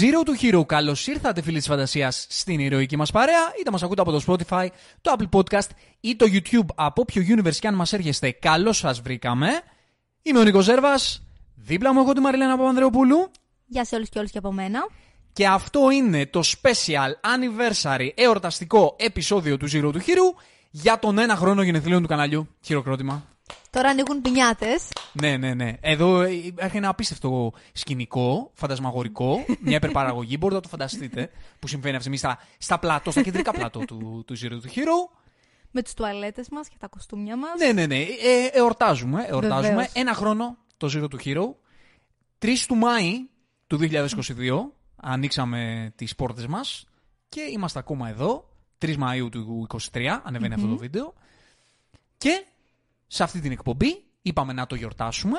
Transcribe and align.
Zero 0.00 0.24
to 0.24 0.42
Hero, 0.42 0.66
καλώς 0.66 1.06
ήρθατε 1.06 1.42
φίλοι 1.42 1.58
της 1.58 1.66
φαντασίας 1.66 2.26
στην 2.28 2.60
ηρωική 2.60 2.96
μας 2.96 3.10
παρέα. 3.10 3.52
Είτε 3.60 3.70
μας 3.70 3.82
ακούτε 3.82 4.00
από 4.00 4.10
το 4.10 4.24
Spotify, 4.26 4.66
το 5.00 5.14
Apple 5.18 5.38
Podcast 5.38 5.68
ή 6.00 6.16
το 6.16 6.26
YouTube, 6.32 6.66
από 6.74 7.02
όποιο 7.02 7.22
universe 7.28 7.56
και 7.56 7.66
αν 7.66 7.74
μας 7.74 7.92
έρχεστε, 7.92 8.30
καλώς 8.30 8.78
σας 8.78 9.00
βρήκαμε. 9.00 9.48
Είμαι 10.22 10.38
ο 10.38 10.42
Νίκος 10.42 10.64
Ζέρβας. 10.64 11.22
Δίπλα 11.54 11.92
μου 11.92 12.00
έχω 12.00 12.12
τη 12.12 12.20
Μαριλένα 12.20 12.56
Παπανδρεοπούλου. 12.56 13.30
Γεια 13.66 13.84
σε 13.84 13.94
όλους 13.94 14.08
και 14.08 14.18
όλους 14.18 14.30
και 14.30 14.38
από 14.38 14.52
μένα. 14.52 14.80
Και 15.32 15.46
αυτό 15.46 15.90
είναι 15.90 16.26
το 16.26 16.40
special 16.44 17.10
anniversary 17.20 18.08
εορταστικό 18.14 18.96
επεισόδιο 18.98 19.56
του 19.56 19.68
Zero 19.72 19.92
to 19.92 19.96
Hero 19.96 20.42
για 20.70 20.98
τον 20.98 21.18
ένα 21.18 21.36
χρόνο 21.36 21.62
γενεθλίων 21.62 22.02
του 22.02 22.08
καναλιού. 22.08 22.48
Χειροκρότημα. 22.60 23.31
Τώρα 23.72 23.88
ανοίγουν 23.88 24.22
πινιάτες. 24.22 24.88
Ναι, 25.12 25.36
ναι, 25.36 25.54
ναι. 25.54 25.72
Εδώ 25.80 26.20
έχει 26.20 26.76
ένα 26.76 26.88
απίστευτο 26.88 27.52
σκηνικό, 27.72 28.50
φαντασμαγορικό, 28.54 29.44
μια 29.60 29.76
υπερπαραγωγή. 29.76 30.36
Μπορείτε 30.38 30.54
να 30.54 30.62
το 30.62 30.68
φανταστείτε 30.68 31.30
που 31.58 31.66
συμβαίνει 31.68 31.96
αυτή 31.96 32.10
τη 32.10 32.16
στιγμή 32.16 32.34
στα, 32.36 32.46
στα 32.58 32.78
πλατό, 32.78 33.10
στα 33.10 33.22
κεντρικά 33.22 33.52
πλατό 33.52 33.78
του, 33.78 34.22
του 34.26 34.36
Zero 34.38 34.52
to 34.52 34.78
Hero. 34.78 35.18
Με 35.70 35.82
τις 35.82 35.94
τουαλέτες 35.94 36.48
μας 36.48 36.68
και 36.68 36.76
τα 36.78 36.88
κοστούμια 36.88 37.36
μας. 37.36 37.58
Ναι, 37.58 37.72
ναι, 37.72 37.86
ναι. 37.86 38.00
Ε, 38.00 38.46
εορτάζουμε. 38.52 39.24
εορτάζουμε. 39.28 39.68
Βεβαίως. 39.68 39.92
Ένα 39.92 40.14
χρόνο 40.14 40.56
το 40.76 40.90
Zero 40.94 41.08
to 41.08 41.24
Hero. 41.24 41.54
3 42.38 42.48
του 42.66 42.74
Μάη 42.74 43.28
του 43.66 43.78
2022 43.78 44.08
ανοίξαμε 44.96 45.92
τις 45.96 46.14
πόρτες 46.14 46.46
μας 46.46 46.86
και 47.28 47.40
είμαστε 47.40 47.78
ακόμα 47.78 48.08
εδώ. 48.08 48.48
3 48.78 48.96
Μαΐου 48.96 49.28
του 49.30 49.66
2023 49.92 50.20
ανεβαινει 50.22 50.54
αυτό 50.54 50.66
το 50.66 50.76
βίντεο. 50.76 51.14
Και 52.18 52.46
σε 53.14 53.22
αυτή 53.22 53.40
την 53.40 53.52
εκπομπή 53.52 54.04
είπαμε 54.22 54.52
να 54.52 54.66
το 54.66 54.74
γιορτάσουμε 54.74 55.38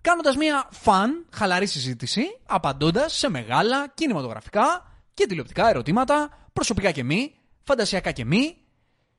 κάνοντας 0.00 0.36
μια 0.36 0.68
φαν, 0.70 1.26
χαλαρή 1.30 1.66
συζήτηση, 1.66 2.22
απαντώντας 2.46 3.12
σε 3.12 3.28
μεγάλα 3.30 3.88
κινηματογραφικά 3.88 4.92
και 5.14 5.26
τηλεοπτικά 5.26 5.68
ερωτήματα, 5.68 6.48
προσωπικά 6.52 6.90
και 6.90 7.04
μη, 7.04 7.34
φαντασιακά 7.62 8.12
και 8.12 8.24
μη. 8.24 8.56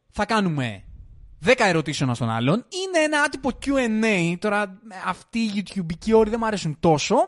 Θα 0.09 0.25
κάνουμε 0.25 0.83
10 1.45 1.53
ερωτήσεων 1.57 2.15
στον 2.15 2.29
άλλον. 2.29 2.55
Είναι 2.55 3.03
ένα 3.03 3.21
άτυπο 3.21 3.49
Q&A. 3.65 4.35
Τώρα 4.39 4.81
αυτοί 5.05 5.39
οι 5.39 5.51
YouTubeικοί 5.55 6.13
όροι 6.13 6.29
δεν 6.29 6.39
μου 6.41 6.45
αρέσουν 6.45 6.77
τόσο. 6.79 7.25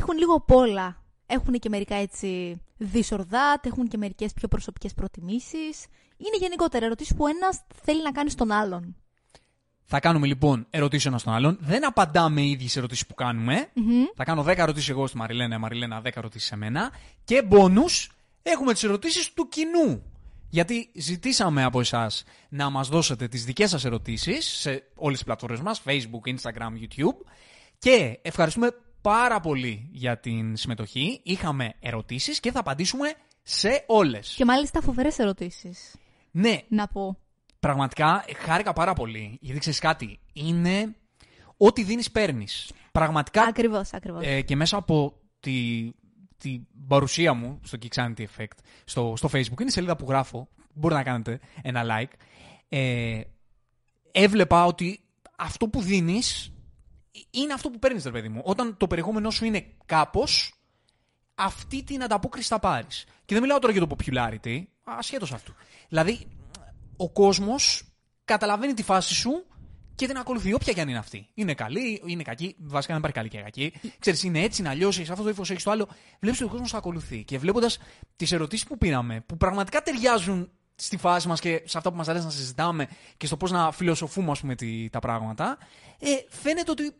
Έχουν 0.00 0.18
λίγο 0.18 0.34
απ' 0.34 0.50
όλα. 0.50 1.02
Έχουν 1.26 1.54
και 1.54 1.68
μερικά 1.68 1.94
έτσι 1.94 2.60
this 2.92 3.16
or 3.16 3.20
that, 3.20 3.60
έχουν 3.62 3.88
και 3.88 3.96
μερικές 3.96 4.32
πιο 4.32 4.48
προσωπικές 4.48 4.94
προτιμήσεις. 4.94 5.86
Είναι 6.26 6.36
γενικότερα 6.38 6.86
ερωτήσεις 6.86 7.14
που 7.16 7.26
ένας 7.26 7.62
θέλει 7.84 8.02
να 8.02 8.12
κάνει 8.12 8.30
στον 8.30 8.50
άλλον. 8.50 8.96
Θα 9.84 10.00
κάνουμε 10.00 10.26
λοιπόν 10.26 10.66
ερωτήσεις 10.70 11.06
ένας 11.06 11.20
στον 11.20 11.32
άλλον. 11.32 11.58
Δεν 11.60 11.86
απαντάμε 11.86 12.40
οι 12.40 12.50
ίδιες 12.50 12.76
ερωτήσεις 12.76 13.06
που 13.06 13.14
κάνουμε. 13.14 13.70
Θα 14.16 14.24
κάνω 14.24 14.42
10 14.42 14.56
ερωτήσεις 14.56 14.88
εγώ 14.88 15.06
στη 15.06 15.16
Μαριλένα, 15.16 15.54
η 15.54 15.58
Μαριλένα 15.58 16.02
10 16.04 16.10
ερωτήσεις 16.14 16.48
σε 16.48 16.56
μένα. 16.56 16.92
Και 17.24 17.42
bonus 17.50 18.06
έχουμε 18.42 18.72
τις 18.72 18.82
ερωτήσεις 18.82 19.32
του 19.32 19.48
κοινού. 19.48 20.02
Γιατί 20.48 20.90
ζητήσαμε 20.94 21.64
από 21.64 21.80
εσάς 21.80 22.24
να 22.48 22.70
μας 22.70 22.88
δώσετε 22.88 23.28
τις 23.28 23.44
δικές 23.44 23.70
σας 23.70 23.84
ερωτήσεις 23.84 24.44
σε 24.46 24.82
όλες 24.94 25.16
τις 25.16 25.24
πλατφόρμες 25.24 25.60
μας, 25.60 25.82
Facebook, 25.84 26.34
Instagram, 26.34 26.70
YouTube. 26.82 27.16
Και 27.78 28.18
ευχαριστούμε 28.22 28.70
πάρα 29.00 29.40
πολύ 29.40 29.88
για 29.92 30.18
την 30.18 30.56
συμμετοχή. 30.56 31.20
Είχαμε 31.22 31.74
ερωτήσεις 31.80 32.40
και 32.40 32.50
θα 32.50 32.60
απαντήσουμε 32.60 33.12
σε 33.42 33.84
όλες. 33.86 34.34
Και 34.36 34.44
μάλιστα 34.44 34.80
φοβερές 34.80 35.18
ερωτήσεις. 35.18 35.94
Ναι, 36.32 36.58
Να 36.68 36.88
πω. 36.88 37.16
Πραγματικά 37.60 38.24
χάρηκα 38.36 38.72
πάρα 38.72 38.92
πολύ. 38.92 39.38
Γιατί 39.40 39.58
ξέρεις 39.60 39.78
κάτι, 39.78 40.20
είναι 40.32 40.94
ό,τι 41.56 41.82
δίνεις, 41.82 42.10
παίρνεις. 42.10 42.72
Πραγματικά 42.92 43.42
Ακριβώς, 43.42 43.92
ακριβώς. 43.92 44.22
ε, 44.26 44.40
και 44.40 44.56
μέσα 44.56 44.76
από 44.76 45.20
τη, 45.40 45.90
τη 46.38 46.60
παρουσία 46.88 47.34
μου 47.34 47.60
στο 47.62 47.78
Kixanity 47.82 48.20
Effect 48.20 48.56
στο, 48.84 49.14
στο 49.16 49.28
Facebook, 49.32 49.60
είναι 49.60 49.68
η 49.68 49.70
σελίδα 49.70 49.96
που 49.96 50.04
γράφω. 50.08 50.48
Μπορείτε 50.74 51.00
να 51.00 51.06
κάνετε 51.06 51.40
ένα 51.62 51.82
like. 51.84 52.12
Ε, 52.68 53.20
έβλεπα 54.12 54.64
ότι 54.64 55.00
αυτό 55.36 55.68
που 55.68 55.80
δίνεις 55.80 56.52
είναι 57.30 57.52
αυτό 57.52 57.70
που 57.70 57.78
παίρνεις, 57.78 58.04
ρε 58.04 58.10
παιδί 58.10 58.28
μου. 58.28 58.40
Όταν 58.44 58.76
το 58.76 58.86
περιεχόμενό 58.86 59.30
σου 59.30 59.44
είναι 59.44 59.66
κάπως, 59.86 60.54
αυτή 61.34 61.82
την 61.82 62.02
ανταπόκριση 62.02 62.48
θα 62.48 62.58
πάρεις. 62.58 63.04
Και 63.24 63.34
δεν 63.34 63.42
μιλάω 63.42 63.58
τώρα 63.58 63.72
για 63.72 63.86
το 63.86 63.96
popularity, 63.96 64.62
ασχέτως 64.84 65.32
αυτού. 65.32 65.54
Δηλαδή, 65.88 66.26
ο 66.96 67.10
κόσμος 67.10 67.82
καταλαβαίνει 68.24 68.74
τη 68.74 68.82
φάση 68.82 69.14
σου 69.14 69.44
και 69.94 70.06
την 70.06 70.16
ακολουθεί, 70.16 70.52
όποια 70.54 70.72
και 70.72 70.80
αν 70.80 70.88
είναι 70.88 70.98
αυτή. 70.98 71.28
Είναι 71.34 71.54
καλή, 71.54 72.02
είναι 72.06 72.22
κακή. 72.22 72.56
Βασικά 72.58 72.92
δεν 72.92 73.02
υπάρχει 73.02 73.16
καλή 73.16 73.28
και 73.28 73.38
κακή. 73.40 73.72
Ξέρεις, 73.98 74.22
είναι 74.22 74.40
έτσι, 74.40 74.60
είναι 74.60 74.70
αλλιώς, 74.70 74.96
έχεις 74.98 75.10
αυτό 75.10 75.22
το 75.22 75.28
ύφος, 75.28 75.50
έχεις 75.50 75.62
το 75.62 75.70
άλλο. 75.70 75.88
Βλέπεις 76.20 76.40
ότι 76.40 76.48
ο 76.48 76.52
κόσμος 76.52 76.74
ακολουθεί. 76.74 77.24
Και 77.24 77.38
βλέποντας 77.38 77.78
τις 78.16 78.32
ερωτήσεις 78.32 78.66
που 78.66 78.78
πήραμε, 78.78 79.20
που 79.20 79.36
πραγματικά 79.36 79.82
ταιριάζουν 79.82 80.50
στη 80.74 80.96
φάση 80.96 81.28
μας 81.28 81.40
και 81.40 81.62
σε 81.64 81.78
αυτά 81.78 81.90
που 81.90 81.96
μας 81.96 82.08
αρέσει 82.08 82.24
να 82.24 82.30
συζητάμε 82.30 82.88
και 83.16 83.26
στο 83.26 83.36
πώς 83.36 83.50
να 83.50 83.72
φιλοσοφούμε, 83.72 84.30
ας 84.30 84.40
πούμε, 84.40 84.54
τι- 84.54 84.88
τα 84.90 84.98
πράγματα, 84.98 85.58
ε, 85.98 86.08
φαίνεται 86.28 86.70
ότι 86.70 86.94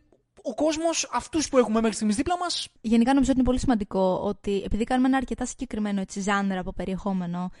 ο 0.45 0.53
κόσμος, 0.53 1.09
αυτούς 1.13 1.49
που 1.49 1.57
έχουμε 1.57 1.79
μέχρι 1.79 1.95
στιγμής 1.95 2.15
δίπλα 2.15 2.37
μας, 2.37 2.67
Γενικά 2.81 3.13
νομίζω 3.13 3.29
ότι 3.29 3.39
είναι 3.39 3.47
πολύ 3.47 3.59
σημαντικό 3.59 4.21
ότι 4.23 4.61
επειδή 4.65 4.83
κάνουμε 4.83 5.07
ένα 5.07 5.17
αρκετά 5.17 5.45
συγκεκριμένο 5.45 6.01
έτσι, 6.01 6.19
ζάνερ 6.19 6.57
από 6.57 6.73
περιεχόμενο, 6.73 7.51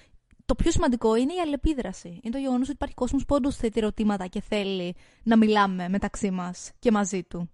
το 0.45 0.55
πιο 0.55 0.71
σημαντικό 0.71 1.15
είναι 1.15 1.33
η 1.33 1.39
αλληλεπίδραση. 1.39 2.07
Είναι 2.07 2.33
το 2.33 2.37
γεγονός 2.37 2.61
ότι 2.61 2.71
υπάρχει 2.71 2.95
κόσμος 2.95 3.25
που 3.25 3.35
όντως 3.35 3.55
θέτει 3.55 3.79
ερωτήματα 3.79 4.27
και 4.27 4.41
θέλει 4.41 4.95
να 5.23 5.37
μιλάμε 5.37 5.89
μεταξύ 5.89 6.31
μας 6.31 6.71
και 6.79 6.91
μαζί 6.91 7.23
του. 7.23 7.49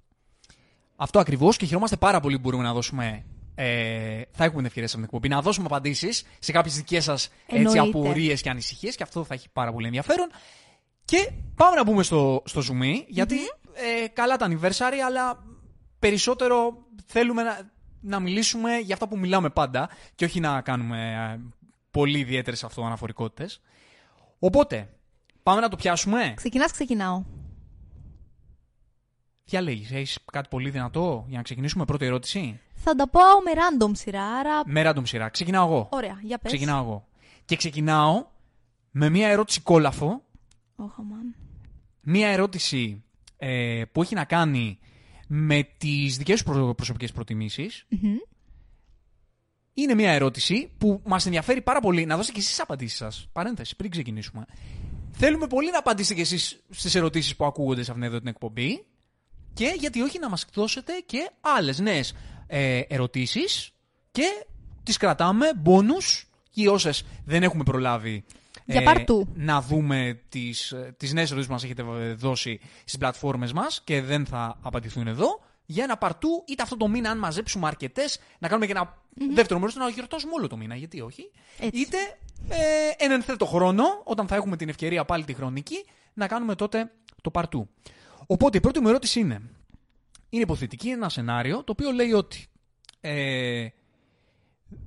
Αυτό 0.95 1.19
ακριβώς 1.19 1.57
και 1.57 1.66
χαιρόμαστε 1.66 1.95
πάρα 1.95 2.19
πολύ 2.19 2.35
που 2.35 2.41
μπορούμε 2.41 2.63
να 2.63 2.73
δώσουμε. 2.73 3.25
Ε, 3.56 4.22
θα 4.31 4.44
έχουμε 4.44 4.57
την 4.57 4.66
ευκαιρία 4.66 4.88
σε 4.88 4.95
αυτήν 4.95 4.95
την 4.95 5.03
εκπομπή 5.03 5.28
να 5.28 5.41
δώσουμε 5.41 5.66
απαντήσεις 5.66 6.23
σε 6.39 6.51
κάποιες 6.51 6.75
δικές 6.75 7.03
σας 7.03 7.29
Εννοείται. 7.47 7.79
απορίες 7.79 8.41
και 8.41 8.50
ανησυχίες 8.50 8.95
και 8.95 9.03
αυτό 9.03 9.23
θα 9.23 9.34
έχει 9.34 9.50
πάρα 9.53 9.72
πολύ 9.72 9.85
ενδιαφέρον. 9.85 10.29
Και 11.06 11.31
πάμε 11.56 11.75
να 11.75 11.84
μπούμε 11.84 12.03
στο, 12.03 12.41
στο 12.45 12.62
zoom, 12.62 13.03
γιατι 13.07 13.35
ε, 14.03 14.07
καλά 14.07 14.38
τα 14.38 14.47
anniversary, 14.50 14.97
αλλά 15.06 15.44
περισσότερο 16.00 16.85
θέλουμε 17.06 17.44
να, 17.44 17.72
να 18.01 18.19
μιλήσουμε 18.19 18.78
για 18.78 18.94
αυτά 18.94 19.07
που 19.07 19.17
μιλάμε 19.17 19.50
πάντα 19.50 19.90
και 20.16 20.25
όχι 20.25 20.40
να 20.40 20.62
κάνουμε 20.62 21.31
ε, 21.34 21.40
πολύ 21.91 22.19
ιδιαίτερες 22.19 22.63
αυτοαναφορικότητες. 22.63 23.62
Οπότε, 24.39 24.89
πάμε 25.44 25.62
να 25.62 25.69
το 25.69 25.75
πιάσουμε; 25.75 26.34
Ξεκινάς, 26.35 26.72
ξεκινάω. 26.72 27.23
Ποια 29.45 29.62
λέγεις, 29.62 29.91
έχεις 29.91 30.19
κάτι 30.31 30.47
πολύ 30.50 30.69
δυνατό 30.69 31.25
για 31.28 31.38
να 31.38 31.44
ξεκινήσουμε; 31.44 31.85
Πρώτη 31.85 32.06
ερώτηση. 32.06 32.59
Θα 32.73 32.95
τα 32.95 33.09
πάω 33.09 33.41
με 33.41 33.51
random 33.56 33.91
σειρά, 33.95 34.25
άρα. 34.25 34.62
Με 34.66 34.81
random 34.85 35.01
σειρά. 35.03 35.29
Ξεκινάω 35.29 35.66
εγώ. 35.68 35.89
Ωραία, 35.91 36.19
για 36.22 36.38
πες. 36.38 36.51
Ξεκινάω 36.51 36.84
εγώ. 36.84 37.07
Και 37.45 37.56
ξεκινάω 37.56 38.25
με 38.91 39.09
μία 39.09 39.28
ερώτηση 39.28 39.62
κόλαφο. 39.62 40.23
Oh, 40.78 40.84
man. 40.84 41.35
Μία 42.01 42.28
ερώτηση 42.28 43.03
ε, 43.39 43.81
που 43.91 44.01
έχει 44.01 44.16
να 44.16 44.25
κάνει 44.25 44.79
με 45.27 45.67
τις 45.77 46.17
δικές 46.17 46.38
σου 46.39 46.45
προ- 46.45 46.75
προσωπικές 46.75 47.11
προτιμήσεις. 47.11 47.85
Μμμ. 47.89 48.16
Είναι 49.73 49.94
μία 49.94 50.11
ερώτηση 50.11 50.72
που 50.77 51.01
μας 51.05 51.25
ενδιαφέρει 51.25 51.61
πάρα 51.61 51.79
πολύ. 51.79 52.05
Να 52.05 52.16
δώσετε 52.16 52.33
και 52.33 52.39
εσείς 52.39 52.59
απαντήσεις 52.59 52.97
σας. 52.97 53.27
Παρένθεση, 53.31 53.75
πριν 53.75 53.89
ξεκινήσουμε. 53.91 54.45
Θέλουμε 55.11 55.47
πολύ 55.47 55.72
να 55.72 55.77
απαντήσετε 55.77 56.16
και 56.16 56.22
εσείς 56.22 56.63
στις 56.69 56.95
ερωτήσεις 56.95 57.35
που 57.35 57.45
ακούγονται 57.45 57.83
σε 57.83 57.91
αυτήν 57.91 58.05
εδώ 58.05 58.17
την 58.19 58.27
εκπομπή. 58.27 58.85
Και 59.53 59.75
γιατί 59.79 60.01
όχι 60.01 60.19
να 60.19 60.29
μας 60.29 60.45
δώσετε 60.53 60.94
και 61.06 61.31
άλλες 61.41 61.79
νέες 61.79 62.13
ε, 62.47 62.79
ερωτήσεις 62.88 63.71
και 64.11 64.45
τις 64.83 64.97
κρατάμε 64.97 65.45
bonus 65.66 66.23
και 66.50 66.69
όσες 66.69 67.03
δεν 67.25 67.44
έχουμε 67.44 67.63
προλάβει 67.63 68.23
Για 68.72 68.84
part 68.85 69.06
two. 69.06 69.22
να 69.34 69.62
δούμε 69.62 70.22
τις, 70.30 70.72
ε, 70.72 70.94
τις 70.97 71.13
νέες 71.13 71.31
ερωτήσεις 71.31 71.47
που 71.47 71.53
μας 71.53 71.63
έχετε 71.63 71.84
ε, 72.00 72.13
δώσει 72.13 72.59
στις 72.80 72.98
πλατφόρμες 72.98 73.54
μας 73.54 73.81
και 73.83 74.01
δεν 74.01 74.25
θα 74.25 74.57
απαντηθούν 74.62 75.07
εδώ. 75.07 75.42
Για 75.66 75.83
ένα 75.83 75.98
παρτού, 75.98 76.44
είτε 76.48 76.63
αυτό 76.63 76.77
το 76.77 76.88
μήνα, 76.88 77.10
αν 77.10 77.18
μαζέψουμε 77.18 77.68
αρκετές, 77.68 78.19
να 78.39 78.48
κάνουμε 78.48 78.66
και 78.66 78.71
ένα 78.71 78.98
δεύτερο 79.33 79.60
μέρος, 79.60 79.75
να 79.75 79.89
γιορτάσουμε 79.89 80.33
όλο 80.33 80.48
το 80.48 80.57
μήνα. 80.57 80.75
Γιατί 80.75 81.01
όχι. 81.01 81.31
Έτσι. 81.60 81.81
Είτε 81.81 81.98
ε, 82.50 82.57
εν 82.98 83.12
ενθέτω 83.12 83.45
χρόνο, 83.45 83.83
όταν 84.04 84.27
θα 84.27 84.36
έχουμε 84.36 84.57
την 84.57 84.69
ευκαιρία 84.69 85.06
πάλι 85.06 85.24
τη 85.24 85.33
χρονική, 85.33 85.86
να 86.13 86.27
κάνουμε 86.27 86.56
τότε 86.56 86.92
το 87.21 87.31
παρτού. 87.31 87.69
Οπότε 88.27 88.57
η 88.57 88.62
πρώτη 88.62 88.80
μου 88.80 88.88
ερώτηση 88.88 89.19
είναι. 89.19 89.42
Είναι 90.30 90.44
υποθετική, 90.44 90.88
είναι 90.88 90.95
ένα 90.95 91.10
σενάριο 91.10 91.63
το 91.63 91.71
οποίο 91.71 91.92
λέει 91.92 92.12
ότι. 92.12 92.48
Ε, 93.01 93.68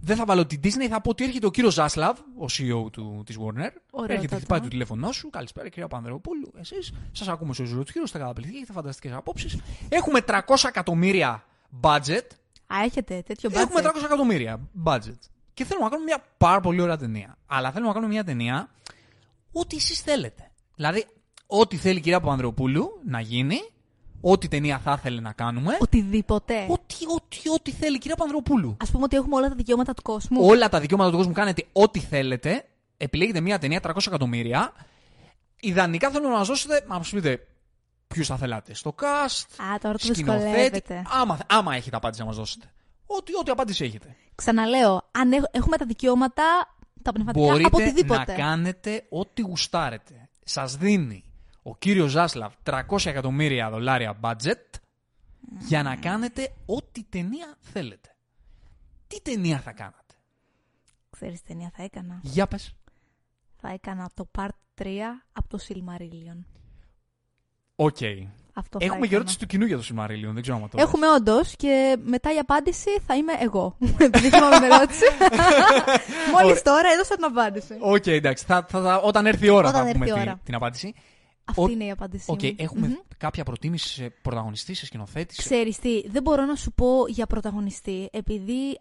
δεν 0.01 0.17
θα 0.17 0.25
βάλω 0.25 0.47
την 0.47 0.61
Disney, 0.65 0.87
θα 0.89 1.01
πω 1.01 1.11
ότι 1.11 1.25
έρχεται 1.25 1.47
ο 1.47 1.51
κύριος 1.51 1.75
Ζάσλαβ, 1.75 2.19
ο 2.19 2.45
CEO 2.49 2.93
του, 2.93 3.23
της 3.27 3.37
Warner. 3.39 3.71
Ωραίο 3.91 4.15
έρχεται, 4.15 4.21
τότε. 4.21 4.37
χτυπάει 4.37 4.61
το 4.61 4.69
τηλέφωνό 4.69 5.13
σου. 5.13 5.31
Καλησπέρα, 5.31 5.69
κυρία 5.69 5.89
Πανδρεοπούλου. 5.89 6.53
Εσείς, 6.59 6.93
σας 7.13 7.29
ακούμε 7.29 7.55
στο 7.55 7.65
ζώο 7.65 7.79
του 7.79 7.85
κύριου, 7.93 8.03
είστε 8.03 8.19
καταπληκτικοί, 8.19 8.57
έχετε 8.57 8.73
φανταστικές 8.73 9.13
απόψεις. 9.13 9.59
Έχουμε 9.89 10.21
300 10.27 10.41
εκατομμύρια 10.69 11.45
budget. 11.81 12.27
Α, 12.67 12.83
έχετε 12.85 13.23
τέτοιο 13.27 13.51
budget. 13.51 13.57
Έχουμε 13.57 13.81
300 13.83 14.05
εκατομμύρια 14.05 14.61
budget. 14.85 15.19
Και 15.55 15.65
θέλουμε 15.65 15.85
να 15.85 15.91
κάνουμε 15.91 16.05
μια 16.05 16.25
πάρα 16.39 16.61
πολύ 16.61 16.81
ωραία 16.81 16.97
ταινία. 16.97 17.39
Αλλά 17.47 17.71
θέλουμε 17.71 17.89
να 17.89 17.95
κάνουμε 17.95 18.13
μια 18.13 18.25
ταινία 18.25 18.71
ό,τι 19.53 19.77
εσείς 19.77 20.01
θέλετε. 20.01 20.51
Δηλαδή, 20.75 21.07
ό,τι 21.47 21.77
θέλει 21.77 21.99
η 21.99 22.01
κυρία 22.01 22.21
Παπανδρεοπούλου 22.21 22.89
να 23.05 23.21
γίνει, 23.21 23.59
ό,τι 24.25 24.49
ταινία 24.49 24.79
θα 24.79 24.95
ήθελε 24.99 25.21
να 25.21 25.33
κάνουμε. 25.33 25.77
Οτιδήποτε. 25.81 26.67
Ό,τι, 26.69 26.95
ό,τι, 27.15 27.49
ό,τι 27.55 27.71
θέλει, 27.71 27.99
κυρία 27.99 28.17
Πανδροπούλου. 28.17 28.77
Α 28.87 28.91
πούμε 28.91 29.03
ότι 29.05 29.17
έχουμε 29.17 29.37
όλα 29.37 29.49
τα 29.49 29.55
δικαιώματα 29.55 29.95
του 29.95 30.03
κόσμου. 30.03 30.45
Όλα 30.47 30.69
τα 30.69 30.81
δικαιώματα 30.81 31.11
του 31.11 31.17
κόσμου 31.17 31.33
κάνετε 31.33 31.65
ό,τι 31.73 31.99
θέλετε. 31.99 32.65
Επιλέγετε 32.97 33.41
μια 33.41 33.59
ταινία 33.59 33.81
300 33.83 33.97
εκατομμύρια. 34.07 34.73
Ιδανικά 35.61 36.11
θέλω 36.11 36.29
να 36.29 36.37
μας 36.37 36.47
δώσετε, 36.49 36.85
να 36.89 36.97
μας 36.99 37.11
πείτε 37.11 37.47
ποιους 38.07 38.27
θα 38.27 38.37
θέλατε 38.37 38.75
στο 38.75 38.95
cast, 39.01 39.47
Α, 39.75 39.79
τώρα 39.81 39.99
το 39.99 40.05
σκηνοθέτη. 40.05 40.43
δυσκολεύεται. 40.45 41.03
Άμα, 41.21 41.39
άμα 41.47 41.75
έχετε 41.75 41.97
απάντηση 41.97 42.21
να 42.21 42.27
μας 42.27 42.37
δώσετε. 42.37 42.67
Ό,τι, 43.07 43.33
ό,τι 43.41 43.51
απάντηση 43.51 43.85
έχετε. 43.85 44.17
Ξαναλέω, 44.35 45.03
αν 45.13 45.33
έχ- 45.33 45.45
έχουμε 45.51 45.77
τα 45.77 45.85
δικαιώματα, 45.87 46.45
τα 47.03 47.13
πνευματικά, 47.13 47.45
από 47.45 47.53
Μπορείτε 47.59 47.83
οτιδήποτε. 47.83 48.25
να 48.27 48.35
κάνετε 48.39 49.05
ό,τι 49.11 49.43
γουστάρετε. 49.43 50.29
Σας 50.45 50.77
δίνει 50.77 51.25
ο 51.63 51.77
κύριος 51.77 52.11
Ζάσλαβ 52.11 52.53
300 52.65 52.81
εκατομμύρια 53.07 53.71
δολάρια 53.71 54.19
budget 54.21 54.79
για 55.59 55.83
να 55.83 55.97
κάνετε 55.97 56.53
ό,τι 56.67 57.03
ταινία 57.05 57.55
θέλετε. 57.61 58.15
Τι 59.07 59.21
ταινία 59.23 59.59
θα 59.61 59.73
κάνατε; 59.73 60.15
Ξέρεις 61.11 61.41
τι 61.41 61.47
ταινία 61.47 61.71
θα 61.77 61.83
έκανα; 61.83 62.19
Για 62.23 62.47
πες. 62.47 62.75
Θα 63.57 63.71
έκανα 63.73 64.11
το 64.15 64.29
part 64.39 64.49
3 64.83 64.87
από 65.33 65.49
το 65.49 65.59
Silmarillion. 65.69 66.39
OK. 67.77 67.97
Αυτό 68.55 68.79
θα 68.79 68.85
Έχουμε 68.85 69.01
και 69.01 69.05
έκανα. 69.05 69.15
ερώτηση 69.17 69.39
του 69.39 69.47
κοινού 69.47 69.65
για 69.67 69.77
το 69.77 69.83
Silmarillion. 69.91 70.33
Δεν 70.33 70.43
ξέρω 70.43 70.57
αν 70.57 70.69
το 70.69 70.81
Έχουμε 70.81 71.09
όντως 71.11 71.57
και 71.57 71.97
μετά 72.05 72.35
η 72.35 72.39
απάντηση 72.39 72.91
θα 73.07 73.15
είμαι 73.17 73.33
εγώ. 73.41 73.77
Επειδή 73.99 74.29
θυμάμαι 74.31 74.55
την 74.55 74.65
ερώτηση. 74.65 75.05
Μόλις 76.33 76.51
Ωραία. 76.51 76.63
τώρα 76.63 76.89
έδωσα 76.93 77.15
την 77.15 77.25
απάντηση. 77.25 77.77
Οκ, 77.81 78.07
εντάξει. 78.07 78.45
Θα, 78.45 78.67
θα, 78.69 78.83
θα- 78.83 78.99
όταν 79.01 79.27
έρθει 79.27 79.47
η 79.47 79.49
ώρα 79.49 79.69
Όταν 79.69 79.81
θα 79.83 79.89
έρθει 79.89 79.93
πούμε 79.99 80.11
η 80.11 80.13
τη- 80.13 80.21
ώρα. 80.21 80.41
την 80.45 80.55
απάντηση. 80.55 80.95
Αυτή 81.45 81.61
Ο- 81.63 81.69
είναι 81.69 81.85
η 81.85 81.91
απάντησή 81.91 82.31
Οκ, 82.31 82.43
μου. 82.43 82.55
έχουμε 82.57 82.87
Μμμ. 82.87 82.95
κάποια 83.17 83.45
προτίμηση 83.45 83.89
σε 83.89 84.11
πρωταγωνιστή, 84.23 84.75
σε 84.75 84.87
σκηνοθέτη. 84.87 85.35
σε- 85.35 85.43
Ξέρεις 85.43 85.79
τι, 85.79 86.09
δεν 86.09 86.23
μπορώ 86.23 86.45
να 86.45 86.55
σου 86.55 86.73
πω 86.73 87.07
για 87.09 87.27
πρωταγωνιστή, 87.27 88.09
επειδή 88.13 88.81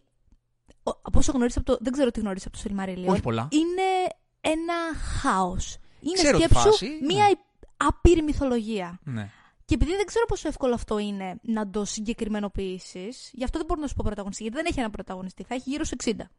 ο- 0.84 0.92
από 1.02 1.20
όσο 1.20 1.32
γνωρίζεις 1.32 1.58
από 1.58 1.66
το, 1.66 1.78
δεν 1.82 1.94
ξέρω 1.94 2.12
τι 2.12 2.20
γνωρίζεις 2.20 2.48
από 2.48 2.58
το 2.58 2.64
Silmarillion. 2.70 3.08
Όχι 3.08 3.22
πολλά. 3.22 3.48
Είναι 3.52 4.12
ένα 4.42 4.74
χάος. 5.22 5.78
Είναι 6.02 6.14
Ξέρω 6.14 6.38
τη 6.38 6.44
σκέψου 6.44 6.64
φάση, 6.70 6.86
μία 7.08 7.26
ναι. 7.26 7.32
άπειρη 7.78 8.22
μυθολογία. 8.22 9.00
Ναι. 9.04 9.30
Και 9.66 9.74
επειδή 9.74 9.96
δεν 9.96 10.06
ξέρω 10.06 10.26
πόσο 10.26 10.48
εύκολο 10.48 10.74
αυτό 10.74 10.98
είναι 11.00 11.40
να 11.42 11.70
το 11.70 11.86
συγκεκριμενοποιήσεις, 11.86 13.30
γι' 13.34 13.44
αυτό 13.44 13.58
δεν 13.58 13.68
μπορώ 13.68 13.82
να 13.82 13.88
σου 13.88 13.94
πω 13.96 14.04
πρωταγωνιστή. 14.06 14.44
Γιατί 14.44 14.58
δεν 14.58 14.66
έχει 14.70 14.80
ένα 14.80 14.90
πρωταγωνιστή. 14.90 15.44
Θα 15.44 15.54
έχει 15.56 15.70
γύρω 15.70 15.84
στους 15.84 15.98
60. 16.06 16.30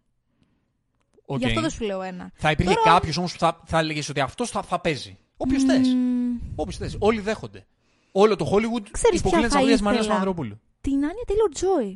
Οκ. 1.26 1.38
Γι' 1.38 1.46
αυτό 1.46 1.60
δεν 1.60 1.70
σου 1.70 1.84
λέω 1.84 2.02
ένα. 2.02 2.30
Θα 2.34 2.50
υπήρχε 2.50 2.74
Τώρα- 2.74 2.90
κάποιος 2.90 3.16
όμως 3.16 3.32
που 3.32 3.38
θα, 3.38 3.60
θα 3.64 3.78
έλεγες 3.78 4.08
ότι 4.08 4.20
αυτός 4.20 4.50
θα, 4.50 4.62
θα 4.62 4.80
παίζει. 4.80 5.18
Όποιο 5.42 5.60
θες. 5.60 5.88
Μμμ, 5.88 6.38
Όποιο 6.54 6.76
θες. 6.76 6.96
Όλοι 6.98 7.20
δέχονται. 7.20 7.66
Όλο 8.12 8.36
το 8.36 8.44
Hollywood 8.52 8.86
Ξέρεις 8.90 9.18
υποκλίνει 9.20 9.46
ποια 9.46 9.48
τι 9.48 9.54
θα 9.54 9.58
αγγλίε 9.58 9.78
Μαρία 9.82 9.98
ήθελα; 10.00 10.14
Πανδροπούλου. 10.14 10.60
Την 10.80 10.92
Anya 10.94 11.24
Taylor 11.26 11.56
Joy. 11.56 11.94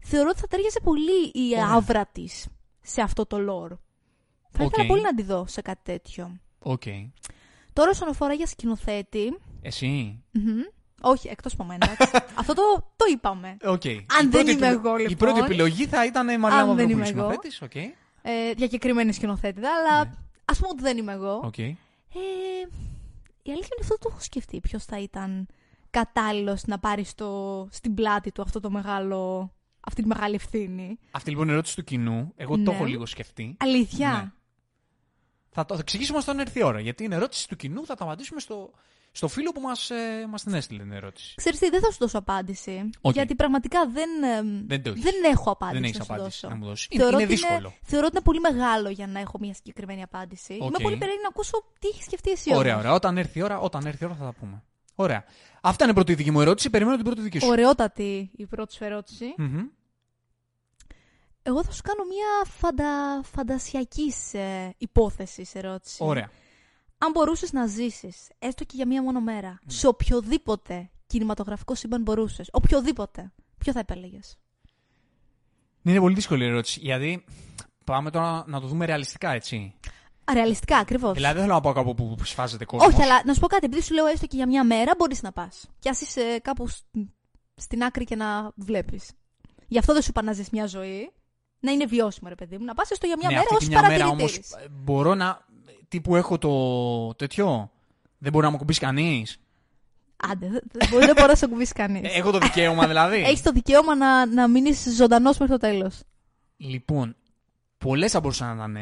Θεωρώ 0.00 0.28
ότι 0.28 0.40
θα 0.40 0.46
ταιριάζει 0.46 0.80
πολύ 0.82 1.30
η 1.32 1.52
Ωραία. 1.52 1.68
αύρα 1.74 2.06
της 2.06 2.46
σε 2.82 3.00
αυτό 3.00 3.26
το 3.26 3.36
lore. 3.36 3.76
Θα 4.50 4.64
Οκ. 4.64 4.70
ήθελα 4.72 4.86
πολύ 4.86 5.02
να 5.02 5.14
τη 5.14 5.22
δω 5.22 5.44
σε 5.48 5.60
κάτι 5.62 5.80
τέτοιο. 5.82 6.36
Οκ. 6.58 6.82
Τώρα, 7.72 7.90
όσον 7.90 8.08
αφορά 8.08 8.32
για 8.34 8.46
σκηνοθέτη. 8.46 9.38
Εσύ. 9.62 10.22
μμμ, 10.32 10.60
όχι, 11.00 11.28
εκτός 11.28 11.52
από 11.52 11.64
μένα. 11.64 11.84
εντάξει. 11.92 12.24
αυτό 12.40 12.54
το, 12.54 12.62
το 12.96 13.04
είπαμε. 13.12 13.56
Οκ. 13.64 13.84
Αν 13.86 13.96
Η 13.96 14.04
δεν 14.16 14.28
πρώτη 14.30 14.50
είμαι 14.50 14.66
επιλο- 14.66 14.86
εγώ, 14.86 14.98
Η 14.98 15.08
λοιπόν. 15.08 15.16
πρώτη 15.16 15.40
επιλογή 15.44 15.86
θα 15.86 16.04
ήταν 16.04 16.28
η 16.28 16.38
Μαρία 16.38 16.58
Αν 16.58 16.66
δεν 16.66 16.76
Πανδροπούλου 16.76 17.06
είμαι 17.08 17.20
εγώ. 17.20 17.30
σκηνοθέτης, 17.30 17.62
Οκ. 17.62 17.74
Ε, 18.22 18.52
διακεκριμένη 18.56 19.12
σκηνοθέτηδα, 19.12 19.68
αλλά 19.74 20.04
Ναι. 20.04 20.10
ας 20.44 20.56
πούμε 20.56 20.68
ότι 20.72 20.82
δεν 20.82 20.96
είμαι 20.98 21.12
εγώ. 21.12 21.40
Οκ. 21.44 21.54
Ε, 22.16 22.68
η 23.42 23.50
αλήθεια 23.50 23.68
είναι 23.76 23.80
αυτό 23.82 23.88
δεν 23.88 23.98
το 23.98 24.08
έχω 24.10 24.20
σκεφτεί. 24.20 24.60
Ποιος 24.60 24.84
θα 24.84 24.98
ήταν 25.00 25.46
κατάλληλος 25.90 26.64
να 26.66 26.78
πάρει 26.78 27.04
στο, 27.04 27.68
στην 27.70 27.94
πλάτη 27.94 28.32
του 28.32 28.42
αυτό 28.42 28.60
το 28.60 28.70
μεγάλο, 28.70 29.52
αυτή 29.80 30.02
τη 30.02 30.08
μεγάλη 30.08 30.34
ευθύνη. 30.34 30.98
Αυτή 31.10 31.30
λοιπόν 31.30 31.48
η 31.48 31.52
ερώτηση 31.52 31.76
του 31.76 31.84
κοινού, 31.84 32.32
εγώ 32.36 32.54
το 32.56 32.70
Ναι. 32.70 32.76
έχω 32.76 32.84
λίγο 32.84 33.06
σκεφτεί. 33.06 33.56
Αλήθεια; 33.58 34.10
Ναι. 34.10 34.30
Θα 35.50 35.64
το 35.64 35.74
θα 35.74 35.80
εξηγήσουμε 35.80 36.18
όταν 36.18 36.38
έρθει 36.38 36.58
η 36.58 36.62
ώρα. 36.62 36.80
Γιατί 36.80 37.04
είναι 37.04 37.14
ερώτηση 37.14 37.48
του 37.48 37.56
κοινού, 37.56 37.86
θα 37.86 37.94
τα 37.94 38.04
απαντήσουμε 38.04 38.40
στο, 38.40 38.70
στο 39.16 39.28
φίλο 39.28 39.52
που 39.52 39.60
μας 39.60 39.90
ε, 39.90 40.26
μας 40.30 40.42
την 40.42 40.54
έστειλε 40.54 40.82
την 40.82 40.92
ερώτηση. 40.92 41.34
Ξέρεις 41.36 41.58
τι, 41.58 41.70
δεν 41.70 41.80
θα 41.80 41.90
σου 41.90 41.96
δώσω 42.00 42.18
απάντηση. 42.18 42.90
Οκ. 43.00 43.14
Γιατί 43.14 43.34
πραγματικά 43.34 43.86
δεν, 43.88 44.08
ε, 44.22 44.62
Δεν 44.66 44.82
το 44.82 44.90
έχεις. 44.90 45.02
δεν 45.02 45.14
έχω 45.32 45.50
απάντηση 45.50 45.80
Δεν 45.80 45.84
έχεις 45.88 45.98
να 45.98 46.04
σου 46.04 46.12
απάντηση 46.12 46.40
δώσω. 46.40 46.54
να 46.54 46.60
μου 46.60 46.64
δώσεις. 46.66 46.86
Είναι, 46.90 47.02
Θεωρώ 47.02 47.18
είναι 47.18 47.26
ότι 47.26 47.34
δύσκολο. 47.34 47.74
θεωρώ 47.82 48.06
ότι 48.06 48.16
είναι 48.16 48.24
πολύ 48.24 48.40
μεγάλο 48.40 48.88
για 48.88 49.06
να 49.06 49.20
έχω 49.20 49.38
μια 49.40 49.54
συγκεκριμένη 49.54 50.02
απάντηση. 50.02 50.52
Οκ. 50.52 50.68
Είμαι 50.68 50.78
πολύ 50.82 50.96
περίεργη 50.96 51.22
να 51.22 51.28
ακούσω 51.28 51.64
τι 51.78 51.88
έχεις 51.88 52.02
σκεφτεί 52.02 52.30
εσύ 52.30 52.54
Ωραία, 52.54 52.72
όμως. 52.72 52.84
ωραία. 52.84 52.94
Όταν 52.96 53.18
έρθει 53.18 53.38
η 53.38 53.42
ώρα, 53.42 53.58
όταν 53.60 53.86
έρθει 53.86 54.02
η 54.04 54.06
ώρα 54.06 54.14
θα 54.14 54.24
τα 54.24 54.32
πούμε. 54.32 54.62
Ωραία. 54.94 55.24
Αυτά 55.60 55.82
είναι 55.84 55.92
η 55.92 55.94
πρώτη 55.94 56.14
δική 56.14 56.30
μου 56.30 56.40
ερώτηση. 56.40 56.70
Περιμένω 56.70 56.96
την 56.96 57.04
πρώτη 57.04 57.20
δική 57.20 57.38
σου. 57.38 57.48
Ωραιότατη 57.48 58.30
η 58.36 58.46
πρώτη 58.46 58.72
σου 58.74 58.84
ερώτηση. 58.84 59.34
Μμμ. 59.36 59.60
Εγώ 61.42 61.64
θα 61.64 61.72
σου 61.72 61.82
κάνω 61.82 62.04
μια 62.04 62.52
φαντα... 62.58 63.20
φαντασιακής 63.22 64.34
ε, 64.34 64.74
υπόθεσης 64.78 65.54
ερώτηση. 65.54 66.04
Ωραία. 66.04 66.30
Αν 67.06 67.12
μπορούσες 67.12 67.52
να 67.52 67.66
ζήσεις, 67.66 68.28
έστω 68.38 68.64
και 68.64 68.72
για 68.76 68.86
μία 68.86 69.02
μόνο 69.02 69.20
μέρα, 69.20 69.48
Ναι. 69.48 69.72
σε 69.72 69.86
οποιοδήποτε 69.86 70.90
κινηματογραφικό 71.06 71.74
σύμπαν 71.74 72.02
μπορούσες, 72.02 72.48
οποιοδήποτε, 72.52 73.32
ποιο 73.58 73.72
θα 73.72 73.78
επέλεγες; 73.78 74.38
Είναι 75.82 75.98
πολύ 76.00 76.14
δύσκολη 76.14 76.44
η 76.44 76.46
ερώτηση. 76.48 76.80
Γιατί 76.82 77.24
πάμε 77.84 78.10
τώρα 78.10 78.44
να 78.46 78.60
το 78.60 78.66
δούμε 78.66 78.84
ρεαλιστικά, 78.84 79.30
έτσι. 79.32 79.74
Ρεαλιστικά, 80.32 80.76
ακριβώς. 80.76 81.12
Δηλαδή 81.12 81.32
δεν 81.34 81.42
θέλω 81.42 81.54
να 81.54 81.60
πάω 81.60 81.72
κάπου 81.72 81.94
που 81.94 82.16
σφάζεται 82.24 82.64
κόσμος. 82.64 82.92
Όχι, 82.92 83.02
αλλά 83.02 83.22
να 83.24 83.34
σου 83.34 83.40
πω 83.40 83.46
κάτι, 83.46 83.66
επειδή 83.66 83.82
σου 83.82 83.94
λέω 83.94 84.06
έστω 84.06 84.26
και 84.26 84.36
για 84.36 84.46
μία 84.46 84.64
μέρα 84.64 84.92
μπορείς 84.98 85.22
να 85.22 85.32
πας. 85.32 85.64
Κι 85.78 85.88
ας 85.88 86.00
είσαι 86.00 86.38
κάπου 86.42 86.68
σ- 86.68 86.84
στην 87.54 87.82
άκρη 87.84 88.04
και 88.04 88.16
να 88.16 88.52
βλέπεις. 88.56 89.10
Γι' 89.66 89.78
αυτό 89.78 89.92
δεν 89.92 90.02
σου 90.02 90.08
είπα 90.10 90.22
να 90.22 90.32
ζεις 90.32 90.50
μια 90.50 90.66
ζωή. 90.66 91.10
Να 91.60 91.72
είναι 91.72 91.84
βιώσιμο, 91.86 92.28
ρε 92.28 92.34
παιδί 92.34 92.58
μου. 92.58 92.64
Να 92.64 92.74
πας 92.74 92.90
έστω 92.90 93.06
για 93.06 93.16
μία 93.18 93.28
ναι, 93.28 93.34
μέρα 93.34 93.46
αυτή 93.50 93.54
ως 93.56 93.62
τη 93.64 93.68
μια 93.68 93.88
μέρα 93.88 94.06
όμως 94.08 94.16
παρατηρητής. 94.32 94.54
μπορώ 94.70 95.14
να. 95.14 95.45
Τύπου 95.88 96.16
έχω 96.16 96.38
το 96.38 97.14
τέτοιο; 97.14 97.70
Δεν 98.18 98.32
μπορεί 98.32 98.44
να 98.44 98.50
μου 98.50 98.56
κουμπίσει 98.58 98.80
κανείς; 98.80 99.38
Άντε, 100.16 100.48
δεν 100.48 100.60
δεν 100.72 100.88
μπορεί, 100.90 101.04
δεν 101.06 101.14
μπορεί 101.16 101.28
να 101.28 101.34
σε 101.34 101.46
κουμπίσει 101.46 101.72
κανείς. 101.72 102.16
Έχω 102.16 102.30
το 102.30 102.38
δικαίωμα 102.38 102.86
δηλαδή. 102.86 103.16
Έχεις 103.16 103.42
το 103.42 103.52
δικαίωμα 103.52 103.94
να, 103.96 104.26
να 104.26 104.48
μείνεις 104.48 104.94
ζωντανός 104.96 105.38
μέχρι 105.38 105.54
το 105.58 105.60
τέλος. 105.60 106.00
Λοιπόν, 106.56 107.16
πολλές 107.78 108.12
θα 108.12 108.20
μπορούσαν 108.20 108.56
να 108.56 108.64
ήταν 108.64 108.76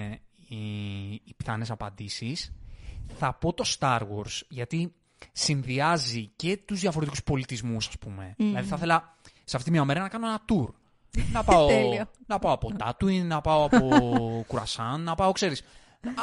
οι, 0.49 1.21
οι 1.25 1.35
πιθανές 1.37 1.71
απαντήσεις. 1.71 2.53
Θα 3.19 3.35
πω 3.35 3.53
το 3.53 3.65
Star 3.79 3.99
Wars, 4.01 4.41
γιατί 4.49 4.95
συνδυάζει 5.33 6.31
και 6.37 6.57
τους 6.65 6.81
διαφορετικούς 6.81 7.23
πολιτισμούς, 7.23 7.89
ας 7.89 7.99
πούμε. 7.99 8.35
Δηλαδή 8.37 8.69
θα 8.69 8.77
ήθελα 8.77 9.17
σε 9.45 9.57
αυτή 9.57 9.71
μια 9.71 9.85
μέρα 9.85 10.01
να 10.01 10.09
κάνω 10.09 10.27
ένα 10.27 10.41
tour. 10.49 10.69
να, 11.33 11.45
πάω, 11.53 11.67
Τέλειο. 11.67 12.05
να 12.27 12.39
πάω 12.39 12.53
από 12.53 12.73
Tatooine, 12.79 13.25
να 13.25 13.41
πάω 13.41 13.65
από 13.65 13.89
Κουρασάν, 14.49 15.01
να 15.01 15.15
πάω, 15.15 15.33
ξέρεις, 15.33 15.63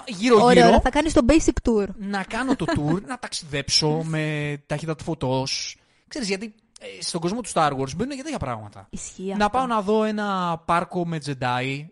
γύρω-γύρω. 0.07 0.43
Ωραία, 0.45 0.67
ωραία, 0.67 0.79
θα 0.81 0.89
κάνεις 0.89 1.13
το 1.13 1.21
basic 1.27 1.69
tour. 1.69 1.85
να 1.97 2.23
κάνω 2.23 2.55
το 2.55 2.65
tour, 2.77 3.01
να 3.07 3.19
ταξιδέψω 3.19 4.01
με 4.05 4.55
ταχύτητα 4.65 4.95
του 4.95 5.03
φωτός. 5.03 5.75
Ξέρεις, 6.07 6.27
γιατί 6.27 6.53
ε, 6.79 7.01
στον 7.01 7.21
κόσμο 7.21 7.41
του 7.41 7.49
Star 7.53 7.71
Wars 7.71 7.95
μπαίνουν 7.95 8.15
και 8.15 8.23
τέτοια 8.23 8.39
πράγματα. 8.39 8.87
Ισχύει 8.89 9.23
Να 9.37 9.45
αυτό. 9.45 9.57
πάω 9.57 9.65
να 9.67 9.81
δω 9.81 10.03
ένα 10.03 10.57
πάρκο 10.65 11.07
με 11.07 11.17
Jedi. 11.25 11.85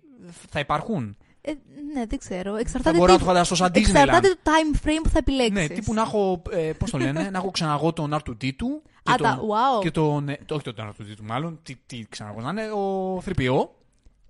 Θα 0.50 0.60
υπάρχουν. 0.60 1.18
Ε, 1.42 1.52
ναι, 1.94 2.06
δεν 2.06 2.20
ξέρω. 2.20 2.54
Θα 2.54 2.60
Εξαρτάται, 2.60 2.98
μπορώ 2.98 3.12
να 3.12 3.18
τι- 3.18 3.24
το 3.24 3.30
φανταστώ 3.30 3.56
σαν 3.56 3.70
Disneyland. 3.72 3.78
εξαρτάται 3.78 4.28
το 4.28 4.38
time 4.44 4.76
frame 4.88 5.00
που 5.04 5.10
θα 5.10 5.18
επιλέξεις. 5.18 5.54
Ναι, 5.54 5.68
τύπου 5.68 5.94
να 5.94 6.02
έχω. 6.02 6.42
Ε, 6.52 6.72
Πώς 6.78 6.90
το 6.92 6.98
λένε, 6.98 7.30
να 7.30 7.38
έχω 7.38 7.52
ξαναγώ 7.52 7.94
τον 7.94 8.14
R2D2. 8.14 8.82
Α, 9.12 9.16
τα- 9.16 9.40
wow. 9.40 9.82
Και 9.82 9.92
τον. 9.92 10.30
ε, 10.30 10.38
το- 10.46 10.56
όχι 10.56 10.64
τον 10.74 10.76
R2D2, 11.00 11.22
μάλλον. 11.24 11.60
Τι, 11.64 11.76
τι 11.86 12.06
ξαναγώ 12.10 12.42
να 12.42 12.50
είναι, 12.50 12.72
ο 12.72 13.18
3PO. 13.26 13.70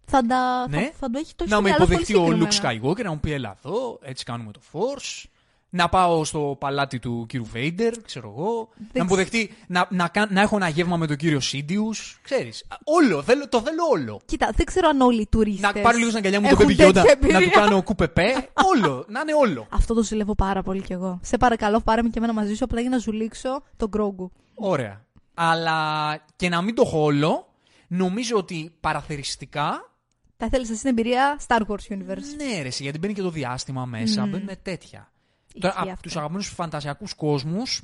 Θα, 0.09 0.25
τα, 0.25 0.65
Ναι. 0.69 0.77
θα, 0.81 0.91
θα 0.99 1.09
το 1.09 1.19
έχει 1.19 1.35
το 1.35 1.43
έχει 1.43 1.49
να 1.53 1.55
στο 1.55 1.61
με 1.61 1.69
μυαλό 1.69 1.85
σου 1.85 1.91
υποδεχτεί 1.91 2.15
ο 2.15 2.23
πολύ 2.23 2.41
Luke 2.43 2.53
συγκεκριμένα. 2.53 2.91
Skywalker, 2.93 3.03
να 3.03 3.09
μου 3.11 3.19
πει 3.19 3.31
έλα 3.31 3.57
εδώ, 3.65 3.99
έτσι 4.01 4.25
κάνουμε 4.25 4.51
το 4.51 4.59
Force. 4.71 5.23
Να 5.71 5.89
πάω 5.89 6.23
στο 6.23 6.55
παλάτι 6.59 6.99
του 6.99 7.25
κύριου 7.29 7.47
Vader, 7.53 7.93
ξέρω 8.05 8.33
εγώ. 8.37 8.69
να 8.77 8.85
με 8.93 9.03
υποδεχτεί, 9.03 9.53
να, 9.67 9.87
να, 9.89 10.07
κα- 10.07 10.27
να 10.31 10.41
έχω 10.41 10.55
ένα 10.55 10.67
γεύμα 10.69 10.97
με 10.97 11.07
τον 11.07 11.15
κύριο 11.15 11.39
Sidious. 11.51 12.17
Ξέρεις, 12.21 12.65
Α, 12.67 12.75
όλο, 12.83 13.21
θέλω, 13.23 13.49
το 13.49 13.61
θέλω 13.61 13.83
όλο. 13.91 14.19
Κοίτα, 14.25 14.51
δεν 14.55 14.65
ξέρω 14.65 14.87
αν 14.87 15.01
όλοι 15.01 15.21
οι 15.21 15.27
τουρίστες 15.31 15.73
Να 15.75 15.81
πάρω 15.81 15.97
λίγο 15.97 16.09
στην 16.09 16.17
αγκαλιά 16.25 16.41
μου 16.41 16.47
τον 16.49 16.59
έχουν 16.59 16.71
Baby 16.75 16.89
Yoda, 16.89 16.93
τέτοια 16.93 17.03
να 17.03 17.11
εμπειρία. 17.27 17.39
του 17.39 17.59
κάνω 17.59 17.81
κουπεπέ. 17.83 18.49
όλο, 18.75 19.05
να 19.07 19.19
είναι 19.19 19.33
όλο. 19.33 19.67
Αυτό 19.69 19.93
το 19.93 20.03
ζηλεύω 20.03 20.35
πάρα 20.35 20.63
πολύ 20.63 20.81
κι 20.81 20.93
εγώ. 20.93 21.19
Σε 21.23 21.37
παρακαλώ, 21.37 21.79
πάρε 21.81 22.01
με 22.01 22.09
και 22.09 22.17
εμένα 22.17 22.33
μαζί 22.33 22.55
σου, 22.55 22.63
απλά 22.63 22.81
για 22.81 22.89
να 22.89 22.97
ζουλήξω 22.97 23.63
τον 23.77 23.87
Γκρόγκου. 23.89 24.31
Ωραία. 24.55 25.01
Αλλά 25.33 26.17
και 26.35 26.49
να 26.49 26.61
μην 26.61 26.75
το 26.75 26.83
έχω 26.85 27.03
όλο, 27.03 27.47
νομίζω 27.87 28.37
ότι 28.37 28.73
παραθεριστικά. 28.79 29.91
Θα 30.41 30.45
ήθελες 30.45 30.69
εσύ 30.69 30.79
την 30.81 30.89
εμπειρία 30.89 31.39
Star 31.47 31.59
Wars 31.67 31.93
Universe. 31.93 32.35
Ναι, 32.37 32.61
ρε, 32.61 32.67
εσύ, 32.67 32.83
γιατί 32.83 32.97
μπαίνει 32.99 33.13
και 33.13 33.21
το 33.21 33.29
διάστημα 33.29 33.85
μέσα, 33.85 34.21
Μμμ. 34.25 34.29
μπαίνουν 34.31 34.49
τέτοια. 34.61 35.11
Ισχύει 35.47 35.59
Τώρα, 35.59 35.75
αυτό. 35.77 35.91
από 35.91 36.01
τους 36.01 36.15
αγαπημένους 36.15 36.47
φαντασιακούς 36.47 37.13
κόσμους, 37.13 37.81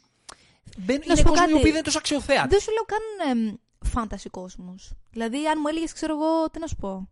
είναι 0.89 0.99
Να 1.07 1.15
σου 1.15 1.23
πω 1.23 1.29
κόσμοι 1.29 1.43
οι 1.45 1.47
κάτι. 1.47 1.51
οποίοι 1.51 1.61
δεν 1.63 1.71
είναι 1.73 1.81
τόσο 1.81 1.97
αξιοθέατοι. 1.97 2.47
Δεν 2.47 2.59
σου 2.59 2.71
λέω 2.71 2.83
καν 2.85 3.59
φάνταση 3.85 4.29
κόσμους. 4.29 4.91
Δηλαδή, 5.11 5.47
αν 5.47 5.57
μου 5.61 5.67
έλεγες, 5.67 5.93
ξέρω 5.93 6.13
εγώ, 6.13 6.49
τι 6.49 6.59
να 6.59 6.67
σου 6.67 6.75
πω. 6.75 7.09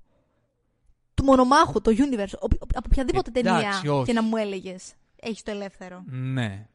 Του 1.14 1.24
μονομάχου, 1.24 1.82
το 1.82 1.92
universe, 1.98 2.34
οπ- 2.40 2.54
οπ- 2.64 2.76
από 2.78 2.88
οποιαδήποτε 2.92 3.32
Εντάξει, 3.40 3.62
ταινία 3.82 3.94
όχι. 3.98 4.06
και 4.06 4.14
να 4.14 4.22
μου 4.22 4.38
έλεγες. 4.38 4.94
Έχεις 5.16 5.44
το 5.44 5.52
ελεύθερο. 5.52 6.04
Ναι. 6.06 6.68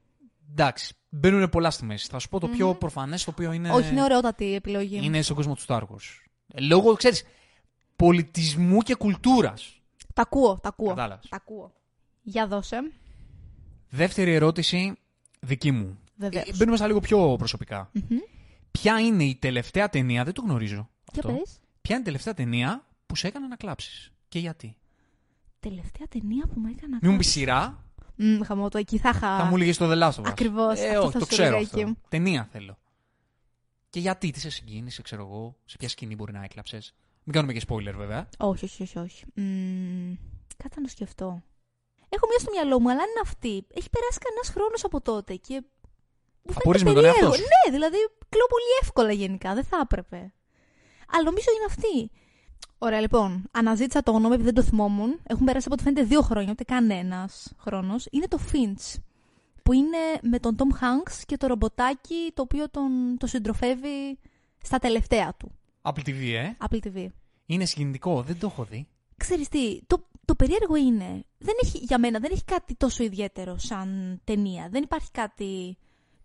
Εντάξει. 0.50 0.94
μπαίνουν 1.08 1.48
πολλά 1.48 1.70
στη 1.70 1.84
μέση. 1.84 2.08
Θα 2.10 2.18
σου 2.18 2.28
πω 2.28 2.40
το 2.40 2.48
πιο 2.48 2.75
προφανές, 2.75 3.25
το 3.25 3.30
οποίο 3.30 3.52
είναι. 3.52 3.70
Όχι, 3.70 3.90
είναι 3.90 4.02
ωραιότατη 4.02 4.44
η 4.44 4.54
επιλογή. 4.54 5.00
Είναι 5.02 5.22
στον 5.22 5.37
κόσμο 5.37 5.54
του 5.54 5.62
Star 5.66 5.80
Wars. 5.80 6.06
Ε, 6.48 6.60
Λόγω, 6.60 6.94
ξέρεις, 6.94 7.25
πολιτισμού 7.98 8.80
και 8.80 8.94
κουλτούρας. 8.94 9.80
Τα 10.14 10.22
ακούω, 10.22 10.58
τα 10.62 10.68
ακούω. 10.68 10.88
Κατάλαβες. 10.88 11.28
Τα 11.28 11.36
ακούω. 11.36 11.72
Για 12.22 12.46
δώσε. 12.46 12.76
Δεύτερη 13.88 14.32
ερώτηση 14.34 14.96
δική 15.40 15.70
μου. 15.70 15.98
Βεβαίως. 16.16 16.48
Ε, 16.48 16.52
Μπαίνουμε 16.56 16.76
στα 16.76 16.86
λίγο 16.86 17.00
πιο 17.00 17.36
προσωπικά. 17.38 17.90
Ποια 18.70 19.00
είναι 19.00 19.24
η 19.24 19.34
τελευταία 19.36 19.88
ταινία, 19.88 20.24
δεν 20.24 20.32
το 20.34 20.42
γνωρίζω. 20.42 20.88
Για 21.12 21.22
αυτό. 21.24 21.32
πες. 21.38 21.58
Ποια 21.80 21.94
είναι 21.94 22.02
η 22.02 22.04
τελευταία 22.04 22.34
ταινία 22.34 22.86
που 23.06 23.16
σε 23.16 23.26
έκανε 23.26 23.46
να 23.46 23.56
κλάψεις 23.56 24.12
και 24.28 24.38
γιατί; 24.38 24.76
Τελευταία 25.60 26.06
ταινία 26.08 26.46
που 26.46 26.60
μου 26.60 26.72
έκανα. 26.76 26.98
Μην 27.02 27.10
μου 27.10 27.16
πεις 27.18 27.28
σειρά, 27.30 27.84
Μμ, 28.16 28.40
χαμό 28.42 28.68
το 28.68 28.78
εκεί 28.78 28.98
θα 28.98 29.08
είχα. 29.08 29.38
θα 29.38 29.44
μου 29.44 29.54
έλεγες 29.56 29.76
το 29.76 29.90
The 29.90 30.02
Last 30.02 30.14
of 30.14 30.24
Us. 30.24 30.26
Ακριβώς, 30.28 30.78
Ε, 30.80 30.88
αυτό 30.88 31.00
όχι, 31.02 31.12
θα 31.12 31.18
το 31.18 31.24
σου 31.24 31.30
ξέρω 31.30 31.48
έλεγα 31.56 31.62
αυτό. 31.64 31.80
εκεί. 31.80 31.96
Ταινία 32.08 32.48
θέλω. 32.52 32.78
Και 33.90 34.00
γιατί, 34.00 34.30
τι 34.30 34.40
σε 34.40 34.50
συγκίνησε, 34.50 35.02
ξέρω 35.02 35.22
εγώ, 35.22 35.56
σε 35.64 35.76
ποια 35.76 35.88
σκηνή 35.88 36.14
μπορεί 36.14 36.32
να 36.32 36.44
έκλαψες; 36.44 36.94
Μην 37.30 37.37
κάνουμε 37.37 37.52
και 37.52 37.62
spoiler, 37.68 37.94
βέβαια. 37.97 38.28
Όχι, 38.38 38.64
όχι, 38.64 38.82
όχι. 38.82 38.99
όχι. 38.99 39.25
Μμ, 39.35 40.12
κάτσε 40.56 40.80
να 40.80 40.82
το 40.82 40.88
σκεφτώ. 40.88 41.42
Έχω 42.08 42.26
μία 42.28 42.38
στο 42.38 42.50
μυαλό 42.54 42.80
μου, 42.80 42.90
αλλά 42.90 43.00
αν 43.02 43.08
είναι 43.11 43.20
αυτή. 43.23 43.54
Έχει 43.78 43.90
περάσει 43.90 44.18
κανένας 44.25 44.49
χρόνος 44.54 44.85
από 44.85 45.00
τότε 45.00 45.35
και. 45.35 45.54
Μου 45.54 46.52
Θα 46.52 46.61
φαίνεται 46.61 46.64
μπορείς 46.64 46.82
με 46.85 46.92
τον 46.92 47.04
εαυτό 47.04 47.20
περίεργο. 47.20 47.44
σου. 47.44 47.50
Ναι, 47.52 47.73
δηλαδή 47.76 47.97
κλαίω 48.28 48.47
πολύ 48.54 48.70
εύκολα 48.82 49.12
γενικά. 49.12 49.54
Δεν 49.54 49.64
θα 49.64 49.78
έπρεπε. 49.82 50.32
Αλλά 51.12 51.25
νομίζω 51.25 51.47
είναι 51.56 51.64
αυτή. 51.73 52.11
Ωραία, 52.78 53.00
λοιπόν. 53.00 53.49
Αναζήτησα 53.50 54.02
το 54.02 54.12
όνομα 54.12 54.35
επειδή 54.35 54.50
δεν 54.52 54.62
το 54.62 54.68
θυμόμουν. 54.70 55.20
Έχουν 55.23 55.44
περάσει 55.47 55.66
από 55.66 55.75
ό,τι 55.75 55.82
φαίνεται 55.82 56.02
δύο 56.02 56.20
χρόνια, 56.23 56.50
ούτε 56.50 56.64
κανένας 56.64 57.52
χρόνος. 57.58 58.06
Είναι 58.11 58.28
το 58.28 58.38
Finch. 58.52 58.87
Που 59.62 59.73
είναι 59.73 60.02
με 60.23 60.38
τον 60.38 60.56
Tom 60.58 60.70
Hanks 60.82 61.14
και 61.26 61.37
το 61.37 61.47
ρομποτάκι 61.47 62.30
το 62.35 62.42
οποίο 62.42 62.70
τον, 62.70 63.16
το 63.18 63.26
συντροφεύει 63.26 64.18
στα 64.62 64.78
τελευταία 64.78 65.35
του. 65.38 65.50
Apple 65.82 66.08
TV, 66.08 66.23
ε. 66.35 66.50
Apple 66.68 66.78
TV. 66.87 67.06
Είναι 67.50 67.64
συγκινητικό, 67.64 68.22
δεν 68.22 68.38
το 68.38 68.46
έχω 68.46 68.64
δει. 68.64 68.86
Ξέρεις 69.16 69.48
τι, 69.48 69.80
το, 69.86 70.06
το 70.24 70.34
περίεργο 70.34 70.76
είναι, 70.76 71.24
δεν 71.38 71.54
έχει, 71.62 71.78
για 71.78 71.98
μένα 71.98 72.18
δεν 72.18 72.30
έχει 72.32 72.44
κάτι 72.44 72.74
τόσο 72.74 73.02
ιδιαίτερο 73.04 73.58
σαν 73.58 74.20
ταινία. 74.24 74.68
Δεν 74.70 74.82
υπάρχει 74.82 75.10
κάτι, 75.10 75.76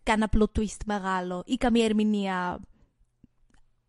κανένα 0.03 0.29
plot 0.37 0.59
twist 0.59 0.77
μεγάλο 0.85 1.43
ή 1.45 1.55
καμία 1.55 1.85
ερμηνεία 1.85 2.59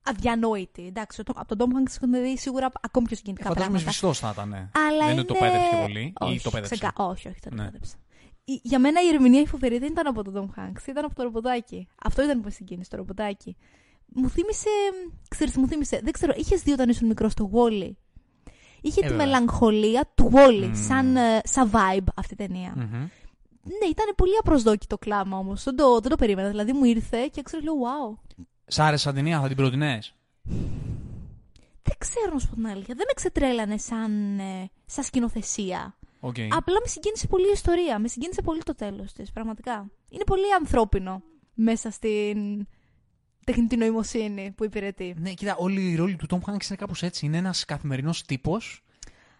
αδιανόητη. 0.02 0.86
Εντάξει, 0.86 1.22
το- 1.22 1.32
από 1.36 1.56
τον 1.56 1.70
Tom 1.70 1.76
Hanks 1.76 1.92
έχουμε 1.96 2.20
δει 2.20 2.38
σίγουρα 2.38 2.70
ακόμη 2.80 3.06
πιο 3.06 3.16
συγκινητικά 3.16 3.48
Φαντάζομαι 3.48 3.78
πράγματα. 3.78 3.96
σβηστό 3.98 4.26
θα 4.26 4.30
ήταν. 4.32 4.48
ναι. 4.48 4.68
Αλλά 4.88 4.98
δεν 4.98 5.02
είναι... 5.04 5.12
είναι 5.12 5.24
το 5.24 5.34
πέδεψε 5.34 5.76
πολύ 5.82 6.12
όχι, 6.20 6.34
ή 6.34 6.40
το 6.40 6.50
πέδεψε. 6.50 6.74
ξεκα- 6.74 6.92
Όχι, 6.96 7.28
όχι, 7.28 7.38
δεν 7.42 7.50
το 7.56 7.62
Ναι. 7.62 7.64
παίδεψε. 7.64 7.94
Η- 8.44 8.60
Για 8.62 8.78
μένα 8.78 9.02
η 9.02 9.08
ερμηνεία 9.08 9.40
η 9.40 9.46
φοβερή 9.46 9.78
δεν 9.78 9.90
ήταν 9.90 10.06
από 10.06 10.22
τον 10.24 10.34
Tom 10.56 10.60
Hanks, 10.60 10.86
ήταν 10.88 11.04
από 11.04 11.14
το 11.14 11.22
ρομποτάκι. 11.22 11.88
Αυτό 12.04 12.22
ήταν 12.22 12.38
που 12.38 12.44
με 12.44 12.50
συγκίνησε, 12.50 12.90
το 12.90 12.96
ρομποτάκι. 12.96 13.56
Μου 14.14 14.28
θύμισε, 14.28 14.68
ξέρεις, 15.28 15.52
τι 15.52 15.61
μου 15.61 15.66
θύμισε, 15.68 16.00
δεν 16.02 16.12
ξέρω, 16.12 16.33
είχες 16.37 16.62
δει 16.62 16.73
όταν 16.73 16.88
ήσουν 16.88 17.06
μικρός 17.09 17.35
το 17.35 17.50
Wall-E; 17.52 17.90
Είχε 18.80 19.00
Ε, 19.00 19.02
τη 19.02 19.09
βέβαια. 19.09 19.26
μελαγχολία 19.26 20.11
του 20.14 20.30
Wall-E, 20.35 20.66
Μμμ. 20.66 20.75
σαν, 20.75 21.16
ε, 21.16 21.40
σαν 21.44 21.71
vibe 21.73 22.04
αυτή 22.14 22.33
η 22.33 22.37
ταινία. 22.37 22.73
Μμμ. 22.76 23.09
Ναι, 23.80 23.87
ήταν 23.90 24.14
πολύ 24.16 24.37
απροσδόκητο 24.40 24.99
κλάμα 24.99 25.38
όμως, 25.38 25.64
δεν 25.64 25.76
το, 25.76 25.99
δεν 26.00 26.11
το 26.11 26.16
περίμενα. 26.16 26.49
Δηλαδή 26.49 26.73
μου 26.73 26.85
ήρθε 26.85 27.28
και 27.33 27.42
ξέρω, 27.42 27.62
λέω, 27.62 27.75
wow. 27.75 28.18
Σ' 28.66 28.78
άρεσε 28.78 29.02
σαν 29.02 29.14
ταινία, 29.14 29.40
θα 29.40 29.47
την 29.49 29.56
πρότεινες. 29.56 29.99
Δεν 31.83 31.94
ξέρω 31.99 32.33
να 32.33 32.38
σου 32.38 32.49
πω 32.49 32.54
την 32.54 32.66
αλήθεια, 32.66 32.94
δεν 32.94 33.04
με 33.09 33.12
ξετρέλανε 33.14 33.78
σαν, 33.78 34.38
ε, 34.38 34.71
σαν 34.87 35.04
σκηνοθεσία. 35.04 35.97
Οκ. 36.21 36.35
Απλά 36.50 36.75
με 36.83 36.87
συγκίνησε 36.87 37.26
πολύ 37.26 37.47
η 37.47 37.52
ιστορία. 37.52 37.99
Με 37.99 38.09
συγκίνησε 38.09 38.42
πολύ 38.42 38.62
το 38.62 38.75
τέλος 38.75 39.12
της, 39.12 39.30
πραγματικά. 39.33 39.90
Είναι 40.09 40.25
πολύ 40.25 40.54
ανθρώπινο 40.59 41.23
μέσα 41.54 41.90
στην 41.90 42.66
τεχνητή 43.44 43.76
νοημοσύνη 43.76 44.52
που 44.56 44.64
υπηρετεί. 44.64 45.14
Ναι, 45.18 45.30
κοίτα, 45.32 45.54
όλη 45.58 45.80
η 45.90 45.94
ρόλη 45.96 46.16
του 46.16 46.26
Tom 46.30 46.36
Hanks 46.50 46.66
είναι 46.68 46.76
κάπως 46.76 47.02
έτσι. 47.02 47.26
Είναι 47.26 47.36
ένας 47.36 47.64
καθημερινός 47.64 48.24
τύπος. 48.24 48.84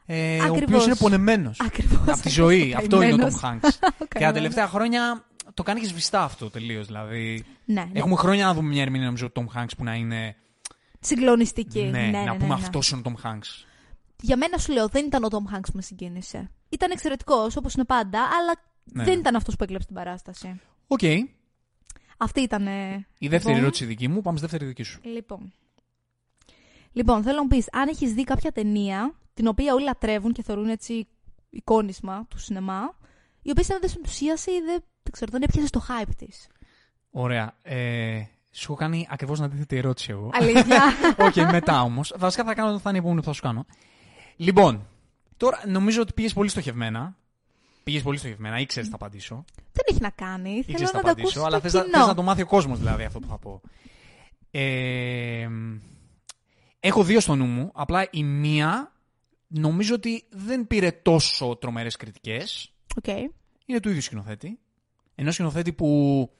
Ε, 0.06 0.38
ο 0.40 0.44
Ακριβώς. 0.44 0.62
οποίο 0.62 0.82
είναι 0.84 0.96
πονεμένος. 0.96 1.61
Ακριβώς. 1.61 2.08
Από 2.08 2.20
τη 2.20 2.28
ζωή. 2.28 2.75
Αυτό 2.76 3.02
είναι 3.02 3.25
ο 3.25 3.28
Tom 3.28 3.44
Hanks. 3.49 3.68
και 4.08 4.18
τα 4.18 4.32
τελευταία 4.32 4.66
χρόνια 4.68 5.25
το 5.54 5.62
κάνει 5.62 5.80
και 5.80 5.87
σβηστά 5.87 6.23
αυτό 6.23 6.50
τελείως. 6.50 6.87
Δηλαδή, 6.87 7.44
Ναι, 7.64 7.80
ναι. 7.80 7.90
έχουμε 7.99 8.16
χρόνια 8.16 8.44
να 8.46 8.54
δούμε 8.54 8.68
μια 8.68 8.82
ερμηνεία 8.82 9.06
νομίζω 9.06 9.30
του 9.30 9.46
Tom 9.54 9.58
Hanks 9.61 9.68
που 9.76 9.84
να 9.84 9.94
είναι. 9.94 10.37
Συγκλονιστική. 11.00 11.82
Ναι, 11.82 11.90
Ναι, 11.90 12.06
ναι, 12.06 12.18
να 12.25 12.32
ναι, 12.32 12.38
πούμε 12.38 12.46
ναι. 12.46 12.54
αυτό 12.54 12.78
είναι 12.92 13.02
ο 13.06 13.12
Tom 13.23 13.26
Hanks. 13.28 13.64
Για 14.20 14.37
μένα 14.37 14.58
σου 14.58 14.73
λέω, 14.73 14.88
δεν 14.88 15.06
ήταν 15.06 15.25
ο 15.25 15.28
Tom 15.30 15.54
Hanks 15.56 15.64
που 15.66 15.73
με 15.75 15.82
συγκίνησε. 15.82 16.50
Ήταν 16.68 16.90
εξαιρετικός, 16.90 17.56
όπως 17.56 17.75
είναι 17.75 17.84
πάντα, 17.84 18.18
αλλά 18.20 18.52
Ναι. 18.84 19.04
δεν 19.04 19.18
ήταν 19.18 19.37
αυτός 19.37 19.56
που 19.56 19.64
έκλεψε 19.64 19.87
την 19.87 19.96
παράσταση. 19.96 20.61
Οκ. 20.87 21.00
Αυτή 22.18 22.40
ήταν. 22.40 22.66
Η 22.66 23.28
δεύτερη 23.28 23.38
Λοιπόν. 23.44 23.56
ερώτηση 23.56 23.85
δική 23.85 24.09
μου, 24.09 24.21
πάμε 24.21 24.38
στη 24.38 24.47
δεύτερη 24.47 24.71
δική 24.71 24.83
σου. 24.83 25.00
Λοιπόν. 25.02 25.52
Λοιπόν, 26.92 27.23
θέλω 27.23 27.37
να 27.37 27.42
μου 27.42 27.49
πεις, 27.49 27.66
αν 27.73 27.88
έχεις 27.88 28.12
δει 28.12 28.25
κάποια 28.25 28.52
ταινία, 28.52 29.14
την 29.35 29.47
οποία 29.47 29.75
όλοι 29.75 29.85
λατρεύουν 29.85 30.33
και 30.33 30.42
θεωρούν 30.42 30.68
έτσι 30.68 31.06
εικόνισμα 31.50 32.26
του 32.28 32.38
σινεμά, 32.38 32.97
η 33.42 33.50
οποία 33.50 33.64
εσένα 33.64 33.78
δεν 33.80 33.88
σε 33.88 33.97
ενθουσίασε 33.99 34.50
ή 34.50 34.54
δεν, 34.54 34.85
δεν 35.02 35.12
ξέρω, 35.12 35.30
δεν 35.30 35.42
έπιασε 35.42 35.71
το 35.71 35.87
hype 35.88 36.14
της. 36.16 36.49
Ωραία. 37.11 37.54
Ε, 37.62 38.23
σου 38.50 38.73
έχω 38.73 38.75
κάνει 38.75 39.06
ακριβώς 39.11 39.37
την 39.37 39.47
αντίθετη 39.47 39.76
ερώτηση 39.76 40.11
εγώ. 40.11 40.30
Αλήθεια. 40.33 40.83
Όχι, 41.26 41.40
μετά 41.40 41.83
όμως. 41.83 42.14
Βασικά 42.18 42.44
θα 42.44 42.54
κάνω, 42.54 42.78
θα 42.78 42.88
είναι 42.88 42.99
η 42.99 43.00
επόμενη 43.00 43.21
που 43.21 43.26
θα 43.26 43.33
σου 43.33 43.42
κάνω. 43.42 43.66
Λοιπόν, 44.37 44.87
τώρα 45.37 45.62
νομίζω 45.66 46.00
ότι 46.00 46.12
πήγες 46.12 46.33
πολύ 46.33 46.49
στοχευμένα. 46.49 47.16
Πήγες 47.85 48.03
πολύ 48.03 48.19
στοχευμένα, 48.19 48.59
ήξερες 48.59 48.88
θα 48.88 48.95
απαντήσω. 48.95 49.45
δεν 49.73 49.85
έχει 49.91 50.00
να 50.00 50.11
κάνει. 50.11 50.50
Ήξερες 50.50 50.76
Θέλω 50.76 50.91
θα 50.91 50.97
να 50.97 51.03
το 51.03 51.09
ακούσεις 51.09 51.37
απαντήσω, 51.37 51.41
αλλά 51.41 51.61
το 51.61 51.61
θες 51.61 51.73
κοινό. 51.73 51.85
να, 51.85 51.99
θες 51.99 52.07
να 52.07 52.14
το 52.14 52.23
μάθει 52.23 52.43
ο 52.43 52.47
κόσμος 52.47 52.79
δηλαδή 52.79 53.05
αυτό 53.05 53.19
που 53.19 53.26
θα 53.26 53.38
πω. 53.38 53.61
Ε, 54.50 55.49
έχω 56.81 57.05
δύο 57.05 57.21
στο 57.21 57.35
νου 57.35 57.47
μου. 57.47 57.71
Απλά 57.75 58.09
η 58.11 58.23
μία 58.25 58.93
νομίζω 59.47 59.95
ότι 59.95 60.25
δεν 60.31 60.67
πήρε 60.67 60.91
τόσο 60.91 61.57
τρομερές 61.57 61.97
κριτικές. 61.97 62.73
Οκ. 62.97 63.07
Είναι 63.67 63.81
του 63.81 63.88
ίδιου 63.88 64.03
σκηνοθέτη. 64.03 64.59
Ενός 65.14 65.35
σκηνοθέτη 65.35 65.73
που 65.73 66.31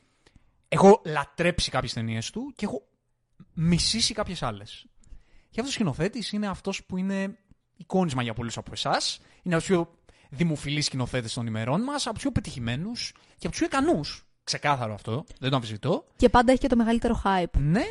έχω 0.69 1.03
λατρέψει 1.05 1.71
κάποιες 1.71 1.93
ταινίες 1.93 2.31
του 2.31 2.53
και 2.57 2.65
έχω 2.65 2.83
μισήσει 3.55 4.15
κάποιες 4.15 4.43
άλλες. 4.43 4.87
Και 5.51 5.61
αυτός 5.61 5.69
ο 5.69 5.73
σκηνοθέτης 5.73 6.33
είναι 6.33 6.47
αυτός 6.47 6.85
που 6.85 6.97
είναι 6.97 7.39
εικόνισμα 7.77 8.23
για 8.23 8.35
πολλούς 8.35 8.57
από 8.57 8.71
εσάς. 8.73 9.21
Είναι 9.43 9.55
από 9.55 9.65
του 9.65 9.71
πιο 9.71 9.99
δημοφιλείς 10.37 10.85
σκηνοθέτες 10.87 11.33
των 11.33 11.47
ημερών 11.47 11.83
μας, 11.83 12.05
από 12.05 12.13
τους 12.15 12.23
πιο 12.23 12.33
πετυχημένους 12.33 13.13
και 13.39 13.47
από 13.47 13.57
τους 13.57 13.59
πιο 13.59 13.67
ικανούς. 13.67 14.27
Ξεκάθαρο 14.45 14.95
αυτό, 14.95 15.25
δεν 15.41 15.51
το 15.51 15.57
αμφισβητώ. 15.57 16.05
Και 16.17 16.29
πάντα 16.29 16.53
έχει 16.53 16.61
και 16.61 16.69
το 16.69 16.77
μεγαλύτερο 16.77 17.23
hype. 17.25 17.59
Ναι, 17.59 17.85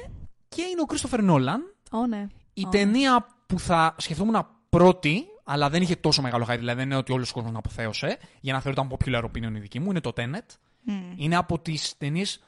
και 0.49 0.61
είναι 0.61 0.81
ο 0.81 0.85
Κρίστοφερ 0.85 1.23
Νόλαν. 1.23 1.75
Ω, 1.91 2.07
ναι. 2.07 2.27
Η 2.53 2.63
Ω. 2.65 2.69
ταινία 2.69 3.27
που 3.45 3.59
θα 3.59 3.95
σκεφτόμουν 3.97 4.47
πρώτη, 4.69 5.23
αλλά 5.43 5.69
δεν 5.69 5.81
είχε 5.81 5.95
τόσο 5.95 6.21
μεγάλο 6.21 6.45
hype, 6.49 6.57
δηλαδή 6.57 6.77
δεν 6.77 6.85
είναι 6.85 6.95
ότι 6.95 7.11
όλος 7.11 7.29
ο 7.29 7.33
κόσμος 7.33 7.51
την 7.51 7.59
αποθέωσε, 7.59 8.17
για 8.39 8.53
να 8.53 8.59
θεωρείται 8.61 8.87
popular 8.89 9.23
opinion 9.23 9.55
η 9.55 9.59
δική 9.59 9.79
μου, 9.79 9.89
είναι 9.89 9.99
το 9.99 10.11
Tenet. 10.15 10.55
Μμ. 10.85 11.13
Είναι 11.15 11.35
από 11.35 11.59
τις 11.59 11.93
ταινίες 11.97 12.43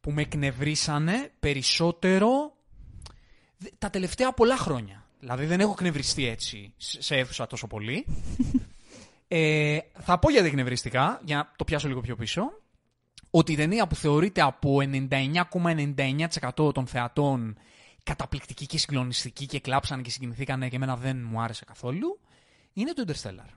που 0.00 0.10
με 0.10 0.22
εκνευρίσανε 0.22 1.30
περισσότερο 1.40 2.28
δε- 3.56 3.68
τα 3.78 3.90
τελευταία 3.90 4.32
πολλά 4.32 4.56
χρόνια. 4.56 5.04
Δηλαδή 5.20 5.46
δεν 5.46 5.60
έχω 5.60 5.70
εκνευριστεί 5.72 6.26
έτσι 6.28 6.72
σε 6.76 7.02
σε 7.02 7.16
αίθουσα 7.16 7.46
τόσο 7.46 7.66
πολύ. 7.66 8.06
ε, 9.28 9.78
θα 9.98 10.18
πω 10.18 10.30
γιατί 10.30 10.46
εκνευριστικά, 10.46 11.20
για 11.24 11.36
να 11.36 11.52
το 11.56 11.64
πιάσω 11.64 11.88
λίγο 11.88 12.00
πιο 12.00 12.16
πίσω, 12.16 12.42
ότι 13.30 13.52
η 13.52 13.56
ταινία 13.56 13.86
που 13.86 13.94
θεωρείται 13.94 14.40
από 14.40 14.76
99,99% 14.80 16.74
των 16.74 16.86
θεατών 16.86 17.58
καταπληκτική 18.02 18.66
και 18.66 18.78
συγκλονιστική 18.78 19.46
και 19.46 19.60
κλάψανε 19.60 20.02
και 20.02 20.10
συγκινηθήκανε 20.10 20.68
και 20.68 20.76
εμένα 20.76 20.96
δεν 20.96 21.26
μου 21.30 21.40
άρεσε 21.40 21.64
καθόλου, 21.64 22.20
είναι 22.72 22.92
το 22.92 23.04
Interstellar. 23.06 23.48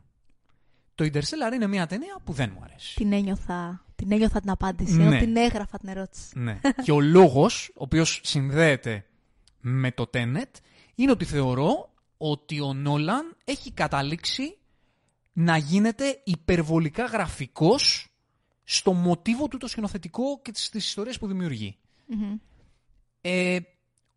Το 0.96 1.06
Interstellar 1.06 1.54
είναι 1.54 1.68
μια 1.68 1.88
ταινία 1.88 2.20
που 2.24 2.34
δεν 2.34 2.52
μου 2.54 2.62
αρέσει. 2.64 2.96
Την 2.96 3.14
ένιωθα. 3.14 3.86
Την 3.96 4.12
ένιωθα 4.12 4.40
την 4.40 4.50
απάντηση. 4.50 4.96
Ναι. 4.96 5.04
ενώ 5.04 5.18
Την 5.18 5.36
έγραφα 5.36 5.78
την 5.78 5.90
ερώτηση. 5.90 6.40
Ναι. 6.40 6.60
και 6.84 6.92
ο 6.92 7.00
λόγος, 7.00 7.70
ο 7.74 7.84
οποίος 7.84 8.20
συνδέεται 8.24 9.06
με 9.60 9.92
το 9.92 10.10
Tenet, 10.14 10.52
είναι 10.96 11.12
ότι 11.12 11.26
θεωρώ 11.26 11.90
ότι 12.18 12.62
ο 12.62 12.74
Νόλαν 12.74 13.36
έχει 13.46 13.72
καταλήξει 13.72 14.58
να 15.34 15.58
γίνεται 15.58 16.22
υπερβολικά 16.24 17.06
γραφικός 17.06 18.14
στο 18.64 18.94
μοτίβο 18.94 19.48
του 19.48 19.58
το 19.58 19.68
σκηνοθετικό 19.68 20.42
και 20.42 20.52
τις, 20.52 20.70
τις 20.70 20.86
ιστορίες 20.86 21.20
που 21.20 21.28
δημιουργεί. 21.28 21.78
Μμμ. 22.06 22.36
Ε, 23.22 23.60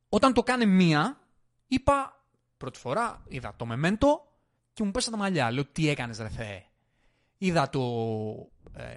όταν 0.09 0.33
το 0.33 0.42
κάνει 0.42 0.66
μία, 0.66 1.21
είπα 1.66 2.25
πρώτη 2.57 2.78
φορά, 2.78 3.25
είδα 3.28 3.54
το 3.57 3.66
Μεμέντο 3.66 4.26
και 4.73 4.83
μου 4.85 4.90
πέσα 4.90 5.11
τα 5.11 5.16
μαλλιά. 5.16 5.50
Λέω 5.50 5.64
τι 5.64 5.88
έκανες 5.88 6.19
ρε 6.19 6.28
Θεέ; 6.28 6.64
Είδα 7.38 7.69
το, 7.69 7.81
ε, 8.76 8.95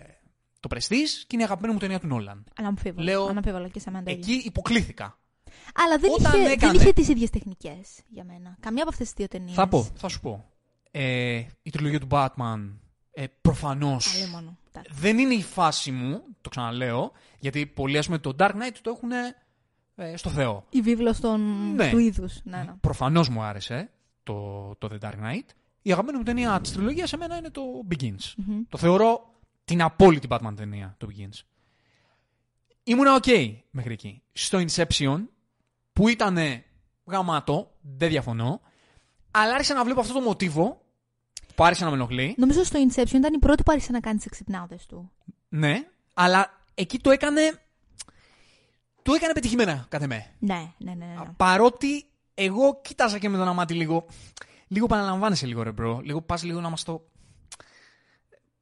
το 0.60 0.70
Prestige 0.76 1.10
και 1.28 1.32
είναι 1.32 1.42
η 1.42 1.46
αγαπημένη 1.46 1.74
μου 1.74 1.80
ταινία 1.80 2.00
του 2.00 2.08
Νόλαν. 2.08 2.44
Αναμφίβολα. 2.56 3.04
Λέω, 3.04 3.26
Αναμφίβολα 3.26 3.68
και 3.68 3.80
σε 3.80 3.92
μένα 3.92 4.04
το 4.06 4.12
ίδιο. 4.12 4.34
Εκεί 4.34 4.48
υποκλήθηκα. 4.48 5.18
Αλλά 5.76 5.98
δεν 5.98 6.12
Όταν 6.14 6.42
είχε, 6.42 6.52
έκανε- 6.52 6.72
δεν 6.74 6.82
είχε 6.82 6.94
τις 6.94 7.08
ίδιες 7.08 7.30
τεχνικές 7.30 8.00
για 8.08 8.24
μένα. 8.24 8.58
Καμία 8.60 8.82
από 8.82 8.92
αυτές 8.92 9.06
τις 9.08 9.16
δύο 9.16 9.28
ταινίες. 9.28 9.56
Θα 9.56 9.68
πω, 9.68 9.84
θα 9.84 10.08
σου 10.08 10.20
πω. 10.20 10.50
Ε, 10.98 11.46
η 11.62 11.70
τριλογία 11.70 12.00
του 12.00 12.08
Batman 12.10 12.74
ε, 13.12 13.26
προφανώς 13.42 14.16
Άλλη 14.16 14.32
μόνο. 14.32 14.58
Εντάξει. 14.68 14.92
δεν 14.94 15.18
είναι 15.18 15.34
η 15.34 15.42
φάση 15.42 15.92
μου, 15.92 16.24
το 16.42 16.50
ξαναλέω, 16.50 17.12
γιατί 17.40 17.66
πολλοί 17.66 17.98
ας 17.98 18.06
πούμε 18.06 18.18
το 18.18 18.36
Dark 18.40 18.52
Knight 18.52 18.76
το 18.82 18.90
έχουν 18.90 19.12
ε, 19.96 20.18
στο 20.18 20.30
Θεό. 20.30 20.66
Η 20.70 20.82
βίβλος 20.82 21.20
των... 21.20 21.42
Ναι. 21.76 21.90
του 21.90 21.98
είδους. 21.98 22.40
Ναι, 22.44 22.58
ναι. 22.58 22.74
Προφανώς 22.82 23.30
μου 23.30 23.42
άρεσε 23.42 23.90
το, 24.24 24.76
το 24.78 24.90
The 24.92 25.06
Dark 25.06 25.14
Knight. 25.14 25.50
Η 25.82 25.92
αγαπημένη 25.92 26.18
μου 26.18 26.24
ταινία 26.24 26.62
της 26.62 26.72
τριλογίας 26.72 27.10
σε 27.10 27.18
μένα 27.18 27.38
είναι 27.38 27.50
το 27.50 27.62
Begins. 27.90 28.34
Μμμ. 28.36 28.62
Το 28.70 28.78
θεωρώ 28.78 29.34
την 29.66 29.82
απόλυτη 29.82 30.28
Batman 30.30 30.54
ταινία, 30.56 30.96
το 30.98 31.08
Begins. 31.12 31.40
Ήμουνα 32.84 33.20
ok 33.22 33.56
μέχρι 33.72 33.94
εκεί. 33.94 34.22
Στο 34.32 34.64
Inception, 34.68 35.26
που 35.94 36.08
ήταν 36.08 36.38
γαμάτο, 37.06 37.72
δεν 37.82 38.10
διαφωνώ, 38.10 38.62
αλλά 39.32 39.54
άρχισα 39.54 39.74
να 39.74 39.84
βλέπω 39.84 40.00
αυτό 40.00 40.14
το 40.14 40.22
μοτίβο 40.22 40.85
που 41.56 41.64
άρχισε 41.64 41.84
να 41.84 41.90
με 41.90 41.96
ενοχλεί. 41.96 42.36
Νομίζω 42.38 42.64
στο 42.64 42.80
Inception 42.88 43.14
ήταν 43.14 43.34
η 43.34 43.40
πρώτη 43.40 43.64
που 43.64 43.72
άρχισε 43.72 43.92
να 43.92 44.00
κάνει 44.00 44.18
τι 44.18 44.24
εξυπνάδε 44.28 44.78
του. 44.88 45.12
Ναι, 45.50 45.88
αλλά 46.14 46.62
εκεί 46.74 47.00
το 47.00 47.12
έκανε. 47.12 47.60
Το 49.02 49.14
έκανε 49.14 49.34
πετυχημένα, 49.34 49.86
κατά 49.90 50.08
με. 50.08 50.26
Ναι, 50.40 50.54
ναι, 50.78 50.94
ναι. 50.94 51.06
ναι, 51.06 51.14
ναι. 51.14 51.34
Παρότι 51.38 52.06
εγώ 52.34 52.82
κοίταζα 52.82 53.20
και 53.20 53.30
με 53.30 53.38
το 53.38 53.42
'να 53.42 53.48
μάτι 53.48 53.74
λίγο. 53.74 54.06
Λίγο 54.68 54.86
επαναλαμβάνεσαι 54.86 55.46
λίγο, 55.46 55.64
ρε 55.64 55.72
bro. 55.72 56.00
Λίγο 56.04 56.22
πας 56.22 56.44
λίγο 56.44 56.60
να 56.60 56.70
μας 56.70 56.84
το. 56.84 57.08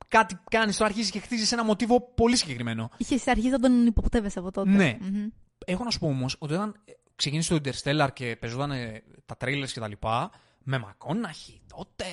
Κάτι 0.07 0.39
κάνεις, 0.49 0.77
το 0.77 0.85
αρχίζεις 0.85 1.11
και 1.11 1.19
χτίζεις 1.19 1.51
ένα 1.51 1.63
μοτίβο 1.63 2.01
πολύ 2.15 2.35
συγκεκριμένο. 2.35 2.89
Είχες 2.97 3.27
αρχίσει 3.27 3.49
να 3.49 3.59
τον 3.59 3.85
υποπτεύεσαι 3.85 4.39
από 4.39 4.51
τότε. 4.51 4.69
Ναι. 4.69 4.97
Μμμ. 5.01 5.27
Έχω 5.65 5.83
να 5.83 5.89
σου 5.89 5.99
πω 5.99 6.07
όμως 6.07 6.35
ότι 6.39 6.53
όταν 6.53 6.75
ξεκίνησε 7.15 7.59
το 7.59 7.69
Interstellar 7.69 8.07
και 8.13 8.35
παίζονταν 8.35 8.71
ε, 8.71 9.03
τα 9.25 9.35
trailers 9.39 9.69
και 9.73 9.79
τα 9.79 9.87
λοιπά, 9.87 10.31
με 10.63 10.77
McConaughey, 10.77 11.61
τότε. 11.75 12.05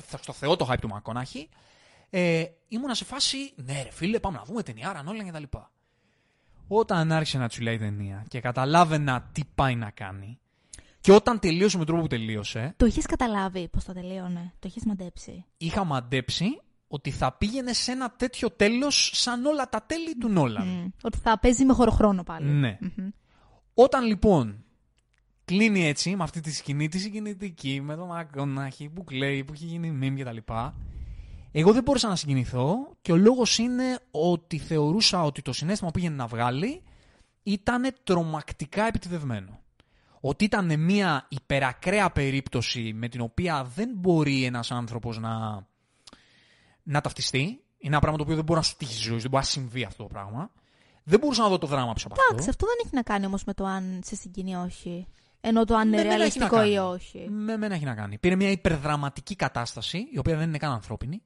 Ε, 0.00 0.02
φ- 0.06 0.22
Στο 0.22 0.32
Θεό 0.32 0.56
το 0.56 0.68
hype 0.70 0.78
του 0.80 0.88
Μακόναχη. 0.88 1.48
Ε, 2.10 2.44
ήμουνα 2.68 2.94
σε 2.94 3.04
φάση, 3.04 3.52
ναι, 3.56 3.82
ρε 3.82 3.90
φίλε, 3.90 4.20
πάμε 4.20 4.36
να 4.36 4.44
δούμε 4.44 4.62
ταινιάρα, 4.62 5.02
Νόλαν 5.02 5.24
και 5.24 5.32
τα 5.32 5.38
λοιπά. 5.38 5.70
Όταν 6.68 7.12
άρχισε 7.12 7.38
να 7.38 7.48
τσουλάει 7.48 7.74
η 7.74 7.78
ταινία 7.78 8.24
και 8.28 8.40
καταλάβαινα 8.40 9.28
τι 9.32 9.42
πάει 9.54 9.74
να 9.74 9.90
κάνει, 9.90 10.38
και 11.00 11.12
όταν 11.12 11.38
τελείωσε 11.38 11.78
με 11.78 11.84
τον 11.84 11.94
τρόπο 11.94 12.08
που 12.08 12.16
τελείωσε, 12.16 12.74
Το 12.76 12.86
είχες 12.86 13.06
καταλάβει 13.06 13.68
πώ 13.68 13.82
το 13.84 13.92
τελείωνε. 13.92 14.52
Το 14.58 14.68
είχες 14.68 14.82
μαντέψει; 14.84 15.44
είχα 15.56 15.84
μαντέψει 15.84 16.60
ότι 16.88 17.10
θα 17.10 17.32
πήγαινε 17.32 17.72
σε 17.72 17.92
ένα 17.92 18.10
τέτοιο 18.10 18.50
τέλος 18.50 19.10
σαν 19.14 19.44
όλα 19.46 19.68
τα 19.68 19.82
τέλη 19.82 20.16
του 20.16 20.28
Νόλαν. 20.28 20.66
Μμ. 20.66 20.86
Ότι 21.02 21.18
θα 21.18 21.38
παίζει 21.38 21.64
με 21.64 21.72
χωροχρόνο 21.72 22.22
πάλι. 22.22 22.46
Ναι. 22.50 22.78
Μμμ. 22.80 23.08
Όταν 23.74 24.04
λοιπόν 24.04 24.64
κλείνει 25.48 25.86
έτσι 25.86 26.16
με 26.16 26.22
αυτή 26.22 26.40
τη 26.40 26.52
σκηνή 26.52 26.88
τη 26.88 26.98
συγκινητική, 26.98 27.80
με 27.80 27.96
τον 27.96 28.06
Μακόναχη 28.06 28.88
που 28.88 29.04
κλαίει, 29.04 29.44
που 29.44 29.52
έχει 29.52 29.64
γίνει 29.64 29.98
meme 30.02 30.16
και 30.16 30.24
τα 30.24 30.32
λοιπά, 30.32 30.74
εγώ 31.52 31.72
δεν 31.72 31.82
μπόρεσα 31.82 32.08
να 32.08 32.16
συγκινηθώ 32.16 32.74
και 33.02 33.12
ο 33.12 33.16
λόγος 33.16 33.58
είναι 33.58 33.98
ότι 34.10 34.58
θεωρούσα 34.58 35.22
ότι 35.22 35.42
το 35.42 35.52
συνέστημα 35.52 35.90
που 35.90 35.98
πήγαινε 35.98 36.16
να 36.16 36.26
βγάλει 36.26 36.82
ήταν 37.42 37.94
τρομακτικά 38.04 38.86
επιτιδευμένο. 38.86 39.60
Ότι 40.20 40.44
ήταν 40.44 40.80
μια 40.80 41.26
υπερακραία 41.28 42.10
περίπτωση 42.10 42.92
με 42.94 43.08
την 43.08 43.20
οποία 43.20 43.64
δεν 43.74 43.90
μπορεί 43.94 44.44
ένας 44.44 44.70
άνθρωπος 44.70 45.18
να, 45.18 45.66
να 46.82 47.00
ταυτιστεί. 47.00 47.38
Είναι 47.78 47.92
ένα 47.92 47.98
πράγμα 47.98 48.18
το 48.18 48.22
οποίο 48.22 48.36
δεν 48.36 48.44
μπορεί 48.44 48.58
να 48.58 48.64
σου 48.64 48.76
τύχει 48.76 48.92
στη 48.92 49.02
ζωή, 49.02 49.14
σου, 49.14 49.20
δεν 49.20 49.30
μπορεί 49.30 49.44
να 49.44 49.50
συμβεί 49.50 49.84
αυτό 49.84 50.02
το 50.02 50.08
πράγμα. 50.08 50.50
Δεν 51.04 51.18
μπορούσα 51.18 51.42
να 51.42 51.48
δω 51.48 51.58
το 51.58 51.66
δράμα 51.66 51.92
πίσω 51.92 52.06
από 52.06 52.14
αυτό. 52.14 52.26
Εντάξει, 52.30 52.48
αυτό 52.48 52.66
δεν 52.66 52.76
έχει 52.84 52.94
να 52.94 53.02
κάνει 53.02 53.26
όμως 53.26 53.44
με 53.44 53.54
το 53.54 53.64
αν 53.64 54.00
σε 54.04 54.16
συγκινεί 54.16 54.50
ή 54.50 54.54
όχι. 54.54 55.06
Ενώ 55.40 55.64
το 55.64 55.74
αν 55.74 55.88
είναι 55.92 55.96
Με 55.96 56.04
μένα 56.08 56.24
έχει 56.24 56.38
να 56.38 56.48
ρεαλιστικό 56.48 56.56
ή 56.56 56.74
κάνει. 56.74 56.78
όχι. 56.78 57.30
Με 57.30 57.56
μένα 57.56 57.74
έχει 57.74 57.84
να 57.84 57.94
κάνει. 57.94 58.18
Πήρε 58.18 58.36
μια 58.36 58.50
υπερδραματική 58.50 59.36
κατάσταση, 59.36 59.98
η 60.12 60.18
οποία 60.18 60.36
δεν 60.36 60.48
είναι 60.48 60.58
καν 60.58 60.72
ανθρώπινη. 60.72 61.22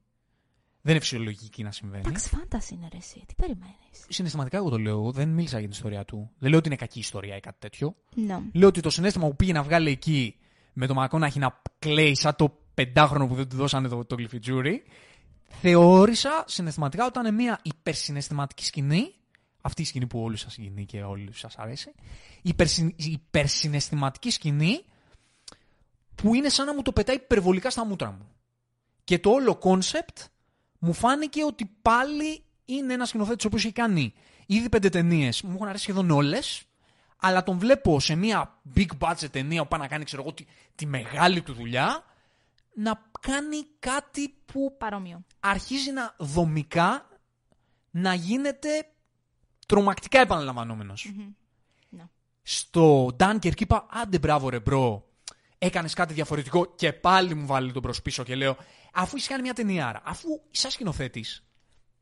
Δεν 0.84 0.94
είναι 0.94 1.02
φυσιολογική 1.02 1.62
να 1.62 1.72
συμβαίνει. 1.72 2.02
Εντάξει, 2.06 2.28
φάνταση 2.28 2.74
είναι 2.74 2.88
ρε, 2.92 2.96
εσύ. 2.96 3.24
Τι 3.26 3.34
περιμένεις; 3.34 4.04
Συναισθηματικά 4.08 4.56
εγώ 4.56 4.68
το 4.68 4.78
λέω. 4.78 4.92
εγώ 4.92 5.12
Δεν 5.12 5.28
μίλησα 5.28 5.58
για 5.58 5.68
την 5.68 5.76
ιστορία 5.76 6.04
του. 6.04 6.30
Δεν 6.38 6.48
λέω 6.50 6.58
ότι 6.58 6.68
είναι 6.68 6.76
κακή 6.76 6.98
ιστορία 6.98 7.36
ή 7.36 7.40
κάτι 7.40 7.56
τέτοιο. 7.58 7.94
Ναι. 8.14 8.40
Λέω 8.52 8.68
ότι 8.68 8.80
το 8.80 8.90
συνέστημα 8.90 9.26
που 9.28 9.36
πήγε 9.36 9.52
να 9.52 9.62
βγάλει 9.62 9.90
εκεί 9.90 10.36
με 10.72 10.86
το 10.86 10.94
Μακόναχη 10.94 11.38
να 11.38 11.60
κλαίει 11.78 12.14
σαν 12.14 12.36
το 12.36 12.58
πεντάχρονο 12.74 13.26
που 13.26 13.34
δεν 13.34 13.48
του 13.48 13.56
δώσανε 13.56 13.88
το, 13.88 14.04
το 14.04 14.14
γλυφιτζούρι, 14.14 14.82
θεώρησα 15.48 16.44
συναισθηματικά 16.46 17.06
ότι 17.06 17.18
ήταν 17.18 17.34
μια 17.34 17.60
υπερσυναισθηματική 17.62 18.64
σκηνή. 18.64 19.14
Αυτή 19.62 19.82
η 19.82 19.84
σκηνή 19.84 20.06
που 20.06 20.22
όλου 20.22 20.36
σας 20.36 20.52
συγκινεί 20.52 20.84
και 20.86 21.02
όλου 21.02 21.32
σας 21.32 21.58
αρέσει. 21.58 21.92
Υπερσυ, 22.42 22.94
υπερσυναισθηματική 22.96 24.30
σκηνή 24.30 24.84
που 26.14 26.34
είναι 26.34 26.48
σαν 26.48 26.66
να 26.66 26.74
μου 26.74 26.82
το 26.82 26.92
πετάει 26.92 27.16
υπερβολικά 27.16 27.70
στα 27.70 27.84
μούτρα 27.84 28.10
μου. 28.10 28.28
Και 29.04 29.18
το 29.18 29.30
όλο 29.30 29.56
κόνσεπτ 29.56 30.18
μου 30.78 30.92
φάνηκε 30.92 31.44
ότι 31.44 31.70
πάλι 31.82 32.44
είναι 32.64 32.92
ένας 32.92 33.08
σκηνοθέτης 33.08 33.44
ο 33.44 33.46
οποίος 33.46 33.64
έχει 33.64 33.72
κάνει 33.72 34.12
ήδη 34.46 34.68
πέντε 34.68 34.88
ταινίες. 34.88 35.42
Μου 35.42 35.54
έχουν 35.54 35.66
αρέσει 35.68 35.82
σχεδόν 35.82 36.10
όλες. 36.10 36.62
Αλλά 37.24 37.42
τον 37.42 37.58
βλέπω 37.58 38.00
σε 38.00 38.14
μια 38.14 38.60
big 38.74 38.86
budget 38.98 39.30
ταινία 39.30 39.62
που 39.62 39.68
πάει 39.68 39.80
να 39.80 39.88
κάνει, 39.88 40.04
ξέρω 40.04 40.22
εγώ, 40.22 40.32
τη, 40.32 40.44
τη 40.74 40.86
μεγάλη 40.86 41.42
του 41.42 41.52
δουλειά, 41.52 42.04
να 42.74 43.02
κάνει 43.20 43.66
κάτι 43.78 44.34
που 44.46 44.76
Παρόμοιο. 44.78 45.24
αρχίζει 45.40 45.92
να 45.92 46.14
δομικά 46.18 47.08
να 47.90 48.14
γίνεται 48.14 48.68
τρομακτικά 49.72 50.20
επαναλαμβανόμενος. 50.20 51.12
Ναι. 51.88 52.04
Στο 52.42 53.16
Dunkirk 53.18 53.60
είπα, 53.60 53.86
άντε 53.90 54.18
μπράβο 54.18 54.48
ρε 54.48 54.60
bro, 54.60 55.08
έκανες 55.58 55.94
κάτι 55.94 56.14
διαφορετικό 56.14 56.74
και 56.74 56.92
πάλι 56.92 57.34
μου 57.34 57.46
βάζει 57.46 57.72
το 57.72 57.82
μπρος 57.82 58.02
πίσω 58.02 58.22
και 58.22 58.34
λέω, 58.34 58.56
αφού 58.92 59.16
έχεις 59.16 59.28
κάνει 59.28 59.42
μια 59.42 59.52
ταινιάρα, 59.52 60.02
αφού 60.04 60.28
είσαι 60.50 60.70
σκηνοθέτης, 60.70 61.44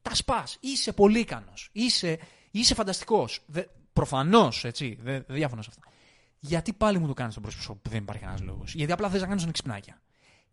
τα 0.03 0.15
σπάς, 0.15 0.57
είσαι 0.61 0.93
πολύ 0.93 1.19
ικανός, 1.19 1.69
είσαι, 1.73 2.19
είσαι 2.51 2.75
φανταστικός. 2.75 3.43
Δε, 3.47 3.63
προφανώς, 3.93 4.65
έτσι, 4.65 4.99
δεν 5.01 5.25
δε 5.29 5.35
διαφωνώ 5.35 5.63
σε 5.63 5.71
αυτά. 5.71 5.91
Γιατί 6.39 6.73
πάλι 6.73 6.99
μου 6.99 7.07
το 7.07 7.15
κάνεις 7.15 7.35
τον 7.35 7.43
προς 7.43 7.57
πίσω 7.57 7.75
που 7.75 7.91
δεν 7.91 8.03
υπάρχει 8.03 8.23
κανένας 8.23 8.45
λόγος. 8.45 8.75
Γιατί 8.75 8.93
απλά 8.93 9.09
θες 9.09 9.21
να 9.21 9.27
κάνεις 9.27 9.41
τον 9.41 9.51
εξυπνάκια. 9.51 10.01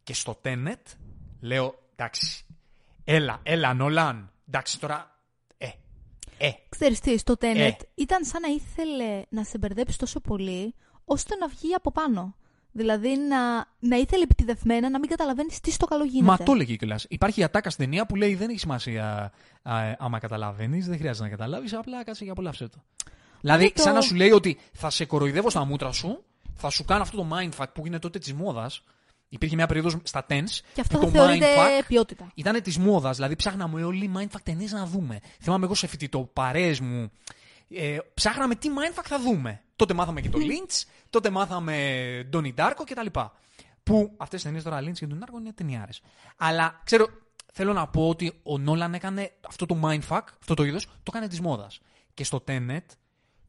Και 0.03 0.13
στο 0.13 0.41
Tenet 0.43 0.81
λέω, 1.39 1.75
εντάξει, 1.95 2.45
έλα, 3.03 3.39
έλα 3.43 3.73
Νολάν, 3.73 4.31
εντάξει 4.47 4.79
τώρα, 4.79 4.95
ε, 4.97 5.16
ε, 6.37 6.49
Ξέρεις 6.69 6.99
τι, 6.99 7.17
στο 7.17 7.33
Tenet 7.39 7.55
Ε. 7.55 7.71
ήταν 7.95 8.25
σαν 8.25 8.41
να 8.41 8.47
ήθελε 8.47 9.21
να 9.29 9.43
σε 9.43 9.57
μπερδέψει 9.57 9.97
τόσο 9.97 10.19
πολύ, 10.19 10.73
ώστε 11.05 11.35
να 11.35 11.47
βγει 11.47 11.73
από 11.73 11.91
πάνω. 11.91 12.35
Δηλαδή 12.71 13.17
να, 13.17 13.55
να 13.79 13.95
ήθελε 13.97 14.23
επιτιδευμένα 14.23 14.89
να 14.89 14.99
μην 14.99 15.09
καταλαβαίνεις 15.09 15.59
τι 15.59 15.71
στο 15.71 15.85
καλό 15.85 16.03
γίνεται. 16.03 16.25
Μα 16.25 16.37
το 16.37 16.51
έλεγε 16.51 16.75
κιόλας. 16.75 17.05
Υπάρχει 17.09 17.39
η 17.39 17.43
ατάκα 17.43 17.69
στην 17.69 17.85
ταινία 17.85 18.05
που 18.05 18.15
λέει 18.15 18.35
δεν 18.35 18.49
έχει 18.49 18.59
σημασία 18.59 19.31
α, 19.63 19.95
άμα 19.97 20.19
καταλαβαίνεις, 20.19 20.87
δεν 20.87 20.97
χρειάζεται 20.97 21.23
να 21.23 21.29
καταλάβεις, 21.31 21.73
απλά 21.73 22.03
κάτσε 22.03 22.23
και 22.23 22.29
απολαύσε 22.29 22.67
το. 22.67 22.77
Δηλαδή, 23.41 23.63
Ναι, 23.63 23.69
το- 23.69 23.81
σαν 23.81 23.93
να 23.93 24.01
σου 24.01 24.15
λέει 24.15 24.31
ότι 24.31 24.57
θα 24.73 24.89
σε 24.89 25.05
κοροϊδεύω 25.05 25.49
στα 25.49 25.65
μούτρα 25.65 25.91
σου, 25.91 26.23
θα 26.53 26.69
σου 26.69 26.83
κάνω 26.85 27.01
αυτό 27.01 27.17
το 27.17 27.27
mindfuck 27.33 27.65
που 27.73 27.85
είναι 27.87 27.99
τότε 27.99 28.19
της 28.19 28.33
μόδας. 28.33 28.83
Υπήρχε 29.29 29.55
μια 29.55 29.67
περίοδος 29.67 29.97
στα 30.03 30.25
tens. 30.29 30.49
Και 30.73 30.81
αυτό 30.81 30.97
που 30.97 31.05
θα 31.05 31.11
το 31.11 31.17
θεωρείται 31.17 31.45
mindfuck 31.55 31.83
ποιότητα. 31.87 32.31
ήταν 32.35 32.61
της 32.61 32.77
μόδας. 32.77 33.15
Δηλαδή, 33.15 33.35
ψάχναμε 33.35 33.83
όλοι 33.83 34.11
mindfuck 34.17 34.41
ταινίες 34.43 34.71
να 34.71 34.85
δούμε. 34.85 35.19
Θυμάμαι 35.41 35.65
εγώ 35.65 35.73
σε 35.73 35.87
φοιτητό 35.87 36.29
παρέε 36.33 36.75
μου. 36.81 37.11
Ε, 37.69 37.97
ψάχναμε 38.13 38.55
τι 38.55 38.69
mindfuck 38.69 39.03
θα 39.03 39.19
δούμε. 39.19 39.61
Τότε 39.75 39.93
μάθαμε 39.93 40.21
και 40.21 40.29
το 40.29 40.37
Lynch, 40.41 40.83
τότε 41.09 41.29
μάθαμε 41.29 41.75
Donnie 42.33 42.53
Darko 42.55 42.83
κτλ. 42.85 43.19
Που 43.83 44.13
αυτές 44.17 44.41
τις 44.41 44.43
ταινίες 44.43 44.63
τώρα 44.63 44.79
Lynch 44.79 44.93
και 44.93 45.07
Donnie 45.09 45.23
Darko 45.23 45.39
είναι 45.39 45.53
ταινιάρες. 45.53 46.01
Αλλά 46.37 46.81
ξέρω, 46.83 47.07
θέλω 47.53 47.73
να 47.73 47.87
πω 47.87 48.09
ότι 48.09 48.39
ο 48.43 48.57
Νόλαν 48.57 48.93
έκανε 48.93 49.31
αυτό 49.47 49.65
το 49.65 49.79
mindfuck, 49.83 50.21
αυτό 50.39 50.53
το 50.53 50.63
είδος, 50.63 50.85
το 50.85 51.03
έκανε 51.07 51.27
της 51.27 51.39
μόδας. 51.39 51.79
Και 52.13 52.23
στο 52.23 52.43
Tenet 52.47 52.85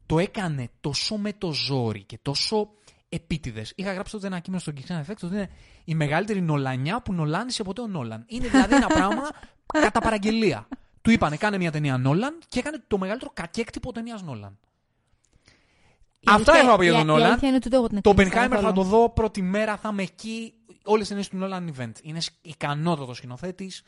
το 0.05 0.19
έκανε 0.19 0.69
τόσο 0.81 1.17
με 1.17 1.33
το 1.33 1.53
ζόρι 1.53 2.03
και 2.03 2.19
τόσο 2.21 2.69
επίτηδες. 3.09 3.73
Είχα 3.75 3.93
γράψει 3.93 4.11
τότε 4.13 4.27
ένα 4.27 4.39
κείμενο 4.39 4.61
στο 4.61 4.73
Kixan 4.77 4.99
Effect 5.05 5.15
ότι 5.23 5.33
είναι 5.33 5.49
η 5.83 5.95
μεγαλύτερη 5.95 6.41
νολανιά 6.41 7.01
που 7.01 7.13
νολάνισε 7.13 7.63
ποτέ 7.63 7.81
ο 7.81 7.87
Νόλαν. 7.87 8.23
Είναι 8.27 8.47
δηλαδή 8.47 8.75
ένα 8.75 8.87
πράγμα 8.87 9.29
κατά 9.81 9.99
παραγγελία. 9.99 10.67
Του 11.01 11.11
είπανε 11.11 11.37
κάνε 11.37 11.57
μια 11.57 11.71
ταινία 11.71 11.97
Νόλαν 11.97 12.39
και 12.47 12.59
έκανε 12.59 12.83
το 12.87 12.97
μεγαλύτερο 12.97 13.31
κακέκτυπο 13.33 13.91
ταινίας 13.91 14.21
Νόλαν. 14.23 14.57
Η 16.19 16.25
Αυτά 16.25 16.51
αλήθεια- 16.51 16.53
έχω 16.55 16.67
να 16.67 16.75
πω 16.75 16.83
για 16.83 16.91
η- 16.91 16.95
τον 16.95 17.03
Η 17.03 17.05
Νόλαν. 17.05 17.27
αλήθεια 17.29 17.47
είναι 17.47 17.57
ότι 17.57 17.67
ούτε 17.67 17.75
εγώ 17.77 17.87
την 17.87 18.01
Το 18.01 18.09
εκτίμησα 18.09 18.35
Oppenheimer 18.35 18.49
θα 18.49 18.55
καθόλου. 18.55 18.73
το 18.73 18.83
δω 18.83 19.09
πρώτη 19.09 19.41
μέρα, 19.41 19.77
θα 19.77 19.89
είμαι 19.91 20.01
εκεί. 20.03 20.53
Όλες 20.83 21.03
τι 21.03 21.09
ταινίες 21.09 21.27
του 21.29 21.37
Nolan 21.41 21.81
event. 21.81 21.91
Είναι 22.01 22.19
ικανότατος 22.41 23.17
σκηνοθέτης, 23.17 23.83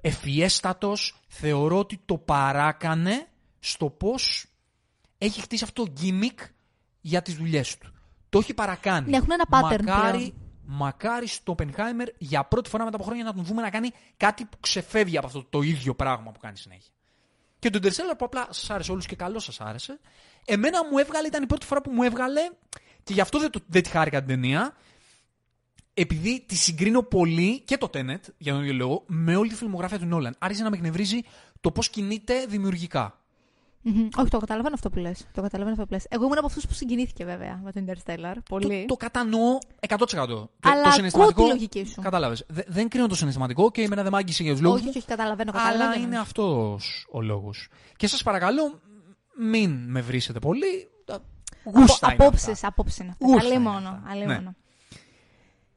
ευφιέστατος. 0.00 1.20
Θεωρώ 1.28 1.78
ότι 1.78 2.00
το 2.04 2.18
παράκανε 2.18 3.26
στο 3.58 3.90
πώς 3.90 4.46
έχει 5.18 5.40
χτίσει 5.40 5.64
αυτό 5.64 5.82
το 5.84 5.92
gimmick 6.00 6.44
για 7.00 7.22
τις 7.22 7.34
δουλειές 7.34 7.78
του. 7.78 7.92
Το 8.36 8.42
έχει 8.42 8.54
παρακάνει. 8.54 9.10
Ναι, 9.10 9.16
έχουν 9.16 9.30
ένα 9.30 9.44
pattern 9.50 9.84
μακάρι, 9.84 10.18
πλέον. 10.18 10.32
μακάρι 10.64 11.26
στο 11.26 11.54
Oppenheimer 11.58 12.06
για 12.18 12.44
πρώτη 12.44 12.68
φορά 12.68 12.84
μετά 12.84 12.96
από 12.96 13.04
χρόνια 13.04 13.24
να 13.24 13.34
τον 13.34 13.44
δούμε 13.44 13.62
να 13.62 13.70
κάνει 13.70 13.90
κάτι 14.16 14.44
που 14.44 14.56
ξεφεύγει 14.60 15.16
από 15.16 15.26
αυτό 15.26 15.44
το 15.50 15.62
ίδιο 15.62 15.94
πράγμα 15.94 16.30
που 16.30 16.40
κάνει 16.40 16.56
συνέχεια. 16.56 16.92
Και 17.58 17.70
το 17.70 17.78
Interstellar 17.82 18.14
που 18.18 18.24
απλά 18.24 18.46
σας 18.50 18.70
άρεσε 18.70 18.92
όλους 18.92 19.06
και 19.06 19.16
καλό 19.16 19.38
σας 19.38 19.60
άρεσε. 19.60 20.00
Εμένα 20.44 20.78
μου 20.90 20.98
έβγαλε, 20.98 21.26
ήταν 21.26 21.42
η 21.42 21.46
πρώτη 21.46 21.66
φορά 21.66 21.80
που 21.80 21.90
μου 21.90 22.02
έβγαλε 22.02 22.40
και 23.02 23.12
γι' 23.12 23.20
αυτό 23.20 23.38
δεν, 23.38 23.50
το, 23.50 23.60
δεν 23.66 23.82
τη 23.82 23.88
χάρηκα 23.88 24.18
την 24.18 24.28
ταινία. 24.28 24.76
επειδή 25.94 26.44
τη 26.46 26.54
συγκρίνω 26.54 27.02
πολύ 27.02 27.60
και 27.60 27.76
το 27.76 27.90
Tenet, 27.92 28.20
για 28.38 28.52
τον 28.52 28.62
ίδιο 28.62 28.74
λόγο, 28.74 29.04
με 29.06 29.36
όλη 29.36 29.48
τη 29.48 29.54
φιλμογραφία 29.54 29.98
του 29.98 30.06
Νόλαν. 30.06 30.36
Άρχισε 30.38 30.62
να 30.62 30.70
με 30.70 30.76
εκνευρίζει 30.76 31.20
το 31.60 31.70
πώς 31.70 31.90
κινείται 31.90 32.46
δημιουργικά. 32.46 33.20
Μμμ. 33.88 34.08
Όχι, 34.16 34.28
το 34.30 34.38
καταλαβαίνω 34.38 34.74
αυτό 34.74 34.90
που 34.90 34.98
λες. 34.98 35.26
Το 35.32 35.42
καταλαβαίνω 35.42 35.70
αυτό 35.72 35.86
που 35.86 35.92
λες. 35.92 36.06
Εγώ 36.08 36.24
ήμουν 36.24 36.38
από 36.38 36.46
αυτούς 36.46 36.66
που 36.66 36.72
συγκινήθηκε 36.72 37.24
βέβαια 37.24 37.60
με 37.64 37.72
το 37.72 37.84
Interstellar. 37.86 38.34
Πολύ. 38.48 38.80
Το, 38.80 38.86
το 38.86 38.94
κατανοώ 38.96 39.58
100%. 39.88 39.96
Το, 40.06 40.14
Αλλά 40.16 40.74
το 40.74 40.78
ακούω 40.80 40.90
συναισθηματικό. 40.92 41.42
τη 41.42 41.48
λογική 41.48 41.84
σου. 41.86 42.00
Κατάλαβες. 42.00 42.44
δεν 42.48 42.88
κρίνω 42.88 43.06
το 43.06 43.14
συναισθηματικό 43.14 43.70
και 43.70 43.82
εμένα 43.82 44.02
δεν 44.02 44.12
μ' 44.12 44.14
άγγισε 44.16 44.42
για 44.42 44.52
τους 44.52 44.60
λόγους. 44.60 44.78
όχι, 44.80 44.88
όχι, 44.88 44.98
όχι, 44.98 45.06
καταλαβαίνω. 45.06 45.52
καταλαβαίνω. 45.52 45.84
Αλλά 45.90 45.94
είναι 46.00 46.18
αυτός 46.18 47.06
ο 47.12 47.20
λόγος. 47.20 47.68
Και 47.96 48.06
σας 48.06 48.22
παρακαλώ, 48.22 48.80
μην 49.38 49.84
με 49.90 50.00
βρίσετε 50.00 50.38
πολύ. 50.38 50.88
Γούστα 51.74 52.12
είναι 52.12 52.24
Απόψε, 52.24 52.50
αυτά. 52.50 52.66
απόψε 52.68 53.02
είναι 53.02 53.12
αυτά. 53.12 53.26
Γούστα 53.26 53.46
Αλλή 53.48 53.54
είναι 53.54 53.70
μόνο. 53.70 53.88
αυτά. 53.88 54.02
αλλή 54.10 54.26
Ναι. 54.26 54.34
μόνο. 54.34 54.54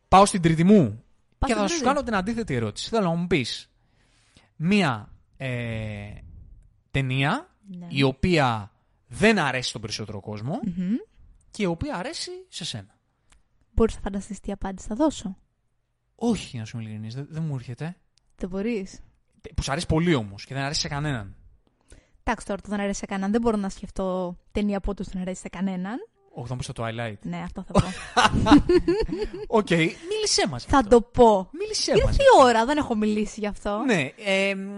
Πάω 0.07 0.25
στην 0.25 0.41
τρίτη 0.41 0.63
μου 0.63 1.03
Πας 1.37 1.49
και 1.49 1.55
στην 1.55 1.57
θα 1.57 1.67
σου 1.67 1.73
τρίτη. 1.73 1.83
κάνω 1.85 2.03
την 2.03 2.15
αντίθετη 2.15 2.53
ερώτηση. 2.53 2.89
Θέλω 2.89 3.09
να 3.09 3.15
μου 3.15 3.27
πεις 3.27 3.69
μία 4.55 5.09
ε, 5.37 5.49
ταινία 6.91 7.49
Ναι. 7.77 7.87
η 7.89 8.03
οποία 8.03 8.71
δεν 9.07 9.39
αρέσει 9.39 9.69
στον 9.69 9.81
περισσότερο 9.81 10.19
κόσμο 10.19 10.59
Μμμ. 10.63 10.95
και 11.51 11.63
η 11.63 11.65
οποία 11.65 11.95
αρέσει 11.95 12.31
σε 12.47 12.65
σένα. 12.65 12.97
Μπορείς 13.73 13.95
να 13.95 14.01
φανταστείς 14.01 14.39
τι 14.39 14.51
απάντηση 14.51 14.87
θα 14.87 14.95
δώσω; 14.95 15.37
Όχι, 16.15 16.57
να 16.57 16.65
σου 16.65 16.77
είμαι 16.77 16.85
ειλικρινής, 16.85 17.15
δεν, 17.15 17.27
δεν 17.29 17.43
μου 17.43 17.55
έρχεται. 17.55 17.97
Δεν 18.35 18.49
μπορείς; 18.49 18.99
Που 19.55 19.63
σου 19.63 19.71
αρέσει 19.71 19.85
πολύ 19.85 20.13
όμως 20.13 20.45
και 20.45 20.53
δεν 20.53 20.63
αρέσει 20.63 20.79
σε 20.79 20.87
κανέναν. 20.87 21.35
Εντάξει 22.23 22.45
τώρα, 22.45 22.61
το 22.61 22.69
δεν 22.69 22.79
αρέσει 22.79 22.99
σε 22.99 23.05
κανέναν. 23.05 23.31
Δεν 23.31 23.41
μπορώ 23.41 23.57
να 23.57 23.69
σκεφτώ 23.69 24.37
ταινία 24.51 24.79
που 24.79 24.89
όντως 24.89 25.03
δεν 25.11 25.21
αρέσει 25.21 25.41
σε 25.41 25.49
κανέναν. 25.49 26.08
Όχι, 26.33 26.47
θα 26.47 26.53
μου 26.53 26.57
πεις 26.59 26.67
το 26.67 26.83
Twilight. 26.83 27.17
Ναι, 27.21 27.37
αυτό 27.43 27.63
θα 27.67 27.73
πω. 27.73 27.81
Οκ, 29.57 29.69
μίλησέ 30.09 30.47
μας. 30.49 30.63
θα 30.63 30.83
το 30.83 31.01
πω. 31.01 31.49
Μίλησέ 31.51 31.91
Ήρθε 31.91 32.05
μας. 32.05 32.15
η 32.15 32.21
ώρα, 32.41 32.65
δεν 32.65 32.77
έχω 32.77 32.95
μιλήσει 32.95 33.39
γι' 33.39 33.47
αυτό. 33.47 33.83
Ναι, 33.85 34.09
ε, 34.25 34.55
μ, 34.55 34.69
ε, 34.69 34.75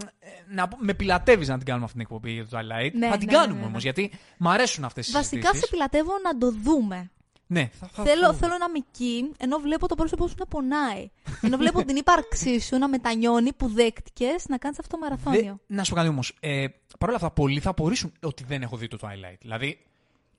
να, 0.50 0.68
πω- 0.68 0.78
με 0.82 0.94
πιλατεύεις 0.94 1.48
να 1.48 1.58
την 1.58 1.66
κάνουμε 1.66 1.86
αυτή 1.86 1.98
την 1.98 2.06
εκπομπή 2.10 2.32
για 2.32 2.48
το 2.48 2.58
Twilight. 2.58 2.92
Ναι, 2.94 3.08
θα 3.10 3.18
την 3.18 3.26
ναι, 3.28 3.34
κάνουμε 3.34 3.54
ναι, 3.54 3.60
ναι, 3.60 3.66
όμως, 3.66 3.84
ναι. 3.84 3.92
γιατί 3.92 4.12
μου 4.38 4.50
αρέσουν 4.50 4.84
αυτές 4.84 5.06
τις 5.06 5.14
Βασικά 5.14 5.54
σε 5.54 5.68
πιλατεύω 5.72 6.12
να 6.24 6.38
το 6.38 6.52
δούμε. 6.52 7.12
Ναι, 7.48 7.70
θα, 7.80 7.88
θα, 7.94 8.04
Θέλω, 8.04 8.26
θα- 8.26 8.34
θέλω 8.34 8.58
να 8.58 8.66
είμαι 8.70 8.86
εκεί, 8.92 9.32
ενώ 9.38 9.58
βλέπω 9.58 9.88
το 9.88 9.96
πρόσωπό 9.96 10.28
σου 10.28 10.36
να 10.40 10.46
πονάει. 10.46 11.10
ενώ 11.42 11.58
βλέπω 11.58 11.86
την 11.86 11.96
ύπαρξή 11.96 12.60
σου 12.60 12.78
να 12.78 12.88
μετανιώνει 12.88 13.54
που 13.54 13.68
δέχτηκες 13.68 14.46
να 14.48 14.58
κάνεις 14.58 14.80
αυτό 14.80 14.98
το 14.98 15.02
μαραθώνιο. 15.04 15.60
Δε- 15.68 15.76
να 15.76 15.84
σου 15.84 15.90
πω 15.90 15.96
κάτι 15.96 16.08
όμως. 16.10 16.38
Ε, 16.40 16.66
Παρ' 17.00 17.10
όλα 17.10 17.18
αυτά, 17.18 17.32
πολλοί 17.32 17.60
θα 17.60 17.70
απορρίσουν 17.70 18.12
ότι 18.24 18.44
δεν 18.44 18.62
έχω 18.62 18.78
δει 18.78 18.88
το 18.88 18.98
Twilight. 19.02 19.38
Δηλαδή, 19.42 19.78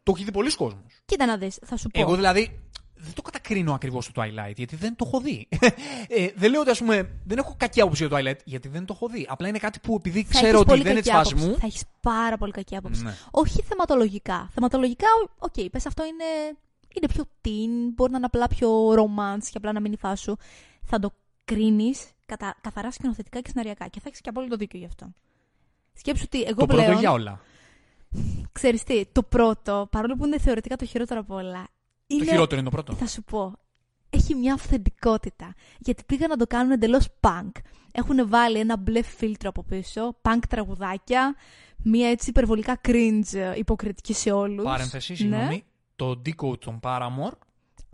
το 0.02 0.12
έχει 0.14 0.24
δει 0.24 0.32
πολλοί 0.32 0.54
κόσμος. 0.54 0.82
Κοίτα 1.04 1.26
να 1.26 1.36
δεις, 1.36 1.58
θα 1.64 1.76
σου 1.76 1.88
πω. 1.88 2.00
Εγώ 2.00 2.14
δηλαδή 2.14 2.60
δεν 3.04 3.14
το 3.14 3.22
κατακρίνω 3.22 3.74
ακριβώς 3.74 4.12
το 4.12 4.22
Twilight, 4.22 4.54
γιατί 4.56 4.76
δεν 4.76 4.96
το 4.96 5.04
έχω 5.06 5.20
δει. 5.20 5.48
ε, 6.08 6.28
δεν 6.36 6.50
λέω 6.50 6.60
ότι 6.60 6.70
ας 6.70 6.78
πούμε, 6.78 7.20
δεν 7.24 7.38
έχω 7.38 7.54
κακή 7.56 7.80
άποψη 7.80 8.06
για 8.06 8.16
το 8.16 8.22
Twilight, 8.22 8.38
γιατί 8.44 8.68
δεν 8.68 8.84
το 8.84 8.92
έχω 8.96 9.08
δει. 9.08 9.26
Απλά 9.28 9.48
είναι 9.48 9.58
κάτι 9.58 9.78
που 9.80 9.94
επειδή 9.94 10.22
θα 10.22 10.28
ξέρω 10.30 10.46
έχεις 10.46 10.60
ότι 10.60 10.68
πολύ 10.68 10.82
δεν 10.82 10.92
είναι 10.92 11.00
τη 11.00 11.08
κακή 11.08 11.18
φάση 11.22 11.32
άποψη. 11.34 11.50
μου. 11.50 11.58
Θα 11.58 11.66
έχεις 11.66 11.82
πάρα 12.00 12.36
πολύ 12.36 12.52
κακή 12.52 12.76
άποψη. 12.76 13.02
Ναι. 13.02 13.14
Όχι 13.30 13.62
θεματολογικά. 13.62 14.48
Θεματολογικά, 14.54 15.06
οκ, 15.38 15.52
okay, 15.56 15.66
πες 15.72 15.86
αυτό 15.86 16.04
είναι, 16.04 16.58
είναι 16.94 17.06
πιο 17.12 17.24
teen, 17.44 17.92
μπορεί 17.94 18.10
να 18.10 18.16
είναι 18.16 18.26
απλά 18.26 18.48
πιο 18.48 18.88
romance 18.92 19.44
και 19.50 19.56
απλά 19.56 19.72
να 19.72 19.80
μην 19.80 19.86
είν' 19.86 19.92
η 19.92 19.96
φάση 19.96 20.22
σου. 20.22 20.36
Θα 20.82 20.98
το 20.98 21.12
κρίνεις 21.44 22.10
κατα, 22.26 22.56
καθαρά 22.60 22.90
σκηνοθετικά 22.90 23.40
και 23.40 23.48
σεναριακά 23.50 23.88
και 23.88 24.00
θα 24.00 24.08
έχεις 24.08 24.20
και 24.20 24.28
απόλυτο 24.28 24.56
δίκιο 24.56 24.78
γι' 24.78 24.86
αυτό. 24.86 25.12
Σκέψου 25.94 26.22
ότι 26.26 26.42
εγώ 26.42 26.54
Το 26.60 26.66
πρώτο 26.66 26.82
πλέον. 26.82 26.98
για 26.98 27.12
όλα. 27.12 27.40
Ξέρεις 28.52 28.82
τι, 28.82 29.06
το 29.12 29.22
πρώτο, 29.22 29.88
παρόλο 29.90 30.14
που 30.16 30.24
είναι 30.26 30.38
θεωρητικά 30.38 30.76
το 30.76 30.84
χειρότερο 30.84 31.20
από 31.20 31.34
όλα. 31.34 31.66
Είναι, 32.06 32.24
Το 32.24 32.30
χειρότερο 32.30 32.60
είναι 32.60 32.70
το 32.70 32.76
πρώτο. 32.76 32.92
Θα 32.94 33.06
σου 33.06 33.22
πω. 33.22 33.52
Έχει 34.10 34.34
μια 34.34 34.54
αυθεντικότητα. 34.54 35.54
Γιατί 35.78 36.02
πήγαν 36.06 36.28
να 36.28 36.36
το 36.36 36.46
κάνουν 36.46 36.70
εντελώς 36.72 37.08
punk. 37.20 37.50
Έχουν 37.92 38.28
βάλει 38.28 38.58
ένα 38.58 38.76
μπλε 38.76 39.02
φίλτρο 39.02 39.48
από 39.48 39.62
πίσω, 39.62 40.16
punk 40.22 40.38
τραγουδάκια, 40.48 41.34
μια 41.82 42.08
έτσι 42.08 42.28
υπερβολικά 42.30 42.80
cringe 42.88 43.32
ε, 43.34 43.52
υποκριτική 43.56 44.12
σε 44.14 44.30
όλους. 44.30 44.64
Παρένθεση, 44.64 45.10
Ναι. 45.12 45.16
συγγνώμη. 45.18 45.64
Το 45.96 46.22
Deco 46.26 46.58
των 46.58 46.80
Paramore. 46.82 47.32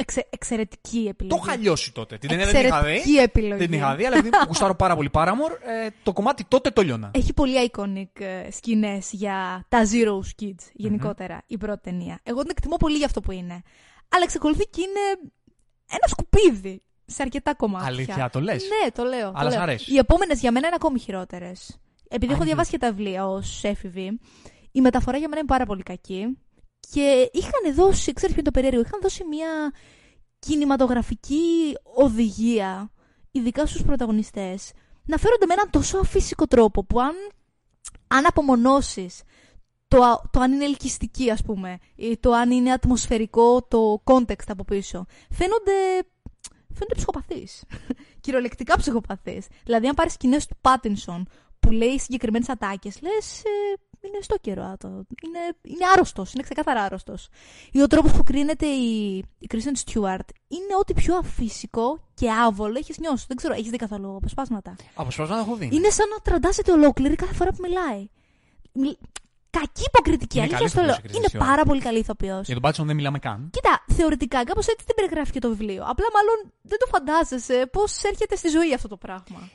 Εξε, 0.00 0.26
εξαιρετική 0.30 1.02
Το 1.02 1.08
επιλογή. 1.08 1.42
είχα 1.46 1.56
λιώσει 1.56 1.92
τότε. 1.92 2.18
Την 2.18 2.28
ταινία 2.28 2.44
δεν 2.46 2.54
την 2.54 2.64
είχα 2.66 2.82
δει. 2.82 2.90
Εξαιρετική 2.90 3.16
επιλογή. 3.22 3.52
Δεν 3.58 3.70
την 3.70 3.78
είχα 3.78 3.94
δει, 3.96 4.04
αλλά 4.06 4.16
επειδή 4.16 4.36
γουστάρω 4.48 4.74
πάρα 4.74 4.94
πολύ 4.96 5.10
Paramore, 5.12 5.56
ε, 5.84 5.88
το 6.02 6.12
κομμάτι 6.12 6.44
τότε 6.44 6.70
το 6.70 6.82
λιώνα. 6.82 7.10
Έχει 7.14 7.32
πολύ 7.32 7.70
iconic 7.72 8.20
ε, 8.20 8.50
σκηνές 8.50 9.08
για 9.12 9.64
τα 9.68 9.82
Zero 9.92 10.42
Kids 10.42 10.64
γενικότερα 10.72 11.42
η 11.46 11.56
πρώτη 11.56 11.80
ταινία. 11.82 12.20
Εγώ 12.22 12.40
την 12.40 12.50
εκτιμώ 12.50 12.76
πολύ 12.76 12.96
για 12.96 13.06
αυτό 13.06 13.20
που 13.20 13.32
είναι. 13.32 13.62
Αλλά 14.08 14.22
εξακολουθεί 14.24 14.64
και 14.66 14.80
είναι 14.80 15.30
ένα 15.90 16.06
σκουπίδι 16.06 16.82
σε 17.06 17.22
αρκετά 17.22 17.54
κομμάτια. 17.54 17.86
Αλήθεια, 17.88 18.30
το 18.30 18.40
λες; 18.40 18.62
Ναι, 18.84 18.90
το 18.90 19.04
λέω. 19.04 19.32
Αλλά 19.34 19.44
το 19.44 19.50
σ' 19.50 19.52
λέω. 19.54 19.62
αρέσει. 19.62 19.92
Οι 19.92 19.96
επόμενες 19.98 20.40
για 20.40 20.52
μένα 20.52 20.66
είναι 20.66 20.76
ακόμη 20.80 20.98
χειρότερες. 20.98 21.80
Επειδή 22.08 22.32
έχω 22.32 22.42
Αλήθεια. 22.42 22.44
διαβάσει 22.44 22.70
και 22.70 22.78
τα 22.78 22.92
βιβλία 22.92 23.26
ως 23.28 23.64
έφηβη, 23.64 24.20
η 24.72 24.80
μεταφορά 24.80 25.18
για 25.18 25.28
μένα 25.28 25.40
είναι 25.40 25.48
πάρα 25.48 25.64
πολύ 25.66 25.82
κακή. 25.82 26.38
Και 26.80 27.30
είχαν 27.32 27.74
δώσει, 27.74 28.12
ξέρεις 28.12 28.34
ποιο 28.34 28.42
είναι 28.42 28.50
το 28.50 28.60
περίεργο, 28.60 28.80
είχαν 28.80 29.00
δώσει 29.02 29.24
μια 29.24 29.72
κινηματογραφική 30.38 31.76
οδηγία, 31.82 32.92
ειδικά 33.30 33.66
στους 33.66 33.82
πρωταγωνιστές, 33.82 34.72
να 35.04 35.16
φέρονται 35.16 35.46
με 35.46 35.52
έναν 35.52 35.70
τόσο 35.70 35.98
αφύσικο 35.98 36.46
τρόπο 36.46 36.84
που 36.84 37.00
αν, 37.00 37.14
αν 38.06 38.26
απομονώσεις 38.26 39.22
το, 39.88 40.02
α- 40.02 40.20
το 40.30 40.40
αν 40.40 40.52
είναι 40.52 40.64
ελκυστική 40.64 41.30
ας 41.30 41.42
πούμε 41.42 41.78
ή 41.94 42.16
το 42.16 42.32
αν 42.32 42.50
είναι 42.50 42.72
ατμοσφαιρικό 42.72 43.62
το 43.62 44.02
context 44.04 44.46
από 44.46 44.64
πίσω 44.64 45.06
φαίνονται, 45.30 45.72
φαίνονται 46.74 46.94
ψυχοπαθείς. 46.96 47.64
Κυριολεκτικά 48.20 48.76
ψυχοπαθείς. 48.76 49.46
Δηλαδή 49.64 49.86
αν 49.88 49.94
πάρεις 49.94 50.12
σκηνές 50.12 50.46
του 50.46 50.56
Πάτινσον 50.60 51.28
που 51.60 51.70
λέει 51.70 51.98
συγκεκριμένες 51.98 52.48
ατάκες 52.48 53.00
λες 53.00 53.42
ε, 53.44 53.78
είναι 54.00 54.18
στο 54.20 54.36
καιρό 54.40 54.74
το, 54.78 54.88
είναι, 54.88 55.38
είναι 55.62 55.86
άρρωστος, 55.94 56.32
είναι 56.32 56.42
ξεκάθαρα 56.42 56.82
άρρωστος 56.82 57.28
ή 57.72 57.82
ο 57.82 57.86
τρόπος 57.86 58.12
που 58.12 58.22
κρίνεται 58.22 58.66
η, 58.66 59.16
η 59.38 59.46
Kristen 59.50 59.90
Stewart 59.90 60.28
είναι 60.48 60.74
ό,τι 60.80 60.94
πιο 60.94 61.16
αφύσικο 61.16 62.00
και 62.14 62.30
άβολο 62.30 62.78
έχεις 62.78 62.98
νιώσει 62.98 63.24
δεν 63.28 63.36
ξέρω, 63.36 63.54
έχεις 63.54 63.70
δει 63.70 63.76
καθόλου 63.76 64.16
αποσπάσματα; 64.16 64.76
Αποσπάσματα 64.94 65.40
έχω 65.40 65.54
δει. 65.54 65.68
είναι 65.72 65.90
σαν 65.90 66.08
να 66.08 66.16
τραντάζεται 66.18 66.72
ολόκληρη 66.72 67.14
κάθε 67.14 67.34
φορά 67.34 67.50
που 67.50 67.58
μιλάει. 67.62 68.08
Μιλ- 68.72 68.96
Κακή 69.50 69.82
υποκριτική, 69.86 70.36
Είναι 70.38 70.46
αλήθεια 70.46 70.58
καλή 70.58 70.70
στο 70.70 70.80
λέω. 70.80 70.90
ηθοποιός 70.90 71.10
η 71.12 71.14
Kristen 71.14 71.16
Είναι 71.18 71.28
Stewart. 71.32 71.46
πάρα 71.48 71.64
πολύ 71.64 71.80
καλή 71.80 71.98
ηθοποιός. 71.98 72.44
Για 72.44 72.54
τον 72.54 72.62
Πάτσον 72.62 72.86
δεν 72.86 72.96
μιλάμε 72.96 73.18
καν. 73.18 73.50
Κοίτα, 73.52 73.84
θεωρητικά 73.94 74.44
κάπως 74.44 74.66
έτσι 74.66 74.84
δεν 74.86 74.94
περιγράφει 74.94 75.32
και 75.32 75.38
το 75.38 75.48
βιβλίο. 75.48 75.82
Απλά 75.86 76.06
μάλλον 76.16 76.52
δεν 76.62 76.78
το 76.78 76.86
φαντάζεσαι 76.86 77.68
πώς 77.72 78.02
έρχεται 78.02 78.36
στη 78.36 78.48
ζωή 78.48 78.74
αυτό 78.74 78.88
το 78.88 78.96
πράγμα. 78.96 79.48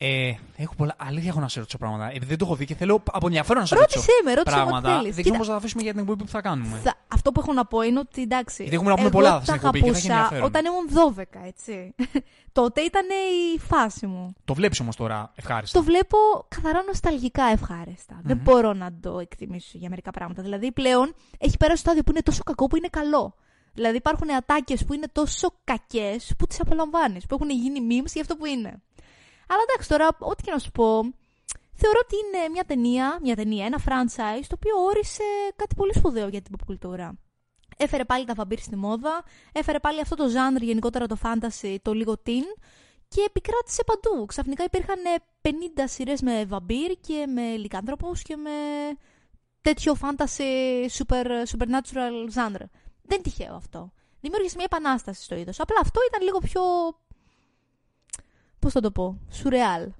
Ε, 0.00 0.32
έχω 0.56 0.74
πολλά. 0.74 0.94
Αλήθεια 0.98 1.28
έχω 1.28 1.40
να 1.40 1.48
σε 1.48 1.58
ρωτήσω 1.58 1.78
πράγματα. 1.78 2.08
Επειδή 2.08 2.24
δεν 2.24 2.38
το 2.38 2.44
έχω 2.44 2.54
δει 2.54 2.64
και 2.64 2.74
θέλω 2.74 3.02
από 3.12 3.26
ενδιαφέρον 3.26 3.62
να 3.62 3.68
σε 3.68 3.74
ρωτήσω. 3.74 3.98
Ρώτησέ 3.98 4.20
με, 4.24 4.34
ρώτησέ 4.34 4.56
με 4.56 4.62
ό,τι 4.62 4.70
πράγματα. 4.70 4.96
θέλεις. 4.98 5.14
Δεν 5.14 5.22
ξέρω 5.22 5.36
πώς 5.38 5.46
θα 5.46 5.52
τα 5.52 5.58
αφήσουμε 5.58 5.82
για 5.82 5.90
την 5.92 6.00
εκπομπή 6.00 6.22
που 6.24 6.28
θα 6.30 6.40
κάνουμε. 6.40 6.76
Θα- 6.82 6.94
αυτό 7.08 7.32
που 7.32 7.40
έχω 7.40 7.52
να 7.52 7.64
πω 7.64 7.80
είναι 7.82 7.98
ότι 7.98 8.22
εντάξει. 8.22 8.62
Γιατί 8.62 8.74
έχουμε 8.76 8.90
να 8.90 8.96
πούμε 8.96 9.08
εγώ 9.08 9.18
πολλά 9.18 9.30
τα 9.38 9.42
στην 9.42 9.54
εκπομπή 9.54 9.80
και 9.82 9.90
θα 9.90 9.96
έχει 9.98 10.10
αγαπούσα 10.10 10.36
ενδιαφέρον. 10.36 10.44
Όταν 10.46 10.64
ήμουν 10.64 11.16
12, 11.42 11.46
έτσι. 11.46 11.94
Τότε 12.58 12.80
ήταν 12.80 13.06
η 13.56 13.58
φάση 13.58 14.06
μου. 14.06 14.32
Το 14.44 14.54
βλέπεις 14.54 14.80
όμως 14.80 14.96
τώρα 14.96 15.32
ευχάριστα; 15.34 15.78
Το 15.78 15.84
βλέπω 15.84 16.16
καθαρά 16.48 16.82
νοσταλγικά 16.82 17.44
ευχάριστα. 17.44 18.20
Δεν 18.22 18.36
μπορώ 18.36 18.72
να 18.72 18.88
το 19.00 19.18
εκτιμήσω 19.18 19.70
για 19.78 19.88
μερικά 19.88 20.10
πράγματα. 20.10 20.42
Δηλαδή 20.42 20.72
πλέον 20.72 21.14
έχει 21.38 21.56
πέρασει 21.56 21.76
το 21.82 21.88
στάδιο 21.88 22.02
που 22.02 22.10
είναι 22.10 22.22
τόσο 22.22 22.42
κακό 22.44 22.66
που 22.66 22.76
είναι 22.76 22.88
καλό. 22.90 23.34
Δηλαδή 23.74 23.96
υπάρχουν 23.96 24.34
ατάκες 24.34 24.84
που 24.84 24.92
είναι 24.92 25.06
τόσο 25.12 25.48
κακές 25.64 26.32
που 26.38 26.46
τις 26.46 26.60
απολαμβάνεις, 26.60 27.26
που 27.26 27.34
έχουν 27.34 27.50
γίνει 27.50 27.78
memes 27.90 28.12
για 28.12 28.20
αυτό 28.22 28.36
που 28.36 28.46
είναι. 28.46 28.82
Αλλά 29.48 29.62
εντάξει 29.68 29.88
τώρα, 29.88 30.08
ό,τι 30.18 30.42
και 30.42 30.50
να 30.50 30.58
σου 30.58 30.70
πω, 30.70 31.00
θεωρώ 31.72 32.00
ότι 32.02 32.16
είναι 32.16 32.48
μια 32.48 32.64
ταινία, 32.64 33.18
μια 33.22 33.36
ταινία, 33.36 33.64
ένα 33.66 33.80
franchise 33.86 34.44
το 34.48 34.54
οποίο 34.54 34.82
όρισε 34.82 35.22
κάτι 35.56 35.74
πολύ 35.74 35.94
σπουδαίο 35.94 36.28
για 36.28 36.42
την 36.42 36.54
pop 36.56 36.62
κουλτούρα. 36.66 37.18
Έφερε 37.76 38.04
πάλι 38.04 38.24
τα 38.24 38.34
βαμπύρ 38.34 38.58
στη 38.58 38.76
μόδα, 38.76 39.24
έφερε 39.52 39.78
πάλι 39.78 40.00
αυτό 40.00 40.16
το 40.16 40.24
genre, 40.24 40.60
γενικότερα 40.60 41.06
το 41.06 41.16
fantasy, 41.22 41.76
το 41.82 41.92
λίγο 41.92 42.12
teen 42.26 42.48
και 43.08 43.22
επικράτησε 43.26 43.82
παντού. 43.84 44.26
Ξαφνικά 44.26 44.64
υπήρχαν 44.64 44.98
50 45.42 45.48
σειρές 45.84 46.20
με 46.20 46.44
βαμπύρ 46.44 46.90
και 47.00 47.26
με 47.26 47.56
λικάνθρωπους 47.56 48.22
και 48.22 48.36
με 48.36 48.50
τέτοιο 49.60 49.96
fantasy 50.00 50.86
super, 50.98 51.26
supernatural 51.26 52.14
genre. 52.34 52.66
Δεν 53.02 53.18
είναι 53.18 53.22
τυχαίο 53.22 53.54
αυτό. 53.54 53.92
Δημιούργησε 54.20 54.54
μια 54.56 54.64
επανάσταση 54.70 55.22
στο 55.22 55.34
είδος. 55.34 55.60
Απλά 55.60 55.80
αυτό 55.80 56.00
ήταν 56.08 56.22
λίγο 56.22 56.38
πιο... 56.38 56.62
Πώς 58.58 58.72
θα 58.72 58.80
το 58.80 58.90
πω, 58.90 59.20
σουρεάλ. 59.30 59.92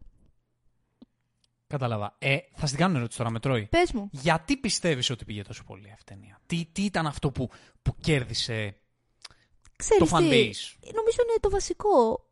Κατάλαβα. 1.67 2.17
Ε, 2.19 2.39
θα 2.55 2.67
στην 2.67 2.79
κάνω 2.79 2.97
ερώτηση 2.97 3.19
τώρα 3.19 3.31
με 3.31 3.41
τρώει. 3.41 3.67
Πες 3.67 3.93
μου. 3.93 4.09
Γιατί 4.13 4.57
πιστεύεις 4.57 5.11
ότι 5.11 5.25
πήγε 5.25 5.43
τόσο 5.43 5.65
πολύ 5.65 5.91
αυτή 5.93 6.13
η 6.13 6.17
ταινία; 6.17 6.41
Τι, 6.47 6.69
τι 6.73 6.85
ήταν 6.85 7.07
αυτό 7.07 7.31
που, 7.31 7.51
που 7.83 7.95
κέρδισε 8.01 8.77
Ξέρεις 9.77 10.11
το 10.11 10.17
τι, 10.19 10.25
fan 10.29 10.33
base. 10.33 10.93
νομίζω 10.95 11.19
είναι 11.23 11.39
το 11.41 11.51
βασικό. 11.51 12.27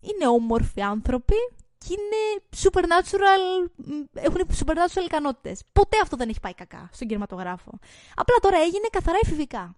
Είναι 0.00 0.28
όμορφοι 0.28 0.82
άνθρωποι 0.82 1.34
και 1.78 1.92
είναι 1.92 2.42
supernatural, 2.56 3.70
μ, 3.76 4.02
έχουν 4.12 4.40
supernatural 4.58 5.04
ικανότητες. 5.04 5.62
Ποτέ 5.72 5.96
αυτό 6.02 6.16
δεν 6.16 6.28
έχει 6.28 6.40
πάει 6.40 6.54
κακά 6.54 6.90
στον 6.92 7.08
κινηματογράφο. 7.08 7.78
Απλά 8.14 8.36
τώρα 8.40 8.56
έγινε 8.56 8.88
καθαρά 8.92 9.18
εφηβικά. 9.22 9.76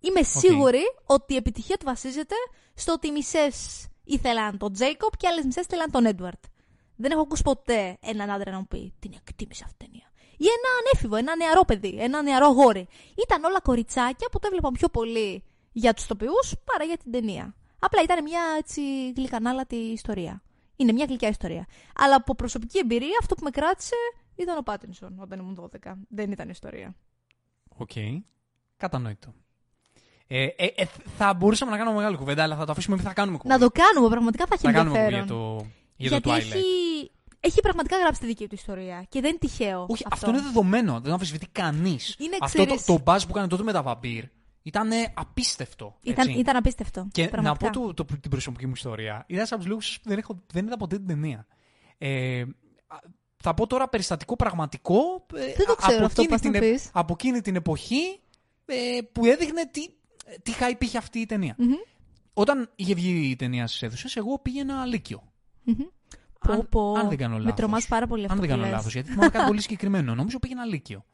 Είμαι 0.00 0.22
σίγουρη 0.22 0.82
ότι 1.06 1.32
η 1.32 1.36
επιτυχία 1.36 1.76
του 1.76 1.84
βασίζεται 1.84 2.34
στο 2.74 2.92
ότι 2.92 3.06
οι 3.06 3.10
μισές 3.10 3.86
ήθελαν 4.06 4.58
τον 4.58 4.72
Τζέικοπ 4.72 5.16
και 5.16 5.28
άλλες 5.28 5.44
μισές 5.44 5.64
ήθελαν 5.64 5.90
τον 5.90 6.06
Έντουαρτ. 6.06 6.44
Δεν 6.96 7.10
έχω 7.10 7.20
ακούσει 7.20 7.42
ποτέ 7.42 7.96
έναν 8.00 8.30
άντρα 8.30 8.50
να 8.50 8.58
μου 8.58 8.66
πει 8.66 8.92
την 8.98 9.12
εκτίμησε 9.14 9.62
αυτή 9.64 9.76
την 9.76 9.86
ταινία. 9.86 10.10
Ή 10.36 10.44
ένα 10.44 10.68
ανέφηβο, 10.80 11.16
ένα 11.16 11.36
νεαρό 11.36 11.64
παιδί, 11.64 11.96
ένα 11.98 12.22
νεαρό 12.22 12.48
γόρι. 12.48 12.88
Ήταν 13.26 13.44
όλα 13.44 13.60
κοριτσάκια 13.60 14.28
που 14.32 14.38
το 14.38 14.46
έβλεπαν 14.46 14.72
πιο 14.72 14.88
πολύ 14.88 15.44
για 15.72 15.94
τους 15.94 16.06
τοπιούς 16.06 16.54
παρά 16.64 16.84
για 16.84 16.96
την 16.96 17.12
ταινία. 17.12 17.54
Απλά 17.78 18.02
ήταν 18.02 18.22
μια 18.22 18.42
έτσι 18.58 19.10
γλυκανάλατη 19.10 19.76
ιστορία. 19.76 20.42
Είναι 20.76 20.92
μια 20.92 21.04
γλυκιά 21.04 21.28
ιστορία. 21.28 21.66
Αλλά 21.94 22.16
από 22.16 22.34
προσωπική 22.34 22.78
εμπειρία 22.78 23.16
αυτό 23.20 23.34
που 23.34 23.44
με 23.44 23.50
κράτησε 23.50 23.94
ήταν 24.36 24.58
ο 24.58 24.62
Πάτινσον 24.62 25.18
όταν 25.20 25.38
ήμουν 25.38 25.70
12. 25.84 25.92
Δεν 26.08 26.30
ήταν 26.30 26.48
ιστορία. 26.48 26.94
Οκ. 27.76 27.90
Κατανοητό. 28.76 29.34
Ε, 30.28 30.44
ε, 30.44 30.66
ε, 30.76 30.84
θα 31.16 31.34
μπορούσαμε 31.34 31.70
να 31.70 31.76
κάνουμε 31.76 31.96
μεγάλη 31.96 32.16
κουβέντα, 32.16 32.42
αλλά 32.42 32.56
θα 32.56 32.64
το 32.64 32.72
αφήσουμε 32.72 32.94
επειδή 32.94 33.08
θα 33.08 33.14
κάνουμε 33.14 33.38
κουβέντα. 33.38 33.58
Να 33.58 33.64
το 33.70 33.80
κάνουμε, 33.82 34.08
πραγματικά 34.10 34.44
θα 34.46 34.54
έχει 34.54 34.62
θα 34.66 34.72
κάνουμε 34.72 34.98
ενδιαφέρον. 34.98 35.26
κουβέντα 35.26 35.44
για 35.56 35.60
το, 35.60 35.70
για 35.96 36.08
Γιατί 36.08 36.22
το 36.22 36.34
Twilight. 36.34 36.56
έχει, 36.56 37.10
έχει 37.40 37.60
πραγματικά 37.60 37.96
γράψει 37.98 38.20
τη 38.20 38.26
δική 38.26 38.48
του 38.48 38.54
ιστορία 38.54 39.06
και 39.08 39.20
δεν 39.20 39.30
είναι 39.30 39.38
τυχαίο. 39.38 39.86
Όχι, 39.88 40.04
αυτό. 40.10 40.30
είναι 40.30 40.40
δεδομένο. 40.40 40.92
Δεν 40.92 41.02
το 41.02 41.12
αμφισβητεί 41.12 41.46
κανείς. 41.52 42.16
Είναι, 42.18 42.36
Αυτό 42.40 42.58
το, 42.58 42.64
ξέρεις- 42.64 42.84
το 42.84 42.94
buzz 43.12 43.18
που 43.22 43.30
έκανε 43.30 43.46
τότε 43.48 43.62
με 43.62 43.72
τα 43.72 43.82
βαμπίρ 43.82 44.24
ήταν 44.62 44.90
απίστευτο. 45.14 45.96
Ήταν, 46.02 46.28
έτσι. 46.28 46.40
ήταν 46.40 46.56
απίστευτο. 46.56 47.08
Και 47.12 47.22
να 47.22 47.28
πραγματικά. 47.28 47.70
πω 47.70 47.92
το, 47.92 48.04
το- 48.04 48.18
την 48.20 48.30
προσωπική 48.30 48.66
μου 48.66 48.72
ιστορία. 48.76 49.24
Ήταν 49.28 49.44
από 49.50 49.56
τους 49.56 49.66
λόγους 49.66 49.98
που 50.02 50.08
δεν, 50.08 50.18
έχω, 50.18 50.42
δεν 50.52 50.66
είδα 50.66 50.76
ποτέ 50.76 50.96
την 50.96 51.06
ταινία. 51.06 51.46
Ε, 51.98 52.40
α, 52.40 52.96
θα 53.36 53.54
πω 53.54 53.66
τώρα 53.66 53.88
περιστατικό 53.88 54.36
πραγματικό. 54.36 55.26
ε, 55.34 55.38
Δεν 55.56 55.66
το 55.66 55.72
α- 55.72 55.76
ξέρω 55.76 55.96
από 55.96 56.04
αυτό, 56.06 56.22
εκείνη 56.22 56.28
πας 56.38 56.42
να 56.46 56.50
την, 56.50 56.62
ε- 56.68 56.72
πεις. 56.72 56.90
από 56.92 57.12
εκείνη 57.18 57.40
την 57.40 57.56
εποχή 57.56 58.20
ε, 58.66 58.74
που 59.12 59.24
έδειχνε 59.24 59.66
τι, 59.70 59.86
τι 60.42 60.52
hype 60.60 60.82
είχε 60.82 60.98
αυτή 60.98 61.18
η 61.18 61.26
ταινία. 61.26 61.54
Μμμ, 61.58 61.72
Όταν 62.34 62.70
είχε 62.76 62.94
βγει 62.94 63.30
η 63.30 63.36
ταινία 63.36 63.66
στις 63.66 63.82
αίθουσες, 63.82 64.16
εγώ 64.16 64.38
πήγαινα 64.38 64.84
λύκειο. 64.86 65.22
μμμ. 65.62 65.74
Πω, 66.40 66.52
Αν, 66.52 66.68
πω. 66.68 66.92
αν 66.94 67.08
δεν 67.08 67.18
κάνω 67.18 67.34
Με 67.36 67.40
λάθος. 67.40 67.56
τρομάζει 67.56 67.88
πάρα 67.88 68.06
πολύ 68.06 68.22
αυτό 68.24 68.32
Αν 68.34 68.40
δεν 68.40 68.48
που 68.48 68.54
κάνω 68.54 68.66
λες. 68.66 68.76
λάθος, 68.76 68.92
γιατί 68.92 69.10
θυμάμαι 69.10 69.30
κάτι 69.30 69.46
πολύ 69.46 69.60
συγκεκριμένο. 69.60 70.14
Νομίζω 70.14 70.38
πήγαινα 70.38 70.64
λύκειο. 70.64 71.04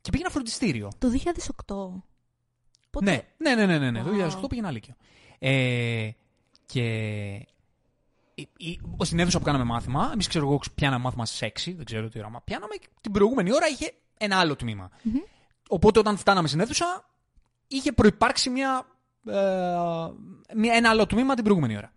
Και 0.00 0.10
πήγαινα 0.10 0.30
φροντιστήριο. 0.30 0.90
Το 0.98 1.08
2008. 1.08 2.02
Πότε; 2.90 3.04
Ναι, 3.38 3.54
ναι, 3.54 3.54
ναι, 3.54 3.66
ναι, 3.66 3.78
ναι, 3.78 3.90
ναι. 3.90 4.02
Το 4.02 4.10
Wow. 4.10 4.12
2008 4.44 4.48
πήγαινα 4.48 4.70
λύκειο. 4.70 4.94
Ε, 5.38 6.10
και 6.66 6.82
η- 8.34 8.48
η- 8.56 8.80
στην 9.02 9.18
αίθουσα 9.18 9.38
που 9.38 9.44
κάναμε 9.44 9.64
μάθημα, 9.64 10.10
εμείς 10.12 10.26
ξέρω 10.28 10.46
εγώ 10.46 10.60
πιάναμε 10.74 11.02
μάθημα 11.04 11.26
στις 11.26 11.42
6, 11.42 11.72
δεν 11.74 11.84
ξέρω 11.84 12.08
τι 12.08 12.18
ώρα, 12.18 12.30
μα 12.30 12.40
πιάναμε 12.40 12.74
και 12.74 12.88
την 13.00 13.12
προηγούμενη 13.12 13.52
ώρα 13.54 13.66
είχε 13.68 13.92
ένα 14.18 14.36
άλλο 14.38 14.56
τμήμα. 14.56 14.90
Μμμ. 15.02 15.16
Οπότε 15.68 15.98
όταν 15.98 16.16
φτάναμε 16.16 16.48
στην 16.48 16.60
αίθουσα, 16.60 17.10
είχε 17.76 17.92
προπάρξει 17.92 18.50
μια, 18.50 18.86
ε, 19.26 19.34
μια, 20.56 20.74
ένα 20.74 20.90
άλλο 20.90 21.06
τμήμα 21.06 21.34
την 21.34 21.44
προηγούμενη 21.44 21.76
ώρα. 21.76 21.92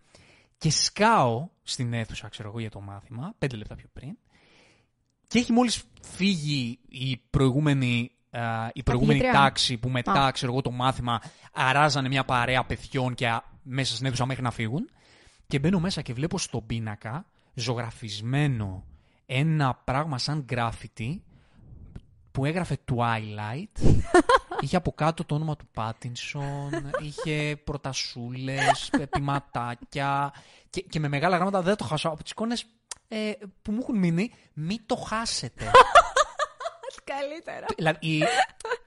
Και 0.57 0.71
σκάω 0.71 1.49
στην 1.63 1.93
αίθουσα, 1.93 2.27
ξέρω 2.27 2.49
εγώ, 2.49 2.59
για 2.59 2.69
το 2.69 2.81
μάθημα, 2.81 3.33
πέντε 3.37 3.55
λεπτά 3.55 3.75
πιο 3.75 3.87
πριν, 3.93 4.17
και 5.27 5.39
έχει 5.39 5.51
μόλις 5.51 5.83
φύγει 6.01 6.79
η 6.87 7.21
προηγούμενη, 7.29 8.11
ε, 8.29 8.39
η 8.73 8.83
προηγούμενη 8.83 9.19
Καθηγήτρια. 9.19 9.47
τάξη 9.47 9.77
που 9.77 9.89
μετά, 9.89 10.25
Α. 10.25 10.31
ξέρω 10.31 10.51
εγώ, 10.51 10.61
το 10.61 10.71
μάθημα 10.71 11.21
αράζανε 11.53 12.07
μια 12.07 12.25
παρέα 12.25 12.65
παιδιών 12.65 13.13
και 13.13 13.27
α, 13.27 13.43
μέσα 13.63 13.93
στην 13.93 14.05
αίθουσα 14.05 14.25
μέχρι 14.25 14.43
να 14.43 14.51
φύγουν. 14.51 14.89
Και 15.47 15.59
μπαίνω 15.59 15.79
μέσα 15.79 16.01
και 16.01 16.13
βλέπω 16.13 16.37
στον 16.37 16.65
πίνακα 16.65 17.25
ζωγραφισμένο 17.53 18.85
ένα 19.25 19.81
πράγμα 19.83 20.17
σαν 20.17 20.43
γκράφιτι 20.45 21.23
που 22.31 22.45
έγραφε 22.45 22.77
Twilight. 22.91 23.81
είχε 24.65 24.75
από 24.75 24.91
κάτω 24.91 25.25
το 25.25 25.35
όνομα 25.35 25.55
του 25.55 25.67
Πάτινσον, 25.73 26.91
είχε 27.05 27.61
προτασούλες, 27.63 28.89
ποιηματάκια 29.09 30.33
και, 30.69 30.81
και 30.81 30.99
με 30.99 31.07
μεγάλα 31.07 31.35
γράμματα 31.35 31.61
δεν 31.61 31.75
το 31.75 31.83
χάσω. 31.83 32.09
Από 32.09 32.23
τις 32.23 32.31
εικόνες 32.31 32.65
ε, 33.07 33.31
που 33.61 33.71
μου 33.71 33.79
έχουν 33.81 33.97
μείνει, 33.97 34.31
μην 34.53 34.79
το 34.85 34.95
χάσετε. 34.95 35.71
Καλύτερα. 37.03 37.65
δηλαδή, 37.75 38.07
η... 38.07 38.23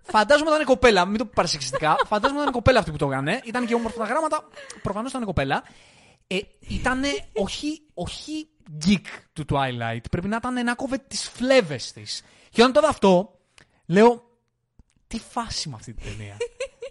φαντάζομαι 0.03 0.51
ήταν 0.51 0.65
κοπέλα, 0.65 1.05
μην 1.05 1.19
το 1.19 1.25
πάρει 1.25 1.49
σεξιστικά. 1.49 1.97
Φαντάζομαι 2.07 2.41
ήταν 2.41 2.53
κοπέλα 2.53 2.79
αυτή 2.79 2.91
που 2.91 2.97
το 2.97 3.07
έκανε. 3.07 3.41
Ήταν 3.45 3.67
και 3.67 3.75
όμορφα 3.75 3.99
τα 3.99 4.05
γράμματα. 4.05 4.49
Προφανώς 4.83 5.11
ήταν 5.11 5.25
κοπέλα. 5.25 5.63
Ε, 6.27 6.39
ήταν 6.61 7.03
όχι, 7.33 7.83
όχι 7.95 8.49
geek 8.87 9.05
του 9.33 9.45
Twilight. 9.53 10.11
Πρέπει 10.11 10.29
να 10.29 10.37
ήταν 10.37 10.65
να 10.65 10.75
κόβε 10.75 10.99
τις 10.99 11.29
φλέβες 11.29 11.93
της. 11.93 12.23
Και 12.51 12.61
όταν 12.61 12.73
το 12.73 12.81
είδα 12.81 12.89
αυτό, 12.89 13.39
λέω. 13.87 14.28
Τι 15.09 15.19
φάση 15.19 15.69
με 15.69 15.75
αυτή 15.75 15.95
την 15.95 16.05
ταινία; 16.05 16.37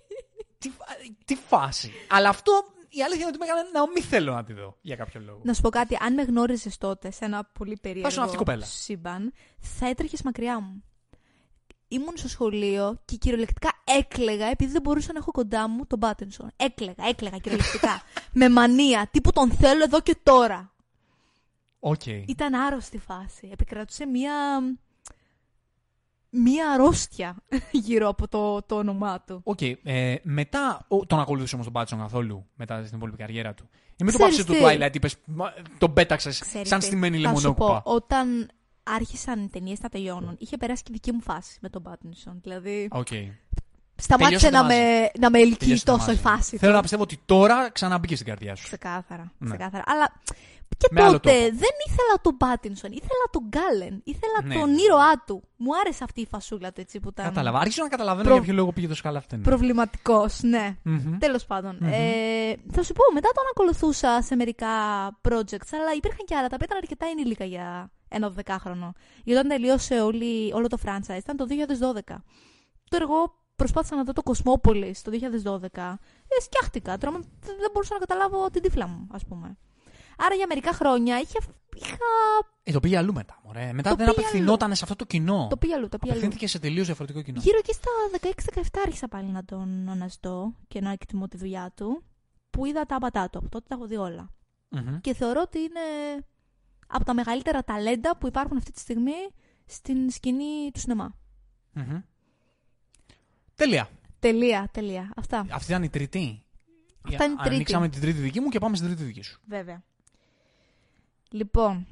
τι, 0.60 0.70
φα- 0.70 1.16
τι 1.26 1.36
φάση; 1.36 1.92
Αλλά 2.08 2.30
αυτό 2.30 2.52
η 2.90 3.04
αλήθεια 3.04 3.22
είναι 3.22 3.30
ότι 3.30 3.38
με 3.38 3.46
έκανε 3.46 3.70
να 3.74 3.92
μην 3.92 4.04
θέλω 4.04 4.34
να 4.34 4.44
τη 4.44 4.54
δω 4.54 4.78
για 4.82 4.96
κάποιο 4.96 5.22
λόγο. 5.26 5.40
Να 5.44 5.54
σου 5.54 5.62
πω 5.62 5.70
κάτι, 5.70 5.98
αν 6.00 6.14
με 6.14 6.22
γνώριζες 6.22 6.78
τότε 6.78 7.12
σε 7.12 7.26
ένα 7.26 7.50
πολύ 7.54 7.78
περίεργο 7.82 8.08
ήσουν 8.10 8.24
αυτή 8.24 8.36
η 8.36 8.38
κοπέλα. 8.38 8.66
σύμπαν, 8.66 9.34
θα 9.60 9.88
έτρεχες 9.88 10.22
μακριά 10.22 10.60
μου. 10.60 10.84
Ήμουν 11.88 12.14
στο 12.18 12.28
σχολείο 12.28 13.02
και 13.06 13.16
κυριολεκτικά 13.16 13.70
έκλαιγα 13.84 14.46
επειδή 14.46 14.72
δεν 14.72 14.82
μπορούσα 14.82 15.14
να 15.14 15.20
έχω 15.20 15.32
κοντά 15.32 15.70
μου 15.70 15.86
τον 15.86 16.00
Πάτινσον. 16.00 16.52
Έκλαιγα, 16.56 17.08
έκλαιγα 17.08 17.38
κυριολεκτικά. 17.38 18.02
με 18.40 18.50
μανία, 18.50 19.08
τύπου 19.12 19.32
τον 19.32 19.52
θέλω 19.52 19.84
εδώ 19.84 20.02
και 20.02 20.18
τώρα. 20.24 20.74
Οκ. 21.80 22.06
Ήταν 22.06 22.54
άρρωστη 22.54 22.98
φάση. 22.98 23.50
Επικρατούσε 23.52 24.06
μία. 24.06 24.34
Μία 26.44 26.72
αρρώστια 26.72 27.36
γύρω 27.72 28.08
από 28.08 28.28
το, 28.28 28.62
το 28.62 28.76
όνομά 28.76 29.22
του. 29.22 29.42
Οκ. 29.44 29.62
ε, 29.62 30.16
μετά 30.24 30.86
ο, 30.88 31.06
τον 31.06 31.20
ακολούθησε 31.20 31.54
όμως 31.54 31.66
τον 31.66 31.76
Πάτινσον 31.76 32.00
καθόλου 32.00 32.46
μετά 32.56 32.84
στην 32.86 32.98
υπόλοιπη 32.98 33.18
καριέρα 33.18 33.54
του. 33.54 33.70
Ή 34.00 34.04
με 34.04 34.12
το 34.12 34.18
Ξέρεις 34.18 34.36
πάψε 34.46 34.46
του 34.46 34.54
τι; 34.54 34.60
Twilight, 34.64 34.96
είπες, 34.96 35.16
τον 35.78 35.94
πέταξες 35.94 36.40
Ξέρεις 36.40 36.68
σαν 36.68 36.80
τι, 36.80 36.86
στημένη 36.86 37.22
θα 37.22 37.28
σου 37.28 37.36
λεμονόκουπα. 37.36 37.82
πω, 37.82 37.92
όταν 37.94 38.50
άρχισαν 38.84 39.44
οι 39.44 39.50
ταινίες 39.50 39.80
να 39.80 39.90
τελειώνουν, 39.90 40.36
είχε 40.40 40.58
περάσει 40.58 40.84
και 40.84 40.90
η 40.92 40.94
δική 40.94 41.12
μου 41.12 41.22
φάση 41.22 41.58
με 41.62 41.70
τον 41.70 41.82
Πάτινσον. 41.84 42.40
Δηλαδή, 42.44 42.88
Οκ. 42.92 43.08
Σταμάτησε 43.98 44.50
να 44.50 44.68
Τελειώσατε 44.68 45.02
με, 45.04 45.10
να 45.20 45.30
με 45.30 45.40
ελκύει 45.40 45.58
Τελειώσατε 45.58 45.92
τόσο 45.92 46.12
η 46.12 46.20
μαζί. 46.22 46.22
φάση. 46.22 46.58
Θέλω 46.58 46.72
του. 46.72 46.76
να 46.76 46.82
πιστεύω 46.82 47.04
ότι 47.04 47.20
τώρα 47.26 47.70
ξαναμπήκε 47.72 48.16
στην 48.16 48.28
καρδιά 48.28 48.56
σου. 48.56 48.64
Ξεκάθαρα. 48.64 49.32
Ναι. 49.38 49.50
ξεκάθαρα. 49.50 49.84
Αλλά 49.88 50.14
και 50.78 50.88
Με 50.92 51.02
άλλο 51.02 51.12
τότε 51.12 51.30
τρόπο. 51.32 51.46
δεν 51.46 51.70
ήθελα 51.88 52.16
τον 52.22 52.38
Πάτινσον, 52.38 52.92
ήθελα 52.92 53.26
τον 53.32 53.44
Κάλεν. 53.48 54.02
Ήθελα 54.04 54.40
Ναι, 54.44 54.54
τον 54.56 54.70
ναι. 54.72 54.82
ήρωά 54.82 55.24
του. 55.26 55.44
Μου 55.58 55.78
άρεσε 55.80 56.04
αυτή 56.04 56.22
η 56.22 56.28
φασούλα 56.32 56.72
του 56.74 56.82
έτσι 56.82 57.00
που 57.00 57.10
ήταν. 57.10 57.26
Κατάλαβα. 57.26 57.60
Άρχισα 57.60 57.84
να 57.84 57.90
καταλαβαίνω 57.90 58.24
Προ- 58.24 58.36
για 58.36 58.44
ποιο 58.46 58.54
λόγο 58.54 58.72
πήγε 58.72 58.88
τόσο 58.88 59.02
καλά 59.04 59.18
αυτή. 59.18 59.38
Προβληματικός, 59.38 60.40
ναι. 60.42 60.76
Μμμ. 60.84 61.18
Τέλος 61.18 61.46
πάντων. 61.46 61.78
Μμμ. 61.80 61.88
Ε, 61.94 62.56
θα 62.72 62.84
σου 62.84 62.94
πω, 62.94 63.04
μετά 63.14 63.30
τον 63.36 63.44
ακολουθούσα 63.52 64.22
σε 64.22 64.36
μερικά 64.36 64.68
projects, 65.30 65.72
αλλά 65.82 65.92
υπήρχαν 65.96 66.26
και 66.26 66.36
άλλα 66.36 66.48
τα 66.48 66.56
οποία 66.56 66.66
ήταν 66.70 66.78
αρκετά 66.78 67.06
ενήλικα 67.12 67.46
για 67.46 67.92
ένα 68.10 68.34
12χρονο. 68.38 68.90
Γιατί 69.24 69.40
όταν 69.40 69.48
τελείωσε 69.48 70.02
όλη, 70.02 70.54
όλο 70.54 70.68
το 70.68 70.78
franchise 70.86 71.18
ήταν 71.18 71.38
το 71.38 71.46
2012. 71.46 72.16
Τώρα 72.90 73.04
εγώ 73.04 73.36
προσπάθησα 73.58 73.96
να 73.96 74.04
δω 74.04 74.14
το 74.14 74.22
Cosmopolis 74.26 74.96
το 75.04 75.12
2012. 75.12 75.96
Ε, 76.28 76.42
σκιάχτηκα. 76.42 76.98
Τώρα 76.98 77.12
δεν 77.42 77.70
μπορούσα 77.74 77.94
να 77.94 78.00
καταλάβω 78.00 78.50
την 78.50 78.62
τύφλα 78.62 78.88
μου, 78.88 79.08
ας 79.12 79.26
πούμε. 79.26 79.58
Άρα 80.18 80.36
για 80.36 80.46
μερικά 80.48 80.74
χρόνια 80.74 81.20
είχε, 81.20 81.40
είχα. 81.76 81.96
Ε, 82.64 82.72
το 82.72 82.80
πήγε 82.80 82.98
αλλού 82.98 83.14
μετά. 83.14 83.40
Μωρέ. 83.44 83.74
Μετά 83.74 83.90
Το 83.90 83.96
δεν 83.96 84.06
πήγε 84.06 84.20
απευθυνόταν 84.20 84.76
σε 84.76 84.84
αυτό 84.84 84.96
το 84.96 85.06
κοινό. 85.06 85.48
Το 85.50 85.58
πήγα 85.58 85.76
αλλού, 85.76 85.90
το 85.90 85.98
πήγα 85.98 86.12
αλλού. 86.12 86.22
Απευθύνθηκε 86.22 86.48
σε 86.48 86.60
τελείως 86.60 86.86
διαφορετικό 86.86 87.22
κοινό. 87.22 87.40
Γύρω 87.42 87.58
εκεί 87.58 87.74
στα 87.74 87.90
16-17 88.62 88.62
άρχισα 88.86 89.08
πάλι 89.08 89.30
να 89.30 89.46
τον 89.46 89.90
αναζητώ 89.90 90.54
και 90.68 90.82
να 90.82 90.92
εκτιμώ 90.92 91.28
τη 91.28 91.38
δουλειά 91.38 91.72
του. 91.76 92.04
Που 92.50 92.66
είδα 92.66 92.86
τα 92.86 92.96
άπαντά 92.96 93.30
του. 93.30 93.38
Από 93.38 93.50
τότε 93.50 93.66
τα 93.68 93.76
έχω 93.76 93.86
δει 93.86 93.96
όλα. 93.96 94.30
Μμμ. 94.70 95.00
Και 95.02 95.14
θεωρώ 95.14 95.42
ότι 95.42 95.60
είναι 95.60 96.26
από 96.88 97.06
τα 97.06 97.14
μεγαλύτερα 97.14 97.64
ταλέντα 97.64 98.18
που 98.18 98.28
υπάρχουν 98.28 98.58
αυτή 98.58 98.72
τη 98.72 98.80
στιγμή 98.80 99.30
στην 99.66 100.10
σκηνή 100.10 100.72
του 100.74 100.80
σινεμά. 100.80 101.16
Μμμ. 101.72 102.02
Τέλεια. 103.58 103.90
Τελεία, 104.20 104.70
τελεία. 104.72 105.12
Αυτά. 105.16 105.46
Αυτή 105.50 105.72
ήταν 105.72 105.84
η 105.84 105.90
τρίτη. 105.90 106.44
Αυτά 107.08 107.24
είναι 107.24 107.34
η 107.34 107.38
τρίτη. 107.38 107.56
Ανοίξαμε 107.56 107.90
την 107.90 108.02
τρίτη 108.02 108.20
δική 108.20 108.40
μου 108.40 108.50
και 108.50 108.60
πάμε 108.60 108.76
στην 108.76 108.88
τρίτη 108.88 109.04
δική 109.04 109.22
σου. 109.22 109.42
Βέβαια. 109.48 109.84
Λοιπόν, 111.32 111.88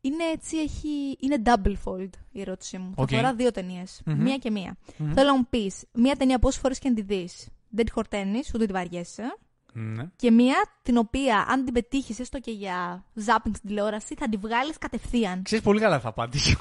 είναι 0.00 0.24
έτσι, 0.32 0.56
έχει, 0.56 1.16
είναι 1.20 1.42
double 1.44 1.74
fold 1.84 2.10
η 2.30 2.40
ερώτησή 2.40 2.78
μου. 2.78 2.92
Οκ. 2.94 3.08
Θα 3.10 3.16
αφορά 3.16 3.34
δύο 3.34 3.50
ταινίες. 3.50 4.02
Μμμ. 4.04 4.22
Μία 4.22 4.36
και 4.36 4.50
μία. 4.50 4.76
Μμμ. 4.96 5.12
Θέλω 5.12 5.28
να 5.28 5.36
μου 5.36 5.46
πεις 5.50 5.84
μία 5.92 6.16
ταινία 6.16 6.38
όσες 6.38 6.60
φορές 6.60 6.78
και 6.78 6.88
να 6.88 6.94
τη 6.94 7.02
δεις. 7.02 7.48
Δεν 7.68 7.84
τη 7.84 7.92
χορταίνεις, 7.92 8.54
ούτε 8.54 8.66
τη 8.66 8.72
βαριέσαι. 8.72 9.36
Ναι. 9.72 10.10
Και 10.16 10.30
μία 10.30 10.56
την 10.82 10.96
οποία, 10.96 11.44
αν 11.48 11.64
την 11.64 11.74
πετύχεις 11.74 12.18
έστω 12.18 12.40
και 12.40 12.50
για 12.50 13.04
ζάπινγκ 13.14 13.54
στην 13.54 13.68
τηλεόραση, 13.68 14.14
θα 14.18 14.28
τη 14.28 14.36
βγάλεις 14.36 14.78
κατευθείαν. 14.78 15.42
Ξέρεις 15.42 15.64
πολύ 15.64 15.80
καλά 15.80 16.00
θα 16.00 16.08
απαντήσω. 16.08 16.56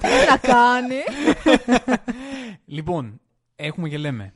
Τι 0.00 0.08
να 0.30 0.36
κάνει; 0.36 1.00
λοιπόν, 2.76 3.20
έχουμε 3.62 3.88
και 3.88 3.98
λέμε. 3.98 4.34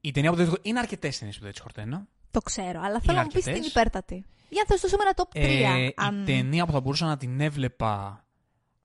Η 0.00 0.10
ταινία 0.10 0.30
που 0.30 0.36
δεν 0.36 0.52
τη- 0.52 0.68
Είναι 0.68 0.78
αρκετές 0.78 1.18
ταινίες 1.18 1.38
που 1.38 1.44
δεν 1.44 1.52
τι 1.52 1.60
χορταίνω. 1.60 2.06
Το 2.30 2.40
ξέρω, 2.40 2.80
αλλά 2.82 3.00
θέλω 3.00 3.16
να 3.18 3.22
μου 3.22 3.28
πεις 3.28 3.46
αρκετές. 3.46 3.60
την 3.60 3.68
υπέρτατη. 3.70 4.24
Για 4.48 4.64
να 4.68 4.76
θες 4.76 4.90
το 4.90 4.98
ένα 5.00 5.12
top 5.16 5.38
3. 5.38 5.40
Ε, 5.40 5.88
αν... 5.96 6.20
Η 6.22 6.24
ταινία 6.24 6.66
που 6.66 6.72
θα 6.72 6.80
μπορούσα 6.80 7.06
να 7.06 7.16
την 7.16 7.40
έβλεπα 7.40 8.24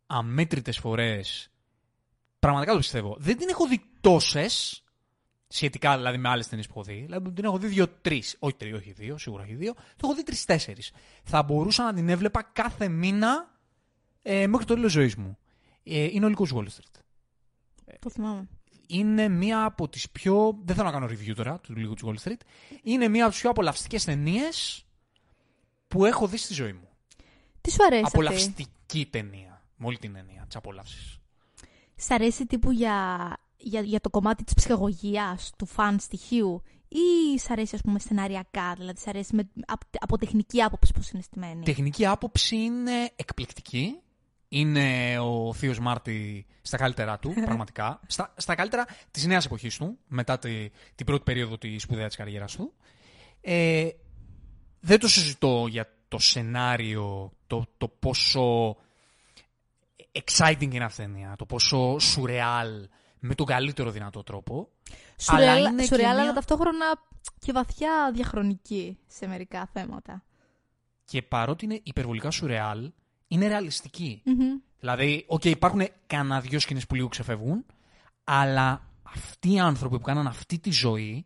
αμέτρητες 0.08 0.78
φορές. 0.78 1.52
Πραγματικά 2.40 2.72
το 2.72 2.78
πιστεύω. 2.78 3.16
Δεν 3.20 3.38
την 3.38 3.50
έχω 3.50 3.68
δει 3.68 3.82
τόσες, 4.02 4.84
Σχετικά 5.50 5.96
δηλαδή 5.98 6.18
με 6.18 6.30
άλλες 6.30 6.48
ταινίες 6.48 6.68
που 6.68 6.74
έχω 6.76 6.84
δει. 6.84 7.02
Δηλαδή 7.06 7.32
την 7.32 7.46
έχω 7.46 7.58
δει 7.58 7.68
δύο-τρεις. 7.68 8.36
Όχι 8.40 8.56
τρει, 8.56 8.74
όχι 8.74 8.92
δύο, 8.92 9.18
σίγουρα 9.18 9.44
όχι 9.44 9.56
δύο. 9.56 9.74
Το 9.74 10.00
έχω 10.04 10.14
δει 10.14 10.24
τρει-τέσσερι. 10.24 10.82
Θα 11.24 11.44
μπορούσα 11.44 11.84
να 11.84 11.94
την 11.94 12.10
έβλεπα 12.10 12.44
κάθε 12.54 12.88
μήνα 12.88 13.56
ε, 14.22 14.48
μέχρι 14.48 14.66
το 14.66 14.74
τέλος 14.74 14.92
ζωής 14.92 15.16
μου. 15.16 15.38
Ε, 15.84 16.04
είναι 16.04 16.26
ο 16.26 16.30
Λύκο 16.30 16.46
Wall 16.54 16.64
Street. 16.66 17.02
Το 18.00 18.10
θυμάμαι. 18.10 18.48
Είναι 18.88 19.28
μία 19.28 19.63
από 19.63 19.89
τις 19.89 20.10
πιο. 20.10 20.58
Δεν 20.63 20.76
θέλω 20.76 20.88
να 20.88 20.93
κάνω 20.93 21.06
review 21.06 21.34
τώρα 21.36 21.60
του 21.60 21.76
Λύκου 21.76 21.95
Wall 22.04 22.15
Street. 22.23 22.39
Είναι 22.84 23.08
μία 23.08 23.23
από 23.23 23.32
τις 23.32 23.41
πιο 23.41 23.50
απολαυστικές 23.50 24.04
ταινίες 24.04 24.86
που 25.88 26.06
έχω 26.06 26.28
δει 26.28 26.38
στη 26.38 26.54
ζωή 26.54 26.73
μου. 26.73 26.89
Τι 27.62 27.71
σου 27.71 27.84
αρέσει 27.86 28.04
αυτή; 28.06 28.17
Απολαυστική 28.17 29.06
ταινία. 29.06 29.62
Με 29.76 29.86
όλη 29.86 29.97
την 29.97 30.15
έννοια 30.15 30.43
της 30.47 30.56
απόλαυση. 30.56 31.19
Σ' 31.95 32.12
αρέσει 32.12 32.45
τύπου 32.45 32.71
για, 32.71 33.28
για, 33.58 33.82
για 33.82 34.00
το 34.00 34.10
κομμάτι 34.10 34.43
της 34.43 34.54
ψυχαγωγίας, 34.54 35.52
του 35.58 35.65
φαν 35.65 36.00
στοιχείου; 36.00 36.63
Ή 36.88 37.39
σ' 37.39 37.50
αρέσει 37.50 37.76
ας 37.76 37.82
πούμε 37.82 38.00
σεναριακά, 38.00 38.73
δηλαδή 38.78 39.00
σ' 39.00 39.08
αρέσει 39.08 39.36
με, 39.36 39.50
από, 39.65 39.86
από 40.00 40.17
τεχνική 40.17 40.62
άποψη 40.62 40.93
πώς 40.93 41.10
είναι 41.10 41.21
στημένη; 41.21 41.63
Τεχνική 41.63 42.06
άποψη 42.06 42.56
είναι 42.56 43.12
εκπληκτική. 43.15 44.00
Είναι 44.50 45.18
ο 45.20 45.54
Θείος 45.54 45.80
Μάρτι 45.80 46.46
στα 46.62 46.78
καλύτερά 46.78 47.20
του, 47.20 47.34
πραγματικά. 47.46 48.00
Στα, 48.08 48.34
στα 48.38 48.56
καλύτερα 48.56 48.86
της 49.12 49.26
νέας 49.26 49.46
εποχής 49.46 49.78
του, 49.78 49.98
μετά 50.08 50.40
τη, 50.40 50.70
την 50.96 51.06
πρώτη 51.06 51.24
περίοδο 51.24 51.58
της 51.58 51.82
σπουδαίας 51.82 52.08
της 52.08 52.16
καριέρας 52.18 52.56
του. 52.56 52.74
Ε, 53.42 53.90
δεν 54.80 55.00
το 55.00 55.08
συζητώ 55.08 55.66
για 55.70 55.94
το 56.08 56.20
σενάριο, 56.20 57.32
το, 57.48 57.66
το 57.78 57.88
πόσο 57.88 58.76
exciting 60.12 60.70
είναι 60.74 60.84
αυτή 60.84 61.02
η 61.02 61.06
ταινία, 61.06 61.36
το 61.38 61.46
πόσο 61.46 62.00
σουρεάλ 62.00 62.88
με 63.20 63.36
τον 63.36 63.46
καλύτερο 63.46 63.92
δυνατό 63.92 64.24
τρόπο. 64.24 64.70
Σουρεάλ, 65.18 65.58
αλλά 65.58 65.70
είναι 65.70 65.82
και 65.82 65.88
σουρεάλ, 65.88 66.14
μια- 66.14 66.24
αλλά 66.24 66.34
ταυτόχρονα 66.34 66.86
και 67.40 67.52
βαθιά 67.52 68.12
διαχρονική 68.14 68.98
σε 69.08 69.28
μερικά 69.28 69.70
θέματα. 69.74 70.24
Και 71.06 71.22
παρότι 71.22 71.66
είναι 71.66 71.80
υπερβολικά 71.84 72.32
σουρεάλ, 72.32 72.92
είναι 73.28 73.48
ρεαλιστική. 73.48 74.22
Μμμ. 74.26 74.60
Δηλαδή, 74.80 75.24
οκ, 75.28 75.46
υπάρχουν 75.46 75.88
κανένα 76.08 76.42
δυο 76.42 76.60
σκηνές 76.60 76.86
που 76.88 76.96
λίγο 76.96 77.08
ξεφεύγουν, 77.08 77.66
αλλά 78.24 78.82
αυτοί 79.04 79.52
οι 79.52 79.60
άνθρωποι 79.60 79.98
που 79.98 80.04
κάναν 80.04 80.28
αυτή 80.28 80.60
τη 80.60 80.72
ζωή 80.72 81.26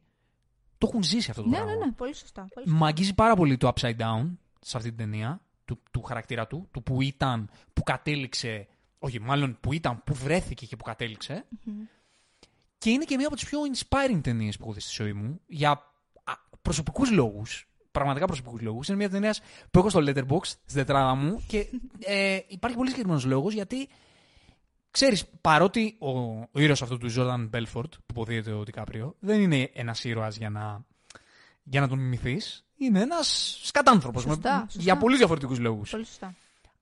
το 0.77 0.87
έχουν 0.89 1.03
ζήσει 1.03 1.29
αυτό 1.29 1.41
το 1.41 1.49
Ναι, 1.49 1.55
πράγμα. 1.55 1.73
ναι, 1.75 1.85
ναι, 1.85 1.91
πολύ 1.91 2.15
σωστά. 2.15 2.47
Πολύ 2.53 2.65
σωστά. 2.67 2.79
Μ' 2.79 2.85
αγγίζει 2.85 3.13
πάρα 3.13 3.35
πολύ 3.35 3.57
το 3.57 3.71
upside 3.75 3.97
down 3.97 4.31
σε 4.61 4.77
αυτή 4.77 4.89
την 4.89 4.97
ταινία, 4.97 5.41
του, 5.65 5.79
του 5.91 6.01
χαρακτήρα 6.01 6.47
του, 6.47 6.67
του 6.71 6.83
που 6.83 7.01
ήταν, 7.01 7.49
που 7.73 7.83
κατέληξε, 7.83 8.67
όχι, 8.99 9.19
μάλλον 9.19 9.57
που 9.61 9.73
ήταν, 9.73 10.03
που 10.03 10.13
βρέθηκε 10.13 10.65
και 10.65 10.75
που 10.75 10.83
κατέληξε. 10.83 11.45
Και 12.77 12.89
είναι 12.89 13.03
και 13.03 13.15
μία 13.17 13.27
από 13.27 13.35
τις 13.35 13.45
πιο 13.45 13.59
inspiring 13.73 14.19
ταινίες 14.23 14.57
που 14.57 14.63
έχω 14.63 14.73
δει 14.73 14.79
στη 14.79 14.91
ζωή 15.03 15.13
μου 15.13 15.41
για 15.47 15.91
προσωπικούς 16.61 17.11
λόγους. 17.11 17.67
Πραγματικά 17.91 18.25
προσωπικούς 18.25 18.61
λόγους. 18.61 18.87
Είναι 18.87 18.97
μια 18.97 19.09
ταινία 19.09 19.35
που 19.71 19.79
έχω 19.79 19.89
στο 19.89 19.99
Letterboxd, 20.03 20.43
στη 20.43 20.73
τετράδα 20.73 21.15
μου 21.15 21.43
και 21.47 21.67
ε, 21.99 22.39
υπάρχει 22.47 22.77
πολύ 22.77 22.89
συγκεκριμένος 22.89 23.25
λόγος 23.25 23.53
γιατί 23.53 23.89
ξέρεις, 24.91 25.25
παρότι 25.41 25.95
ο, 25.99 26.09
ο 26.51 26.59
ήρωας 26.59 26.81
αυτού 26.81 26.97
του 26.97 27.13
Jordan 27.15 27.49
Belfort 27.49 27.89
που 27.89 28.05
υποδίεται 28.09 28.51
ο 28.51 28.63
Ντικάπριο 28.63 29.15
δεν 29.19 29.41
είναι 29.41 29.69
ένας 29.73 30.03
ήρωας 30.03 30.37
για 30.37 30.49
να, 30.49 30.85
για 31.63 31.81
να 31.81 31.87
τον 31.87 31.99
μιμηθείς. 31.99 32.65
Είναι 32.77 32.99
ένας 33.01 33.59
σκατάνθρωπος. 33.63 34.21
Σωστά, 34.21 34.59
σωστά. 34.59 34.81
Για 34.81 34.97
πολύ 34.97 35.17
διαφορετικούς 35.17 35.59
λόγους 35.59 35.89
Πολύ 35.89 36.05
σωστά. 36.05 36.35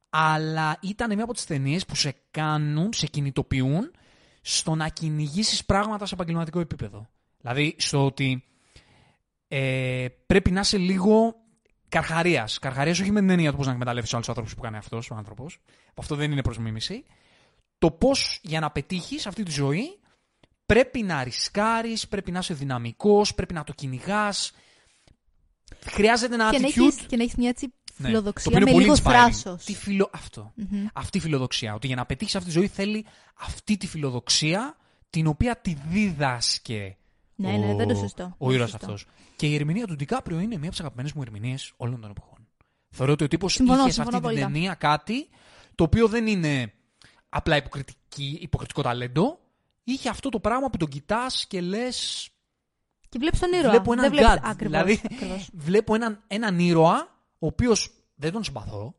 αλλά 0.09 0.77
ήταν 0.81 1.13
μια 1.15 1.23
από 1.23 1.33
τις 1.33 1.45
ταινίες 1.45 1.85
που 1.85 1.95
σε 1.95 2.15
κάνουν, 2.31 2.93
σε 2.93 3.07
κινητοποιούν 3.07 3.91
στο 4.41 4.75
να 4.75 4.87
κυνηγήσεις 4.89 5.65
πράγματα 5.65 6.05
σε 6.05 6.13
επαγγελματικό 6.13 6.59
επίπεδο. 6.59 7.09
Δηλαδή 7.41 7.75
στο 7.77 8.05
ότι 8.05 8.43
ε, 9.51 10.07
πρέπει 10.25 10.51
να 10.51 10.59
είσαι 10.59 10.77
λίγο 10.77 11.35
καρχαρίας. 11.89 12.59
Καρχαρίας 12.59 12.99
όχι 12.99 13.11
με 13.11 13.19
την 13.19 13.29
έννοια 13.29 13.51
του 13.51 13.57
πώς 13.57 13.65
να 13.65 13.71
εκμεταλλεύει 13.71 14.07
άλλου 14.11 14.23
άνθρωπους 14.27 14.55
που 14.55 14.61
κάνει 14.61 14.77
αυτός 14.77 15.11
ο 15.11 15.15
άνθρωπος. 15.15 15.59
Αυτό 15.95 16.15
δεν 16.15 16.31
είναι 16.31 16.41
προ 16.41 16.55
μίμηση. 16.59 17.05
Το 17.77 17.91
πώς 17.91 18.39
για 18.43 18.59
να 18.59 18.71
πετύχεις 18.71 19.27
αυτή 19.27 19.43
τη 19.43 19.51
ζωή 19.51 19.99
πρέπει 20.65 21.01
να 21.03 21.23
ρισκάρεις, 21.23 22.07
πρέπει 22.07 22.31
να 22.31 22.39
είσαι 22.39 22.53
δυναμικός, 22.53 23.33
πρέπει 23.35 23.53
να 23.53 23.63
το 23.63 23.73
κυνηγάς. 23.73 24.51
Χρειάζεται 25.85 26.33
ένα 26.33 26.49
Και 26.49 26.59
να, 26.59 26.67
attitude. 26.67 26.81
έχεις, 26.87 26.95
και 27.07 27.15
να 27.17 27.23
έχεις 27.23 27.35
μια 27.35 27.49
έτσι 27.49 27.73
Ναι. 27.97 28.07
φιλοδοξία 28.07 28.51
Το 28.51 28.57
οποίο 28.57 28.65
με 28.65 28.71
είναι 28.71 28.71
πολύ 28.71 28.83
λίγος 28.83 28.99
inspiring. 28.99 29.29
θράσος. 29.31 29.63
Τι 29.65 29.73
φιλο... 29.75 30.09
Αυτό. 30.13 30.53
Μμμ. 30.55 30.85
Αυτή 30.93 31.17
η 31.17 31.21
φιλοδοξία. 31.21 31.73
Ότι 31.73 31.87
για 31.87 31.95
να 31.95 32.05
πετύχεις 32.05 32.35
αυτή 32.35 32.47
τη 32.47 32.55
ζωή 32.55 32.67
θέλει 32.67 33.05
αυτή 33.39 33.77
τη 33.77 33.87
φιλοδοξία 33.87 34.77
την 35.09 35.27
οποία 35.27 35.57
τη 35.57 35.77
δίδασκε 35.89 36.97
Ναι, 37.41 37.53
ο, 37.53 37.57
ναι, 37.57 37.75
δεν 37.75 37.87
το 37.87 37.95
σωστό. 37.95 38.35
ο 38.37 38.45
Δεν 38.47 38.55
ήρωας 38.55 38.71
το 38.71 38.77
σωστό. 38.77 38.93
αυτός. 38.93 39.13
Και 39.35 39.47
η 39.47 39.55
ερμηνεία 39.55 39.87
του 39.87 39.95
Ντικάπριο 39.95 40.39
είναι 40.39 40.47
μία 40.47 40.57
από 40.59 40.69
τις 40.69 40.79
αγαπημένες 40.79 41.13
μου 41.13 41.21
ερμηνείες 41.21 41.73
όλων 41.77 42.01
των 42.01 42.09
εποχών. 42.09 42.47
Θεωρώ 42.89 43.11
ότι 43.11 43.23
ο 43.23 43.27
τύπος 43.27 43.53
είχε 43.53 43.63
Συμφωνώ, 43.63 43.85
σε 43.87 43.91
συμφωνώ 43.93 44.17
αυτή 44.17 44.29
την 44.29 44.43
απόλυτα. 44.43 44.59
ταινία 44.59 44.73
κάτι 44.75 45.29
το 45.75 45.83
οποίο 45.83 46.07
δεν 46.07 46.27
είναι 46.27 46.73
απλά 47.29 47.55
υποκριτική, 47.55 48.37
υποκριτικό 48.41 48.81
ταλέντο. 48.81 49.39
Είχε 49.83 50.09
αυτό 50.09 50.29
το 50.29 50.39
πράγμα 50.39 50.69
που 50.69 50.77
τον 50.77 50.87
κοιτάς 50.87 51.45
και 51.47 51.61
λες. 51.61 52.29
Και 53.09 53.17
βλέπεις 53.19 53.39
τον 53.39 53.53
ήρωα. 53.53 53.69
Βλέπω 53.69 53.91
έναν 53.93 54.03
δεν 54.05 54.13
βλέπεις... 54.13 54.33
God. 54.33 54.39
Ακριβώς, 54.43 54.83
Δηλαδή, 54.83 55.01
ακριβώς. 55.11 55.49
βλέπω 55.67 55.95
έναν, 55.95 56.23
έναν 56.27 56.59
ήρωα, 56.59 57.17
ο 57.39 57.47
οποίος 57.47 57.91
δεν 58.15 58.31
τον 58.31 58.43
συμπαθώ, 58.43 58.95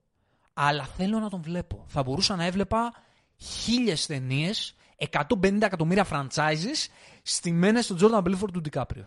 αλλά 0.53 0.85
θέλω 0.85 1.19
να 1.19 1.29
τον 1.29 1.43
βλέπω. 1.43 1.85
Θα 1.89 2.03
μπορούσα 2.03 2.37
να 2.37 2.45
έβλεπα 2.45 2.93
χίλιες 3.37 4.07
ταινίες, 4.07 4.75
150 5.11 5.63
εκατομμύρια 5.63 6.07
franchises 6.11 6.89
στημένες 7.23 7.85
στον 7.85 7.99
Jordan 8.01 8.23
Belfort 8.23 8.51
του 8.53 8.63
DiCaprio. 8.71 9.05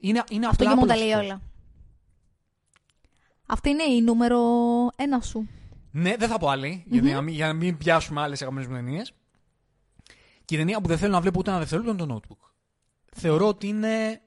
Είναι, 0.00 0.22
είναι 0.30 0.46
Αυτό 0.46 0.62
απλά 0.64 0.74
και 0.74 0.80
μου 0.80 0.86
τα 0.86 0.96
λέει 0.96 1.12
απολαυστικό. 1.12 1.18
όλα. 1.18 1.40
Αυτή 3.46 3.68
είναι 3.70 3.82
η 3.82 4.02
νούμερο 4.02 4.38
ένα 4.96 5.20
σου. 5.20 5.48
Ναι, 5.90 6.16
δεν 6.16 6.28
θα 6.28 6.38
πω 6.38 6.48
άλλη, 6.48 6.84
γιατί 6.86 7.10
να 7.12 7.20
μην, 7.20 7.34
για 7.34 7.46
να 7.46 7.52
μην 7.52 7.76
πιάσουμε 7.76 8.20
άλλες 8.20 8.42
αγαπημένες 8.42 8.68
μου 8.70 8.76
ταινίες. 8.76 9.12
Και 10.44 10.54
η 10.54 10.58
ταινία 10.58 10.80
που 10.80 10.88
δεν 10.88 10.98
θέλω 10.98 11.12
να 11.12 11.20
βλέπω 11.20 11.38
ούτε 11.38 11.50
ένα 11.50 11.58
δευτερόλεπτο 11.58 12.04
είναι 12.04 12.12
το 12.12 12.20
Notebook. 12.28 12.50
Θεωρώ 13.12 13.48
ότι 13.48 13.66
είναι. 13.66 14.20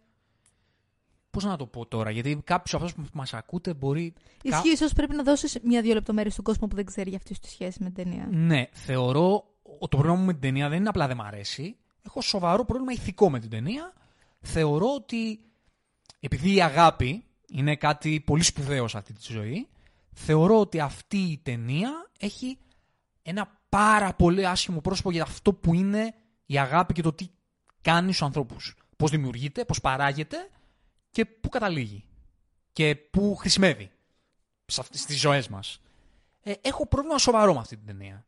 Πώς 1.32 1.44
να 1.44 1.58
το 1.58 1.66
πω 1.66 1.86
τώρα, 1.86 2.12
γιατί 2.12 2.42
κάποιος 2.44 2.74
από 2.74 2.84
αυτούς 2.86 3.04
που 3.10 3.18
μας 3.18 3.34
ακούτε 3.34 3.74
μπορεί. 3.74 4.14
κα- 4.14 4.22
Ισχύει, 4.58 4.72
ίσως 4.72 4.94
πρέπει 4.94 5.16
να 5.16 5.24
δώσεις 5.24 5.58
μια-δύο 5.64 5.94
λεπτομέρειες 5.94 6.34
στον 6.34 6.46
κόσμο 6.46 6.68
που 6.68 6.76
δεν 6.76 6.86
ξέρει 6.86 7.10
για 7.10 7.18
αυτή 7.18 7.40
τη 7.40 7.50
σχέση 7.50 7.84
με 7.84 7.90
την 7.92 8.04
ταινία. 8.04 8.28
Ναι, 8.32 8.68
θεωρώ 8.72 9.44
ότι 9.64 9.78
το 9.80 9.88
πρόβλημα 9.88 10.16
μου 10.16 10.26
με 10.26 10.32
την 10.32 10.42
ταινία 10.42 10.70
δεν 10.70 10.78
είναι 10.80 10.90
απλά 10.90 11.08
δεν 11.08 11.16
μ' 11.18 11.22
αρέσει. 11.22 11.76
Έχω 12.06 12.22
σοβαρό 12.22 12.66
πρόβλημα 12.66 12.92
ηθικό 12.92 13.30
με 13.30 13.40
την 13.40 13.50
ταινία. 13.50 13.94
Θεωρώ 14.42 14.94
ότι 14.94 15.40
επειδή 16.20 16.56
η 16.56 16.62
αγάπη 16.62 17.24
είναι 17.48 17.76
κάτι 17.76 18.20
πολύ 18.26 18.44
σπουδαίο 18.44 18.88
σε 18.88 18.98
αυτή 18.98 19.14
τη 19.14 19.32
ζωή, 19.32 19.68
θεωρώ 20.14 20.60
ότι 20.60 20.80
αυτή 20.80 21.18
η 21.18 21.38
ταινία 21.38 22.10
έχει 22.20 22.58
ένα 23.22 23.60
πάρα 23.70 24.14
πολύ 24.14 24.48
άσχημο 24.48 24.82
πρόσωπο 24.82 25.12
για 25.12 25.24
αυτό 25.24 25.54
που 25.54 25.74
είναι 25.74 26.14
η 26.46 26.60
αγάπη 26.60 26.94
και 26.94 27.02
το 27.02 27.14
τι 27.14 27.28
κάνει 27.82 28.14
στους 28.14 28.22
ανθρώπους. 28.26 28.76
Πώς 28.98 29.12
δημιουργείται, 29.12 29.66
πώς 29.66 29.82
παράγεται 29.82 30.50
και 31.12 31.26
πού 31.26 31.50
καταλήγει. 31.50 32.06
Και 32.74 32.96
πού 32.96 33.36
χρησιμεύει 33.36 33.92
σε 34.66 34.82
αυτές- 34.82 35.00
στις 35.00 35.20
ζωές 35.20 35.48
μας. 35.48 35.82
Ε, 36.44 36.54
έχω 36.62 36.88
πρόβλημα 36.88 37.18
σοβαρό 37.18 37.54
με 37.54 37.60
αυτή 37.60 37.78
την 37.78 37.86
ταινία. 37.86 38.26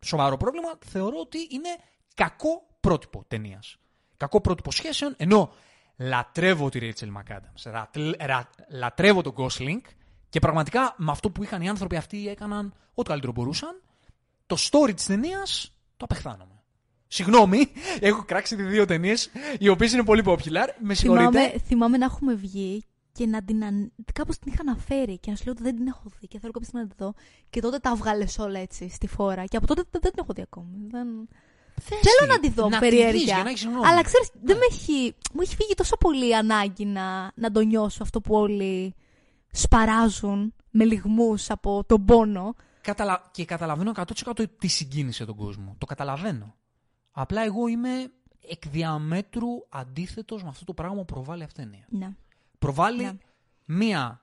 Σοβαρό 0.00 0.36
πρόβλημα 0.36 0.78
θεωρώ 0.84 1.18
ότι 1.20 1.38
είναι 1.50 1.68
κακό 2.14 2.66
πρότυπο 2.86 3.24
ταινίας. 3.28 3.76
Κακό 4.16 4.40
πρότυπο 4.40 4.70
σχέσεων, 4.70 5.14
ενώ 5.16 5.52
λατρεύω 5.96 6.68
τη 6.68 6.78
Rachel 6.82 7.06
McAdams. 7.06 7.70
ρα- 7.72 7.90
ρα- 8.18 8.50
λατρεύω 8.70 9.22
τον 9.22 9.34
Gosling 9.36 9.80
και 10.28 10.38
πραγματικά 10.40 10.94
με 10.96 11.10
αυτό 11.10 11.30
που 11.30 11.42
είχαν 11.42 11.62
οι 11.62 11.68
άνθρωποι 11.68 11.96
αυτοί 11.96 12.28
έκαναν 12.28 12.74
ό,τι 12.94 13.08
καλύτερο 13.08 13.32
μπορούσαν. 13.32 13.82
Το 14.46 14.56
story 14.58 14.94
της 14.94 15.06
ταινίας 15.06 15.72
το 15.96 16.04
απεχθάνομαι. 16.04 16.62
Συγγνώμη, 17.06 17.68
έχω 18.08 18.24
κράξει 18.24 18.54
δύο 18.54 18.84
ταινίες 18.84 19.30
οι 19.58 19.68
οποίες 19.68 19.92
είναι 19.92 20.04
πολύ 20.04 20.22
popular. 20.26 20.68
Με 20.78 20.94
συγχωρείτε. 20.94 21.30
Θυμάμαι, 21.30 21.58
θυμάμαι 21.58 21.96
να 21.96 22.04
έχουμε 22.04 22.34
βγει 22.34 22.84
και 23.12 23.26
να 23.26 23.42
την. 23.44 23.64
Αν... 23.64 23.92
Κάπως 24.12 24.38
την 24.38 24.52
είχα 24.52 24.62
αναφέρει 24.66 25.18
και 25.18 25.30
να 25.30 25.36
σου 25.36 25.44
λέω 25.44 25.52
ότι 25.52 25.62
δεν 25.62 25.76
την 25.76 25.86
έχω 25.86 26.02
δει 26.20 26.26
και 26.26 26.38
θέλω 26.38 26.52
κάποια 26.52 26.68
στιγμή 26.68 26.86
να 26.86 26.94
τη 26.94 27.02
δω. 27.04 27.14
Και 27.50 27.60
τότε 27.60 27.78
τα 27.78 27.94
βγάλες 27.94 28.38
όλα 28.38 28.58
έτσι 28.58 28.88
στη 28.88 29.06
φόρα. 29.06 29.44
Και 29.44 29.56
από 29.56 29.66
τότε 29.66 29.82
δεν, 29.90 30.00
δεν 30.02 30.12
την 30.12 30.22
έχω 30.22 30.32
δει 30.32 30.42
ακόμη. 30.42 30.86
Δεν... 30.90 31.06
Θες 31.80 31.98
Θέλω 32.00 32.20
τη, 32.20 32.26
να 32.26 32.38
τη 32.40 32.50
δω 32.60 32.68
να 32.68 32.80
με 32.80 32.88
τη 32.88 32.88
δεις 32.88 32.98
περιέργεια. 33.04 33.34
για 33.34 33.42
να 33.44 33.50
έχεις 33.50 33.64
γνώμη. 33.64 33.86
Αλλά 33.86 34.02
ξέρεις, 34.02 34.30
δεν 34.42 34.56
με 34.56 34.62
έχει, 34.70 35.14
μου 35.32 35.40
έχει 35.40 35.54
φύγει 35.56 35.74
τόσο 35.74 35.96
πολύ 35.96 36.28
η 36.28 36.34
ανάγκη 36.34 36.84
να, 36.84 37.32
να 37.34 37.50
το 37.52 37.60
νιώσω 37.60 38.02
αυτό 38.02 38.20
που 38.20 38.34
όλοι 38.34 38.94
σπαράζουν 39.50 40.54
με 40.70 40.84
λιγμούς 40.84 41.50
από 41.50 41.84
τον 41.86 42.04
πόνο. 42.04 42.54
Καταλα... 42.80 43.28
Και 43.30 43.44
καταλαβαίνω 43.44 43.92
100% 43.94 44.44
τι 44.58 44.66
συγκίνησε 44.68 45.24
τον 45.24 45.36
κόσμο. 45.36 45.74
Το 45.78 45.86
καταλαβαίνω. 45.86 46.54
Απλά 47.10 47.44
εγώ 47.44 47.66
είμαι 47.66 48.10
εκ 48.48 48.68
διαμέτρου 48.68 49.48
αντίθετος 49.68 50.42
με 50.42 50.48
αυτό 50.48 50.64
το 50.64 50.74
πράγμα 50.74 50.96
που 50.96 51.04
προβάλλει 51.04 51.42
αυτή 51.42 51.60
η 51.60 51.64
ταινία. 51.64 51.86
Ναι. 51.88 52.08
Προβάλλει 52.58 53.02
Ναι. 53.02 53.12
μία 53.64 54.20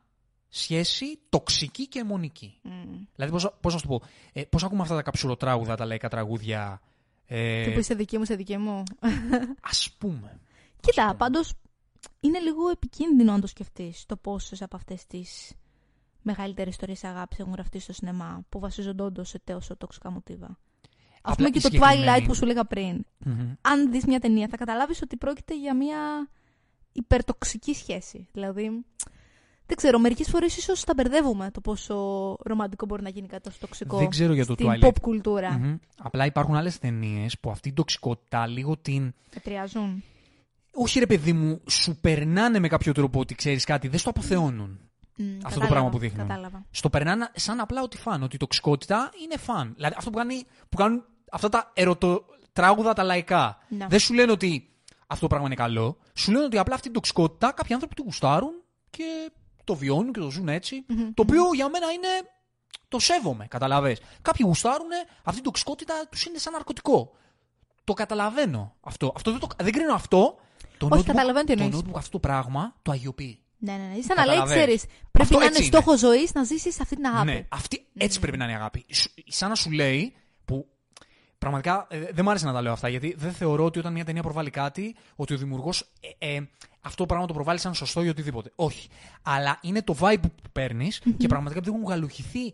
σχέση 0.50 1.20
τοξική 1.30 1.88
και 1.88 2.00
αιμονική. 2.00 2.60
Μμ. 2.64 2.72
Δηλαδή, 3.16 3.32
πώς, 3.32 3.56
πώς 3.62 3.74
να 3.74 3.80
σου 3.80 3.88
το 3.88 3.98
πω, 3.98 4.06
ε, 4.34 4.44
πώς 4.44 4.64
ακούμε 4.64 4.82
αυτά 4.82 4.96
τα 4.96 5.02
καψουροτράγουδα, 5.02 5.76
τα 5.76 5.86
λαϊκά 5.86 6.08
τραγούδια, 6.10 6.82
ε, 7.28 7.64
Και 7.66 7.72
που 7.72 7.80
είσαι 7.80 7.94
δική 7.94 8.18
μου, 8.18 8.24
είσαι 8.24 8.36
δική 8.36 8.58
μου. 8.58 8.84
ας 9.72 9.96
πούμε. 9.98 10.40
Κοίτα, 10.80 11.04
πούμε. 11.06 11.16
πάντως 11.18 11.54
είναι 12.20 12.40
λίγο 12.40 12.70
επικίνδυνο 12.70 13.32
να 13.32 13.40
το 13.42 13.48
σκεφτείς 13.48 14.06
το 14.06 14.16
πόσες 14.18 14.62
από 14.62 14.76
αυτές 14.76 15.06
τις 15.08 15.54
μεγαλύτερες 16.22 16.72
ιστορίες 16.74 17.04
αγάπη 17.04 17.36
έχουν 17.40 17.54
γραφτεί 17.54 17.80
στο 17.80 17.94
σινεμά 17.94 18.46
που 18.50 18.60
βασίζονται 18.60 19.04
όντως 19.04 19.30
σε 19.30 19.40
τόσο 19.44 19.78
τοξικά 19.78 20.12
μοτίβα. 20.12 20.46
Α 20.46 20.56
Απλά 21.22 21.36
πούμε 21.36 21.50
και 21.50 21.58
η 21.58 21.62
το 21.62 21.68
συγκεκριμένη- 21.70 22.22
Twilight 22.24 22.28
που 22.28 22.34
σου 22.36 22.44
έλεγα 22.44 22.66
πριν. 22.66 23.06
Μμμ. 23.18 23.54
Αν 23.62 23.92
δεις 23.92 24.06
μια 24.06 24.20
ταινία, 24.20 24.48
θα 24.48 24.58
καταλάβεις 24.58 25.02
ότι 25.02 25.18
πρόκειται 25.18 25.58
για 25.60 25.76
μια 25.76 26.30
υπερτοξική 26.92 27.74
σχέση. 27.74 28.28
Δηλαδή, 28.34 28.86
δεν 29.66 29.78
ξέρω, 29.78 30.00
μερικές 30.00 30.30
φορές 30.30 30.58
ίσως 30.58 30.84
τα 30.84 30.94
μπερδεύουμε 30.94 31.52
το 31.52 31.62
πόσο 31.62 31.96
ρομαντικό 32.44 32.86
μπορεί 32.86 33.02
να 33.02 33.10
γίνει 33.10 33.28
κάτι 33.28 33.44
τόσο 33.44 33.58
τοξικό 33.60 33.98
Δεν 33.98 34.10
ξέρω 34.10 34.34
για 34.34 34.46
το 34.46 34.54
στην 34.54 34.68
Twilight. 34.70 34.88
pop 34.88 35.00
κουλτούρα. 35.02 35.52
Μμμ. 35.52 35.76
Απλά 35.98 36.26
υπάρχουν 36.26 36.56
άλλες 36.56 36.80
ταινίες 36.80 37.40
που 37.40 37.50
αυτή 37.50 37.70
η 37.70 37.74
τοξικότητα 37.74 38.48
λίγο 38.48 38.78
την. 38.78 39.14
Μετριάζουν. 39.34 40.04
Όχι 40.74 41.00
ρε 41.00 41.06
παιδί 41.06 41.34
μου, 41.34 41.62
σου 41.70 41.96
περνάνε 41.96 42.60
με 42.60 42.68
κάποιο 42.68 42.92
τρόπο 42.92 43.20
ότι 43.20 43.36
ξέρεις 43.36 43.64
κάτι, 43.64 43.88
δεν 43.88 44.00
στο 44.00 44.10
αποθεώνουν. 44.10 44.80
Μμ, 45.18 45.26
το 45.38 45.44
κατάλαβα, 45.44 45.68
πράγμα 45.68 45.90
που 45.90 45.98
δείχνουν. 45.98 46.28
Κατάλαβα. 46.28 46.66
Στο 46.70 46.90
περνάνε 46.90 47.32
σαν 47.34 47.60
απλά 47.60 47.82
ότι 47.82 47.98
φαν. 47.98 48.24
Ότι 48.24 48.36
η 48.36 48.40
τοξικότητα 48.40 49.10
είναι 49.24 49.38
φαν. 49.38 49.74
Δηλαδή 49.76 49.96
αυτό 49.98 50.10
που, 50.10 50.18
κάνει, 50.18 50.44
που 50.70 50.78
κάνουν 50.78 51.04
αυτά 51.32 51.50
τα 51.50 51.72
ερωτοτράγουδα 51.74 52.94
τα 52.94 53.04
λαϊκά. 53.04 53.58
Ναι. 53.68 53.86
Δεν 53.90 54.00
σου 54.00 54.14
λένε 54.14 54.32
ότι 54.32 54.70
αυτό 55.08 55.22
το 55.22 55.28
πράγμα 55.28 55.46
είναι 55.46 55.56
καλό. 55.56 55.98
Σου 56.14 56.32
λένε 56.32 56.44
ότι 56.46 56.58
απλά 56.58 56.74
αυτή 56.74 56.86
την 56.86 56.96
τοξικότητα 56.96 57.52
κάποιοι 57.52 57.74
άνθρωποι 57.74 57.96
τη 57.96 58.02
γουστάρουν 58.02 58.52
και 58.90 59.32
το 59.64 59.76
βιώνουν 59.76 60.14
και 60.14 60.20
το 60.20 60.30
ζουν 60.32 60.48
έτσι. 60.50 60.86
Μμμ. 60.88 61.14
Το 61.14 61.22
οποίο 61.22 61.44
για 61.54 61.70
μένα 61.70 61.92
είναι. 61.92 62.08
Το 62.88 63.00
σέβομαι, 63.00 63.48
καταλαβες. 63.48 64.00
Κάποιοι 64.22 64.46
γουστάρουν 64.48 64.88
αυτή 65.18 65.34
την 65.34 65.44
τοξικότητα 65.44 65.94
τους 66.12 66.26
είναι 66.26 66.38
σαν 66.38 66.54
ναρκωτικό. 66.54 67.12
Το 67.84 67.94
καταλαβαίνω 67.94 68.76
αυτό. 68.82 69.14
αυτό 69.16 69.32
δεν, 69.32 69.40
το, 69.40 69.48
δεν 69.64 69.72
κρίνω 69.72 69.94
αυτό. 69.94 70.36
Το 70.78 70.88
Όχι, 70.92 71.02
notebook- 71.02 71.06
καταλαβαίνω 71.06 71.46
τι 71.46 71.56
Το 71.56 71.64
εννοείς. 71.64 71.84
notebook 71.86 71.96
αυτό 71.98 72.10
το 72.12 72.20
πράγμα 72.20 72.76
το 72.82 72.92
αγιοποιεί. 72.92 73.38
Ναι, 73.58 73.72
ναι, 73.72 73.78
ναι. 73.78 73.84
Σαν 73.84 74.16
να 74.16 74.26
λέει, 74.26 74.36
Καταλαβαίνεις. 74.36 74.54
ξέρεις, 74.56 74.86
πρέπει 75.12 75.22
Αυτό 75.22 75.38
να 75.38 75.46
έτσι 75.46 75.58
είναι 75.58 75.66
είναι. 75.72 75.78
στόχος 75.82 76.00
ζωής 76.00 76.34
να 76.34 76.44
ζήσεις 76.44 76.80
αυτή 76.80 76.96
την 76.96 77.06
αγάπη. 77.06 77.26
Ναι, 77.32 77.46
αυτή 77.50 77.86
έτσι 77.98 78.20
πρέπει 78.20 78.38
να 78.38 78.44
είναι 78.44 78.54
η 78.54 78.56
αγάπη. 78.56 78.86
Σου- 78.94 79.12
Σαν 79.28 79.50
να 79.50 79.56
σου 79.56 79.72
λέει 79.72 80.16
που. 80.46 80.68
Πραγματικά 81.44 81.88
ε, 81.90 82.00
δεν 82.14 82.26
μ' 82.26 82.30
άρεσε 82.30 82.46
να 82.46 82.54
τα 82.54 82.62
λέω 82.62 82.72
αυτά 82.72 82.90
γιατί 82.90 83.14
δεν 83.18 83.32
θεωρώ 83.32 83.64
ότι 83.66 83.80
όταν 83.80 83.94
μια 83.94 84.06
ταινία 84.06 84.22
προβάλλει 84.22 84.50
κάτι, 84.50 84.96
ότι 85.16 85.34
ο 85.34 85.38
δημιουργός 85.38 85.92
ε, 86.20 86.36
ε, 86.36 86.50
αυτό 86.82 86.98
το 86.98 87.06
πράγμα 87.06 87.28
το 87.28 87.34
προβάλλει 87.34 87.60
σαν 87.60 87.74
σωστό 87.74 88.04
ή 88.04 88.10
οτιδήποτε. 88.10 88.52
Όχι. 88.56 88.90
Αλλά 89.22 89.60
είναι 89.62 89.82
το 89.82 89.96
vibe 90.00 90.22
που 90.22 90.50
παίρνεις 90.52 91.02
και 91.18 91.28
πραγματικά 91.28 91.60
επειδή 91.60 91.76
έχουν 91.76 91.90
γαλουχηθεί 91.90 92.54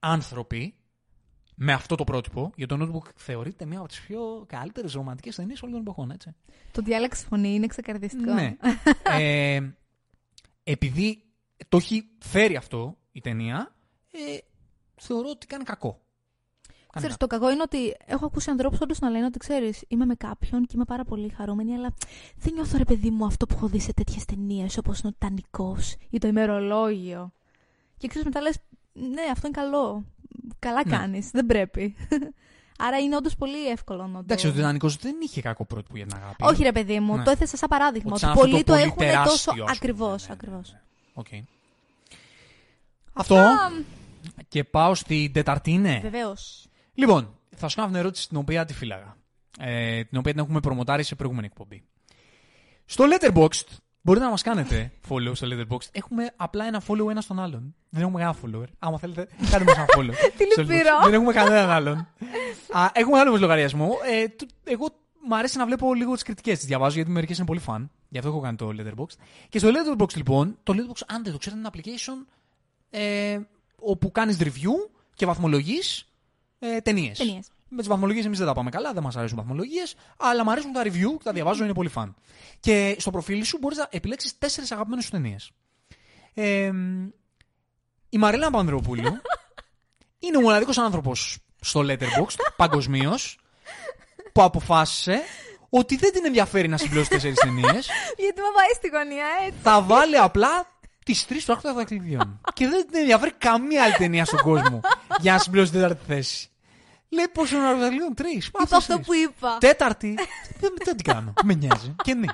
άνθρωποι 0.00 0.74
με 1.54 1.72
αυτό 1.72 1.94
το 1.94 2.04
πρότυπο, 2.04 2.52
για 2.56 2.66
το 2.66 2.76
Notebook 2.80 3.10
θεωρείται 3.14 3.64
μία 3.64 3.78
από 3.78 3.88
τις 3.88 4.00
πιο 4.00 4.44
καλύτερες 4.46 4.92
ρομαντικές 4.92 5.34
ταινίες 5.34 5.62
όλων 5.62 5.74
των 5.74 5.82
εποχών, 5.82 6.10
έτσι. 6.10 6.34
Το 6.72 6.82
διάλεξη 6.82 7.24
φωνή 7.26 7.54
είναι 7.54 7.66
ξεκαρδιστικό. 7.66 8.32
Ναι. 8.32 8.56
ε, 9.18 9.60
επειδή 10.62 11.22
το 11.68 11.76
έχει 11.76 12.08
φέρει 12.18 12.56
αυτό 12.56 12.96
η 13.12 13.20
ταινία, 13.20 13.74
ε, 14.12 14.38
θεωρώ 14.94 15.28
ότι 15.28 15.46
κάνει 15.46 15.64
κακό. 15.64 16.00
Κάνει 16.92 17.06
Ξέρεις, 17.06 17.16
το 17.16 17.26
κακό 17.26 17.50
είναι 17.50 17.62
ότι 17.62 17.96
έχω 18.06 18.26
ακούσει 18.26 18.50
ανθρώπους 18.50 18.80
όντως 18.80 18.98
να 18.98 19.08
λένε 19.10 19.24
ότι 19.24 19.38
ξέρεις, 19.38 19.84
είμαι 19.88 20.04
με 20.04 20.14
κάποιον 20.14 20.60
και 20.66 20.72
είμαι 20.74 20.84
πάρα 20.84 21.04
πολύ 21.04 21.28
χαρούμενη, 21.28 21.74
αλλά 21.74 21.94
δεν 22.36 22.52
νιώθω 22.52 22.76
ρε 22.78 22.84
παιδί 22.84 23.10
μου 23.10 23.24
αυτό 23.24 23.46
που 23.46 23.54
έχω 23.56 23.66
δει 23.66 23.80
σε 23.80 23.92
τέτοιες 23.92 24.24
ταινίες 24.24 24.76
όπως 24.78 25.00
είναι 25.00 25.12
ο 25.14 25.16
Τανικός 25.26 25.96
ή 26.10 26.18
το 26.18 26.28
ημερολόγιο. 26.28 27.32
Και 27.96 28.08
ξέρεις, 28.08 28.26
μετά 28.26 28.40
λες, 28.40 28.56
ναι, 28.92 29.22
αυτό 29.32 29.46
είναι 29.46 29.56
καλό. 29.60 30.04
Καλά 30.58 30.80
Ναι. 30.84 30.96
κάνεις, 30.96 31.30
δεν 31.30 31.46
πρέπει. 31.46 31.94
Άρα 32.82 32.98
είναι 32.98 33.16
όντως 33.16 33.36
πολύ 33.36 33.68
εύκολο 33.68 34.06
να 34.06 34.12
το. 34.12 34.18
Εντάξει, 34.18 34.46
ο 34.46 34.52
Τιτανικό 34.52 34.88
δεν 34.88 35.14
είχε 35.22 35.40
κακό 35.40 35.64
πρότυπο 35.64 35.96
για 35.96 36.06
την 36.06 36.16
αγάπη. 36.16 36.44
Όχι, 36.44 36.62
ρε 36.62 36.72
παιδί 36.72 37.00
μου, 37.00 37.16
Ναι. 37.16 37.22
το 37.22 37.30
έθεσα 37.30 37.56
σαν 37.56 37.68
παράδειγμα. 37.68 38.10
Ότι 38.12 38.12
Ότι, 38.12 38.20
σαν 38.20 38.30
αυτό 38.30 38.40
πολλοί 38.42 38.56
το 38.58 38.64
το, 38.64 38.72
πολύ 38.72 38.82
έχουν 38.84 38.96
τεράστιος, 38.98 39.44
τόσο. 39.44 39.50
ας 39.50 39.56
πούμε. 39.56 39.70
Ακριβώς, 39.76 40.08
Ναι, 40.08 40.14
ναι, 40.22 40.26
ναι, 40.28 40.32
ακριβώς. 40.32 40.72
ναι. 40.72 40.80
Οκ. 41.14 41.26
Αυτό. 43.12 43.44
Και 44.48 44.64
πάω 44.64 44.94
στην 44.94 45.32
τέταρτη, 45.32 45.76
ναι. 45.76 45.98
Βεβαίως. 46.02 46.68
Λοιπόν, 47.00 47.38
θα 47.56 47.68
σου 47.68 47.76
κάνω 47.76 47.88
μια 47.88 47.98
ερώτηση 47.98 48.28
την 48.28 48.36
οποία 48.36 48.64
τη 48.64 48.74
φύλαγα. 48.74 49.16
Ε, 49.60 50.04
την 50.04 50.18
οποία 50.18 50.32
την 50.32 50.40
έχουμε 50.42 50.60
προμοτάρει 50.60 51.02
σε 51.02 51.14
προηγούμενη 51.14 51.46
εκπομπή. 51.46 51.82
Στο 52.84 53.04
Letterboxd, 53.04 53.66
μπορείτε 54.02 54.24
να 54.24 54.30
μας 54.30 54.42
κάνετε 54.42 54.92
follow 55.08 55.30
στο 55.32 55.46
Letterboxd. 55.50 55.88
Έχουμε 55.92 56.30
απλά 56.36 56.64
ένα 56.64 56.82
follow 56.86 57.10
ένα 57.10 57.20
στον 57.20 57.40
άλλον. 57.40 57.74
Δεν 57.88 58.02
έχουμε 58.02 58.18
κανένα 58.20 58.36
follower. 58.44 58.68
Άμα 58.78 58.98
θέλετε, 58.98 59.28
κάντε 59.50 59.64
μας 59.64 59.76
ένα 59.76 59.86
follow. 59.96 60.14
Είναι 60.36 60.60
λυπηρό. 60.62 60.80
Letterboxd. 60.82 61.04
Δεν 61.04 61.14
έχουμε 61.14 61.32
κανέναν 61.32 61.70
άλλον. 61.70 61.96
Α, 62.72 62.90
έχουμε 62.92 63.18
άλλο 63.18 63.28
όμως 63.28 63.40
λογαριασμό. 63.40 63.90
Ε, 64.10 64.28
του- 64.28 64.46
εγώ 64.64 64.86
μου 65.28 65.36
αρέσει 65.36 65.58
να 65.58 65.66
βλέπω 65.66 65.94
λίγο 65.94 66.12
τις 66.12 66.22
κριτικές. 66.22 66.58
Τι 66.60 66.66
διαβάζω 66.66 66.94
γιατί 66.94 67.10
μερικές 67.10 67.36
είναι 67.36 67.46
πολύ 67.46 67.60
φαν. 67.60 67.90
Γι' 68.08 68.18
αυτό 68.18 68.30
έχω 68.30 68.40
κάνει 68.40 68.56
το 68.56 68.70
Letterboxd. 68.78 69.16
Και 69.48 69.58
στο 69.58 69.68
Letterboxd 69.68 70.14
λοιπόν, 70.16 70.58
το 70.62 70.72
Letterboxd, 70.76 71.02
αν 71.06 71.22
δεν 71.22 71.32
το 71.32 71.38
ξέρετε, 71.38 71.60
είναι 71.60 71.70
ένα 71.74 71.82
application 71.82 72.26
ε, 72.90 73.38
όπου 73.76 74.10
κάνεις 74.12 74.36
review 74.40 74.90
και 75.14 75.26
βαθμολογείς 75.26 76.04
ε, 76.60 76.80
ταινίες. 76.80 77.18
Ταινίες. 77.18 77.50
Με 77.68 77.78
τις 77.78 77.88
βαθμολογίες 77.88 78.24
εμείς 78.24 78.38
δεν 78.38 78.46
τα 78.46 78.52
πάμε 78.52 78.70
καλά, 78.70 78.92
δεν 78.92 79.02
μας 79.02 79.16
αρέσουν 79.16 79.36
βαθμολογίες, 79.36 79.94
αλλά 80.16 80.44
μου 80.44 80.50
αρέσουν 80.50 80.72
τα 80.72 80.82
review, 80.84 81.20
τα 81.22 81.32
διαβάζω, 81.32 81.64
είναι 81.64 81.72
πολύ 81.72 81.88
φαν. 81.88 82.14
Και 82.60 82.96
στο 82.98 83.10
προφίλ 83.10 83.44
σου 83.44 83.58
μπορείς 83.60 83.78
να 83.78 83.88
επιλέξεις 83.90 84.38
τέσσερις 84.38 84.72
αγαπημένες 84.72 85.04
σου 85.04 85.10
ταινίες. 85.10 85.50
Ε, 86.34 86.72
η 88.08 88.18
Μαρίλα 88.18 88.50
Πανδρεοπούλου 88.50 89.20
είναι 90.18 90.36
ο 90.36 90.40
μοναδικός 90.40 90.78
άνθρωπος 90.78 91.38
στο 91.60 91.80
Letterboxd 91.80 92.36
παγκοσμίως 92.56 93.38
που 94.32 94.42
αποφάσισε 94.42 95.20
ότι 95.68 95.96
δεν 95.96 96.12
την 96.12 96.24
ενδιαφέρει 96.24 96.68
να 96.68 96.76
συμπληρώσει 96.76 97.10
τέσσερις 97.10 97.38
ταινίες. 97.38 97.90
Γιατί 98.22 98.40
με 98.40 98.50
πάει 98.54 98.72
στη 98.74 98.88
γωνία, 98.88 99.26
έτσι. 99.46 99.58
θα 99.62 99.82
βάλει 99.82 100.16
απλά 100.16 100.79
τις 101.12 101.26
τρεις 101.26 101.44
του 101.44 101.52
άκρου 101.52 101.72
δακτυλιδιών. 101.72 102.40
και 102.54 102.68
δεν 102.68 102.86
την 102.86 103.00
ενδιαφέρει 103.00 103.32
καμία 103.32 103.82
άλλη 103.84 103.94
ταινία 103.94 104.24
στον 104.24 104.38
κόσμο 104.38 104.80
για 105.20 105.32
να 105.32 105.38
συμπληρώσει 105.38 105.72
την 105.72 105.80
τέταρτη 105.80 106.04
θέση. 106.06 106.48
Λέει 107.08 107.28
πόσο 107.32 107.56
είναι 107.56 107.64
ο 107.64 107.68
άκρου 107.68 107.80
δακτυλιδιών, 107.80 108.14
τρει. 108.14 108.42
Είπα 108.46 108.76
αυτό 108.76 108.98
που 109.00 109.14
είπα. 109.14 109.58
Τέταρτη. 109.60 110.14
δεν, 110.60 110.72
δεν 110.84 110.96
την 110.96 111.12
κάνω. 111.12 111.32
Με 111.44 111.54
νοιάζει. 111.54 111.94
Και 112.02 112.14
ναι. 112.14 112.26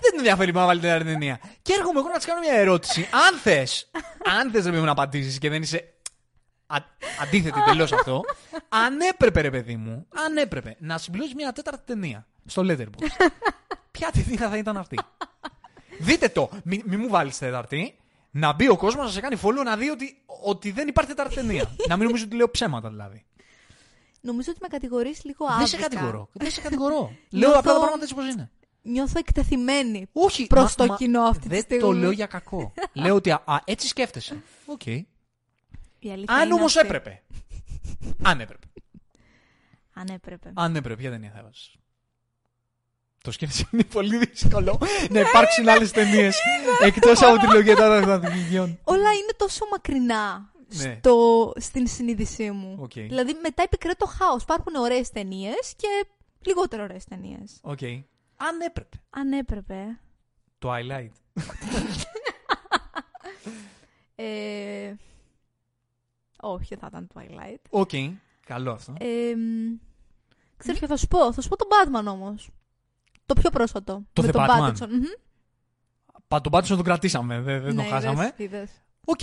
δεν 0.00 0.10
την 0.10 0.18
ενδιαφέρει 0.18 0.52
να 0.52 0.66
βάλει 0.66 0.80
την 0.80 0.88
τέταρτη 0.88 1.12
ταινία. 1.12 1.40
Και 1.62 1.72
έρχομαι 1.72 1.98
εγώ 1.98 2.08
να 2.08 2.16
της 2.16 2.26
κάνω 2.26 2.40
μια 2.40 2.52
ερώτηση. 2.52 3.08
Αν 3.28 3.38
θες, 3.38 3.90
αν 4.38 4.50
θες 4.50 4.64
να 4.64 4.90
απαντήσεις 4.90 5.38
και 5.38 5.48
δεν 5.48 5.62
είσαι 5.62 5.92
α, 6.66 6.76
αντίθετη 7.22 7.62
τελείως 7.64 7.92
αυτό, 7.92 8.24
αν 8.68 9.00
έπρεπε, 9.00 9.40
ρε 9.40 9.50
παιδί 9.50 9.76
μου, 9.76 10.06
αν 10.26 10.36
έπρεπε 10.36 10.76
να 10.78 10.98
συμπληρώσεις 10.98 11.34
μια 11.34 11.52
τέταρτη 11.52 11.82
ταινία 11.86 12.26
στο 12.46 12.62
Letterboxd, 12.66 13.26
ποια 13.90 14.10
ταινία 14.10 14.48
θα 14.48 14.56
ήταν 14.56 14.76
αυτή; 14.76 14.98
Δείτε 16.00 16.28
το. 16.28 16.50
Μην 16.64 16.82
μη 16.86 16.96
μου 16.96 17.08
βάλεις 17.08 17.38
τέταρτη. 17.38 17.98
Να 18.30 18.52
μπει 18.52 18.68
ο 18.68 18.76
κόσμος 18.76 19.04
να 19.04 19.10
σε 19.10 19.20
κάνει 19.20 19.36
follow 19.42 19.62
να 19.64 19.76
δει 19.76 19.88
ότι, 19.90 20.22
ότι 20.44 20.70
δεν 20.70 20.88
υπάρχει 20.88 21.10
τέταρτη 21.10 21.34
ταινία. 21.34 21.74
να 21.88 21.96
μην 21.96 22.06
νομίζω 22.06 22.24
ότι 22.24 22.36
λέω 22.36 22.50
ψέματα 22.50 22.88
δηλαδή. 22.88 23.24
Νομίζω 24.20 24.50
ότι 24.50 24.58
με 24.62 24.68
κατηγορείς 24.68 25.24
λίγο 25.24 25.44
άδικα. 25.46 25.58
Δεν 25.58 25.66
σε 25.68 25.76
κατηγορώ. 25.76 26.28
Δεν 26.32 26.50
σε 26.50 26.60
κατηγορώ. 26.60 26.96
Λέω 27.30 27.40
Νιώθω- 27.48 27.58
απλά 27.58 27.72
τα 27.72 27.78
πράγματα 27.78 28.02
έτσι 28.02 28.14
πώ 28.14 28.22
είναι. 28.24 28.50
Νιώθω 28.82 29.18
εκτεθειμένη 29.18 30.06
Όχι. 30.12 30.46
προς 30.46 30.62
μα- 30.62 30.74
το 30.74 30.86
μα- 30.86 30.96
κοινό 30.96 31.20
αυτή 31.22 31.42
τη 31.42 31.48
δεν 31.48 31.60
στιγμή. 31.60 31.82
το 31.82 31.92
λέω 31.92 32.10
για 32.10 32.26
κακό. 32.26 32.72
λέω 33.02 33.14
ότι 33.14 33.30
α, 33.30 33.42
α, 33.44 33.58
έτσι 33.64 33.88
σκέφτεσαι. 33.88 34.42
Οκ. 34.66 34.86
Η 34.86 35.06
αλήθεια 36.12 36.34
Αν 36.36 36.44
είναι 36.44 36.54
όμως 36.54 36.76
αυτή. 36.76 36.88
έπρεπε. 36.88 37.22
Αν 38.22 38.40
έπρεπε. 38.40 38.66
Αν 39.92 40.06
έπρεπε. 40.08 40.50
Αν 40.54 40.76
έπρεπε, 40.76 40.96
ποια 41.00 41.10
ταινία 41.10 41.30
θα 41.34 41.38
έβαζες. 41.38 41.76
Το 43.22 43.30
σκέφτεσαι 43.30 43.68
είναι 43.72 43.84
πολύ 43.84 44.18
δύσκολο 44.18 44.78
να 45.10 45.20
υπάρξουν 45.20 45.68
άλλες 45.68 45.90
ταινίες 45.90 46.38
εκτός 46.82 47.22
από 47.22 47.38
την 47.38 47.52
τριλογία 47.52 47.76
των 47.76 48.04
δακτυλιδιών. 48.04 48.78
Όλα 48.84 49.12
είναι 49.12 49.32
τόσο 49.36 49.64
μακρινά 49.70 50.52
Ναι. 50.68 50.98
στο, 50.98 51.52
στην 51.56 51.86
συνείδησή 51.86 52.50
μου. 52.50 52.76
Οκ. 52.80 52.92
Δηλαδή 52.92 53.34
μετά 53.42 53.62
επικρατεί 53.62 53.98
το 53.98 54.06
χάος. 54.06 54.42
Υπάρχουν 54.42 54.74
ωραίες 54.74 55.10
ταινίες 55.10 55.74
και 55.76 55.88
λιγότερο 56.46 56.82
ωραίες 56.82 57.04
ταινίες. 57.04 57.58
Οκ. 57.62 57.82
Αν 58.36 58.60
έπρεπε. 58.66 58.96
Αν 59.10 59.32
έπρεπε. 59.32 59.98
Twilight. 60.62 61.10
Ε... 64.20 64.94
Όχι, 66.40 66.74
δεν 66.74 66.78
θα 66.78 66.86
ήταν 66.90 67.08
Twilight. 67.14 67.58
Οκ. 67.70 67.90
Καλό 68.46 68.70
αυτό. 68.72 68.94
Ε, 68.98 69.34
μ, 69.36 69.76
ξέρεις 70.56 70.78
ποιο 70.78 70.88
θα 70.88 70.96
σου 70.96 71.06
πω. 71.08 71.32
Θα 71.32 71.40
σου 71.40 71.48
πω 71.48 71.56
τον 71.56 71.68
Batman 71.70 72.12
όμως. 72.12 72.48
Το 73.28 73.34
πιο 73.34 73.50
πρόσφατο. 73.50 74.02
Το 74.12 74.22
με 74.22 74.28
The 74.28 74.32
τον 74.32 74.42
Batman. 74.48 74.68
Pattinson. 74.70 74.88
Μμμ. 74.88 75.02
Πα, 76.28 76.40
τον 76.40 76.52
Πάτισον 76.52 76.76
τον 76.76 76.84
κρατήσαμε, 76.86 77.40
δεν, 77.40 77.62
δεν 77.62 77.74
Ναι, 77.74 77.82
τον 77.82 77.90
χάσαμε. 77.92 78.32
είδες, 78.36 78.56
είδες. 78.58 78.70
Οκ. 79.04 79.20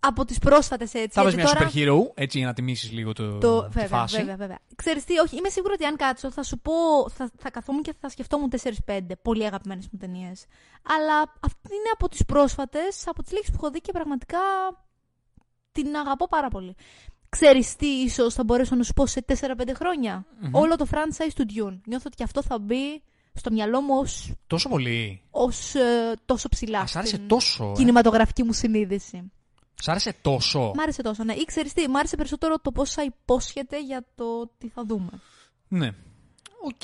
Από 0.00 0.24
τις 0.24 0.38
πρόσφατες 0.38 0.94
έτσι. 0.94 1.08
Θα 1.08 1.22
βάζει 1.22 1.34
γιατί 1.36 1.50
μια 1.52 1.58
τώρα... 1.60 1.70
super 1.70 1.76
hero, 1.76 2.10
έτσι 2.14 2.38
για 2.38 2.46
να 2.46 2.52
τιμήσεις 2.52 2.90
λίγο 2.92 3.12
το, 3.12 3.38
Το, 3.38 3.62
τη 3.62 3.68
βέβαια, 3.68 3.88
φάση. 3.98 4.16
βέβαια, 4.16 4.36
βέβαια. 4.36 4.58
Ξέρεις 4.76 5.04
τι, 5.04 5.18
όχι, 5.18 5.36
είμαι 5.36 5.48
σίγουρη 5.48 5.72
ότι 5.72 5.84
αν 5.84 5.96
κάτσω 5.96 6.30
θα 6.30 6.42
σου 6.42 6.58
πω, 6.58 6.72
θα, 7.08 7.30
θα 7.38 7.50
καθόμουν 7.50 7.82
και 7.82 7.94
θα 8.00 8.08
σκεφτόμουν 8.08 8.50
4-5 8.86 9.00
πολύ 9.22 9.44
αγαπημένες 9.46 9.88
μου 9.92 9.98
ταινίες. 9.98 10.44
Αλλά 10.82 11.20
αυτή 11.40 11.74
είναι 11.74 11.90
από 11.92 12.08
τις 12.08 12.24
πρόσφατες, 12.24 13.06
από 13.06 13.22
τις 13.22 13.32
λίγες 13.32 13.48
που 13.48 13.56
έχω 13.56 13.70
δει 13.70 13.80
και 13.80 13.92
πραγματικά 13.92 14.38
την 15.72 15.96
αγαπώ 15.96 16.28
πάρα 16.28 16.48
πολύ. 16.48 16.74
Ξέρεις 17.28 17.76
τι 17.76 17.86
ίσως 17.86 18.34
θα 18.34 18.44
μπορέσω 18.44 18.74
να 18.74 18.82
σου 18.82 18.92
πω 18.92 19.06
σε 19.06 19.24
4-5 19.26 19.34
χρονια 19.74 20.26
Όλο 20.50 20.76
το 20.76 20.86
franchise 20.90 21.32
του 21.34 21.44
Dune. 21.48 21.78
Νιώθω 21.86 22.08
ότι 22.12 22.22
αυτό 22.22 22.42
θα 22.42 22.58
μπει 22.58 23.02
στο 23.34 23.50
μυαλό 23.50 23.80
μου 23.80 23.94
ως, 23.98 24.32
Τόσο 24.46 24.68
πολύ. 24.68 25.22
ως 25.30 25.74
ε, 25.74 26.12
τόσο 26.24 26.48
ψηλά 26.48 26.80
Α, 26.80 26.86
σ' 26.86 26.96
άρεσε 26.96 27.14
στην 27.16 27.28
τόσο. 27.28 27.64
ε. 27.70 27.72
κινηματογραφική 27.72 28.42
μου 28.42 28.52
συνείδηση. 28.52 29.32
Σ' 29.74 29.88
άρεσε 29.88 30.12
τόσο. 30.22 30.72
Μ' 30.76 30.80
άρεσε 30.80 31.02
τόσο, 31.02 31.24
ναι. 31.24 31.32
Ή 31.32 31.44
ξέρεις 31.44 31.72
τι, 31.72 31.88
μ' 31.88 31.96
άρεσε 31.96 32.16
περισσότερο 32.16 32.58
το 32.58 32.72
πώς 32.72 32.92
θα 32.92 33.02
υπόσχεται 33.02 33.82
για 33.82 34.04
το 34.14 34.50
τι 34.58 34.68
θα 34.68 34.84
δούμε. 34.86 35.10
Ναι. 35.68 35.90
Οκ. 36.64 36.82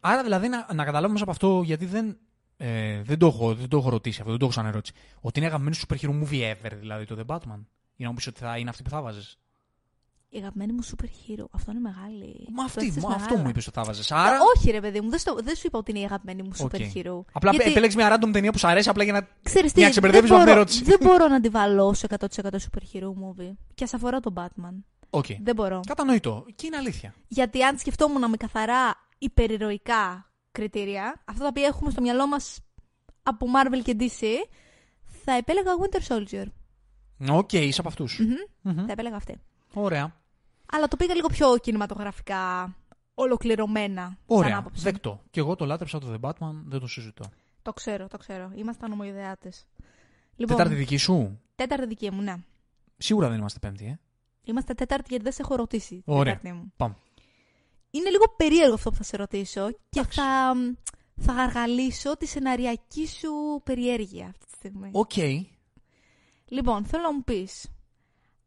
Άρα 0.00 0.22
δηλαδή 0.22 0.48
να, 0.48 0.66
να 0.74 0.84
καταλάβουμε 0.84 1.12
μέσα 1.12 1.22
από 1.22 1.30
αυτό, 1.32 1.62
γιατί 1.64 1.86
δεν, 1.86 2.18
ε, 2.56 3.02
δεν, 3.02 3.18
το 3.18 3.26
έχω, 3.26 3.54
δεν 3.54 3.68
το 3.68 3.76
έχω 3.76 3.88
ρωτήσει 3.90 4.16
αυτό, 4.18 4.30
δεν 4.30 4.38
το 4.38 4.44
έχω 4.44 4.54
σαν 4.54 4.66
ερώτηση. 4.66 4.94
Ότι 5.20 5.38
είναι 5.38 5.48
αγαπημένος 5.48 5.84
super 5.88 5.96
hero 5.96 6.10
movie 6.22 6.52
ever, 6.52 6.72
δηλαδή 6.78 7.04
το 7.04 7.16
The 7.26 7.34
Batman. 7.34 7.64
Ή 7.96 8.02
να 8.02 8.08
μου 8.08 8.14
πεις 8.14 8.26
ότι 8.26 8.38
θα 8.38 8.58
είναι 8.58 8.70
αυτή 8.70 8.82
που 8.82 8.90
θα 8.90 9.02
βάζε. 9.02 9.20
Η 10.36 10.38
αγαπημένη 10.38 10.72
μου 10.72 10.84
super 10.84 11.04
hero. 11.04 11.44
Αυτό 11.50 11.70
είναι 11.70 11.80
μεγάλη. 11.80 12.46
Μα 12.50 12.56
Το 12.56 12.62
αυτή, 12.66 12.80
έθεσες 12.84 13.02
μα 13.02 13.08
αυτό 13.08 13.20
μεγάλα. 13.22 13.42
μου 13.42 13.48
είπες 13.48 13.66
ότι 13.66 13.76
θα 13.78 13.84
βάζες. 13.84 14.12
Α, 14.12 14.16
Άρα. 14.22 14.38
όχι, 14.56 14.70
ρε 14.70 14.80
παιδί 14.80 15.00
μου, 15.00 15.10
δεν, 15.10 15.18
στο- 15.18 15.38
δεν 15.42 15.56
σου 15.56 15.62
είπα 15.66 15.78
ότι 15.78 15.90
είναι 15.90 16.00
η 16.00 16.04
αγαπημένη 16.04 16.42
μου 16.42 16.50
super 16.58 16.64
οκ. 16.64 16.74
hero. 16.94 17.20
Απλά 17.32 17.50
Γιατί, 17.50 17.70
επέλεξε 17.70 17.96
μια 17.96 18.16
random 18.20 18.28
ταινία 18.32 18.52
που 18.52 18.58
σου 18.58 18.66
αρέσει 18.68 18.88
απλά 18.88 19.04
για 19.04 19.12
να. 19.12 19.28
ξέρεις 19.42 19.72
τι, 19.72 19.78
για 19.78 19.84
να 19.86 19.90
ξεμπερδεύεις 19.90 20.30
δεν 20.30 20.38
με 20.38 20.44
αυτήν 20.52 20.64
την 20.64 20.78
μπορώ- 20.80 20.88
ερώτηση. 20.90 21.08
Δεν 21.08 21.18
μπορώ 21.18 21.34
να 21.34 21.40
τη 21.40 21.48
βάλω 21.58 21.94
σε 21.94 22.06
100% 22.18 22.26
super 22.42 22.82
hero 22.92 23.08
movie. 23.08 23.52
Και 23.74 23.84
ας 23.84 23.94
αφορά 23.94 24.20
τον 24.20 24.34
Batman. 24.36 24.82
Οκ. 25.10 25.26
Δεν 25.40 25.54
μπορώ. 25.54 25.80
Κατανοητό. 25.86 26.44
Και 26.54 26.66
είναι 26.66 26.76
αλήθεια. 26.76 27.14
Γιατί 27.28 27.62
αν 27.62 27.78
σκεφτόμουν 27.78 28.30
με 28.30 28.36
καθαρά 28.36 28.94
υπερηρωικά 29.18 30.30
κριτήρια, 30.52 31.22
αυτά 31.24 31.42
τα 31.42 31.48
οποία 31.48 31.66
έχουμε 31.66 31.90
στο 31.90 32.00
μυαλό 32.00 32.26
μας 32.26 32.58
από 33.22 33.46
Marvel 33.54 33.82
και 33.82 33.96
DC, 33.98 34.24
θα 35.24 35.32
επέλεγα 35.32 35.70
Winter 35.80 36.14
Soldier. 36.14 36.44
Οκ, 37.30 37.52
είσαι 37.52 37.80
από 37.80 37.88
αυτούς. 37.88 38.20
Μμμ, 38.62 38.86
Θα 38.86 38.92
επέλεγα 38.92 39.16
αυτή. 39.16 39.36
Ωραία. 39.72 40.14
Αλλά 40.72 40.88
το 40.88 40.96
πήγα 40.96 41.14
λίγο 41.14 41.28
πιο 41.28 41.58
κινηματογραφικά 41.58 42.74
ολοκληρωμένα. 43.14 44.02
σαν 44.02 44.16
Ωραία. 44.26 44.58
άποψη. 44.58 44.82
Δεκτό. 44.82 45.22
Και 45.30 45.40
εγώ 45.40 45.56
το 45.56 45.64
λάτρεψα 45.64 45.98
το 45.98 46.06
The 46.12 46.28
Batman, 46.28 46.54
δεν 46.66 46.80
το 46.80 46.86
συζητώ. 46.86 47.24
Το 47.62 47.72
ξέρω, 47.72 48.06
το 48.08 48.16
ξέρω. 48.16 48.52
Ήμασταν 48.54 48.92
ομοϊδεάτες. 48.92 49.66
Λοιπόν, 50.36 50.56
Τετάρτη 50.56 50.78
δική 50.78 50.96
σου; 50.96 51.40
τέταρτη 51.54 51.86
δική 51.86 52.10
μου, 52.10 52.22
ναι. 52.22 52.34
Σίγουρα 52.96 53.28
δεν 53.28 53.38
είμαστε 53.38 53.58
πέμπτη, 53.58 53.84
ε. 53.84 53.98
Είμαστε 54.44 54.74
τέταρτη 54.74 55.06
γιατί 55.08 55.24
δεν 55.24 55.32
σε 55.32 55.42
έχω 55.42 55.54
ρωτήσει. 55.54 56.02
Ωραία. 56.06 56.36
Τέταρτη 56.36 56.58
μου. 56.58 56.72
Πάμε. 56.76 56.96
Είναι 57.90 58.10
λίγο 58.10 58.24
περίεργο 58.36 58.74
αυτό 58.74 58.90
που 58.90 58.96
θα 58.96 59.02
σε 59.02 59.16
ρωτήσω 59.16 59.70
και 59.70 59.78
Εντάξει. 59.98 60.20
θα, 60.20 60.54
θα 61.16 61.32
γαργαλίσω 61.32 62.16
τη 62.16 62.26
σεναριακή 62.26 63.06
σου 63.06 63.60
περιέργεια 63.64 64.26
αυτή 64.26 64.44
τη 64.46 64.52
στιγμή. 64.56 64.90
Οκ. 64.92 65.16
Λοιπόν, 66.48 66.84
θέλω 66.84 67.02
να 67.02 67.12
μου 67.12 67.24
πεις, 67.24 67.68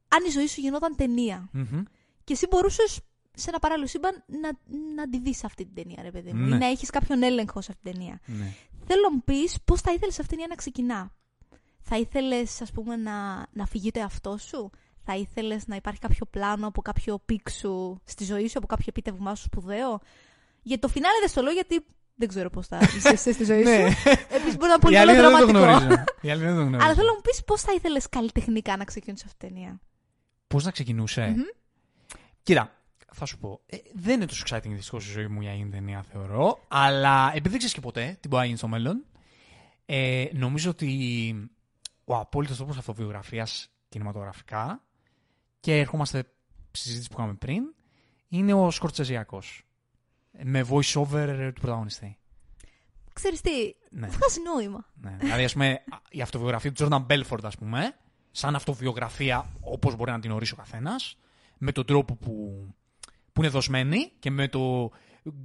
αν 0.07 0.26
η 0.28 0.30
ζωή 0.30 0.47
σου 0.47 0.61
γινόταν 0.61 0.95
ταινία 0.95 1.49
Μμμ. 1.51 1.84
Και 2.30 2.36
εσύ 2.36 2.47
μπορούσες 2.49 2.99
σε 3.34 3.49
ένα 3.49 3.59
παράλληλο 3.59 3.88
σύμπαν 3.88 4.23
να, 4.27 4.49
να 4.95 5.09
τη 5.09 5.19
δεις 5.19 5.43
αυτή 5.43 5.65
την 5.65 5.73
ταινία, 5.73 6.03
ρε 6.03 6.11
παιδί 6.11 6.34
μου, 6.34 6.47
Ναι. 6.47 6.55
ή 6.55 6.59
να 6.59 6.65
έχεις 6.67 6.89
κάποιον 6.89 7.23
έλεγχο 7.23 7.61
σε 7.61 7.71
αυτή 7.71 7.84
την 7.84 7.91
ταινία. 7.93 8.19
Ναι. 8.25 8.53
Θέλω 8.88 9.01
να 9.01 9.11
μου 9.11 9.21
πεις 9.25 9.57
πώς 9.65 9.82
θα 9.82 9.91
ήθελες 9.91 10.13
αυτή 10.19 10.27
την 10.27 10.30
ταινία 10.30 10.47
να 10.47 10.55
ξεκινά; 10.55 11.13
Θα 11.82 11.97
ήθελες, 11.97 12.61
ας 12.61 12.71
πούμε, 12.71 12.95
να, 12.95 13.45
να 13.51 13.65
αφηγείται 13.65 13.91
ο 13.91 13.99
εαυτός 13.99 14.38
σου; 14.38 14.69
Θα 15.03 15.15
ήθελες 15.15 15.67
να 15.67 15.75
υπάρχει 15.75 15.99
κάποιο 15.99 16.25
πλάνο 16.30 16.67
από 16.67 16.82
κάποιο 16.82 17.19
peak 17.26 17.49
σου 17.49 18.01
στη 18.03 18.23
ζωή 18.23 18.47
σου, 18.47 18.57
από 18.57 18.67
κάποιο 18.67 18.86
επίτευγμά 18.89 19.36
σου 19.36 19.43
σπουδαίο; 19.43 19.99
Για 20.61 20.80
το 20.80 20.88
φινάλε 20.88 21.19
δεν 21.19 21.30
στο 21.30 21.41
λέω 21.41 21.53
γιατί 21.53 21.86
δεν 22.15 22.27
ξέρω 22.27 22.49
πώς 22.49 22.67
θα 22.67 22.77
είσαι 22.97 23.09
εσύ 23.09 23.34
στη 23.34 23.43
ζωή 23.43 23.63
σου. 23.63 23.69
Ναι. 23.69 23.86
Επίσης 24.30 24.55
μπορεί 24.57 24.59
να 24.59 24.65
είναι 24.67 24.73
Η 24.75 24.80
πολύ 24.80 24.97
αλήθεια 24.97 25.21
δεν 25.21 25.32
το 25.32 25.38
δραματικό. 25.38 25.59
γνωρίζω. 25.59 26.03
Η 26.21 26.30
αλήθεια 26.32 26.47
δεν 26.47 26.55
το 26.57 26.61
γνωρίζω. 26.63 26.82
Αλλά 26.86 26.93
θέλω 26.95 27.07
να 27.07 27.13
μου 27.13 27.21
πεις 27.21 27.43
πώς 27.43 27.61
θα 27.61 27.73
ήθελες 27.73 28.09
καλλιτεχνικά 28.09 28.77
να 28.77 28.84
ξεκινήσει 28.84 29.23
αυτή 29.27 29.38
την 29.38 29.47
ταινία; 29.53 29.80
Πώς 30.47 30.63
να 30.63 30.71
ξεκινούσε; 30.71 31.27
Μμμ. 31.27 31.43
Κοίτα, 32.43 32.73
θα 33.13 33.25
σου 33.25 33.37
πω. 33.37 33.61
Ε, 33.65 33.77
δεν 33.93 34.15
είναι 34.15 34.25
τόσο 34.25 34.43
exciting 34.47 34.61
δυστυχώς 34.69 35.07
η 35.07 35.11
ζωή 35.11 35.27
μου 35.27 35.41
για 35.41 35.49
να 35.49 35.55
γίνει 35.55 35.69
ταινία, 35.69 36.03
θεωρώ. 36.03 36.65
Αλλά 36.67 37.27
επειδή 37.29 37.49
δεν 37.49 37.57
ξέρεις 37.57 37.73
και 37.73 37.81
ποτέ 37.81 38.17
τι 38.19 38.27
μπορεί 38.27 38.39
να 38.41 38.45
γίνει 38.45 38.57
στο 38.57 38.67
μέλλον, 38.67 39.05
ε, 39.85 40.25
νομίζω 40.33 40.69
ότι 40.69 41.49
ο 42.05 42.15
απόλυτος 42.15 42.57
τρόπος 42.57 42.77
αυτοβιογραφίας 42.77 43.69
κινηματογραφικά 43.89 44.83
και 45.59 45.77
ερχόμαστε 45.77 46.19
στη 46.71 46.87
συζήτηση 46.87 47.09
που 47.09 47.15
είχαμε 47.19 47.33
πριν 47.33 47.63
είναι 48.27 48.53
ο 48.53 48.71
Σκορτσεζιακός. 48.71 49.63
Με 50.43 50.65
voice 50.69 50.93
over 50.95 51.51
του 51.53 51.61
πρωταγωνιστή. 51.61 52.17
Ξέρεις 53.13 53.41
τι, 53.41 53.51
Ναι. 53.89 54.07
βγάζει 54.07 54.41
νόημα. 54.41 54.85
Ναι. 55.01 55.17
Δηλαδή, 55.19 55.43
ας 55.43 55.53
πούμε, 55.53 55.83
η 56.09 56.21
αυτοβιογραφία 56.21 56.71
του 56.71 56.87
Jordan 56.91 57.05
Belfort, 57.07 57.43
ας 57.43 57.57
πούμε, 57.57 57.95
σαν 58.31 58.55
αυτοβιογραφία 58.55 59.49
όπως 59.59 59.95
μπορεί 59.95 60.11
να 60.11 60.19
την 60.19 60.31
ορίσει 60.31 60.53
ο 60.53 60.55
καθένας, 60.55 61.17
με 61.60 61.72
τον 61.72 61.86
τρόπο 61.86 62.16
που, 62.16 62.66
που 63.34 63.41
είναι 63.41 63.49
δοσμένη 63.49 64.12
και 64.20 64.32
με 64.32 64.47
το 64.47 64.91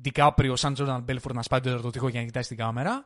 DiCaprio 0.04 0.52
σαν 0.54 0.76
Jordan 0.78 1.04
Belfort 1.08 1.32
να 1.34 1.42
σπάει 1.42 1.60
το 1.60 1.90
τείχο 1.90 2.08
για 2.08 2.20
να 2.20 2.26
κοιτάει 2.26 2.42
στην 2.42 2.56
κάμερα, 2.56 3.04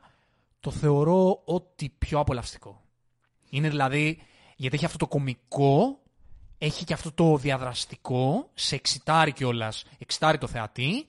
το 0.61 0.71
θεωρώ 0.71 1.43
ότι 1.45 1.95
πιο 1.99 2.19
απολαυστικό. 2.19 2.83
Είναι 3.51 3.69
δηλαδή, 3.69 4.21
γιατί 4.57 4.77
έχει 4.77 4.85
αυτό 4.85 4.99
το 4.99 5.07
κομικό, 5.07 5.99
έχει 6.59 6.85
και 6.85 6.93
αυτό 6.93 7.13
το 7.13 7.37
διαδραστικό, 7.37 8.51
σε 8.55 8.75
εξητάρει 8.75 9.33
κιόλας, 9.33 9.85
εξητάρει 9.99 10.39
το 10.39 10.47
θεατή. 10.47 11.07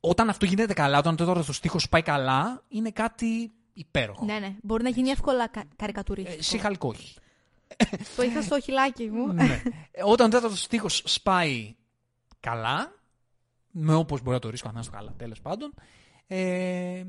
Όταν 0.00 0.28
αυτό 0.28 0.44
γίνεται 0.46 0.72
καλά, 0.74 0.98
όταν 0.98 1.16
το 1.16 1.24
τέταρτο 1.24 1.52
στίχος 1.52 1.88
πάει 1.88 2.02
καλά, 2.02 2.62
είναι 2.68 2.90
κάτι 2.90 3.52
υπέροχο. 3.72 4.24
Ναι, 4.24 4.38
ναι. 4.38 4.54
Μπορεί 4.62 4.82
να 4.82 4.88
γίνει 4.88 5.08
εύκολα 5.08 5.48
κα- 5.48 5.64
καρικατουρίστικο. 5.76 6.38
Ε, 6.38 6.42
Σιχαλκό 6.42 6.88
όχι. 6.88 7.14
Το 8.16 8.22
είχα 8.22 8.42
στο 8.42 8.60
χιλάκι 8.60 9.10
μου. 9.10 9.32
ναι. 9.32 9.62
Ε, 9.90 10.02
Όταν 10.04 10.26
ο 10.26 10.30
τέταρτος 10.30 10.62
στίχος 10.62 11.02
σπάει 11.04 11.74
καλά, 12.40 12.92
με 13.70 13.94
όπως 13.94 14.20
μπορεί 14.22 14.34
να 14.34 14.38
το 14.40 14.50
ρίσκω 14.50 14.66
καθένα 14.68 14.84
το 14.84 14.90
καλά, 14.90 15.14
τέλος 15.16 15.40
πάντων, 15.40 15.74
ε, 16.26 17.04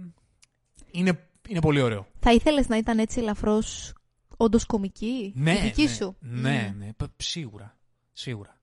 είναι, 0.91 1.27
είναι 1.47 1.59
πολύ 1.61 1.81
ωραίο. 1.81 2.07
Θα 2.19 2.31
ήθελες 2.33 2.67
να 2.67 2.77
ήταν 2.77 2.99
έτσι 2.99 3.19
ελαφρώς 3.19 3.93
όντως 4.37 4.65
κομική; 4.65 5.33
Ναι, 5.35 5.51
η 5.53 5.61
δική 5.61 5.83
ναι, 5.83 5.89
σου; 5.89 6.15
Ναι, 6.19 6.71
Μμ. 6.75 6.77
ναι, 6.79 6.93
π- 6.97 7.21
σίγουρα. 7.21 7.77
Σίγουρα. 8.13 8.53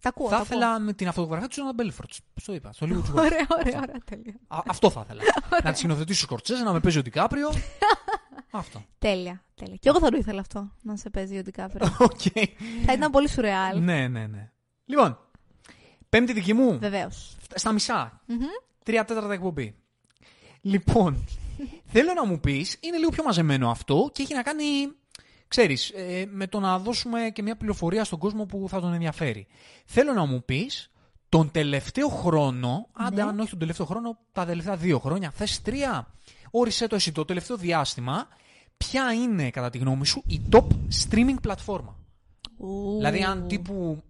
Τα 0.00 0.08
ακούω. 0.08 0.28
θα 0.28 0.36
τα 0.36 0.42
ήθελα 0.42 0.78
με 0.80 0.92
την 0.92 1.08
αυτοβιογραφία 1.08 1.46
του 1.46 1.52
Τζόρνταν 1.54 1.74
Μπέλφορτ. 1.74 2.10
Στο 2.34 2.54
είπα, 2.54 2.72
στο 2.72 2.86
λίγο 2.86 3.00
του 3.06 3.06
ακούω. 3.10 3.22
Ωραία, 3.22 3.46
ωραία, 3.60 3.76
ωραία. 3.82 3.98
Τέλεια. 4.04 4.34
Α, 4.48 4.58
Αυτό 4.66 4.90
θα 4.90 5.00
ήθελα. 5.04 5.22
να 5.64 5.70
τη 5.70 5.78
σκηνοθετήσει 5.78 6.20
ο 6.22 6.26
Σκορσέζε, 6.26 6.62
να 6.62 6.72
με 6.72 6.80
παίζει 6.80 6.98
ο 6.98 7.02
Ντικάπριο. 7.02 7.50
αυτό. 8.58 8.84
Τέλεια, 8.98 9.44
τέλεια. 9.54 9.76
Και 9.80 9.88
εγώ 9.88 9.98
θα 9.98 10.08
το 10.10 10.16
ήθελα 10.16 10.40
αυτό, 10.40 10.72
να 10.82 10.96
σε 10.96 11.10
παίζει 11.10 11.38
ο 11.38 11.42
Ντικάπριο. 11.42 11.96
Οκ. 12.10 12.20
θα 12.86 12.92
ήταν 12.92 13.10
πολύ 13.10 13.28
σουρεάλ. 13.28 13.80
ναι, 13.82 14.08
ναι, 14.08 14.26
ναι. 14.26 14.50
Λοιπόν, 14.84 15.18
πέμπτη 16.08 16.32
δική 16.32 16.52
μου. 16.52 16.78
Βεβαίως. 16.78 17.36
Στα 17.54 17.72
μισά. 17.72 18.20
Τρία 18.84 19.04
τέταρτα 19.04 19.32
εκπομπή. 19.32 19.74
Λοιπόν, 20.60 21.24
θέλω 21.84 22.12
να 22.14 22.26
μου 22.26 22.40
πεις, 22.40 22.76
είναι 22.80 22.96
λίγο 22.98 23.10
πιο 23.10 23.24
μαζεμένο 23.24 23.70
αυτό 23.70 24.10
και 24.12 24.22
έχει 24.22 24.34
να 24.34 24.42
κάνει, 24.42 24.64
ξέρεις, 25.48 25.90
ε, 25.94 26.26
με 26.30 26.46
το 26.46 26.60
να 26.60 26.78
δώσουμε 26.78 27.30
και 27.32 27.42
μια 27.42 27.56
πληροφορία 27.56 28.04
στον 28.04 28.18
κόσμο 28.18 28.44
που 28.46 28.66
θα 28.68 28.80
τον 28.80 28.92
ενδιαφέρει. 28.92 29.46
Θέλω 29.86 30.12
να 30.12 30.24
μου 30.24 30.44
πεις, 30.44 30.90
τον 31.28 31.50
τελευταίο 31.50 32.08
χρόνο, 32.08 32.88
άντε 32.92 33.22
Ναι. 33.22 33.28
αν 33.28 33.40
όχι 33.40 33.50
τον 33.50 33.58
τελευταίο 33.58 33.86
χρόνο, 33.86 34.18
τα 34.32 34.44
τελευταία 34.46 34.76
δύο 34.76 34.98
χρόνια, 34.98 35.30
θες 35.30 35.62
τρία, 35.62 36.14
όρισε 36.50 36.86
το 36.86 36.94
εσύ 36.94 37.12
το 37.12 37.24
τελευταίο 37.24 37.56
διάστημα, 37.56 38.28
ποια 38.90 39.12
είναι 39.12 39.50
κατά 39.50 39.70
τη 39.70 39.78
γνώμη 39.78 40.06
σου 40.06 40.22
η 40.26 40.40
top 40.50 40.66
streaming 41.02 41.36
πλατφόρμα; 41.42 41.96
Δηλαδή 42.96 43.22
αν 43.22 43.48
τύπου, 43.48 44.02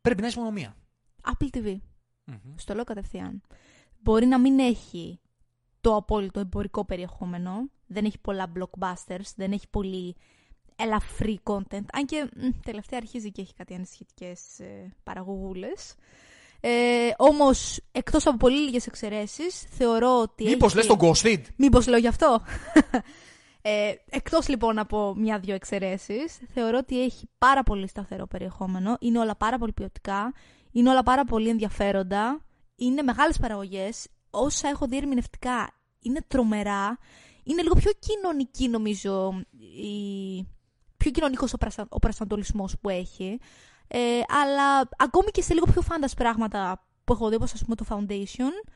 πρέπει 0.00 0.20
να 0.20 0.26
έχεις 0.26 0.38
μόνο 0.38 0.50
μία. 0.50 0.76
Apple 1.22 1.56
TV. 1.56 1.76
Μμμ. 2.24 2.54
Στο 2.56 2.74
λέω 2.74 2.84
κατευθείαν. 2.84 3.42
Μπορεί 4.02 4.26
να 4.26 4.38
μην 4.38 4.58
έχει 4.58 5.20
το 5.80 5.96
απόλυτο 5.96 6.40
εμπορικό 6.40 6.84
περιεχόμενο. 6.84 7.70
Δεν 7.86 8.04
έχει 8.04 8.18
πολλά 8.18 8.52
blockbusters. 8.54 9.32
Δεν 9.36 9.52
έχει 9.52 9.68
πολύ 9.70 10.16
ελαφρύ 10.76 11.40
content. 11.42 11.84
Αν 11.92 12.06
και 12.06 12.30
μ, 12.36 12.48
τελευταία 12.64 12.98
αρχίζει 13.02 13.30
και 13.30 13.40
έχει 13.40 13.54
κάτι 13.54 13.74
ανησυχητικές 13.74 14.58
ε, 14.58 14.96
παραγωγούλες. 15.02 15.94
Ε, 16.60 17.10
όμως, 17.16 17.80
εκτός 17.92 18.26
από 18.26 18.36
πολύ 18.36 18.58
λίγες 18.58 18.86
εξαιρέσεις, 18.86 19.66
θεωρώ 19.70 20.20
ότι 20.20 20.44
Μήπως 20.44 20.76
έχει... 20.76 20.86
λες 20.86 20.96
τον 20.96 20.98
Ghosted. 21.00 21.42
Μήπως 21.56 21.86
λέω 21.86 21.98
γι' 21.98 22.06
αυτό; 22.06 22.42
Ε, 23.68 23.94
εκτός 24.10 24.48
λοιπόν 24.48 24.78
από 24.78 25.14
μια-δυο 25.16 25.54
εξαιρέσεις, 25.54 26.38
θεωρώ 26.48 26.78
ότι 26.78 27.02
έχει 27.02 27.28
πάρα 27.38 27.62
πολύ 27.62 27.88
σταθερό 27.88 28.26
περιεχόμενο. 28.26 28.96
Είναι 29.00 29.18
όλα 29.18 29.36
πάρα 29.36 29.58
πολύ 29.58 29.72
ποιοτικά. 29.72 30.32
Είναι 30.72 30.90
όλα 30.90 31.02
πάρα 31.02 31.24
πολύ 31.24 31.48
ενδιαφέροντα. 31.48 32.44
Είναι 32.76 33.02
μεγάλες 33.02 33.38
παραγωγές. 33.38 34.08
Όσα 34.30 34.68
έχω 34.68 34.86
δει 34.86 34.96
ερμηνευτικά 34.96 35.70
είναι 36.00 36.20
τρομερά. 36.28 36.98
Είναι 37.42 37.62
λίγο 37.62 37.74
πιο 37.74 37.92
κοινωνική 37.98 38.68
νομίζω 38.68 39.42
η... 39.82 40.46
πιο 40.96 41.10
κοινωνικός 41.10 41.52
ο, 41.52 41.56
πραστα... 41.56 41.86
ο 41.88 41.98
προσανατολισμός 41.98 42.78
που 42.80 42.88
έχει. 42.88 43.40
Ε, 43.88 44.20
αλλά 44.42 44.88
ακόμη 44.96 45.30
και 45.30 45.42
σε 45.42 45.54
λίγο 45.54 45.66
πιο 45.66 45.82
φάντας 45.82 46.14
πράγματα 46.14 46.86
που 47.04 47.12
έχω 47.12 47.28
δει, 47.28 47.34
όπως 47.34 47.52
ας 47.52 47.64
πούμε 47.64 47.74
το 47.76 47.84
Foundation, 47.88 48.68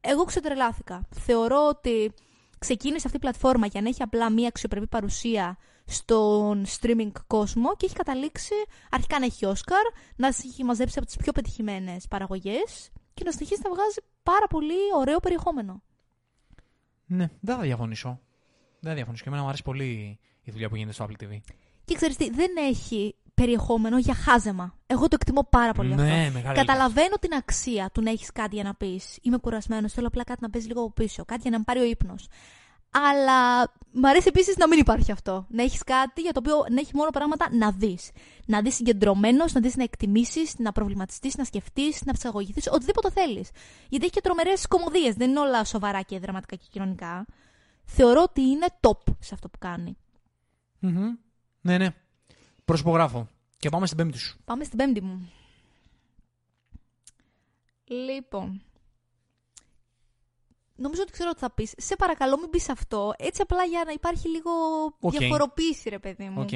εγώ 0.00 0.24
ξετρελάθηκα. 0.24 1.08
Θεωρώ 1.10 1.66
ότι 1.68 2.12
ξεκίνησε 2.58 3.02
αυτή 3.04 3.16
η 3.16 3.20
πλατφόρμα 3.20 3.66
για 3.66 3.80
να 3.80 3.88
έχει 3.88 4.02
απλά 4.02 4.30
μία 4.30 4.48
αξιοπρεπή 4.48 4.86
παρουσία 4.86 5.56
στον 5.84 6.64
streaming 6.66 7.12
κόσμο 7.26 7.76
και 7.76 7.86
έχει 7.86 7.94
καταλήξει 7.94 8.54
αρχικά 8.90 9.18
να 9.18 9.24
έχει 9.24 9.46
Όσκαρ, 9.46 9.82
να 10.16 10.26
έχει 10.26 10.64
μαζέψει 10.64 10.98
από 10.98 11.06
τις 11.06 11.16
πιο 11.16 11.32
πετυχημένες 11.32 12.06
παραγωγές 12.08 12.90
και 13.14 13.24
να 13.24 13.32
συνεχίσει 13.32 13.60
να 13.64 13.70
βγάζει 13.70 13.98
πάρα 14.22 14.46
πολύ 14.46 14.74
ωραίο 14.96 15.18
περιεχόμενο. 15.18 15.82
Ναι, 17.06 17.30
δεν 17.40 17.56
θα 17.56 17.62
διαφωνήσω. 17.62 18.20
Δεν 18.80 18.90
θα 18.90 18.94
διαφωνήσω. 18.94 19.22
Και 19.22 19.28
εμένα 19.28 19.42
μου 19.42 19.48
αρέσει 19.48 19.62
πολύ 19.62 20.18
η 20.42 20.50
δουλειά 20.50 20.68
που 20.68 20.76
γίνεται 20.76 20.94
στο 20.94 21.06
Apple 21.08 21.24
TV. 21.24 21.38
Και 21.84 21.94
ξέρεις 21.94 22.16
τι, 22.16 22.30
δεν 22.30 22.50
έχει 22.56 23.16
περιεχόμενο 23.36 23.98
για 23.98 24.14
χάζεμα. 24.14 24.74
Εγώ 24.86 25.08
το 25.08 25.16
εκτιμώ 25.20 25.46
πάρα 25.50 25.72
πολύ 25.72 25.94
Ναι, 25.94 26.20
αυτό. 26.20 26.32
μεγάλη 26.32 26.56
Καταλαβαίνω 26.56 27.16
την 27.20 27.34
αξία 27.34 27.90
του 27.92 28.02
να 28.02 28.10
έχεις 28.10 28.32
κάτι 28.32 28.54
για 28.54 28.64
να 28.64 28.74
πεις. 28.74 29.18
Είμαι 29.22 29.36
κουρασμένος, 29.36 29.92
θέλω 29.92 30.06
απλά 30.06 30.24
κάτι 30.24 30.42
να 30.42 30.50
παίζει 30.50 30.66
λίγο 30.66 30.80
από 30.80 30.90
πίσω. 30.90 31.24
Κάτι 31.24 31.40
για 31.42 31.50
να 31.50 31.58
με 31.58 31.64
πάρει 31.66 31.80
ο 31.80 31.84
ύπνος. 31.84 32.28
Αλλά 32.90 33.62
μ' 33.92 34.06
αρέσει 34.06 34.28
επίσης 34.28 34.56
να 34.56 34.68
μην 34.68 34.78
υπάρχει 34.78 35.12
αυτό. 35.12 35.46
Να 35.48 35.62
έχεις 35.62 35.82
κάτι 35.84 36.20
για 36.20 36.32
το 36.32 36.40
οποίο 36.44 36.64
να 36.70 36.80
έχει 36.80 36.90
μόνο 36.94 37.10
πράγματα 37.10 37.48
να 37.52 37.70
δεις. 37.72 38.10
Να 38.46 38.60
δεις 38.60 38.74
συγκεντρωμένος, 38.74 39.52
να 39.52 39.60
δεις 39.60 39.76
να 39.76 39.82
εκτιμήσεις, 39.82 40.54
να 40.58 40.72
προβληματιστείς, 40.72 41.36
να 41.36 41.44
σκεφτείς, 41.44 42.02
να 42.04 42.12
ψαγωγηθείς, 42.12 42.68
οτιδήποτε 42.72 43.10
θέλεις. 43.10 43.50
Γιατί 43.88 44.04
έχει 44.04 44.14
και 44.14 44.20
τρομερές 44.20 44.66
κωμωδίες. 44.66 45.14
Δεν 45.14 45.30
είναι 45.30 45.40
όλα 45.40 45.64
σοβαρά 45.64 46.02
και 46.02 46.18
δραματικά 46.18 46.56
και 46.56 46.66
κοινωνικά. 46.70 47.26
Θεωρώ 47.84 48.22
ότι 48.22 48.40
είναι 48.40 48.66
top 48.80 49.14
σε 49.20 49.34
αυτό 49.34 49.48
που 49.48 49.58
κάνει. 49.58 49.96
Μμμ. 50.78 51.14
Ναι, 51.60 51.78
ναι. 51.78 51.88
Προσυπογράφω. 52.66 53.28
Και 53.58 53.68
πάμε 53.68 53.86
στην 53.86 53.98
πέμπτη 53.98 54.18
σου. 54.18 54.38
Πάμε 54.44 54.64
στην 54.64 54.78
πέμπτη 54.78 55.00
μου. 55.00 55.30
Λοιπόν. 57.84 58.62
Νομίζω 60.76 61.02
ότι 61.02 61.12
ξέρω 61.12 61.32
τι 61.32 61.38
θα 61.38 61.50
πεις. 61.50 61.72
Σε 61.76 61.96
παρακαλώ 61.96 62.38
μην 62.38 62.50
πεις 62.50 62.68
αυτό. 62.68 63.12
Έτσι 63.18 63.42
απλά 63.42 63.64
για 63.64 63.82
να 63.86 63.92
υπάρχει 63.92 64.28
λίγο 64.28 64.50
Οκ. 65.00 65.16
διαφοροποίηση 65.18 65.88
ρε 65.88 65.98
παιδί 65.98 66.28
μου. 66.28 66.40
Οκ. 66.40 66.48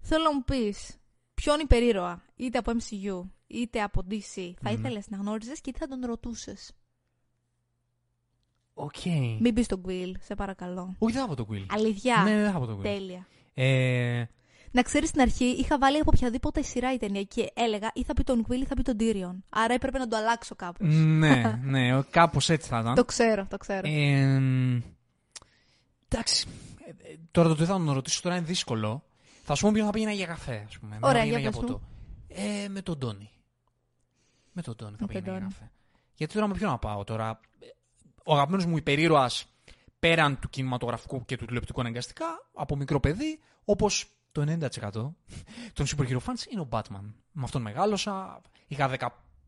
Θέλω 0.00 0.22
να 0.24 0.34
μου 0.34 0.44
πεις 0.44 0.96
ποιον 1.34 1.60
υπερήρωα 1.60 2.22
είτε 2.36 2.58
από 2.58 2.72
MCU 2.72 3.22
είτε 3.46 3.82
από 3.82 4.02
DC 4.10 4.52
θα 4.62 4.70
Μμμ. 4.70 4.78
ήθελες 4.78 5.08
να 5.08 5.16
γνώριζες 5.16 5.60
και 5.60 5.72
τι 5.72 5.78
θα 5.78 5.86
τον 5.86 6.00
ρωτούσες. 6.04 6.72
Οκ. 8.74 9.04
Μην 9.40 9.54
πεις 9.54 9.66
τον 9.66 9.82
Quill, 9.86 10.12
σε 10.20 10.34
παρακαλώ. 10.34 10.94
Όχι, 10.98 11.12
δεν 11.12 11.22
θα 11.22 11.28
πω 11.28 11.34
το 11.34 11.46
Quill. 11.50 11.66
Αλήθεια. 11.70 12.22
Ναι, 12.22 12.36
δεν 12.42 12.52
θα 12.52 12.58
πω 12.58 12.66
το 12.66 12.78
Quill. 12.78 12.82
Τέλεια. 12.82 13.26
Ε, 13.54 14.24
Να 14.74 14.82
ξέρεις 14.82 15.08
στην 15.08 15.20
αρχή 15.20 15.44
είχα 15.44 15.78
βάλει 15.78 15.98
από 15.98 16.10
οποιαδήποτε 16.14 16.62
σειρά 16.62 16.92
ή 16.92 16.96
ταινία 16.96 17.22
και 17.22 17.50
έλεγα 17.54 17.90
ή 17.94 18.02
θα 18.04 18.14
πει 18.14 18.22
τον 18.22 18.46
Quill 18.48 18.60
ή 18.60 18.64
θα 18.64 18.74
πει 18.74 18.82
τον 18.82 18.96
Tyrion. 19.00 19.36
Άρα 19.48 19.74
έπρεπε 19.74 19.98
να 19.98 20.08
το 20.08 20.16
αλλάξω 20.16 20.54
κάπως. 20.54 20.88
ναι, 20.88 21.58
ναι, 21.64 22.02
κάπως 22.10 22.50
έτσι 22.50 22.68
θα 22.68 22.78
ήταν. 22.78 22.94
Το 22.94 23.04
ξέρω, 23.04 23.46
το 23.50 23.56
ξέρω. 23.56 23.88
Ε, 23.88 24.40
εντάξει. 26.08 26.46
Ε, 26.86 26.90
ε, 26.90 27.16
Τώρα 27.30 27.48
το 27.48 27.54
τι 27.54 27.64
θα 27.64 27.72
τον 27.72 27.92
ρωτήσω 27.92 28.20
τώρα 28.22 28.36
είναι 28.36 28.44
δύσκολο. 28.44 29.04
Θα 29.42 29.54
σου 29.54 29.62
πω 29.64 29.70
ποιον 29.72 29.86
θα 29.86 29.92
πήγαινα 29.92 30.12
για 30.12 30.26
καφέ, 30.26 30.64
ας 30.68 30.78
πούμε. 30.78 30.98
Ωραία, 31.00 31.12
θα 31.20 31.24
πήγαινα 31.24 31.40
για 31.40 31.50
για 31.50 31.60
πες 31.60 31.60
ποτό. 31.70 31.80
Ε, 32.28 32.68
με 32.68 32.82
τον 32.82 32.98
Τόνι. 32.98 33.30
Με 34.52 34.62
τον 34.62 34.76
Τόνι 34.76 34.90
θα 34.96 34.96
Με 35.00 35.06
τον 35.06 35.06
πήγαινα 35.06 35.30
για 35.30 35.38
Τόνι. 35.40 35.52
καφέ. 35.52 35.70
Γιατί 36.14 36.34
τώρα 36.34 36.46
με 36.46 36.54
ποιον 36.54 36.70
να 36.70 36.78
πάω 36.78 37.04
τώρα; 37.04 37.40
Ε, 37.60 37.66
Ο 38.24 38.32
αγαπημένος 38.34 38.66
μου 38.66 38.76
υπερήρωας 38.76 39.46
πέραν 39.98 40.38
του 40.38 40.48
κινηματογραφικού 40.48 41.24
και 41.24 41.36
του 41.36 41.44
τηλεοπτικού 41.44 41.80
αναγκαστικά 41.80 42.26
από 42.54 42.76
μικρό 42.76 43.00
παιδί, 43.00 43.40
όπως 43.64 44.13
το 44.34 44.44
90% 44.48 44.90
των 45.72 45.86
super 45.86 46.08
hero 46.08 46.18
fans 46.18 46.52
είναι 46.52 46.60
ο 46.60 46.68
Batman. 46.70 47.12
Με 47.32 47.42
αυτόν 47.44 47.62
μεγάλωσα. 47.62 48.40
Είχα 48.66 48.90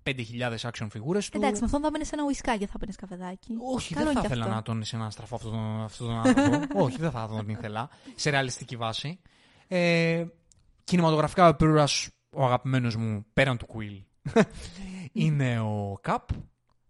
15.000 0.05 0.57
action 0.57 0.87
figures 0.87 1.25
του. 1.25 1.37
Εντάξει, 1.37 1.61
με 1.61 1.65
αυτόν 1.65 1.81
θα 1.81 1.91
μπαίνει 1.91 2.05
σε 2.05 2.15
ένα 2.15 2.25
ουισκάκι 2.25 2.59
και 2.59 2.67
θα 2.67 2.79
παίρνει 2.79 2.95
καφεδάκι. 2.95 3.57
Όχι, 3.75 3.95
Καλό 3.95 4.05
δεν 4.07 4.15
θα 4.15 4.21
είναι 4.21 4.29
και 4.29 4.35
ήθελα 4.35 4.45
αυτό. 4.45 4.55
να 4.55 4.63
τον 4.63 4.85
σε 4.85 4.97
να 4.97 5.11
στραφώ 5.11 5.35
αυτόν 5.35 5.51
τον, 5.51 5.83
αυτόν 5.83 6.07
τον 6.07 6.17
άνθρωπο. 6.17 6.83
Όχι, 6.85 6.97
δεν 6.97 7.11
θα 7.11 7.29
τον 7.29 7.49
ήθελα. 7.49 7.89
Σε 8.15 8.31
ρεαλιστική 8.31 8.77
βάση. 8.77 9.21
Ε, 9.69 10.25
κινηματογραφικά 10.85 11.45
ο 11.45 11.49
επίρρας, 11.49 12.09
ο 12.31 12.45
αγαπημένος 12.45 12.97
μου 12.97 13.27
πέραν 13.33 13.57
του 13.57 13.67
Quill 13.75 14.03
είναι 15.13 15.61
ο 15.61 15.99
Καπ. 16.01 16.29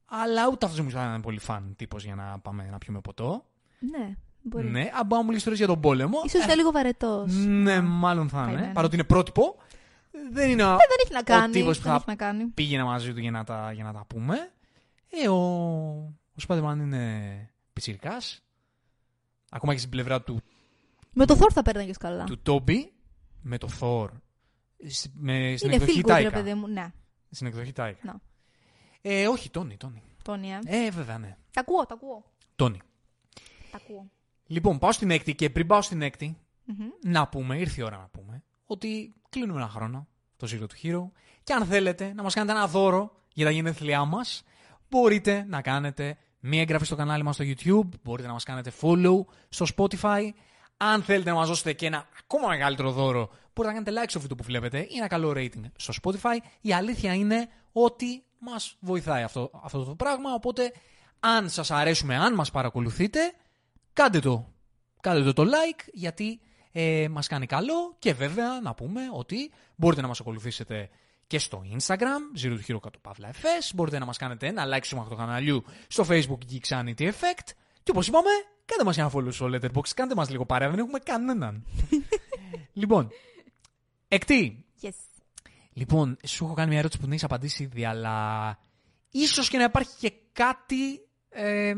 Αλλά 0.04 0.48
ούτε 0.48 0.66
αυτός 0.66 0.80
μου 0.80 0.90
θα 0.90 1.04
είναι 1.04 1.20
πολύ 1.20 1.38
φαν 1.38 1.74
τύπος 1.76 2.04
για 2.04 2.14
να 2.14 2.38
πάμε 2.38 2.68
να 2.70 2.78
πιούμε 2.78 3.00
ποτό. 3.00 3.44
Ναι, 3.78 4.14
μπορεί. 4.48 4.68
Ναι, 4.70 4.90
αν 5.00 5.06
πάμε 5.06 5.22
μου 5.24 5.30
ιστορίε 5.30 5.58
για 5.58 5.66
τον 5.66 5.80
πόλεμο. 5.80 6.18
Ίσως 6.24 6.44
είναι 6.44 6.54
λίγο 6.54 6.70
βαρετός. 6.70 7.32
Ναι, 7.34 7.80
μάλλον 7.80 8.28
θα 8.28 8.42
είναι. 8.42 8.52
Καημένο. 8.52 8.72
Παρότι 8.72 8.94
είναι 8.94 9.04
πρότυπο. 9.04 9.56
Δεν 10.30 10.50
είναι 10.50 10.62
Δεν 10.64 10.76
έχει 11.04 11.12
να 11.12 11.22
κάνει. 11.22 11.52
τύπος 11.52 11.76
που 11.76 11.82
δεν 11.82 11.92
θα- 11.92 11.96
έχει 11.96 12.04
να 12.06 12.14
κάνει. 12.16 12.44
πήγαινε 12.46 12.82
μαζί 12.84 13.12
του 13.12 13.20
για 13.20 13.30
να 13.30 13.44
τα, 13.44 13.72
για 13.72 13.84
να 13.84 13.92
τα 13.92 14.04
πούμε. 14.06 14.52
Ε, 15.10 15.28
ο, 15.28 15.34
ο 16.14 16.44
Spider-Man 16.48 16.76
είναι 16.78 17.50
πιτσιρικάς. 17.72 18.40
Ακόμα 19.50 19.72
και 19.72 19.78
στην 19.78 19.90
πλευρά 19.90 20.22
του, 20.22 20.40
Με 21.12 21.26
το 21.26 21.34
Thor 21.40 21.48
θα 21.52 21.62
παίρναγες 21.62 21.96
καλά. 21.96 22.24
του 22.24 22.42
Toby, 22.46 22.76
με 23.42 23.58
το 23.58 23.68
Thor, 23.80 24.06
σ- 24.86 25.06
με, 25.14 25.54
στην 25.56 25.70
είναι 25.70 25.76
εκδοχή 25.82 26.00
feel 26.00 26.04
good, 26.04 26.06
ρε 26.08 26.12
Τάικα. 26.12 26.30
παιδί 26.30 26.54
μου. 26.54 26.66
Ναι, 26.68 26.92
Στην 27.30 27.46
εκδοχή 27.46 27.72
Τάικα. 27.72 27.98
Να. 28.02 28.14
Ε, 29.02 29.28
όχι, 29.28 29.50
Τόνι, 29.50 29.76
Τόνι. 29.76 30.02
Τόνια. 30.22 30.60
Ε, 30.64 30.90
βέβαια, 30.90 31.18
ναι. 31.18 31.36
Τα 31.52 31.60
ακούω, 31.60 31.86
τα 31.86 31.94
ακούω. 31.94 32.24
Τόνι. 32.56 32.78
Τα 33.70 33.76
ακούω. 33.84 34.10
Λοιπόν, 34.46 34.78
πάω 34.78 34.92
στην 34.92 35.10
έκτη 35.10 35.34
και 35.34 35.50
πριν 35.50 35.66
πάω 35.66 35.82
στην 35.82 36.02
έκτη, 36.02 36.38
Μμμ. 36.64 36.86
να 37.02 37.28
πούμε, 37.28 37.58
ήρθε 37.58 37.80
η 37.80 37.84
ώρα 37.84 37.96
να 37.96 38.08
πούμε, 38.08 38.42
ότι 38.66 39.14
κλείνουμε 39.28 39.60
ένα 39.60 39.68
χρόνο, 39.68 40.08
το 40.36 40.46
Zero 40.50 40.66
του 40.68 40.76
Hero, 40.82 41.20
και 41.42 41.52
αν 41.52 41.64
θέλετε 41.64 42.12
να 42.14 42.22
μας 42.22 42.34
κάνετε 42.34 42.58
ένα 42.58 42.66
δώρο 42.66 43.12
για 43.32 43.44
τα 43.44 43.50
γενέθλιά 43.50 44.04
μας, 44.04 44.42
μπορείτε 44.88 45.44
να 45.48 45.60
κάνετε 45.60 46.16
μία 46.40 46.60
εγγραφή 46.60 46.84
στο 46.84 46.96
κανάλι 46.96 47.22
μας 47.22 47.34
στο 47.34 47.44
YouTube, 47.46 47.88
μπορείτε 48.02 48.26
να 48.26 48.32
μας 48.32 48.44
κάνετε 48.44 48.72
follow 48.80 49.24
στο 49.48 49.66
Spotify, 49.76 50.30
αν 50.76 51.02
θέλετε 51.02 51.30
να 51.30 51.36
μας 51.36 51.48
δώσετε 51.48 51.72
και 51.72 51.86
ένα 51.86 52.08
ακόμα 52.18 52.48
μεγαλύτερο 52.48 52.92
δώρο, 52.92 53.28
μπορείτε 53.54 53.74
να 53.74 53.82
κάνετε 53.82 54.02
like 54.02 54.08
στο 54.08 54.20
βίντεο 54.20 54.36
που 54.36 54.44
βλέπετε 54.44 54.78
ή 54.78 54.96
ένα 54.96 55.06
καλό 55.06 55.32
rating 55.36 55.62
στο 55.76 55.92
Spotify. 56.02 56.36
Η 56.60 56.72
αλήθεια 56.72 57.14
είναι 57.14 57.48
ότι 57.72 58.24
μας 58.38 58.76
βοηθάει 58.80 59.22
αυτό, 59.22 59.50
αυτό 59.62 59.84
το 59.84 59.94
πράγμα, 59.94 60.34
οπότε 60.34 60.72
αν 61.20 61.48
σας 61.48 61.70
αρέσουμε, 61.70 62.16
αν 62.16 62.34
μας 62.34 62.50
παρακολουθείτε, 62.50 63.20
κάντε 63.96 64.18
το. 64.18 64.52
Κάντε 65.00 65.22
το 65.22 65.32
το 65.32 65.42
like 65.42 65.88
γιατί 65.92 66.40
ε, 66.72 67.08
μας 67.10 67.26
κάνει 67.26 67.46
καλό 67.46 67.96
και 67.98 68.12
βέβαια 68.12 68.60
να 68.60 68.74
πούμε 68.74 69.00
ότι 69.12 69.52
μπορείτε 69.76 70.02
να 70.02 70.08
μας 70.08 70.20
ακολουθήσετε 70.20 70.88
και 71.26 71.38
στο 71.38 71.62
Instagram, 71.78 72.42
Zero 72.42 72.52
to 72.52 72.72
Hero 72.72 72.78
κάτω 72.82 72.98
παύλα 73.00 73.30
FS, 73.32 73.70
μπορείτε 73.74 73.98
να 73.98 74.04
μας 74.04 74.16
κάνετε 74.16 74.46
ένα 74.46 74.64
like 74.66 74.84
στο 74.84 75.06
του 75.08 75.16
καναλιού 75.16 75.64
στο 75.88 76.04
Facebook 76.08 76.38
Geek 76.50 76.68
Sanity 76.68 77.00
Effect 77.00 77.48
και 77.82 77.90
όπως 77.90 78.06
είπαμε, 78.06 78.30
κάντε 78.64 78.84
μας 78.84 78.98
ένα 78.98 79.10
follow 79.14 79.32
στο 79.32 79.46
Letterboxd, 79.52 79.90
κάντε 79.94 80.14
μας 80.14 80.30
λίγο 80.30 80.46
παρέα, 80.46 80.70
δεν 80.70 80.78
έχουμε 80.78 80.98
κανέναν. 80.98 81.66
λοιπόν, 82.80 83.10
εκτή, 84.08 84.64
Yes. 84.82 84.90
Λοιπόν, 85.72 86.16
σου 86.26 86.44
έχω 86.44 86.54
κάνει 86.54 86.68
μια 86.68 86.78
ερώτηση 86.78 86.98
που 86.98 87.04
δεν 87.04 87.12
έχεις 87.12 87.24
απαντήσει 87.24 87.62
ήδη, 87.62 87.84
αλλά 87.84 88.58
ίσως 89.10 89.48
και 89.48 89.58
να 89.58 89.64
υπάρχει 89.64 89.96
και 89.98 90.12
κάτι. 90.32 91.00
Ε, 91.28 91.74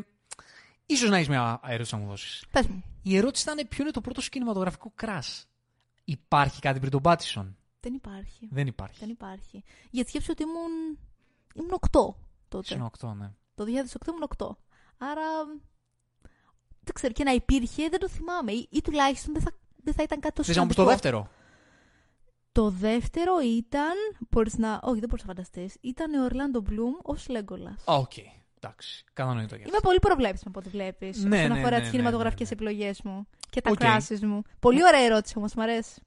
ίσως 0.88 1.08
να 1.10 1.16
έχεις 1.16 1.28
μια 1.28 1.60
ερώτηση 1.64 1.94
να 1.94 2.00
μου 2.00 2.08
δώσεις. 2.08 2.44
Πες 2.52 2.66
μου. 2.66 2.82
Η 3.02 3.16
ερώτηση 3.16 3.42
ήταν 3.50 3.68
ποιο 3.68 3.82
είναι 3.82 3.92
το 3.92 4.00
πρώτο 4.00 4.20
σου 4.20 4.28
κινηματογραφικό 4.28 4.92
crash. 5.02 5.42
Υπάρχει 6.04 6.60
κάτι 6.60 6.78
πριν 6.78 6.90
τον 6.90 7.02
Πάτισον; 7.02 7.56
Δεν 7.80 7.94
υπάρχει. 7.94 8.48
Δεν 8.50 8.66
υπάρχει. 8.66 8.98
Δεν 9.00 9.08
υπάρχει. 9.08 9.64
Γιατί 9.90 10.08
σκέψου 10.08 10.28
ότι 10.30 10.42
ήμουν. 10.42 10.98
ήμουν 11.54 11.78
8 11.90 12.14
τότε. 12.48 12.74
Είναι 12.74 12.90
8, 13.00 13.12
ναι. 13.16 13.30
Το 13.54 13.64
2008 13.64 14.08
ήμουν 14.08 14.28
8. 14.36 14.46
Άρα. 14.98 15.22
Δεν 16.80 16.94
ξέρω, 16.94 17.12
και 17.12 17.24
να 17.24 17.32
υπήρχε 17.32 17.88
δεν 17.88 17.98
το 18.00 18.08
θυμάμαι. 18.08 18.52
Ή, 18.52 18.68
ή 18.70 18.80
τουλάχιστον 18.82 19.32
δεν 19.32 19.42
θα, 19.42 19.50
δεν 19.82 19.94
θα 19.94 20.02
ήταν 20.02 20.20
κάτι 20.20 20.34
τόσο 20.34 20.48
Θες 20.48 20.56
να 20.56 20.62
μου 20.62 20.68
πεις 20.68 20.76
το 20.76 20.82
σημαντικό. 20.82 21.02
δεύτερο; 21.10 21.30
Το 22.52 22.70
δεύτερο 22.70 23.38
ήταν. 23.40 23.94
Μπορείς 24.30 24.58
να. 24.58 24.80
Όχι, 24.82 24.98
δεν 25.00 25.08
μπορείς 25.08 25.24
να 25.24 25.32
φανταστείς. 25.34 25.76
Ήταν 25.80 26.14
ο 26.14 26.24
Ορλάντο 26.24 26.60
Μπλουμ 26.60 26.92
ως 27.02 27.28
Λέγκολας. 27.28 27.70
Α, 27.84 27.94
Οκ. 27.94 28.12
Εντάξει. 28.60 29.04
Κατανοητό 29.12 29.54
για 29.54 29.64
Είμαι 29.66 29.76
αυτό. 29.76 29.88
πολύ 29.88 29.98
προβλέψιμη 29.98 30.44
από 30.54 30.58
ό,τι 30.58 30.68
βλέπεις. 30.68 31.24
Ναι, 31.24 31.36
όσον 31.36 31.48
ναι, 31.52 31.58
αφορά 31.58 31.70
ναι, 31.70 31.76
τις 31.76 31.84
ναι, 31.84 31.90
κινηματογραφικές 31.90 32.50
ναι, 32.50 32.56
ναι. 32.56 32.70
επιλογές 32.70 32.92
μου 33.04 33.26
και 33.50 33.60
τα 33.60 33.70
Οκ. 33.70 33.76
crushes 33.78 34.22
μου. 34.22 34.42
Πολύ 34.60 34.84
ωραία 34.84 35.00
ερώτηση 35.00 35.34
όμως, 35.38 35.54
μου 35.54 35.62
αρέσει. 35.62 36.00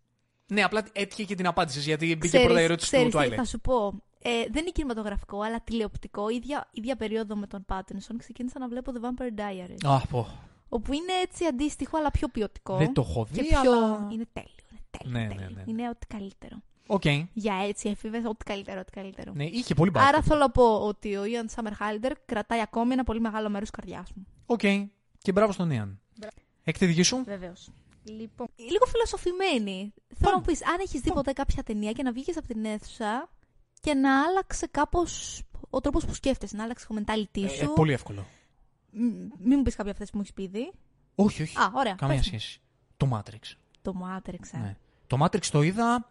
Ναι, 0.48 0.64
απλά 0.64 0.84
έτυχε 0.92 1.24
και 1.24 1.36
την 1.36 1.48
απάντηση 1.48 1.80
γιατί 1.80 2.06
μπήκε 2.06 2.28
Ξέρεις- 2.28 2.46
πρώτα 2.46 2.62
η 2.62 2.64
ερώτηση 2.64 2.88
ξέρεις 2.92 3.14
του 3.14 3.20
τι, 3.20 3.28
Twilight. 3.28 3.36
Θα 3.36 3.44
σου 3.46 3.60
πω; 3.60 4.02
Ε, 4.24 4.30
δεν 4.30 4.62
είναι 4.62 4.72
κινηματογραφικό, 4.74 5.42
αλλά 5.42 5.62
τηλεοπτικό. 5.62 6.30
Ίδια, 6.30 6.68
ίδια 6.72 6.96
περίοδο 6.96 7.36
με 7.36 7.48
τον 7.48 7.66
Πάτινσον 7.66 8.18
ξεκίνησα 8.18 8.60
να 8.60 8.68
βλέπω 8.68 8.92
The 8.96 9.06
Vampire 9.06 9.40
Diaries. 9.40 9.90
Α, 9.92 10.08
πω. 10.08 10.28
Όπου 10.70 10.94
είναι 10.94 11.14
έτσι 11.24 11.46
αντίστοιχο, 11.46 11.98
αλλά 11.98 12.12
πιο 12.12 12.28
ποιοτικό. 12.28 12.78
Δεν 12.78 12.94
το 12.94 13.06
έχω 13.10 13.28
και 13.34 13.42
δει, 13.42 13.48
πιο... 13.48 13.60
αλλά. 13.60 14.08
Είναι 14.12 14.26
τέλειο. 14.34 14.64
Είναι 14.72 14.82
τέλειο. 14.92 15.20
Ναι, 15.20 15.26
ναι, 15.26 15.34
τέλειο. 15.36 15.50
ναι. 15.56 15.64
Είναι 15.66 15.90
ό,τι 15.90 16.08
καλύτερο. 16.08 16.58
Οκ. 16.94 17.06
Για 17.34 17.56
έτσι 17.68 17.90
εφήβους, 17.90 18.22
ό,τι 18.28 18.44
καλύτερο, 18.44 18.80
ό,τι 18.80 18.92
καλύτερο. 18.92 19.32
Ναι, 19.36 19.44
είχε 19.46 19.74
πολύ 19.74 19.92
Άρα 19.96 20.04
μπάσκετ. 20.06 20.24
θέλω 20.28 20.40
να 20.40 20.50
πω 20.52 20.82
ότι 20.88 21.16
ο 21.16 21.26
Ian 21.26 21.50
Somerhalder 21.50 22.12
κρατάει 22.26 22.62
ακόμη 22.62 22.94
ένα 22.94 23.04
πολύ 23.04 23.20
μεγάλο 23.20 23.50
μέρος 23.50 23.70
της 23.70 23.80
καρδιάς 23.80 24.12
μου. 24.16 24.26
Οκ. 24.46 24.60
Και 25.22 25.32
μπράβο 25.32 25.52
στον 25.52 25.72
Ian. 25.72 26.00
Έχετε 26.64 26.86
δική 26.86 27.02
σου; 27.04 27.24
Βεβαίως. 27.26 27.70
Λοιπόν, 28.04 28.48
λίγο 28.56 28.86
φιλοσοφημένη. 28.86 29.94
Θέλω 30.16 30.32
να 30.32 30.38
μου 30.38 30.44
πεις, 30.46 30.66
αν 30.66 30.78
έχεις 30.80 31.02
δει 31.02 31.12
ποτέ 31.14 31.32
κάποια 31.34 31.64
ταινία 31.64 31.92
και 31.92 32.04
να 32.04 32.12
βγήκες 32.12 32.38
από 32.38 32.48
την 32.48 32.66
αίθουσα 32.66 33.30
και 33.82 33.94
να 33.94 34.24
άλλαξε 34.24 34.68
κάπως 34.72 35.42
ο 35.70 35.82
τρόπος 35.82 36.06
που 36.06 36.14
σκέφτεσαι, 36.14 36.56
να 36.56 36.64
άλλαξε 36.64 36.88
το 36.88 36.96
mentality 37.00 37.44
Ε, 37.44 37.48
σου. 37.48 37.64
ε, 37.64 37.68
πολύ 37.76 37.94
εύκολο. 37.94 38.26
Μ- 38.92 39.34
Μην 39.40 39.58
μου 39.58 39.62
πεις 39.64 39.76
κάποια 39.76 39.92
αυτές 39.92 40.10
που 40.10 40.16
μου 40.18 40.22
έχεις 40.22 40.34
πει 40.34 40.44
ήδη. 40.44 40.72
Όχι, 41.16 41.42
όχι. 41.42 41.58
Α, 41.58 41.72
ωραία. 41.76 41.94
Καμία 41.94 42.16
πες 42.16 42.30
μου. 42.32 42.40
σχέση. 42.40 42.62
Το 42.98 43.10
Matrix. 43.14 43.56
Το 43.82 43.94
Matrix, 44.04 44.40
ε. 44.52 44.58
Ναι. 44.58 44.78
Το 45.08 45.18
Matrix 45.26 45.46
το 45.46 45.62
είδα, 45.62 46.10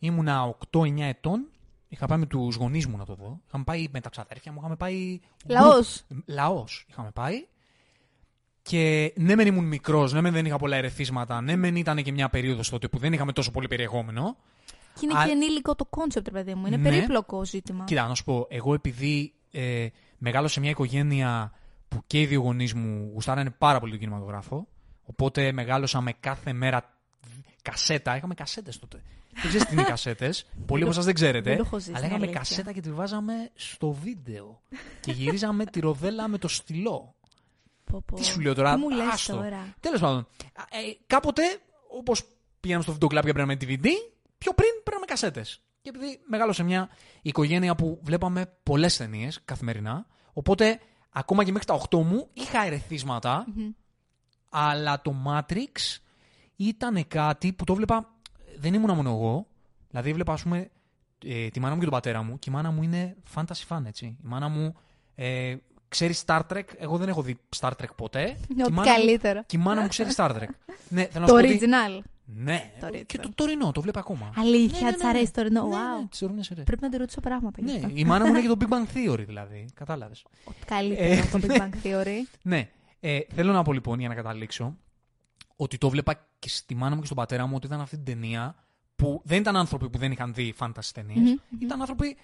ήμουνα 0.00 0.56
8-9 0.72 1.00
ετών. 1.00 1.46
Είχα 1.88 2.06
πάει 2.06 2.18
με 2.18 2.26
τους 2.26 2.56
γονείς 2.56 2.86
μου 2.86 2.96
να 2.96 3.04
το 3.04 3.14
δω. 3.14 3.40
Είχαμε 3.46 3.64
πάει 3.64 3.86
με 3.92 4.00
τα 4.00 4.08
ξαδέρφια 4.08 4.52
μου, 4.52 4.58
είχαμε 4.60 4.76
πάει. 4.76 5.20
Λαός. 5.46 6.04
Λαός 6.26 6.86
είχαμε 6.88 7.10
πάει. 7.10 7.46
Και 8.62 9.12
ναι, 9.16 9.34
μεν 9.34 9.46
ήμουν 9.46 9.64
μικρός, 9.64 10.12
ναι, 10.12 10.20
μεν 10.20 10.32
δεν 10.32 10.46
είχα 10.46 10.56
πολλά 10.58 10.76
ερεθίσματα, 10.76 11.40
ναι, 11.40 11.56
μεν 11.56 11.76
ήταν 11.76 12.02
και 12.02 12.12
μια 12.12 12.28
περίοδος 12.28 12.68
τότε 12.70 12.88
που 12.88 12.98
δεν 12.98 13.12
είχαμε 13.12 13.32
τόσο 13.32 13.50
πολύ 13.50 13.68
περιεχόμενο. 13.68 14.36
Και 14.94 15.00
είναι 15.02 15.18
Α- 15.18 15.24
και 15.24 15.30
ενήλικο 15.30 15.74
το 15.74 15.84
κόνσεπτ, 15.84 16.30
παιδί 16.30 16.54
μου. 16.54 16.66
Είναι 16.66 16.76
Ναι. 16.76 16.88
περίπλοκο 16.90 17.44
ζήτημα. 17.44 17.84
Κοίτα, 17.84 18.06
να 18.08 18.14
σου 18.14 18.24
πω, 18.24 18.46
εγώ 18.50 18.74
επειδή 18.74 19.32
ε, 19.50 19.86
μεγάλωσα 20.18 20.52
σε 20.52 20.60
μια 20.60 20.70
οικογένεια 20.70 21.52
που 21.88 22.02
και 22.06 22.20
οι 22.20 22.26
δύο 22.26 22.40
γονείς 22.40 22.74
μου 22.74 23.10
γουστάρανε 23.12 23.50
πάρα 23.50 23.78
πολύ 23.80 23.90
τον 23.90 24.00
κινηματογράφο, 24.00 24.68
οπότε 25.04 25.52
μεγάλωσα 25.52 26.00
με 26.00 26.12
κάθε 26.20 26.52
μέρα 26.52 26.94
κασέτα. 27.62 28.16
Είχαμε 28.16 28.34
κασέτες 28.34 28.78
τότε. 28.78 29.02
Δεν 29.32 29.48
ξέρεις 29.48 29.66
τι 29.66 29.72
είναι 29.72 29.82
οι 29.82 29.84
κασέτες. 29.84 30.46
Πολλοί 30.66 30.82
από 30.82 30.90
εσάς 30.90 31.04
δεν 31.04 31.14
ξέρετε. 31.14 31.48
δεν 31.48 31.58
το 31.58 31.64
έχω 31.66 31.78
ζήσει, 31.78 31.90
αλλά 31.90 31.98
είναι 31.98 32.06
είχαμε 32.06 32.24
αλήθεια. 32.24 32.40
κασέτα 32.40 32.72
και 32.72 32.80
τη 32.80 32.92
βάζαμε 32.92 33.50
στο 33.54 33.90
βίντεο. 33.92 34.62
και 35.00 35.12
γυρίζαμε 35.12 35.64
τη 35.64 35.80
ροδέλα 35.80 36.28
με 36.28 36.38
το 36.38 36.48
στυλό. 36.48 37.14
Πω, 37.84 38.02
πω. 38.06 38.16
Τι 38.16 38.24
σου 38.24 38.40
λέω 38.40 38.54
τώρα, 38.54 38.74
Τι 38.74 38.80
μου 38.80 38.90
λες 38.90 39.08
άστο. 39.12 39.34
τώρα; 39.36 39.74
Τέλος 39.80 40.00
πάντων, 40.00 40.26
ε, 40.70 40.78
κάποτε, 41.06 41.42
όπως 41.98 42.24
πήγαμε 42.60 42.82
στο 42.82 42.92
βιντεοκλάπ 42.92 43.24
και 43.24 43.32
παίρναμε 43.32 43.54
DVD, 43.60 43.86
πιο 44.38 44.52
πριν 44.54 44.70
παίρναμε 44.84 45.06
κασέτες. 45.06 45.62
Και 45.82 45.90
επειδή 45.94 46.20
μεγάλωσε 46.28 46.62
μια 46.62 46.88
οικογένεια 47.22 47.74
που 47.74 48.00
βλέπαμε 48.02 48.52
πολλές 48.62 48.96
ταινίες 48.96 49.40
καθημερινά, 49.44 50.06
οπότε 50.32 50.80
ακόμα 51.10 51.44
και 51.44 51.52
μέχρι 51.52 51.66
τα 51.66 51.74
8 51.90 52.02
μου 52.02 52.28
είχα 52.32 52.64
ερεθίσματα, 52.66 53.46
αλλά 54.48 55.02
το 55.02 55.14
Matrix 55.26 55.98
ήταν 56.56 57.08
κάτι 57.08 57.52
που 57.52 57.64
το 57.64 57.74
βλέπα. 57.74 58.14
Δεν 58.58 58.74
ήμουν 58.74 58.94
μόνο 58.94 59.10
εγώ. 59.10 59.46
Δηλαδή, 59.90 60.10
έβλεπα, 60.10 60.32
ας 60.32 60.42
πούμε, 60.42 60.70
ε, 61.26 61.48
τη 61.48 61.60
μάνα 61.60 61.72
μου 61.74 61.78
και 61.80 61.84
τον 61.86 61.94
πατέρα 61.94 62.22
μου, 62.22 62.38
και 62.38 62.50
η 62.50 62.52
μάνα 62.52 62.70
μου 62.70 62.82
είναι 62.82 63.16
fantasy 63.34 63.66
fan, 63.68 63.82
έτσι. 63.86 64.06
Η 64.06 64.16
μάνα 64.22 64.48
μου 64.48 64.74
ε, 65.14 65.56
ξέρει 65.88 66.14
Star 66.26 66.40
Trek. 66.52 66.62
Εγώ 66.78 66.96
δεν 66.96 67.08
έχω 67.08 67.22
δει 67.22 67.38
Star 67.60 67.70
Trek 67.70 67.94
ποτέ. 67.96 68.24
και, 68.24 68.54
η 68.56 68.62
Ό,τι 68.62 68.72
μάνα 68.72 68.90
μου, 68.90 68.96
καλύτερο. 68.96 69.42
και 69.46 69.56
η 69.56 69.60
μάνα 69.60 69.80
μου 69.80 69.88
ξέρει 69.88 70.10
Star 70.16 70.30
Trek. 70.30 70.46
ναι, 70.88 71.04
θέλω 71.04 71.26
να 71.26 71.32
Το 71.32 71.38
σου 71.38 71.42
πω 71.42 71.48
ότι- 71.54 71.58
original. 71.62 72.02
Ναι, 72.34 72.70
Το 72.80 72.88
και 72.88 73.04
original. 73.18 73.20
το 73.22 73.30
τωρινό, 73.34 73.72
το 73.72 73.80
βλέπω 73.80 73.98
ακόμα. 73.98 74.32
Αλήθεια, 74.36 74.78
Ναι, 74.80 74.84
ναι, 74.86 74.92
της 74.92 75.02
ναι, 75.02 75.10
ναι. 75.10 75.16
αρέσει 75.16 75.32
το 75.32 75.40
τωρινό. 75.42 75.62
Ναι, 75.68 75.74
Wow. 75.74 76.00
ναι, 76.00 76.06
τις 76.08 76.18
τωρινές 76.18 76.46
σειρές. 76.46 76.64
Πρέπει 76.64 76.82
να 76.82 76.88
τη 76.88 76.96
ρωτήσω 76.96 77.20
πράγματα. 77.20 77.56
γι' 77.60 77.70
Ναι, 77.72 77.76
αυτό. 77.84 77.88
η 77.94 78.04
μάνα 78.04 78.24
μου 78.24 78.30
είναι 78.30 78.40
και 78.40 78.48
το 78.48 78.56
Big 78.60 78.68
Bang 78.72 78.96
Theory, 78.96 79.24
δηλαδή. 79.26 79.64
Κατάλαβες. 79.74 80.24
Ό,τι 80.44 80.64
καλύτερο 80.66 81.22
από 81.22 81.38
το 81.40 81.46
Big 81.54 81.56
Bang 81.60 81.86
Theory. 81.86 82.16
Ναι. 82.42 82.68
Ε, 83.00 83.18
θέλω 83.34 83.52
να 83.52 83.62
πω 83.62 83.72
λοιπόν 83.72 83.98
για 83.98 84.08
να 84.08 84.14
καταλήξω 84.14 84.76
ότι 85.62 85.78
το 85.78 85.88
βλέπα 85.88 86.26
και 86.38 86.48
στη 86.48 86.74
μάνα 86.74 86.94
μου 86.94 87.00
και 87.00 87.06
στον 87.06 87.16
πατέρα 87.16 87.46
μου 87.46 87.52
ότι 87.56 87.66
ήταν 87.66 87.80
αυτή 87.80 87.96
την 87.96 88.04
ταινία 88.04 88.54
που 88.96 89.22
δεν 89.24 89.40
ήταν 89.40 89.56
άνθρωποι 89.56 89.90
που 89.90 89.98
δεν 89.98 90.12
είχαν 90.12 90.34
δει 90.34 90.52
φάντασης 90.56 90.92
ταινίες. 90.92 91.30
Μμμ, 91.30 91.60
Ήταν 91.60 91.80
άνθρωποι, 91.80 92.16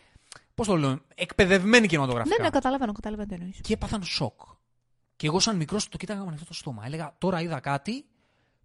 πώς 0.55 0.66
το 0.66 0.76
λέω, 0.76 0.99
εκπαιδευμένοι 1.14 1.87
κινηματογραφικά. 1.87 2.37
Ναι, 2.39 2.45
ναι, 2.45 2.51
καταλαβαίνω, 2.51 2.93
καταλαβαίνω 2.93 3.28
τι 3.28 3.34
εννοείς. 3.34 3.61
Και 3.61 3.72
έπαθαν 3.72 4.03
σοκ. 4.03 4.41
Και 5.16 5.26
εγώ, 5.26 5.41
σαν 5.41 5.57
μικρός, 5.57 5.89
το 5.89 5.97
κοίταγα 5.97 6.20
με 6.20 6.26
ανοιχτό 6.26 6.47
το 6.47 6.55
στόμα. 6.55 6.82
Έλεγα, 6.87 7.14
τώρα 7.18 7.41
είδα 7.41 7.61
κάτι 7.61 8.05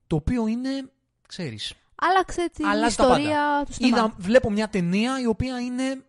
το 0.07 0.15
οποίο 0.15 0.47
είναι, 0.47 0.91
ξέρεις. 1.27 1.73
Άλλαξε 1.95 2.49
την 2.53 2.65
Αλλάζει 2.65 2.95
τα 2.95 3.03
ιστορία 3.03 3.63
του 3.65 3.73
σινεμά. 3.73 3.97
Είδα, 3.97 4.13
βλέπω 4.17 4.49
μια 4.49 4.69
ταινία 4.69 5.21
η 5.21 5.25
οποία 5.25 5.59
είναι 5.59 6.05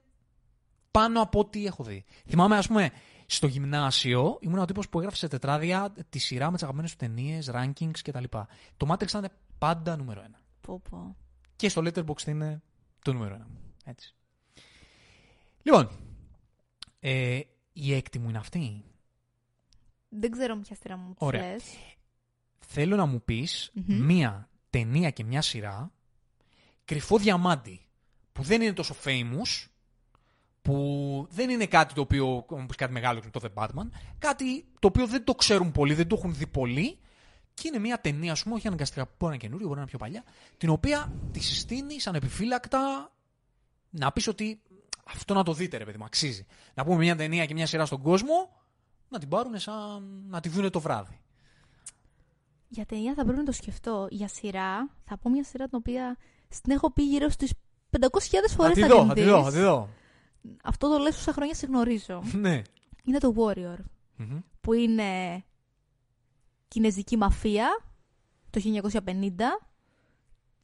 πάνω 0.91 1.21
από 1.21 1.39
ό,τι 1.39 1.67
έχω 1.67 1.85
δει. 1.85 2.05
Θυμάμαι, 2.29 2.57
ας 2.57 2.67
πούμε, 2.67 2.91
στο 3.35 3.47
γυμνάσιο 3.47 4.39
ήμουν 4.41 4.59
ο 4.59 4.65
τύπος 4.65 4.89
που 4.89 4.99
έγραφε 4.99 5.17
σε 5.17 5.29
τετράδια 5.29 5.93
τη 6.09 6.19
σειρά 6.19 6.47
με 6.47 6.53
τις 6.53 6.63
αγαπημένες 6.63 6.91
του 6.91 6.97
ταινίες, 6.97 7.51
rankings 7.53 7.99
κτλ. 8.03 8.25
Το 8.77 8.87
Matrix 8.89 9.09
ήταν 9.09 9.29
πάντα 9.59 9.97
νούμερο 9.97 10.21
ένα. 10.21 10.41
Πω, 10.61 10.81
πω. 10.91 11.17
Και 11.57 11.69
στο 11.69 11.83
Letterboxd 11.85 12.27
είναι 12.27 12.63
το 13.03 13.13
νούμερο 13.13 13.35
ένα. 13.35 13.47
μου. 13.51 13.59
Έτσι. 13.85 14.15
Λοιπόν, 15.63 15.91
ε, 17.01 17.41
η 17.73 17.95
έκτη 17.95 18.19
μου 18.19 18.29
είναι 18.29 18.39
αυτή. 18.39 18.85
Δεν 20.09 20.31
ξέρω 20.31 20.55
με 20.55 20.61
ποια 20.61 20.77
σειρά 20.77 20.97
μου 20.97 21.09
τις 21.15 21.27
Ωραία. 21.27 21.53
λες. 21.53 21.65
Θέλω 22.59 22.97
να 22.97 23.07
μου 23.07 23.23
πεις 23.23 23.71
Μμμ. 23.75 24.05
μία 24.05 24.49
ταινία 24.71 25.11
και 25.11 25.25
μία 25.25 25.43
σειρά 25.43 25.93
κρυφό 26.85 27.19
διαμάντι 27.19 27.87
που 28.33 28.43
δεν 28.43 28.63
είναι 28.63 28.73
τόσο 28.73 28.95
famous 29.05 29.67
που 30.63 31.27
δεν 31.31 31.51
είναι 31.51 31.67
κάτι 31.67 31.95
το 31.95 32.01
οποίο, 32.01 32.37
όπως 32.37 32.77
κάτι 32.77 32.93
μεγάλο 32.93 33.21
και 33.21 33.29
το 33.31 33.41
The 33.43 33.63
Batman, 33.63 33.89
κάτι 34.19 34.65
το 34.79 34.87
οποίο 34.87 35.07
δεν 35.07 35.25
το 35.25 35.35
ξέρουν 35.35 35.73
πολλοί, 35.73 35.95
δεν 35.95 36.07
το 36.07 36.17
έχουν 36.19 36.35
δει 36.35 36.47
πολλοί 36.47 36.99
και 37.55 37.69
είναι 37.69 37.79
μια 37.79 38.01
ταινία, 38.01 38.33
ας 38.33 38.43
πούμε, 38.43 38.55
όχι 38.55 38.67
αναγκαστικά 38.67 39.07
που 39.07 39.13
μπορεί 39.19 39.25
να 39.31 39.35
είναι 39.35 39.43
καινούριο, 39.43 39.67
μπορεί 39.67 39.79
να 39.79 39.83
είναι 39.83 39.91
πιο 39.91 39.99
παλιά, 39.99 40.25
την 40.57 40.69
οποία 40.69 41.13
τη 41.33 41.41
συστήνει 41.41 42.01
σαν 42.01 42.15
επιφύλακτα 42.15 43.13
να 43.91 44.13
πεις 44.13 44.27
ότι 44.29 44.61
αυτό 45.05 45.35
να 45.35 45.43
το 45.43 45.53
δείτε, 45.53 45.77
ρε 45.77 45.85
παιδί 45.85 45.99
μου, 45.99 46.05
αξίζει. 46.05 46.47
Να 46.75 46.85
πούμε 46.85 46.97
μια 46.97 47.17
ταινία 47.17 47.47
και 47.47 47.55
μια 47.55 47.67
σειρά 47.67 47.87
στον 47.87 48.03
κόσμο, 48.03 48.51
να 49.09 49.19
την 49.19 49.29
πάρουν 49.29 49.59
σαν 49.59 50.25
να 50.29 50.41
τη 50.41 50.49
δούνε 50.49 50.71
το 50.71 50.81
βράδυ. 50.81 51.21
Για 52.69 52.87
ταινία 52.87 53.15
θα 53.15 53.23
πρέπει 53.23 53.39
να 53.39 53.45
το 53.45 53.53
σκεφτώ. 53.53 54.07
Για 54.11 54.29
σειρά, 54.29 54.91
θα 55.05 55.19
πω 55.19 55.31
μια 55.31 55.45
σειρά 55.45 55.69
την 55.69 55.79
οποία 55.79 56.17
στην 56.49 56.73
έχω 56.73 56.93
πει 56.93 57.03
γύρω 57.03 57.29
στις 57.29 57.53
500.000 57.91 58.01
Θα 58.47 58.55
φορές 58.55 58.75
τη 58.75 58.81
θα 58.81 58.87
δω, 58.87 58.99
την 58.99 59.09
θα 59.09 59.15
τη 59.15 59.23
δω, 59.23 59.37
δεις. 59.37 59.45
θα 59.45 59.53
τη 59.53 59.59
δω. 59.59 59.89
Αυτό 60.65 60.89
το 60.89 60.99
λες 60.99 61.17
όσα 61.17 61.33
χρόνια 61.33 61.55
σε 61.55 61.67
γνωρίζω. 61.67 62.23
Ναι. 62.33 62.63
είναι 63.05 63.19
το 63.19 63.35
Warrior. 63.37 63.79
Μμμ. 64.17 64.39
Που 64.61 64.73
είναι 64.73 65.43
κινέζικη 66.69 67.17
μαφία 67.17 67.69
το 68.51 68.61
1950. 68.91 69.01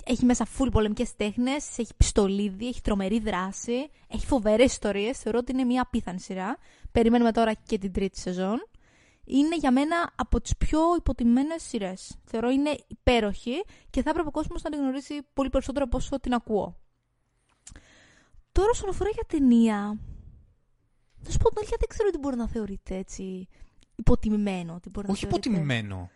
Έχει 0.04 0.24
μέσα 0.24 0.46
full 0.58 0.68
πολεμικές 0.72 1.16
τέχνες, 1.16 1.78
έχει 1.78 1.94
πιστολίδι, 1.96 2.66
έχει 2.66 2.80
τρομερή 2.80 3.20
δράση, 3.20 3.90
έχει 4.08 4.26
φοβερές 4.26 4.72
ιστορίες. 4.72 5.18
Θεωρώ 5.18 5.38
ότι 5.38 5.52
είναι 5.52 5.64
μια 5.64 5.82
απίθανη 5.82 6.20
σειρά. 6.20 6.58
Περιμένουμε 6.92 7.32
τώρα 7.32 7.52
και 7.52 7.78
την 7.78 7.92
τρίτη 7.92 8.18
σεζόν. 8.20 8.68
Είναι 9.24 9.56
για 9.56 9.72
μένα 9.72 10.12
από 10.16 10.40
τις 10.40 10.56
πιο 10.56 10.80
υποτιμμένες 10.96 11.62
σειρές. 11.62 12.16
Θεωρώ 12.24 12.50
είναι 12.50 12.78
υπέροχη 12.86 13.64
και 13.90 14.02
θα 14.02 14.10
έπρεπε 14.10 14.28
ο 14.28 14.30
κόσμος 14.30 14.62
να 14.62 14.70
την 14.70 14.80
γνωρίσει 14.80 15.22
πολύ 15.34 15.50
περισσότερο 15.50 15.84
από 15.84 15.96
όσο 15.96 16.20
την 16.20 16.34
ακούω. 16.34 16.76
Τώρα 18.52 18.68
όσον 18.72 18.88
αφορά 18.88 19.10
για 19.10 19.24
ταινία, 19.26 19.76
να 21.24 21.30
σου 21.30 21.38
πω 21.38 21.48
την 21.48 21.58
αλήθεια 21.58 21.76
δεν 21.80 21.88
ξέρω 21.88 22.10
τι 22.10 22.18
μπορεί 22.18 22.36
να 22.36 22.48
θεωρείται 22.48 22.96
έτσι 22.96 23.48
υποτιμημένο. 23.94 24.80
Τι 24.80 24.88
μπορεί 24.90 25.06
να 25.06 25.12
Όχι 25.12 25.20
θεωρείται. 25.26 25.48
υποτιμημένο. 25.48 26.10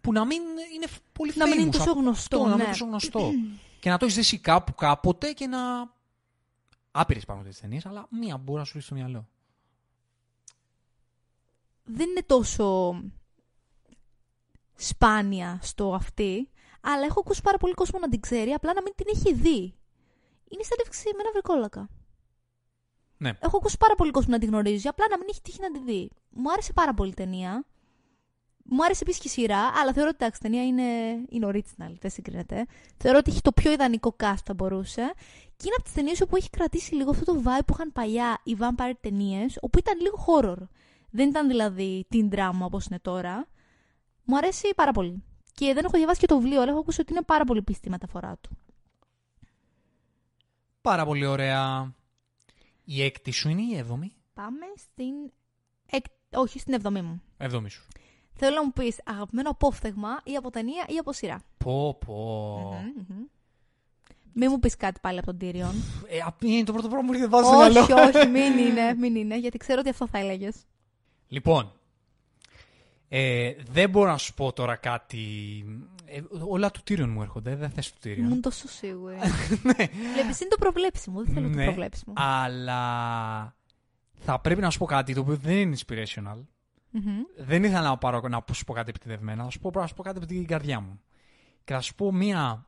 Που 0.00 0.12
να 0.12 0.24
μην 0.26 0.42
είναι 0.74 0.86
φ- 0.86 1.00
πολύ 1.12 1.32
Να 1.36 1.46
μην 1.48 1.58
είναι 1.58 1.68
famous. 1.68 1.72
τόσο 1.72 1.90
Αυτό, 1.90 2.00
γνωστό, 2.00 2.38
να 2.38 2.46
μην 2.46 2.56
ναι. 2.56 2.62
είναι 2.62 2.70
τόσο 2.72 2.84
γνωστό. 2.84 3.30
και 3.80 3.90
να 3.90 3.98
το 3.98 4.04
έχεις 4.04 4.16
ζήσει 4.16 4.38
κάπου 4.38 4.74
κάποτε 4.74 5.32
και 5.32 5.46
να. 5.46 5.58
Άπειρες 6.90 7.24
πάνω 7.24 7.40
από 7.40 7.48
τι 7.50 7.60
ταινίες, 7.60 7.86
αλλά 7.86 8.06
μία 8.10 8.36
μπορεί 8.36 8.58
να 8.58 8.64
σου 8.64 8.72
ρίξει 8.72 8.86
στο 8.88 8.96
μυαλό. 8.96 9.28
Δεν 11.84 12.08
είναι 12.08 12.22
τόσο 12.26 12.94
σπάνια 14.74 15.58
στο 15.62 15.94
αυτή, 15.94 16.48
αλλά 16.80 17.04
έχω 17.04 17.20
ακούσει 17.20 17.42
πάρα 17.42 17.56
πολύ 17.58 17.74
κόσμο 17.74 17.98
να 17.98 18.08
την 18.08 18.20
ξέρει, 18.20 18.50
απλά 18.50 18.72
να 18.74 18.82
μην 18.82 18.92
την 18.96 19.06
έχει 19.14 19.34
δει. 19.34 19.74
Είναι 20.50 20.60
η 20.60 20.64
συνέντευξη 20.64 21.04
με 21.04 21.20
ένα 21.20 21.30
βρικόλακα. 21.32 21.88
Ναι. 23.18 23.32
Έχω 23.40 23.56
ακούσει 23.56 23.76
πάρα 23.78 23.94
πολύ 23.94 24.10
κόσμο 24.10 24.32
να 24.32 24.38
την 24.38 24.48
γνωρίζει, 24.48 24.88
απλά 24.88 25.06
να 25.10 25.18
μην 25.18 25.26
έχει 25.30 25.42
τύχει 25.42 25.60
να 25.60 25.70
τη 25.70 25.78
δει. 25.78 26.10
Μου 26.30 26.52
άρεσε 26.52 26.72
πάρα 26.72 26.94
πολύ 26.94 27.10
η 27.10 27.14
ταινία. 27.14 27.64
Μου 28.70 28.84
άρεσε 28.84 29.02
επίσης 29.02 29.20
και 29.20 29.28
η 29.28 29.30
σειρά, 29.30 29.70
αλλά 29.80 29.92
θεωρώ 29.92 30.08
ότι 30.08 30.24
εντάξει, 30.24 30.40
η 30.44 30.48
ταινία 30.48 30.66
είναι, 30.66 30.82
είναι 31.28 31.46
original, 31.52 31.92
δεν 32.00 32.10
συγκρίνεται. 32.10 32.66
Θεωρώ 32.96 33.18
ότι 33.18 33.30
έχει 33.30 33.40
το 33.40 33.52
πιο 33.52 33.72
ιδανικό 33.72 34.16
cast 34.20 34.34
που 34.36 34.42
θα 34.44 34.54
μπορούσε. 34.54 35.12
Και 35.56 35.64
είναι 35.64 35.74
από 35.74 35.82
τις 35.82 35.92
ταινίες 35.92 36.20
όπου 36.20 36.36
έχει 36.36 36.50
κρατήσει 36.50 36.94
λίγο 36.94 37.10
αυτό 37.10 37.24
το 37.24 37.42
vibe 37.44 37.64
που 37.66 37.74
είχαν 37.74 37.92
παλιά 37.92 38.40
οι 38.42 38.56
vampire 38.60 38.92
ταινίες, 39.00 39.58
όπου 39.60 39.78
ήταν 39.78 40.00
λίγο 40.00 40.24
horror. 40.26 40.68
Δεν 41.10 41.28
ήταν 41.28 41.48
δηλαδή 41.48 42.06
teen 42.12 42.28
drama 42.34 42.60
όπως 42.60 42.86
είναι 42.86 42.98
τώρα. 42.98 43.48
Μου 44.24 44.36
αρέσει 44.36 44.72
πάρα 44.76 44.92
πολύ. 44.92 45.22
Και 45.52 45.72
δεν 45.74 45.84
έχω 45.84 45.96
διαβάσει 45.96 46.20
και 46.20 46.26
το 46.26 46.38
βιβλίο, 46.38 46.60
αλλά 46.60 46.70
έχω 46.70 46.80
ακούσει 46.80 47.00
ότι 47.00 47.12
είναι 47.12 47.22
πάρα 47.22 47.44
πολύ 47.44 47.62
πίστη 47.62 47.88
η 47.88 47.90
μεταφορά 47.90 48.36
του. 48.40 48.50
Πάρα 50.88 51.04
πολύ 51.04 51.26
ωραία. 51.26 51.94
Η 52.84 53.02
έκτη 53.02 53.30
σου 53.30 53.48
είναι 53.48 53.62
η 53.62 53.76
έβδομη. 53.76 54.12
Πάμε 54.34 54.66
στην. 54.76 55.14
εκ- 55.90 56.04
Όχι, 56.40 56.58
στην 56.58 56.72
εβδομή 56.74 57.02
μου. 57.02 57.22
Έβδομη 57.36 57.70
σου. 57.70 57.86
Θέλω 58.32 58.54
να 58.54 58.64
μου 58.64 58.72
πεις 58.72 59.00
αγαπημένο 59.04 59.50
απόφθεγμα 59.50 60.08
ή 60.24 60.36
από 60.36 60.50
ταινία 60.50 60.84
ή 60.88 60.96
από 60.96 61.12
σειρά. 61.12 61.42
Πω, 61.58 61.94
πω. 62.06 62.14
Μμμ, 62.82 63.04
μμμ. 63.08 63.24
Μην 64.32 64.48
μου 64.50 64.58
πεις 64.58 64.76
κάτι 64.76 65.00
πάλι 65.00 65.18
από 65.18 65.26
τον 65.26 65.38
Tyrion. 65.40 65.74
Ε, 66.08 66.18
απ' 66.24 66.42
είναι 66.42 66.64
το 66.64 66.72
πρώτο 66.72 66.88
πράγμα 66.88 67.06
που 67.06 67.12
έρχεται 67.12 67.30
βάζει 67.30 67.46
στο 67.48 67.56
μυαλό. 67.56 67.80
όχι, 67.80 67.92
όχι, 67.92 68.26
μην 68.26 68.58
είναι, 68.58 68.94
μην 68.94 69.16
είναι, 69.16 69.38
γιατί 69.38 69.58
ξέρω 69.58 69.80
ότι 69.80 69.88
αυτό 69.88 70.06
θα 70.06 70.18
έλεγες. 70.18 70.56
Λοιπόν, 71.28 71.72
ε, 73.08 73.52
δεν 73.70 73.90
μπορώ 73.90 74.10
να 74.10 74.16
σου 74.18 74.34
πω 74.34 74.52
τώρα 74.52 74.76
κάτι. 74.76 75.64
Ε, 76.10 76.22
όλα 76.48 76.70
του 76.70 76.80
Tyrion 76.88 77.08
μου 77.08 77.22
έρχονται, 77.22 77.56
δεν 77.56 77.70
θες 77.70 77.92
του 77.92 77.98
Tyrion. 78.04 78.16
Ήμουν 78.16 78.40
τόσο 78.40 78.68
σίγουρη. 78.68 79.16
ναι. 79.68 79.86
Βλέπεις, 80.12 80.40
είναι 80.40 80.50
το 80.50 80.56
προβλέψιμο. 80.58 81.24
Δεν 81.24 81.34
θέλω 81.34 81.48
το 81.48 81.54
Ναι, 81.54 81.64
προβλέψιμο. 81.64 82.12
Αλλά 82.16 83.56
θα 84.14 84.40
πρέπει 84.40 84.60
να 84.60 84.70
σου 84.70 84.78
πω 84.78 84.84
κάτι 84.84 85.14
το 85.14 85.20
οποίο 85.20 85.36
δεν 85.36 85.56
είναι 85.56 85.76
inspirational. 85.78 86.44
Μμμ. 86.90 87.20
Δεν 87.36 87.64
ήθελα 87.64 87.80
να, 87.80 87.96
πάρω, 87.98 88.20
να 88.28 88.44
σου 88.52 88.64
πω 88.64 88.72
κάτι 88.72 88.90
επιτεδευμένα. 88.90 89.44
Θα 89.44 89.50
σου 89.50 89.58
πω, 89.58 89.70
να 89.74 89.86
σου 89.86 89.94
πω 89.94 90.02
κάτι 90.02 90.18
από 90.18 90.26
την 90.26 90.46
καρδιά 90.46 90.80
μου. 90.80 91.00
Και 91.64 91.72
θα 91.72 91.80
σου 91.80 91.94
πω 91.94 92.12
μία 92.12 92.66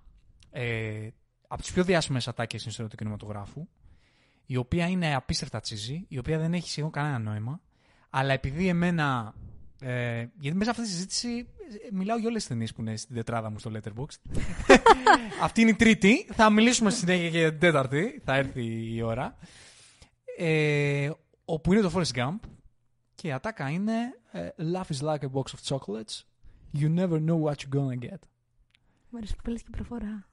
ε, 0.51 1.09
από 1.49 1.63
τις 1.63 1.73
πιο 1.73 1.85
διάσημες 1.85 2.29
ατάκες 2.29 2.61
στην 2.61 2.71
ιστορία 2.71 2.91
του 2.91 2.97
κινηματογράφου, 2.97 3.69
η 4.47 4.57
οποία 4.57 4.87
είναι 4.87 5.15
απίστευτα 5.15 5.61
τσίζη, 5.61 6.05
η 6.09 6.19
οποία 6.19 6.39
δεν 6.39 6.55
έχει 6.55 6.71
σχεδόν 6.71 6.91
κανένα 6.91 7.19
νόημα, 7.19 7.61
αλλά 8.11 8.33
επειδή 8.33 8.69
εμένα. 8.69 9.35
Ε, 9.81 10.27
γιατί 10.39 10.57
μέσα 10.57 10.65
σε 10.65 10.71
αυτή 10.71 10.83
τη 10.83 10.89
συζήτηση 10.97 11.29
ε, 11.29 11.89
μιλάω 11.93 12.17
για 12.19 12.29
όλες 12.29 12.41
τις 12.41 12.49
ταινίες 12.51 12.73
που 12.73 12.81
είναι 12.81 12.97
στην 12.97 13.15
τετράδα 13.15 13.51
μου 13.51 13.59
στο 13.59 13.71
Letterboxd. 13.75 14.39
αυτή 15.43 15.61
είναι 15.61 15.71
η 15.71 15.75
τρίτη. 15.75 16.27
Θα 16.33 16.51
μιλήσουμε 16.51 16.91
στη 16.91 16.99
συνέχεια 16.99 17.29
για 17.29 17.51
την 17.51 17.59
τέταρτη. 17.61 18.21
Θα 18.25 18.35
έρθει 18.37 18.95
η 18.95 19.03
ώρα. 19.03 19.37
Ε, 20.39 21.11
όπου 21.45 21.73
είναι 21.73 21.81
το 21.83 21.93
Forrest 21.95 22.19
Gump. 22.19 22.39
Και 23.15 23.29
η 23.29 23.33
ατάκα 23.33 23.71
είναι 23.71 23.93
ε, 24.33 24.49
Life 24.59 24.95
is 24.97 25.07
like 25.07 25.21
a 25.21 25.31
box 25.33 25.43
of 25.43 25.77
chocolates. 25.77 26.25
You 26.81 26.89
never 26.99 27.19
know 27.27 27.41
what 27.43 27.53
you're 27.55 27.75
gonna 27.79 27.99
get. 28.11 28.19
Μου 29.13 29.19
αρέσει 29.19 29.37
που 29.37 29.43
πέλες 29.43 29.63
και 29.63 29.71
προφορά. 29.71 30.27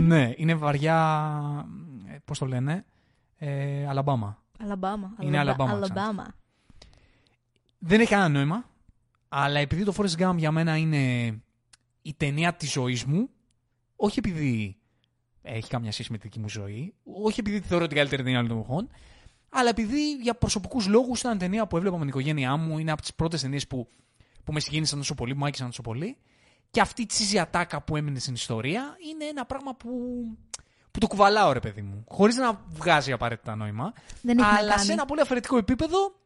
ναι, 0.00 0.32
είναι 0.36 0.54
βαριά. 0.54 0.98
ε, 2.12 2.16
Πώς 2.24 2.38
το 2.38 2.46
λένε. 2.46 2.84
Ε, 3.36 3.86
Αλαμπάμα. 3.86 4.42
Αλαμπάμα. 4.62 5.16
Είναι 5.20 5.38
Αλαμπάμα, 5.38 5.72
Αλαμπάμα. 5.72 6.34
Δεν 7.82 8.00
έχει 8.00 8.10
κανένα 8.10 8.28
νόημα. 8.28 8.68
Αλλά 9.28 9.58
επειδή 9.58 9.84
το 9.84 9.94
Forrest 9.96 10.22
Gump 10.22 10.34
για 10.36 10.50
μένα 10.50 10.76
είναι 10.76 11.34
η 12.02 12.14
ταινία 12.14 12.54
της 12.54 12.70
ζωής 12.70 13.04
μου, 13.04 13.30
όχι 13.96 14.18
επειδή 14.18 14.76
έχει 15.42 15.68
καμιά 15.68 15.92
σχέση 15.92 16.12
με 16.12 16.18
τη 16.18 16.22
δική 16.22 16.38
μου 16.38 16.48
ζωή, 16.48 16.94
όχι 17.22 17.40
επειδή 17.40 17.60
τη 17.60 17.66
θεωρώ 17.66 17.86
την 17.86 17.96
καλύτερη 17.96 18.22
ταινία 18.22 18.38
όλων 18.38 18.50
των 18.50 18.58
εποχών, 18.58 18.88
αλλά 19.48 19.68
επειδή 19.68 20.14
για 20.14 20.34
προσωπικούς 20.34 20.86
λόγους 20.86 21.20
ήταν 21.20 21.38
ταινία 21.38 21.66
που 21.66 21.76
έβλεπα 21.76 21.94
με 21.94 22.00
την 22.00 22.08
οικογένειά 22.08 22.56
μου, 22.56 22.78
είναι 22.78 22.90
από 22.90 23.00
τις 23.00 23.14
πρώτες 23.14 23.40
ταινίες 23.40 23.66
που, 23.66 23.88
που 24.44 24.52
με 24.52 24.60
συγκίνησαν 24.60 24.98
τόσο 24.98 25.14
πολύ, 25.14 25.32
που 25.32 25.38
μου 25.38 25.46
άκουσαν 25.46 25.66
τόσο 25.66 25.82
πολύ. 25.82 26.16
Και 26.70 26.80
αυτή 26.80 27.02
η 27.02 27.06
τσίζη 27.06 27.38
ατάκα 27.38 27.82
που 27.82 27.96
έμεινε 27.96 28.18
στην 28.18 28.34
ιστορία 28.34 28.96
είναι 29.10 29.24
ένα 29.24 29.44
πράγμα 29.44 29.74
που, 29.74 29.90
που 30.90 30.98
το 30.98 31.06
κουβαλάω, 31.06 31.52
ρε 31.52 31.60
παιδί 31.60 31.82
μου. 31.82 32.04
Χωρίς 32.08 32.36
να 32.36 32.64
βγάζει 32.68 33.12
απαραίτητα 33.12 33.56
νόημα. 33.56 33.92
Δεν 34.22 34.38
έχει 34.38 34.48
να 34.50 34.56
αλλά 34.56 34.74
κάνει. 34.74 34.84
σε 34.84 34.92
ένα 34.92 35.04
πολύ 35.04 35.20
αφαιρετικό 35.20 35.56
επίπεδο 35.56 36.19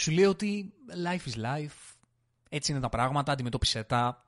σου 0.00 0.10
λέει 0.10 0.24
ότι 0.24 0.72
life 1.04 1.28
is 1.30 1.44
life. 1.44 1.94
Έτσι 2.48 2.72
είναι 2.72 2.80
τα 2.80 2.88
πράγματα, 2.88 3.32
αντιμετώπισε 3.32 3.82
τα. 3.82 4.24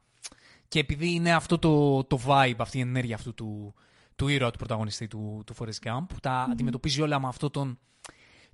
Και 0.68 0.78
επειδή 0.78 1.10
είναι 1.12 1.32
αυτό 1.34 1.58
το, 1.58 2.04
το 2.04 2.20
vibe, 2.26 2.54
αυτή 2.58 2.78
η 2.78 2.80
ενέργεια 2.80 3.14
αυτού 3.14 3.34
του, 3.34 3.74
του 4.16 4.28
ήρωα 4.28 4.50
του 4.50 4.58
πρωταγωνιστή 4.58 5.08
του, 5.08 5.42
του 5.46 5.54
Forrest 5.58 5.86
Gump, 5.88 6.04
που 6.08 6.20
τα 6.20 6.32
αντιμετωπίζει 6.50 7.00
όλα 7.02 7.20
με 7.20 7.28
αυτό 7.28 7.50
τον, 7.50 7.78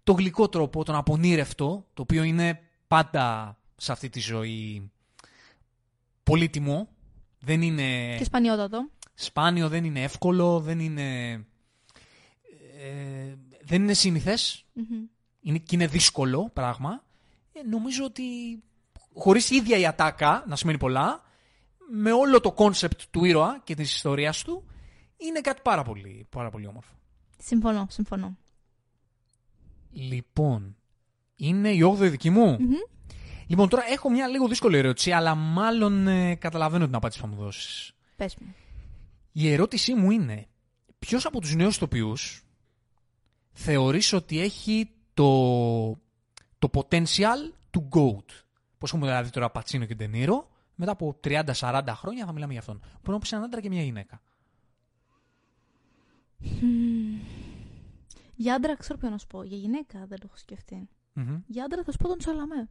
το 0.05 0.13
γλυκό 0.13 0.49
τρόπο, 0.49 0.85
τον 0.85 0.95
απονήρευτο, 0.95 1.87
το 1.95 2.03
οποίο 2.03 2.23
είναι 2.23 2.61
πάντα 2.89 3.59
σε 3.77 3.93
αυτή 3.93 4.09
τη 4.09 4.21
ζωή 4.21 4.91
πολύτιμο. 6.23 6.89
Δεν 7.41 7.63
είναι 7.63 8.17
Και 8.19 8.25
σπανιότατο. 8.25 8.91
σπάνιο, 9.15 9.69
δεν 9.69 9.85
είναι 9.85 10.03
εύκολο, 10.03 10.61
δεν 10.61 10.81
είναι. 10.81 11.33
Ε, 12.79 13.35
δεν 13.63 13.83
είναι 13.83 13.93
σύνηθες, 13.95 14.65
Μμμ. 14.73 15.05
είναι, 15.41 15.59
και 15.59 15.75
είναι 15.75 15.87
δύσκολο 15.87 16.51
πράγμα. 16.53 17.05
Ε, 17.59 17.69
νομίζω 17.69 18.05
ότι 18.05 18.23
χωρίς 19.15 19.51
η 19.51 19.57
ίδια 19.57 19.79
η 19.79 19.87
ατάκα 19.87 20.45
να 20.47 20.57
σημαίνει 20.57 20.79
πολλά, 20.79 21.23
με 21.91 22.13
όλο 22.13 22.41
το 22.41 22.53
κόνσεπτ 22.53 23.01
του 23.11 23.25
ήρωα 23.25 23.61
και 23.65 23.75
της 23.75 23.95
ιστορίας 23.95 24.43
του, 24.43 24.65
είναι 25.17 25.41
κάτι 25.41 25.61
πάρα 25.65 25.83
πολύ, 25.83 26.27
πάρα 26.31 26.51
πολύ 26.51 26.67
όμορφο. 26.67 26.93
Συμφωνώ, 27.39 27.87
συμφωνώ. 27.91 28.37
Λοιπόν, 29.91 30.77
είναι 31.37 31.71
η 31.71 31.81
8η 31.99 32.11
δική 32.11 32.31
μου. 32.31 32.57
Μμμ. 32.61 32.75
Λοιπόν, 33.47 33.69
τώρα 33.69 33.83
έχω 33.89 34.11
μια 34.11 34.29
λίγο 34.29 34.49
δύσκολη 34.49 34.77
ερώτηση, 34.77 35.11
αλλά 35.11 35.35
μάλλον 35.35 36.07
ε, 36.07 36.35
καταλαβαίνω 36.35 36.85
την 36.85 36.95
απάντηση 36.95 37.21
που 37.21 37.27
θα 37.27 37.33
μου 37.35 37.43
δώσεις. 37.43 37.93
Πες 38.17 38.37
μου. 38.41 38.55
Η 39.33 39.53
ερώτησή 39.53 39.95
μου 39.95 40.11
είναι, 40.11 40.47
ποιος 40.99 41.27
από 41.27 41.41
τους 41.41 41.55
νέους 41.55 41.79
τοπιούς 41.79 42.43
θεωρείς 43.53 44.13
ότι 44.13 44.41
έχει 44.41 44.91
το, 45.15 45.29
το 46.59 46.71
potential 46.73 47.53
του 47.71 47.89
GOAT. 47.93 48.43
Πώς 48.79 48.91
έχουμε 48.91 49.07
δηλαδή 49.07 49.31
τώρα 49.31 49.51
Πατσίνο 49.51 49.85
και 49.85 49.95
Ντενίρο, 49.95 50.49
μετά 50.75 50.93
από 50.93 51.21
30-40 51.25 51.83
χρόνια 51.89 52.27
θα 52.27 52.33
μιλάμε 52.33 52.53
για 52.53 52.61
αυτόν. 52.61 52.81
Μπορεί 52.81 53.11
να 53.11 53.19
πει 53.19 53.29
έναν 53.31 53.45
άντρα 53.45 53.61
και 53.61 53.69
μια 53.69 53.83
γυναίκα. 53.83 54.21
Για 58.35 58.55
άντρα 58.55 58.77
ξέρω 58.77 58.99
ποιο 58.99 59.11
να 59.11 59.19
σου 59.19 59.27
πω. 59.27 59.43
Για 59.43 59.57
γυναίκα 59.57 59.99
δεν 59.99 60.19
το 60.19 60.27
έχω 60.29 60.37
σκεφτεί. 60.37 60.89
Μμμ. 61.13 61.43
Για 61.47 61.65
άντρα 61.65 61.83
θα 61.83 61.93
σου 61.93 61.99
πω 61.99 62.09
τον 62.09 62.21
Σαλαμέ. 62.21 62.69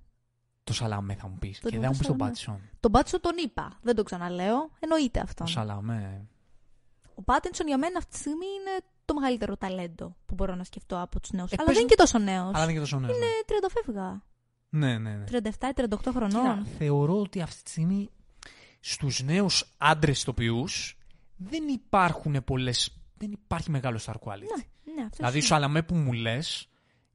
Το 0.63 0.73
Σαλαμέ 0.73 1.15
θα 1.15 1.27
μου 1.27 1.38
πεις. 1.38 1.59
Το 1.59 1.69
Και 1.69 1.79
δεν 1.79 1.85
θα 1.85 1.91
μου 1.91 1.97
πεις 1.97 2.07
τον 2.07 2.17
Σαλαμέ. 2.17 2.31
Πάτσον. 2.31 2.61
Τον 2.79 2.91
Πάτσον 2.91 3.21
τον 3.21 3.33
είπα. 3.43 3.79
Δεν 3.81 3.95
το 3.95 4.03
ξαναλέω. 4.03 4.71
Εννοείται 4.79 5.19
αυτό. 5.19 5.43
Το 5.43 5.49
Σαλαμέ. 5.49 6.27
Ο 7.15 7.21
Πάτινσον 7.21 7.67
για 7.67 7.77
μένα 7.77 7.97
αυτή 7.97 8.11
τη 8.11 8.17
στιγμή 8.17 8.45
είναι 8.45 8.77
το 9.07 9.13
μεγαλύτερο 9.13 9.57
ταλέντο 9.57 10.15
που 10.25 10.33
μπορώ 10.35 10.55
να 10.55 10.63
σκεφτώ 10.63 11.01
από 11.01 11.19
τους 11.19 11.31
νέους. 11.31 11.51
Ε, 11.51 11.55
Αλλά 11.57 11.65
πες 11.67 11.75
δεν 11.75 11.83
είναι 11.83 11.83
μου- 11.83 11.89
και 11.89 11.95
τόσο 11.95 12.17
νέος. 12.19 12.47
Αλλά 12.55 12.59
δεν 12.59 12.63
είναι 12.63 12.73
και 12.73 12.79
τόσο 12.79 12.99
νέος. 12.99 13.15
Είναι 13.17 13.25
30 13.45 13.69
φεύγα. 13.83 14.21
Ναι, 14.69 14.97
ναι, 14.97 15.15
ναι. 15.15 15.23
37-38 15.23 16.11
χρονών. 16.11 16.29
Κοίτα, 16.29 16.65
θεωρώ 16.77 17.19
ότι 17.21 17.41
αυτή 17.41 17.63
τη 17.63 17.69
στιγμή 17.69 18.09
στους 18.79 19.23
νέους 19.23 19.73
άντρες 19.77 20.23
τοπιούς 20.23 20.97
δεν 21.37 21.67
υπάρχουν 21.67 22.43
πολλές... 22.43 22.97
Δεν 23.17 23.31
υπάρχει 23.31 23.71
μεγάλο 23.71 23.99
star 24.05 24.13
quality. 24.13 24.39
Ναι, 24.39 24.93
ναι, 24.93 25.01
αυτό 25.03 25.15
Δηλαδή, 25.15 25.35
ο 25.35 25.37
ισχύει. 25.37 25.41
Σαλαμέ 25.53 25.81
που 25.83 25.95
μου 25.95 26.13
λες 26.13 26.69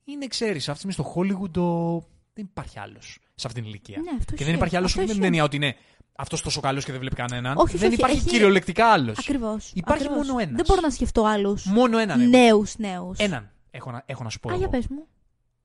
είναι, 0.04 0.26
ξέρεις, 0.26 0.68
αυτή 0.68 0.86
τη 0.86 0.92
στιγμή 0.92 1.10
στο 1.12 1.20
Hollywood 1.40 1.50
το... 1.50 1.98
δεν 2.32 2.44
υπάρχει 2.44 2.78
άλλος 2.78 3.18
σε 3.34 3.46
αυτήν 3.46 3.62
την 3.62 3.72
ηλικία. 3.72 3.98
Ναι, 4.00 4.10
αυτό 4.10 4.24
και 4.24 4.30
δεν 4.30 4.38
ισχύει. 4.40 4.54
υπάρχει 4.54 4.76
άλλος 4.76 4.90
Αυτό 4.90 5.02
όχι 5.02 5.10
με 5.10 5.14
την 5.14 5.22
ισχύει. 5.22 5.26
έννοια 5.26 5.44
ότι 5.44 5.56
είναι 5.56 5.76
αυτός 6.16 6.42
τόσο 6.42 6.60
καλός 6.60 6.84
και 6.84 6.90
δεν 6.90 7.00
βλέπει 7.00 7.16
κανέναν. 7.16 7.56
Όχι, 7.56 7.76
δεν 7.76 7.88
όχι, 7.88 7.98
υπάρχει 7.98 8.16
έχει- 8.16 8.28
κυριολεκτικά 8.28 8.86
άλλος. 8.86 9.18
Ακριβώς. 9.18 9.70
Υπάρχει 9.74 10.08
μόνο 10.08 10.38
ένας. 10.38 10.54
Δεν 10.54 10.64
μπορώ 10.68 10.80
να 10.80 10.90
σκεφτώ 10.90 11.24
άλλους 11.24 11.64
Μόνο 11.64 11.98
έναν. 11.98 12.20
εγώ. 12.20 12.30
νέους 12.30 12.74
νέους. 12.78 13.18
Έναν 13.18 13.50
έχω 13.70 13.90
να, 13.90 14.02
έχω 14.06 14.22
να 14.22 14.28
σου 14.30 14.40
πω. 14.40 14.48
Α, 14.48 14.52
εγώ. 14.52 14.60
για 14.60 14.68
πες 14.70 14.86
μου. 14.86 15.06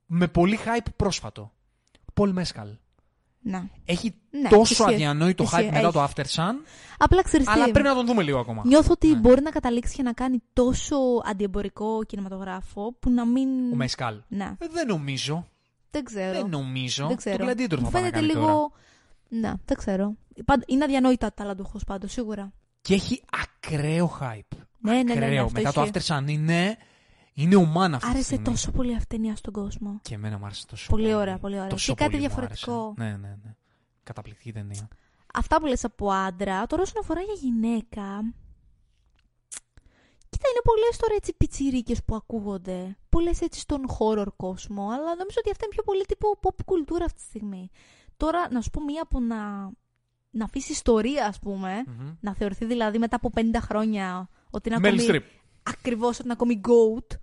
Με 0.05 0.27
πολύ 0.27 0.59
hype 0.65 0.85
πρόσφατο. 0.95 1.51
Πολ 2.13 2.31
Μέσκαλ. 2.31 2.67
Να. 3.41 3.69
Έχει 3.85 4.13
Ναι, 4.29 4.49
τόσο 4.49 4.83
ισχύει. 4.83 4.93
αδιανόητο 4.93 5.43
Ισχύει, 5.43 5.55
hype 5.59 5.65
μετά 5.65 5.77
έχει. 5.77 5.91
το 5.91 6.03
After 6.03 6.23
Sun, 6.35 6.53
Απλά 6.97 7.23
ξέρεις 7.23 7.45
τι. 7.45 7.51
αλλά 7.51 7.71
πρέπει 7.71 7.87
να 7.87 7.93
τον 7.95 8.05
δούμε 8.05 8.23
λίγο 8.23 8.39
ακόμα. 8.39 8.61
Νιώθω 8.65 8.91
ότι 8.91 9.07
Ναι. 9.07 9.15
μπορεί 9.15 9.41
να 9.41 9.49
καταλήξει 9.49 9.95
και 9.95 10.03
να 10.03 10.13
κάνει 10.13 10.37
τόσο 10.53 10.95
αντιεμπορικό 11.25 12.03
κινηματογράφο 12.03 12.93
που 12.99 13.09
να 13.09 13.25
μην. 13.25 13.49
Ο 13.71 13.75
Μέσκαλ. 13.75 14.15
Ναι, 14.27 14.55
Ε, 14.59 14.67
δεν 14.71 14.87
νομίζω. 14.87 15.47
δεν 15.91 16.03
ξέρω. 16.03 16.31
Δεν 16.41 16.49
νομίζω. 16.49 17.07
Δεν 17.07 17.15
ξέρω. 17.17 17.45
Το 17.45 17.51
Gladiator 17.51 17.77
Μου 17.79 17.85
θα 17.85 17.91
πάει 17.91 18.01
να 18.03 18.09
φαίνεται 18.09 18.09
κάνει 18.15 18.25
λίγο. 18.27 18.45
τώρα. 18.45 18.67
Ναι, 19.29 19.53
δεν 19.65 19.77
ξέρω. 19.77 20.15
Πάντ- 20.45 20.63
Είναι 20.67 20.83
αδιανόητα 20.83 21.33
ταλαντούχο 21.33 21.79
πάντω, 21.87 22.07
σίγουρα. 22.07 22.53
Και 22.81 22.93
έχει 22.93 23.23
ακραίο 23.43 24.17
hype. 24.21 24.57
Ναι, 24.79 24.91
ναι, 24.91 25.03
ναι, 25.03 25.13
ναι, 25.13 25.25
Ακραίο. 25.25 25.43
αυτό 25.45 25.59
Μετά 25.59 25.71
το 25.71 25.81
ισχύει. 25.83 26.09
After 26.09 26.17
Sun 26.17 26.29
είναι, 26.29 26.77
είναι 27.33 27.55
ο 27.55 27.71
man 27.75 27.91
αυτή 27.91 27.99
τη 27.99 28.07
Άρεσε 28.07 28.23
στιγμή. 28.23 28.43
τόσο 28.43 28.71
πολύ 28.71 28.95
αυτή 28.95 29.15
η 29.15 29.17
ταινία 29.17 29.35
στον 29.35 29.53
κόσμο. 29.53 29.99
Και 30.01 30.13
εμένα 30.13 30.37
μου 30.37 30.45
άρεσε 30.45 30.65
τόσο 30.65 30.87
Πολύ 30.89 31.13
ωραία, 31.13 31.37
πολύ 31.37 31.55
ωραία. 31.55 31.67
Τόσο 31.69 31.93
Και 31.93 32.03
κάτι 32.03 32.11
πολύ 32.11 32.23
μου 32.23 32.27
διαφορετικό. 32.29 32.93
άρεσε. 32.97 33.11
Ναι, 33.17 33.27
ναι, 33.27 33.35
ναι. 33.43 33.55
Καταπληκτική 34.03 34.51
ταινία. 34.53 34.87
Αυτά 35.33 35.59
που 35.59 35.65
λες 35.65 35.83
από 35.83 36.11
άντρα, 36.11 36.65
τώρα 36.65 36.81
όσον 36.81 37.01
αφορά 37.01 37.21
για 37.21 37.33
γυναίκα. 37.33 38.03
Κοίτα, 40.29 40.49
είναι 40.49 40.61
πολλές 40.63 40.97
τώρα 40.97 41.13
έτσι 41.15 41.33
πιτσιρίκες 41.37 42.03
που 42.03 42.15
ακούγονται. 42.15 42.97
Πολλές 43.09 43.41
έτσι 43.41 43.59
στον 43.59 43.81
horror 43.99 44.27
κόσμο, 44.35 44.83
αλλά 44.89 45.03
νομίζω 45.15 45.37
ότι 45.37 45.49
αυτά 45.51 45.65
είναι 45.65 45.73
πιο 45.73 45.83
πολύ 45.83 46.05
τύπο 46.05 46.39
pop 46.41 46.55
κουλτούρα 46.65 47.05
αυτή 47.05 47.17
τη 47.17 47.23
στιγμή. 47.23 47.69
Τώρα, 48.17 48.47
να 48.51 48.61
σου 48.61 48.69
πω 48.69 48.83
μία 48.83 49.05
που 49.09 49.21
να, 49.21 49.37
να 50.29 50.43
αφήσει 50.45 50.71
ιστορία, 50.71 51.25
ας 51.25 51.39
πούμε, 51.39 51.83
Μμμ. 51.87 52.13
να 52.19 52.33
θεωρηθεί 52.35 52.65
δηλαδή 52.65 52.97
μετά 52.97 53.15
από 53.15 53.31
50 53.35 53.41
χρόνια 53.61 54.29
ότι 54.49 54.69
είναι 54.69 54.77
Meryl 54.81 54.85
ακόμη. 54.99 55.07
Streep. 55.09 55.23
Ακριβώς 55.63 56.13
ότι 56.15 56.23
είναι 56.23 56.33
ακόμη 56.33 56.61
GOAT. 56.67 57.15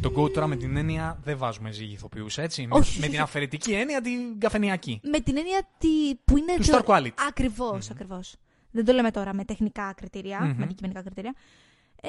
Το 0.00 0.12
go 0.16 0.32
τώρα 0.32 0.46
με 0.46 0.56
την 0.56 0.76
έννοια 0.76 1.18
δεν 1.22 1.36
βάζουμε 1.38 1.70
ζύγι 1.72 1.92
ηθοποιούς, 1.92 2.38
έτσι; 2.38 2.66
Με- 2.66 2.76
Όχι, 2.78 2.98
με, 2.98 3.04
όχι. 3.04 3.14
την 3.14 3.22
αφαιρετική 3.22 3.72
έννοια 3.72 4.00
την 4.00 4.38
καφενειακή. 4.40 5.00
Με 5.02 5.20
την 5.20 5.36
έννοια 5.36 5.68
τη, 5.78 6.14
που 6.24 6.36
είναι. 6.36 6.54
Του 6.56 6.62
θεω- 6.64 6.80
star 6.80 6.84
quality. 6.84 7.12
Ακριβώς, 7.28 7.90
ακριβώς. 7.90 8.36
Δεν 8.70 8.84
το 8.84 8.92
λέμε 8.92 9.10
τώρα 9.10 9.34
με 9.34 9.44
τεχνικά 9.44 9.92
κριτήρια, 9.96 10.40
Μμμ. 10.40 10.54
με 10.56 10.64
αντικειμενικά 10.64 11.02
κριτήρια. 11.02 11.34
Ε, 12.02 12.08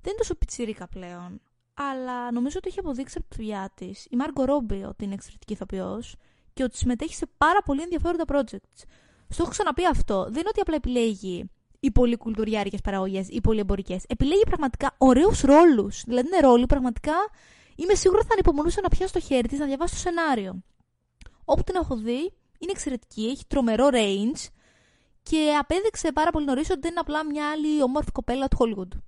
δεν 0.00 0.12
είναι 0.12 0.18
τόσο 0.18 0.34
πιτσιρίκα 0.34 0.86
πλέον. 0.88 1.40
Αλλά 1.74 2.32
νομίζω 2.32 2.58
ότι 2.58 2.68
έχει 2.68 2.78
αποδείξει 2.78 3.18
από 3.18 3.28
τη 3.28 3.36
δουλειά 3.36 3.72
της 3.74 4.06
η 4.10 4.16
Μάργκο 4.16 4.44
Ρόμπι 4.44 4.82
ότι 4.82 5.04
είναι 5.04 5.14
εξαιρετική 5.14 5.52
ηθοποιός 5.52 6.16
και 6.52 6.62
ότι 6.62 6.76
συμμετέχει 6.76 7.14
σε 7.14 7.26
πάρα 7.38 7.62
πολύ 7.64 7.82
ενδιαφέροντα 7.82 8.24
projects. 8.26 8.82
Στο 9.28 9.42
έχω 9.42 9.50
ξαναπεί 9.50 9.86
αυτό. 9.86 10.22
Δεν 10.22 10.40
είναι 10.40 10.48
ότι 10.48 10.60
απλά 10.60 10.74
επιλέγει 10.74 11.50
οι 11.80 11.90
πολύ 11.90 12.16
κουλτουριάρικε 12.16 12.76
παραγωγές 12.84 13.28
ή 13.28 13.40
πολύ 13.40 13.60
εμπορικέ. 13.60 13.98
Επιλέγει 14.08 14.42
πραγματικά 14.46 14.94
ωραίους 14.98 15.40
ρόλους. 15.40 16.02
Δηλαδή 16.06 16.28
είναι 16.28 16.38
ρόλοι 16.38 16.66
πραγματικά 16.66 17.14
είμαι 17.74 17.94
σίγουρη 17.94 18.18
ότι 18.18 18.28
θα 18.28 18.34
ανυπομονούσα 18.34 18.80
να 18.80 18.88
πιάσω 18.88 19.12
το 19.12 19.20
χέρι 19.20 19.48
της 19.48 19.58
να 19.58 19.66
διαβάσει 19.66 19.94
το 19.94 20.00
σενάριο. 20.00 20.62
Όπου 21.44 21.62
την 21.62 21.74
έχω 21.74 21.96
δει, 21.96 22.32
είναι 22.58 22.70
εξαιρετική, 22.70 23.24
έχει 23.24 23.46
τρομερό 23.46 23.88
range 23.92 24.46
και 25.22 25.54
απέδειξε 25.60 26.12
πάρα 26.12 26.30
πολύ 26.30 26.44
νωρίς 26.44 26.70
ότι 26.70 26.80
δεν 26.80 26.90
είναι 26.90 27.00
απλά 27.00 27.24
μια 27.24 27.50
άλλη 27.50 27.82
όμορφη 27.82 28.12
κοπέλα 28.12 28.48
του 28.48 28.56
Hollywood. 28.60 28.98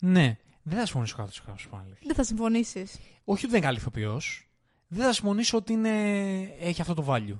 Ναι. 0.00 0.36
Δεν 0.68 0.78
θα 0.78 0.84
συμφωνήσω 0.84 1.16
κάτω 1.16 1.32
σε 1.32 1.42
κάτω 1.46 1.58
πάλι. 1.70 1.96
Δεν 2.02 2.14
θα 2.14 2.22
συμφωνήσεις. 2.24 2.98
Όχι 3.24 3.44
ότι 3.44 3.46
δεν 3.46 3.56
είναι 3.56 3.66
καλή 3.66 3.78
ηθοποιό. 3.78 4.20
Δεν 4.88 5.04
θα 5.04 5.12
συμφωνήσω 5.12 5.56
ότι 5.56 5.72
είναι... 5.72 5.90
έχει 6.60 6.80
αυτό 6.80 6.94
το 6.94 7.04
value. 7.08 7.38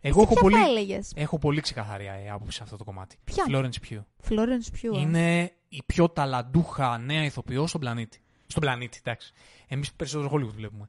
Εγώ 0.00 0.22
έχω 0.22 0.32
Ποια 0.32 0.40
πολύ, 0.42 0.54
θα 0.56 0.64
έλεγες; 0.64 1.12
έχω 1.14 1.38
πολύ 1.38 1.60
ξεκαθαρή 1.60 2.06
ε, 2.06 2.30
άποψη 2.30 2.56
σε 2.56 2.62
αυτό 2.62 2.76
το 2.76 2.84
κομμάτι. 2.84 3.16
Ποια; 3.24 3.44
Florence 3.48 3.88
Pugh. 3.88 4.04
Florence 4.28 4.82
Pugh. 4.82 4.96
ε. 4.96 5.00
Είναι 5.00 5.52
η 5.68 5.82
πιο 5.86 6.08
ταλαντούχα 6.08 6.98
νέα 6.98 7.24
ηθοποιός 7.24 7.68
στον 7.68 7.80
πλανήτη. 7.80 8.20
Στον 8.46 8.62
πλανήτη, 8.62 8.98
εντάξει. 9.04 9.32
Εμείς 9.66 9.92
περισσότερο 9.92 10.30
Hollywood 10.34 10.54
βλέπουμε. 10.54 10.88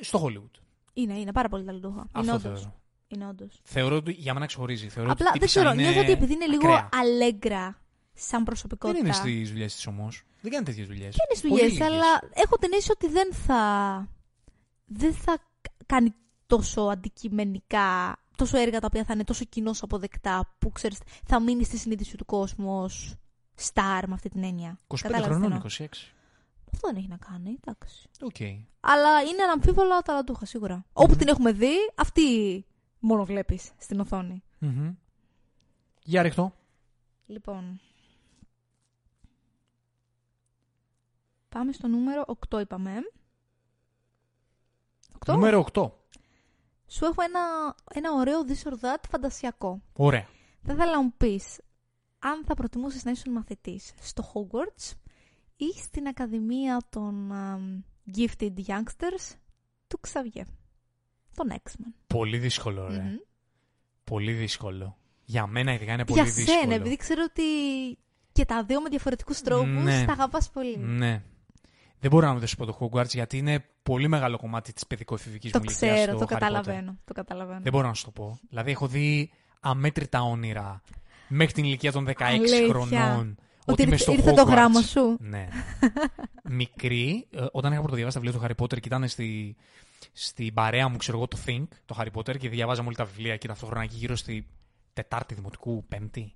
Στο 0.00 0.24
Hollywood. 0.26 0.60
Είναι, 0.92 1.18
είναι 1.18 1.32
πάρα 1.32 1.48
πολύ 1.48 1.64
ταλαντούχα. 1.64 2.08
Είναι 2.16 2.30
Αυτό 2.30 2.48
όντως. 2.48 2.60
θεωρώ. 2.60 2.80
Είναι 3.08 3.26
όντως. 3.28 3.60
Θεωρώ 3.62 3.96
ότι 3.96 4.12
για 4.12 4.34
μένα 4.34 4.46
ξεχωρίζει. 4.46 4.88
Θεωρώ 4.88 5.10
Απλά 5.10 5.26
ότι 5.28 5.36
η 5.36 5.40
δεν 5.40 5.48
τύπισσα 5.48 5.60
ξέρω, 5.60 5.74
είναι 5.74 5.82
νιώθω 5.82 6.00
ότι 6.00 6.10
επειδή 6.10 6.32
είναι 6.32 6.46
λίγο 6.46 6.72
ακραία. 6.72 6.88
αλέγκρα 6.92 7.78
σαν 8.14 8.28
Δεν 8.30 8.42
προσωπικότητα. 8.42 8.98
είναι 8.98 9.12
στις 9.12 9.50
δουλειές 9.50 9.74
της 9.74 9.86
όμω. 9.86 10.08
Δεν 10.40 10.52
κάνει 10.52 10.64
τέτοιες 10.64 10.86
δουλειές. 10.86 11.04
είναι 11.04 11.36
στις 11.36 11.50
δουλειές, 11.50 11.80
αλλά 11.80 12.06
έχω 12.32 12.56
την 12.56 12.72
αίσθηση 12.72 12.90
ότι 12.90 13.08
δεν 13.08 13.34
θα, 13.34 14.08
δεν 14.84 15.14
θα 15.14 15.38
κάνει 15.86 16.14
τόσο 16.46 16.80
αντικειμενικά, 16.80 18.18
τόσο 18.36 18.58
έργα 18.58 18.80
τα 18.80 18.86
οποία 18.86 19.04
θα 19.04 19.12
είναι 19.12 19.24
τόσο 19.24 19.44
κοινώς 19.44 19.82
αποδεκτά, 19.82 20.54
που 20.58 20.72
ξέρεις, 20.72 20.98
θα 21.26 21.40
μείνει 21.40 21.64
στη 21.64 21.76
συνείδηση 21.76 22.16
του 22.16 22.24
κόσμου 22.24 22.82
ως 22.82 23.14
star 23.72 24.02
με 24.06 24.14
αυτή 24.14 24.28
την 24.28 24.44
έννοια. 24.44 24.78
25 24.86 24.96
Κατάλαβες 25.02 25.26
τι 25.26 25.32
χρονών, 25.32 25.52
εννοώ. 25.52 25.66
26. 25.78 25.86
Αυτό 26.72 26.88
δεν 26.88 26.96
έχει 26.96 27.08
να 27.08 27.16
κάνει, 27.16 27.58
εντάξει. 27.64 28.08
Οκ. 28.20 28.40
Αλλά 28.80 29.20
είναι 29.22 29.42
αναμφίβολα 29.42 30.02
ταλαντούχα, 30.02 30.46
σίγουρα. 30.46 30.84
Όπου 30.92 31.16
την 31.16 31.28
έχουμε 31.28 31.52
δει, 31.52 31.74
αυτή 31.94 32.22
μόνο 32.98 33.24
βλέπεις 33.24 33.70
στην 33.78 34.00
οθόνη. 34.00 34.42
Μμμ. 34.58 34.94
Για 36.02 36.22
ρίχ' 36.22 36.42
το. 36.42 36.54
Λοιπόν. 37.26 37.80
Πάμε 41.54 41.72
στο 41.72 41.88
νούμερο 41.88 42.24
8 42.50 42.60
είπαμε. 42.60 42.90
8. 45.26 45.32
Νούμερο 45.34 45.66
8. 45.72 45.90
Σου 46.86 47.04
έχω 47.04 47.22
ένα, 47.22 47.74
ένα 47.94 48.12
ωραίο 48.12 48.40
this 48.48 48.68
or 48.70 48.72
that 48.72 49.02
φαντασιακό. 49.08 49.82
Ωραία. 49.92 50.26
Θα 50.62 50.72
ήθελα 50.72 50.92
να 50.92 51.02
μου 51.02 51.12
πεις 51.16 51.60
αν 52.18 52.44
θα 52.44 52.54
προτιμούσες 52.54 53.04
να 53.04 53.10
ήσουν 53.10 53.32
μαθητής 53.32 53.92
στο 54.00 54.24
Hogwarts 54.34 54.92
ή 55.56 55.72
στην 55.78 56.06
Ακαδημία 56.06 56.80
των 56.90 57.32
αμ, 57.32 57.82
Gifted 58.16 58.52
Youngsters 58.66 59.36
του 59.86 60.00
Ξαβιέ. 60.00 60.44
Τον 61.34 61.48
X-Men. 61.52 61.92
Πολύ 62.06 62.38
δύσκολο, 62.38 62.86
ρε. 62.88 63.00
Μμμ. 63.02 63.16
Πολύ 64.04 64.32
δύσκολο. 64.32 64.96
Για 65.24 65.46
μένα 65.46 65.72
ειδικά 65.72 65.92
είναι 65.92 66.04
πολύ 66.04 66.20
Για 66.22 66.32
δύσκολο. 66.32 66.58
σένα, 66.58 66.74
επειδή 66.74 66.96
ξέρω 66.96 67.22
ότι 67.28 67.42
και 68.32 68.44
τα 68.44 68.64
δύο 68.64 68.80
με 68.80 68.88
διαφορετικούς 68.88 69.40
τρόπους 69.40 69.82
Ναι. 69.84 70.04
τα 70.04 70.12
αγαπάς 70.12 70.50
πολύ. 70.50 70.76
Ναι. 70.78 71.22
Δεν 72.04 72.12
μπορώ 72.12 72.26
να 72.26 72.34
μην 72.34 72.46
σου 72.46 72.56
πω 72.56 72.64
το 72.64 72.76
Hogwarts 72.80 73.08
γιατί 73.08 73.38
είναι 73.38 73.64
πολύ 73.82 74.08
μεγάλο 74.08 74.36
κομμάτι 74.36 74.72
της 74.72 74.86
παιδικοεφηβικής 74.86 75.52
Το 75.52 75.58
μου 75.58 75.64
ηλικία. 75.68 75.94
ξέρω, 75.94 76.18
το 76.18 76.24
καταλαβαίνω. 76.24 76.98
Το 77.04 77.12
καταλαβαίνω. 77.12 77.60
Δεν 77.62 77.72
μπορώ 77.72 77.86
να 77.86 77.94
σου 77.94 78.04
το 78.04 78.10
πω. 78.10 78.38
Δηλαδή, 78.48 78.70
έχω 78.70 78.86
δει 78.86 79.30
αμέτρητα 79.60 80.22
όνειρα 80.22 80.82
μέχρι 81.28 81.54
την 81.54 81.64
ηλικία 81.64 81.92
των 81.92 82.06
16 82.06 82.12
Αλήθεια. 82.18 82.68
χρονών. 82.68 83.36
Ότι 83.66 83.82
είμαι 83.82 83.90
ήρθε, 83.92 84.02
στο 84.02 84.12
ήρθε 84.12 84.32
το 84.32 84.42
Hogwarts. 84.42 84.46
γράμμα 84.46 84.82
σου. 84.82 85.16
Ναι. 85.20 85.48
Μικρή, 86.44 87.26
ε, 87.30 87.44
όταν 87.52 87.72
είχα 87.72 87.80
πρωτοδιαβάσει 87.80 88.16
τα 88.18 88.22
βιβλία 88.22 88.40
του 88.40 88.46
Harry 88.46 88.64
Potter 88.64 88.80
και 88.80 88.86
ήταν 88.88 89.08
στη, 89.08 89.56
στην 90.12 90.54
παρέα 90.54 90.88
μου, 90.88 90.96
ξέρω 90.96 91.16
εγώ, 91.16 91.28
το 91.28 91.38
Think, 91.46 91.66
το 91.84 91.96
Harry 91.98 92.18
Potter, 92.18 92.38
και 92.38 92.48
διαβάζαμε 92.48 92.86
όλοι 92.86 92.96
τα 92.96 93.04
βιβλία 93.04 93.36
και 93.36 93.48
ταυτόχρονα 93.48 93.82
εκεί 93.82 93.96
γύρω 93.96 94.16
στη 94.16 94.46
Τετάρτη 94.92 95.34
Δημοτικού, 95.34 95.84
Πέμπτη. 95.88 96.34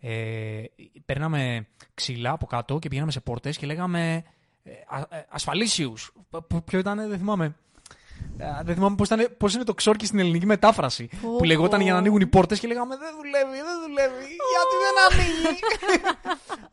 Ε, 0.00 0.62
παίρναμε 1.06 1.66
ξύλα 1.94 2.30
από 2.30 2.46
κάτω 2.46 2.78
και 2.78 2.88
πηγαίναμε 2.88 3.12
σε 3.12 3.20
πόρτες 3.20 3.56
και 3.56 3.66
λέγαμε 3.66 4.22
ε, 4.62 4.70
α- 4.88 5.16
ε, 5.16 5.26
ασφαλίσιους. 5.28 6.12
Π- 6.30 6.42
π- 6.42 6.60
Ποιο 6.64 6.78
ήταν, 6.78 7.08
δεν 7.08 7.18
θυμάμαι. 7.18 7.54
Ε, 8.38 8.44
Δεν 8.62 8.74
θυμάμαι 8.74 8.96
πώς, 8.96 9.06
ήταν, 9.06 9.34
πώς 9.38 9.54
είναι 9.54 9.64
το 9.64 9.74
ξόρκι 9.74 10.06
στην 10.06 10.18
ελληνική 10.18 10.46
μετάφραση. 10.46 11.08
Πω, 11.22 11.36
Που 11.36 11.44
λεγόταν 11.44 11.78
πω. 11.78 11.84
για 11.84 11.92
να 11.92 11.98
ανοίγουν 11.98 12.20
οι 12.20 12.26
πόρτες 12.26 12.58
και 12.60 12.66
λέγαμε 12.66 12.96
Δεν 12.96 13.14
δουλεύει, 13.16 13.56
δεν 13.64 13.80
δουλεύει. 13.86 14.24
Γιατί 14.52 14.74
δεν 14.84 14.94
ανοίγει. 15.20 15.60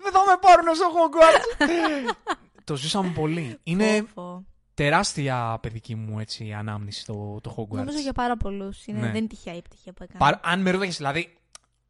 δεν 0.04 0.12
θα 0.12 0.20
με 0.26 0.38
πάρουν 0.42 0.76
στο 0.76 0.86
Hogwarts. 0.96 2.16
το 2.64 2.76
ζήσαμε 2.76 3.10
πολύ. 3.10 3.58
Είναι 3.64 4.02
Πω, 4.02 4.10
πω. 4.14 4.46
τεράστια 4.74 5.58
παιδική 5.62 5.96
μου 5.96 6.20
έτσι, 6.20 6.54
ανάμνηση 6.54 7.06
το, 7.06 7.40
το 7.42 7.56
Hogwarts. 7.58 7.76
Νομίζω 7.78 8.00
για 8.00 8.14
πάρα 8.14 8.38
πολλούς. 8.38 8.84
Ναι. 8.86 9.00
Δεν 9.00 9.16
είναι 9.16 9.28
τυχαία 9.28 9.54
η 9.54 9.58
επιτυχία 9.58 9.94
που 9.94 10.04
έκανε. 10.04 10.20
Παρ- 10.20 10.40
αν 10.48 10.62
με 10.62 10.72
ρώταγες, 10.72 10.98
δηλαδή, 10.98 11.38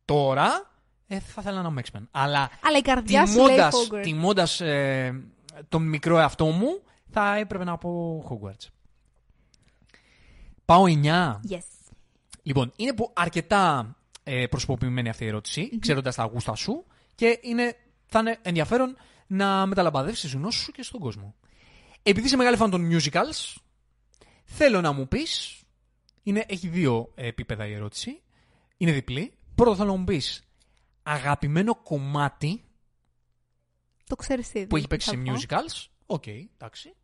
τώρα, 0.05 0.71
ε, 1.07 1.19
θα 1.19 1.41
ήθελα 1.41 1.61
να 1.61 1.67
είμαι 1.69 1.81
X-Men. 1.91 2.01
Αλλά 2.11 2.49
Αλλά 2.63 2.77
η 2.77 2.81
καρδιά 2.81 3.25
σου 3.25 3.35
λέει 3.35 3.45
τιμώντας, 3.45 3.75
Hogwarts. 3.89 4.01
τιμώντας 4.03 4.61
ε, 4.61 5.23
τον 5.69 5.83
μικρό 5.83 6.17
εαυτό 6.17 6.45
μου, 6.45 6.81
θα 7.09 7.35
έπρεπε 7.35 7.63
να 7.63 7.77
πω 7.77 8.23
Hogwarts. 8.29 8.67
Πάω 10.65 10.83
9. 10.87 11.39
Yes. 11.49 11.59
Λοιπόν, 12.43 12.71
είναι 12.75 12.93
που 12.93 13.11
αρκετά 13.13 13.95
ε, 14.23 14.47
προσωποποιημένη 14.47 15.09
αυτή 15.09 15.23
η 15.23 15.27
ερωτηση 15.27 15.79
ξέροντας 15.79 16.15
τα 16.15 16.23
γούστα 16.23 16.55
σου 16.55 16.85
και 17.15 17.39
είναι, 17.41 17.75
θα 18.05 18.19
είναι 18.19 18.37
ενδιαφέρον 18.41 18.97
να 19.27 19.65
μεταλαμπαδεύσεις 19.65 20.21
τις 20.21 20.33
γνώσεις 20.33 20.61
σου 20.61 20.71
και 20.71 20.83
στον 20.83 20.99
κόσμο. 20.99 21.35
Επειδή 22.03 22.27
είσαι 22.27 22.35
μεγάλη 22.35 22.57
φαν 22.57 22.69
των 22.69 22.89
musicals, 22.91 23.55
θέλω 24.43 24.81
να 24.81 24.91
μου 24.91 25.07
πεις, 25.07 25.61
είναι, 26.23 26.45
έχει 26.47 26.67
δύο 26.67 27.11
επίπεδα 27.15 27.67
η 27.67 27.73
ερώτηση, 27.73 28.21
είναι 28.77 28.91
διπλή. 28.91 29.33
Πρώτο 29.55 29.75
θέλω 29.75 29.91
να 29.91 29.97
μου 29.97 30.03
πεις, 30.03 30.43
αγαπημένο 31.03 31.75
κομμάτι 31.75 32.63
Το 34.07 34.15
ξέρεις 34.15 34.53
ήδη. 34.53 34.67
που 34.67 34.77
έχει 34.77 34.87
παίξει 34.87 35.09
θα 35.09 35.15
σε 35.15 35.21
πω. 35.21 35.33
musicals. 35.57 35.85
Οκ, 36.05 36.27
εντάξει. 36.27 36.95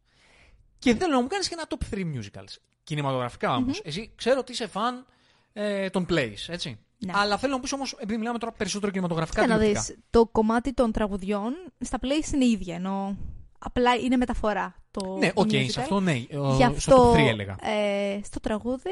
Και 0.80 0.96
θέλω 0.96 1.14
να 1.14 1.22
μου 1.22 1.28
κάνεις 1.28 1.48
και 1.48 1.56
ένα 1.58 1.68
top 1.70 1.96
3 1.96 2.00
musicals. 2.00 2.56
Κινηματογραφικά 2.84 3.56
όμως. 3.56 3.82
Εσύ 3.84 4.12
ξέρω 4.16 4.40
ότι 4.40 4.52
είσαι 4.52 4.68
φαν 4.68 5.06
ε, 5.54 5.90
των 5.90 6.06
plays, 6.10 6.36
έτσι. 6.48 6.80
Ναι. 7.06 7.12
Αλλά 7.16 7.38
θέλω 7.38 7.52
να 7.52 7.58
μου 7.58 7.64
πεις 7.64 7.74
όμως, 7.74 7.96
επειδή 8.00 8.18
μιλάμε 8.18 8.38
τώρα 8.38 8.52
περισσότερο 8.54 8.92
κινηματογραφικά 8.92 9.42
Κοίτα 9.42 9.54
να 9.54 9.60
τηλεοπτικά. 9.60 9.94
δεις, 9.96 10.04
το 10.10 10.26
κομμάτι 10.28 10.74
των 10.74 10.92
τραγουδιών 10.92 11.54
στα 11.80 12.00
plays 12.02 12.34
είναι 12.34 12.46
ίδια, 12.46 12.76
ενώ 12.76 13.18
απλά 13.60 13.96
είναι 13.96 14.18
μεταφορά 14.18 14.76
το 14.92 15.16
Ναι, 15.18 15.34
το 15.34 15.42
οκ, 15.42 15.50
musical. 15.52 15.66
σε 15.70 15.82
αυτό 15.82 16.00
ναι. 16.00 16.12
ε, 16.12 16.18
Γι' 16.56 16.64
στο 16.80 16.96
αυτό 16.96 17.12
top 17.12 17.16
3 17.16 17.20
έλεγα. 17.28 17.56
ε, 17.62 18.20
στο 18.24 18.40
τραγούδι 18.40 18.92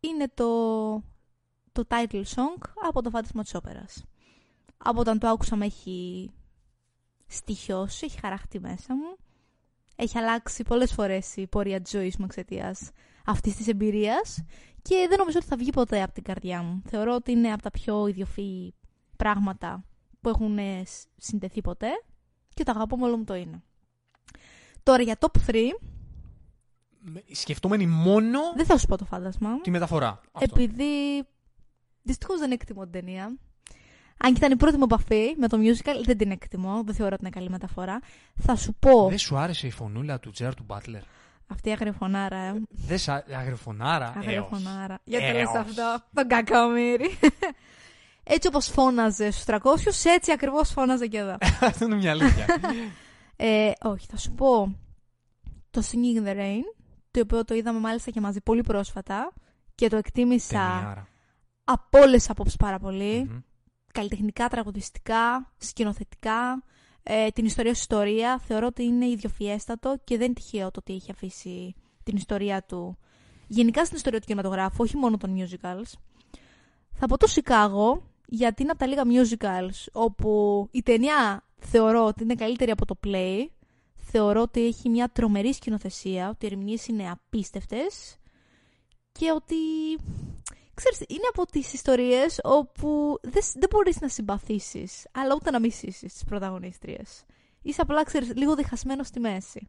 είναι 0.00 0.30
το, 0.34 0.46
το 1.72 1.84
title 1.88 2.22
song 2.22 2.62
από 2.88 3.02
το 3.02 3.10
φάντασμα 3.10 3.42
της 3.42 3.54
όπερας. 3.54 4.04
Από 4.76 5.00
όταν 5.00 5.18
το 5.18 5.28
άκουσα 5.28 5.56
με 5.56 5.64
έχει 5.66 6.30
στοιχειώσει, 7.34 8.04
έχει 8.06 8.18
χαραχτεί 8.20 8.60
μέσα 8.60 8.94
μου. 8.94 9.16
Έχει 9.96 10.18
αλλάξει 10.18 10.62
πολλές 10.62 10.92
φορές 10.92 11.36
η 11.36 11.46
πορεία 11.46 11.80
της 11.80 11.90
ζωής 11.90 12.16
μου 12.16 12.24
εξαιτίας 12.24 12.90
αυτής 13.26 13.56
της 13.56 13.68
εμπειρίας 13.68 14.44
και 14.82 15.06
δεν 15.08 15.18
νομίζω 15.18 15.38
ότι 15.38 15.46
θα 15.46 15.56
βγει 15.56 15.70
ποτέ 15.70 16.02
από 16.02 16.12
την 16.12 16.22
καρδιά 16.22 16.62
μου. 16.62 16.82
Θεωρώ 16.88 17.14
ότι 17.14 17.32
είναι 17.32 17.52
από 17.52 17.62
τα 17.62 17.70
πιο 17.70 18.06
ιδιοφυή 18.06 18.74
πράγματα 19.16 19.84
που 20.20 20.28
έχουν 20.28 20.58
ε, 20.58 20.82
σ- 20.84 21.06
συνδεθεί 21.16 21.60
ποτέ 21.60 21.88
και 22.54 22.64
το 22.64 22.70
αγαπώ 22.70 22.96
με 22.96 23.04
όλο 23.04 23.16
μου 23.16 23.24
το 23.24 23.34
είναι. 23.34 23.62
Τώρα 24.82 25.02
για 25.02 25.16
top 25.18 25.50
3 25.50 25.56
Με- 27.00 27.22
Σκεφτόμενοι 27.30 27.86
μόνο 27.86 28.38
δεν 28.56 28.66
θα 28.66 28.78
σου 28.78 28.86
πω 28.86 28.96
το 28.96 29.04
φάντασμα. 29.04 29.60
τη 29.60 29.70
μεταφορά. 29.70 30.20
Αυτό. 30.32 30.60
Επειδή 30.62 31.22
δυστυχώς 32.02 32.38
δεν 32.38 32.50
εκτιμώ 32.50 32.82
την 32.82 32.92
ταινία. 32.92 33.36
Αν 34.18 34.32
και 34.32 34.38
ήταν 34.38 34.52
η 34.52 34.56
πρώτη 34.56 34.76
μου 34.76 34.84
επαφή 34.84 35.34
με 35.38 35.48
το 35.48 35.56
musical, 35.60 36.02
δεν 36.04 36.16
την 36.16 36.30
εκτιμώ. 36.30 36.82
Δεν 36.84 36.94
θεωρώ 36.94 37.12
ότι 37.14 37.20
είναι 37.24 37.30
καλή 37.30 37.50
μεταφορά. 37.50 38.00
Θα 38.40 38.56
σου 38.56 38.74
πω. 38.78 39.08
Δεν 39.08 39.18
σου 39.18 39.36
άρεσε 39.36 39.66
η 39.66 39.70
φωνούλα 39.70 40.20
του 40.20 40.30
Τζέρ 40.30 40.54
του 40.54 40.62
Μπάτλερ. 40.66 41.00
Αυτή 41.46 41.68
η 41.68 41.72
αγριοφωνάρα, 41.72 42.36
ε. 42.36 42.62
Δεν 42.70 42.98
σα... 42.98 43.14
Αγρεφωνάρα. 43.14 44.04
Ε, 44.06 44.18
όχι. 44.18 44.28
Αγριοφωνάρα. 44.28 44.98
Γιατί 45.04 45.24
Ε, 45.24 45.32
λες 45.32 45.46
όχι. 45.46 45.56
αυτό, 45.56 45.96
τον 46.14 46.26
κακομύρι. 46.28 47.18
έτσι 48.34 48.48
όπως 48.48 48.66
φώναζε 48.66 49.30
στους 49.30 49.44
300, 49.46 49.58
έτσι 50.04 50.32
ακριβώς 50.32 50.70
φώναζε 50.70 51.06
και 51.06 51.18
εδώ. 51.18 51.36
Αυτό 51.60 51.84
είναι 51.84 51.94
μια 51.96 52.10
αλήθεια. 52.10 52.46
ε, 53.36 53.70
όχι, 53.82 54.06
θα 54.10 54.16
σου 54.16 54.32
πω 54.32 54.76
το 55.70 55.82
Singing 55.90 56.24
in 56.24 56.28
the 56.28 56.36
Rain, 56.36 56.62
το 57.10 57.20
οποίο 57.20 57.44
το 57.44 57.54
είδαμε 57.54 57.78
μάλιστα 57.78 58.10
και 58.10 58.20
μαζί 58.20 58.40
πολύ 58.40 58.60
πρόσφατα 58.62 59.32
και 59.74 59.88
το 59.88 59.96
εκτίμησα 59.96 60.48
Ταινιάρα. 60.78 61.06
από 61.64 61.98
όλες 61.98 62.18
τις 62.20 62.30
απόψει 62.30 62.56
πάρα 62.58 62.78
πολύ. 62.78 63.24
Μμμ. 63.24 63.38
Καλλιτεχνικά, 63.92 64.48
τραγουδιστικά, 64.48 65.52
σκηνοθετικά, 65.58 66.62
ε, 67.02 67.28
την 67.28 67.44
ιστορία 67.44 67.74
σου 67.74 67.80
ιστορία. 67.80 68.38
Θεωρώ 68.38 68.66
ότι 68.66 68.82
είναι 68.82 69.06
ιδιοφιέστατο 69.06 70.00
και 70.04 70.16
δεν 70.16 70.24
είναι 70.24 70.34
τυχαίο 70.34 70.70
το 70.70 70.80
ότι 70.80 70.92
έχει 70.92 71.10
αφήσει 71.10 71.74
την 72.02 72.16
ιστορία 72.16 72.62
του. 72.62 72.98
Γενικά 73.46 73.84
στην 73.84 73.96
ιστορία 73.96 74.20
του 74.20 74.26
κινηματογράφου, 74.26 74.76
όχι 74.78 74.96
μόνο 74.96 75.16
των 75.16 75.36
musicals. 75.36 75.92
Θα 76.92 77.06
πω 77.06 77.16
το 77.16 77.26
Σικάγο, 77.26 78.02
γιατί 78.26 78.62
είναι 78.62 78.70
από 78.70 78.80
τα 78.80 78.86
λίγα 78.86 79.02
musicals 79.06 79.86
όπου 79.92 80.68
η 80.70 80.82
ταινία 80.82 81.44
θεωρώ 81.58 82.06
ότι 82.06 82.22
είναι 82.22 82.34
καλύτερη 82.34 82.70
από 82.70 82.86
το 82.86 82.98
play. 83.04 83.46
Θεωρώ 83.96 84.40
ότι 84.40 84.66
έχει 84.66 84.88
μια 84.88 85.08
τρομερή 85.08 85.52
σκηνοθεσία, 85.52 86.28
ότι 86.28 86.46
οι 86.46 86.48
ερμηνείες 86.52 86.86
είναι 86.86 87.10
απίστευτες 87.10 88.16
και 89.12 89.30
ότι 89.30 89.56
Ξέρεις, 90.84 91.00
είναι 91.08 91.26
από 91.30 91.46
τις 91.46 91.72
ιστορίες 91.72 92.40
όπου 92.42 93.18
δεν, 93.22 93.42
σ- 93.42 93.58
δεν 93.58 93.68
μπορείς 93.70 94.00
να 94.00 94.08
συμπαθήσεις, 94.08 95.06
αλλά 95.12 95.34
ούτε 95.34 95.50
να 95.50 95.60
μισήσεις 95.60 96.12
τις 96.12 96.24
πρωταγωνίστριες. 96.24 97.24
Είσαι 97.62 97.80
απλά, 97.80 98.02
ξέρεις, 98.04 98.32
λίγο 98.36 98.54
διχασμένος 98.54 99.06
στη 99.06 99.20
μέση. 99.20 99.68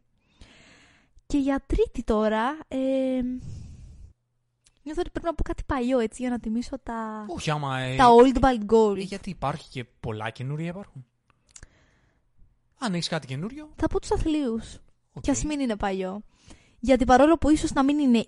Και 1.26 1.38
για 1.38 1.64
τρίτη 1.66 2.02
τώρα, 2.02 2.58
ε, 2.68 3.20
Νιώθω 4.82 5.00
ότι 5.00 5.10
πρέπει 5.10 5.26
να 5.26 5.34
πω 5.34 5.42
κάτι 5.42 5.62
παλιό 5.66 5.98
έτσι 5.98 6.22
για 6.22 6.30
να 6.30 6.38
τιμήσω 6.40 6.78
τα, 6.82 7.24
Όχι, 7.28 7.50
άμα. 7.50 7.78
ε, 7.78 7.96
τα 7.96 8.06
old 8.08 8.38
but 8.40 8.60
ε, 8.60 8.64
gold. 8.68 8.96
γιατί 9.06 9.30
υπάρχει 9.30 9.68
και 9.70 9.84
πολλά 9.84 10.30
καινούρια 10.30 10.68
υπάρχουν. 10.68 11.04
Αν 12.78 12.94
έχεις 12.94 13.08
κάτι 13.08 13.26
καινούριο. 13.26 13.70
Θα 13.76 13.86
πω 13.86 14.00
τους 14.00 14.10
αθλίους. 14.10 14.78
οκ. 15.12 15.22
Και 15.22 15.30
ας 15.30 15.44
μην 15.44 15.60
είναι 15.60 15.76
παλιό. 15.76 16.22
Γιατί 16.80 17.04
παρόλο 17.04 17.38
που 17.38 17.50
ίσως 17.50 17.72
να 17.72 17.82
μην 17.84 17.98
είναι 17.98 18.26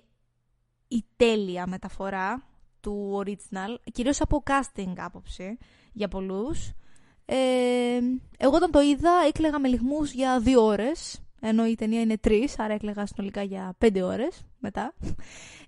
η 0.88 1.04
τέλεια 1.16 1.66
μεταφορά 1.66 2.46
του 2.86 3.22
original, 3.24 3.90
κυρίως 3.92 4.20
από 4.20 4.42
casting 4.46 4.92
άποψη 4.96 5.58
για 5.92 6.08
πολλούς, 6.08 6.72
ε, 7.24 7.36
εγώ 8.36 8.54
όταν 8.54 8.70
το 8.70 8.80
είδα 8.80 9.10
έκλαιγα 9.26 9.58
με 9.58 9.68
λιγμούς 9.68 10.12
για 10.12 10.40
δύο 10.40 10.64
ώρες, 10.64 11.20
ενώ 11.40 11.66
η 11.66 11.74
ταινία 11.74 12.00
είναι 12.00 12.18
τρεις, 12.18 12.58
άρα 12.58 12.74
έκλαιγα 12.74 13.06
συνολικά 13.06 13.42
για 13.42 13.74
πέντε 13.78 14.02
ώρες 14.02 14.44
μετά. 14.58 14.94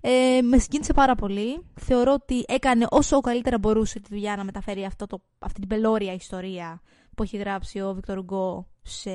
Ε, 0.01 0.41
με 0.41 0.57
συγκίνησε 0.57 0.93
πάρα 0.93 1.15
πολύ. 1.15 1.65
Θεωρώ 1.75 2.13
ότι 2.13 2.43
έκανε 2.47 2.85
όσο 2.89 3.19
καλύτερα 3.19 3.57
μπορούσε 3.57 3.99
τη 3.99 4.07
δουλειά 4.09 4.35
να 4.35 4.43
μεταφέρει 4.43 4.85
αυτό 4.85 5.07
το, 5.07 5.21
αυτή 5.39 5.59
την 5.59 5.69
πελώρια 5.69 6.13
ιστορία 6.13 6.81
που 7.15 7.23
έχει 7.23 7.37
γράψει 7.37 7.79
ο 7.79 7.99
Victor 7.99 8.15
Hugo 8.15 8.65
σε, 8.81 9.11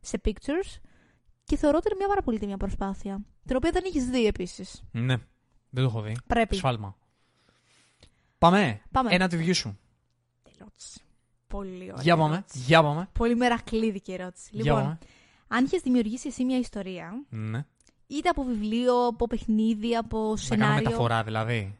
σε 0.00 0.20
pictures. 0.24 0.80
Και 1.44 1.56
θεωρώ 1.56 1.76
ότι 1.76 1.88
είναι 1.88 1.98
μια 1.98 2.08
πάρα 2.08 2.22
πολύ 2.22 2.38
τίμια 2.38 2.56
προσπάθεια. 2.56 3.24
Την 3.46 3.56
οποία 3.56 3.70
δεν 3.70 3.82
έχεις 3.86 4.04
δει 4.04 4.26
επίσης. 4.26 4.84
Ναι, 4.92 5.16
δεν 5.70 5.82
το 5.84 5.90
έχω 5.90 6.00
δει. 6.00 6.16
Πρέπει. 6.26 6.56
Σφάλμα. 6.56 6.96
Πάμε. 8.38 8.80
Πάμε. 8.90 9.14
Ένατη 9.14 9.28
δική 9.28 9.54
σου. 9.54 9.78
Ερώτηση. 10.58 11.00
Πολύ 11.46 11.82
ωραία. 11.90 12.02
Για 12.02 12.16
πάμε. 12.16 12.34
ερώτηση. 12.34 12.58
Για 12.58 12.82
πάμε. 12.82 13.08
Πολύ 13.12 13.36
μερακλίδικη 13.36 14.12
ερώτηση. 14.12 14.48
Για 14.52 14.64
Λοιπόν, 14.64 14.80
πάμε. 14.82 14.98
αν 15.48 15.64
είχες 15.64 15.80
δημιουργήσει 15.80 16.28
εσύ 16.28 16.44
μια 16.44 16.58
ιστορία, 16.58 17.24
Ναι. 17.28 17.64
είτε 18.06 18.28
από 18.28 18.42
βιβλίο, 18.42 19.06
από 19.06 19.26
παιχνίδι, 19.26 19.96
από 19.96 20.18
Να 20.18 20.24
κάνω 20.24 20.36
σενάριο. 20.36 20.82
μεταφορά 20.84 21.22
δηλαδή. 21.22 21.78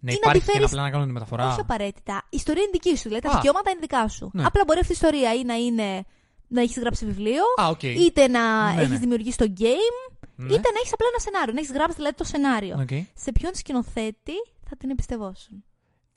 Να 0.00 0.12
Ή 0.12 0.14
να 0.14 0.18
υπάρχει 0.20 0.38
τη 0.40 0.46
και 0.46 0.52
φέρεις- 0.52 0.66
απλά 0.70 0.82
να 0.82 0.90
κάνω 0.90 1.04
τη 1.04 1.12
μεταφορά. 1.12 1.48
Όχι 1.50 1.60
απαραίτητα. 1.60 2.22
Η 2.24 2.36
ιστορία 2.36 2.62
είναι 2.62 2.70
δική 2.72 2.96
σου. 2.96 3.02
Δηλαδή 3.08 3.22
τα 3.26 3.30
Α. 3.30 3.34
δικαιώματα 3.34 3.70
είναι 3.70 3.80
δικά 3.80 4.08
σου. 4.08 4.30
Ναι. 4.32 4.44
Απλά 4.46 4.62
μπορεί 4.66 4.78
αυτή 4.78 4.92
η 4.92 4.94
ιστορία 4.94 5.34
ή 5.34 5.44
να 5.44 5.54
είναι 5.54 6.04
να 6.48 6.60
έχεις 6.60 6.78
γράψει 6.78 7.06
βιβλίο, 7.06 7.42
Α, 7.62 7.68
οκ. 7.68 7.82
είτε 7.82 8.28
να 8.28 8.72
Ναι, 8.74 8.80
έχεις 8.80 8.90
ναι. 8.92 8.98
δημιουργήσει 8.98 9.36
το 9.38 9.52
game, 9.58 10.14
Ναι. 10.36 10.44
είτε 10.54 10.70
να 10.70 10.78
έχεις 10.80 10.92
απλά 10.92 11.06
ένα 11.12 11.18
σενάριο. 11.20 11.52
Να 11.52 11.60
έχεις 11.60 11.72
γράψει 11.72 11.96
δηλαδή 11.96 12.14
το 12.14 12.24
σενάριο. 12.24 12.76
Οκ. 12.80 12.88
Σε 13.14 13.32
ποιον 13.32 13.54
σκηνοθέτη 13.54 14.32
θα 14.68 14.76
την 14.76 14.90
εμπιστευόσουν; 14.90 15.64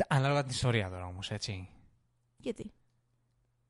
Ανάλογα 0.08 0.42
την 0.42 0.52
ιστορία 0.52 0.90
τώρα 0.90 1.06
όμως, 1.06 1.32
έτσι. 1.32 1.70
Γιατί; 2.38 2.72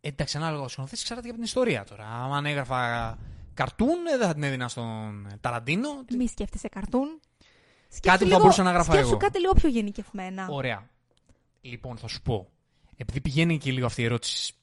Εντάξει, 0.02 0.38
ανάλογα 0.38 0.64
ο 0.64 0.68
σκηνοθέτη 0.68 1.04
ξέρατε 1.04 1.26
για 1.26 1.36
την 1.36 1.44
ιστορία 1.44 1.84
τώρα. 1.84 2.06
Αν 2.08 2.46
έγραφα 2.46 3.18
καρτούν, 3.54 4.06
ε, 4.14 4.18
δεν 4.18 4.28
θα 4.28 4.34
την 4.34 4.44
έδινα 4.44 4.68
στον 4.68 5.28
Ταραντίνο. 5.42 5.90
Μη 6.18 6.28
σκέφτεσαι 6.28 6.68
καρτούν. 6.68 7.20
Κάτι 8.02 8.24
που 8.24 8.30
θα 8.30 8.40
μπορούσα 8.40 8.64
να 8.64 8.72
γράφω 8.72 8.84
σκέφτεσαι 8.84 9.10
εγώ. 9.10 9.20
κάτι 9.20 9.40
λίγο 9.40 9.54
πιο 9.54 9.70
γενικευμένα. 9.70 10.48
Ωραία. 10.50 10.90
Λοιπόν, 11.62 11.98
θα 11.98 12.08
σου 12.08 12.22
πω. 12.22 12.50
Επειδή 12.96 13.22
πηγαίνει 13.22 13.58
και 13.58 13.72
λίγο 13.72 13.86
αυτή 13.86 14.02
η 14.02 14.06
ερώτηση 14.06 14.54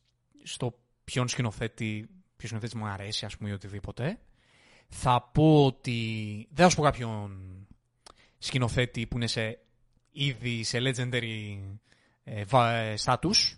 στο 0.42 0.78
ποιον 1.04 1.28
σκηνοθέτη, 1.28 2.08
ποιος 2.36 2.50
σκηνοθέτης 2.50 2.74
μου 2.74 2.86
αρέσει, 2.86 3.24
ας 3.24 3.36
πούμε, 3.36 3.50
ή 3.50 3.52
οτιδήποτε, 3.52 4.18
θα 4.88 5.30
πω 5.32 5.64
ότι. 5.64 6.48
Δεν 6.50 6.64
θα 6.64 6.70
σου 6.70 6.76
πω 6.76 6.82
κάποιον 6.82 7.40
σκηνοθέτη 8.38 9.06
που 9.06 9.16
είναι 9.16 9.26
σε 9.26 9.58
ήδη 10.16 10.62
σε 10.64 10.78
legendary 10.80 11.58
ε, 12.24 12.44
βα- 12.44 12.72
ε, 12.76 12.94
status. 13.04 13.54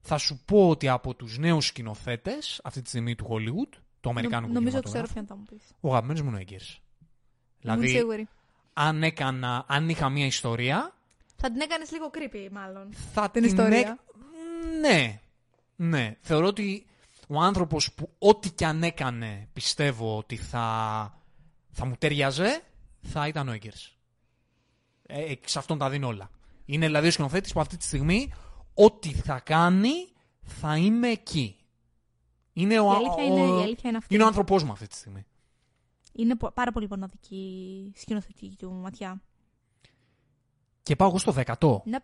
Θα 0.00 0.18
σου 0.18 0.42
πω 0.44 0.68
ότι 0.68 0.88
από 0.88 1.14
τους 1.14 1.38
νέους 1.38 1.66
σκηνοθέτες 1.66 2.60
αυτή 2.64 2.82
τη 2.82 2.88
στιγμή 2.88 3.14
του 3.14 3.26
Hollywood, 3.30 3.78
του 4.00 4.08
Αμερικάνικου 4.10 4.52
Νομίζω 4.52 4.80
ξέρω 4.80 5.06
κινηματογράφου, 5.06 5.12
ποιον 5.12 5.26
θα 5.26 5.36
μου 5.36 5.44
πεις. 5.50 5.62
ο 5.80 5.88
αγαπημένος 5.88 6.22
μου 6.22 6.28
είναι 6.28 6.38
ο 6.38 6.42
Eggers. 6.48 6.52
Είμαι 7.64 7.74
Δηλαδή, 7.76 7.88
σίγουρη. 7.88 8.28
αν, 8.72 9.02
έκανα, 9.02 9.64
αν 9.68 9.88
είχα 9.88 10.08
μία 10.08 10.26
ιστορία, 10.26 10.94
Θα 11.36 11.50
την 11.50 11.60
έκανες 11.60 11.90
λίγο 11.92 12.10
creepy, 12.14 12.48
μάλλον. 12.52 12.88
θα 13.12 13.22
Την 13.30 13.42
την 13.42 13.44
ιστορία. 13.50 13.78
έκ- 13.78 13.88
Ναι. 14.80 15.20
Ναι. 15.76 16.16
Θεωρώ 16.20 16.46
ότι 16.46 16.86
ο 17.28 17.40
άνθρωπος 17.40 17.92
που 17.92 18.10
ό,τι 18.18 18.50
και 18.50 18.66
αν 18.66 18.82
έκανε 18.82 19.48
πιστεύω 19.52 20.16
ότι 20.16 20.36
θα, 20.36 20.64
θα 21.70 21.86
μου 21.86 21.94
τέριαζε, 21.98 22.62
θα 23.02 23.26
ήταν 23.28 23.48
ο 23.48 23.52
Έγκερς. 23.52 23.96
Ε, 25.14 25.22
ε, 25.32 25.38
σε 25.44 25.58
αυτόν 25.58 25.78
τα 25.78 25.90
δίνω 25.90 26.06
όλα. 26.06 26.30
Είναι 26.64 26.86
δηλαδή 26.86 27.06
ο 27.06 27.10
σκηνοθέτης 27.10 27.52
που 27.52 27.60
αυτή 27.60 27.76
τη 27.76 27.84
στιγμή 27.84 28.32
ό,τι 28.74 29.12
θα 29.12 29.40
κάνει 29.40 29.90
θα 30.42 30.76
είμαι 30.76 31.08
εκεί. 31.08 31.56
Είναι 32.52 32.80
ο, 32.80 32.92
Η 32.92 32.94
αλήθεια, 32.94 33.24
είναι, 33.24 33.40
ο- 33.42 33.58
η 33.58 33.62
αλήθεια 33.62 33.88
είναι 33.88 33.98
αυτή. 33.98 34.14
είναι 34.14 34.22
ο 34.22 34.26
άνθρωπός 34.26 34.62
μου 34.64 34.72
αυτή 34.72 34.86
τη 34.86 34.96
στιγμή. 34.96 35.26
Είναι 36.12 36.36
πο- 36.36 36.50
πάρα 36.50 36.72
πολύ 36.72 36.86
μοναδική 36.90 37.36
η 37.94 37.98
σκηνοθετική 37.98 38.56
του 38.58 38.72
ματιά. 38.72 39.22
Και 40.82 40.96
πάω 40.96 41.08
εγώ 41.08 41.18
στο 41.18 41.32
δέκατο. 41.32 41.82
Ναι. 41.84 41.98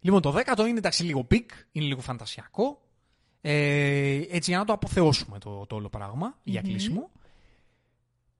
Λοιπόν, 0.00 0.20
το 0.22 0.30
δέκατο 0.30 0.66
είναι 0.66 0.78
εντάξει 0.78 1.02
λίγο 1.04 1.24
peak, 1.24 1.50
είναι 1.72 1.84
λίγο 1.84 2.00
φαντασιακό. 2.00 2.80
Ε, 3.40 4.14
έτσι 4.28 4.50
για 4.50 4.58
να 4.58 4.64
το 4.64 4.72
αποθεώσουμε 4.72 5.38
το, 5.38 5.66
το 5.66 5.74
όλο 5.76 5.88
πράγμα 5.88 6.38
για 6.42 6.60
Μμμ. 6.60 6.68
κλείσιμο. 6.70 7.10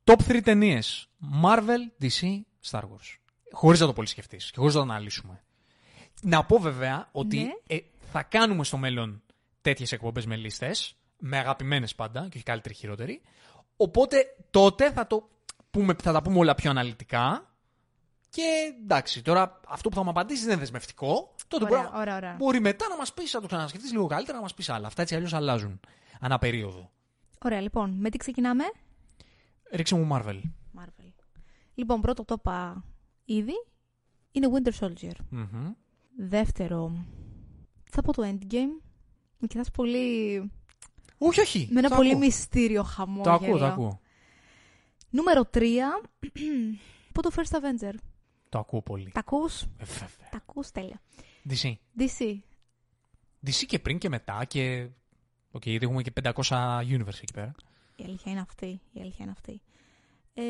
Top 0.04 0.16
3 0.28 0.40
ταινίες. 0.44 1.08
Marvel, 1.44 2.02
DC, 2.04 2.40
Star 2.70 2.80
Wars. 2.82 3.18
Χωρίς 3.52 3.80
να 3.80 3.86
το 3.86 3.92
πολύ 3.92 4.06
σκεφτεί 4.08 4.36
και 4.36 4.52
χωρίς 4.56 4.74
να 4.74 4.84
το 4.84 4.90
αναλύσουμε. 4.92 5.42
Να 6.22 6.44
πω 6.44 6.58
βέβαια 6.58 7.08
ότι 7.12 7.38
Ναι. 7.38 7.50
ε, 7.66 7.78
θα 8.12 8.22
κάνουμε 8.22 8.64
στο 8.64 8.76
μέλλον 8.76 9.22
τέτοιες 9.62 9.92
εκπομπές 9.92 10.26
με 10.26 10.36
λίστες, 10.36 10.94
με 11.18 11.38
αγαπημένες 11.38 11.94
πάντα 11.94 12.20
και 12.20 12.32
όχι 12.34 12.42
καλύτερη 12.42 12.74
χειρότερη. 12.74 13.20
Οπότε 13.76 14.24
τότε 14.50 14.92
θα, 14.92 15.06
το 15.06 15.28
πούμε, 15.70 15.94
θα 16.02 16.12
τα 16.12 16.22
πούμε 16.22 16.38
όλα 16.38 16.54
πιο 16.54 16.70
αναλυτικά. 16.70 17.44
Και 18.30 18.42
εντάξει, 18.82 19.22
τώρα 19.22 19.60
αυτό 19.68 19.88
που 19.88 19.94
θα 19.94 20.02
μου 20.04 20.10
απαντήσεις 20.10 20.42
δεν 20.44 20.52
είναι 20.52 20.60
δεσμευτικό. 20.60 21.34
Τότε 21.48 21.64
Ωραία, 21.64 21.78
μπορεί, 21.78 21.90
να- 21.92 22.00
ωραία, 22.00 22.16
ωραία. 22.16 22.34
μπορεί 22.38 22.60
μετά 22.60 22.88
να 22.88 22.96
μας 22.96 23.12
πεις, 23.14 23.32
να 23.32 23.40
το 23.40 23.46
ξανασκεφτείς 23.46 23.92
λίγο 23.92 24.06
καλύτερα, 24.06 24.36
να 24.36 24.42
μας 24.42 24.54
πεις 24.54 24.68
άλλα. 24.68 24.86
Αυτά 24.86 25.02
έτσι 25.02 25.14
αλλιώς 25.14 25.32
αλλάζουν. 25.34 25.80
Ανά 26.20 26.38
περίοδο. 26.38 26.90
Ωραία, 27.44 27.60
λοιπόν, 27.60 27.90
με 27.90 28.10
τι 28.10 28.16
ξεκινάμε; 28.18 28.64
Ρίξε 29.72 29.94
μου 29.94 30.08
Marvel. 30.12 30.40
Marvel. 30.80 31.12
Λοιπόν, 31.74 32.00
πρώτο 32.00 32.24
το 32.24 32.34
είπα 32.38 32.84
ήδη. 33.34 33.52
Είναι 34.32 34.48
Winter 34.52 34.72
Soldier. 34.80 35.12
Μμμ. 35.30 35.72
Δεύτερο, 36.16 37.04
θα 37.90 38.02
πω 38.02 38.12
το 38.12 38.22
Endgame. 38.26 38.82
Με 39.38 39.46
κοιτάς 39.46 39.70
πολύ... 39.70 40.36
Όχι, 41.18 41.40
όχι. 41.40 41.68
με 41.70 41.78
ένα 41.78 41.88
Το 41.88 41.94
πολύ 41.96 42.08
ακούω. 42.08 42.20
μυστήριο 42.20 42.82
χαμό. 42.82 43.22
Το 43.22 43.30
ακούω, 43.30 43.58
το 43.58 43.64
ακούω. 43.66 44.00
Νούμερο 45.10 45.42
3, 45.54 45.62
πω 47.12 47.22
το 47.22 47.30
First 47.36 47.56
Avenger. 47.56 47.94
Το 48.48 48.58
ακούω 48.58 48.82
πολύ. 48.82 49.10
Τα 49.12 49.20
ακούς, 49.20 49.62
Ε, 49.62 49.66
βέβαια. 49.84 50.28
τα 50.30 50.36
ακούς 50.36 50.70
τέλεια. 50.70 51.00
DC. 51.48 51.72
DC. 51.98 52.36
DC 53.46 53.64
και 53.66 53.78
πριν 53.78 53.98
και 53.98 54.08
μετά 54.08 54.44
και. 54.44 54.88
Οκ, 55.50 55.66
γιατί 55.66 55.84
έχουμε 55.86 56.02
και 56.02 56.12
500 56.22 56.32
universe 56.80 57.20
εκεί 57.22 57.32
πέρα. 57.34 57.54
Η 57.96 58.04
αλήθεια 58.04 58.32
είναι 58.32 58.40
αυτή. 58.40 58.80
Η 58.92 59.00
αλήθεια 59.00 59.18
είναι 59.24 59.30
αυτή. 59.30 59.60
Ε, 60.34 60.42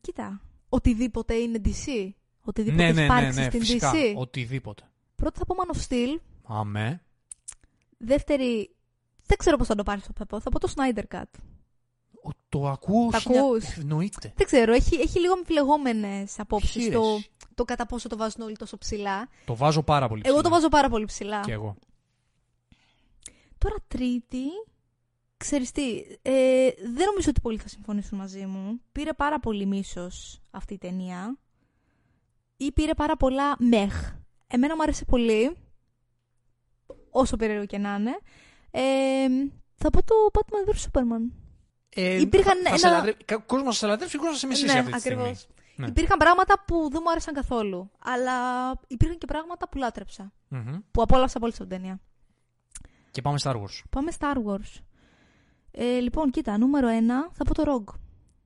κοίτα, 0.00 0.40
οτιδήποτε 0.70 1.34
είναι 1.34 1.60
DC. 1.64 2.10
Οτιδήποτε 2.40 2.82
ναι, 2.82 2.88
έχει 2.88 2.94
ναι, 2.94 3.00
ναι, 3.00 3.04
υπάρξει 3.04 3.38
ναι, 3.40 3.44
στην 3.46 3.60
φυσικά. 3.60 3.92
DC. 3.92 4.14
Οτιδήποτε. 4.16 4.82
Πρώτα 5.14 5.38
θα 5.38 5.44
πω 5.46 5.54
Man 5.58 5.76
of 5.76 5.80
Steel. 5.88 6.18
Αμέ. 6.42 7.02
Δεύτερη, 7.98 8.70
δεν 9.26 9.38
ξέρω 9.38 9.56
πώς 9.56 9.66
θα 9.66 9.74
το 9.74 9.82
πάρεις 9.82 10.02
στο 10.04 10.12
πεπό. 10.12 10.40
Θα 10.40 10.50
πω 10.50 10.58
το 10.58 10.72
Snyder 10.76 11.02
Cut. 11.16 11.22
Ο- 12.24 12.30
Το 12.48 12.68
ακούω. 12.68 13.10
Τα 13.10 13.18
χίλια- 13.18 13.40
ακούς; 13.40 13.76
Εννοείται. 13.76 14.32
Δεν 14.36 14.46
ξέρω, 14.46 14.72
έχει, 14.72 14.94
έχει 14.96 15.20
λίγο 15.20 15.32
αμφιλεγόμενες 15.32 16.38
απόψεις 16.38 16.72
Ποιες; 16.72 16.92
το, 16.94 17.20
το 17.54 17.64
κατά 17.64 17.86
πόσο 17.86 18.08
το 18.08 18.16
βάζουν 18.16 18.42
όλοι 18.42 18.56
τόσο 18.56 18.78
ψηλά. 18.78 19.28
Το 19.44 19.56
βάζω 19.56 19.82
πάρα 19.82 20.08
πολύ 20.08 20.22
Εγώ 20.24 20.34
το 20.34 20.40
ψηλά. 20.40 20.54
βάζω 20.56 20.68
πάρα 20.68 20.88
πολύ 20.88 21.04
ψηλά. 21.04 21.40
Και 21.40 21.52
εγώ. 21.52 21.76
Τώρα 23.58 23.76
τρίτη, 23.88 24.44
ξέρεις 25.40 25.70
τι, 25.70 25.98
ε, 26.22 26.68
δεν 26.82 27.06
νομίζω 27.06 27.28
ότι 27.28 27.40
πολλοί 27.40 27.58
θα 27.58 27.68
συμφωνήσουν 27.68 28.18
μαζί 28.18 28.46
μου. 28.46 28.80
Πήρε 28.92 29.12
πάρα 29.12 29.40
πολύ 29.40 29.66
μίσος 29.66 30.40
αυτή 30.50 30.74
η 30.74 30.78
ταινία. 30.78 31.38
Ή 32.56 32.72
πήρε 32.72 32.94
πάρα 32.94 33.16
πολλά 33.16 33.54
μεχ. 33.58 34.12
Εμένα 34.46 34.76
μου 34.76 34.82
άρεσε 34.82 35.04
πολύ. 35.04 35.56
Όσο 37.10 37.36
περίεργο 37.36 37.66
και 37.66 37.78
να 37.78 37.94
είναι. 37.94 38.18
Ε, 38.70 39.26
θα 39.74 39.90
πω 39.90 40.02
το 40.04 40.14
Batman 40.32 40.70
vs 40.70 40.86
Superman. 40.90 41.32
Ε, 41.88 42.20
Υπήρχαν 42.20 42.56
θα, 42.56 42.62
θα 42.62 42.68
ένα- 42.68 42.78
σε 42.78 42.88
λατρε- 42.88 43.24
κα- 43.24 43.36
κόσμος 43.38 43.78
θα 43.78 43.84
σε 43.84 43.86
λατρεύσει, 43.86 44.16
κόσμος 44.16 44.34
θα 44.34 44.40
σε 44.40 44.46
μισήσει 44.46 44.72
ναι, 44.72 44.78
αυτή 44.78 44.90
τη 44.90 44.96
ακριβώς. 44.96 45.38
στιγμή. 45.38 45.54
Ναι. 45.76 45.86
Υπήρχαν 45.86 46.18
πράγματα 46.18 46.64
που 46.66 46.88
δεν 46.92 47.00
μου 47.04 47.10
άρεσαν 47.10 47.34
καθόλου. 47.34 47.90
Αλλά 47.98 48.32
υπήρχαν 48.86 49.18
και 49.18 49.26
πράγματα 49.26 49.68
που 49.68 49.78
λάτρεψα. 49.78 50.32
Μμμ. 50.48 50.78
Που 50.90 51.02
απόλαυσα 51.02 51.38
πολύ 51.38 51.52
στην 51.52 51.68
ταινία. 51.68 52.00
Και 53.10 53.22
πάμε 53.22 53.38
Star 53.42 53.54
Wars. 53.54 53.82
Πάμε 53.90 54.12
Star 54.18 54.36
Wars. 54.46 54.80
Ε, 55.72 55.98
λοιπόν, 56.00 56.30
κοίτα, 56.30 56.58
νούμερο 56.58 56.88
ένα 56.88 57.28
θα 57.32 57.44
πω 57.44 57.54
το 57.54 57.62
Rogue. 57.66 57.94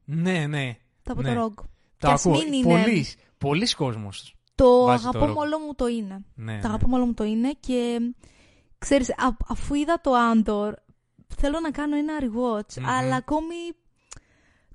Ναι, 0.05 0.47
ναι. 0.47 0.77
Θα 1.03 1.15
πω 1.15 1.23
Ναι. 1.23 1.35
το 1.35 1.45
Rogue. 1.45 1.65
Το 1.99 2.07
Κι 2.07 2.13
ας 2.13 2.27
ακούω. 2.27 2.39
μην 2.39 2.53
είναι- 2.53 2.83
Πολλοί, 2.83 3.07
πολλοί 3.39 3.67
κόσμος. 3.75 4.35
Το 4.55 4.85
Βάζει 4.85 5.03
το 5.03 5.09
αγαπώ 5.09 5.25
Rogue. 5.33 5.35
με 5.35 5.41
όλο 5.41 5.59
μου 5.59 5.75
το 5.75 5.87
είναι. 5.87 6.25
Ναι, 6.35 6.53
Το 6.53 6.59
ναι. 6.61 6.69
αγαπώ 6.69 6.89
με 6.89 6.95
όλο 6.97 7.07
μου 7.07 7.15
το 7.15 7.25
είναι 7.25 7.51
και 7.61 7.99
ξέρεις, 8.79 9.11
α- 9.11 9.37
αφού 9.49 9.75
είδα 9.75 10.01
το 10.03 10.11
Andor, 10.33 10.73
θέλω 11.37 11.61
να 11.61 11.71
κάνω 11.71 11.97
ένα 11.97 12.13
rewatch, 12.21 12.77
Μμμ. 12.81 12.89
αλλά 12.89 13.17
ακόμη 13.17 13.55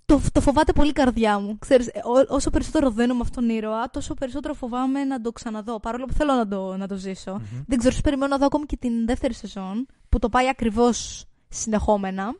το, 0.06 0.22
το 0.32 0.42
φοβάται 0.42 0.74
πολύ 0.74 0.90
η 0.90 0.94
καρδιά 0.94 1.40
μου. 1.40 1.58
Ξέρεις, 1.60 1.88
ε, 1.88 2.00
ό- 2.04 2.36
όσο 2.36 2.50
περισσότερο 2.50 2.90
δένω 2.92 3.14
με 3.14 3.20
αυτόν 3.24 3.48
τον 3.48 3.56
ήρωα, 3.56 3.90
τόσο 3.90 4.14
περισσότερο 4.14 4.54
φοβάμαι 4.54 5.04
να 5.04 5.22
το 5.22 5.32
ξαναδώ. 5.32 5.80
Παρόλο 5.80 6.06
που 6.06 6.14
θέλω 6.14 6.34
να 6.34 6.48
το, 6.48 6.78
να 6.78 6.88
το 6.88 6.96
ζησω 6.96 7.32
Μμμ. 7.32 7.64
Δεν 7.68 7.78
ξέρω, 7.78 7.94
σου 7.94 8.02
περιμένω 8.02 8.28
να 8.32 8.38
δω 8.38 8.46
ακόμη 8.46 8.66
και 8.66 8.78
την 8.78 9.06
δεύτερη 9.06 9.34
σεζόν, 9.34 9.86
που 10.10 10.20
το 10.20 10.30
πάει 10.30 10.48
ακριβώς 10.50 11.26
συνεχόμενα. 11.50 12.36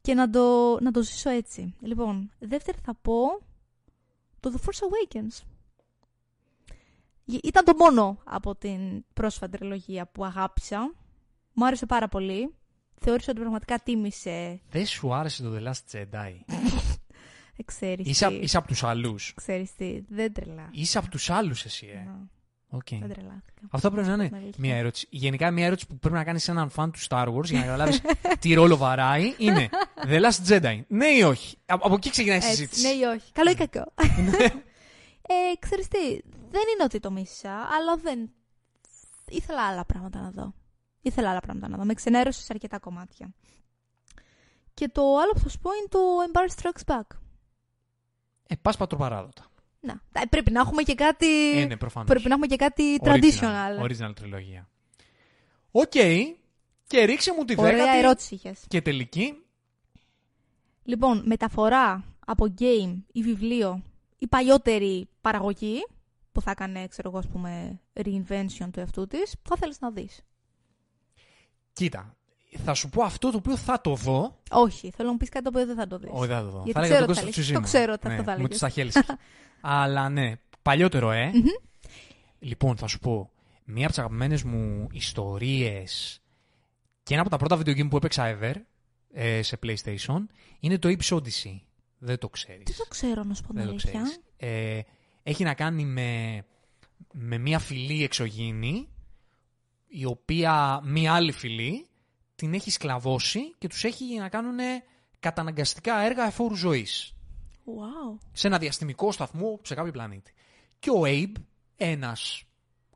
Και 0.00 0.14
να 0.14 0.30
το, 0.30 0.78
να 0.80 0.90
το 0.90 1.02
ζήσω 1.02 1.30
έτσι. 1.30 1.74
Λοιπόν, 1.80 2.30
δεύτερη 2.38 2.78
θα 2.84 2.94
πω 2.94 3.16
το 4.40 4.52
The 4.54 4.58
Force 4.64 4.80
Awakens. 4.84 5.42
Γ- 7.24 7.44
Ήταν 7.46 7.64
το 7.64 7.72
μόνο 7.78 8.18
από 8.24 8.54
την 8.56 9.04
πρόσφατη 9.14 9.56
τριλογία 9.58 10.06
που 10.06 10.24
αγάπησα. 10.24 10.94
Μου 11.52 11.66
άρεσε 11.66 11.86
πάρα 11.86 12.08
πολύ. 12.08 12.54
Θεώρησα 13.00 13.30
ότι 13.30 13.40
πραγματικά 13.40 13.78
τίμησε 13.78 14.60
Δεν 14.70 14.86
σου 14.86 15.14
άρεσε 15.14 15.42
το 15.42 15.56
The 15.56 15.62
Last 15.72 15.92
Jedi; 15.92 16.34
Ξέρεις 17.64 18.06
είσαι, 18.08 18.28
τι. 18.28 18.34
είσαι 18.34 18.56
από 18.56 18.66
τους 18.66 18.84
άλλους. 18.84 19.32
Ξέρεις 19.34 19.74
τι. 19.74 20.00
Δεν 20.08 20.32
τρελά. 20.32 20.68
Είσαι 20.72 20.98
από 20.98 21.08
τους 21.10 21.30
άλλους 21.30 21.64
εσύ, 21.64 21.86
ε. 21.86 22.02
Να, 22.04 22.28
Οκ. 22.74 22.88
Δεν 22.90 23.08
τρελάθηκα. 23.08 23.62
Αυτό 23.70 23.90
πρέπει 23.90 24.06
να 24.08 24.12
είναι 24.14 24.30
Αλήθεια. 24.34 24.54
μια 24.58 24.76
ερώτηση. 24.76 25.06
Γενικά, 25.10 25.50
μια 25.50 25.66
ερώτηση 25.66 25.86
που 25.86 25.98
πρέπει 25.98 26.14
να 26.14 26.24
κάνεις 26.24 26.42
σε 26.42 26.50
έναν 26.50 26.70
φαν 26.70 26.90
του 26.92 26.98
Star 27.08 27.26
Wars 27.34 27.44
για 27.44 27.58
να 27.58 27.64
καταλάβεις 27.64 28.00
τι 28.40 28.54
ρόλο 28.54 28.76
βαράει 28.76 29.34
είναι 29.38 29.68
The 30.06 30.20
Last 30.22 30.48
Jedi. 30.48 30.80
Ναι 30.88 31.06
ή 31.06 31.22
όχι; 31.22 31.56
Από, 31.66 31.86
από 31.86 31.94
εκεί 31.94 32.10
ξεκινάει 32.10 32.36
η 32.38 32.40
Έτσι, 32.40 32.54
συζήτηση. 32.56 32.86
ναι 32.86 32.92
ή 32.92 33.02
όχι; 33.02 33.32
Καλό 33.32 33.50
ή 33.50 33.54
κακό; 33.54 33.92
ε, 35.34 35.34
ξέρεις 35.58 35.88
τι, 35.88 35.98
δεν 36.50 36.62
είναι 36.74 36.82
ότι 36.84 37.00
το 37.00 37.10
μίσησα, 37.10 37.50
αλλά 37.52 37.96
δεν... 38.02 38.30
Ήθελα 39.28 39.62
άλλα 39.66 39.84
πράγματα 39.84 40.20
να 40.20 40.30
δω. 40.30 40.54
Ήθελα 41.00 41.30
άλλα 41.30 41.40
πράγματα 41.40 41.68
να 41.68 41.76
δω. 41.76 41.84
Με 41.84 41.94
ξενέρωσες 41.94 42.42
σε 42.44 42.52
αρκετά 42.52 42.78
κομμάτια. 42.78 43.32
Και 44.74 44.88
το 44.88 45.02
άλλο 45.02 45.32
που 45.32 45.38
θα 45.38 45.48
σου 45.48 45.58
πω 45.58 45.70
είναι 45.72 45.88
το 45.88 45.98
Empire 46.32 46.62
Strikes 46.62 46.94
Back. 46.94 47.16
Ε, 48.46 48.54
πας 48.62 48.76
πατροπαράδοτα. 48.76 49.46
Να, 49.84 50.00
ε, 50.12 50.24
πρέπει 50.30 50.50
να 50.50 50.60
έχουμε 50.60 50.82
και 50.82 50.94
κάτι... 50.94 51.60
Ε, 51.60 51.64
ναι, 51.64 51.76
προφανώς. 51.76 52.08
πρέπει 52.08 52.28
να 52.28 52.32
έχουμε 52.32 52.46
και 52.46 52.56
κάτι 52.56 52.98
traditional. 53.02 53.82
Original 53.82 54.14
τριλογία. 54.14 54.68
Οκ. 55.70 55.92
Και 56.86 57.04
ρίξε 57.04 57.32
μου 57.36 57.44
τη 57.44 57.54
Ωραία 57.58 57.76
δέκατη 57.76 57.98
ερώτηση 57.98 58.34
είχες. 58.34 58.64
και 58.68 58.82
τελική. 58.82 59.34
Λοιπόν, 60.82 61.22
μεταφορά 61.26 62.04
από 62.26 62.54
game 62.58 62.96
ή 63.12 63.22
βιβλίο 63.22 63.82
ή 64.18 64.26
παλιότερη 64.26 65.08
παραγωγή 65.20 65.86
που 66.32 66.40
θα 66.40 66.50
έκανε, 66.50 66.88
ξέρω 66.88 67.08
εγώ, 67.08 67.18
ας 67.18 67.28
πούμε, 67.28 67.80
reinvention 67.94 68.68
του 68.72 68.80
εαυτού 68.80 69.06
της, 69.06 69.34
που 69.42 69.48
θα 69.48 69.56
θέλεις 69.56 69.80
να 69.80 69.90
δεις. 69.90 70.22
Κοίτα, 71.72 72.16
θα 72.64 72.74
σου 72.74 72.88
πω 72.88 73.02
αυτό 73.02 73.30
το 73.30 73.36
οποίο 73.36 73.56
θα 73.56 73.80
το 73.80 73.94
δω. 73.94 74.38
Όχι, 74.50 74.90
θέλω 74.90 75.06
να 75.06 75.10
μου 75.12 75.16
πεις 75.16 75.28
κάτι 75.28 75.44
το 75.44 75.50
οποίο 75.54 75.66
δεν 75.66 75.76
θα 75.76 75.86
το 75.86 75.98
δεις. 75.98 76.10
Όχι, 76.12 76.26
δεν 76.26 76.36
θα 76.36 76.42
το 76.42 76.50
δω. 76.50 76.62
Γιατί 76.64 76.88
θα 76.88 76.94
έλεγα 76.96 77.06
ξέρω 77.06 77.06
τον 77.06 77.14
τι 77.14 77.20
θα 77.20 77.22
Κώστα 77.22 77.24
λες. 77.24 77.34
Τσουζίμα. 77.34 77.58
Το 77.60 77.64
ξέρω 77.64 77.92
ότι 77.92 78.06
ναι, 78.06 78.12
αυτό 78.12 78.24
θα 78.24 78.30
Μου 78.30 78.36
έλεγες. 78.36 78.50
τις 78.50 78.60
τα 78.60 78.68
χέλησες. 78.68 79.02
Αλλά 79.60 80.08
ναι, 80.08 80.32
παλιότερο, 80.62 81.10
ε. 81.10 81.26
Μμμ. 81.34 81.42
Λοιπόν, 82.38 82.76
θα 82.76 82.86
σου 82.86 82.98
πω. 82.98 83.30
Μία 83.64 83.82
από 83.82 83.88
τις 83.88 83.98
αγαπημένες 83.98 84.42
μου 84.42 84.86
ιστορίες 84.92 86.20
και 87.02 87.12
ένα 87.14 87.22
από 87.22 87.30
τα 87.30 87.36
πρώτα 87.36 87.58
video 87.58 87.78
game 87.80 87.88
που 87.90 87.96
έπαιξα 87.96 88.38
ever 88.38 88.54
ε, 89.12 89.42
σε 89.42 89.58
PlayStation 89.62 90.18
είναι 90.60 90.78
το 90.78 90.88
Ape's 90.88 91.16
Odyssey. 91.16 91.60
Δεν 91.98 92.18
το 92.18 92.28
ξέρεις. 92.28 92.62
Τι 92.64 92.76
το 92.76 92.84
ξέρω 92.88 93.22
να 93.24 93.34
σου 93.34 93.42
πω 93.42 93.46
την 93.48 93.56
Δεν 93.56 93.64
το 93.64 93.70
αλήθεια. 93.70 93.90
ξέρεις. 93.90 94.20
Ε, 94.36 94.80
έχει 95.22 95.44
να 95.44 95.54
κάνει 95.54 95.84
με, 95.84 96.42
με 97.12 97.38
μία 97.38 97.58
φυλή 97.58 98.04
εξωγήινη 98.04 98.88
η 99.86 100.04
οποία 100.04 100.80
μία 100.84 101.12
άλλη 101.14 101.32
φυλή 101.32 101.86
την 102.44 102.54
έχει 102.54 102.70
σκλαβώσει 102.70 103.54
και 103.58 103.68
τους 103.68 103.84
έχει 103.84 104.18
να 104.18 104.28
κάνουν 104.28 104.58
καταναγκαστικά 105.20 105.98
έργα 106.00 106.26
εφόρου 106.26 106.54
ζωής 106.56 107.08
Wow. 107.66 108.18
σε 108.32 108.46
ένα 108.46 108.58
διαστημικό 108.58 109.12
σταθμό 109.12 109.60
σε 109.62 109.74
κάποιο 109.74 109.92
πλανήτη. 109.92 110.32
Και 110.78 110.90
ο 110.90 111.00
Abe, 111.04 111.32
ένας 111.76 112.44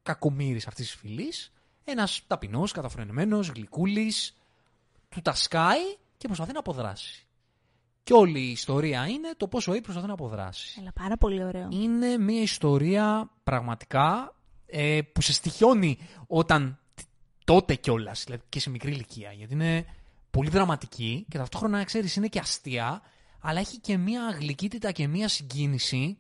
κακομύρης 0.03 0.67
αυτής 0.67 0.87
της 0.87 0.95
φυλής, 1.01 1.53
ένας 1.85 2.23
ταπεινός, 2.27 2.73
καταφρενεμένος, 2.73 3.49
γλυκούλης, 3.49 4.37
του 5.09 5.21
τα 5.21 5.35
σκάει 5.35 5.97
και 6.17 6.27
προσπαθεί 6.27 6.53
να 6.53 6.59
αποδράσει. 6.59 7.27
Και 8.03 8.13
όλη 8.13 8.41
η 8.41 8.51
ιστορία 8.51 9.07
είναι 9.07 9.31
το 9.37 9.49
πόσο 9.49 9.73
ο 9.73 9.75
Abe 9.75 9.83
προσπαθεί 9.83 10.07
να 10.07 10.13
αποδράσει. 10.13 10.79
Έλα, 10.81 10.93
πάρα 10.93 11.17
πολύ 11.17 11.45
ωραίο. 11.45 11.69
Είναι 11.71 12.19
μια 12.19 12.43
ιστορία 12.43 13.31
πραγματικά 13.45 14.35
ε, 14.67 15.01
που 15.13 15.21
σε 15.21 15.33
στοιχιώνει 15.33 15.99
όταν 16.27 16.79
τ- 16.79 16.88
τότε 17.49 17.75
κιόλας, 17.75 18.25
δηλαδή 18.25 18.43
και 18.49 18.61
σε 18.61 18.71
μικρή 18.71 18.91
ηλικία. 18.91 19.33
Γιατί 19.33 19.55
είναι 19.55 19.87
πολύ 20.31 20.49
δραματική 20.49 21.27
και 21.29 21.39
ταυτόχρονα 21.39 21.85
ξέρεις 21.85 22.17
είναι 22.17 22.27
και 22.27 22.39
αστεία, 22.39 23.03
αλλά 23.41 23.61
έχει 23.61 23.79
και 23.79 23.97
μια 23.97 24.37
γλυκύτητα 24.41 24.93
και 24.93 25.07
μια 25.07 25.29
συγκίνηση 25.29 26.19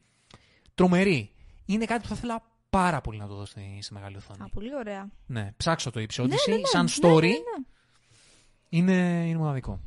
τρομερή. 0.75 1.31
Είναι 1.67 1.85
κάτι 1.85 2.03
που 2.03 2.09
θα 2.09 2.15
ήθελα 2.15 2.43
πάρα 2.71 3.01
πολύ 3.01 3.19
να 3.19 3.27
το 3.27 3.35
δω 3.35 3.45
στη, 3.45 3.79
στη 3.81 3.93
μεγάλη 3.93 4.17
οθόνη. 4.17 4.43
Α, 4.43 4.49
πολύ 4.49 4.75
ωραία. 4.75 5.09
Ναι, 5.27 5.53
ψάξω 5.57 5.91
το 5.91 6.01
Odyssey. 6.01 6.17
Ναι, 6.17 6.25
ναι, 6.25 6.57
ναι. 6.57 6.67
σαν 6.67 6.85
Ναι, 6.85 6.91
story 7.01 7.21
ναι, 7.21 7.29
ναι. 7.29 7.65
Είναι, 8.69 9.27
είναι 9.27 9.39
μοναδικό. 9.39 9.81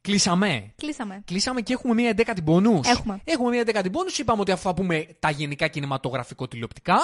Κλείσαμε. 0.00 0.72
Κλείσαμε. 0.76 1.22
Κλείσαμε 1.24 1.60
και 1.60 1.72
έχουμε 1.72 1.94
μία 1.94 2.08
εντέκατη 2.08 2.42
bonus. 2.46 2.84
Έχουμε. 2.84 3.20
Έχουμε 3.24 3.50
μία 3.50 3.60
εντέκατη 3.60 3.90
bonus. 3.92 4.18
Είπαμε 4.18 4.40
ότι 4.40 4.52
αφού 4.52 4.62
θα 4.62 4.74
πούμε 4.74 5.06
τα 5.18 5.30
γενικά 5.30 5.68
κινηματογραφικό 5.68 6.48
τηλεοπτικά, 6.48 6.98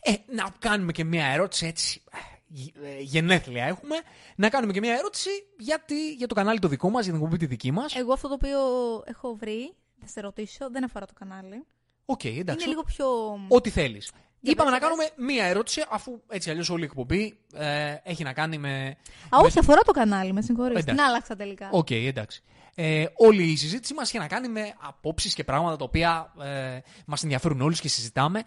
ε, 0.00 0.12
να 0.34 0.50
κάνουμε 0.58 0.92
και 0.92 1.04
μία 1.04 1.26
ερώτηση 1.26 1.66
έτσι. 1.66 2.02
Ε, 2.50 2.54
γε- 2.56 2.76
ε, 2.84 3.00
Γενέθλια 3.00 3.64
έχουμε. 3.64 3.96
Να 4.36 4.48
κάνουμε 4.48 4.72
και 4.72 4.80
μία 4.80 4.94
ερώτηση 4.96 5.30
για, 5.58 5.78
τη- 5.86 6.12
για 6.12 6.26
το 6.26 6.34
κανάλι 6.34 6.58
το 6.58 6.68
δικό 6.68 6.90
μας, 6.90 7.02
για 7.04 7.12
την 7.12 7.22
εκπομπή 7.22 7.38
τη 7.38 7.46
δική 7.46 7.70
μας. 7.70 7.94
Εγώ 7.94 8.12
αυτό 8.12 8.28
το 8.28 8.34
οποίο 8.34 8.58
έχω 9.06 9.34
βρει, 9.34 9.74
θα 10.00 10.06
σε 10.06 10.20
ρωτήσω, 10.20 10.70
δεν 10.70 10.84
αφορά 10.84 11.06
το 11.06 11.12
κανάλι. 11.18 11.64
Οκ, 12.04 12.24
εντάξει. 12.24 12.60
Είναι 12.64 12.70
λίγο 12.70 12.82
πιο. 12.82 13.06
Ό,τι 13.48 13.70
θέλεις. 13.70 14.10
Για 14.40 14.52
Είπαμε 14.52 14.70
να 14.70 14.78
πες, 14.78 14.88
κάνουμε 14.88 15.10
μία 15.16 15.44
ερώτηση, 15.44 15.84
αφού 15.90 16.20
έτσι 16.28 16.50
αλλιώς 16.50 16.70
όλη 16.70 16.82
η 16.82 16.84
εκπομπή 16.84 17.38
ε, 17.54 17.94
έχει 18.02 18.22
να 18.22 18.32
κάνει 18.32 18.58
με. 18.58 18.96
Α, 19.34 19.38
όχι, 19.42 19.58
αφορά 19.58 19.80
το 19.82 19.92
κανάλι, 19.92 20.32
με 20.32 20.42
συγχωρείς. 20.42 20.70
Εντάξει. 20.70 20.88
Την 20.94 21.00
άλλαξα 21.00 21.36
τελικά. 21.36 21.68
Οκ, 21.72 21.90
εντάξει. 21.90 22.42
Ε, 22.74 23.04
όλη 23.16 23.42
η 23.42 23.56
συζήτηση 23.56 23.94
μας 23.94 24.08
έχει 24.08 24.18
να 24.18 24.26
κάνει 24.26 24.48
με 24.48 24.74
απόψεις 24.80 25.34
και 25.34 25.44
πράγματα 25.44 25.76
τα 25.76 25.84
οποία 25.84 26.32
ε, 26.42 26.78
μας 27.06 27.22
ενδιαφέρουν 27.22 27.60
όλους 27.60 27.80
και 27.80 27.88
συζητάμε. 27.88 28.42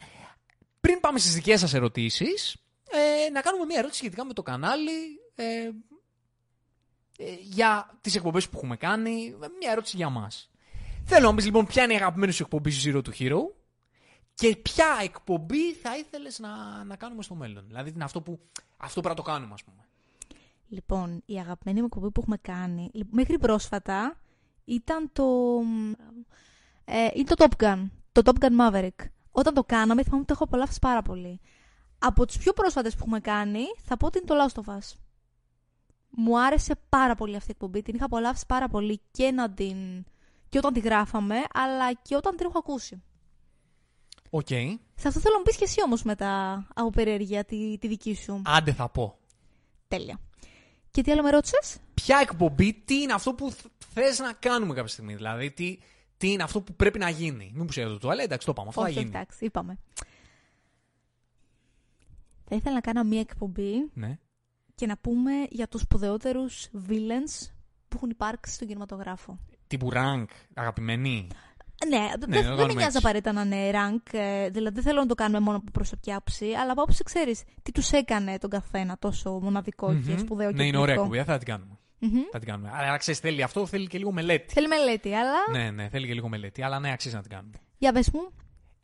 Πριν 0.81 0.99
πάμε 0.99 1.19
στις 1.19 1.33
δικές 1.33 1.59
σας 1.59 1.73
ερωτήσεις, 1.73 2.55
ε, 2.91 3.29
να 3.29 3.41
κάνουμε 3.41 3.65
μια 3.65 3.77
ερώτηση 3.77 3.99
σχετικά 3.99 4.25
με 4.25 4.33
το 4.33 4.43
κανάλι. 4.43 5.19
Ε, 5.35 5.69
ε, 7.17 7.33
για 7.41 7.97
τις 8.01 8.15
εκπομπές 8.15 8.49
που 8.49 8.57
έχουμε 8.57 8.77
κάνει. 8.77 9.35
Μια 9.59 9.71
ερώτηση 9.71 9.95
για 9.95 10.09
μας. 10.09 10.51
Θέλω 11.05 11.21
να 11.21 11.29
μου 11.29 11.35
πεις 11.35 11.45
λοιπόν 11.45 11.65
ποια 11.65 11.83
είναι 11.83 11.93
η 11.93 11.95
αγαπημένη 11.95 12.31
σου 12.31 12.43
εκπομπή 12.43 12.69
σου 12.69 12.89
Zero 12.89 13.01
to 13.07 13.19
Hero 13.19 13.39
και 14.33 14.55
ποια 14.55 14.85
εκπομπή 15.03 15.73
θα 15.73 15.97
ήθελες 15.97 16.39
να, 16.39 16.83
να 16.83 16.95
κάνουμε 16.95 17.23
στο 17.23 17.35
μέλλον. 17.35 17.63
Δηλαδή 17.67 17.89
είναι 17.89 18.03
αυτό 18.03 18.21
που 18.21 18.39
αυτό 18.77 19.01
πρέπει 19.01 19.19
να 19.19 19.23
το 19.23 19.31
κάνουμε, 19.31 19.53
ας 19.53 19.63
πούμε. 19.63 19.87
Λοιπόν, 20.69 21.21
η 21.25 21.39
αγαπημένη 21.39 21.79
μου 21.79 21.85
εκπομπή 21.85 22.11
που 22.11 22.21
έχουμε 22.21 22.37
κάνει 22.37 22.89
λοιπόν, 22.93 23.13
μέχρι 23.13 23.37
πρόσφατα 23.37 24.19
ήταν 24.65 25.09
το. 25.13 25.25
Ε, 26.85 27.07
είναι 27.13 27.27
το 27.35 27.47
Top 27.49 27.63
Gun. 27.63 27.89
Το 28.11 28.21
Top 28.25 28.43
Gun 28.43 28.59
Maverick. 28.59 29.05
Όταν 29.31 29.53
το 29.53 29.63
κάναμε, 29.63 30.03
θυμάμαι 30.03 30.21
ότι 30.21 30.27
το 30.27 30.33
έχω 30.33 30.43
απολαύσει 30.43 30.79
πάρα 30.79 31.01
πολύ. 31.01 31.39
Από 31.99 32.25
τις 32.25 32.37
πιο 32.37 32.53
πρόσφατες 32.53 32.93
που 32.93 32.99
έχουμε 33.01 33.19
κάνει, 33.19 33.63
θα 33.83 33.97
πω 33.97 34.05
ότι 34.05 34.17
είναι 34.17 34.27
το 34.27 34.35
Last 34.45 34.61
of 34.63 34.73
Us. 34.77 34.95
Μου 36.09 36.41
άρεσε 36.41 36.73
πάρα 36.89 37.15
πολύ 37.15 37.35
αυτή 37.35 37.49
η 37.49 37.53
εκπομπή. 37.55 37.81
Την 37.81 37.95
είχα 37.95 38.05
απολαύσει 38.05 38.45
πάρα 38.47 38.67
πολύ 38.67 39.01
και 39.11 39.31
να 39.31 39.51
την. 39.51 40.03
και 40.49 40.57
όταν 40.57 40.73
τη 40.73 40.79
γράφαμε, 40.79 41.35
αλλά 41.53 41.93
και 41.93 42.15
όταν 42.15 42.35
την 42.35 42.45
έχω 42.45 42.57
ακούσει. 42.57 43.01
Οκ. 44.29 44.47
Σε 44.95 45.07
αυτό 45.07 45.19
θέλω 45.19 45.33
να 45.33 45.37
μου 45.39 45.43
πεις 45.45 45.57
και 45.57 45.63
εσύ 45.63 45.81
όμως 45.85 46.03
μετά 46.03 46.63
από 46.73 46.89
περιέργεια 46.89 47.45
τη, 47.45 47.77
τη 47.77 47.87
δική 47.87 48.15
σου. 48.15 48.41
Άντε 48.45 48.73
θα 48.73 48.89
πω. 48.89 49.17
Τέλεια. 49.87 50.19
Και 50.91 51.01
τι 51.01 51.11
άλλο 51.11 51.21
με 51.23 51.29
ρώτησες; 51.29 51.77
ποια 51.93 52.19
εκπομπή, 52.21 52.73
τι 52.73 53.01
είναι 53.01 53.13
αυτό 53.13 53.33
που 53.33 53.53
θες 53.93 54.19
να 54.19 54.33
κάνουμε 54.33 54.73
κάποια 54.73 54.87
στιγμή. 54.91 55.15
Δηλαδή, 55.15 55.51
τι, 55.51 55.77
τι 56.17 56.31
είναι 56.31 56.43
αυτό 56.43 56.61
που 56.61 56.73
πρέπει 56.73 56.99
να 56.99 57.09
γίνει. 57.09 57.43
Μην 57.45 57.61
μου 57.61 57.65
ξέρετε 57.65 57.93
το 57.93 57.99
τουαλέ, 57.99 58.23
εντάξει, 58.23 58.45
το 58.45 58.53
πάμε. 58.53 58.69
Αυτό 58.69 58.81
Όχι, 58.81 58.93
θα 58.93 58.99
γίνει. 58.99 59.11
εντάξει, 59.15 59.45
είπαμε. 59.45 59.77
Θα 62.49 62.55
ήθελα 62.55 62.73
να 62.75 62.81
κάνω 62.81 63.03
μία 63.03 63.19
εκπομπή 63.19 63.89
Ναι. 63.93 64.17
και 64.75 64.85
να 64.85 64.97
πούμε 64.97 65.31
για 65.49 65.67
τους 65.67 65.81
σπουδαιότερους 65.81 66.67
villains 66.89 67.49
που 67.87 67.95
έχουν 67.95 68.09
υπάρξει 68.09 68.53
στον 68.53 68.67
κινηματογράφο. 68.67 69.39
Τύπου 69.67 69.89
rank, 69.93 70.25
αγαπημένη. 70.53 71.27
Ναι, 71.89 71.97
δεν 71.99 72.19
το 72.19 72.25
δεν 72.27 72.29
με 72.29 72.41
κάνουμε 72.55 72.65
νοιάζει 72.73 72.85
έτσι. 72.85 72.97
απαραίτητα 72.97 73.31
να 73.31 73.41
είναι 73.41 73.71
rank, 73.73 74.13
ε, 74.13 74.49
δηλαδή 74.49 74.73
δεν 74.75 74.83
θέλω 74.83 74.99
να 74.99 75.05
το 75.05 75.15
κάνουμε 75.15 75.39
μόνο 75.39 75.57
από 75.57 75.71
προσωπική 75.71 76.11
άποψη, 76.13 76.45
αλλά 76.45 76.71
από 76.71 76.81
άποψη 76.81 77.03
ξέρεις 77.03 77.43
τι 77.63 77.71
τους 77.71 77.91
έκανε 77.91 78.37
τον 78.37 78.49
καθένα 78.49 78.97
τόσο 78.99 79.39
μοναδικό 79.43 79.87
και 80.05 80.11
Μμμ. 80.11 80.17
σπουδαίο 80.17 80.49
και 80.51 80.55
Ναι, 80.57 80.65
είναι 80.65 80.77
ωραία 80.77 80.93
εκπληκτικό. 80.95 81.21
εκπομπή, 81.23 81.31
θα 81.31 81.37
την 81.37 81.47
κάνουμε. 81.47 81.77
Μμμ. 81.99 82.21
Θα 82.31 82.39
την 82.39 82.47
κάνουμε. 82.47 82.69
Αλλά 82.73 82.97
ξέρεις, 82.97 83.19
θέλει 83.19 83.43
αυτό, 83.43 83.65
θέλει 83.65 83.87
και 83.87 83.97
λίγο 83.97 84.11
μελέτη. 84.11 84.53
Θέλει 84.53 84.67
μελέτη, 84.67 85.13
αλλά 85.13 85.37
Ναι, 85.51 85.71
ναι, 85.71 85.89
θέλει 85.89 86.07
και 86.07 86.13
λίγο 86.13 86.29
μελέτη. 86.29 86.61
Αλλά 86.63 86.79
ναι, 86.79 86.91
αξίζει 86.91 87.15
να 87.15 87.21
την 87.21 87.31
κάνουμε. 87.31 87.53
για 87.77 87.91
πες 87.91 88.09
μου, 88.11 88.29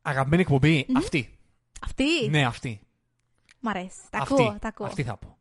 Αγαπημένη 0.01 0.41
εκπομπή, 0.41 0.85
αυτή. 0.95 1.37
αυτή; 1.81 2.29
Ναι, 2.29 2.45
αυτή. 2.45 2.79
Μ' 3.63 3.67
αρέσει, 3.67 3.97
τα 4.09 4.17
αυτή. 4.19 4.33
ακούω, 4.33 4.57
τα 4.59 4.67
ακούω. 4.67 4.87
Αυτή 4.87 5.03
θα 5.03 5.17
πω. 5.17 5.37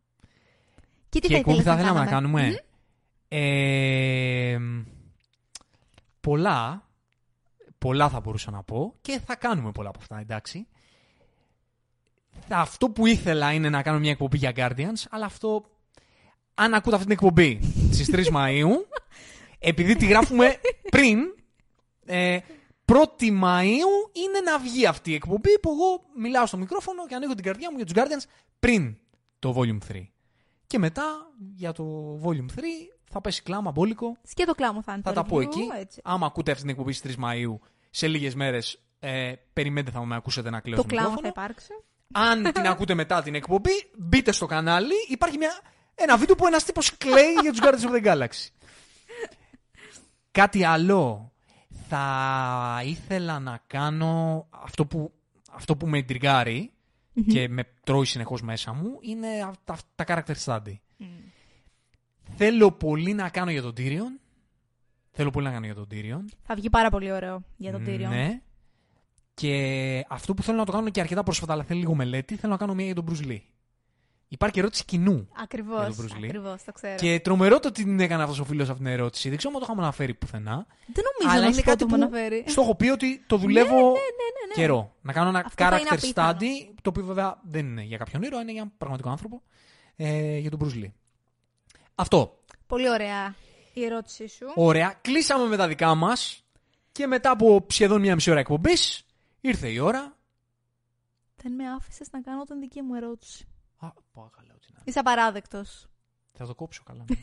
Και 1.09 1.21
τι 1.21 1.27
και 1.27 1.33
θα 1.33 1.39
εκπομπή 1.39 1.59
ήθελες 1.59 1.77
θα 1.79 1.83
να 1.83 1.89
θέλαμε 1.89 2.05
να 2.05 2.11
κάνουμε; 2.11 2.41
κάνουμε. 2.41 2.63
Ε, 3.29 4.59
πολλά, 6.21 6.89
πολλά 7.79 8.09
θα 8.09 8.21
μπορούσα 8.21 8.51
να 8.51 8.63
πω 8.63 8.95
και 9.01 9.21
θα 9.27 9.37
κάνουμε 9.37 9.71
πολλά 9.73 9.89
από 9.89 9.99
αυτά, 10.01 10.19
εντάξει. 10.19 10.67
Θα- 12.49 12.59
Αυτό 12.59 12.91
που 12.91 13.07
ήθελα 13.07 13.53
είναι 13.53 13.69
να 13.71 13.83
κάνω 13.83 13.99
μια 13.99 14.11
εκπομπή 14.11 14.37
για 14.37 14.53
Guardians, 14.57 15.05
αλλά 15.11 15.25
αυτό, 15.27 15.65
αν 16.55 16.75
ακούτε 16.75 16.95
αυτή 16.97 17.07
την 17.09 17.15
εκπομπή 17.15 17.61
στις 17.93 18.11
3 18.13 18.27
Μαΐου, 18.37 18.71
επειδή 19.59 19.97
τη 19.97 20.07
γράφουμε 20.07 20.57
πριν, 20.91 21.19
ε, 22.07 22.39
1η 22.87 23.43
Μαΐου 23.43 23.93
είναι 24.13 24.41
να 24.45 24.59
βγει 24.59 24.87
αυτή 24.87 25.11
η 25.11 25.15
εκπομπή 25.15 25.59
που 25.59 25.71
εγώ 25.71 26.03
μιλάω 26.17 26.47
στο 26.47 26.57
μικρόφωνο 26.57 27.07
και 27.07 27.15
ανοίγω 27.15 27.35
την 27.35 27.45
καρδιά 27.45 27.71
μου 27.71 27.77
για 27.77 27.87
τους 27.87 27.95
Guardians 27.97 28.29
πριν 28.61 28.97
το 29.39 29.55
Volume 29.59 29.93
3. 29.93 30.07
Και 30.67 30.79
μετά 30.79 31.05
για 31.55 31.73
το 31.73 32.15
Volume 32.25 32.59
3 32.59 32.63
θα 33.11 33.21
πέσει 33.21 33.43
κλάμα 33.43 33.71
μπόλικο 33.71 34.17
Και 34.35 34.45
το 34.45 34.55
κλάμο 34.55 34.83
θα 34.83 34.93
είναι 34.93 35.03
θα 35.05 35.13
το 35.13 35.23
τα 35.23 35.27
πω 35.27 35.37
review, 35.37 35.43
εκεί. 35.43 35.69
έτσι. 35.81 36.01
Άμα 36.05 36.27
ακούτε 36.27 36.51
αυτή 36.51 36.63
την 36.63 36.71
εκπομπή 36.73 36.93
στις 36.93 37.17
3 37.17 37.25
Μαΐου, 37.25 37.59
σε 37.91 38.09
λίγες 38.09 38.35
μέρες, 38.35 38.83
ε, 38.99 39.33
περιμένετε 39.53 39.91
θα 39.91 40.05
με 40.05 40.17
ακούσετε 40.17 40.51
να 40.51 40.61
κλαίω 40.61 40.77
Το 40.77 40.83
στο 40.83 40.91
κλάμα 40.91 41.09
θα 41.09 41.15
μικρόφωνο. 41.15 41.45
υπάρξει. 41.45 41.73
Αν 42.13 42.53
την 42.53 42.67
ακούτε 42.67 42.95
μετά 42.95 43.23
την 43.23 43.35
εκπομπή, 43.35 43.91
μπείτε 43.99 44.33
στο 44.33 44.47
κανάλι. 44.47 44.95
Υπάρχει 45.09 45.39
μια, 45.39 45.51
ένα 45.95 46.17
βίντεο 46.17 46.35
που 46.35 46.47
ένας 46.47 46.65
τύπος 46.65 46.97
κλαίει 46.97 47.33
για 47.43 47.51
τους 47.53 47.61
Guardians 47.63 47.91
of 47.91 48.03
the 48.03 48.05
Galaxy. 48.07 48.49
Κάτι 50.31 50.65
άλλο. 50.65 51.32
Θα 51.95 52.83
ήθελα 52.85 53.39
να 53.39 53.61
κάνω 53.67 54.47
αυτό 54.51 54.87
που, 54.87 55.13
αυτό 55.53 55.77
που 55.77 55.87
με 55.87 55.99
εντριγκάρει 55.99 56.73
και 57.29 57.49
με 57.49 57.65
τρώει 57.85 58.05
συνεχώς 58.05 58.43
μέσα 58.43 58.73
μου 58.73 58.99
είναι 59.01 59.29
τα, 59.65 59.79
τα 59.95 60.05
character 60.07 60.35
study. 60.45 60.75
Θέλω 62.37 62.73
πολύ 62.73 63.15
να 63.15 63.29
κάνω 63.29 63.51
για 63.51 63.63
τον 63.63 63.73
Tyrion. 63.77 64.21
Θέλω 65.11 65.31
πολύ 65.31 65.47
να 65.47 65.53
κάνω 65.53 65.65
για 65.65 65.75
τον 65.75 65.87
Tyrion. 65.91 66.25
Θα 66.43 66.55
βγει 66.55 66.71
πάρα 66.71 66.91
πολύ 66.91 67.13
ωραίο 67.13 67.43
για 67.57 67.73
τον 67.73 67.85
Tyrion. 67.87 68.09
Ναι. 68.09 68.41
Και 69.35 70.05
αυτό 70.09 70.35
που 70.35 70.43
θέλω 70.43 70.59
να 70.59 70.65
το 70.65 70.73
κάνω 70.73 70.91
και 70.91 71.01
αρκετά 71.01 71.23
πρόσφατα, 71.23 71.53
αλλά 71.53 71.65
θέλει 71.65 71.81
λίγο 71.81 71.95
μελέτη, 71.95 72.37
θέλω 72.37 72.53
να 72.53 72.59
κάνω 72.59 72.75
μία 72.75 72.85
για 72.85 72.95
τον 72.95 73.05
Bruce 73.09 73.27
Lee. 73.27 73.41
Υπάρχει 74.33 74.59
ερώτηση 74.59 74.85
κοινού. 74.85 75.29
Ακριβώς. 75.43 75.87
Για 75.87 75.95
τον 75.97 76.07
Bruce 76.07 76.21
Lee. 76.21 76.25
Ακριβώς, 76.25 76.65
το 76.65 76.73
ξέρω. 76.73 76.95
Και 76.97 77.21
τρομερό 77.21 77.59
το 77.61 77.69
ότι 77.69 77.85
την 77.85 78.01
έκανε 78.01 78.23
αυτός 78.23 78.39
ο 78.39 78.45
φίλος 78.45 78.69
αυτή 78.69 78.83
την 78.83 78.93
ερώτηση. 78.93 79.29
Δεν 79.29 79.39
ξέρω 79.39 79.53
αν 79.55 79.61
το 79.61 79.67
είχαμε 79.67 79.83
αναφέρει 79.83 80.15
πουθενά. 80.15 80.67
Δεν 80.87 81.05
νομίζω 81.13 81.37
αλλά 81.37 81.41
να 81.41 81.47
είναι 81.47 81.55
σου 81.55 81.63
πω 81.63 81.71
κάτι 81.71 81.79
το 81.79 81.87
που 81.87 81.97
μου 81.97 82.03
αναφέρει. 82.03 82.45
στο 82.47 82.63
έχω 82.63 82.75
πει 82.75 82.89
ότι 82.89 83.25
το 83.27 83.37
δουλεύω 83.37 83.75
Ναι, 83.75 83.81
ναι, 83.81 83.85
ναι, 83.85 83.93
ναι, 83.93 84.47
ναι. 84.49 84.55
καιρό. 84.55 84.95
Να 85.03 85.13
κάνω 85.13 85.29
ένα 85.29 85.43
Αυτό 85.47 85.65
θα 85.65 85.79
είναι 85.79 85.89
character 85.91 85.97
απίθανο. 85.97 86.39
study, 86.41 86.75
το 86.83 86.89
οποίο 86.91 87.05
βέβαια 87.05 87.41
δεν 87.43 87.67
είναι 87.67 87.83
για 87.83 87.97
κάποιον 87.97 88.23
ήρωα, 88.23 88.41
είναι 88.41 88.53
για 88.53 88.61
έναν 88.61 88.73
πραγματικό 88.79 89.11
άνθρωπο. 89.11 89.43
Ε, 89.97 90.39
για 90.39 90.51
τον 90.51 90.59
Bruce 90.63 90.85
Lee. 90.85 90.91
Αυτό. 91.95 92.39
Πολύ 92.67 92.91
ωραία 92.91 93.35
η 93.73 93.85
ερώτησή 93.85 94.29
σου. 94.29 94.47
Ωραία. 94.55 94.99
Κλείσαμε 95.01 95.47
με 95.47 95.57
τα 95.57 95.69
δικά 95.69 95.95
μας. 95.95 96.45
Και 96.93 97.07
μετά 97.07 97.31
από 97.31 97.67
σχεδόν 97.69 98.01
μία 98.01 98.15
μισή 98.15 98.31
ώρα 98.31 98.41
εκπομπής, 98.41 99.03
ήρθε 99.41 99.69
η 99.69 99.79
ώρα. 99.79 100.17
Δεν 101.37 101.53
με 101.53 101.65
άφησες 101.77 102.09
να 102.11 102.21
κάνω 102.21 102.43
την 102.45 102.61
δική 102.61 102.83
μου 102.83 102.95
ερώτηση. 102.95 103.47
Α, 103.87 103.93
πω, 104.13 104.31
καλά, 104.37 104.53
ότι 104.55 104.67
να. 104.75 104.81
Είσαι 104.85 104.99
απαράδεκτος. 104.99 105.87
Θα 106.33 106.47
το 106.47 106.55
κόψω 106.55 106.83
καλά. 106.83 107.05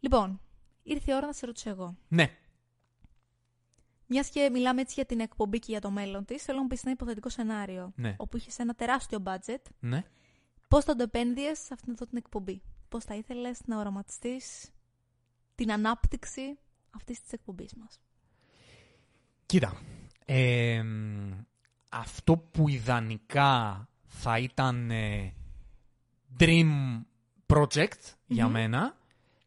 Λοιπόν, 0.00 0.40
ήρθε 0.82 1.12
η 1.12 1.14
ώρα 1.14 1.26
να 1.26 1.32
σε 1.32 1.46
ρωτήσω 1.46 1.70
εγώ. 1.70 1.96
ναι. 2.08 2.36
Μιας 4.06 4.28
και 4.28 4.48
μιλάμε 4.52 4.80
έτσι 4.80 4.94
για 4.94 5.04
την 5.06 5.20
εκπομπή 5.20 5.58
και 5.58 5.70
για 5.70 5.80
το 5.80 5.90
μέλλον 5.90 6.24
της, 6.24 6.42
θέλω 6.42 6.56
να 6.56 6.62
μου 6.62 6.68
πεις 6.68 6.82
ένα 6.82 6.90
υποθετικό 6.92 7.28
σενάριο. 7.28 7.92
Ναι. 7.96 8.14
Όπου 8.18 8.36
είχες 8.36 8.58
ένα 8.58 8.74
τεράστιο 8.74 9.22
budget, 9.26 9.62
Ναι. 9.80 10.04
πώς 10.68 10.84
θα 10.84 10.96
το 10.96 11.02
επένδυε 11.02 11.54
σε 11.54 11.74
αυτήν 11.74 11.92
εδώ 11.92 12.06
την 12.06 12.16
εκπομπή; 12.18 12.62
Πώς 12.88 13.04
θα 13.04 13.14
ήθελες 13.14 13.60
να 13.66 13.78
οραματιστείς 13.78 14.70
την 15.54 15.72
ανάπτυξη 15.72 16.58
αυτής 16.90 17.20
της 17.22 17.32
εκπομπής 17.32 17.74
μας; 17.74 18.00
Κοίτα. 19.46 19.80
ε, 20.24 20.82
αυτό 21.90 22.36
που 22.36 22.68
ιδανικά 22.68 23.88
θα 24.14 24.38
ήταν 24.38 24.90
ε, 24.90 25.34
dream 26.38 26.70
project 27.46 28.14
για 28.26 28.48
μένα 28.48 28.96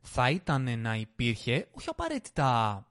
θα 0.05 0.29
ήταν 0.29 0.79
να 0.79 0.95
υπήρχε, 0.95 1.67
όχι 1.71 1.89
απαραίτητα. 1.89 2.83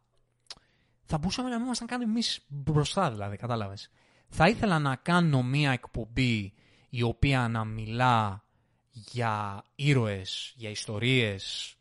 Θα 1.04 1.18
μπορούσαμε 1.18 1.48
να 1.48 1.56
μην 1.56 1.64
ήμασταν 1.64 1.86
κάνει 1.86 2.04
εμείς 2.04 2.44
μπροστά, 2.48 3.10
δηλαδή, 3.10 3.36
κατάλαβες. 3.36 3.90
Θα 4.28 4.48
ήθελα 4.48 4.78
να 4.78 4.96
κάνω 4.96 5.42
μία 5.42 5.70
εκπομπή 5.72 6.52
η 6.88 7.02
οποία 7.02 7.48
να 7.48 7.64
μιλά 7.64 8.44
για 8.90 9.64
ήρωες, 9.74 10.52
για 10.56 10.70
ιστορίες, 10.70 11.74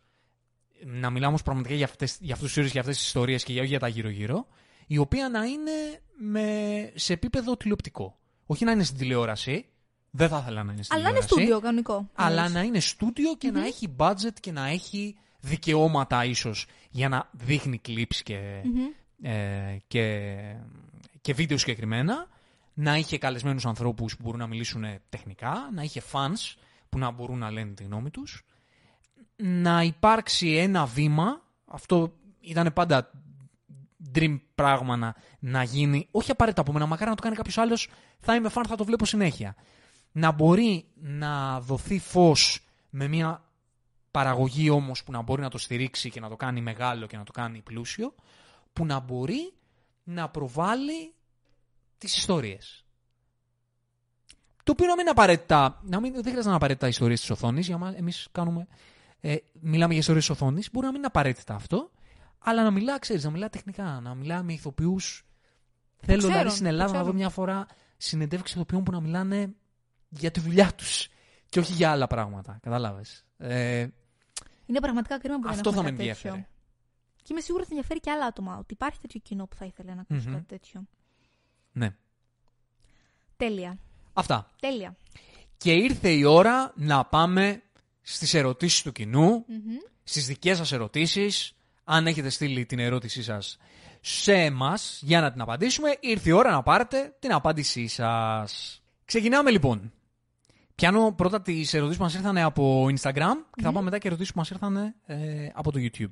να 0.86 1.10
μιλάμε 1.10 1.28
όμως 1.28 1.44
πραγματικά 1.44 1.76
για, 1.76 1.86
αυτές, 1.86 2.18
για 2.22 2.34
αυτούς 2.34 2.48
τους 2.48 2.58
ήρωες, 2.58 2.72
για 2.72 2.82
αυτές 2.82 2.98
τις 2.98 3.06
ιστορίες 3.06 3.44
και 3.44 3.52
για, 3.52 3.62
όχι 3.62 3.70
για 3.70 3.80
τα 3.80 3.88
γύρω-γύρω, 3.88 4.48
η 4.88 4.98
οποία 4.98 5.30
να 5.30 5.44
είναι 5.44 6.02
με, 6.18 6.92
σε 6.96 7.14
επίπεδο 7.14 7.58
τηλεοπτικό. 7.58 8.20
Όχι 8.46 8.66
να 8.66 8.72
είναι 8.72 8.84
στην 8.84 8.98
τηλεόραση, 8.98 9.66
δεν 10.16 10.30
θα 10.30 10.38
ήθελα 10.38 10.64
να 10.64 10.74
είναι 10.74 10.84
στην 10.84 10.96
Αλλά 10.98 11.10
είναι 11.10 11.20
τηλεόραση. 11.20 11.34
στούντιο, 11.34 11.60
κανονικό. 11.60 12.10
Αλλά 12.14 12.36
εννοείς. 12.36 12.54
να 12.54 12.62
είναι 12.62 12.80
στούντιο 12.80 13.36
και 13.36 13.52
να 13.52 13.66
έχει 13.66 13.96
budget 13.98 14.34
και 14.40 14.52
να 14.52 14.68
έχει 14.68 15.16
δικαιώματα 15.40 16.26
ίσως 16.26 16.66
για 16.90 17.10
να 17.10 17.30
δείχνει 17.32 17.82
clips 17.88 18.16
και, 18.24 18.62
ε, 19.22 19.78
και, 19.88 20.36
και 21.22 21.34
βίντεο 21.34 21.58
συγκεκριμένα. 21.58 22.28
Να 22.74 22.98
είχε 22.98 23.18
καλεσμένους 23.18 23.66
ανθρώπους 23.66 24.16
που 24.16 24.24
μπορούν 24.24 24.40
να 24.40 24.48
μιλήσουν 24.48 24.86
τεχνικά. 25.10 25.70
Να 25.74 25.82
είχε 25.82 26.02
fans 26.12 26.56
που 26.90 26.98
να 26.98 27.12
μπορούν 27.12 27.38
να 27.38 27.52
λένε 27.52 27.74
τη 27.74 27.84
γνώμη 27.84 28.10
τους. 28.10 28.44
Να 29.36 29.82
υπάρξει 29.82 30.50
ένα 30.56 30.86
βήμα. 30.86 31.42
Αυτό 31.66 32.14
ήταν 32.42 32.74
πάντα 32.74 33.12
dream 34.16 34.40
πράγμα 34.56 34.98
να, 34.98 35.16
να 35.40 35.64
γίνει. 35.64 36.08
Όχι 36.12 36.32
απαραίτητα 36.32 36.62
από 36.62 36.72
μένα, 36.74 36.86
μακάρι 36.86 37.10
να 37.10 37.16
το 37.16 37.22
κάνει 37.22 37.36
κάποιος 37.36 37.58
άλλος. 37.58 37.90
Θα 38.20 38.36
είμαι 38.36 38.50
fan, 38.54 38.62
θα 38.68 38.76
το 38.76 38.86
βλέπω 38.86 39.06
συνέχεια. 39.06 39.56
Να 40.16 40.32
μπορεί 40.32 40.86
να 40.96 41.60
δοθεί 41.60 42.00
φως 42.00 42.66
με 42.90 43.08
μια 43.08 43.44
παραγωγή 44.12 44.70
όμως 44.70 45.04
που 45.04 45.12
να 45.12 45.22
μπορεί 45.22 45.42
να 45.42 45.50
το 45.50 45.58
στηρίξει 45.58 46.10
και 46.10 46.20
να 46.20 46.30
το 46.30 46.36
κάνει 46.36 46.62
μεγάλο 46.62 47.08
και 47.08 47.18
να 47.18 47.24
το 47.24 47.32
κάνει 47.32 47.62
πλούσιο, 47.62 48.16
που 48.74 48.86
να 48.86 49.00
μπορεί 49.00 49.54
να 50.04 50.30
προβάλλει 50.30 51.14
τις 51.98 52.18
ιστορίες. 52.18 52.86
Το 54.64 54.72
οποίο 54.72 54.86
να 54.86 54.92
μην 54.92 55.02
είναι 55.02 55.10
απαραίτητα, 55.10 55.80
να 55.84 56.00
μην, 56.00 56.12
δεν 56.14 56.22
χρειάζεται 56.22 56.44
να 56.44 56.48
είναι 56.48 56.56
απαραίτητα 56.56 56.88
ιστορίες 56.88 57.20
της 57.20 57.30
οθόνης, 57.30 57.68
για 57.68 57.78
μας, 57.78 57.96
εμείς 57.96 58.28
κάνουμε, 58.32 58.68
ε, 59.20 59.36
μιλάμε 59.54 59.92
για 59.92 60.02
ιστορίες 60.02 60.28
της 60.28 60.36
οθόνης, 60.36 60.70
μπορεί 60.72 60.86
να 60.86 60.92
μην 60.92 60.98
είναι 61.00 61.08
απαραίτητα 61.08 61.56
αυτό, 61.56 61.92
αλλά 62.40 62.64
να 62.64 62.72
μιλά, 62.72 63.00
ξέρεις, 63.00 63.24
να 63.24 63.30
μιλά 63.30 63.50
τεχνικά, 63.50 64.00
να 64.04 64.16
μιλά 64.16 64.44
με 64.44 64.54
ηθοποιούς. 64.54 65.26
Θέλω 65.98 66.18
ξέρουν, 66.18 66.36
δηλαδή 66.38 66.56
στην 66.56 66.64
το 66.64 66.70
Ελλάδα 66.70 66.92
να 66.92 66.98
δω 66.98 67.04
ξέρουν. 67.04 67.20
μια 67.20 67.30
φορά 67.30 67.68
συνεντεύξεις 67.98 68.56
ηθοποιών 68.56 68.84
που 68.84 68.92
να 68.92 69.00
μιλάνε 69.00 69.54
για 70.18 70.32
τη 70.32 70.40
δουλειά 70.40 70.74
τους 70.76 71.08
και 71.50 71.60
όχι 71.60 71.74
για 71.74 71.92
άλλα 71.92 72.08
πράγματα. 72.08 72.60
Κατάλαβες. 72.62 73.26
Ε, 73.38 73.88
Είναι 74.66 74.80
πραγματικά 74.80 75.20
κρίμα 75.20 75.40
που 75.40 75.48
αυτό 75.50 75.70
δεν 75.72 75.74
θα 75.74 75.82
με 75.84 75.90
έχουμε 75.90 76.04
κάτι 76.04 76.14
τέτοιο. 76.14 76.30
ενδιαφέρει. 76.30 76.48
Και 77.22 77.28
είμαι 77.32 77.42
σίγουρη 77.42 77.64
ότι 77.64 77.72
ενδιαφέρει 77.74 78.00
και 78.00 78.12
άλλα 78.12 78.26
άτομα. 78.26 78.58
Ότι 78.58 78.74
υπάρχει 78.74 79.00
τέτοιο 79.00 79.20
κοινό 79.24 79.46
που 79.48 79.56
θα 79.56 79.66
ήθελε 79.66 79.94
να 79.94 80.02
ακούσει 80.02 80.28
Μμμ. 80.28 80.34
κάτι 80.34 80.46
τέτοιο. 80.46 80.84
Ναι. 81.72 81.96
Τέλεια. 83.38 83.78
Αυτά. 84.14 84.50
Τέλεια. 84.60 84.96
Και 85.58 85.74
ήρθε 85.74 86.10
η 86.10 86.24
ώρα 86.24 86.74
να 86.76 87.06
πάμε 87.06 87.62
στις 88.02 88.34
ερωτήσεις 88.34 88.82
του 88.82 88.92
κοινού, 88.92 89.30
Μμμ. 89.48 89.76
στις 90.04 90.26
δικές 90.26 90.58
σας 90.58 90.72
ερωτήσεις. 90.72 91.54
Αν 91.84 92.08
έχετε 92.08 92.30
στείλει 92.30 92.66
την 92.66 92.80
ερώτησή 92.80 93.24
σας 93.24 93.58
σε 94.02 94.34
εμάς 94.34 95.00
για 95.04 95.22
να 95.22 95.32
την 95.32 95.42
απαντήσουμε, 95.42 95.98
ήρθε 96.00 96.30
η 96.30 96.32
ώρα 96.32 96.52
να 96.52 96.64
πάρετε 96.64 97.16
την 97.20 97.34
απάντησή 97.34 97.88
σας. 97.88 98.82
Ξεκινάμε 99.06 99.52
λοιπόν. 99.52 99.94
Πιάνω 100.76 101.12
πρώτα 101.12 101.42
τις 101.42 101.74
ερωτήσεις 101.74 101.98
που 101.98 102.04
μας 102.04 102.14
ήρθαν 102.16 102.38
από 102.38 102.86
Instagram 102.86 103.36
και 103.56 103.62
θα 103.62 103.72
πάω 103.72 103.84
μετά 103.84 103.98
και 103.98 104.08
ερωτήσεις 104.08 104.32
που 104.34 104.38
μας 104.40 104.50
ήρθαν 104.50 104.94
ε, 105.06 105.16
από 105.54 105.72
το 105.72 105.80
YouTube. 105.82 106.10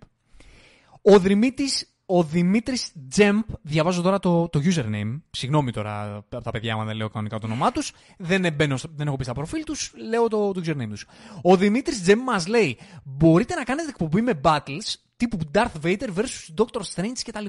Ο 1.01 1.19
Δημήτρης, 1.19 1.85
ο 2.05 2.23
Δημήτρης 2.23 2.91
Τζεμπ, 3.09 3.39
διαβάζω 3.61 4.01
τώρα 4.01 4.19
το, 4.19 4.49
το 4.49 4.59
username. 4.63 5.19
Συγγνώμη 5.31 5.71
τώρα 5.71 6.15
από 6.15 6.41
τα 6.43 6.51
παιδιά 6.51 6.77
μου 6.77 6.85
δεν 6.85 6.95
λέω 6.95 7.09
κανονικά 7.09 7.39
το 7.39 7.45
όνομά 7.45 7.71
τους. 7.71 7.91
Δεν, 8.17 8.53
μπαίνω, 8.53 8.77
στο- 8.77 8.89
δεν 8.95 9.07
έχω 9.07 9.15
πει 9.15 9.23
στα 9.23 9.33
προφίλ 9.33 9.63
τους, 9.63 9.93
λέω 10.09 10.27
το, 10.27 10.51
το 10.51 10.61
username 10.65 10.89
τους. 10.89 11.05
Ο 11.41 11.55
Δημήτρης 11.55 12.01
Τζεμπ 12.01 12.19
μας 12.25 12.47
λέει, 12.47 12.77
μπορείτε 13.03 13.55
να 13.55 13.63
κάνετε 13.63 13.89
εκπομπή 13.89 14.21
με 14.21 14.39
battles 14.43 14.93
τύπου 15.17 15.37
Darth 15.53 15.81
Vader 15.85 16.07
vs. 16.15 16.53
Doctor 16.63 16.81
Strange 16.95 17.19
κτλ. 17.25 17.45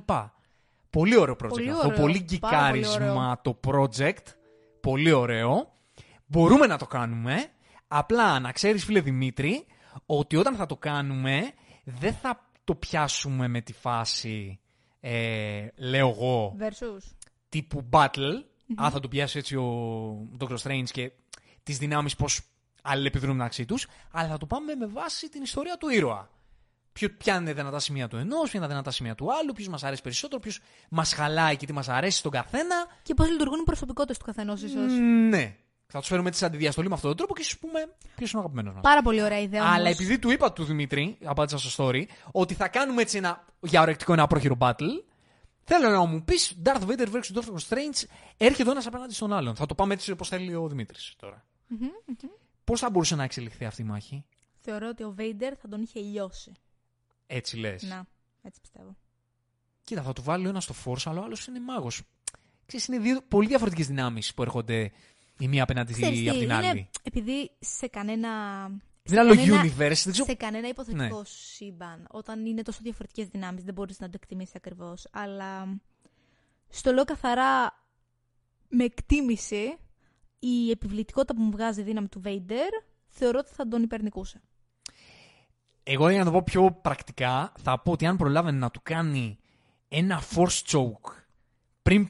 Πολύ 0.90 1.16
ωραίο 1.16 1.34
project 1.42 1.48
Πολύ 1.48 1.70
αυτό. 1.70 1.86
ωραίο. 1.86 2.00
Πολύ 2.00 2.38
Πάρα 2.40 2.58
πολύ 2.70 2.78
γκικάρισμα 2.84 3.40
το 3.42 3.60
project. 3.66 4.26
Πολύ 4.80 5.12
ωραίο. 5.12 5.72
Μπορούμε 6.32 6.66
να 6.66 6.78
το 6.78 6.86
κάνουμε. 6.86 7.46
Απλά 7.88 8.40
να 8.40 8.52
ξέρεις 8.52 8.84
φίλε 8.84 9.00
Δημήτρη 9.00 9.66
ότι 10.06 10.36
όταν 10.36 10.54
θα 10.54 10.66
το 10.66 10.76
κάνουμε 10.76 11.52
δεν 11.84 12.14
θα 12.14 12.48
το 12.64 12.74
πιάσουμε 12.74 13.48
με 13.48 13.60
τη 13.60 13.72
φάση 13.72 14.60
ε, 15.00 15.66
λέω 15.76 16.08
εγώ 16.08 16.56
Versus. 16.60 17.12
τύπου 17.48 17.88
battle. 17.90 18.44
Αν 18.76 18.90
θα 18.90 19.00
το 19.00 19.08
πιάσει 19.08 19.38
έτσι 19.38 19.56
ο 19.56 20.28
Dr. 20.38 20.56
Strange 20.62 20.90
και 20.92 21.12
τις 21.62 21.78
δυνάμεις 21.78 22.16
πώς 22.16 22.40
αλληλεπιδρούν 22.82 23.36
μεταξύ 23.36 23.64
τους. 23.64 23.86
Αλλά 24.10 24.28
θα 24.28 24.38
το 24.38 24.46
πάμε 24.46 24.74
με 24.74 24.86
βάση 24.86 25.28
την 25.28 25.42
ιστορία 25.42 25.76
του 25.76 25.88
ήρωα. 25.88 26.30
Ποιο, 26.92 27.08
ποια 27.10 27.36
είναι 27.36 27.46
τα 27.46 27.54
δυνατά 27.54 27.78
σημεία 27.78 28.08
του 28.08 28.16
ενός, 28.16 28.50
ποια 28.50 28.50
είναι 28.54 28.60
τα 28.60 28.68
δυνατά 28.68 28.90
σημεία 28.90 29.14
του 29.14 29.34
άλλου, 29.34 29.52
ποιος 29.52 29.68
μας 29.68 29.84
αρέσει 29.84 30.02
περισσότερο, 30.02 30.40
ποιος 30.40 30.60
μας 30.88 31.12
χαλάει 31.12 31.56
και 31.56 31.66
τι 31.66 31.72
μας 31.72 31.88
αρέσει 31.88 32.18
στον 32.18 32.30
καθένα. 32.30 32.86
Και 33.02 33.14
πώς 33.14 33.30
λειτουργούν 33.30 33.60
οι 33.60 33.64
προσωπικότητες 33.64 34.18
του 34.18 34.24
καθενός, 34.24 34.62
ίσως. 34.62 34.92
Ναι. 35.28 35.56
Θα 35.92 35.98
τους 35.98 36.08
φέρουμε 36.08 36.28
έτσι 36.28 36.44
αντιδιαστολή 36.44 36.88
με 36.88 36.94
αυτόν 36.94 37.08
τον 37.08 37.18
τρόπο 37.18 37.34
και 37.34 37.44
σου 37.44 37.58
πούμε 37.58 37.94
ποιος 38.16 38.30
είναι 38.30 38.40
ο 38.40 38.44
αγαπημένος 38.44 38.74
μας. 38.74 38.82
Πάρα 38.82 39.02
πολύ 39.02 39.22
ωραία 39.22 39.40
ιδέα. 39.40 39.62
Όμως. 39.62 39.74
Αλλά 39.74 39.88
επειδή 39.88 40.18
του 40.18 40.30
είπα 40.30 40.52
του 40.52 40.64
Δημήτρη, 40.64 41.18
απάντησα 41.24 41.58
στο 41.58 41.84
story, 41.84 42.04
ότι 42.32 42.54
θα 42.54 42.68
κάνουμε 42.68 43.02
έτσι 43.02 43.16
ένα, 43.16 43.44
για 43.60 43.80
ορεκτικό 43.80 44.12
ένα 44.12 44.26
πρόχειρο 44.26 44.56
battle, 44.60 45.02
θέλω 45.64 45.88
να 45.88 46.04
μου 46.04 46.24
πεις 46.24 46.54
Darth 46.64 46.86
Vader 46.86 47.06
vs. 47.06 47.34
Doctor 47.34 47.68
Strange 47.68 48.04
έρχεται 48.36 48.68
ο 48.68 48.72
ένας 48.72 48.86
απέναντι 48.86 49.14
στον 49.14 49.32
άλλον. 49.32 49.54
Θα 49.54 49.66
το 49.66 49.74
πάμε 49.74 49.94
έτσι 49.94 50.10
όπως 50.10 50.28
θέλει 50.28 50.54
ο 50.54 50.68
Δημήτρης 50.68 51.14
τώρα. 51.16 51.44
Mm-hmm, 51.70 52.24
Πώς 52.64 52.80
θα 52.80 52.90
μπορούσε 52.90 53.16
να 53.16 53.24
εξελιχθεί 53.24 53.64
αυτή 53.64 53.82
η 53.82 53.84
μάχη, 53.84 54.24
Θεωρώ 54.64 54.88
ότι 54.88 55.02
ο 55.02 55.14
Vader 55.18 55.52
θα 55.60 55.68
τον 55.68 55.82
είχε 55.82 56.00
λιώσει. 56.00 56.52
Έτσι 57.26 57.56
λες. 57.56 57.82
Να, 57.82 58.06
έτσι 58.42 58.60
πιστεύω. 58.60 58.96
Κοίτα, 59.84 60.02
θα 60.02 60.12
του 60.12 60.22
βάλει 60.22 60.46
ο 60.46 60.48
ένας 60.48 60.64
στο 60.64 60.74
Force, 60.84 61.02
αλλά 61.04 61.20
ο 61.20 61.24
άλλος 61.24 61.46
είναι 61.46 61.60
μάγος. 61.60 62.02
Ξέρεις, 62.66 62.86
είναι 62.86 62.98
δύο 62.98 63.20
πολύ 63.28 63.46
διαφορετικές 63.46 63.86
δυνάμεις 63.86 64.34
που 64.34 64.42
έρχονται 64.42 64.92
η 65.42 65.48
μία 65.48 65.62
απέναντι 65.62 65.92
Ξέρεις 65.92 66.20
τι, 66.20 66.28
από 66.28 66.38
την 66.38 66.52
άλλη. 66.52 66.68
είναι 66.68 66.88
επειδή 67.02 67.50
σε 67.58 67.86
κανένα... 67.86 68.28
Δεν 69.02 69.18
είναι 69.18 69.20
άλλο 69.20 69.34
κανένα- 69.36 69.62
universe. 69.62 70.02
Δεν 70.04 70.12
ξέρω... 70.12 70.24
Σε 70.24 70.34
κανένα 70.34 70.68
υποθετικό 70.68 71.16
Ναι. 71.16 71.22
σύμπαν, 71.24 72.06
όταν 72.10 72.46
είναι 72.46 72.62
τόσο 72.62 72.78
διαφορετικές 72.82 73.28
δυνάμεις, 73.28 73.64
δεν 73.64 73.74
μπορείς 73.74 74.00
να 74.00 74.06
το 74.06 74.18
εκτιμήσεις 74.22 74.54
ακριβώς. 74.54 75.06
Αλλά 75.12 75.80
στο 76.68 76.92
λέω 76.92 77.04
καθαρά 77.04 77.84
με 78.68 78.84
εκτίμηση, 78.84 79.76
η 80.38 80.70
επιβλητικότητα 80.70 81.34
που 81.34 81.42
μου 81.42 81.50
βγάζει 81.50 81.80
η 81.80 81.84
δύναμη 81.84 82.08
του 82.08 82.20
Vader, 82.24 82.82
θεωρώ 83.08 83.38
ότι 83.38 83.50
θα 83.54 83.68
τον 83.68 83.82
υπερνικούσε. 83.82 84.40
Εγώ 85.82 86.08
για 86.08 86.18
να 86.18 86.24
το 86.24 86.30
πω 86.30 86.42
πιο 86.42 86.72
πρακτικά, 86.82 87.52
θα 87.62 87.80
πω 87.80 87.92
ότι 87.92 88.06
αν 88.06 88.16
προλάβαινε 88.16 88.58
να 88.58 88.70
του 88.70 88.80
κάνει 88.82 89.38
ένα 89.88 90.22
force 90.34 90.62
choke 90.66 91.12
πριν 91.82 92.08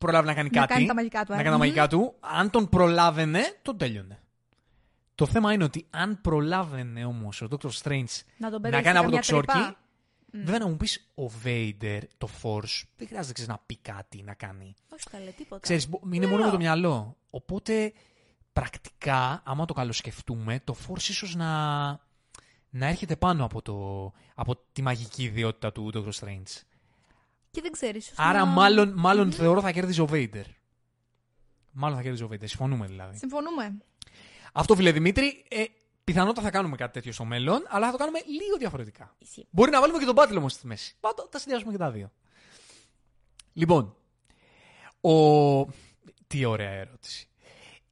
προλάβει 0.00 0.26
να 0.26 0.34
κάνει 0.34 0.48
Να 0.52 0.60
κάτι. 0.60 0.72
κάνει 0.72 0.86
τα 0.86 0.94
μαγικά 0.94 1.24
του, 1.24 1.32
να 1.32 1.40
ε. 1.40 1.42
κάνει 1.42 1.48
τα 1.50 1.54
Μμμ. 1.54 1.58
μαγικά 1.60 1.86
του, 1.88 2.14
αν 2.20 2.50
τον 2.50 2.68
προλάβαινε, 2.68 3.40
τον 3.62 3.78
τέλειωνε. 3.78 4.18
Το 5.14 5.26
θέμα 5.26 5.52
είναι 5.52 5.64
ότι 5.64 5.86
αν 5.90 6.20
προλάβαινε 6.20 7.04
όμως 7.04 7.42
ο 7.42 7.48
Dr. 7.50 7.68
Strange 7.82 8.04
Να 8.36 8.50
τον 8.50 8.52
να 8.52 8.60
πετάξει 8.60 8.84
κάνει 8.84 8.96
από 8.98 8.98
το 8.98 9.02
καμιά 9.02 9.20
ξόρκι, 9.20 9.52
τρύπα. 9.52 9.76
βέβαια 10.30 10.58
να 10.58 10.68
μου 10.68 10.76
πεις 10.76 11.10
ο 11.14 11.24
Vader, 11.44 12.00
το 12.18 12.28
Force, 12.42 12.82
δεν 12.96 13.06
χρειάζεται 13.06 13.32
ξέρεις, 13.32 13.46
να 13.48 13.58
πει 13.66 13.76
κάτι 13.76 14.22
να 14.22 14.34
κάνει. 14.34 14.74
Όχι 14.92 15.04
καλέ, 15.10 15.30
τίποτα. 15.30 15.60
Ξέρεις, 15.60 15.88
μπο- 15.88 16.00
είναι 16.12 16.26
μόνο 16.26 16.44
με 16.44 16.50
το 16.50 16.56
μυαλό. 16.56 17.16
Οπότε, 17.30 17.92
πρακτικά, 18.52 19.42
άμα 19.44 19.64
το 19.64 19.72
καλοσκεφτούμε, 19.74 20.60
το 20.64 20.76
Force 20.88 21.08
ίσως 21.08 21.34
να, 21.34 21.48
να 22.70 22.86
έρχεται 22.86 23.16
πάνω 23.16 23.44
από, 23.44 23.62
το, 23.62 24.12
από 24.34 24.56
τη 24.72 24.82
μαγική 24.82 25.22
ιδιότητα 25.22 25.72
του 25.72 25.90
Dr. 25.94 26.24
Strange. 26.24 26.62
Και 27.50 27.60
δεν 27.60 27.72
ξέρεις. 27.72 28.04
ίσως 28.04 28.18
Άρα, 28.18 28.38
να- 28.38 28.44
μάλλον, 28.44 28.92
μάλλον 28.96 29.32
θεωρώ 29.32 29.60
θα 29.60 29.70
κέρδιζε 29.72 30.02
ο 30.02 30.08
Vader. 30.10 30.44
Μάλλον 31.72 31.96
θα 31.96 32.02
κέρδιζε 32.02 32.24
ο 32.24 32.28
Vader. 32.32 32.44
Συμφωνούμε 32.48 32.86
δηλαδή. 32.86 33.16
Συμφωνούμε. 33.18 33.78
Αυτό, 34.52 34.76
φίλε 34.76 34.92
Δημήτρη, 34.92 35.44
ε, 35.48 35.64
πιθανότατα 36.04 36.42
θα 36.42 36.50
κάνουμε 36.50 36.76
κάτι 36.76 36.92
τέτοιο 36.92 37.12
στο 37.12 37.24
μέλλον, 37.24 37.64
αλλά 37.68 37.86
θα 37.86 37.92
το 37.92 37.98
κάνουμε 37.98 38.18
λίγο 38.26 38.56
διαφορετικά. 38.58 39.14
Ισχύει. 39.18 39.46
Μπορεί 39.50 39.70
να 39.70 39.80
βάλουμε 39.80 39.98
και 39.98 40.04
τον 40.04 40.14
Battle 40.18 40.36
όμως 40.36 40.52
στη 40.52 40.66
μέση. 40.66 40.96
Πάντω, 41.00 41.28
τα 41.30 41.38
συνδυάσουμε 41.38 41.72
και 41.72 41.78
τα 41.78 41.90
δύο. 41.90 42.12
Λοιπόν, 43.52 43.96
ο... 45.00 45.64
τι 46.26 46.44
ωραία 46.44 46.70
ερώτηση. 46.70 47.28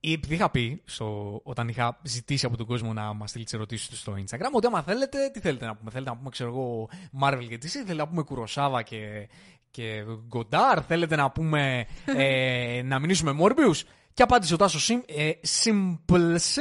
Ή 0.09 0.13
Επειδή 0.13 0.35
είχα 0.35 0.51
πει, 0.51 0.83
στο... 0.85 1.41
όταν 1.45 1.69
είχα 1.69 1.99
ζητήσει 2.03 2.47
από 2.47 2.57
τον 2.57 2.67
κόσμο 2.67 2.93
να 2.93 3.13
μας 3.13 3.31
στείλει 3.31 3.45
τις 3.45 3.53
ερωτήσεις 3.53 3.89
του 3.89 3.97
στο 3.97 4.13
Instagram, 4.13 4.51
ότι 4.53 4.67
άμα 4.67 4.83
θέλετε, 4.83 5.31
τι 5.33 5.41
θέλετε 5.41 5.67
να 5.67 5.77
πούμε; 5.77 5.91
Θέλετε 5.91 6.11
να 6.11 6.17
πούμε, 6.17 6.31
ξέρω 6.31 6.51
εγώ, 6.51 6.89
Marvel 7.23 7.47
και 7.49 7.55
DC, 7.55 7.69
θέλετε 7.69 7.95
να 7.95 8.09
πούμε 8.09 8.23
Κουροσάβα 8.23 8.83
και, 8.83 9.29
και 9.71 10.05
Γκοντάρ, 10.27 10.85
θέλετε 10.87 11.17
να 11.17 11.31
πούμε 11.31 11.87
ε, 12.05 12.83
να 12.85 12.99
μιλήσουμε 12.99 13.37
Morbius; 13.41 13.81
Και 14.15 14.23
απάντησε 14.23 14.55
ο 14.55 14.57
Τάσος 14.57 14.85
Σιμ, 14.85 15.01
ε, 15.07 15.31
Simples 15.63 16.57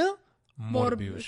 Morbius. 0.74 1.26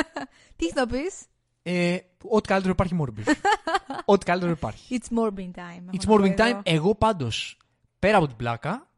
Τι 0.56 0.70
θα 0.70 0.86
πεις; 0.86 1.26
Ε, 1.62 1.96
ό,τι 2.22 2.48
καλύτερο 2.48 2.72
υπάρχει 2.72 2.96
Morbius. 3.00 3.32
ό,τι 4.04 4.24
καλύτερο 4.24 4.52
υπάρχει. 4.52 4.98
It's 5.00 5.18
Morbin 5.18 5.50
time. 5.50 5.82
έχω 5.86 5.92
It's 5.92 6.06
να 6.06 6.06
πω 6.06 6.14
Morbin 6.14 6.38
εδώ. 6.38 6.58
Time. 6.58 6.60
Εγώ 6.62 6.94
πάντως, 6.94 7.56
πέρα 7.98 8.16
από 8.16 8.26
την 8.26 8.36
πλάκα, 8.36 8.88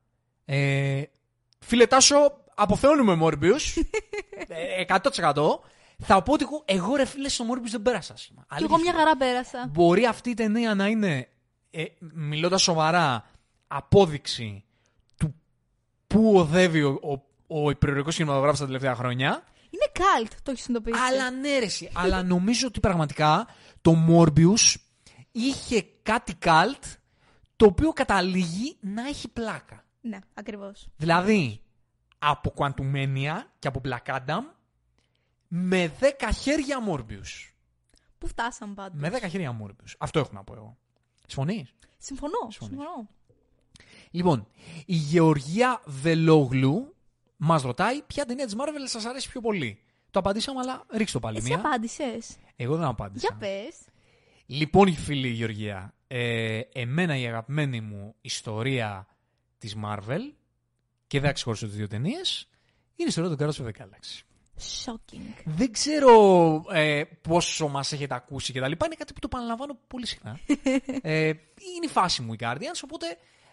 ε, 0.45 1.03
φίλε 1.59 1.87
Τάσο, 1.87 2.41
αποθεώνουμε 2.55 3.19
Morbius. 3.23 3.83
ε, 4.49 4.85
100%. 4.89 5.61
Θα 6.05 6.23
πω 6.23 6.33
ότι 6.33 6.45
εγώ, 6.45 6.62
εγώ 6.65 6.97
ρε 6.97 7.05
φίλε 7.05 7.29
στο 7.29 7.45
Morbius 7.53 7.70
δεν 7.70 7.83
πέρασα 7.83 8.12
άσχημα. 8.12 8.47
Και 8.57 8.65
εγώ 8.65 8.79
μια 8.79 8.93
χαρά 8.93 9.16
πέρασα. 9.16 9.69
Μπορεί 9.73 10.07
αυτή 10.07 10.31
η 10.31 10.35
ταινία 10.35 10.74
να 10.74 10.87
είναι, 10.87 11.29
ε, 11.70 11.85
μιλώντας 11.99 12.62
σοβαρά, 12.62 13.24
απόδειξη 13.66 14.65
του 15.16 15.35
πού 16.07 16.33
οδεύει 16.37 16.83
ο, 16.83 17.01
ο, 17.03 17.23
ο 17.62 17.70
υπερηρωτικός 17.70 18.16
κινηματογράφος 18.16 18.59
τα 18.59 18.66
τελευταία 18.66 18.95
χρόνια. 18.95 19.45
Είναι 19.70 19.93
cult, 19.95 20.31
το 20.43 20.51
έχεις 20.51 20.62
συνειδητοποιήσει. 20.65 21.05
Αλλά 21.05 21.31
ναι, 21.31 21.59
ρε, 21.59 21.65
εσύ. 21.65 21.91
Αλλά 21.95 22.23
νομίζω 22.23 22.66
ότι 22.66 22.81
πραγματικά 22.81 23.47
το 23.83 23.97
Morbius 24.09 24.74
είχε 25.33 25.87
κάτι 26.03 26.35
καλτ 26.35 26.85
το 27.57 27.66
οποίο 27.66 27.93
καταλήγει 27.93 28.77
να 28.81 29.09
έχει 29.09 29.29
πλάκα. 29.29 29.85
Ναι, 30.01 30.19
ακριβώς. 30.35 30.89
Δηλαδή, 30.97 31.62
από 32.24 32.53
Quantumania 32.57 33.36
και 33.59 33.69
από 33.69 33.81
Black 33.85 34.15
Adam 34.15 34.43
με 35.49 35.93
10 36.01 36.05
χέρια 36.40 36.78
Morbius. 36.89 37.53
Πού 38.19 38.27
φτάσαμε 38.27 38.74
πάντως; 38.74 39.01
Με 39.01 39.09
10 39.23 39.28
χέρια 39.28 39.59
Morbius. 39.62 39.93
Αυτό 39.99 40.19
έχω 40.19 40.31
να 40.32 40.44
πω 40.44 40.55
εγώ. 40.55 40.77
Συμφωνείς; 41.27 41.74
Συμφωνώ, 41.99 42.39
Συμφωνείς. 42.49 42.77
συμφωνώ. 42.77 43.09
Λοιπόν, 44.11 44.47
η 44.86 44.94
Γεωργία 44.94 45.81
Βελόγλου 45.85 46.94
μας 47.36 47.62
ρωτάει 47.62 48.03
ποια 48.03 48.24
ταινία 48.24 48.44
της 48.44 48.55
Marvel 48.59 48.82
σας 48.85 49.05
αρέσει 49.05 49.28
πιο 49.31 49.40
πολύ. 49.40 49.82
Το 50.11 50.19
απαντήσαμε, 50.19 50.61
αλλά 50.61 50.85
ρίξτε 50.90 51.19
το 51.19 51.27
πάλι 51.27 51.36
Εσύ 51.36 51.49
μία. 51.49 51.57
απάντησες. 51.59 52.36
Εγώ 52.57 52.77
δεν 52.77 52.86
απάντησα. 52.86 53.27
Για 53.31 53.36
πες. 53.39 53.77
Λοιπόν, 54.47 54.86
η 54.86 54.97
φίλη 54.97 55.28
Γεωργία, 55.28 55.94
ε, 56.07 56.61
εμένα 56.73 57.16
η 57.16 57.27
αγαπημένη 57.27 57.81
μου 57.81 58.15
ιστορία 58.20 59.07
της 59.59 59.77
Marvel 59.85 60.32
και 61.13 61.21
δεν 61.21 61.33
ξεχωρίσω 61.33 61.67
τις 61.67 61.77
δύο 61.77 61.89
ταινίες 61.89 62.49
είναι 62.97 62.97
η 62.97 63.05
ιστορία 63.09 63.31
του 63.31 63.37
Guardians 63.41 63.65
of 63.65 63.67
the 63.67 63.83
Galaxy. 63.83 64.21
Shocking. 64.85 65.43
Δεν 65.45 65.73
ξέρω 65.73 66.13
ε, 66.73 67.03
πόσο 67.21 67.69
μας 67.69 67.93
έχετε 67.93 68.15
ακούσει 68.15 68.53
και 68.53 68.61
τα 68.61 68.69
λοιπά. 68.69 68.87
Είναι 68.87 68.95
κάτι 68.95 69.13
που 69.13 69.19
το 69.19 69.29
επαναλαμβάνω 69.31 69.79
πολύ 69.87 70.07
συχνά. 70.07 70.39
ε, 71.03 71.27
είναι 71.27 71.85
η 71.85 71.89
φάση 71.89 72.23
μου 72.23 72.33
οι 72.33 72.37
Guardians, 72.41 72.81
οπότε 72.85 73.07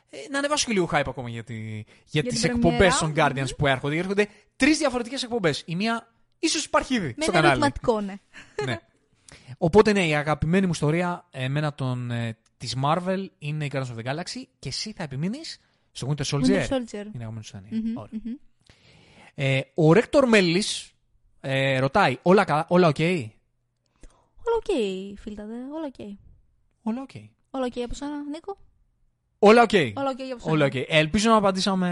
ε, 0.10 0.18
να 0.32 0.38
ανεβάσω 0.38 0.68
και 0.68 0.74
λίγο 0.74 0.90
hype 0.92 1.04
ακόμα 1.08 1.30
για, 1.30 1.44
τη, 1.44 1.54
για, 1.54 1.84
Για 2.06 2.24
τις 2.24 2.42
την 2.42 2.50
εκπομπές 2.50 2.98
πρεμιέρα. 2.98 3.34
των 3.34 3.44
Guardians 3.46 3.56
που 3.58 3.68
έρχονται. 3.68 3.98
Έρχονται 3.98 4.28
τρεις 4.56 4.78
διαφορετικές 4.78 5.24
εκπομπές. 5.24 5.64
Η 5.66 5.76
μία 5.76 6.14
ίσως 6.40 6.66
υπάρχει 6.66 6.94
ήδη 6.94 7.14
Με 7.18 7.24
στο 7.24 7.32
ένα 7.32 7.42
κανάλι. 7.42 7.62
ερωτηματικό, 7.62 8.02
ναι. 8.02 8.16
ναι. 8.72 8.80
Οπότε 9.58 9.92
ναι, 9.92 10.08
η 10.08 10.16
αγαπημένη 10.16 10.66
μου 10.66 10.72
ιστορία 10.72 11.28
εμένα 11.32 11.74
των, 11.74 12.12
ε, 12.12 12.38
της 12.58 12.76
Marvel 12.86 13.26
είναι 13.40 13.66
η 13.66 13.72
Guardians 13.74 13.96
of 13.96 14.06
the 14.06 14.14
Galaxy 14.14 14.44
και 14.60 14.70
εσύ 14.70 14.94
θα 14.98 15.04
επιμείνεις 15.04 15.60
στο 15.92 16.08
Winter 16.16 16.24
Soldier; 16.24 16.46
Winter 16.46 16.68
Soldier. 16.70 16.94
Είναι 16.94 17.12
η 17.14 17.20
αγαπημένη 17.22 17.44
σου 17.44 17.52
ταινία. 17.52 17.70
Μμμ, 17.84 17.98
Ωραία. 17.98 18.10
μμμ. 18.24 18.34
Ε, 19.36 19.62
ο 19.74 19.94
Ρέκτορ 19.94 20.28
Μέλης 20.28 20.92
ε, 21.42 21.80
ρωτάει, 21.80 22.18
όλα, 22.22 22.44
κα- 22.44 22.66
όλα 22.70 22.88
οκ. 22.88 23.00
Όλα 23.00 24.56
οκ, 24.56 24.66
φίλτατε. 25.20 25.54
Όλα 25.54 25.86
οκ. 25.86 26.18
Όλα 26.84 27.02
οκ. 27.02 27.10
Όλα 27.52 27.66
οκ 27.66 27.84
από 27.84 27.94
σένα, 27.94 28.24
Νίκο; 28.24 28.58
Όλα 29.40 29.62
οκ. 29.62 29.70
Όλα 29.74 30.10
οκ 30.10 30.20
από 30.32 30.40
σένα. 30.40 30.52
Όλα 30.54 30.66
οκ. 30.66 30.76
Ε, 30.76 30.86
Ελπίζω 30.88 31.30
να 31.30 31.36
απαντήσαμε 31.36 31.90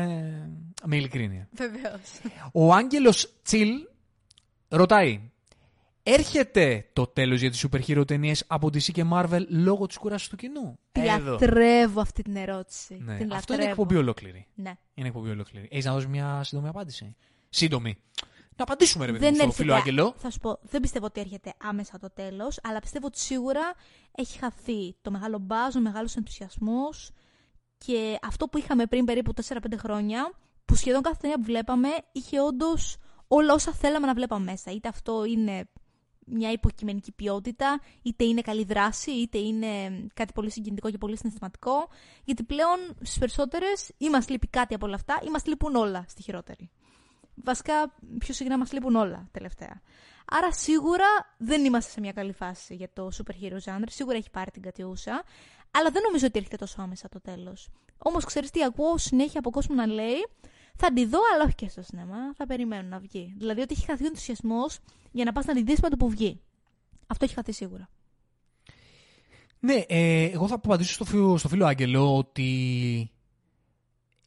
με 0.85 0.95
ειλικρίνεια. 0.95 1.47
Βεβαίως. 1.51 2.01
Ο 2.53 2.73
Άγγελος 2.73 3.33
Τσιλ 3.43 3.71
ρωτάει, 4.67 5.31
έρχεται 6.13 6.89
το 6.93 7.07
τέλος 7.07 7.39
για 7.39 7.49
τις 7.49 7.59
super 7.59 7.81
hero 7.88 8.07
ταινίες 8.07 8.43
από 8.47 8.67
DC 8.67 8.81
και 8.91 9.05
Marvel 9.13 9.41
λόγω 9.49 9.85
της 9.85 9.97
κούρασης 9.97 10.27
του 10.27 10.35
κοινού. 10.35 10.79
Τη 10.91 11.07
Εδώ. 11.07 11.31
λατρεύω 11.31 12.01
αυτή 12.01 12.21
την 12.23 12.35
ερώτηση. 12.35 12.97
Ναι. 13.03 13.17
Την 13.17 13.34
Αυτό 13.34 13.53
είναι 13.53 13.63
λατρεύω. 13.63 13.69
εκπομπή 13.69 13.95
ολόκληρη. 13.95 14.47
Ναι. 14.55 14.73
Είναι 14.93 15.07
εκπομπή 15.07 15.29
ολόκληρη. 15.29 15.67
Έχεις 15.71 15.85
να 15.85 15.91
δώσεις 15.93 16.09
μια 16.09 16.43
σύντομη 16.43 16.67
απάντηση; 16.67 17.15
Σύντομη. 17.49 17.97
Να 18.55 18.63
απαντήσουμε, 18.63 19.05
ρε 19.05 19.11
παιδί 19.11 19.23
Δεν 19.23 19.34
μου, 19.34 19.38
στο 19.39 19.45
έρχεται, 19.47 19.63
φίλο 19.63 19.73
Άγγελο. 19.75 20.13
θα 20.17 20.29
σου 20.29 20.39
πω, 20.39 20.59
δεν 20.61 20.81
πιστεύω 20.81 21.05
ότι 21.05 21.19
έρχεται 21.19 21.53
άμεσα 21.63 21.99
το 21.99 22.09
τέλος, 22.13 22.59
αλλά 22.63 22.79
πιστεύω 22.79 23.05
ότι 23.05 23.19
σίγουρα 23.19 23.61
έχει 24.11 24.38
χαθεί 24.38 24.95
το 25.01 25.11
μεγάλο 25.11 25.38
μπάζ, 25.39 25.75
ο 25.75 25.79
μεγάλος 25.79 26.15
ενθουσιασμός 26.15 27.11
και 27.77 28.17
αυτό 28.21 28.47
που 28.47 28.57
είχαμε 28.57 28.85
πριν 28.85 29.05
περίπου 29.05 29.34
4-5 29.34 29.77
χρόνια, 29.77 30.31
που 30.65 30.75
σχεδόν 30.75 31.01
κάθε 31.01 31.17
ταινία 31.21 31.35
που 31.38 31.43
βλέπαμε 31.43 31.88
είχε 32.11 32.41
όντως 32.41 32.97
όλα 33.27 33.53
όσα 33.53 33.71
θέλαμε 33.73 34.05
να 34.07 34.13
βλέπαμε 34.13 34.51
μέσα. 34.51 34.71
Είτε 34.71 34.88
αυτό 34.88 35.25
είναι 35.25 35.69
μια 36.27 36.51
υποκειμενική 36.51 37.11
ποιότητα, 37.11 37.81
είτε 38.01 38.23
είναι 38.23 38.41
καλή 38.41 38.63
δράση, 38.63 39.11
είτε 39.11 39.37
είναι 39.37 39.67
κάτι 40.13 40.33
πολύ 40.33 40.49
συγκινητικό 40.51 40.89
και 40.89 40.97
πολύ 40.97 41.17
συναισθηματικό. 41.17 41.89
Γιατί 42.23 42.43
πλέον 42.43 42.77
στι 43.01 43.19
περισσότερες 43.19 43.91
ή 43.97 44.09
μας 44.09 44.29
λείπει 44.29 44.47
κάτι 44.47 44.73
από 44.73 44.85
όλα 44.85 44.95
αυτά, 44.95 45.19
ή 45.25 45.29
μας 45.29 45.45
λείπουν 45.45 45.75
όλα 45.75 46.05
στη 46.07 46.21
χειρότερη. 46.21 46.69
Βασικά, 47.43 47.93
πιο 48.17 48.33
συχνά 48.33 48.57
μας 48.57 48.71
λείπουν 48.71 48.95
όλα 48.95 49.27
τελευταία. 49.31 49.81
Άρα 50.25 50.51
σίγουρα 50.51 51.05
δεν 51.37 51.65
είμαστε 51.65 51.91
σε 51.91 51.99
μια 51.99 52.11
καλή 52.11 52.33
φάση 52.33 52.75
για 52.75 52.89
το 52.93 53.09
super 53.13 53.43
hero 53.43 53.57
genre. 53.65 53.87
Σίγουρα 53.87 54.17
έχει 54.17 54.29
πάρει 54.29 54.51
την 54.51 54.61
κατιούσα. 54.61 55.23
Αλλά 55.71 55.89
δεν 55.91 56.01
νομίζω 56.01 56.25
ότι 56.25 56.37
έρχεται 56.37 56.55
τόσο 56.57 56.81
άμεσα 56.81 57.09
το 57.09 57.21
τέλος. 57.21 57.69
Όμως 57.97 58.25
ξέρεις 58.25 58.51
τι, 58.51 58.63
ακούω 58.63 58.97
συνέχεια 58.97 59.39
από 59.39 59.49
κόσμο 59.49 59.75
να 59.75 59.85
λέει. 59.85 60.27
Θα 60.79 60.93
τη 60.93 61.05
δω, 61.05 61.19
αλλά 61.33 61.43
όχι 61.43 61.55
και 61.55 61.69
στο 61.69 61.81
σινεμά. 61.81 62.33
Θα 62.35 62.45
περιμένω 62.45 62.87
να 62.87 62.99
βγει. 62.99 63.33
Δηλαδή 63.37 63.61
ότι 63.61 63.73
έχει 63.77 63.85
χαθεί 63.85 64.03
ο 64.03 64.07
ενθουσιασμός 64.07 64.79
για 65.11 65.25
να 65.25 65.31
πας 65.31 65.45
να 65.45 65.53
την 65.53 65.65
δεις 65.65 65.79
με 65.79 65.89
το 65.89 65.97
που 65.97 66.09
βγει. 66.09 66.41
Αυτό 67.07 67.25
έχει 67.25 67.33
χαθεί 67.33 67.51
σίγουρα. 67.51 67.89
Ναι, 69.59 69.83
ε, 69.87 70.23
εγώ 70.23 70.47
θα 70.47 70.55
απαντήσω 70.55 70.93
στο 70.93 71.05
φίλο, 71.05 71.37
στο 71.37 71.47
φίλο 71.47 71.65
Άγγελο 71.65 72.17
ότι. 72.17 73.11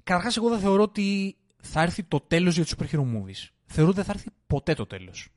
Καταρχάς, 0.03 0.37
εγώ 0.37 0.49
δεν 0.49 0.59
θεωρώ 0.59 0.83
ότι 0.83 1.37
θα 1.63 1.83
έρθει 1.83 2.03
το 2.03 2.21
τέλος 2.21 2.55
για 2.55 2.65
τους 2.65 2.75
super 2.79 2.85
hero 2.95 3.01
movies. 3.03 3.49
Θεωρώ 3.67 3.89
ότι 3.89 3.97
δεν 3.97 4.05
θα 4.05 4.13
έρθει 4.15 4.29
ποτέ 4.47 4.75
το 4.75 4.87
τέλος. 4.87 5.29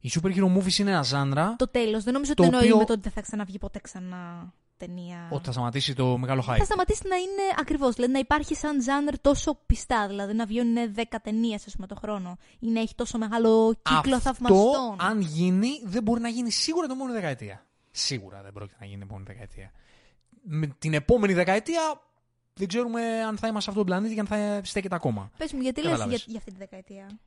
Οι 0.00 0.10
super 0.14 0.34
hero 0.36 0.56
movies 0.56 0.78
είναι 0.78 0.90
ένα 0.90 1.02
ζάνρα. 1.02 1.56
Το 1.56 1.68
τέλος. 1.68 2.04
Δεν 2.04 2.12
νομίζω 2.12 2.34
Το 2.34 2.42
ότι 2.42 2.52
εννοεί 2.52 2.66
οποίο- 2.68 2.78
με 2.80 2.84
το 2.84 2.92
ότι 2.92 3.02
δεν 3.02 3.12
θα 3.12 3.20
ξαναβγεί 3.20 3.58
ποτέ 3.58 3.78
ξανά 3.78 4.52
ταινία. 4.86 5.28
Ότι 5.30 5.44
θα 5.44 5.52
σταματήσει 5.52 5.94
το 5.94 6.18
μεγάλο 6.18 6.44
hype. 6.48 6.56
Θα 6.58 6.64
σταματήσει 6.64 7.02
να 7.08 7.16
είναι 7.16 7.42
ακριβώς. 7.58 7.94
Δηλαδή 7.94 8.12
να 8.12 8.18
υπάρχει 8.18 8.54
σαν 8.54 8.82
ζάνερ 8.82 9.20
τόσο 9.20 9.58
πιστά. 9.66 10.06
Δηλαδή 10.08 10.32
να 10.34 10.46
βγαίνουν 10.46 10.94
10 10.96 11.02
ταινίες, 11.22 11.66
ας 11.66 11.74
πούμε, 11.74 11.86
το 11.86 11.94
χρόνο. 11.94 12.36
Ή 12.58 12.70
να 12.70 12.80
έχει 12.80 12.94
τόσο 12.94 13.18
μεγάλο 13.18 13.72
κύκλο 13.82 14.16
Αυτό, 14.16 14.18
θαυμαστών. 14.32 14.96
αν 15.00 15.20
γίνει, 15.20 15.68
δεν 15.84 16.02
μπορεί 16.02 16.20
να 16.20 16.28
γίνει 16.28 16.50
σίγουρα 16.50 16.86
την 16.86 16.94
επόμενη 16.96 17.16
δεκαετία. 17.16 17.64
Σίγουρα 17.90 18.42
δεν 18.42 18.52
πρόκειται 18.52 18.76
να 18.80 18.86
γίνει 18.86 18.98
την 18.98 19.06
επόμενη 19.08 19.26
δεκαετία. 19.26 19.70
Με 20.42 20.66
την 20.78 20.94
επόμενη 20.94 21.32
δεκαετία 21.32 22.00
δεν 22.54 22.68
ξέρουμε 22.68 23.00
αν 23.22 23.36
θα 23.38 23.46
είμαστε 23.46 23.60
σε 23.60 23.70
αυτόν 23.70 23.74
τον 23.74 23.84
πλανήτη 23.86 24.14
και 24.14 24.20
αν 24.20 24.26
θα 24.26 24.60
στέκεται 24.64 24.94
ακόμα. 24.94 25.30
Πες 25.36 25.52
μου, 25.52 25.60
γιατί 25.60 25.80
λες 25.80 25.88
για, 25.88 25.96
Κατάλαβες. 25.96 26.24
για 26.28 26.38
αυτή 26.38 26.50
τη 26.50 26.56
δεκαετία; 26.56 27.18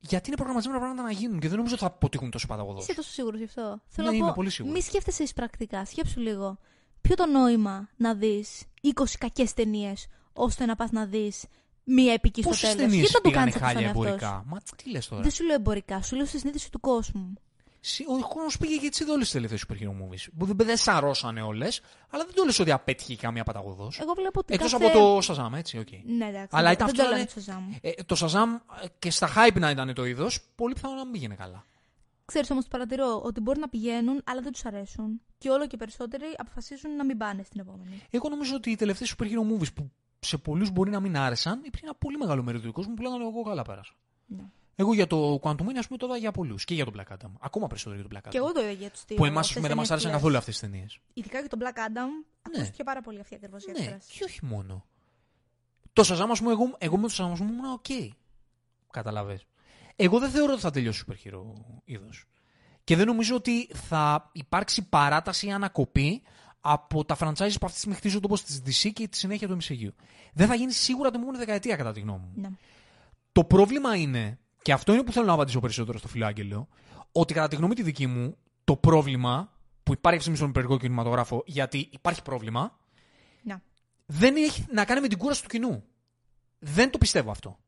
Γιατί 0.00 0.26
είναι 0.26 0.36
προγραμματισμένα 0.36 0.80
πράγματα 0.80 1.02
να 1.02 1.10
γίνουν 1.12 1.38
και 1.40 1.48
δεν 1.48 1.56
νομίζω 1.56 1.74
ότι 1.74 1.82
θα 1.84 1.88
αποτύχουν 1.90 2.30
τόσο 2.30 2.46
παταγωδός. 2.46 2.82
Είσαι 2.82 2.94
τόσο 2.94 3.10
σίγουρος 3.10 3.38
γι' 3.38 3.44
αυτό; 3.44 3.80
Θέλω 3.86 4.06
Ναι, 4.06 4.12
να 4.12 4.18
είμαι 4.18 4.26
πω, 4.26 4.32
πολύ 4.36 4.50
σίγουρος. 4.50 4.76
μη 4.76 4.82
σκέφτεσαι 4.82 5.24
πρακτικά. 5.34 5.84
Σκέψου 5.84 6.20
λίγο. 6.20 6.58
Ποιο 7.00 7.14
το 7.14 7.26
νόημα 7.26 7.88
να 7.96 8.14
δεις 8.14 8.62
20 8.82 9.04
κακές 9.18 9.54
ταινίες 9.54 10.06
ώστε 10.32 10.66
να 10.66 10.76
πας 10.76 10.90
να 10.90 11.06
δεις 11.06 11.44
μία 11.84 12.12
επική 12.12 12.40
στο 12.40 12.50
Πόσες 12.50 12.62
τέλος; 12.74 12.76
ταινίες 12.84 12.94
Γιατί 13.00 13.12
δεν 13.12 13.22
το 13.22 13.28
πήγανε 13.28 13.50
κάνεις 13.50 13.54
αυτό 13.62 13.66
χάλια 13.66 13.88
στον 13.88 14.04
εαυτό 14.06 14.18
σου; 14.18 14.24
εμπορικά. 14.26 14.44
Μα 14.46 14.58
τι 14.76 14.90
λες 14.90 15.08
τώρα; 15.08 15.22
Δεν 15.22 15.30
σου 15.30 15.44
λέω 15.44 15.54
εμπορικά, 15.54 16.02
σου 16.02 16.16
λέω 16.16 16.26
στη 16.26 16.38
συνείδηση 16.38 16.70
του 16.70 16.80
κόσμου. 16.80 17.32
Συ- 17.82 18.08
Ο 18.08 18.12
κόσμο 18.28 18.48
πήγε 18.60 18.76
και 18.76 18.86
έτσι 18.86 19.10
όλες 19.10 19.24
τις 19.24 19.30
τελευταίες 19.30 19.64
super 19.68 19.72
hero 19.74 19.88
movies. 19.88 20.26
Που 20.38 20.44
δεν, 20.46 20.56
δεν 20.56 20.76
σαρώσανε 20.76 21.42
όλες, 21.42 21.80
αλλά 22.10 22.24
δεν 22.24 22.34
το 22.34 22.44
λες 22.44 22.58
ότι 22.58 22.70
απέτυχε 22.70 23.16
καμία 23.16 23.44
παταγωδώς. 23.44 23.98
Εγώ 24.00 24.12
βλέπω 24.12 24.40
ότι. 24.40 24.54
Εκτός 24.54 24.72
κάθε... 24.72 24.84
από 24.84 24.98
το 24.98 25.18
Shazam, 25.34 25.52
έτσι, 25.58 25.78
οκ. 25.78 25.88
Ναι, 26.04 26.26
εντάξει. 26.26 26.48
Αλλά 26.50 26.62
δεν- 26.68 26.72
ήταν 26.72 26.86
δεν 26.86 26.86
αυτό 26.86 26.96
το 26.96 27.02
να 27.02 27.08
λέω 27.08 27.18
είναι- 27.18 27.30
με 27.34 27.42
το 27.42 27.52
Shazam. 27.52 27.78
Ε, 27.80 28.02
το 28.02 28.16
Shazam 28.20 28.82
ε, 28.84 28.86
και 28.98 29.10
στα 29.10 29.28
hype 29.36 29.58
να 29.60 29.70
ήταν 29.70 29.94
το 29.94 30.04
είδος, 30.04 30.40
πολύ 30.54 30.74
πιθανό 30.74 30.94
να 30.94 31.02
μην 31.02 31.12
πήγαινε 31.12 31.34
καλά. 31.34 31.64
Ξέρεις 32.30 32.50
όμως, 32.50 32.66
παρατηρώ 32.68 33.20
ότι 33.24 33.40
μπορεί 33.40 33.60
να 33.60 33.68
πηγαίνουν, 33.68 34.22
αλλά 34.24 34.40
δεν 34.40 34.52
τους 34.52 34.64
αρέσουν. 34.64 35.20
Και 35.38 35.50
όλο 35.50 35.66
και 35.66 35.76
περισσότεροι 35.76 36.24
αποφασίζουν 36.36 36.96
να 36.96 37.04
μην 37.04 37.18
πάνε 37.18 37.42
στην 37.42 37.60
επόμενη. 37.60 38.02
Εγώ 38.10 38.28
νομίζω 38.28 38.54
ότι 38.54 38.70
οι 38.70 38.76
τελευταίες 38.76 39.14
super 39.18 39.24
hero 39.24 39.52
movies 39.52 39.74
που 39.74 39.90
σε 40.20 40.36
πολλούς 40.38 40.70
μπορεί 40.70 40.90
να 40.90 41.00
μην 41.00 41.16
άρεσαν, 41.16 41.58
υπήρχε 41.64 41.84
ένα 41.84 41.94
πολύ 41.94 42.16
μεγάλο 42.16 42.42
μερίδιο 42.42 42.66
του 42.68 42.74
κόσμου 42.74 42.94
που 42.94 43.02
λέγανε 43.02 43.24
Εγώ 43.24 43.42
καλά 43.42 43.62
πέρασα. 43.62 43.94
Ναι. 44.26 44.44
Εγώ 44.76 44.94
για 44.94 45.06
το 45.06 45.38
Quantumania, 45.42 45.76
ας 45.78 45.86
πούμε, 45.86 45.98
το 45.98 46.06
είδα 46.06 46.16
για 46.16 46.30
πολλούς. 46.30 46.64
Και 46.64 46.74
για 46.74 46.84
τον 46.84 46.94
Black 46.96 47.12
Adam. 47.12 47.30
Ακόμα 47.40 47.66
περισσότερο 47.66 48.00
για 48.00 48.08
τον 48.08 48.18
Black 48.18 48.26
Adam. 48.26 48.30
Και 48.30 48.36
εγώ 48.38 48.52
το 48.52 48.60
είδα 48.60 48.70
για 48.70 48.90
τους 48.90 49.04
δύο. 49.04 49.16
που 49.16 49.24
εμάς 49.24 49.46
αυτές 49.48 49.62
δεν 49.62 49.76
μας 49.76 49.88
ταινίες 49.88 49.90
άρεσαν 49.90 50.10
που 50.10 50.14
λες. 50.14 50.22
καθόλου 50.22 50.36
αυτές 50.36 50.58
τις 50.58 50.70
ταινίες. 50.70 50.98
Ειδικά 51.12 51.42
και 51.42 51.48
τον 51.48 51.58
Black 51.62 51.78
Adam, 51.78 52.26
ακούστηκε 52.42 52.84
πάρα 52.84 53.00
πολύ 53.02 53.20
αυτή 53.20 53.34
ακριβώς 53.34 53.64
η 53.64 53.70
Ναι, 53.70 53.78
έκφραση. 53.78 54.18
και 54.18 54.24
όχι 54.24 54.44
μόνο. 54.44 54.84
Το 55.92 56.02
Shazam, 56.06 56.28
ας 56.30 56.38
πούμε, 56.38 56.50
εγώ, 56.52 56.74
εγώ 56.78 56.96
με 56.96 57.08
το 57.08 57.14
Shazam 57.18 57.30
ας 57.32 57.38
πούμε, 57.38 57.50
ήμουν 57.50 57.72
οκ. 57.72 57.86
Κατάλαβες. 58.90 59.46
Εγώ 60.02 60.18
δεν 60.18 60.30
θεωρώ 60.30 60.52
ότι 60.52 60.60
θα 60.60 60.70
τελειώσει 60.70 61.04
super 61.06 61.12
hero 61.12 61.42
είδος. 61.84 62.24
Και 62.84 62.96
δεν 62.96 63.06
νομίζω 63.06 63.34
ότι 63.34 63.66
θα 63.66 64.30
υπάρξει 64.32 64.88
παράταση 64.88 65.46
ή 65.46 65.52
ανακοπή 65.52 66.22
από 66.60 67.04
τα 67.04 67.16
franchises 67.20 67.34
που 67.34 67.66
αυτή 67.66 67.72
τη 67.72 67.78
στιγμή 67.78 67.94
χτίζονται 67.94 68.26
όπως 68.26 68.42
της 68.42 68.62
DC 68.66 68.90
και 68.92 69.08
τη 69.08 69.16
συνέχεια 69.16 69.48
του 69.48 69.56
MCU. 69.62 69.88
Δεν 70.32 70.46
θα 70.46 70.54
γίνει 70.54 70.72
σίγουρα 70.72 71.10
την 71.10 71.20
επόμενη 71.20 71.44
δεκαετία, 71.44 71.76
κατά 71.76 71.92
τη 71.92 72.00
γνώμη 72.00 72.18
μου. 72.18 72.32
Ναι. 72.34 72.48
Το 73.32 73.44
πρόβλημα 73.44 73.96
είναι, 73.96 74.38
και 74.62 74.72
αυτό 74.72 74.92
είναι 74.92 75.02
που 75.02 75.12
θέλω 75.12 75.26
να 75.26 75.32
απαντήσω 75.32 75.60
περισσότερο 75.60 75.98
στο 75.98 76.08
φίλο 76.08 76.26
Άγγελο, 76.26 76.68
ότι 77.12 77.34
κατά 77.34 77.48
τη 77.48 77.56
γνώμη 77.56 77.74
τη 77.74 77.82
δική 77.82 78.06
μου, 78.06 78.36
το 78.64 78.76
πρόβλημα 78.76 79.52
που 79.82 79.92
υπάρχει 79.92 80.18
αυτή 80.18 80.30
τη 80.30 80.36
στιγμή 80.36 80.36
στον 80.36 80.48
υπεργό 80.48 80.78
κινηματογράφο, 80.78 81.42
γιατί 81.46 81.88
υπάρχει 81.90 82.22
πρόβλημα, 82.22 82.78
Να. 83.42 83.62
δεν 84.06 84.36
έχει 84.36 84.64
να 84.72 84.84
κάνει 84.84 85.00
με 85.00 85.08
την 85.08 85.18
κούραση 85.18 85.42
του 85.42 85.48
κοινού. 85.48 85.84
Δεν 86.58 86.90
το 86.90 86.98
πιστεύω 86.98 87.30
αυτό. 87.30 87.58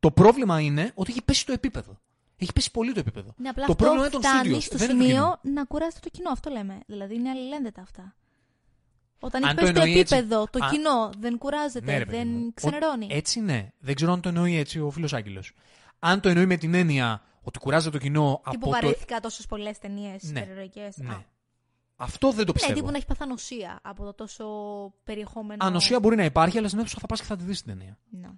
Το 0.00 0.10
πρόβλημα 0.10 0.60
είναι 0.60 0.90
ότι 0.94 1.10
έχει 1.10 1.22
πέσει 1.22 1.46
το 1.46 1.52
επίπεδο. 1.52 1.98
Έχει 2.38 2.52
πέσει 2.52 2.70
πολύ 2.70 2.92
το 2.92 3.00
επίπεδο. 3.00 3.34
Ναι, 3.36 3.48
απλά 3.48 3.66
το 3.66 3.72
αυτό 3.72 3.84
πρόβλημα 3.84 4.04
είναι 4.06 4.12
των 4.12 4.22
φτάνει 4.22 4.54
studios, 4.56 4.62
στο 4.62 4.76
δεν 4.76 4.90
είναι 4.90 4.98
του 4.98 5.04
σημείο 5.04 5.38
να 5.42 5.64
κουράζεται 5.64 6.00
το 6.02 6.08
κοινό. 6.08 6.30
Αυτό 6.30 6.50
λέμε. 6.50 6.80
Δηλαδή 6.86 7.14
είναι 7.14 7.30
αλληλένδετα 7.30 7.82
αυτά. 7.82 8.14
Όταν 9.20 9.44
Αν 9.44 9.48
έχει 9.48 9.56
το 9.58 9.62
πέσει 9.62 9.72
το 9.74 9.80
εννοεί 9.82 9.98
έτσι- 10.00 10.14
επίπεδο, 10.16 10.46
το 10.50 10.64
Α- 10.64 10.68
κοινό 10.70 11.10
δεν 11.18 11.38
κουράζεται, 11.38 11.92
Ναι, 11.92 11.98
ρε 11.98 12.04
παιδί 12.04 12.24
μου. 12.24 12.32
δεν 12.38 12.46
Ο- 12.48 12.52
ξενερώνει. 12.54 13.06
Έτσι 13.10 13.40
ναι. 13.40 13.68
Δεν 13.78 13.94
ξέρω 13.94 14.12
αν 14.12 14.20
το 14.20 14.28
εννοεί 14.28 14.56
έτσι 14.56 14.80
ο 14.80 14.90
φίλος 14.90 15.12
Άγγελος. 15.12 15.52
Αν 15.98 16.20
το 16.20 16.28
εννοεί 16.28 16.46
με 16.46 16.56
την 16.56 16.74
έννοια 16.74 17.22
ότι 17.42 17.58
κουράζεται 17.58 17.98
το 17.98 18.04
κοινό 18.04 18.34
Και 18.36 18.40
που 18.42 18.50
από 18.54 18.64
το. 18.64 18.70
βαρέθηκα 18.70 19.20
τόσες 19.20 19.46
πολλές 19.46 19.78
ταινίες 19.78 20.22
Ναι. 20.22 20.40
υπερηρωικέ. 20.40 20.88
Ναι. 20.94 21.24
Αυτό 21.96 22.28
δεν 22.28 22.36
το 22.38 22.44
Ναι, 22.46 22.52
πιστεύω. 22.52 22.74
τύπου 22.74 22.90
να 22.90 22.96
έχει 22.96 23.06
παθανοσία 23.06 23.78
από 23.82 24.04
το 24.04 24.14
τόσο 24.14 24.46
περιεχόμενο. 25.04 25.64
Ανοσία 25.66 26.00
μπορεί 26.00 26.16
να 26.16 26.24
υπάρχει, 26.24 26.58
αλλά 26.58 26.66
στην 26.68 26.80
αίθουσα 26.80 26.96
θα 27.00 27.06
πας 27.06 27.20
και 27.20 27.26
θα 27.26 27.36
τη 27.36 27.44
δεις 27.44 27.62
την 27.62 27.76
ταινία. 27.78 27.98
Ναι. 28.10 28.28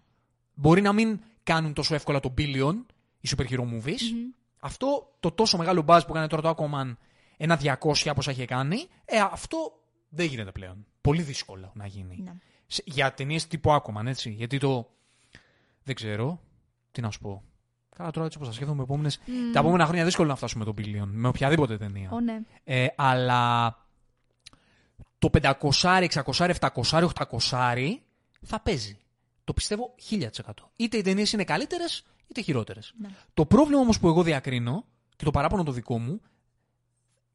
Μπορεί 0.54 0.80
να 0.80 0.92
μην 0.92 1.20
κάνουν 1.52 1.72
τόσο 1.72 1.94
εύκολα 1.94 2.20
το 2.20 2.34
billion 2.38 2.74
οι 3.20 3.28
super 3.36 3.44
hero 3.50 3.60
movies. 3.60 4.00
Μμμ. 4.12 4.30
Αυτό 4.60 5.12
το 5.20 5.30
τόσο 5.32 5.56
μεγάλο 5.56 5.84
buzz 5.86 6.00
που 6.06 6.10
έκανε 6.12 6.26
τώρα 6.26 6.54
το 6.54 6.54
Aquaman, 6.56 6.96
ένα 7.36 7.58
200 7.62 8.10
όπως 8.10 8.26
είχε 8.26 8.44
κάνει, 8.44 8.86
ε, 9.04 9.18
αυτό 9.20 9.72
δεν 10.08 10.26
γίνεται 10.26 10.52
πλέον. 10.52 10.86
Πολύ 11.00 11.22
δύσκολο 11.22 11.70
να 11.74 11.86
γίνει. 11.86 12.20
Ναι. 12.24 12.32
Σε- 12.66 12.82
Για 12.86 13.14
ταινίες 13.14 13.46
τύπου 13.46 13.70
Aquaman, 13.70 14.06
έτσι. 14.06 14.30
Γιατί 14.30 14.58
το. 14.58 14.88
Δεν 15.82 15.94
ξέρω. 15.94 16.40
Τι 16.90 17.00
να 17.00 17.10
σου 17.10 17.18
πω. 17.20 17.42
Καλά, 17.96 18.10
τώρα 18.10 18.26
έτσι 18.26 18.38
όπως 18.38 18.48
τα 18.50 18.54
σκέφτομαι, 18.54 18.82
επόμενες... 18.82 19.18
Μμ. 19.26 19.52
τα 19.52 19.58
επόμενα 19.60 19.86
χρόνια 19.86 20.04
δύσκολο 20.04 20.28
να 20.28 20.34
φτάσουμε 20.36 20.64
το 20.64 20.74
billion 20.78 21.06
με 21.06 21.28
οποιαδήποτε 21.28 21.76
ταινία. 21.78 22.10
Ω, 22.12 22.20
ναι. 22.20 22.38
Ε, 22.64 22.86
αλλά 22.96 23.76
το 25.18 25.30
500, 25.42 25.52
600, 26.12 26.54
700, 26.60 27.08
800 27.14 27.98
θα 28.42 28.60
παίζει. 28.60 28.98
Το 29.48 29.54
πιστεύω 29.54 29.94
1000%. 30.10 30.28
Είτε 30.76 30.96
οι 30.96 31.02
ταινίες 31.02 31.32
είναι 31.32 31.44
καλύτερες, 31.44 32.02
είτε 32.26 32.40
χειρότερες. 32.40 32.94
Ναι. 32.98 33.08
Το 33.34 33.46
πρόβλημα 33.46 33.80
όμως 33.80 34.00
που 34.00 34.08
εγώ 34.08 34.22
διακρίνω 34.22 34.84
και 35.16 35.24
το 35.24 35.30
παράπονο 35.30 35.62
το 35.62 35.72
δικό 35.72 35.98
μου 35.98 36.20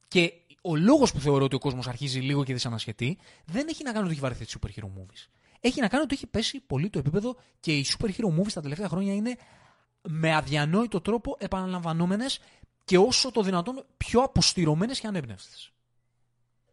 και 0.07 0.34
ο 0.61 0.76
λόγος 0.76 1.11
που 1.14 1.19
θεωρώ 1.19 1.45
ότι 1.45 1.56
ο 1.56 1.60
κόσμος 1.60 1.88
αρχίζει 1.88 2.19
λίγο 2.19 2.44
και 2.44 2.53
δυσανασχετεί 2.53 3.18
δεν 3.45 3.68
έχει 3.68 3.84
να 3.84 3.91
κάνει 3.91 4.03
ότι 4.03 4.11
έχει 4.11 4.22
βαρεθεί 4.22 4.45
τις 4.45 4.57
super 4.60 4.68
hero 4.68 4.85
movies. 4.85 5.27
Έχει 5.60 5.81
να 5.81 5.88
κάνει 5.88 6.03
ότι 6.03 6.14
έχει 6.14 6.27
πέσει 6.27 6.60
πολύ 6.60 6.90
το 6.90 6.99
επίπεδο 6.99 7.35
και 7.60 7.77
οι 7.77 7.85
super 7.98 8.07
hero 8.07 8.40
movies 8.40 8.52
τα 8.53 8.61
τελευταία 8.61 8.88
χρόνια 8.88 9.14
είναι 9.14 9.35
με 10.02 10.35
αδιανόητο 10.35 11.02
τρόπο 11.02 11.38
επαναλαμβανόμενες 11.40 12.40
και 12.85 12.98
όσο 12.98 13.31
το 13.31 13.41
δυνατόν 13.41 13.85
πιο 13.98 14.22
αποστηρωμένες 14.22 14.99
και 14.99 15.07
ανέμπνευστε. 15.07 15.56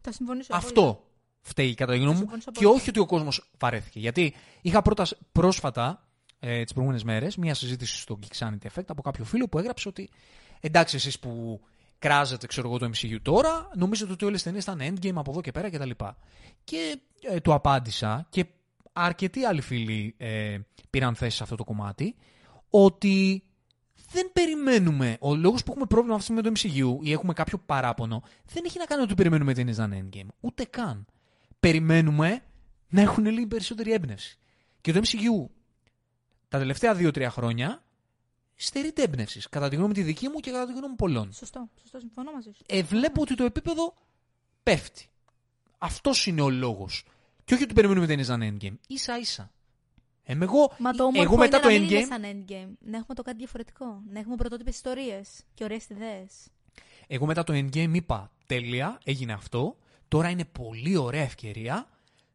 Θα 0.00 0.12
συμφωνήσω. 0.12 0.52
απόλυτα. 0.52 0.80
Αυτό 0.80 1.09
φταίει 1.50 1.74
κατά 1.74 1.92
τη 1.92 1.98
γνώμη 1.98 2.12
μου 2.12 2.18
συμφωνήσω 2.18 2.50
και 2.50 2.58
απόλυτα. 2.58 2.80
όχι 2.80 2.88
ότι 2.90 2.98
ο 2.98 3.06
κόσμος 3.06 3.50
βαρέθηκε. 3.58 3.98
Γιατί 3.98 4.34
είχα 4.60 4.82
πρώτα, 4.82 5.06
πρόσφατα, 5.32 6.08
ε, 6.40 6.62
τις 6.62 6.72
προηγούμενες 6.72 7.04
μέρες, 7.04 7.36
μία 7.36 7.54
συζήτηση 7.54 8.00
στο 8.00 8.18
Geek 8.22 8.38
Sanity 8.38 8.66
Effect 8.74 8.84
από 8.86 9.02
κάποιο 9.02 9.24
φίλο 9.24 9.48
που 9.48 9.58
έγραψε 9.58 9.88
ότι 9.88 10.10
εντάξει, 10.60 10.96
εσείς 10.96 11.18
που 11.18 11.60
κράζετε, 11.98 12.46
ξέρω 12.46 12.68
εγώ, 12.68 12.78
το 12.78 12.90
MCU 12.94 13.16
τώρα, 13.22 13.70
νομίζετε 13.74 14.12
ότι 14.12 14.24
όλες 14.24 14.38
τι 14.42 14.44
ταινίες 14.44 14.62
ήταν 14.62 14.78
endgame 14.80 15.14
από 15.14 15.30
εδώ 15.30 15.40
και 15.40 15.50
πέρα 15.50 15.70
κτλ. 15.70 15.90
Και, 15.90 16.06
και 16.64 16.98
ε, 17.20 17.40
του 17.40 17.52
απάντησα 17.52 18.26
και 18.30 18.46
αρκετοί 18.92 19.44
άλλοι 19.44 19.60
φίλοι 19.60 20.14
ε, 20.18 20.58
πήραν 20.90 21.14
θέση 21.14 21.36
σε 21.36 21.42
αυτό 21.42 21.56
το 21.56 21.64
κομμάτι 21.64 22.16
ότι 22.70 23.44
δεν 24.12 24.30
περιμένουμε. 24.32 25.16
Ο 25.20 25.34
λόγος 25.34 25.62
που 25.62 25.70
έχουμε 25.70 25.86
πρόβλημα 25.86 26.14
αυτή 26.16 26.32
τη 26.32 26.40
στιγμή 26.40 26.50
με 26.50 26.82
το 26.82 27.00
MCU 27.00 27.06
ή 27.06 27.12
έχουμε 27.12 27.32
κάποιο 27.32 27.58
παράπονο 27.58 28.22
δεν 28.52 28.62
έχει 28.66 28.78
να 28.78 28.84
κάνει 28.84 29.02
ότι 29.02 29.14
περιμένουμε 29.14 29.54
ταινίες 29.54 29.78
να 29.78 29.84
είναι 29.84 30.08
endgame. 30.08 30.28
Ούτε 30.40 30.64
καν. 30.64 31.06
Περιμένουμε 31.60 32.42
να 32.88 33.00
έχουν 33.00 33.26
λίγη 33.26 33.46
περισσότερη 33.46 33.92
έμπνευση. 33.92 34.38
Και 34.80 34.92
το 34.92 35.00
MCU 35.04 35.48
τα 36.48 36.58
τελευταία 36.58 36.96
2-3 36.98 37.26
χρόνια 37.30 37.82
στερείται 38.54 39.02
έμπνευσης. 39.02 39.48
Κατά 39.48 39.68
τη 39.68 39.76
γνώμη 39.76 39.92
τη 39.92 40.02
δική 40.02 40.28
μου 40.28 40.40
και 40.40 40.50
κατά 40.50 40.66
τη 40.66 40.72
γνώμη 40.72 40.94
πολλών. 40.94 41.32
Σωστό, 41.32 41.68
σωστό, 41.80 41.98
συμφωνώ 41.98 42.32
μαζί 42.32 42.50
σου. 42.56 42.62
Ε, 42.66 42.82
βλέπω 42.82 43.22
ότι 43.22 43.34
το 43.34 43.44
επίπεδο 43.44 43.94
πέφτει. 44.62 45.08
Αυτός 45.78 46.26
είναι 46.26 46.42
ο 46.42 46.50
λόγος. 46.50 47.04
Και 47.44 47.54
όχι 47.54 47.62
ότι 47.62 47.74
περιμένουμε 47.74 48.06
ταινίε 48.06 48.24
να 48.26 48.44
είναι 48.44 48.56
endgame. 48.60 48.94
σα 48.94 49.18
ίσα. 49.18 49.52
Ε, 50.24 50.36
εγώ, 50.40 50.72
Μα 50.78 50.92
το 50.92 51.02
όμορφο 51.04 51.22
εγώ 51.22 51.36
μετά 51.36 51.56
είναι 51.56 51.66
το 51.66 51.72
να 51.72 51.80
μην 51.80 51.90
είναι 51.90 52.00
endgame. 52.00 52.08
σαν 52.08 52.22
endgame. 52.22 52.76
Να 52.80 52.96
έχουμε 52.96 53.14
το 53.14 53.22
κάτι 53.22 53.36
διαφορετικό. 53.36 54.02
Να 54.10 54.18
έχουμε 54.18 54.36
πρωτότυπες 54.36 54.74
ιστορίες 54.74 55.28
και 55.54 55.64
ωραίες 55.64 55.88
ιδέες. 55.88 56.32
Εγώ 57.06 57.26
μετά 57.26 57.44
το 57.44 57.52
Endgame 57.52 57.90
είπα 57.92 58.30
τέλεια, 58.46 58.98
έγινε 59.04 59.32
αυτό. 59.32 59.76
Τώρα 60.10 60.28
είναι 60.28 60.44
πολύ 60.44 60.96
ωραία 60.96 61.22
ευκαιρία 61.22 61.88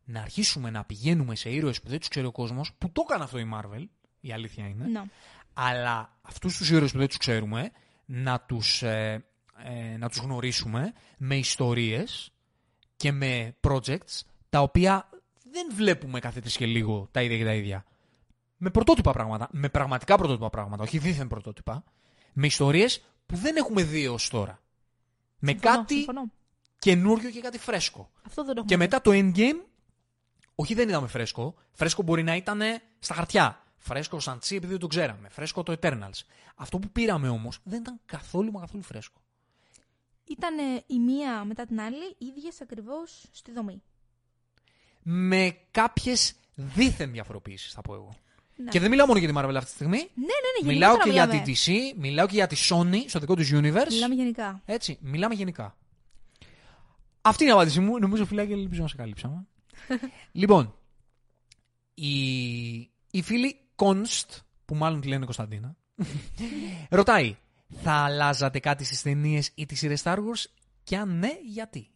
να 0.03 0.21
αρχίσουμε 0.21 0.69
να 0.69 0.83
πηγαίνουμε 0.83 1.35
σε 1.35 1.49
ήρωες 1.49 1.81
που 1.81 1.89
δεν 1.89 1.99
τους 1.99 2.07
ξέρει 2.07 2.25
ο 2.25 2.31
κόσμος, 2.31 2.73
που 2.77 2.91
το 2.91 3.05
έκανε 3.07 3.23
αυτό 3.23 3.39
η 3.39 3.49
Marvel, 3.53 3.83
η 4.19 4.31
αλήθεια 4.31 4.67
είναι. 4.67 4.85
Να. 4.85 5.05
Αλλά 5.53 6.17
αυτούς 6.21 6.57
τους 6.57 6.69
ήρωες 6.69 6.91
που 6.91 6.97
δεν 6.97 7.07
τους 7.07 7.17
ξέρουμε, 7.17 7.71
να 8.05 8.39
τους 8.39 8.83
ε, 8.83 9.25
ε, 9.63 9.97
να 9.97 10.09
τους 10.09 10.17
γνωρίσουμε 10.17 10.93
με 11.17 11.35
ιστορίες 11.35 12.31
και 12.95 13.11
με 13.11 13.55
projects 13.61 14.21
τα 14.49 14.61
οποία 14.61 15.09
δεν 15.51 15.67
βλέπουμε 15.75 16.19
κάθε 16.19 16.39
τρεις 16.39 16.57
και 16.57 16.65
λίγο 16.65 17.07
τα 17.11 17.21
ίδια 17.21 17.37
και 17.37 17.43
τα 17.43 17.53
ίδια. 17.53 17.85
Με 18.57 18.69
πρωτότυπα 18.69 19.11
πράγματα, 19.11 19.47
με 19.51 19.69
πραγματικά 19.69 20.17
πρωτότυπα 20.17 20.49
πράγματα, 20.49 20.83
όχι 20.83 20.97
δίθεν 20.97 21.27
πρωτότυπα, 21.27 21.83
με 22.33 22.45
ιστορίες 22.45 23.03
που 23.25 23.35
δεν 23.35 23.55
έχουμε 23.55 23.83
δει 23.83 24.07
ως 24.07 24.29
τώρα. 24.29 24.59
Με 25.39 25.51
Συμφωνώ, 25.51 25.75
κάτι 25.75 25.95
συμφωνώ. 25.95 26.31
Καινούριο 26.85 27.29
και 27.29 27.39
κάτι 27.39 27.57
φρέσκο. 27.57 28.11
Αυτό 28.25 28.43
δεν 28.43 28.55
το 28.55 28.61
έχουμε 28.61 28.67
Και 28.67 28.75
δει. 28.75 28.81
μετά 28.81 29.01
το 29.01 29.11
endgame, 29.13 29.65
όχι 30.55 30.73
δεν 30.73 30.89
είδαμε 30.89 31.07
φρέσκο. 31.07 31.55
Φρέσκο 31.71 32.03
μπορεί 32.03 32.23
να 32.23 32.35
ήταν 32.35 32.61
στα 32.99 33.13
χαρτιά. 33.13 33.63
Φρέσκο 33.77 34.19
σαν 34.19 34.39
τσι 34.39 34.55
επειδή 34.55 34.71
δεν 34.71 34.81
το 34.81 34.87
ξέραμε. 34.87 35.29
Φρέσκο 35.29 35.63
το 35.63 35.75
Eternals. 35.81 36.19
Αυτό 36.55 36.79
που 36.79 36.89
πήραμε 36.89 37.29
όμως 37.29 37.59
δεν 37.63 37.79
ήταν 37.79 37.99
καθόλου 38.05 38.51
μα 38.51 38.59
καθόλου 38.59 38.83
φρέσκο. 38.83 39.19
Ήταν 40.23 40.53
η 40.87 40.99
μία 40.99 41.43
μετά 41.43 41.65
την 41.65 41.79
άλλη 41.79 42.15
ίδιες 42.17 42.61
ακριβώς 42.61 43.25
στη 43.31 43.51
δομή. 43.51 43.81
Με 45.01 45.57
κάποιες 45.71 46.33
δίθεν 46.55 47.11
διαφοροποιήσει, 47.11 47.69
θα 47.71 47.81
πω 47.81 47.93
εγώ. 47.93 48.15
Ναι. 48.55 48.69
Και 48.69 48.79
δεν 48.79 48.89
μιλάω 48.89 49.07
μόνο 49.07 49.19
για 49.19 49.27
τη 49.27 49.33
Marvel 49.37 49.53
αυτή 49.55 49.69
τη 49.69 49.75
στιγμή. 49.75 49.97
Ναι, 49.97 50.23
ναι, 50.23 50.61
ναι, 50.61 50.67
μιλάω 50.73 50.89
γενικότερα 50.91 51.03
και 51.03 51.11
για 51.11 51.25
μιλάμε. 51.25 51.43
την 51.43 51.93
DC, 51.93 51.99
μιλάω 52.01 52.27
και 52.27 52.33
για 52.35 52.47
τη 52.47 52.55
Sony 52.69 53.03
στο 53.07 53.19
δικό 53.19 53.35
του 53.35 53.43
universe. 53.43 53.89
Μιλάμε 53.91 54.15
γενικά. 54.15 54.61
Έτσι, 54.65 54.97
μιλάμε 55.01 55.33
γενικά. 55.33 55.75
Αυτή 57.27 57.43
είναι 57.43 57.51
η 57.51 57.55
απάντησή 57.55 57.79
μου. 57.79 57.99
Νομίζω, 57.99 58.25
φυλάκι, 58.25 58.51
ελπίζω 58.51 58.81
να 58.81 58.87
σε 58.87 58.95
καλύψαμε. 58.95 59.47
λοιπόν, 60.31 60.75
η, 61.93 62.75
η 63.11 63.21
φίλη 63.21 63.59
Κόνστ, 63.75 64.31
που 64.65 64.75
μάλλον 64.75 65.01
τη 65.01 65.07
λένε 65.07 65.23
Κωνσταντίνα, 65.25 65.75
ρωτάει, 66.89 67.37
θα 67.67 67.91
αλλάζατε 67.91 68.59
κάτι 68.59 68.83
στις 68.83 69.01
ταινίες 69.01 69.51
ή 69.55 69.65
τις 69.65 69.79
σειρές 69.79 70.01
Star 70.05 70.17
Wars; 70.17 70.45
Και 70.83 70.97
αν 70.97 71.17
ναι, 71.17 71.37
γιατί; 71.43 71.89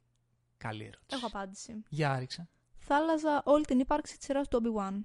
Καλή 0.58 0.84
ερώτηση. 0.84 1.08
Έχω 1.14 1.26
απάντηση. 1.26 1.84
Για 1.90 2.12
άριξε. 2.12 2.50
Θα 2.78 2.96
άλλαζα 2.96 3.42
όλη 3.46 3.66
την 3.66 3.80
ύπαρξη 3.80 4.18
της 4.18 4.26
σειράς 4.26 4.48
του 4.48 4.62
Obi-Wan. 4.64 5.02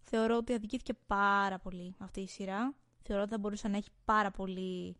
Θεωρώ 0.00 0.36
ότι 0.36 0.52
αδικήθηκε 0.52 0.92
πάρα 1.06 1.58
πολύ 1.58 1.94
αυτή 1.98 2.20
η 2.20 2.28
σειρά. 2.28 2.74
Θεωρώ 3.02 3.22
ότι 3.22 3.30
θα 3.30 3.38
μπορούσε 3.38 3.68
να 3.68 3.76
έχει 3.76 3.90
πάρα 4.04 4.30
πολύ 4.30 4.96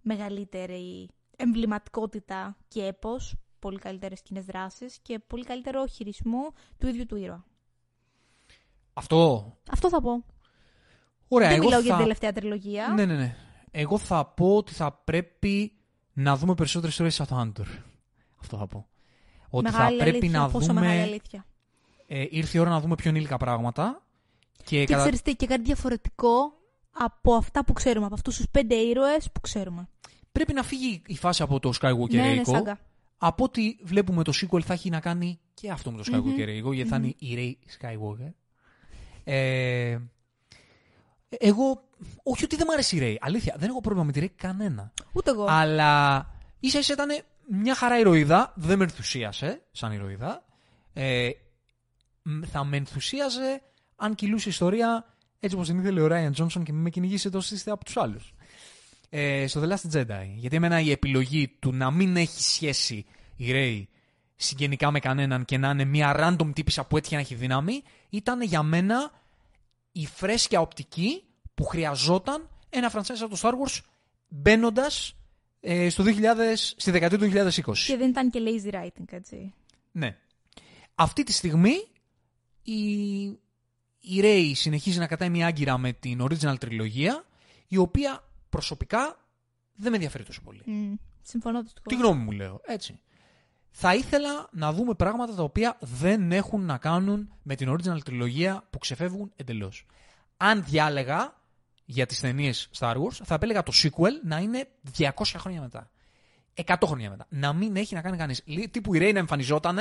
μεγαλύτερη 0.00 1.08
εμβληματικότητα 1.36 2.56
και 2.68 2.84
έπος, 2.84 3.34
πολύ 3.64 3.78
καλύτερες 3.78 4.22
κοινές 4.22 4.44
δράσεις 4.44 4.98
και 5.02 5.18
πολύ 5.18 5.44
καλύτερο 5.44 5.86
χειρισμό 5.86 6.52
του 6.78 6.86
ίδιου 6.86 7.06
του 7.06 7.16
ήρωα. 7.16 7.44
Αυτό. 8.92 9.52
Αυτό 9.70 9.88
θα 9.88 10.00
πω. 10.00 10.24
Ωραία, 11.28 11.48
Δεν 11.48 11.56
εγώ 11.56 11.64
μιλάω 11.64 11.80
θα... 11.80 11.86
για 11.86 11.94
την 11.94 12.02
τελευταία 12.02 12.32
τριλογία. 12.32 12.88
Ναι, 12.88 13.04
ναι, 13.04 13.14
ναι. 13.14 13.36
Εγώ 13.70 13.98
θα 13.98 14.24
πω 14.26 14.56
ότι 14.56 14.72
θα 14.72 14.92
πρέπει 14.92 15.72
να 16.12 16.36
δούμε 16.36 16.54
περισσότερες 16.54 16.92
ιστορίες 16.92 17.20
από 17.20 17.28
το 17.28 17.36
Άντορ. 17.36 17.66
Αυτό 18.40 18.56
θα 18.56 18.66
πω. 18.66 18.86
Ότι 19.50 19.70
μεγάλη 19.70 19.98
θα 19.98 20.04
πρέπει 20.04 20.16
αλήθεια, 20.18 20.38
να 20.38 20.50
πόσο 20.50 20.72
μεγάλη 20.72 20.92
δούμε... 20.92 21.02
αλήθεια. 21.02 21.46
Ε, 22.06 22.26
ήρθε 22.30 22.58
η 22.58 22.60
ώρα 22.60 22.70
να 22.70 22.80
δούμε 22.80 22.94
πιο 22.94 23.10
ενήλικα 23.10 23.36
πράγματα. 23.36 24.02
Και, 24.64 24.78
Και 24.78 24.84
κατά... 24.84 25.00
ξέρεις 25.00 25.22
τι, 25.22 25.36
και 25.36 25.46
κάτι 25.46 25.62
διαφορετικό 25.62 26.52
από 26.90 27.34
αυτά 27.34 27.64
που 27.64 27.72
ξέρουμε, 27.72 28.04
από 28.06 28.14
αυτούς 28.14 28.36
τους 28.36 28.46
πέντε 28.50 28.74
ήρωες 28.74 29.30
που 29.32 29.40
ξέρουμε. 29.40 29.88
πρέπει 30.32 30.52
να 30.52 30.62
φύγει 30.62 31.02
η 31.06 31.16
φάση 31.16 31.42
από 31.42 31.60
το 31.60 31.72
Skywalker 31.80 32.10
ναι, 32.14 32.22
ναι, 32.22 32.40
Eiko. 32.40 32.50
σάγκα. 32.50 32.78
Από 33.26 33.44
ό,τι 33.44 33.76
βλέπουμε 33.82 34.22
το 34.22 34.32
sequel 34.34 34.62
θα 34.62 34.72
έχει 34.72 34.90
να 34.90 35.00
κάνει 35.00 35.40
και 35.54 35.70
αυτό 35.70 35.90
με 35.90 36.02
το 36.02 36.04
Skywalker 36.12 36.58
Μμμ. 36.58 36.68
Eiko, 36.68 36.74
γιατί 36.74 36.90
θα 36.90 36.96
είναι 36.96 37.14
η 37.18 37.34
Rey 37.36 37.86
Skywalker. 37.86 38.32
Ε, 39.24 39.98
εγώ, 41.28 41.88
όχι 42.22 42.44
ότι 42.44 42.56
δεν 42.56 42.64
μου 42.68 42.72
αρέσει 42.72 42.96
η 42.96 43.00
Rey, 43.02 43.16
αλήθεια, 43.20 43.54
δεν 43.58 43.68
έχω 43.68 43.80
πρόβλημα 43.80 44.06
με 44.06 44.12
τη 44.12 44.20
Rey 44.22 44.34
κανένα. 44.36 44.92
Ούτε 45.12 45.30
εγώ. 45.30 45.46
Αλλά 45.48 46.26
ίσα 46.60 46.78
ίσα 46.78 46.92
ήταν 46.92 47.08
μια 47.48 47.74
χαρά 47.74 47.98
ηρωίδα, 47.98 48.52
δεν 48.56 48.78
με 48.78 48.84
ενθουσίασε 48.84 49.62
σαν 49.70 49.92
ηρωίδα. 49.92 50.44
Ε, 50.92 51.30
μ, 52.22 52.42
θα 52.42 52.64
με 52.64 52.76
ενθουσίαζε 52.76 53.62
αν 53.96 54.14
κυλούσε 54.14 54.48
η 54.48 54.50
ιστορία 54.50 55.14
έτσι 55.38 55.56
όπως 55.56 55.68
την 55.68 55.78
ήθελε 55.78 56.00
ο 56.00 56.06
Ράιαν 56.06 56.32
Τζόνσον 56.32 56.64
και 56.64 56.72
μην 56.72 56.82
με 56.82 56.90
κυνηγήσει 56.90 57.30
τόσο 57.30 57.54
είστε 57.54 57.70
από 57.70 57.84
τους 57.84 57.96
άλλους. 57.96 58.33
Ε, 59.16 59.46
στο 59.46 59.62
The 59.62 59.68
Last 59.68 59.92
Jedi. 59.92 60.26
Γιατί 60.36 60.56
εμένα 60.56 60.80
η 60.80 60.90
επιλογή 60.90 61.48
του 61.58 61.72
να 61.72 61.90
μην 61.90 62.16
έχει 62.16 62.42
σχέση 62.42 63.04
η 63.36 63.52
Ρέι 63.52 63.88
συγγενικά 64.36 64.90
με 64.90 64.98
κανέναν 64.98 65.44
και 65.44 65.58
να 65.58 65.70
είναι 65.70 65.84
μια 65.84 66.14
random 66.18 66.50
τύπησα 66.54 66.84
που 66.84 66.96
έτυχε 66.96 67.14
να 67.14 67.20
έχει 67.20 67.34
δύναμη 67.34 67.82
ήταν 68.10 68.42
για 68.42 68.62
μένα 68.62 69.10
η 69.92 70.06
φρέσκια 70.06 70.60
οπτική 70.60 71.22
που 71.54 71.64
χρειαζόταν 71.64 72.48
ένα 72.68 72.92
franchise 72.94 73.20
από 73.20 73.28
το 73.28 73.38
Star 73.42 73.50
Wars 73.52 73.80
μπαίνοντας 74.28 75.16
ε, 75.60 75.88
στο 75.88 76.04
2000, 76.06 76.10
στη 76.54 76.90
δεκαετία 76.90 77.18
του 77.18 77.30
2020. 77.32 77.76
Και 77.86 77.96
δεν 77.96 78.08
ήταν 78.08 78.30
και 78.30 78.40
lazy 78.44 78.74
writing, 78.74 79.04
έτσι. 79.10 79.52
Ναι. 79.92 80.16
Αυτή 80.94 81.22
τη 81.22 81.32
στιγμή 81.32 81.74
η, 82.62 83.22
η 84.00 84.20
Ray 84.20 84.50
συνεχίζει 84.54 84.98
να 84.98 85.06
κατάει 85.06 85.30
μια 85.30 85.46
άγκυρα 85.46 85.78
με 85.78 85.92
την 85.92 86.22
original 86.22 86.58
τριλογία 86.58 87.24
η 87.68 87.76
οποία 87.76 88.22
προσωπικά 88.54 89.16
δεν 89.74 89.90
με 89.90 89.96
ενδιαφέρει 89.96 90.24
τόσο 90.24 90.40
πολύ. 90.44 90.62
Mm, 90.66 90.98
συμφωνώ 91.22 91.58
Τη 91.58 91.64
δυστυχώς. 91.64 91.98
γνώμη 91.98 92.22
μου 92.24 92.30
λέω, 92.30 92.60
έτσι. 92.64 93.00
Θα 93.70 93.94
ήθελα 93.94 94.48
να 94.52 94.72
δούμε 94.72 94.94
πράγματα 94.94 95.34
τα 95.34 95.42
οποία 95.42 95.76
δεν 95.80 96.32
έχουν 96.32 96.64
να 96.64 96.78
κάνουν 96.78 97.32
με 97.42 97.54
την 97.54 97.70
original 97.72 98.02
τριλογία 98.04 98.64
που 98.70 98.78
ξεφεύγουν 98.78 99.32
εντελώς. 99.36 99.86
Αν 100.36 100.64
διάλεγα 100.64 101.40
για 101.84 102.06
τις 102.06 102.20
ταινίες 102.20 102.68
Star 102.78 102.94
Wars, 102.96 103.12
θα 103.24 103.34
επέλεγα 103.34 103.62
το 103.62 103.72
sequel 103.74 104.12
να 104.24 104.38
είναι 104.38 104.68
200 104.98 105.10
χρόνια 105.36 105.60
μετά. 105.60 105.90
100 106.54 106.74
χρόνια 106.86 107.10
μετά. 107.10 107.26
Να 107.28 107.52
μην 107.52 107.76
έχει 107.76 107.94
να 107.94 108.00
κάνει 108.02 108.16
κανείς. 108.16 108.42
Λί- 108.44 108.70
Τύπου 108.70 108.94
η 108.94 108.98
Rey 109.02 109.12
να 109.12 109.18
εμφανιζόταν 109.18 109.78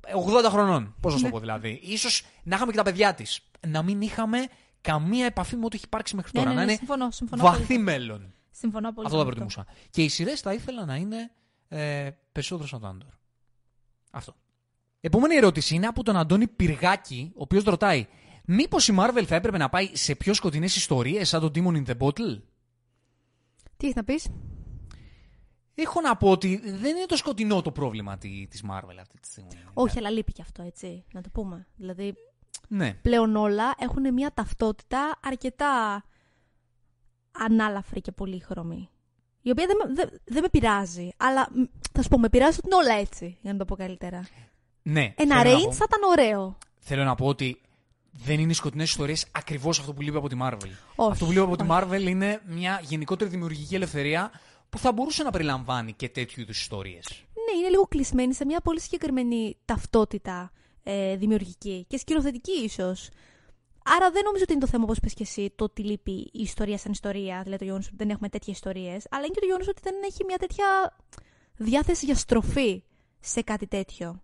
80 0.00 0.44
χρονών. 0.50 0.94
Πώς 1.00 1.12
να 1.12 1.18
σου 1.18 1.24
το 1.24 1.30
πω 1.30 1.38
δηλαδή. 1.40 1.80
Ίσως 1.82 2.24
να 2.42 2.56
είχαμε 2.56 2.70
και 2.70 2.76
τα 2.76 2.84
παιδιά 2.84 3.14
της. 3.14 3.40
Να 3.66 3.82
μην 3.82 4.00
είχαμε 4.00 4.48
καμία 4.84 5.26
επαφή 5.26 5.56
με 5.56 5.64
ό,τι 5.64 5.76
έχει 5.76 5.84
υπάρξει 5.84 6.16
μέχρι 6.16 6.30
Ναι, 6.34 6.40
τώρα. 6.44 6.54
ναι, 6.54 6.60
ναι, 6.60 6.66
να 6.66 6.70
είναι 6.72 6.78
συμφωνώ, 6.78 7.10
συμφωνώ 7.10 7.42
βαθύ 7.42 7.66
πολύ. 7.66 7.78
μέλλον. 7.78 8.34
Συμφωνώ 8.50 8.92
πολύ. 8.92 9.06
Αυτό 9.06 9.18
θα 9.18 9.24
με 9.24 9.30
προτιμούσα. 9.30 9.66
Και 9.90 10.02
οι 10.02 10.08
σειρές 10.08 10.40
θα 10.40 10.52
ήθελα 10.52 10.84
να 10.84 10.96
είναι 10.96 11.30
ε, 11.68 12.10
περισσότερο 12.32 12.68
σαν 12.68 12.80
το 12.80 12.86
Άντορ. 12.86 13.08
Αυτό. 14.10 14.34
Επόμενη 15.00 15.34
ερώτηση 15.34 15.74
είναι 15.74 15.86
από 15.86 16.02
τον 16.02 16.16
Αντώνη 16.16 16.46
Πυργάκη, 16.46 17.32
ο 17.34 17.42
οποίος 17.42 17.64
ρωτάει: 17.64 18.06
Μήπως 18.44 18.88
η 18.88 18.94
Marvel 18.98 19.24
θα 19.26 19.34
έπρεπε 19.34 19.58
να 19.58 19.68
πάει 19.68 19.90
σε 19.92 20.14
πιο 20.14 20.34
σκοτεινές 20.34 20.76
ιστορίες 20.76 21.28
σαν 21.28 21.40
το 21.40 21.50
Demon 21.54 21.84
in 21.84 21.86
the 21.86 21.96
Bottle; 21.98 22.40
Τι 23.76 23.86
έχεις 23.86 23.94
να 23.94 24.04
πεις; 24.04 24.28
Έχω 25.74 26.00
να 26.00 26.16
πω 26.16 26.30
ότι 26.30 26.56
δεν 26.64 26.96
είναι 26.96 27.06
το 27.06 27.16
σκοτεινό 27.16 27.62
το 27.62 27.72
πρόβλημα 27.72 28.18
τη 28.18 28.46
της 28.46 28.62
Marvel 28.70 28.96
αυτή 29.00 29.20
τη 29.20 29.28
στιγμή. 29.28 29.50
Όχι, 29.72 29.98
αλλά 29.98 30.10
λείπει 30.10 30.32
και 30.32 30.42
αυτό, 30.42 30.62
έτσι. 30.62 31.04
Να 31.12 31.20
το 31.20 31.28
πούμε. 31.32 31.66
Δηλαδή, 31.76 32.14
Ναι. 32.76 32.94
πλέον 33.02 33.36
όλα 33.36 33.74
έχουν 33.78 34.12
μια 34.12 34.30
ταυτότητα 34.34 35.18
αρκετά 35.22 36.04
ανάλαφρη 37.32 38.00
και 38.00 38.12
πολύχρωμη. 38.12 38.88
Η 39.42 39.50
οποία 39.50 39.66
δεν, 39.66 39.76
με- 39.76 39.94
δεν, 39.94 40.20
δεν 40.24 40.42
με 40.42 40.48
πειράζει. 40.48 41.08
Αλλά 41.16 41.48
μ, 41.54 41.62
θα 41.92 42.02
σου 42.02 42.08
πω, 42.08 42.18
με 42.18 42.28
πειράζει 42.28 42.58
ότι 42.58 42.66
είναι 42.66 42.74
όλα 42.90 43.00
έτσι, 43.00 43.38
για 43.42 43.52
να 43.52 43.58
το 43.58 43.64
πω 43.64 43.76
καλύτερα. 43.76 44.24
ναι 44.82 45.14
Ένα 45.16 45.40
θέλω, 45.42 45.50
να 45.54 45.58
range 45.58 45.64
πω, 45.64 45.72
θα 45.72 45.84
ήταν 45.88 46.02
ωραίο. 46.10 46.58
θέλω 46.78 47.04
να 47.04 47.14
πω 47.14 47.26
ότι 47.26 47.60
δεν 48.12 48.40
είναι 48.40 48.50
οι 48.50 48.54
σκοτεινές 48.54 48.88
ιστορίες 48.90 49.26
ακριβώς 49.32 49.78
αυτό 49.78 49.92
που 49.92 50.00
λείπει 50.02 50.16
από 50.16 50.28
τη 50.28 50.36
Marvel. 50.42 50.68
Όχι, 50.96 51.10
αυτό 51.12 51.24
που 51.24 51.30
λείπει 51.30 51.44
από 51.44 51.56
τη 51.56 51.62
όχι. 51.68 51.70
Marvel 51.72 52.02
είναι 52.08 52.40
μια 52.46 52.80
γενικότερη 52.82 53.30
δημιουργική 53.30 53.74
ελευθερία 53.74 54.30
που 54.70 54.78
θα 54.78 54.92
μπορούσε 54.92 55.22
να 55.22 55.30
περιλαμβάνει 55.30 55.92
και 55.92 56.08
τέτοιου 56.08 56.40
είδους 56.40 56.60
ιστορίες. 56.60 57.06
Ναι, 57.34 57.58
είναι 57.58 57.68
λίγο 57.68 57.82
κλεισμένη 57.82 58.34
σε 58.34 58.44
μια 58.44 58.60
πολύ 58.60 58.80
συγκεκριμένη 58.80 59.56
ταυτότητα 59.64 60.52
ε, 60.84 61.16
δημιουργική 61.16 61.84
και 61.88 61.98
σκηνοθετική 61.98 62.52
ίσως. 62.52 63.08
Άρα 63.84 64.10
δεν 64.10 64.22
νομίζω 64.24 64.42
ότι 64.42 64.52
είναι 64.52 64.62
το 64.62 64.66
θέμα, 64.66 64.84
όπως 64.84 64.96
είπες 64.96 65.14
και 65.14 65.22
εσύ, 65.22 65.52
το 65.56 65.64
ότι 65.64 65.82
λείπει 65.82 66.12
η 66.12 66.40
ιστορία 66.40 66.78
σαν 66.78 66.92
ιστορία, 66.92 67.40
δηλαδή 67.42 67.58
το 67.58 67.64
γεγονός 67.64 67.86
ότι 67.86 67.96
δεν 67.96 68.10
έχουμε 68.10 68.28
τέτοιες 68.28 68.56
ιστορίες, 68.56 69.06
αλλά 69.10 69.24
είναι 69.24 69.34
και 69.34 69.40
το 69.40 69.46
γεγονός 69.46 69.68
ότι 69.68 69.80
δεν 69.84 69.94
έχει 70.04 70.24
μια 70.24 70.36
τέτοια 70.36 70.96
διάθεση 71.56 72.04
για 72.04 72.14
στροφή 72.14 72.82
σε 73.20 73.42
κάτι 73.42 73.66
τέτοιο. 73.66 74.22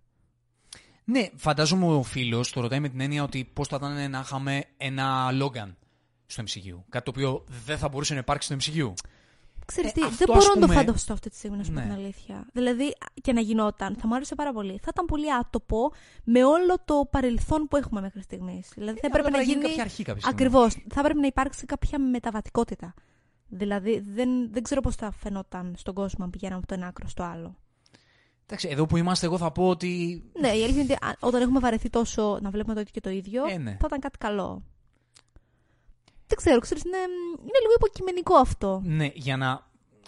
Ναι, 1.03 1.29
φαντάζομαι 1.35 1.85
ο 1.85 2.03
φίλος 2.03 2.51
το 2.51 2.61
ρωτάει 2.61 2.79
με 2.79 2.89
την 2.89 3.01
έννοια 3.01 3.23
ότι 3.23 3.49
πώς 3.53 3.67
θα 3.67 3.75
ήταν 3.75 4.11
να 4.11 4.19
είχαμε 4.19 4.63
ένα 4.77 5.29
Logan 5.41 5.73
στο 6.25 6.43
MCU. 6.43 6.83
Κάτι 6.89 7.05
το 7.05 7.11
οποίο 7.15 7.43
δεν 7.65 7.77
θα 7.77 7.89
μπορούσε 7.89 8.13
να 8.13 8.19
υπάρξει 8.19 8.57
στο 8.57 8.71
MCU. 8.73 8.93
Ξέρεις 9.71 9.89
Ε, 9.89 9.93
τι, 9.93 10.01
αυτό, 10.01 10.15
δεν 10.25 10.35
ας 10.37 10.43
μπορώ 10.43 10.53
να 10.55 10.59
το 10.61 10.67
πούμε- 10.67 10.75
φανταστώ 10.85 11.13
αυτή 11.13 11.29
τη 11.29 11.35
στιγμή, 11.35 11.57
να 11.57 11.63
σου 11.63 11.71
πω 11.71 11.79
Ναι. 11.79 11.85
την 11.85 11.93
αλήθεια. 11.95 12.47
Δηλαδή, 12.53 12.93
και 13.21 13.33
να 13.33 13.41
γινόταν, 13.41 13.95
θα 13.99 14.07
μου 14.07 14.15
άρεσε 14.15 14.35
πάρα 14.35 14.53
πολύ. 14.53 14.79
Θα 14.81 14.89
ήταν 14.93 15.05
πολύ 15.05 15.33
άτοπο 15.33 15.91
με 16.23 16.43
όλο 16.43 16.75
το 16.85 17.07
παρελθόν 17.11 17.67
που 17.67 17.75
έχουμε 17.77 18.01
μέχρι 18.01 18.21
στιγμής. 18.21 18.71
Δηλαδή, 18.75 18.99
θα 18.99 19.05
Ε, 19.05 19.09
έπρεπε 19.09 19.27
απλά 19.27 19.39
να 19.39 19.45
θα 19.45 19.51
γίνει. 19.51 19.63
κάποια 19.63 19.81
αρχή 19.83 20.03
κάποια 20.03 20.21
στιγμή. 20.21 20.35
Ακριβώς. 20.43 20.73
Θα 20.93 20.99
έπρεπε 20.99 21.19
να 21.19 21.27
υπάρξει 21.27 21.65
κάποια 21.65 21.99
μεταβατικότητα. 21.99 22.93
Δηλαδή, 23.47 23.99
δεν, 24.13 24.51
δεν 24.51 24.63
ξέρω 24.63 24.81
πώς 24.81 24.95
θα 24.95 25.11
φαινόταν 25.11 25.73
στον 25.77 25.93
κόσμο 25.93 26.23
αν 26.23 26.29
πηγαίναμε 26.29 26.57
από 26.57 26.67
το 26.67 26.73
ένα 26.73 26.87
άκρο 26.87 27.07
στο 27.07 27.23
άλλο. 27.23 27.55
Εντάξει, 28.45 28.67
εδώ 28.71 28.85
που 28.85 28.97
είμαστε, 28.97 29.25
εγώ 29.25 29.37
θα 29.37 29.51
πω 29.51 29.67
ότι. 29.69 30.23
Ναι, 30.39 30.47
η 30.47 30.63
αλήθεια 30.63 30.81
είναι 30.83 30.93
ότι 30.93 31.05
α, 31.05 31.15
όταν 31.19 31.41
έχουμε 31.41 31.59
βαρεθεί 31.59 31.89
τόσο 31.89 32.39
να 32.41 32.49
βλέπουμε 32.49 32.73
το 32.73 32.79
ίδιο 32.79 32.91
και 32.93 32.99
το 33.01 33.09
ίδιο, 33.09 33.43
Ε, 33.45 33.57
ναι. 33.57 33.71
θα 33.71 33.85
ήταν 33.85 33.99
κάτι 33.99 34.17
καλό. 34.17 34.63
Δεν 36.31 36.39
ξέρω, 36.39 36.59
ξέρεις, 36.59 36.83
είναι, 36.83 36.97
είναι 37.39 37.59
λίγο 37.61 37.73
υποκειμενικό 37.75 38.35
αυτό. 38.35 38.81
Ναι, 38.83 39.11
για 39.13 39.37
να, 39.37 39.67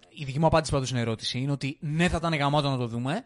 η 0.10 0.24
δική 0.24 0.40
μου 0.40 0.46
απάντηση 0.46 0.72
πάντως 0.72 0.88
στην 0.88 1.00
ερώτηση 1.00 1.40
είναι 1.40 1.52
ότι 1.52 1.78
ναι, 1.80 2.10
θα 2.10 2.18
ήταν 2.18 2.34
γαμάτο 2.34 2.70
να 2.70 2.78
το 2.78 2.88
δούμε, 2.88 3.24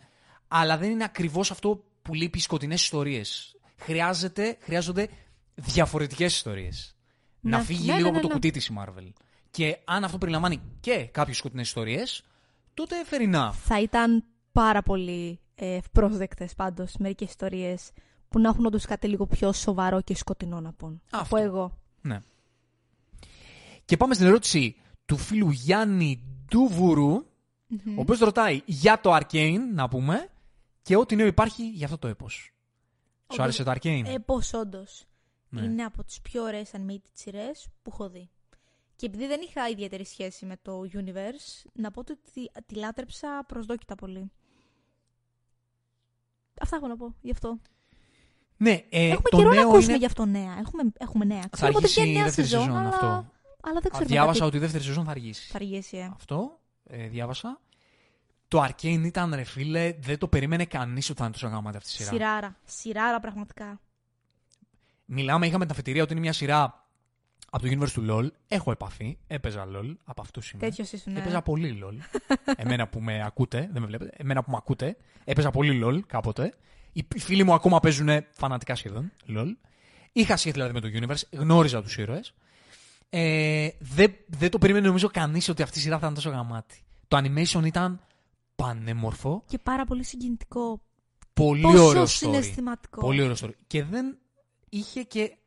αλλά 0.47 0.77
δεν 0.77 0.89
είναι 0.89 1.03
ακριβώς 1.03 1.51
αυτό 1.51 1.83
που 2.01 2.13
λείπει 2.13 2.37
οι 2.37 2.41
σκοτεινές 2.41 2.81
ιστορίες. 2.81 3.55
Χρειάζονται 3.77 5.09
διαφορετικές 5.55 6.35
ιστορίες. 6.35 6.95
Να, 7.39 7.57
Να- 7.57 7.63
φύγει 7.63 7.87
ναι, 7.87 7.95
λίγο 7.95 8.05
ναι, 8.05 8.11
ναι, 8.11 8.17
από 8.17 8.21
το 8.21 8.27
ναι. 8.27 8.33
κουτί 8.33 8.51
της 8.51 8.67
η 8.67 8.73
Marvel. 8.79 9.09
Και 9.51 9.77
αν 9.85 10.03
αυτό 10.03 10.17
περιλαμβάνει 10.17 10.61
και 10.79 11.09
κάποιες 11.11 11.37
σκοτεινές 11.37 11.67
ιστορίες, 11.67 12.23
τότε 12.73 12.95
fair 13.09 13.35
enough. 13.35 13.51
Θα 13.53 13.81
ήταν 13.81 14.23
πάρα 14.51 14.81
πολύ 14.81 15.39
ε, 15.55 15.75
ευπρόσδεκτες 15.75 16.53
πάντως 16.55 16.93
μερικές 16.99 17.29
ιστορίες 17.29 17.91
που 18.29 18.39
να 18.39 18.49
έχουν 18.49 18.65
όντως 18.65 18.85
κάτι 18.85 19.07
λίγο 19.07 19.25
πιο 19.25 19.51
σοβαρό 19.53 20.01
και 20.01 20.15
σκοτεινό 20.15 20.59
να 20.61 20.73
πούν. 20.73 21.01
Αυτό. 21.11 21.35
Από 21.35 21.45
εγώ. 21.45 21.77
Ναι. 22.01 22.21
Και 23.87 23.97
πάμε 23.97 24.13
στην 24.13 24.25
ερώτηση 24.25 24.75
του 25.05 25.17
φίλου 25.17 25.49
Γιάννη 25.49 26.23
Ντούβουρου, 26.45 27.13
ο 27.97 27.99
οποίος 27.99 28.19
ρωτάει 28.19 28.61
για 28.65 28.99
το 28.99 29.15
Arcane, 29.15 29.59
να 29.73 29.87
πούμε, 29.87 30.29
και 30.81 30.95
ό,τι 30.95 31.15
νέο 31.15 31.25
υπάρχει 31.25 31.69
για 31.69 31.85
αυτό 31.85 31.97
το 31.97 32.07
έπος. 32.07 32.33
Σου 32.33 33.25
Όντως, 33.27 33.39
άρεσε 33.39 33.63
το 33.63 33.71
Arcane? 33.71 34.03
Ε, 34.05 34.17
πώς 34.17 34.53
όντως. 34.53 35.05
Ναι. 35.49 35.61
Είναι 35.61 35.83
από 35.83 36.03
τις 36.03 36.21
πιο 36.21 36.43
ωραίες 36.43 36.71
animated 36.73 37.11
σειρές 37.13 37.67
που 37.81 37.89
έχω 37.93 38.09
δει. 38.09 38.29
Και 38.95 39.05
επειδή 39.05 39.27
δεν 39.27 39.41
είχα 39.41 39.69
ιδιαίτερη 39.69 40.05
σχέση 40.05 40.45
με 40.45 40.57
το 40.61 40.81
universe, 40.93 41.69
να 41.73 41.91
πω 41.91 41.99
ότι 41.99 42.17
τη, 42.33 42.45
τη 42.65 42.75
λάτρεψα 42.75 43.43
προσδόκητα 43.47 43.95
πολύ. 43.95 44.31
Αυτά 46.61 46.75
έχω 46.75 46.87
να 46.87 46.97
πω 46.97 47.15
γι' 47.21 47.31
αυτό. 47.31 47.59
ναι, 48.57 48.83
ε, 48.89 49.07
έχουμε 49.07 49.29
το 49.29 49.37
καιρό 49.37 49.49
να 49.49 49.55
νέο 49.55 49.67
ακούσουμε 49.67 49.83
είναι... 49.85 49.97
γι' 49.97 50.05
αυτό 50.05 50.25
νέα. 50.25 50.57
Έχουμε, 50.59 50.83
έχουμε 50.97 51.25
νέα. 51.25 51.41
Θα 51.41 51.47
Ξέρουμε 51.49 51.77
ότι 51.77 51.85
αργήσει 51.85 52.01
βγαίνει 52.01 52.15
η 52.15 52.17
νέα 52.17 52.25
δεύτερη 52.25 52.47
σεζόν, 52.47 52.63
σεζόν 52.63 52.77
αλλά, 52.77 52.89
αυτό. 52.89 53.35
Αλλά 53.61 53.79
δεν 53.79 53.85
Α, 53.85 53.89
ξέρουμε 53.89 54.05
διάβασα 54.05 54.33
κάτι. 54.33 54.47
ότι 54.47 54.57
η 54.57 54.59
δεύτερη 54.59 54.83
σεζόν 54.83 55.05
θα 55.05 55.11
αργήσει. 55.11 55.49
Θα 55.51 55.55
αργήσει, 55.57 55.97
ε. 55.97 56.11
Αυτό, 56.15 56.59
ε, 56.89 57.07
διάβασα. 57.07 57.59
Το 58.47 58.63
Arcane 58.63 59.01
ήταν, 59.05 59.33
ρε 59.35 59.43
φίλε, 59.43 59.93
δεν 59.99 60.17
το 60.17 60.27
περίμενε 60.27 60.65
κανείς 60.65 61.09
ότι 61.09 61.17
θα 61.19 61.23
είναι 61.23 61.33
τόσο 61.33 61.47
γαμάτη 61.47 61.77
αυτή 61.77 61.89
η 61.89 61.93
σειρά. 61.95 62.09
Σειράρα. 62.09 62.55
Σειράρα 62.65 63.19
πραγματικά. 63.19 63.79
Μιλάμε, 65.05 65.45
είχαμε 65.47 65.63
την 65.63 65.71
αφετηρία 65.73 66.03
ότι 66.03 66.11
είναι 66.11 66.21
μια 66.21 66.33
σειρά 66.33 66.85
από 67.49 67.67
το 67.67 67.69
universe 67.71 67.91
του 67.91 68.05
LOL. 68.09 68.27
Έχω 68.47 68.71
επαφή, 68.71 69.17
έπαιζα 69.27 69.65
LOL, 69.75 69.95
από 70.03 70.21
αυτού 70.21 70.41
είμαι. 70.53 70.63
Τέτοιος 70.63 70.91
ήσουν. 70.91 71.15
ε. 71.15 71.19
Έπαιζα 71.19 71.41
πολύ 71.41 71.79
LOL. 71.83 72.19
Εμένα 72.63 72.87
που 72.87 73.01
με 73.01 73.23
ακούτε, 73.25 73.69
δεν 73.71 73.81
με 73.81 73.87
βλέπετε. 73.87 74.11
Εμένα 74.17 74.43
που 74.43 74.51
με 74.51 74.57
ακούτε, 74.59 74.97
έπαιζα 75.23 75.51
πολύ 75.51 75.81
LOL 75.85 75.99
κάποτε. 76.07 76.53
Οι 76.93 77.07
οι 77.15 77.19
φίλοι 77.19 77.43
μου 77.43 77.53
ακόμα 77.53 77.79
παίζουν 77.79 78.09
φανατικά 78.31 78.75
σχεδόν 78.75 79.11
LOL. 79.27 79.47
Είχα 80.11 80.37
σχέση 80.37 80.53
δηλαδή 80.53 80.73
με 80.73 80.79
το 80.79 80.87
universe, 80.93 81.39
γνώριζα 81.39 81.81
τους 81.81 81.97
ήρωες. 81.97 82.33
Ε, 83.09 83.69
δεν, 83.79 84.13
δεν 84.27 84.49
το 84.49 84.57
περίμενε 84.57 84.87
νομίζω 84.87 85.07
κανείς 85.07 85.49
ότι 85.49 85.61
αυτή 85.61 85.79
η 85.79 85.81
σειρά 85.81 85.93
θα 85.93 85.99
ήταν 86.01 86.13
τόσο 86.13 86.29
γαμάτη. 86.29 86.83
Το 87.07 87.17
animation 87.17 87.65
ήταν 87.65 88.01
πανέμορφο. 88.55 89.43
Και 89.47 89.57
πάρα 89.57 89.85
πολύ 89.85 90.03
συγκινητικό. 90.03 90.81
Πολύ 91.33 91.61
Πόσο 91.61 91.85
ωραίο 91.85 92.03
story. 92.03 92.07
συναισθηματικό. 92.07 93.01
Πολύ 93.01 93.21
ωραίο 93.21 93.35
story. 93.41 93.51
Και 93.67 93.83
δεν 93.83 94.17
είχε 94.69 95.01
και 95.03 95.37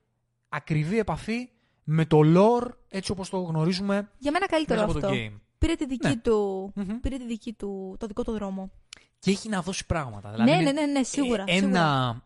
ακριβή 0.49 0.99
επαφή 0.99 1.49
με 1.85 2.05
το 2.07 2.21
lore 2.25 2.69
έτσι 2.89 3.11
όπως 3.13 3.29
το 3.31 3.39
γνωρίζουμε 3.41 4.11
Για 4.19 4.31
μένα 4.33 4.47
καλύτερο 4.47 4.81
μέσα 4.87 4.99
από 4.99 5.07
αυτό. 5.07 5.09
το 5.19 5.23
game. 5.23 5.41
Πήρε, 5.59 5.75
τη 5.75 5.87
δική 5.87 6.09
Ναι. 6.09 6.17
του, 6.17 6.73
Μμμ. 6.75 7.01
πήρε 7.01 7.17
τη 7.17 7.27
δική 7.27 7.53
του, 7.53 7.97
το 7.99 8.07
δικό 8.07 8.25
του 8.25 8.33
δρόμο. 8.33 8.71
Και 9.19 9.31
έχει 9.31 9.49
να 9.49 9.63
δώσει 9.63 9.87
πράγματα. 9.87 10.29
ναι, 10.31 10.45
Δηλαδή, 10.45 10.65
ναι, 10.65 10.73
ναι, 10.73 10.87
ναι, 10.87 11.03
σίγουρα. 11.03 11.45
ε, 11.47 11.53
σίγουρα. 11.53 11.79
ένα, 11.79 12.23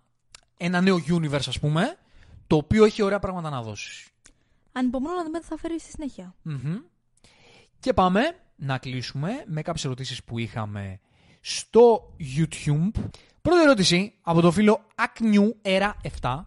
ένα 0.57 0.81
νέο 0.81 0.97
universe, 1.09 1.47
ας 1.49 1.59
πούμε, 1.61 1.97
το 2.47 2.57
οποίο 2.57 2.85
έχει 2.85 3.03
ωραία 3.03 3.19
πράγματα 3.19 3.51
να 3.51 3.63
δώσεις. 3.63 4.09
Ανυπομονώ 4.77 5.15
να 5.15 5.25
δούμε 5.25 5.39
τι 5.41 5.47
θα 5.47 5.57
φέρει 5.57 5.81
στη 5.81 5.91
συνέχεια. 5.91 6.35
Μμμ. 6.43 6.77
Και 7.81 7.93
πάμε 7.93 8.21
να 8.57 8.79
κλείσουμε 8.79 9.45
με 9.47 9.63
κάποιες 9.63 9.85
ερωτήσεις 9.85 10.25
που 10.25 10.39
είχαμε 10.39 11.01
στο 11.41 12.15
YouTube. 12.37 12.91
Πρώτη 13.43 13.63
ερώτηση 13.63 14.15
από 14.23 14.41
το 14.41 14.51
φίλο 14.51 14.87
Acnew 14.95 15.49
Era 15.63 15.91
7 16.21 16.45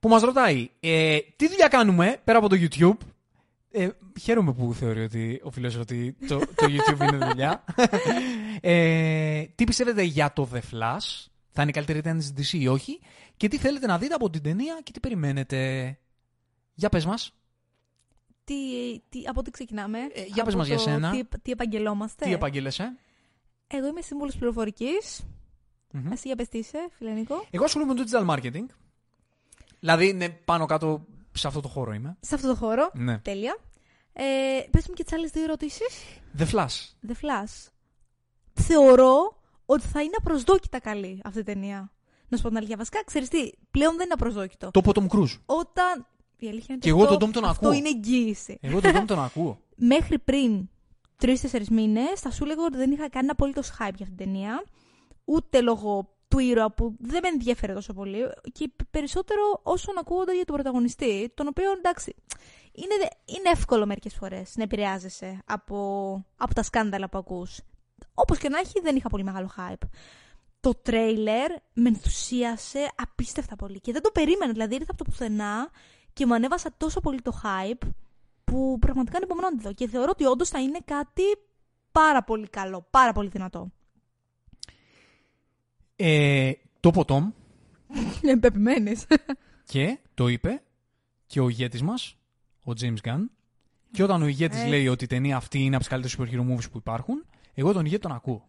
που 0.00 0.08
μας 0.08 0.22
ρωτάει 0.22 0.70
ε, 0.80 1.18
τι 1.36 1.48
δουλειά 1.48 1.68
κάνουμε 1.68 2.20
πέρα 2.24 2.38
από 2.38 2.48
το 2.48 2.56
YouTube; 2.58 3.06
Ε, 3.70 3.88
χαίρομαι 4.20 4.52
που 4.52 4.74
θεωρεί 4.74 5.02
ότι 5.02 5.40
ο 5.44 5.50
φίλος 5.50 5.76
ότι 5.76 6.16
το, 6.28 6.38
το 6.38 6.66
YouTube 6.68 7.00
είναι 7.00 7.26
δουλειά. 7.26 7.64
ε, 8.60 9.42
τι 9.54 9.64
πιστεύετε 9.64 10.02
για 10.02 10.32
το 10.32 10.48
The 10.52 10.58
Flash, 10.58 11.26
θα 11.50 11.62
είναι 11.62 11.70
η 11.70 11.72
καλύτερη 11.72 12.00
ταινία 12.00 12.32
της 12.34 12.52
DC 12.52 12.60
ή 12.60 12.68
όχι; 12.68 13.00
Και 13.36 13.48
τι 13.48 13.58
θέλετε 13.58 13.86
να 13.86 13.98
δείτε 13.98 14.14
από 14.14 14.30
την 14.30 14.42
ταινία 14.42 14.80
και 14.82 14.92
τι 14.92 15.00
περιμένετε; 15.00 15.98
Για 16.74 16.88
πες 16.88 17.04
μας. 17.04 17.34
Τι, 18.44 18.54
τι, 19.08 19.22
από 19.26 19.42
τι 19.42 19.50
ξεκινάμε. 19.50 19.98
Ε, 19.98 20.22
για 20.22 20.34
από 20.34 20.44
πες 20.44 20.54
μας 20.54 20.66
για 20.66 20.76
το 20.76 20.82
σένα. 20.82 21.10
Τι, 21.10 21.24
τι 21.42 21.50
επαγγελόμαστε. 21.50 22.24
Τι 22.24 22.32
επαγγέλεσαι. 22.32 22.96
Εγώ 23.66 23.86
είμαι 23.86 24.00
σύμβουλος 24.00 24.36
πληροφορικής. 24.36 25.26
Μμμ. 25.92 26.12
Εσύ 26.12 26.26
για 26.26 26.36
πες 26.36 26.48
τι 26.48 26.58
είσαι, 26.58 26.88
φίλε 26.96 27.10
Νίκο. 27.10 27.46
Εγώ 27.50 27.64
ασχολούμαι 27.64 27.94
με 27.94 28.04
το 28.04 28.10
digital 28.10 28.34
marketing. 28.34 28.66
Δηλαδή 29.80 30.08
είναι 30.08 30.28
πάνω 30.28 30.66
κάτω 30.66 31.06
σε 31.32 31.46
αυτό 31.46 31.60
το 31.60 31.68
χώρο 31.68 31.92
είμαι. 31.92 32.16
Σε 32.20 32.34
αυτό 32.34 32.48
το 32.48 32.54
χώρο. 32.54 32.90
Ναι. 32.94 33.18
Τέλεια. 33.18 33.56
Ε, 34.12 34.22
πες 34.70 34.88
μου 34.88 34.94
και 34.94 35.04
τις 35.04 35.12
άλλες 35.12 35.30
δύο 35.30 35.42
ερωτήσεις. 35.42 35.88
The 36.38 36.46
Flash. 36.46 37.08
The 37.08 37.12
Flash. 37.12 37.68
Θεωρώ 38.52 39.40
ότι 39.66 39.86
θα 39.86 40.02
είναι 40.02 40.14
απροσδόκητα 40.18 40.80
καλή 40.80 41.20
αυτή 41.24 41.38
η 41.38 41.42
ταινία. 41.42 41.92
Να 42.28 42.36
σου 42.36 42.42
πω 42.42 42.48
την 42.48 42.56
αλήθεια. 42.56 42.76
Βασικά, 42.76 43.04
ξέρεις 43.04 43.28
τι, 43.28 43.50
πλέον 43.70 43.96
δεν 43.96 44.04
είναι 44.04 44.14
απροσδόκητο. 44.14 44.70
Το 44.70 44.80
είπε 44.84 44.88
ο 44.88 44.92
Tom 44.94 45.16
Cruise. 45.16 45.38
Όταν. 45.46 46.06
Η 46.44 46.48
αλήθεια 46.48 46.74
είναι 46.74 46.78
Και 46.78 46.92
ότι 46.92 47.00
εγώ 47.00 47.02
αυτό, 47.02 47.16
τον 47.16 47.28
Tom 47.28 47.32
τον 47.32 47.44
αυτό 47.44 47.66
ακούω. 47.66 47.78
είναι 47.78 47.88
εγγύηση. 47.88 48.58
Εγώ 48.60 48.80
τον 48.80 48.92
Tom 48.96 49.04
τον 49.06 49.18
ακούω. 49.18 49.58
Μέχρι 49.94 50.18
πριν 50.18 50.68
τρει-τέσσερι 51.16 51.66
μήνες 51.70 52.20
θα 52.20 52.30
σου 52.30 52.44
έλεγα 52.44 52.64
ότι 52.64 52.76
δεν 52.76 52.90
είχα 52.90 53.08
κανένα 53.08 53.32
απολύτως 53.32 53.68
hype 53.70 53.74
για 53.78 53.86
αυτήν 53.88 54.16
την 54.16 54.16
ταινία. 54.16 54.64
Ούτε 55.24 55.60
λόγω 55.60 56.16
του 56.28 56.38
ήρωα 56.38 56.72
που 56.72 56.96
δεν 56.98 57.20
με 57.22 57.28
ενδιαφέρε 57.28 57.72
τόσο 57.72 57.92
πολύ. 57.92 58.18
Και 58.52 58.70
περισσότερο 58.90 59.60
όσον 59.62 59.98
ακούγονται 59.98 60.34
για 60.34 60.44
τον 60.44 60.54
πρωταγωνιστή, 60.54 61.32
τον 61.34 61.46
οποίο 61.46 61.72
εντάξει. 61.72 62.14
Είναι, 62.72 62.94
είναι 63.24 63.50
εύκολο 63.50 63.86
μερικές 63.86 64.14
φορές 64.14 64.56
να 64.56 64.62
επηρεάζεσαι 64.62 65.42
από, 65.44 65.76
από 66.36 66.54
τα 66.54 66.62
σκάνδαλα 66.62 67.08
που 67.08 67.18
ακούς. 67.18 67.60
Όπως 68.14 68.38
και 68.38 68.48
να 68.48 68.58
έχει, 68.58 68.80
δεν 68.82 68.96
είχα 68.96 69.08
πολύ 69.08 69.24
μεγάλο 69.24 69.50
hype. 69.56 69.86
Το 70.60 70.74
τρέιλερ 70.82 71.50
με 71.72 71.88
ενθουσίασε 71.88 72.90
απίστευτα 72.96 73.56
πολύ 73.56 73.80
και 73.80 73.92
δεν 73.92 74.02
το 74.02 74.10
περίμενα. 74.10 74.52
Δηλαδή 74.52 74.74
ήρθα 74.74 74.90
από 74.90 75.04
το 75.04 75.10
πουθενά 75.10 75.70
και 76.12 76.26
μου 76.26 76.34
ανέβασα 76.34 76.70
τόσο 76.76 77.00
πολύ 77.00 77.20
το 77.22 77.40
hype 77.44 77.88
που 78.44 78.78
πραγματικά 78.80 79.16
ανυπομονώ 79.16 79.50
να 79.50 79.56
τη 79.56 79.62
δω. 79.62 79.72
Και 79.72 79.88
θεωρώ 79.88 80.08
ότι 80.10 80.24
όντως 80.24 80.48
θα 80.48 80.60
είναι 80.60 80.78
κάτι 80.84 81.22
πάρα 81.92 82.22
πολύ 82.24 82.48
καλό, 82.48 82.86
πάρα 82.90 83.12
πολύ 83.12 83.28
δυνατό. 83.28 83.70
Ε, 85.96 86.52
το 86.80 86.88
είπε 86.88 86.98
ο 86.98 87.04
Tom 87.06 87.22
Είναι 88.22 88.38
πεπιμένη. 88.38 88.96
και 89.72 89.98
το 90.14 90.28
είπε 90.28 90.62
και 91.26 91.40
ο 91.40 91.48
ηγέτης 91.48 91.82
μας, 91.82 92.16
ο 92.64 92.72
James 92.80 92.96
Gunn. 93.04 93.24
Και 93.92 94.02
όταν 94.02 94.22
ο 94.22 94.26
ηγέτης 94.26 94.62
Ε. 94.62 94.66
λέει 94.66 94.88
ότι 94.88 95.04
η 95.04 95.06
ταινία 95.06 95.36
αυτή 95.36 95.58
είναι 95.58 95.76
από 95.76 95.84
τις 95.84 95.88
καλύτερες 95.88 96.18
superhero 96.18 96.52
movies 96.52 96.70
που 96.70 96.78
υπάρχουν, 96.78 97.24
εγώ 97.54 97.72
τον 97.72 97.84
ηγέτη 97.84 98.02
τον 98.02 98.12
ακούω. 98.12 98.44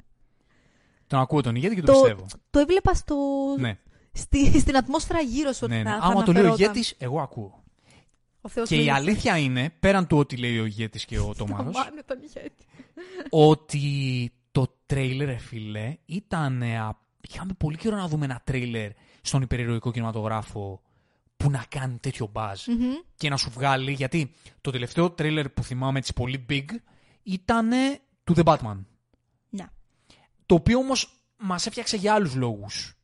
Τον 1.08 1.20
ακούω 1.20 1.42
τον 1.42 1.56
ηγέτη 1.56 1.76
και 1.76 1.82
τον 1.82 1.96
Το- 1.96 2.02
πιστεύω. 2.02 2.26
το 2.50 2.60
έβλεπα 2.60 2.94
στο... 2.94 3.16
Ναι, 3.60 3.78
στη, 4.14 4.60
στην 4.60 4.78
ατμόσφαιρα 4.78 5.20
γύρω 5.22 5.52
σου 5.52 5.60
ότι 5.64 5.74
ναι, 5.74 5.84
ναι. 5.84 5.90
θα, 5.90 5.98
θα 6.00 6.06
Άμα 6.06 6.24
το 6.24 6.32
λέει 6.32 6.42
ο 6.42 6.46
αναφερόταν. 6.46 6.76
ηγέτης, 6.76 6.96
εγώ 6.98 7.22
ακούω. 7.22 7.64
Ο 8.42 8.50
Θεός 8.50 8.68
Και 8.68 8.76
η 8.76 8.78
μίλησε. 8.78 8.96
αλήθεια 8.96 9.38
είναι, 9.38 9.70
πέραν 9.80 10.08
του 10.08 10.18
ότι 10.18 10.38
λέει 10.38 10.60
ο 10.60 10.66
ηγέτης 10.66 11.06
και 11.06 11.20
ο 11.20 11.34
Τόμαρος, 11.38 11.76
Αμάνε 11.78 12.02
τον 12.06 12.18
ηγέτη. 12.22 12.66
ότι 13.30 14.32
το 14.52 14.76
τρέιλερ, 14.86 15.28
ρε 15.28 15.38
φίλε, 15.38 15.98
ήταν. 16.06 16.62
ε, 16.62 16.78
α- 16.80 17.02
Είχαμε 17.30 17.54
πολύ 17.58 17.78
καιρό 17.78 17.96
να 17.96 18.08
δούμε 18.08 18.26
ένα 18.26 18.42
τρέιλερ 18.44 18.92
στον 19.22 19.42
υπερηρωικό 19.42 19.92
κινηματογράφο 19.92 20.82
που 21.38 21.50
να 21.50 21.66
κάνει 21.70 21.98
τέτοιο 21.98 22.32
buzz 22.34 22.56
Μμμ. 22.68 22.92
και 23.16 23.30
να 23.30 23.38
σου 23.38 23.50
βγάλει. 23.50 23.92
Γιατί 23.92 24.34
το 24.62 24.72
τελευταίο 24.72 25.12
τρέιλερ 25.12 25.50
που 25.50 25.64
θυμάμαι 25.64 25.98
έτσι 26.00 26.14
πολύ 26.14 26.46
big 26.50 26.66
ήταν 27.24 27.70
του 28.24 28.34
The 28.38 28.44
Batman. 28.44 28.78
Ναι. 29.50 29.66
Το 30.46 30.56
οποίο 30.56 30.78
όμως 30.78 31.24
μας 31.38 31.66
έφτιαξε 31.66 31.98
για 31.98 32.14
άλλους 32.14 32.36
λόγους. 32.36 32.98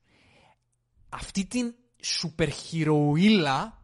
Αυτή 1.09 1.45
την 1.45 1.75
σούπερ 2.01 2.49
χειροήλα, 2.49 3.83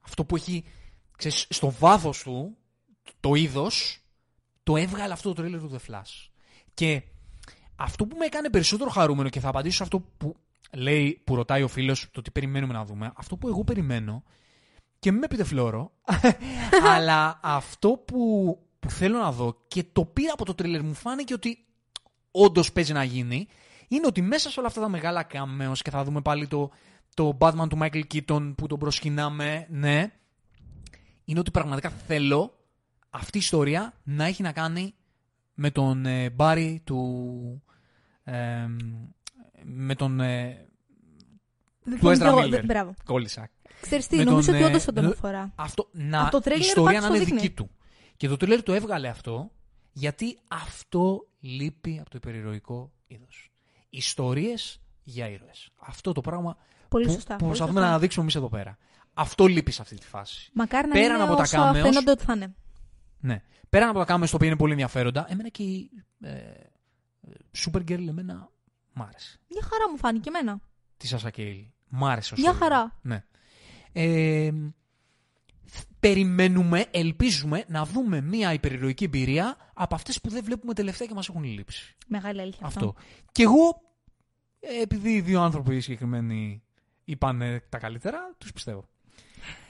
αυτό 0.00 0.24
που 0.24 0.36
έχει 0.36 0.64
ξέρεις, 1.18 1.46
στο 1.50 1.70
βάθος 1.70 2.22
του, 2.22 2.56
το 3.20 3.34
είδος, 3.34 4.02
το 4.62 4.76
έβγαλε 4.76 5.12
αυτό 5.12 5.28
το 5.28 5.34
τρέλερ 5.34 5.60
του 5.60 5.70
The 5.72 5.92
Flash. 5.92 6.28
Και 6.74 7.02
αυτό 7.76 8.06
που 8.06 8.16
με 8.16 8.24
έκανε 8.24 8.50
περισσότερο 8.50 8.90
χαρούμενο 8.90 9.28
και 9.28 9.40
θα 9.40 9.48
απαντήσω 9.48 9.76
σε 9.76 9.82
αυτό 9.82 10.00
που 10.00 10.36
λέει, 10.72 11.22
που 11.24 11.34
ρωτάει 11.34 11.62
ο 11.62 11.68
φίλος, 11.68 12.08
το 12.10 12.22
τι 12.22 12.30
περιμένουμε 12.30 12.72
να 12.72 12.84
δούμε, 12.84 13.12
αυτό 13.16 13.36
που 13.36 13.48
εγώ 13.48 13.64
περιμένω, 13.64 14.22
και 14.98 15.10
μην 15.10 15.20
με 15.20 15.26
πείτε 15.26 15.44
φλόρο, 15.44 15.92
αλλά 16.94 17.40
αυτό 17.42 17.90
που, 17.90 18.58
που 18.80 18.90
θέλω 18.90 19.18
να 19.18 19.32
δω 19.32 19.64
και 19.68 19.84
το 19.92 20.04
πήρα 20.04 20.32
από 20.32 20.44
το 20.44 20.54
τρέλερ 20.54 20.82
μου 20.82 20.94
φάνηκε 20.94 21.34
ότι 21.34 21.66
όντως 22.30 22.72
παίζει 22.72 22.92
να 22.92 23.04
γίνει, 23.04 23.48
είναι 23.88 24.06
ότι 24.06 24.22
μέσα 24.22 24.50
σε 24.50 24.58
όλα 24.58 24.68
αυτά 24.68 24.80
τα 24.80 24.88
μεγάλα 24.88 25.26
cameos 25.32 25.78
και 25.82 25.90
θα 25.90 26.04
δούμε 26.04 26.20
πάλι 26.20 26.46
το, 26.46 26.70
το 27.14 27.36
Batman 27.40 27.66
του 27.68 27.78
Michael 27.80 28.02
Keaton 28.14 28.52
που 28.56 28.66
τον 28.66 28.78
προσκυνάμε, 28.78 29.66
ναι, 29.70 30.12
είναι 31.24 31.38
ότι 31.38 31.50
πραγματικά 31.50 31.88
θέλω 31.90 32.58
αυτή 33.10 33.36
η 33.36 33.40
ιστορία 33.40 33.94
να 34.02 34.24
έχει 34.24 34.42
να 34.42 34.52
κάνει 34.52 34.94
με 35.54 35.70
τον 35.70 36.06
ε, 36.06 36.30
Μπάρι 36.30 36.80
του. 36.84 37.62
ε, 38.24 38.66
με 39.64 39.94
τον. 39.94 40.20
Ε, 40.20 40.66
Δεν 41.82 41.98
του 41.98 42.08
θυμάμαι 42.08 42.14
Ezra 42.16 42.18
κι 42.18 42.24
εγώ, 42.26 42.38
Miller. 42.40 42.50
δεν- 42.50 42.64
Μπράβο. 42.64 42.94
Κόλλησα. 43.04 43.48
Ξέρεις 43.80 44.06
τι, 44.06 44.16
Με 44.16 44.24
νομίζω 44.24 44.46
τον, 44.46 44.54
ότι 44.54 44.62
ε, 44.64 44.66
όντως 44.66 44.82
θα 44.84 44.92
τον 44.92 45.04
ε, 45.04 45.08
αφορά. 45.08 45.52
Αυτό, 45.56 45.88
να, 45.92 46.20
Από 46.22 46.30
το 46.30 46.40
τρέιλερ 46.40 46.64
η 46.64 46.68
ιστορία 46.68 46.92
πάντως 47.00 47.08
να 47.08 47.08
είναι 47.08 47.18
το 47.18 47.24
δείχνει. 47.24 47.40
δική 47.40 47.54
του. 47.54 47.70
Και 48.16 48.28
το 48.28 48.36
τρέλερ 48.36 48.62
το 48.62 48.72
έβγαλε 48.72 49.08
αυτό 49.08 49.50
γιατί 49.92 50.38
αυτό 50.48 51.26
λείπει 51.40 51.98
από 52.00 52.10
το 52.10 52.16
υπερηρωικό 52.22 52.92
είδος. 53.06 53.50
Ιστορίες 53.90 54.80
για 55.02 55.28
ήρωες. 55.28 55.70
Αυτό 55.76 56.12
το 56.12 56.20
πράγμα 56.20 56.56
Πολύ 56.88 57.04
που, 57.06 57.12
σωστά. 57.12 57.32
που 57.32 57.38
πολύ 57.38 57.48
προσπαθούμε 57.48 57.78
σωστά. 57.80 57.92
να 57.92 57.98
δείξουμε 57.98 58.22
εμείς 58.22 58.34
εδώ 58.34 58.48
πέρα. 58.48 58.78
Αυτό 59.14 59.46
λείπει 59.46 59.70
σε 59.70 59.82
αυτή 59.82 59.96
τη 59.96 60.06
φάση. 60.06 60.50
Μακάρι 60.54 60.86
να 60.88 60.92
πέραν 60.94 61.14
είναι 61.14 61.24
από 61.24 61.34
τα 61.34 61.42
όσο 61.42 61.58
cameos- 61.62 61.80
φαίνονται 61.82 62.10
ότι 62.10 62.24
θα 62.24 62.32
είναι. 62.32 62.54
Ναι. 63.20 63.42
Πέραν 63.70 63.88
από 63.88 63.98
τα 63.98 64.04
κάμερα, 64.04 64.30
το 64.30 64.36
οποίο 64.36 64.48
είναι 64.48 64.56
πολύ 64.56 64.72
ενδιαφέροντα, 64.72 65.26
εμένα 65.28 65.48
και 65.48 65.62
η 65.62 65.90
ε, 66.20 66.30
ε, 66.30 66.62
Supergirl 67.64 68.06
εμένα 68.08 68.50
μ' 68.92 69.02
άρεσε. 69.02 69.38
Μια 69.48 69.62
χαρά 69.62 69.90
μου 69.90 69.96
φάνηκε 69.96 70.28
εμένα. 70.28 70.60
Τη 70.96 71.06
Σάσα 71.06 71.30
Κέιλ. 71.30 71.64
Μ' 71.88 72.04
άρεσε 72.04 72.34
ως 72.34 72.40
Μια 72.40 72.52
storyline. 72.52 72.58
χαρά. 72.58 72.98
Ναι. 73.02 73.24
Ε, 73.92 74.50
περιμένουμε, 76.00 76.86
ελπίζουμε 76.90 77.64
να 77.68 77.84
δούμε 77.84 78.20
μια 78.20 78.52
υπερηρωική 78.52 79.04
εμπειρία 79.04 79.56
από 79.74 79.94
αυτές 79.94 80.20
που 80.20 80.28
δεν 80.30 80.44
βλέπουμε 80.44 80.74
τελευταία 80.74 81.08
και 81.08 81.14
μας 81.14 81.28
έχουν 81.28 81.44
λείψει. 81.44 81.96
Μεγάλη 82.06 82.40
αλήθεια 82.40 82.66
Αυτό. 82.66 82.94
Και 83.32 83.42
εγώ, 83.42 83.80
ε, 84.60 84.82
επειδή 84.82 85.14
οι 85.14 85.20
δύο 85.20 85.40
άνθρωποι 85.40 85.80
συγκεκριμένοι 85.80 86.62
είπαν 87.04 87.42
ε, 87.42 87.60
τα 87.68 87.78
καλύτερα, 87.78 88.34
τους 88.38 88.52
πιστεύω. 88.52 88.84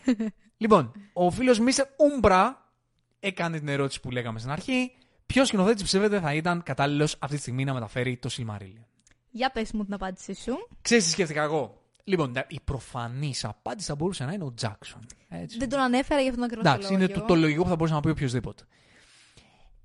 λοιπόν, 0.63 0.93
ο 1.13 1.31
φίλος 1.31 1.59
Μίστερ 1.59 1.87
Ούμπρα 1.97 2.73
έκανε 3.21 3.59
την 3.59 3.69
ερώτηση 3.69 4.01
που 4.01 4.11
λέγαμε 4.11 4.39
στην 4.39 4.51
αρχή. 4.51 4.93
Ποιος 5.27 5.49
σκηνοθέτης 5.49 5.83
πιστεύετε 5.83 6.21
θα 6.21 6.35
ήταν 6.35 6.63
κατάλληλος 6.63 7.17
αυτή 7.19 7.37
τη 7.37 7.41
στιγμή 7.43 7.65
να 7.65 7.75
μεταφέρει 7.75 8.17
το 8.17 8.29
Silmarillion; 8.33 8.85
Για 9.31 9.51
πες 9.51 9.73
μου 9.73 9.85
την 9.85 9.95
απάντησή 9.95 10.35
σου. 10.35 10.69
Ξέρεις 10.81 11.05
τι 11.05 11.11
σκέφτηκα 11.11 11.43
εγώ; 11.43 11.78
Λοιπόν, 12.09 12.33
η 12.49 12.61
προφανής 12.65 13.45
απάντηση 13.45 13.87
θα 13.89 13.95
μπορούσε 13.95 14.25
να 14.25 14.33
είναι 14.33 14.45
ο 14.45 14.55
Τζάξον. 14.55 15.07
Έτσι. 15.29 15.59
Δεν 15.59 15.69
τον 15.69 15.81
ανέφερα 15.81 16.21
για 16.21 16.31
αυτόν 16.31 16.49
τον 16.49 16.59
ακριβώ 16.59 16.75
Εντάξει, 16.75 16.95
είναι 16.95 17.09
το, 17.09 17.21
το 17.21 17.35
λογικό 17.35 17.63
που 17.63 17.69
θα 17.69 17.77
μπορούσε 17.77 17.95
να 17.95 18.01
πει 18.01 18.09
οποιοδήποτε. 18.09 18.65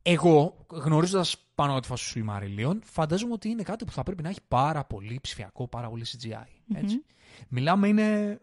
Εγώ, 0.01 0.65
γνωρίζοντας 0.69 1.37
πάνω 1.55 1.71
από 1.71 1.81
τη 1.81 1.87
φάση 1.87 2.13
του 2.13 2.25
Silmarillion, 2.25 2.77
φαντάζομαι 2.83 3.33
ότι 3.33 3.49
είναι 3.49 3.63
κάτι 3.63 3.85
που 3.85 3.91
θα 3.91 4.03
πρέπει 4.03 4.23
να 4.23 4.29
έχει 4.29 4.41
πάρα 4.47 4.85
πολύ 4.85 5.19
ψηφιακό, 5.21 5.67
πάρα 5.67 5.89
πολύ 5.89 6.05
CGI. 6.07 6.75
ετσι 6.75 7.05
Μιλάμε, 7.47 7.87
είναι 7.87 8.39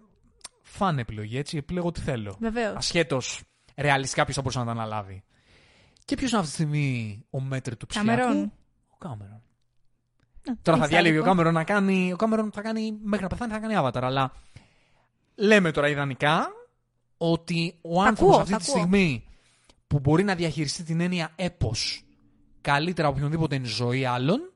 φαν 0.62 0.98
επιλογή, 0.98 1.38
έτσι. 1.38 1.56
Επιλέγω 1.56 1.86
ό,τι 1.86 2.00
θέλω. 2.00 2.36
Βεβαίως. 2.40 2.76
Ασχέτως 2.76 3.42
ρεαλιστικά 3.76 4.22
ποιος 4.22 4.36
θα 4.36 4.42
μπορούσε 4.42 4.58
να 4.58 4.64
τα 4.64 4.70
αναλάβει. 4.70 5.22
Και 6.04 6.16
ποιος 6.16 6.30
είναι 6.30 6.40
αυτή 6.40 6.50
τη 6.52 6.56
στιγμή 6.62 7.20
ο 7.30 7.40
μέτρη 7.40 7.76
του 7.76 7.86
ψηφιακού; 7.86 8.20
Καμερών. 8.20 8.52
Ο 8.88 8.96
Κάμερον. 8.98 9.42
Τώρα 10.62 10.78
θα 10.78 10.86
διάλεγε 10.86 11.18
ο 11.18 11.22
Κάμερον 11.22 11.52
να 11.54 11.64
κάνει. 11.64 12.12
Ο 12.12 12.16
Κάμερον 12.16 12.50
θα 12.52 12.62
κάνει 12.62 12.98
μέχρι 13.02 13.22
να 13.22 13.28
πεθάνει 13.28 13.52
θα 13.52 13.58
κάνει 13.58 13.74
avatar. 13.78 14.00
Αλλά 14.02 14.32
λέμε 15.34 15.70
τώρα 15.70 15.88
ιδανικά 15.88 16.48
ότι 17.18 17.74
ο 17.82 17.94
Τα 18.02 18.08
άνθρωπος 18.08 18.28
ακούω, 18.34 18.40
αυτή 18.40 18.52
τα 18.52 18.58
τη 18.58 18.64
ακούω. 18.70 18.76
στιγμή 18.80 19.24
που 19.86 19.98
μπορεί 19.98 20.22
να 20.24 20.34
διαχειριστεί 20.34 20.82
την 20.82 21.00
έννοια 21.00 21.32
έπος 21.36 22.04
καλύτερα 22.60 23.08
από 23.08 23.16
οποιονδήποτε 23.16 23.54
είναι 23.54 23.66
ζωή 23.66 24.04
άλλων 24.04 24.52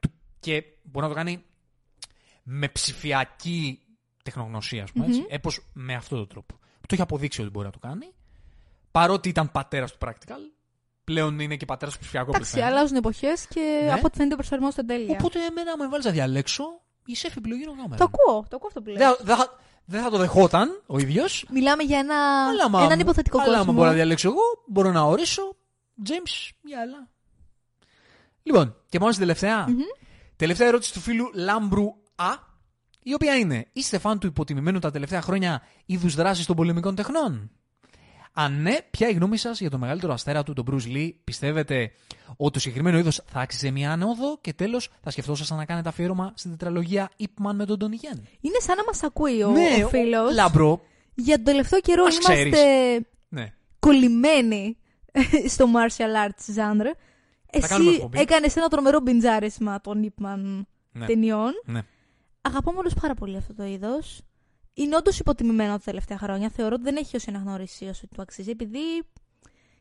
του- 0.00 0.12
και 0.40 0.64
μπορεί 0.82 1.06
να 1.06 1.12
το 1.12 1.14
κάνει 1.18 1.42
με 2.42 2.68
ψηφιακή 2.68 3.78
τεχνογνωσία, 4.22 4.82
ας 4.82 4.92
πούμε. 4.92 5.06
έτσι, 5.06 5.24
έπος 5.28 5.60
με 5.72 5.94
αυτόν 5.94 6.18
τον 6.18 6.28
τρόπο. 6.28 6.54
Που 6.56 6.86
το 6.86 6.94
έχει 6.94 7.02
αποδείξει 7.02 7.40
ότι 7.40 7.50
μπορεί 7.50 7.66
να 7.66 7.72
το 7.72 7.78
κάνει. 7.78 8.06
Παρότι 8.90 9.28
ήταν 9.28 9.52
πατέρας 9.52 9.92
του 9.92 9.98
practical, 10.00 10.38
πλέον 11.04 11.38
είναι 11.38 11.56
και 11.56 11.64
πατέρας 11.64 11.94
του 11.94 12.00
ψηφιακού 12.00 12.30
Εντάξει, 12.30 12.50
πληθυσμού. 12.52 12.76
αλλάζουν 12.76 12.96
εποχές 12.96 13.46
και 13.46 13.80
Ναι. 13.84 13.92
από 13.92 14.02
ό,τι 14.04 14.16
φαίνεται 14.16 14.34
προσαρμόζεται 14.34 14.82
τέλεια. 14.82 15.16
Οπότε 15.18 15.38
εμένα 15.44 15.76
με 15.76 15.88
βάλεις 15.88 16.04
να 16.04 16.10
διαλέξω 16.10 16.64
η 17.06 17.14
σεφ 17.16 17.36
επιλογή 17.36 17.62
είναι 17.62 17.70
ο 17.70 17.74
Κάμερον. 17.74 17.96
Το 17.96 18.04
ακούω, 18.04 18.42
το 18.48 18.56
ακούω 18.56 18.68
αυτό 18.68 18.82
που 18.82 18.88
λες. 18.90 18.98
Δεν, 18.98 19.16
δεν, 19.20 19.36
θα- 19.36 19.58
δεν 19.84 20.02
θα 20.02 20.10
το 20.10 20.16
δεχόταν 20.18 20.82
ο 20.86 20.98
ίδιος. 20.98 21.46
Μιλάμε 21.50 21.82
για 21.82 21.98
ένα... 21.98 22.46
Αλλά 22.48 22.64
άμα- 22.64 22.82
έναν 22.82 23.00
υποθετικό 23.00 23.38
αλλά 23.38 23.48
άμα 23.48 23.58
κόσμο. 23.58 23.72
μπορώ 23.72 23.86
να 23.88 23.94
διαλέξω 23.94 24.28
εγώ, 24.28 24.42
μπορώ 24.68 24.92
να 24.92 25.02
ορίσω 25.02 25.56
James 26.08 26.50
για 26.62 26.80
άλλα. 26.80 27.08
Λοιπόν, 28.42 28.76
και 28.88 28.98
πάμε 28.98 29.12
στην 29.12 29.24
τελευταια 29.26 29.66
Τελευταία 30.36 30.66
ερώτηση 30.68 30.92
του 30.92 31.00
φίλου 31.00 31.30
Λάμπρου 31.34 31.86
Α, 32.14 32.32
η 33.02 33.14
οποία 33.14 33.36
είναι: 33.36 33.66
Είστε 33.72 33.98
φαν 33.98 34.18
του 34.18 34.26
υποτιμημένου 34.26 34.78
τα 34.78 34.90
τελευταία 34.90 35.20
χρόνια 35.22 35.62
είδους 35.86 36.14
δράσης 36.14 36.46
των 36.46 36.56
πολεμικών 36.56 36.94
τεχνών; 36.94 37.50
Αν 38.36 38.62
ναι, 38.62 38.76
ποια 38.90 39.06
είναι 39.06 39.16
η 39.16 39.18
γνώμη 39.18 39.36
σας 39.36 39.60
για 39.60 39.70
το 39.70 39.78
μεγαλύτερο 39.78 40.12
αστέρα 40.12 40.42
του, 40.42 40.52
τον 40.52 40.64
Bruce 40.70 40.96
Lee, 40.96 41.10
πιστεύετε 41.24 41.90
ότι 42.36 42.50
το 42.52 42.58
συγκεκριμένο 42.58 42.98
είδος 42.98 43.22
θα 43.26 43.40
άξιζε 43.40 43.70
μια 43.70 43.92
ανώδο 43.92 44.38
και 44.40 44.52
τέλος 44.52 44.90
θα 45.02 45.10
σκεφτόσασταν 45.10 45.56
να 45.58 45.64
κάνετε 45.64 45.88
αφιέρωμα 45.88 46.32
στην 46.36 46.50
τετραλογία 46.50 47.10
Ip 47.20 47.46
Man 47.46 47.52
με 47.54 47.64
τον 47.66 47.76
Donnie 47.80 48.04
Yen; 48.14 48.18
Είναι 48.40 48.58
σαν 48.58 48.76
να 48.76 48.84
μας 48.84 49.02
ακούει 49.02 49.42
ο, 49.42 49.50
ναι, 49.50 49.84
ο 49.84 49.88
φίλος. 49.88 50.34
Λάμπρο. 50.34 50.80
Για 51.14 51.34
τον 51.36 51.44
τελευταίο 51.44 51.80
καιρό 51.80 52.02
Μας 52.02 52.14
είμαστε 52.14 52.50
ξέρεις. 52.50 53.00
Ναι. 53.28 53.52
κολλημένοι 53.78 54.76
στο 55.54 55.66
martial 55.74 56.28
arts 56.28 56.54
genre. 56.60 56.94
κάνουμε 57.68 57.90
Εσύ 57.90 57.94
εκπομπή. 57.94 58.20
έκανες 58.20 58.56
ένα 58.56 58.68
τρομερό 58.68 59.00
μπιντζάρισμα 59.00 59.80
των 59.80 60.12
Ip 60.12 60.33
Man 60.33 60.64
Ναι. 60.92 61.06
ταινιών. 61.06 61.52
ναι. 61.64 61.80
Αγαπώ 62.40 62.70
όμως 62.70 62.80
πάρα 63.00 63.14
πολύ 63.14 63.36
αυτό 63.36 63.54
το 63.54 63.64
είδος. 63.64 64.20
Είναι 64.74 64.96
όντως 64.96 65.18
υποτιμημένο 65.18 65.72
τα 65.72 65.82
τελευταία 65.84 66.18
χρόνια. 66.18 66.48
Θεωρώ 66.48 66.74
ότι 66.74 66.84
δεν 66.84 66.96
έχει 66.96 67.16
όση 67.16 67.26
αναγνώριση 67.28 67.84
όσο 67.84 68.06
του 68.06 68.22
αξίζει. 68.22 68.50
Επειδή 68.50 68.78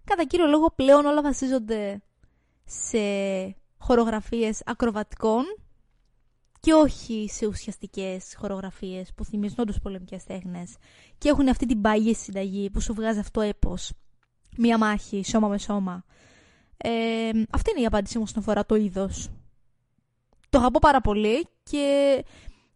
κατά 0.04 0.26
κύριο 0.26 0.46
λόγο 0.46 0.72
πλέον 0.76 1.06
όλα 1.06 1.22
βασίζονται 1.22 2.02
σε 2.66 3.00
χορογραφίες 3.78 4.62
ακροβατικών 4.66 5.44
και 6.60 6.74
όχι 6.74 7.28
σε 7.32 7.46
ουσιαστικές 7.46 8.36
χορογραφίες 8.38 9.14
που 9.16 9.26
θυμίζουν 9.26 9.58
όντως 9.60 9.80
πολεμικές 9.80 10.24
τέχνες 10.24 10.76
και 11.18 11.30
έχουν 11.30 11.48
αυτή 11.48 11.66
την 11.66 11.82
παγιή 11.82 12.16
συνταγή 12.16 12.70
που 12.70 12.82
σου 12.82 12.94
βγάζει 12.94 13.20
αυτό 13.20 13.42
έπος. 13.42 13.92
Μία 14.58 14.78
μάχη, 14.78 15.24
σώμα 15.26 15.48
με 15.48 15.58
σώμα. 15.58 16.04
Ε, 16.78 17.30
αυτή 17.52 17.72
είναι 17.72 17.82
η 17.82 17.86
απάντησή 17.86 18.18
μου 18.18 18.24
όσον 18.28 18.40
αφορά 18.42 18.66
το 18.66 18.76
είδος. 18.76 19.30
Το 20.50 20.58
αγαπώ 20.58 20.80
πάρα 20.80 21.02
πολύ 21.02 21.48
και 21.64 22.24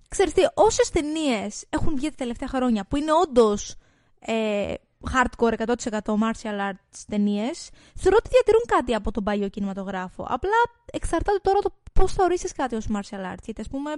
ξέρεις 0.07 0.33
τι, 0.33 0.41
όσες 0.53 0.89
ταινίες 0.89 1.65
έχουν 1.69 1.95
βγει 1.95 2.09
τα 2.09 2.15
τελευταία 2.15 2.47
χρόνια 2.47 2.85
που 2.85 2.95
είναι 2.95 3.11
όντως 3.11 3.75
ε, 4.19 4.73
hardcore 5.13 5.53
100% 5.57 5.99
martial 6.03 6.59
arts 6.69 7.03
ταινίες, 7.07 7.69
θεωρώ 7.95 8.17
ότι 8.19 8.29
διατηρούν 8.29 8.61
κάτι 8.67 8.93
από 8.93 9.11
τον 9.11 9.23
παλιό 9.23 9.49
κινηματογράφο. 9.49 10.25
Απλά 10.29 10.57
εξαρτάται 10.91 11.39
τώρα 11.41 11.59
το 11.59 11.73
πώς 11.93 12.13
θα 12.13 12.23
ορίσεις 12.23 12.51
κάτι 12.51 12.75
ως 12.75 12.87
martial 12.93 13.33
arts. 13.33 13.43
Γιατί 13.43 13.61
ας 13.61 13.67
πούμε 13.67 13.91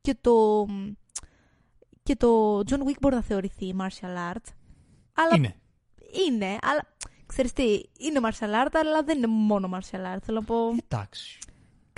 και 0.00 0.16
το. 0.20 0.66
Και 2.02 2.16
το 2.16 2.58
John 2.58 2.88
Wick 2.88 2.98
μπορεί 3.00 3.14
να 3.14 3.22
θεωρηθεί 3.22 3.74
martial 3.80 4.32
art. 4.32 4.44
Αλλά 5.12 5.36
Είναι. 5.36 5.56
είναι, 6.28 6.58
αλλά 6.62 6.82
ξέρεις 7.26 7.52
τι, 7.52 7.82
είναι 7.98 8.20
martial 8.22 8.66
art, 8.66 8.72
αλλά 8.72 9.02
δεν 9.02 9.16
είναι 9.16 9.26
μόνο 9.26 9.70
martial 9.72 10.14
art. 10.14 10.18
Θέλω 10.22 10.40
να 10.40 10.44
πω. 10.44 10.56
Εντάξει. 10.88 11.38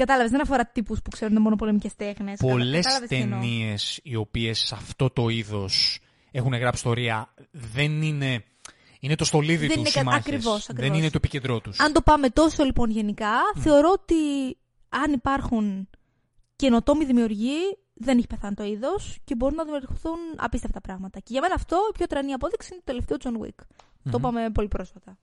Κατάλαβες, 0.00 0.30
δεν 0.30 0.40
αφορά 0.40 0.66
τύπους 0.66 1.02
που 1.02 1.10
ξέρουν 1.10 1.42
μόνο 1.42 1.56
πολεμικέ 1.56 1.90
τέχνες. 1.96 2.38
Πολλές 2.38 2.86
ταινίες 3.08 4.00
οι 4.02 4.16
οποίες 4.16 4.58
σε 4.58 4.74
αυτό 4.74 5.10
το 5.10 5.28
είδος 5.28 5.98
έχουν 6.30 6.52
γράψει 6.52 6.76
ιστορία 6.76 7.34
δεν 7.50 8.02
είναι. 8.02 8.44
Είναι 9.00 9.14
το 9.14 9.24
στολίδι 9.24 9.56
Δεν 9.56 9.68
τους 9.68 9.76
είναι 9.76 9.84
κα- 9.90 9.98
συμμάχες. 9.98 10.20
ακριβώς, 10.20 10.66
Δεν 10.66 10.76
ακριβώς. 10.76 10.98
είναι 10.98 11.06
το 11.06 11.16
επικεντρό 11.16 11.60
τους. 11.60 11.80
Αν 11.80 11.92
το 11.92 12.02
πάμε 12.02 12.28
τόσο 12.28 12.64
λοιπόν 12.64 12.90
γενικά, 12.90 13.32
θεωρώ 13.56 13.90
ότι 13.92 14.14
αν 14.88 15.12
υπάρχουν 15.12 15.88
καινοτόμοι 16.56 17.04
δημιουργοί, 17.04 17.58
δεν 17.94 18.18
έχει 18.18 18.26
πεθάνει 18.26 18.54
το 18.54 18.64
είδος 18.64 19.18
και 19.24 19.34
μπορούν 19.34 19.54
να 19.56 19.64
δημιουργηθούν 19.64 20.18
απίστευτα 20.36 20.80
πράγματα. 20.80 21.18
Και 21.18 21.28
για 21.28 21.40
μένα 21.40 21.54
αυτό 21.54 21.76
η 21.90 21.96
πιο 21.96 22.06
τρανή 22.06 22.32
απόδειξη 22.32 22.68
είναι 22.72 22.82
το 22.84 22.92
τελευταίο 22.92 23.16
John 23.20 23.44
Wick. 23.46 23.64
Το 24.10 24.16
είπαμε 24.18 24.50
πολύ 24.50 24.68
πρόσφατα. 24.68 25.18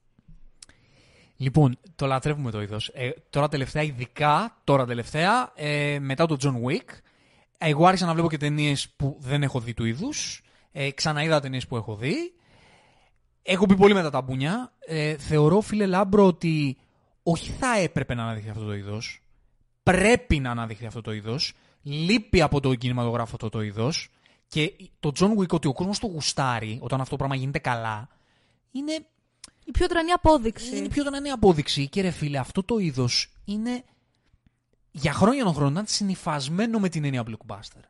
Λοιπόν, 1.37 1.79
το 1.95 2.05
λατρεύουμε 2.05 2.51
το 2.51 2.61
είδος. 2.61 2.91
Ε, 2.93 3.09
τώρα 3.29 3.47
τελευταία, 3.47 3.83
ειδικά 3.83 4.57
τώρα 4.63 4.85
τελευταία, 4.85 5.51
ε, 5.55 5.99
μετά 5.99 6.25
το 6.25 6.37
John 6.41 6.53
Wick, 6.53 6.99
εγώ 7.57 7.85
άρχισα 7.85 8.05
να 8.05 8.13
βλέπω 8.13 8.29
και 8.29 8.37
ταινίες 8.37 8.89
που 8.89 9.17
δεν 9.19 9.43
έχω 9.43 9.59
δει 9.59 9.73
του 9.73 9.85
είδους. 9.85 10.41
Ε, 10.71 10.91
ξαναείδα 10.91 11.39
ταινίες 11.39 11.67
που 11.67 11.75
έχω 11.75 11.95
δει. 11.95 12.33
Έχω 13.41 13.65
μπει 13.65 13.75
πολύ 13.75 13.93
με 13.93 14.01
τα 14.01 14.09
μπούνια. 14.09 14.73
Ε, 14.79 15.17
θεωρώ, 15.17 15.61
φίλε 15.61 15.85
Λάμπρο, 15.85 16.25
ότι 16.25 16.77
όχι 17.23 17.51
θα 17.51 17.77
έπρεπε 17.77 18.13
να 18.13 18.23
αναδειχθεί 18.23 18.49
αυτό 18.49 18.65
το 18.65 18.73
είδος. 18.73 19.21
Πρέπει 19.83 20.39
να 20.39 20.51
αναδειχθεί 20.51 20.85
αυτό 20.85 21.01
το 21.01 21.13
είδος. 21.13 21.53
Λείπει 21.81 22.41
από 22.41 22.59
το 22.59 22.75
κινηματογράφο 22.75 23.31
αυτό 23.33 23.49
το 23.49 23.61
είδος. 23.61 24.09
Και 24.47 24.73
το 24.99 25.11
John 25.19 25.37
Wick, 25.37 25.47
ότι 25.47 25.67
ο 25.67 25.73
κόσμος 25.73 25.99
το 25.99 26.07
γουστάρει 26.07 26.79
όταν 26.81 26.99
αυτό 26.99 27.11
το 27.11 27.17
πράγμα 27.17 27.35
γίνεται 27.35 27.59
καλά, 27.59 28.07
είναι 28.71 29.05
Η 29.67 29.71
πιο 29.71 29.87
τρανή 29.87 30.11
απόδειξη. 30.11 30.77
είναι 30.77 30.87
πιο 30.87 31.03
τρανή 31.03 31.29
απόδειξη 31.29 31.87
και 31.89 32.01
ρε 32.01 32.09
φίλε, 32.11 32.37
αυτό 32.37 32.63
το 32.63 32.77
είδος 32.77 33.31
είναι 33.45 33.83
για 34.91 35.13
χρόνια 35.13 35.43
των 35.43 35.53
χρόνων 35.53 35.71
ήταν 35.71 35.85
συνυφασμένο 35.87 36.79
με 36.79 36.89
την 36.89 37.03
έννοια 37.03 37.23
blockbuster. 37.27 37.81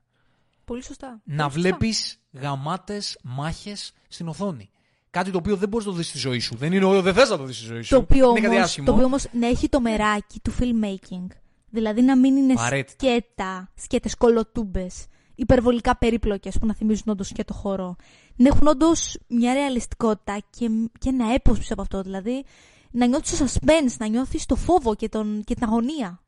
Πολύ 0.65 0.83
σωστά. 0.83 1.07
Να 1.07 1.19
Πολύ 1.23 1.41
σωστά. 1.41 1.59
βλέπεις 1.59 2.19
γαμάτες 2.31 3.17
μάχες 3.23 3.93
στην 4.07 4.27
οθόνη. 4.27 4.69
κάτι 5.09 5.31
το 5.31 5.37
οποίο 5.37 5.55
δεν 5.55 5.69
μπορείς 5.69 5.85
να 5.85 5.91
το 5.91 5.97
δεις 5.97 6.07
στη 6.07 6.17
ζωή 6.17 6.39
σου. 6.39 6.55
Δεν 6.55 6.73
είναι 6.73 6.85
ότι 6.85 7.01
δεν 7.01 7.13
θες 7.13 7.29
να 7.29 7.37
το 7.37 7.43
δεις 7.43 7.55
στη 7.57 7.65
ζωή 7.65 7.81
σου. 7.81 7.89
Το 7.89 7.97
οποίο 7.97 8.29
είναι 8.29 8.39
κάτι 8.39 8.53
όμως, 8.55 8.65
άσχημο. 8.65 8.85
το 8.85 8.91
οποίο 8.93 9.05
όμως 9.05 9.25
να 9.31 9.47
έχει 9.47 9.69
το 9.69 9.79
μεράκι 9.81 10.39
του 10.39 10.53
filmmaking. 10.59 11.27
Δηλαδή 11.69 12.01
να 12.01 12.17
μην 12.17 12.35
είναι 12.35 12.53
Απαραίτητα. 12.53 13.05
σκέτα, 13.07 13.71
σκέτες 13.75 14.15
κολοτούμπες, 14.15 15.05
υπερβολικά 15.37 15.97
περίπλοκες 15.97 16.57
που 16.59 16.65
να 16.65 16.73
θυμίζουν 16.73 17.03
όντως 17.07 17.31
και 17.31 17.43
το 17.43 17.53
χώρο. 17.53 17.95
Να 18.35 18.47
έχουν 18.47 18.67
όντως 18.67 19.17
μια 19.27 19.53
ρεαλιστικότητα 19.53 20.37
και, 20.49 20.69
και 20.99 21.09
ένα 21.09 21.33
έπος 21.33 21.57
πίσω 21.57 21.73
από 21.73 21.81
αυτό. 21.81 22.01
Δηλαδή 22.01 22.45
να 22.91 23.05
νιώθεις 23.05 23.37
το 23.37 23.45
suspense, 23.45 23.95
να 23.97 24.07
νιώθεις 24.07 24.45
το 24.45 24.55
φόβο 24.55 24.95
και, 24.95 25.09
τον, 25.09 25.43
και 25.43 25.53
την 25.53 25.63
αγωνία. 25.63 26.21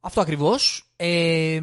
Αυτό 0.00 0.20
ακριβώς. 0.20 0.92
Ε, 0.96 1.60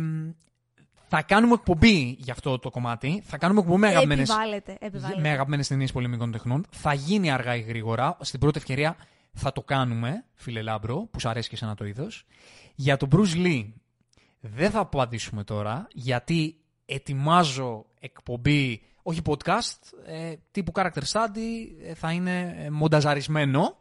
θα 1.07 1.22
κάνουμε 1.22 1.53
εκπομπή 1.53 2.15
για 2.19 2.34
αυτό 2.34 2.60
το 2.60 2.69
κομμάτι. 2.69 3.23
Θα 3.26 3.38
κάνουμε 3.38 3.60
εκπομπή 3.60 3.80
με 3.80 3.88
αγαπημένες 3.88 4.22
Επιβάλλεται, 4.22 4.77
επιβάλλεται. 4.80 5.22
με 5.22 5.30
αγαπημένες 5.30 5.68
ταινίες 5.68 5.91
πολεμικών 5.91 6.31
τεχνών. 6.31 6.65
Θα 6.69 6.94
γίνει 6.94 7.31
αργά 7.31 7.56
ή 7.56 7.61
γρήγορα. 7.61 8.18
Στην 8.22 8.39
πρώτη 8.39 8.57
ευκαιρία 8.57 8.95
θα 9.34 9.52
το 9.52 9.61
κάνουμε, 9.61 10.26
φίλε 10.34 10.61
Λάμπρο, 10.61 11.07
που 11.11 11.19
σου 11.19 11.30
αρέσει 11.30 11.49
και 11.49 11.56
εσένα 11.56 11.76
το 11.76 11.85
είδος. 11.85 12.26
Για 12.76 12.98
τον 12.98 13.10
Bruce 13.11 13.45
Lee 13.45 13.65
δεν 14.53 14.72
θα 14.72 14.80
απαντήσουμε 14.80 15.44
τώρα, 15.44 15.88
γιατί 15.94 16.60
ετοιμάζω 16.86 17.86
εκπομπή, 17.99 18.82
όχι 19.03 19.22
podcast, 19.26 19.80
ε, 20.06 20.34
τύπου 20.52 20.72
character 20.76 21.03
study, 21.11 21.86
ε, 21.88 21.94
θα 21.94 22.11
είναι 22.11 22.56
ε, 22.60 22.69
μονταζαρισμένο. 22.69 23.78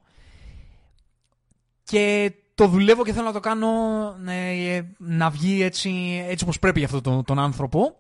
Και 1.85 2.33
το 2.55 2.67
δουλεύω 2.69 3.05
και 3.05 3.13
θέλω 3.13 3.25
να 3.27 3.33
το 3.33 3.41
κάνω 3.41 3.69
ε, 4.27 4.83
να 4.99 5.31
βγει 5.31 5.63
έτσι, 5.63 6.23
έτσι 6.29 6.45
όπως 6.45 6.59
πρέπει 6.59 6.79
για 6.79 6.87
αυτόν 6.87 7.03
τον, 7.03 7.25
τον 7.25 7.39
άνθρωπο. 7.39 7.97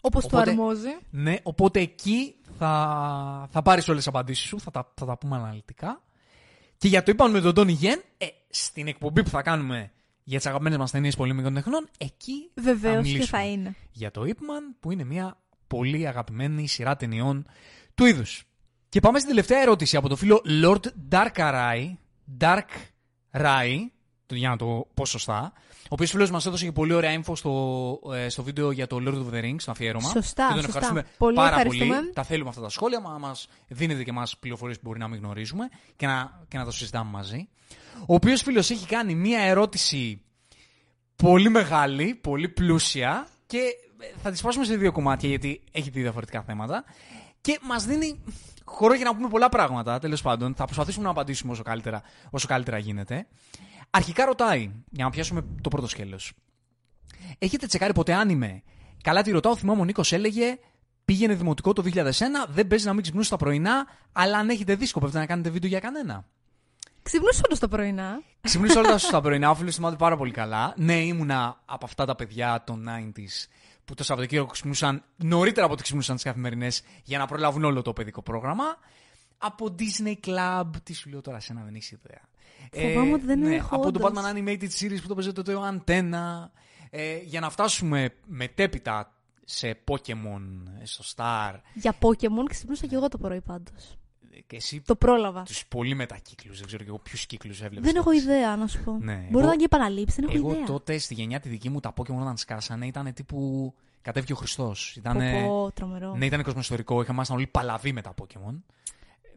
Όπως 0.00 0.26
το 0.26 0.36
Οπότε- 0.36 0.50
αρμόζει. 0.50 0.96
Ναι, 1.10 1.36
οπότε 1.42 1.80
εκεί 1.80 2.34
θα, 2.58 3.48
θα 3.50 3.62
πάρεις 3.62 3.88
όλες 3.88 3.98
τις 4.04 4.08
απαντήσεις 4.08 4.48
σου, 4.48 4.60
θα 4.60 4.70
τα, 4.70 4.92
θα 4.94 5.06
τα 5.06 5.18
πούμε 5.18 5.36
αναλυτικά. 5.36 6.02
Και 6.76 6.88
για 6.88 7.02
το 7.02 7.10
είπαμε 7.10 7.32
με 7.32 7.40
τον 7.40 7.54
Τόνι 7.54 7.72
Γεν, 7.72 8.02
ε, 8.18 8.26
στην 8.48 8.86
εκπομπή 8.86 9.22
που 9.22 9.30
θα 9.30 9.42
κάνουμε 9.42 9.92
για 10.24 10.36
τις 10.38 10.46
αγαπημένες 10.46 10.78
μας 10.78 10.90
ταινίες 10.90 11.16
πολεμικών 11.16 11.54
τεχνών, 11.54 11.88
εκεί 11.98 12.50
θα 12.54 12.62
Βεβαίως 12.62 12.94
και 13.04 13.10
μιλήσουμε 13.12 13.38
θα 13.38 13.44
είναι. 13.46 13.74
για 13.90 14.10
το 14.10 14.22
Ip 14.26 14.28
Man, 14.30 14.76
που 14.80 14.90
είναι 14.90 15.04
μια 15.04 15.38
πολύ 15.66 16.06
αγαπημένη 16.06 16.66
σειρά 16.68 16.96
ταινιών 16.96 17.46
του 17.94 18.04
είδους. 18.04 18.44
Και 18.88 19.00
πάμε 19.00 19.18
στην 19.18 19.30
τελευταία 19.30 19.60
ερώτηση 19.60 19.96
από 19.96 20.08
το 20.08 20.16
φίλο 20.16 20.42
Lord 20.62 20.86
Darkarai, 21.10 21.92
Dark 22.40 22.68
Rai, 23.32 23.76
το 24.26 24.34
για 24.34 24.48
να 24.48 24.56
το 24.56 24.86
πω 24.94 25.06
σωστά, 25.06 25.52
ο 25.84 25.86
οποίος 25.88 26.10
φίλος 26.10 26.30
μας 26.30 26.46
έδωσε 26.46 26.64
και 26.64 26.72
πολύ 26.72 26.92
ωραία 26.92 27.20
info 27.22 27.36
στο, 27.36 27.98
ε, 28.14 28.28
στο 28.28 28.42
βίντεο 28.42 28.70
για 28.70 28.86
το 28.86 28.96
Lord 28.96 29.14
of 29.14 29.34
the 29.34 29.44
Rings, 29.44 29.56
στο 29.58 29.70
αφιέρωμα. 29.70 30.08
Σωστά, 30.08 30.46
και 30.46 30.52
τον 30.54 30.62
σωστά. 30.62 30.78
ευχαριστούμε 30.78 31.04
Πολύ 31.18 31.36
πάρα 31.36 31.48
ευχαριστούμε. 31.48 31.94
πολύ. 31.94 32.12
Τα 32.12 32.22
θέλουμε 32.22 32.48
αυτά 32.48 32.60
τα 32.60 32.68
σχόλια, 32.68 33.00
μα 33.00 33.18
μας 33.18 33.48
δίνετε 33.68 34.04
και 34.04 34.12
μας 34.12 34.36
πληροφορίες 34.38 34.76
που 34.76 34.82
μπορεί 34.86 34.98
να 34.98 35.08
μην 35.08 35.18
γνωρίζουμε 35.18 35.68
και 35.96 36.06
να, 36.06 36.44
και 36.48 36.58
να 36.58 36.64
το 36.64 36.70
συζητάμε 36.70 37.10
μαζί. 37.10 37.48
Ο 38.00 38.14
οποίος 38.14 38.42
φίλος 38.42 38.70
έχει 38.70 38.86
κάνει 38.86 39.14
μία 39.14 39.40
ερώτηση 39.40 40.22
πολύ 41.16 41.48
μεγάλη, 41.48 42.14
πολύ 42.14 42.48
πλούσια 42.48 43.28
και 43.46 43.58
ε, 43.98 44.06
θα 44.22 44.30
τη 44.30 44.36
σπάσουμε 44.36 44.64
σε 44.64 44.76
δύο 44.76 44.92
κομμάτια 44.92 45.28
γιατί 45.28 45.62
έχει 45.72 45.90
δύο 45.90 46.02
διαφορετικά 46.02 46.42
θέματα 46.42 46.84
και 47.40 47.58
μας 47.62 47.84
δίνει 47.84 48.20
χώρο 48.64 48.94
για 48.94 49.04
να 49.04 49.14
πούμε 49.14 49.28
πολλά 49.28 49.48
πράγματα, 49.48 49.98
τέλος 49.98 50.22
πάντων. 50.22 50.54
Θα 50.54 50.64
προσπαθήσουμε 50.64 51.04
να 51.04 51.10
απαντήσουμε 51.10 51.52
όσο 51.52 51.62
καλύτερα, 51.62 52.02
όσο 52.30 52.46
καλύτερα 52.46 52.78
γίνεται. 52.78 53.26
Αρχικά 53.90 54.24
ρωτάει, 54.24 54.70
για 54.90 55.04
να 55.04 55.10
πιάσουμε 55.10 55.44
το 55.60 55.68
πρώτο 55.68 55.88
σκέλος. 55.88 56.32
Έχετε 57.38 57.66
τσεκάρει 57.66 57.92
ποτέ 57.92 58.14
άνιμε; 58.14 58.62
Καλά 59.02 59.22
τη 59.22 59.30
ρωτάω, 59.30 59.56
θυμάμαι 59.56 59.80
ο 59.80 59.84
Νίκος 59.84 60.12
έλεγε 60.12 60.58
πήγαινε 61.04 61.34
δημοτικό 61.34 61.72
το 61.72 61.82
2001, 61.94 62.10
δεν 62.48 62.66
παίζει 62.66 62.86
να 62.86 62.92
μην 62.92 63.02
ξυπνούσε 63.02 63.30
τα 63.30 63.36
πρωινά, 63.36 63.86
αλλά 64.12 64.38
αν 64.38 64.48
έχετε 64.48 64.74
δει 64.74 64.86
σκοπεύετε 64.86 65.18
να 65.18 65.26
κάνετε 65.26 65.50
βίντεο 65.50 65.68
για 65.68 65.80
κανένα. 65.80 66.26
Ξυπνούσες 67.04 67.40
όντως 67.44 67.58
τα 67.58 67.68
πρωινά; 67.68 68.22
Ξυπνούσα 68.40 68.78
όλα 68.78 68.90
τα 68.90 68.98
σωστά 68.98 69.20
πρωινά, 69.20 69.50
ο 69.50 69.54
φίλος 69.54 69.74
θυμάται 69.74 69.96
πάρα 69.96 70.16
πολύ 70.16 70.30
καλά. 70.30 70.74
Ναι, 70.76 71.04
ήμουνα 71.04 71.62
από 71.64 71.84
αυτά 71.84 72.04
τα 72.04 72.14
παιδιά 72.14 72.62
των 72.66 72.86
90s 72.88 73.48
που 73.84 73.94
το 73.94 74.04
Σαββατοκύριακο 74.04 74.50
ξυπνούσαν 74.50 75.04
νωρίτερα 75.16 75.64
από 75.64 75.74
ό,τι 75.74 75.82
ξυπνούσαν 75.82 76.14
τις 76.14 76.24
καθημερινές 76.24 76.82
για 77.02 77.18
να 77.18 77.26
προλάβουν 77.26 77.64
όλο 77.64 77.82
το 77.82 77.92
παιδικό 77.92 78.22
πρόγραμμα. 78.22 78.64
Από 79.38 79.74
Disney 79.78 80.14
Club, 80.26 80.70
τι 80.82 80.94
σου 80.94 81.10
λέω 81.10 81.20
τώρα, 81.20 81.40
σένα 81.40 81.62
δεν 81.64 81.74
έχει 81.74 81.98
ιδέα. 82.04 82.22
Φοβάμαι 82.72 83.12
ότι 83.12 83.24
δεν 83.24 83.38
ναι, 83.38 83.54
έχω 83.54 83.74
Από 83.74 83.92
το 83.92 84.06
όντως. 84.06 84.24
Batman 84.24 84.36
Animated 84.36 84.68
Series 84.80 84.98
που 85.02 85.08
το 85.08 85.14
παίζετε 85.14 85.42
το 85.42 85.68
Antenna. 85.68 86.48
Ε, 86.90 87.16
για 87.16 87.40
να 87.40 87.50
φτάσουμε 87.50 88.14
μετέπειτα 88.26 89.14
σε 89.44 89.78
Pokemon, 89.88 90.42
ε, 90.80 90.86
στο 90.86 91.04
Star 91.16 91.54
Για 91.74 91.94
Pokemon 92.00 92.44
ξυπνούσα 92.48 92.86
και 92.86 92.94
εγώ 92.94 93.08
το 93.08 93.18
πρωί 93.18 93.40
πάντως. 93.40 93.98
Ε, 94.36 94.40
και 94.46 94.56
εσύ 94.56 94.80
Το 94.80 94.96
πρόλαβα. 94.96 95.42
τους 95.42 95.66
πολύ 95.66 95.94
μετακύκλους, 95.94 96.56
δεν 96.58 96.66
ξέρω 96.66 96.82
και 96.82 96.88
εγώ 96.88 96.98
ποιους 96.98 97.26
κύκλους 97.26 97.62
έβλεπες. 97.62 97.86
Δεν 97.86 97.96
έχω 97.96 98.04
τότε. 98.10 98.16
ιδέα, 98.16 98.56
να 98.56 98.66
σου 98.66 98.82
πω. 98.84 98.92
Ναι, 99.00 99.14
Μπορεί 99.14 99.28
εγώ- 99.30 99.40
να 99.40 99.46
είναι 99.46 99.56
και 99.56 99.64
επαναλήψει, 99.64 100.20
δεν 100.20 100.28
έχω 100.30 100.38
Εγώ 100.38 100.50
ιδέα. 100.52 100.64
τότε 100.64 100.98
στη 100.98 101.14
γενιά 101.14 101.40
τη 101.40 101.48
δική 101.48 101.68
μου 101.70 101.80
τα 101.80 101.92
Pokemon 101.96 102.20
όταν 102.20 102.36
σκάσανε 102.36 102.86
ήταν 102.86 103.12
τύπου. 103.14 103.74
Κατέβηκε 104.02 104.32
ο 104.32 104.36
Χριστός. 104.36 104.90
Πω, 104.94 105.00
Ήτανε... 105.00 105.42
πω, 105.46 105.70
τρομερό. 105.74 106.14
Ναι, 106.16 106.26
ήταν 106.26 106.42
κοσμοϊστορικό. 106.42 107.02
Είχαμε 107.02 107.22
όλοι 107.30 107.46
παλαβοί 107.46 107.92
με 107.92 108.00
τα 108.02 108.14
Pokemon. 108.22 108.54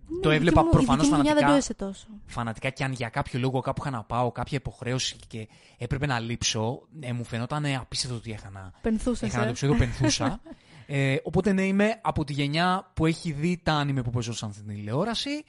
Ναι, 0.09 0.19
το 0.21 0.31
η 0.31 0.35
έβλεπα 0.35 0.61
δική 0.61 0.75
μου- 0.75 0.83
προφανώς 0.85 1.05
Η 1.05 1.09
δική 1.09 1.17
μου 1.21 1.25
γενιά 1.25 1.33
δεν 1.39 1.43
φανατικά. 1.43 1.73
το 1.81 1.91
έσε 1.91 1.93
τόσο. 2.03 2.07
Φανατικά 2.25 2.69
και 2.69 2.83
αν 2.83 2.91
για 2.91 3.09
κάποιο 3.09 3.39
λόγο 3.39 3.59
κάπου 3.59 3.81
είχα 3.81 3.89
να 3.95 4.03
πάω, 4.03 4.31
κάποια 4.31 4.57
υποχρέωση 4.57 5.15
και 5.27 5.47
έπρεπε 5.77 6.05
να 6.05 6.19
λείψω, 6.19 6.81
ε, 6.99 7.13
μου 7.13 7.23
φαινόταν 7.23 7.65
απίστευτο 7.75 8.15
ότι 8.17 8.31
έχανα. 8.31 8.73
Πενθούσες. 8.81 9.29
Έχανα 9.29 9.45
το 9.47 9.53
ψευδό 9.53 9.75
πενθούσα. 9.75 10.39
ε, 10.89 11.15
οπότε 11.23 11.53
ναι, 11.53 11.61
είμαι 11.61 11.99
από 12.01 12.23
τη 12.23 12.33
γενιά 12.33 12.91
που 12.93 13.05
έχει 13.05 13.31
δει 13.31 13.59
τα 13.63 13.73
άνιμε 13.73 14.01
που 14.01 14.09
παίζονταν 14.09 14.53
στην 14.53 14.67
τηλεόραση. 14.67 15.43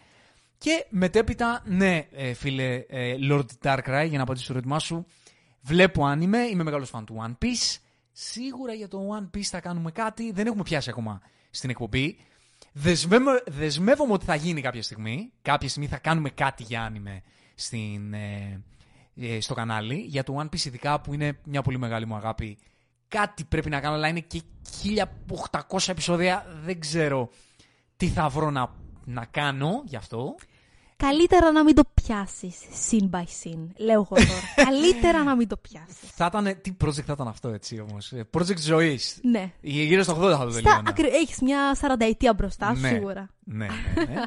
Και 0.59 0.87
μετέπειτα, 0.89 1.63
ναι, 1.65 2.07
ε, 2.13 2.33
φίλε 2.33 2.85
ε, 2.89 3.15
Lord 3.31 3.47
Darkrai, 3.63 4.07
για 4.09 4.17
να 4.17 4.23
απαντήσω 4.23 4.45
στο 4.45 4.53
ερώτημά 4.53 4.79
σου, 4.79 5.07
βλέπω 5.61 6.05
άνιμε, 6.05 6.39
είμαι 6.39 6.63
μεγάλος 6.63 6.89
φαν 6.91 7.05
του 7.05 7.17
One 7.27 7.45
Piece. 7.45 7.79
Σίγουρα 8.13 8.73
για 8.73 8.89
το 8.89 8.99
One 9.19 9.37
Piece 9.37 9.43
θα 9.43 9.61
κάνουμε 9.61 9.91
κάτι, 9.91 10.33
δεν 10.33 10.47
έχουμε 10.47 10.63
πιάσει 10.63 10.91
ακόμα 10.91 11.21
στην 11.51 11.71
εκπομπή. 11.71 12.19
Δεσμεύομαι, 12.73 13.43
δεσμεύομαι 13.47 14.13
ότι 14.13 14.25
θα 14.25 14.35
γίνει 14.35 14.61
κάποια 14.61 14.83
στιγμή. 14.83 15.33
Κάποια 15.43 15.69
στιγμή 15.69 15.89
θα 15.89 15.99
κάνουμε 15.99 16.31
κάτι 16.31 16.63
για 16.63 16.83
άνιμε 16.83 17.23
στην, 17.55 18.15
ε, 18.15 18.63
ε, 19.15 19.41
στο 19.41 19.55
κανάλι. 19.55 19.95
Για 19.95 20.23
το 20.23 20.37
One 20.39 20.55
Piece 20.55 20.65
ειδικά 20.65 21.01
που 21.01 21.15
είναι 21.15 21.39
μια 21.45 21.63
πολύ 21.63 21.79
μεγάλη 21.79 22.07
μου 22.07 22.15
αγάπη. 22.15 22.59
Κάτι 23.09 23.45
πρέπει 23.45 23.71
να 23.71 23.81
κάνω, 23.81 23.95
αλλά 23.95 24.09
είναι 24.09 24.21
και 24.21 24.43
1800 25.71 25.89
επεισόδια. 25.89 26.47
Δεν 26.65 26.81
ξέρω 26.81 27.29
τι 27.97 28.09
θα 28.09 28.29
βρω 28.29 28.51
να, 28.51 28.71
να 29.05 29.25
κάνω 29.25 29.83
γι' 29.85 29.97
αυτό. 29.97 30.35
Καλύτερα 30.97 31.53
να 31.53 31.65
μην 31.65 31.75
το 31.75 31.83
πιάσεις 31.95 32.57
scene 32.91 33.11
by 33.11 33.23
scene. 33.23 33.67
Λέω 33.77 33.95
εγώ 34.01 34.09
τώρα. 34.09 34.41
Καλύτερα 34.71 35.23
να 35.23 35.37
μην 35.37 35.49
το 35.49 35.57
πιάσεις. 35.57 36.11
Θα 36.15 36.27
ήταν, 36.27 36.61
τι 36.63 36.77
project 36.85 37.03
θα 37.05 37.13
ήταν 37.13 37.29
αυτό 37.29 37.49
έτσι 37.49 37.81
όμως. 37.81 38.13
Ε, 38.13 38.29
Project 38.37 38.59
ζωής. 38.59 39.19
Ναι. 39.23 39.53
Γύρω 39.61 40.03
στο 40.03 40.13
80 40.17 40.31
θα 40.37 40.45
το 40.45 40.51
Στα, 40.51 40.61
τελείωνα. 40.63 40.83
ακρι... 40.89 41.07
Έχεις 41.09 41.41
μια 41.41 41.77
40 41.81 41.87
ετία 41.99 42.35
μπροστά 42.35 42.75
σου, 42.75 42.81
Ναι. 42.81 42.89
σίγουρα. 42.89 43.29
Ναι, 43.45 43.67
ναι, 43.67 44.05
ναι. 44.05 44.23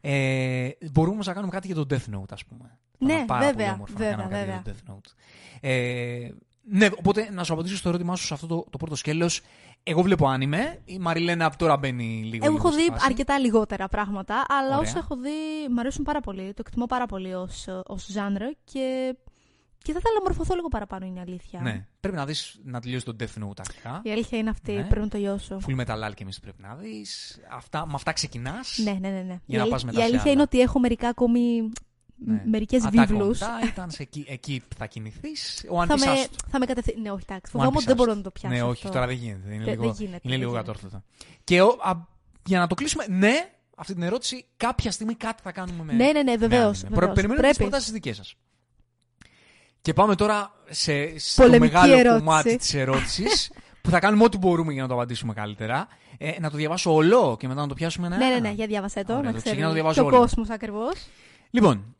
ε, 0.00 0.70
μπορούμε 0.92 1.12
όμως 1.12 1.26
να 1.26 1.32
κάνουμε 1.32 1.52
κάτι 1.52 1.66
για 1.66 1.76
το 1.76 1.86
Death 1.90 2.14
Note, 2.16 2.30
ας 2.32 2.44
πούμε. 2.44 2.78
Θα 2.98 3.04
Ναι, 3.06 3.12
ήταν 3.12 3.26
πάρα 3.26 3.46
βέβαια, 3.46 3.54
πολύ 3.66 3.70
όμορφο 3.74 3.94
βέβαια, 3.96 4.16
να 4.16 4.22
κάνουμε 4.22 4.38
βέβαια. 4.38 4.54
κάτι 4.64 4.70
για 4.70 4.84
το 4.84 4.92
Death 4.92 4.94
Note. 4.94 5.12
Ε, 5.60 6.28
ναι, 6.64 6.88
οπότε 6.98 7.28
να 7.32 7.44
σου 7.44 7.52
απαντήσω 7.52 7.76
στο 7.76 7.88
ερώτημά 7.88 8.16
σου 8.16 8.24
σε 8.26 8.34
αυτό 8.34 8.46
το, 8.46 8.66
το 8.70 8.76
πρώτο 8.78 8.96
σκέλος. 8.96 9.40
Εγώ 9.82 10.02
βλέπω 10.02 10.26
άνιμε. 10.28 10.80
Η 10.84 10.98
Μαριλένα 10.98 11.44
από 11.46 11.56
τώρα 11.56 11.76
μπαίνει 11.76 12.04
λίγο. 12.24 12.44
Εγώ 12.44 12.54
λίγο 12.54 12.56
έχω 12.56 12.72
στη 12.72 12.82
δει 12.82 12.88
φάση. 12.90 13.04
αρκετά 13.08 13.38
λιγότερα 13.38 13.88
πράγματα, 13.88 14.44
αλλά 14.48 14.76
Ωραία. 14.76 14.78
όσα 14.90 14.98
έχω 14.98 15.16
δει 15.16 15.30
μου 15.70 15.80
αρέσουν 15.80 16.04
πάρα 16.04 16.20
πολύ. 16.20 16.46
Το 16.54 16.62
εκτιμώ 16.66 16.86
πάρα 16.86 17.06
πολύ 17.06 17.34
ως, 17.34 17.66
ως 17.86 18.06
genre 18.14 18.40
και, 18.64 19.14
και 19.78 19.92
θα 19.92 19.98
ήθελα 19.98 20.14
να 20.14 20.22
μορφωθώ 20.22 20.54
λίγο 20.54 20.68
παραπάνω, 20.68 21.06
είναι 21.06 21.18
η 21.18 21.22
αλήθεια. 21.22 21.60
Ναι, 21.60 21.86
πρέπει 22.00 22.16
να 22.16 22.24
δεις 22.26 22.60
να 22.64 22.80
τελειώσει 22.80 23.04
το 23.04 23.16
Death 23.20 23.42
Note 23.44 23.58
αρχικά. 23.58 24.00
Η 24.04 24.10
αλήθεια 24.10 24.38
είναι 24.38 24.50
αυτή, 24.50 24.72
Ναι. 24.72 24.84
πρέπει 24.84 25.00
να 25.00 25.08
το 25.08 25.18
λιώσω. 25.18 25.58
Full 25.66 25.80
Metal 25.80 26.08
Alchemist 26.10 26.40
πρέπει 26.42 26.62
να 26.62 26.74
δεις. 26.74 27.40
Αυτά, 27.50 27.86
με 27.86 27.92
αυτά 27.94 28.12
ξεκινάς. 28.12 28.78
Ναι, 28.84 28.92
ναι, 29.00 29.08
ναι. 29.08 29.20
ναι. 29.20 29.22
Για 29.24 29.40
η, 29.46 29.54
να 29.56 29.60
αλή- 29.60 29.70
πας 29.72 29.84
μετά 29.84 29.96
η 29.98 30.00
σε 30.00 30.04
αλήθεια 30.06 30.22
άλλα. 30.22 30.32
είναι 30.32 30.42
ότι 30.42 30.60
έχω 30.60 30.78
μερικά 30.78 31.08
ακόμη 31.08 31.40
Ναι. 32.26 32.42
μερικές 32.46 32.82
Attack 32.84 32.86
on 32.86 33.06
βίβλους. 33.06 33.38
Titan, 33.40 33.84
σε 33.88 34.02
εκεί, 34.02 34.24
εκεί 34.28 34.62
θα 34.76 34.86
κινηθείς. 34.86 35.64
Ο 35.70 35.80
One 35.80 35.86
Θα 35.86 35.94
Piece 35.94 35.98
με, 35.98 36.10
άστο. 36.10 36.36
θα 36.50 36.58
με 36.58 36.66
κατευθύνει. 36.66 37.00
Ναι, 37.00 37.10
όχι, 37.10 37.24
εντάξει. 37.28 37.44
One 37.46 37.50
Φοβάμαι 37.52 37.70
ότι 37.74 37.84
Piece 37.84 37.86
δεν 37.86 37.96
μπορώ 37.96 38.10
άστο. 38.10 38.22
να 38.22 38.30
το 38.30 38.30
πιάσω. 38.40 38.54
Ναι, 38.56 38.62
όχι, 38.62 38.72
αυτό. 38.86 38.90
τώρα 38.92 39.06
δεν 39.06 39.16
γίνεται. 39.16 39.54
Είναι 39.54 39.64
Δεν- 39.64 39.72
λίγο, 39.72 39.82
δεν 39.82 39.92
γίνεται, 39.98 40.20
είναι 40.22 40.36
δεν 40.36 40.38
λίγο 40.38 40.50
γίνεται. 40.50 40.66
κατόρθωτο. 40.66 41.02
Και 41.44 41.62
ο- 41.62 41.78
α, 41.82 41.92
για 42.46 42.58
να 42.58 42.66
το 42.66 42.74
κλείσουμε, 42.74 43.04
ναι, 43.08 43.32
αυτή 43.76 43.92
την 43.94 44.02
ερώτηση, 44.02 44.44
κάποια 44.56 44.90
στιγμή 44.90 45.14
κάτι 45.14 45.42
θα 45.42 45.52
κάνουμε 45.52 45.84
με. 45.84 45.92
Ναι, 45.92 46.04
ναι, 46.04 46.12
ναι, 46.12 46.22
με 46.30 46.36
βεβαίως, 46.36 46.78
άνιμε. 46.84 46.94
βεβαίως. 46.94 47.14
Περιμένουμε 47.14 47.46
τις 47.48 47.56
Πρέπει. 47.56 47.70
προτάσεις 47.70 47.92
δικές 47.92 48.16
σας. 48.16 48.34
Και 49.82 49.92
πάμε 49.92 50.14
τώρα 50.14 50.52
σε, 50.70 51.18
στο 51.18 51.42
Πολεμική 51.42 51.72
μεγάλο 51.74 51.92
ερώτηση. 51.98 52.24
κομμάτι 52.24 52.56
της 52.56 52.74
ερώτησης, 52.74 53.52
που 53.82 53.90
θα 53.90 53.98
κάνουμε 53.98 54.24
ό,τι 54.24 54.38
μπορούμε 54.38 54.72
για 54.72 54.82
να 54.82 54.88
το 54.88 54.94
απαντήσουμε 54.94 55.32
καλύτερα. 55.32 55.86
Ε, 56.18 56.40
να 56.40 56.50
το 56.50 56.56
διαβάσω 56.56 56.94
όλο 56.94 57.36
και 57.38 57.48
μετά 57.48 57.60
να 57.60 57.66
το 57.68 57.74
πιάσουμε 57.74 58.06
ένα. 58.06 58.16
Ναι, 58.16 58.26
ναι, 58.28 58.38
ναι, 58.38 58.50
για 58.50 58.66
διάβασέ 58.66 59.04
το. 59.04 59.12
Ωραία, 59.12 59.24
να 59.24 59.32
το 59.32 59.36
ξέρει 59.38 59.42
ξεκινάω 59.42 59.68
να 59.68 59.74
και 59.76 59.80
διαβάζω 59.80 60.02
ο 60.02 60.06
όλο. 60.06 60.18
κόσμος 60.18 60.50
ακριβώς. 60.50 60.92
Λοιπόν, 61.50 61.96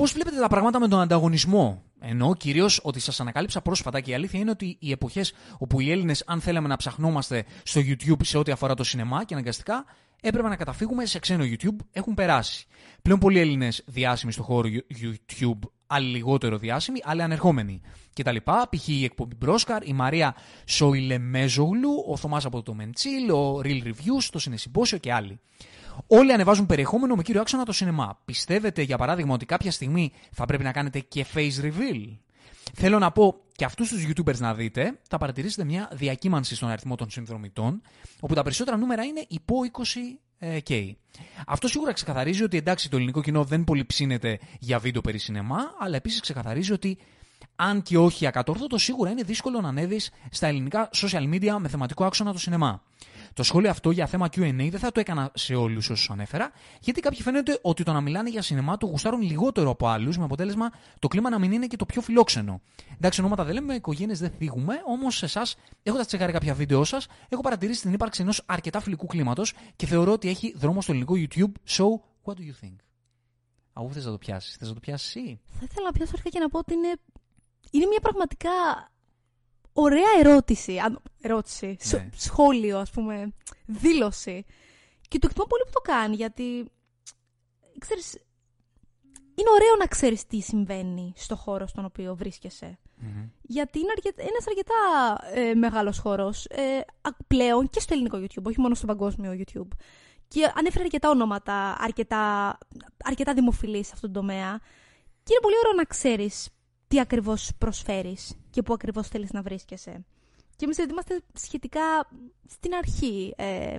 πώς 0.00 0.12
βλέπετε 0.12 0.36
τα 0.40 0.48
πράγματα 0.48 0.80
με 0.80 0.88
τον 0.88 1.00
ανταγωνισμό; 1.00 1.82
Εννοώ 2.00 2.34
κυρίως 2.34 2.80
ότι 2.82 3.00
σας 3.00 3.20
ανακάλυψα 3.20 3.60
πρόσφατα 3.60 4.00
και 4.00 4.10
η 4.10 4.14
αλήθεια 4.14 4.40
είναι 4.40 4.50
ότι 4.50 4.76
οι 4.80 4.90
εποχές 4.90 5.32
όπου 5.58 5.80
οι 5.80 5.90
Έλληνες, 5.90 6.22
αν 6.26 6.40
θέλαμε 6.40 6.68
να 6.68 6.76
ψαχνόμαστε 6.76 7.44
στο 7.62 7.80
YouTube 7.80 8.20
σε 8.22 8.38
ό,τι 8.38 8.52
αφορά 8.52 8.74
το 8.74 8.84
σινεμά 8.84 9.24
και 9.24 9.34
αναγκαστικά, 9.34 9.84
έπρεπε 10.20 10.48
να 10.48 10.56
καταφύγουμε 10.56 11.06
σε 11.06 11.18
ξένο 11.18 11.44
YouTube. 11.44 11.76
Έχουν 11.92 12.14
περάσει. 12.14 12.66
Πλέον 13.02 13.18
πολλοί 13.18 13.38
Έλληνες 13.38 13.82
διάσημοι 13.86 14.32
στο 14.32 14.42
χώρο 14.42 14.68
YouTube, 15.02 15.58
άλλοι 15.86 16.08
λιγότερο 16.08 16.58
διάσημοι, 16.58 17.00
άλλοι 17.04 17.22
ανερχόμενοι 17.22 17.80
κτλ. 18.14 18.36
Π.χ. 18.44 18.88
η 18.88 19.04
εκπομπή 19.04 19.34
Μπρόσκαρ, 19.34 19.88
η 19.88 19.92
Μαρία 19.92 20.34
Σοηλεμέζογλου, 20.64 22.04
ο 22.08 22.16
Θωμάς 22.16 22.44
από 22.44 22.62
το 22.62 22.74
Μεντσίλ, 22.74 23.30
ο 23.30 23.60
Real 23.64 23.82
Reviews, 23.84 24.24
το 24.30 24.38
Συνεσυμπόσιο 24.38 24.98
και 24.98 25.12
άλλοι. 25.12 25.40
Όλοι 26.06 26.32
ανεβάζουν 26.32 26.66
περιεχόμενο 26.66 27.14
με 27.14 27.22
κύριο 27.22 27.40
άξονα 27.40 27.64
το 27.64 27.72
σινεμά. 27.72 28.18
Πιστεύετε, 28.24 28.82
για 28.82 28.98
παράδειγμα, 28.98 29.34
ότι 29.34 29.46
κάποια 29.46 29.70
στιγμή 29.70 30.12
θα 30.32 30.44
πρέπει 30.44 30.62
να 30.62 30.72
κάνετε 30.72 31.00
και 31.00 31.26
face 31.34 31.62
reveal; 31.62 32.16
Θέλω 32.74 32.98
να 32.98 33.12
πω 33.12 33.40
και 33.56 33.64
αυτούς 33.64 33.88
τους 33.88 34.06
YouTubers 34.08 34.38
να 34.38 34.54
δείτε, 34.54 34.98
θα 35.08 35.18
παρατηρήσετε 35.18 35.64
μια 35.64 35.90
διακύμανση 35.92 36.54
στον 36.54 36.68
αριθμό 36.68 36.94
των 36.94 37.10
συνδρομητών, 37.10 37.82
όπου 38.20 38.34
τα 38.34 38.42
περισσότερα 38.42 38.76
νούμερα 38.76 39.02
είναι 39.02 39.24
υπό 39.28 39.54
20K. 40.68 40.92
Αυτό 41.46 41.68
σίγουρα 41.68 41.92
ξεκαθαρίζει 41.92 42.42
ότι 42.42 42.56
εντάξει, 42.56 42.90
το 42.90 42.96
ελληνικό 42.96 43.22
κοινό 43.22 43.44
δεν 43.44 43.64
πολύ 43.64 43.84
ψήνεται 43.84 44.38
για 44.58 44.78
βίντεο 44.78 45.00
περί 45.00 45.18
σινεμά, 45.18 45.58
αλλά 45.78 45.96
επίσης 45.96 46.20
ξεκαθαρίζει 46.20 46.72
ότι 46.72 46.98
αν 47.56 47.82
και 47.82 47.98
όχι 47.98 48.26
ακατόρθωτο, 48.26 48.78
σίγουρα 48.78 49.10
είναι 49.10 49.22
δύσκολο 49.22 49.60
να 49.60 49.68
ανέβεις 49.68 50.10
στα 50.30 50.46
ελληνικά 50.46 50.90
social 50.94 51.34
media 51.34 51.56
με 51.58 51.68
θεματικό 51.68 52.04
άξονα 52.04 52.32
το 52.32 52.38
σινεμά. 52.38 52.82
Το 53.36 53.42
σχόλιο 53.42 53.70
αυτό 53.70 53.90
για 53.90 54.06
θέμα 54.06 54.26
QA 54.26 54.68
δεν 54.70 54.78
θα 54.78 54.92
το 54.92 55.00
έκανα 55.00 55.30
σε 55.34 55.54
όλους 55.54 55.90
όσους 55.90 56.10
ανέφερα, 56.10 56.50
γιατί 56.80 57.00
κάποιοι 57.00 57.22
φαίνεται 57.22 57.58
ότι 57.62 57.82
το 57.82 57.92
να 57.92 58.00
μιλάνε 58.00 58.30
για 58.30 58.42
σινεμά 58.42 58.76
το 58.76 58.86
γουστάρουν 58.86 59.20
λιγότερο 59.20 59.70
από 59.70 59.86
άλλους, 59.86 60.18
με 60.18 60.24
αποτέλεσμα 60.24 60.70
το 60.98 61.08
κλίμα 61.08 61.30
να 61.30 61.38
μην 61.38 61.52
είναι 61.52 61.66
και 61.66 61.76
το 61.76 61.86
πιο 61.86 62.00
φιλόξενο. 62.00 62.60
Εντάξει, 62.94 63.20
ονόματα 63.20 63.44
δεν 63.44 63.54
λέμε, 63.54 63.74
οικογένειες 63.74 64.18
δεν 64.18 64.30
θίγουμε, 64.30 64.74
όμως 64.86 65.16
σε 65.16 65.24
εσάς, 65.24 65.56
έχοντας 65.82 66.06
τσεκάρει 66.06 66.32
κάποια 66.32 66.54
βίντεο 66.54 66.84
σας, 66.84 67.06
έχω 67.28 67.42
παρατηρήσει 67.42 67.80
την 67.80 67.92
ύπαρξη 67.92 68.22
ενός 68.22 68.42
αρκετά 68.46 68.80
φιλικού 68.80 69.06
κλίματος 69.06 69.54
και 69.76 69.86
θεωρώ 69.86 70.12
ότι 70.12 70.28
έχει 70.28 70.54
δρόμο 70.56 70.80
στο 70.80 70.92
ελληνικό 70.92 71.14
YouTube. 71.16 71.52
So, 71.76 71.84
what 72.24 72.34
do 72.34 72.40
you 72.40 72.64
think? 72.64 72.76
Αγού 73.72 73.92
θες 73.92 74.04
να 74.04 74.10
το 74.10 74.18
πιάσεις, 74.18 74.56
θες 74.56 74.68
να 74.68 74.74
το 74.74 74.80
πιάσεις 74.80 75.14
ή. 75.14 75.40
Θα 75.50 75.66
ήθελα 75.70 75.86
να 75.86 75.92
πιάσω 75.92 76.12
αρχικά 76.14 76.30
και 76.30 76.38
να 76.38 76.48
πω 76.48 76.58
ότι 76.58 76.72
είναι, 76.74 76.92
είναι 77.70 77.86
μια 77.86 78.00
πραγματικά 78.00 78.50
ωραία 79.76 80.10
ερώτηση. 80.18 80.78
Αν, 80.78 81.02
ερώτηση. 81.20 81.76
Ναι. 81.90 82.08
Σχόλιο, 82.16 82.78
ας 82.78 82.90
πούμε. 82.90 83.32
Δήλωση. 83.66 84.44
Και 85.08 85.18
το 85.18 85.26
εκτιμώ 85.26 85.46
πολύ 85.46 85.62
που 85.64 85.70
το 85.72 85.80
κάνει, 85.80 86.14
γιατί. 86.14 86.70
Ξέρεις, 87.78 88.18
είναι 89.34 89.50
ωραίο 89.54 89.76
να 89.78 89.86
ξέρεις 89.86 90.26
τι 90.26 90.40
συμβαίνει 90.40 91.12
στο 91.16 91.36
χώρο 91.36 91.66
στον 91.66 91.84
οποίο 91.84 92.16
βρίσκεσαι. 92.16 92.78
Γιατί 93.42 93.78
είναι 93.78 93.90
αρκετά, 93.96 94.22
ένας 94.22 94.46
αρκετά 94.48 94.74
ε, 95.40 95.54
μεγάλος 95.54 95.98
χώρος 95.98 96.44
ε, 96.44 96.84
πλέον 97.26 97.70
και 97.70 97.80
στο 97.80 97.94
ελληνικό 97.94 98.18
YouTube, 98.18 98.42
όχι 98.42 98.60
μόνο 98.60 98.74
στο 98.74 98.86
παγκόσμιο 98.86 99.32
YouTube. 99.32 99.68
Και 100.28 100.52
ανέφερε 100.54 100.84
αρκετά 100.84 101.10
ονόματα, 101.10 101.76
αρκετά, 101.78 102.58
αρκετά 103.04 103.34
δημοφιλή 103.34 103.84
σε 103.84 103.90
αυτόν 103.94 104.12
τον 104.12 104.22
τομέα. 104.22 104.60
Και 105.22 105.32
είναι 105.32 105.40
πολύ 105.42 105.54
ωραίο 105.64 105.72
να 105.76 105.84
ξέρεις 105.84 106.48
τι 106.88 107.00
ακριβώς 107.00 107.50
προσφέρεις 107.58 108.36
και 108.50 108.62
πού 108.62 108.72
ακριβώς 108.72 109.08
θέλεις 109.08 109.32
να 109.32 109.42
βρίσκεσαι. 109.42 110.04
Και 110.56 110.64
εμείς 110.64 110.78
είμαστε 110.78 111.20
σχετικά 111.32 112.08
στην 112.48 112.74
αρχή 112.74 113.34
ε, 113.36 113.76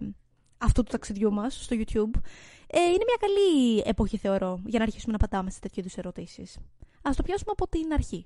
αυτού 0.57 0.83
του 0.83 0.91
ταξιδιού 0.91 1.31
μας 1.31 1.63
στο 1.63 1.75
YouTube. 1.79 2.19
Ε, 2.67 2.79
είναι 2.79 3.05
μια 3.05 3.17
καλή 3.19 3.83
εποχή 3.85 4.17
θεωρώ 4.17 4.61
για 4.65 4.79
να 4.79 4.85
αρχίσουμε 4.85 5.11
να 5.11 5.17
πατάμε 5.17 5.49
σε 5.49 5.59
τέτοιου 5.59 5.79
είδους 5.79 5.95
ερωτήσεις. 5.95 6.57
Ας 7.01 7.15
το 7.15 7.23
πιάσουμε 7.23 7.51
από 7.51 7.67
την 7.67 7.93
αρχή. 7.93 8.25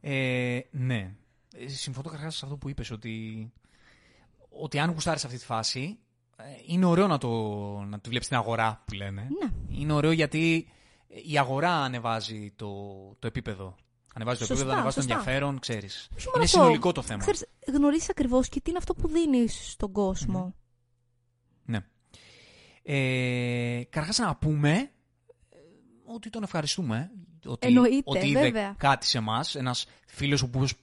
Ε, 0.00 0.60
ναι. 0.70 1.14
Ε, 1.54 1.68
Συμφωνώ 1.68 2.08
καταρχάς 2.08 2.36
σε 2.36 2.44
αυτό 2.44 2.56
που 2.56 2.68
είπες, 2.68 2.90
ότι, 2.90 3.50
ότι 4.48 4.78
αν 4.78 4.90
γουστάρεις 4.90 5.24
αυτή 5.24 5.38
τη 5.38 5.44
φάση, 5.44 5.98
ε, 6.36 6.42
είναι 6.66 6.84
ωραίο 6.84 7.06
να, 7.06 7.18
το, 7.18 7.28
να 7.80 8.00
τη 8.00 8.08
βλέπεις 8.08 8.26
στην 8.26 8.38
αγορά 8.38 8.82
που 8.86 8.94
λένε. 8.94 9.28
Ναι. 9.40 9.76
Είναι 9.78 9.92
ωραίο 9.92 10.12
γιατί 10.12 10.68
η 11.10 11.38
αγορά 11.38 11.72
ανεβάζει 11.74 12.52
το, 12.56 12.68
το 13.18 13.26
επίπεδο. 13.26 13.74
Ανεβάζει 14.14 14.38
το 14.38 14.44
Σωστά, 14.44 14.54
επίπεδο, 14.54 14.72
ανεβάζει 14.80 14.96
το 14.96 15.02
σωστά. 15.02 15.16
ενδιαφέρον, 15.18 15.58
ξέρεις. 15.58 16.08
Όχι 16.16 16.26
μόνο 16.26 16.36
Είναι 16.36 16.44
αυτό. 16.44 16.58
συνολικό 16.58 16.92
το 16.92 17.02
θέμα. 17.02 17.20
Ξέρεις, 17.20 17.46
γνωρίζεις 17.72 18.10
ακριβώς 18.10 18.48
και 18.48 18.60
τι 18.60 18.70
είναι 18.70 18.78
αυτό 18.78 18.94
που 18.94 19.08
δίνεις 19.08 19.70
στον 19.70 19.92
κόσμο. 19.92 20.54
Ναι. 21.64 21.78
Ε, 22.82 23.82
Καταρχάς 23.88 24.18
να 24.18 24.36
πούμε 24.36 24.70
ε, 24.70 25.56
ότι 26.04 26.30
τον 26.30 26.42
ευχαριστούμε. 26.42 27.10
Ότι, 27.46 27.66
Εννοείται, 27.66 28.02
ότι 28.04 28.26
είδε 28.28 28.40
βέβαια. 28.40 28.74
κάτι 28.78 29.06
σε 29.06 29.18
εμάς. 29.18 29.54
Ένας 29.54 29.86
φίλος 30.06 30.42
ο 30.42 30.46
οποίος 30.54 30.74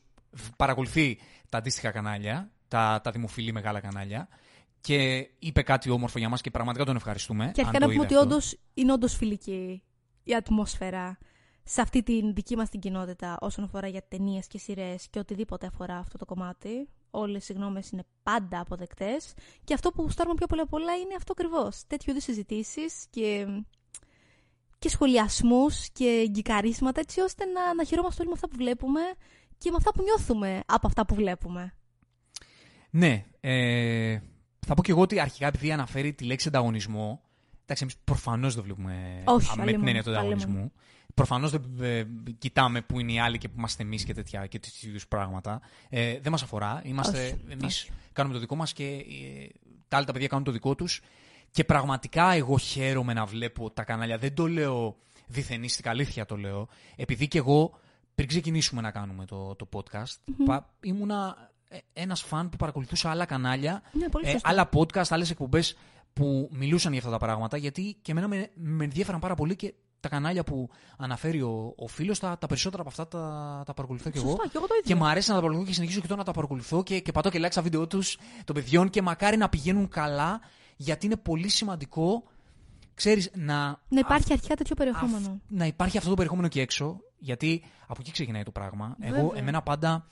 παρακολουθεί 0.57 1.19
τα 1.49 1.57
αντίστοιχα 1.57 1.91
κανάλια, 1.91 2.51
τα, 2.67 2.99
τα 3.03 3.11
δημοφιλή 3.11 3.51
μεγάλα 3.51 3.79
κανάλια 3.79 4.27
και 4.81 5.29
είπε 5.39 5.61
κάτι 5.61 5.89
όμορφο 5.89 6.19
για 6.19 6.29
μας 6.29 6.41
και 6.41 6.51
πραγματικά 6.51 6.85
τον 6.85 6.95
ευχαριστούμε. 6.95 7.51
Και 7.53 7.61
αν 7.61 7.67
αρχικά 7.67 7.79
το 7.79 7.85
να 7.85 7.91
πούμε 7.93 7.93
είδε 7.93 8.03
ότι 8.05 8.13
αυτό. 8.15 8.35
όντως 8.35 8.57
είναι 8.73 8.91
όντως 8.91 9.15
φιλική 9.15 9.81
η 10.27 10.35
ατμόσφαιρα 10.35 11.17
σε 11.63 11.81
αυτή 11.81 12.03
την 12.03 12.33
δική 12.33 12.55
μας 12.55 12.69
την 12.69 12.79
κοινότητα 12.79 13.37
όσον 13.41 13.63
αφορά 13.63 13.87
για 13.87 14.01
ταινίες 14.07 14.47
και 14.47 14.57
σειρές 14.57 15.07
και 15.09 15.19
οτιδήποτε 15.19 15.65
αφορά 15.65 15.97
αυτό 15.97 16.17
το 16.17 16.25
κομμάτι. 16.25 16.89
Όλες 17.09 17.49
οι 17.49 17.53
γνώμες 17.53 17.89
είναι 17.89 18.03
πάντα 18.23 18.59
αποδεκτές 18.59 19.33
και 19.63 19.73
αυτό 19.73 19.91
που 19.91 20.01
γουστάρουμε 20.01 20.35
πιο 20.35 20.47
πολλά 20.47 20.67
πολλά 20.67 20.95
είναι 20.95 21.15
αυτό 21.17 21.31
ακριβώς. 21.31 21.83
Τέτοιου 21.87 22.11
είδους 22.11 22.23
συζητήσεις 22.23 23.05
και, 23.09 23.45
και 24.79 24.89
σχολιασμούς 24.89 25.89
και 25.89 26.25
γκικαρίσματα 26.29 26.99
έτσι 26.99 27.21
ώστε 27.21 27.45
να, 27.45 27.73
να 27.73 27.83
χαιρόμαστε 27.83 28.21
όλοι 28.21 28.29
με 28.29 28.35
αυτά 28.35 28.47
που 28.49 28.55
βλέπουμε 28.57 29.01
και 29.57 29.69
με 29.69 29.75
αυτά 29.77 29.91
που 29.91 30.03
νιώθουμε 30.03 30.61
από 30.65 30.87
αυτά 30.87 31.05
που 31.05 31.15
βλέπουμε. 31.15 31.73
Ναι. 32.89 33.25
Ε, 33.39 34.19
θα 34.65 34.73
πω 34.73 34.81
και 34.81 34.91
εγώ 34.91 35.01
ότι 35.01 35.19
αρχικά 35.19 35.47
επειδή 35.47 35.71
αναφέρει 35.71 36.13
τη 36.13 36.23
λέξη 36.23 36.47
ανταγωνισμό. 36.47 37.21
Εντάξει, 37.69 37.83
εμείς 37.83 37.95
προφανώς 38.03 38.55
δεν 38.55 38.63
βλέπουμε 38.63 39.21
Όχι, 39.25 39.47
α, 39.49 39.55
με 39.55 39.55
την 39.55 39.61
αλλήμον, 39.61 39.87
έννοια 39.87 40.03
του 40.03 40.09
αλλήμον. 40.09 40.33
ανταγωνισμού. 40.33 40.71
Προφανώς 41.13 41.51
δεν 41.51 41.63
ε, 41.81 42.07
κοιτάμε 42.37 42.81
που 42.81 42.99
είναι 42.99 43.11
οι 43.11 43.19
άλλοι 43.19 43.37
και 43.37 43.47
που 43.47 43.55
είμαστε 43.57 43.83
εμείς 43.83 44.03
και 44.03 44.13
τέτοια 44.13 44.47
και 44.47 44.59
τέτοιου 44.59 44.89
είδους 44.89 45.07
πράγματα. 45.07 45.61
Ε, 45.89 46.19
δεν 46.19 46.31
μας 46.31 46.43
αφορά. 46.43 46.81
Είμαστε, 46.85 47.23
Όχι, 47.25 47.37
εμείς 47.49 47.81
όχι. 47.81 47.91
κάνουμε 48.13 48.33
το 48.33 48.39
δικό 48.39 48.55
μας 48.55 48.73
και 48.73 48.83
ε, 48.85 49.47
τα 49.87 49.97
άλλα 49.97 50.05
τα 50.05 50.11
παιδιά 50.11 50.27
κάνουν 50.27 50.43
το 50.43 50.51
δικό 50.51 50.75
τους. 50.75 51.01
Και 51.51 51.63
πραγματικά 51.63 52.31
εγώ 52.31 52.57
χαίρομαι 52.57 53.13
να 53.13 53.25
βλέπω 53.25 53.71
τα 53.71 53.83
κανάλια. 53.83 54.17
Δεν 54.17 54.33
το 54.33 54.47
λέω 54.47 54.95
διθενίστικα, 55.27 55.89
αλήθεια 55.89 56.25
το 56.25 56.37
λέω. 56.37 56.67
Επειδή 56.95 57.27
και 57.27 57.37
εγώ 57.37 57.79
πριν 58.15 58.27
ξεκινήσουμε 58.27 58.81
να 58.81 58.91
κάνουμε 58.91 59.25
το, 59.25 59.55
το 59.55 59.69
podcast, 59.73 60.15
πα, 60.45 60.69
ήμουνα 60.81 61.51
ε, 61.69 61.77
ένας 61.93 62.21
φαν 62.21 62.49
που 62.49 62.57
παρακολουθούσε 62.57 63.07
άλλα 63.07 63.25
κανάλια, 63.25 63.81
Ναι, 63.91 64.09
πολύ 64.09 64.27
ε, 64.27 64.31
σωστό. 64.31 64.49
άλλα 64.49 64.69
podcast, 64.73 65.05
άλλες 65.09 65.29
εκπομπές 65.29 65.77
που 66.17 66.49
μιλούσαν 66.51 66.91
για 66.91 67.01
αυτά 67.01 67.11
τα 67.11 67.17
πράγματα, 67.17 67.57
γιατί 67.57 67.97
και 68.01 68.11
εμένα 68.11 68.27
με, 68.27 68.49
με 68.55 68.83
ενδιαφέραν 68.83 69.19
πάρα 69.19 69.35
πολύ 69.35 69.55
και 69.55 69.73
τα 69.99 70.09
κανάλια 70.09 70.43
που 70.43 70.69
αναφέρει 70.97 71.41
ο, 71.41 71.73
ο 71.77 71.87
φίλος, 71.87 72.19
τα, 72.19 72.37
τα 72.37 72.47
περισσότερα 72.47 72.81
από 72.81 72.89
αυτά 72.89 73.07
τα, 73.07 73.19
τα 73.65 73.73
παρακολουθώ 73.73 74.09
και 74.09 74.17
εγώ. 74.17 74.27
Σωστά, 74.29 74.43
και 74.43 74.57
εγώ 74.57 74.67
το 74.67 74.73
ίδιο. 74.79 74.87
Και 74.87 74.95
μου 74.95 75.05
αρέσει 75.07 75.29
να 75.29 75.35
τα 75.35 75.41
παρακολουθώ 75.41 75.69
και 75.69 75.75
συνεχίζω 75.75 75.99
και 75.99 76.07
τώρα 76.07 76.19
να 76.19 76.25
τα 76.25 76.31
παρακολουθώ 76.31 76.83
και, 76.83 76.99
και 76.99 77.11
πατώ 77.11 77.29
και 77.29 77.39
like 77.41 77.51
στα 77.51 77.61
βίντεο 77.61 77.87
τους 77.87 78.17
των 78.45 78.55
παιδιών 78.55 78.89
και 78.89 79.01
μακάρι 79.01 79.37
να 79.37 79.49
πηγαίνουν 79.49 79.87
καλά, 79.89 80.39
γιατί 80.75 81.05
είναι 81.05 81.15
πολύ 81.17 81.47
σημαντικό, 81.49 82.23
ξέρεις, 82.93 83.31
να, 83.35 83.55
Να 83.87 83.99
υπάρχει 83.99 84.33
αρχικά 84.33 84.55
τέτοιο 84.55 84.75
περιεχόμενο. 84.75 85.17
αυ- 85.17 85.37
να 85.47 85.65
υπάρχει 85.65 85.97
αυτό 85.97 86.09
το 86.09 86.15
περιεχόμενο 86.15 86.47
και 86.47 86.61
έξω, 86.61 86.99
γιατί 87.19 87.63
από 87.87 87.99
εκεί 88.01 88.11
ξεκινάει 88.11 88.43
το 88.43 88.51
πράγμα. 88.51 88.95
Εγώ, 88.99 89.15
Βέβαια. 89.21 89.39
εμένα 89.41 89.61
πάντα, 89.61 90.07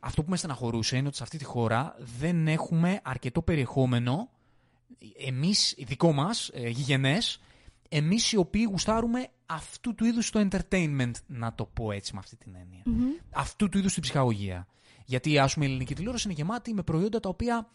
αυτό 0.00 0.22
που 0.22 0.30
με 0.30 0.36
στεναχωρούσε 0.36 0.96
είναι 0.96 1.06
ότι 1.06 1.16
σε 1.16 1.22
αυτή 1.22 1.38
τη 1.38 1.44
χώρα 1.44 1.94
δεν 2.18 2.48
έχουμε 2.48 3.00
αρκετό 3.02 3.42
περιεχόμενο, 3.42 4.28
εμείς, 5.26 5.74
δικό 5.78 6.12
μας, 6.12 6.50
ε, 6.52 6.68
γηγενές, 6.68 7.40
εμείς 7.88 8.32
οι 8.32 8.36
οποίοι 8.36 8.66
γουστάρουμε 8.70 9.28
αυτού 9.46 9.94
του 9.94 10.04
είδους 10.04 10.30
το 10.30 10.48
entertainment, 10.50 11.12
να 11.26 11.54
το 11.54 11.64
πω 11.64 11.92
έτσι 11.92 12.12
με 12.12 12.18
αυτή 12.18 12.36
την 12.36 12.54
έννοια. 12.54 12.82
Μμμ. 12.84 13.08
Αυτού 13.30 13.68
του 13.68 13.78
είδους 13.78 13.92
την 13.92 14.02
ψυχαγωγία. 14.02 14.66
Γιατί, 15.04 15.38
ας 15.38 15.54
πούμε, 15.54 15.64
η 15.66 15.68
ελληνική 15.68 15.94
τηλεόραση 15.94 16.26
είναι 16.28 16.36
γεμάτη 16.36 16.74
με 16.74 16.82
προϊόντα 16.82 17.20
τα 17.20 17.28
οποία 17.28 17.68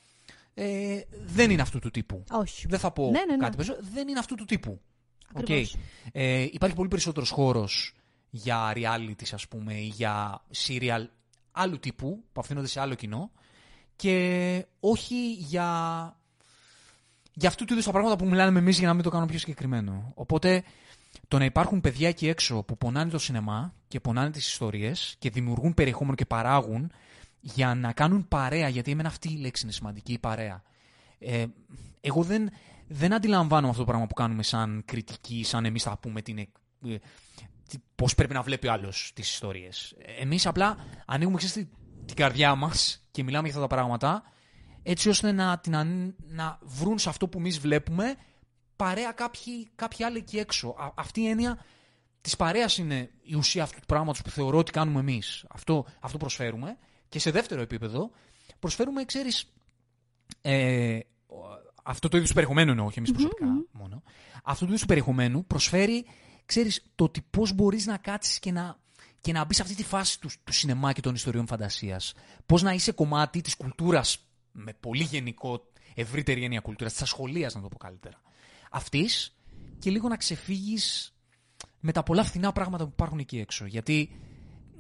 ε, 0.54 1.02
δεν 1.26 1.52
είναι 1.52 1.62
αυτού 1.62 1.80
του 1.80 1.92
τύπου. 1.92 2.24
Όχι. 2.32 2.68
Δεν 2.68 2.80
θα 2.80 2.92
πω 2.92 3.04
Ναι, 3.04 3.20
ναι, 3.20 3.36
ναι. 3.36 3.38
κάτι 3.38 3.56
περισσότερο. 3.56 3.88
Δεν 3.94 4.08
είναι 4.08 4.20
αυτού 4.20 4.36
του 4.36 4.46
τύπου. 4.46 4.82
Οκ. 5.34 5.42
Ακριβώς. 5.42 5.76
Ε, 6.12 6.48
υπάρχει 6.52 6.76
πολύ 6.76 6.90
περισσότερος 6.90 7.30
χώρος 7.30 7.94
για 8.30 8.74
realities, 8.76 9.30
ας 9.32 9.48
πούμε, 9.48 9.74
ή 9.74 9.86
για 9.86 10.44
serial 10.68 11.06
άλλου 11.52 11.80
τύπου, 11.80 12.18
που 12.18 12.28
απευθύνονται 12.30 12.68
σε 12.68 12.80
άλλο 12.80 12.96
κοινό, 12.96 13.32
και 13.96 14.66
όχι 14.80 15.34
για, 15.34 16.20
για 17.38 17.49
αυτού 17.49 17.66
του 17.66 17.74
είδους 17.74 17.86
τα 17.86 17.91
πράγματα 17.91 18.16
που 18.16 18.26
μιλάμε 18.26 18.60
εμείς 18.60 18.78
για 18.80 18.88
να 18.88 18.94
μην 18.94 19.03
το 19.03 19.10
κάνω 19.10 19.26
πιο 19.26 19.40
συγκεκριμένο. 19.40 20.12
Οπότε, 20.16 20.64
το 21.28 21.38
να 21.38 21.45
υπάρχουν 21.45 21.82
παιδιά 21.82 22.07
εκεί 22.07 22.28
έξω 22.28 22.64
που 22.64 22.78
πονάνε 22.78 23.10
το 23.12 23.18
σινεμά 23.18 23.74
και 23.88 23.99
πονάνε 23.99 24.30
τις 24.32 24.48
ιστορίες 24.48 25.16
και 25.20 25.30
δημιουργούν 25.30 25.74
περιεχόμενο 25.74 26.16
και 26.16 26.26
παράγουν 26.26 26.91
για 27.40 27.76
να 27.76 27.94
κάνουν 27.94 28.28
παρέα, 28.28 28.68
γιατί 28.68 28.91
εμένα 28.91 29.10
αυτή 29.10 29.30
η 29.32 29.38
λέξη 29.38 29.64
είναι 29.64 29.72
σημαντική, 29.72 30.14
η 30.14 30.20
παρέα. 30.20 30.62
Ε, 31.20 31.45
εγώ 32.02 32.24
δεν, 32.24 32.49
δεν 32.88 33.14
αντιλαμβάνομαι 33.14 33.68
αυτό 33.70 33.80
το 33.80 33.88
πράγμα 33.88 34.07
που 34.07 34.14
κάνουμε 34.14 34.44
σαν 34.44 34.82
κριτική, 34.86 35.44
σαν 35.44 35.66
εμείς 35.66 35.84
θα 35.84 35.98
πούμε 35.98 36.22
την, 36.22 36.38
ε, 36.38 36.48
τι- 37.70 37.78
πώς 37.95 38.16
πρέπει 38.16 38.34
να 38.34 38.41
βλέπει 38.41 38.68
ο 38.68 38.72
άλλος 38.72 39.12
τις 39.16 39.30
ιστορίες. 39.30 39.95
Εμείς 40.20 40.45
απλά 40.45 40.78
ανοίγουμε 41.06 41.38
ξέρεις, 41.38 41.56
την, 41.56 41.68
την 42.06 42.16
καρδιά 42.16 42.56
μας 42.56 43.06
και 43.12 43.24
μιλάμε 43.24 43.48
για 43.48 43.57
αυτά 43.57 43.68
τα 43.68 43.76
πράγματα 43.76 44.24
έτσι 44.88 45.10
ώστε 45.10 45.32
να, 45.32 45.60
την, 45.60 45.76
αν- 45.76 46.16
να 46.28 46.60
βρουν 46.62 46.99
σε 46.99 47.10
αυτό 47.10 47.28
που 47.28 47.38
εμείς 47.38 47.60
βλέπουμε 47.60 48.16
παρέα 48.76 49.12
κάποιοι, 49.12 49.70
κάποιοι 49.76 50.06
άλλοι 50.06 50.18
εκεί 50.18 50.38
έξω. 50.38 50.68
Α- 50.68 50.91
αυτή 50.95 51.22
η 51.22 51.28
έννοια 51.28 51.66
της 52.22 52.36
παρέας 52.36 52.78
είναι 52.78 53.10
η 53.22 53.36
ουσία 53.36 53.64
αυτού 53.64 53.80
του 53.80 53.86
πράγματος 53.86 54.22
που 54.22 54.30
θεωρώ 54.30 54.57
ότι 54.57 54.72
κάνουμε 54.72 54.99
εμείς. 54.99 55.45
Αυτό, 55.49 55.86
αυτό 55.99 56.18
προσφέρουμε. 56.18 56.78
Και 57.10 57.20
σε 57.20 57.32
δεύτερο 57.32 57.62
επίπεδο, 57.62 58.12
προσφέρουμε, 58.60 59.06
ξέρεις. 59.06 59.53
Ε, 60.41 60.99
αυτό 61.84 62.07
το 62.07 62.18
είδος 62.18 62.30
του 62.30 62.36
περιεχομένου 62.36 62.72
εννοώ, 62.72 62.86
όχι 62.86 62.98
εμείς 62.99 63.12
προσωπικά 63.12 63.45
μόνο. 63.72 64.03
Αυτό 64.44 64.60
το 64.60 64.66
είδος 64.66 64.82
του 64.82 64.88
περιεχομένου 64.88 65.45
προσφέρει, 65.45 66.06
ξέρεις, 66.45 66.86
το 66.95 67.03
ότι 67.03 67.22
πώς 67.30 67.53
μπορείς 67.53 67.86
να 67.86 67.98
κάτσεις 67.98 68.40
και 68.40 68.52
να, 68.52 68.78
και 69.22 69.32
να 69.32 69.45
μπεις 69.45 69.56
σε 69.56 69.62
αυτή 69.62 69.76
τη 69.76 69.84
φάση 69.84 70.20
του, 70.20 70.30
του 70.44 70.53
σινεμά 70.53 70.94
και 70.94 71.02
των 71.02 71.14
ιστοριών 71.16 71.48
φαντασίας. 71.48 72.14
Πώς 72.45 72.62
να 72.62 72.74
είσαι 72.74 72.91
κομμάτι 72.91 73.41
της 73.41 73.56
κουλτούρας 73.56 74.24
με 74.57 74.73
πολύ 74.80 75.03
γενικό, 75.03 75.61
ευρύτερη 75.95 76.44
έννοια 76.44 76.60
κουλτούρα, 76.60 76.90
τη 76.90 76.98
ασχολία, 77.02 77.52
να 77.53 77.61
το 77.61 77.68
πω 77.68 77.77
καλύτερα. 77.77 78.22
Αυτής 78.72 79.36
και 79.80 79.90
λίγο 79.90 80.07
να 80.07 80.18
ξεφύγεις 80.18 81.14
με 81.80 81.91
τα 81.91 82.03
πολλά 82.03 82.23
φθηνά 82.23 82.52
πράγματα 82.52 82.84
που 82.84 82.90
υπάρχουν 82.94 83.19
εκεί 83.19 83.40
έξω. 83.40 83.65
Γιατί 83.65 84.19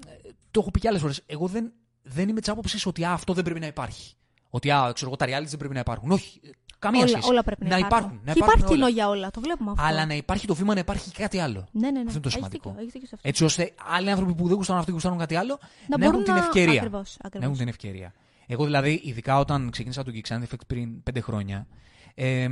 ε, 0.07 0.29
το 0.51 0.59
έχω 0.59 0.71
πει 0.71 0.79
και 0.79 0.87
άλλες 0.87 1.01
φορές. 1.01 1.21
Εγώ 1.25 1.47
δεν, 1.47 1.71
δεν 2.01 2.29
είμαι 2.29 2.39
της 2.39 2.49
άποψης 2.49 2.85
ότι 2.85 3.03
α, 3.05 3.11
αυτό 3.11 3.33
δεν 3.33 3.43
πρέπει 3.43 3.59
να 3.59 3.67
υπάρχει. 3.67 4.13
Ότι 4.49 4.71
α, 4.71 4.91
ξέρω 4.93 5.07
εγώ, 5.09 5.15
τα 5.15 5.25
reality 5.25 5.47
δεν 5.47 5.57
πρέπει 5.59 5.73
να 5.73 5.79
υπάρχουν. 5.79 6.11
Όχι. 6.11 6.39
ε, 6.43 6.49
Καμία 6.79 6.99
όλα, 6.99 7.09
σχέση. 7.09 7.29
όλα 7.29 7.43
πρέπει 7.43 7.65
να, 7.65 7.77
υπάρχουν. 7.77 8.19
Να 8.23 8.31
και 8.33 8.39
υπάρχουν 8.39 8.59
υπάρχει 8.59 8.73
κοινό 8.73 8.85
όλα. 8.85 8.93
για 8.93 9.09
όλα, 9.09 9.31
το 9.31 9.39
βλέπουμε 9.41 9.71
αυτό. 9.71 9.83
Αλλά 9.83 10.05
να 10.05 10.13
υπάρχει 10.13 10.47
το 10.47 10.55
βήμα 10.55 10.73
να 10.73 10.79
υπάρχει 10.79 11.09
και 11.11 11.21
κάτι 11.21 11.39
άλλο. 11.39 11.67
Ναι, 11.71 11.91
ναι, 11.91 11.91
ναι. 11.91 11.99
Αυτό 11.99 12.11
είναι 12.11 12.19
το 12.19 12.27
Έχεις 12.27 12.33
σημαντικό. 12.33 12.69
δίκιο, 12.69 12.81
έχεις 12.81 12.93
δίκιο 12.93 13.07
σε 13.07 13.15
αυτό. 13.15 13.27
Έτσι 13.27 13.43
ώστε 13.43 13.73
άλλοι 13.95 14.09
άνθρωποι 14.09 14.33
που 14.35 14.47
δεν 14.47 14.55
γουστάρουν 14.55 14.79
αυτοί 14.81 14.91
γουστάρουν 14.93 15.17
κάτι 15.17 15.35
άλλο 15.35 15.59
να, 15.87 15.97
μπορούν 15.97 16.13
έχουν 16.13 16.23
την 16.23 16.35
ευκαιρία. 16.35 16.81
Ακριβώς, 16.81 17.17
Να 17.21 17.27
ακριβώς. 17.27 17.45
έχουν 17.47 17.57
την 17.57 17.67
ευκαιρία. 17.67 18.13
Εγώ 18.47 18.65
δηλαδή, 18.65 19.01
ειδικά 19.03 19.39
όταν 19.39 19.69
ξεκίνησα 19.69 20.03
το 20.03 20.11
Geek 20.15 20.27
Sound 20.33 20.41
Effect 20.41 20.67
πριν 20.67 21.03
πέντε 21.03 21.19
χρόνια, 21.21 21.67
ε, 22.15 22.47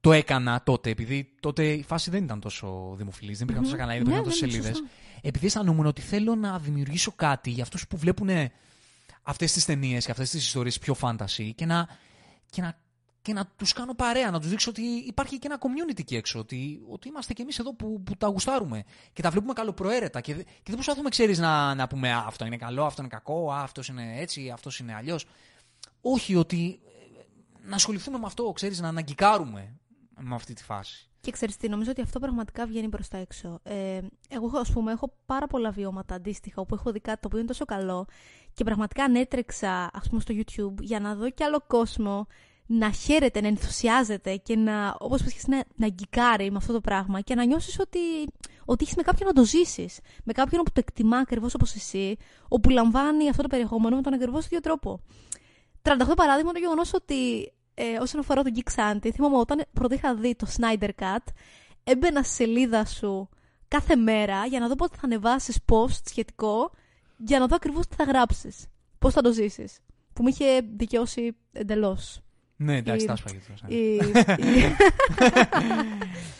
το 0.00 0.12
έκανα 0.12 0.62
τότε, 0.62 0.90
επειδή 0.90 1.34
τότε 1.40 1.72
η 1.72 1.82
φάση 1.82 2.10
δεν 2.10 2.24
ήταν 2.24 2.40
τόσο 2.40 2.94
δημοφιλής, 2.96 3.34
δεν 3.38 3.42
υπήρχαν 3.46 3.64
τόσα 3.64 3.76
κανάλια, 3.76 4.02
δεν 4.02 4.12
Ναι, 4.12 4.18
υπήρχαν 4.18 4.38
τόσες 4.40 4.40
ναι, 4.40 4.46
ναι, 4.58 4.62
σελίδες. 4.62 4.76
σωστά. 4.76 5.28
Επειδή 5.28 5.46
αισθανόμουν 5.46 5.86
ότι 5.86 6.00
θέλω 6.00 6.34
να 6.34 6.58
δημιουργήσω 6.58 7.12
κάτι 7.16 7.50
για 7.50 7.62
αυτούς 7.62 7.86
που 7.86 7.96
βλέπουν 7.96 8.28
αυτές 9.22 9.52
τις 9.52 9.64
ταινίες 9.64 10.04
και 10.04 10.10
αυτές 10.10 10.30
τις 10.30 10.44
ιστορίες 10.46 10.78
πιο 10.78 10.96
fantasy 11.00 11.50
και 11.54 11.66
να, 11.66 11.88
και 12.50 12.60
να, 12.62 12.78
και 13.22 13.32
να 13.32 13.46
τους 13.56 13.72
κάνω 13.72 13.94
παρέα, 13.94 14.30
να 14.30 14.40
τους 14.40 14.48
δείξω 14.48 14.70
ότι 14.70 14.82
υπάρχει 14.82 15.38
και 15.38 15.46
ένα 15.46 15.58
community 15.60 15.98
εκεί 15.98 16.16
έξω. 16.16 16.38
Ότι, 16.38 16.82
ότι 16.88 17.08
είμαστε 17.08 17.32
κι 17.32 17.42
εμείς 17.42 17.58
εδώ 17.58 17.74
που, 17.74 18.02
που 18.02 18.16
τα 18.16 18.26
γουστάρουμε 18.26 18.84
και 19.12 19.22
τα 19.22 19.30
βλέπουμε 19.30 19.52
καλοπροαίρετα. 19.52 20.20
Και, 20.20 20.34
δε- 20.34 20.42
και 20.42 20.48
δεν 20.64 20.74
προσπαθούμε, 20.74 21.08
ξέρεις, 21.08 21.38
να, 21.38 21.74
να 21.74 21.86
πούμε 21.86 22.12
«Α, 22.12 22.24
αυτό 22.26 22.44
είναι 22.46 22.56
καλό, 22.56 22.84
αυτό 22.84 23.00
είναι 23.02 23.10
κακό, 23.10 23.52
αυτός 23.52 23.88
είναι 23.88 24.20
έτσι, 24.20 24.50
αυτός 24.50 24.78
είναι 24.78 24.94
αλλιώς. 24.94 25.26
Όχι, 26.00 26.36
ότι 26.36 26.80
ε, 26.84 27.22
να 27.68 27.74
ασχοληθούμε 27.74 28.18
με 28.18 28.26
αυτό, 28.26 28.52
ξέρεις, 28.52 28.80
να 28.80 28.88
αναγκικάρουμε 28.88 29.76
με 30.20 30.34
αυτή 30.34 30.54
τη 30.54 30.64
φάση. 30.64 31.06
Και 31.20 31.30
ξέρεις 31.30 31.56
τι, 31.56 31.68
νομίζω 31.68 31.90
ότι 31.90 32.00
αυτό 32.00 32.18
πραγματικά 32.18 32.66
βγαίνει 32.66 32.88
προς 32.88 33.08
τα 33.08 33.18
έξω. 33.18 33.60
Ε, 33.62 34.00
εγώ, 34.28 34.58
ας 34.58 34.70
πούμε, 34.72 34.92
έχω 34.92 35.14
πάρα 35.26 35.46
πολλά 35.46 35.70
βιώματα 35.70 36.14
αντίστοιχα 36.14 36.60
όπου 36.60 36.74
έχω 36.74 36.92
δει 36.92 37.00
κάτι 37.00 37.20
το 37.20 37.26
οποίο 37.26 37.38
είναι 37.38 37.48
τόσο 37.48 37.64
καλό 37.64 38.06
και 38.54 38.64
πραγματικά 38.64 39.04
ανέτρεξα, 39.04 39.90
ας 39.92 40.08
πούμε, 40.08 40.20
στο 40.20 40.34
YouTube 40.36 40.80
για 40.82 41.00
να 41.00 41.14
δω 41.14 41.30
κι 41.30 41.42
άλλο 41.42 41.62
κόσμο 41.66 42.26
να 42.74 42.90
χαίρεται, 42.90 43.40
να 43.40 43.48
ενθουσιάζεται 43.48 44.36
και 44.36 44.56
να, 44.56 44.96
όπως 44.98 45.20
είπες 45.20 45.32
και 45.32 45.38
εσύ, 45.38 45.50
να, 45.50 45.64
να 45.74 45.88
γκικάρει 45.88 46.50
με 46.50 46.56
αυτό 46.56 46.72
το 46.72 46.80
πράγμα 46.80 47.20
και 47.20 47.34
να 47.34 47.44
νιώσεις 47.44 47.78
ότι, 47.78 47.98
ότι 48.64 48.84
έχεις 48.84 48.96
με 48.96 49.02
κάποιον 49.02 49.28
να 49.28 49.34
το 49.34 49.44
ζήσεις. 49.44 50.00
Με 50.24 50.32
κάποιον 50.32 50.62
που 50.62 50.70
το 50.72 50.82
εκτιμά 50.86 51.16
ακριβώς 51.16 51.54
όπως 51.54 51.74
εσύ, 51.74 52.16
όπου 52.48 52.70
λαμβάνει 52.70 53.28
αυτό 53.28 53.42
το 53.42 53.48
περιεχόμενο 53.48 53.96
με 53.96 54.02
τον 54.02 54.12
ακριβώς 54.12 54.44
ίδιο 54.44 54.60
τρόπο. 54.60 55.00
38 55.82 56.12
παράδειγμα 56.16 56.52
το 56.52 56.58
γεγονός 56.58 56.94
ότι 56.94 57.52
ε, 57.74 57.98
όσον 58.00 58.20
αφορά 58.20 58.42
τον 58.42 58.52
Geek 58.56 58.74
Santi, 58.74 59.10
θυμάμαι 59.14 59.36
όταν 59.36 59.64
πρώτα 59.72 59.94
είχα 59.94 60.14
δει 60.14 60.34
το 60.34 60.46
Snyder 60.56 60.90
Cut, 61.00 61.32
έμπαινα 61.84 62.22
στη 62.22 62.34
σελίδα 62.34 62.84
σου 62.84 63.28
κάθε 63.68 63.96
μέρα 63.96 64.46
για 64.46 64.60
να 64.60 64.68
δω 64.68 64.74
πότε 64.74 64.96
θα 64.96 65.02
ανεβάσεις 65.04 65.58
post 65.72 66.00
σχετικό, 66.04 66.70
για 67.16 67.38
να 67.38 67.46
δω 67.46 67.54
ακριβώς 67.54 67.86
τι 67.86 67.94
θα 67.94 68.04
γράψεις. 68.04 68.66
Πώς 68.98 69.12
θα 69.12 69.22
το 69.22 69.32
ζήσεις. 69.32 69.78
Που 70.12 70.22
με 70.22 70.30
είχε 70.30 70.60
δικαιώσει 70.76 71.36
εντελώς. 71.52 72.22
Ναι, 72.62 72.76
εντάξει, 72.76 73.04
Η- 73.04 73.06
τα 73.06 73.12
άσπαγε. 73.12 73.36
αυτό, 73.52 73.66
ναι. 73.66 73.74
Η, 73.74 73.94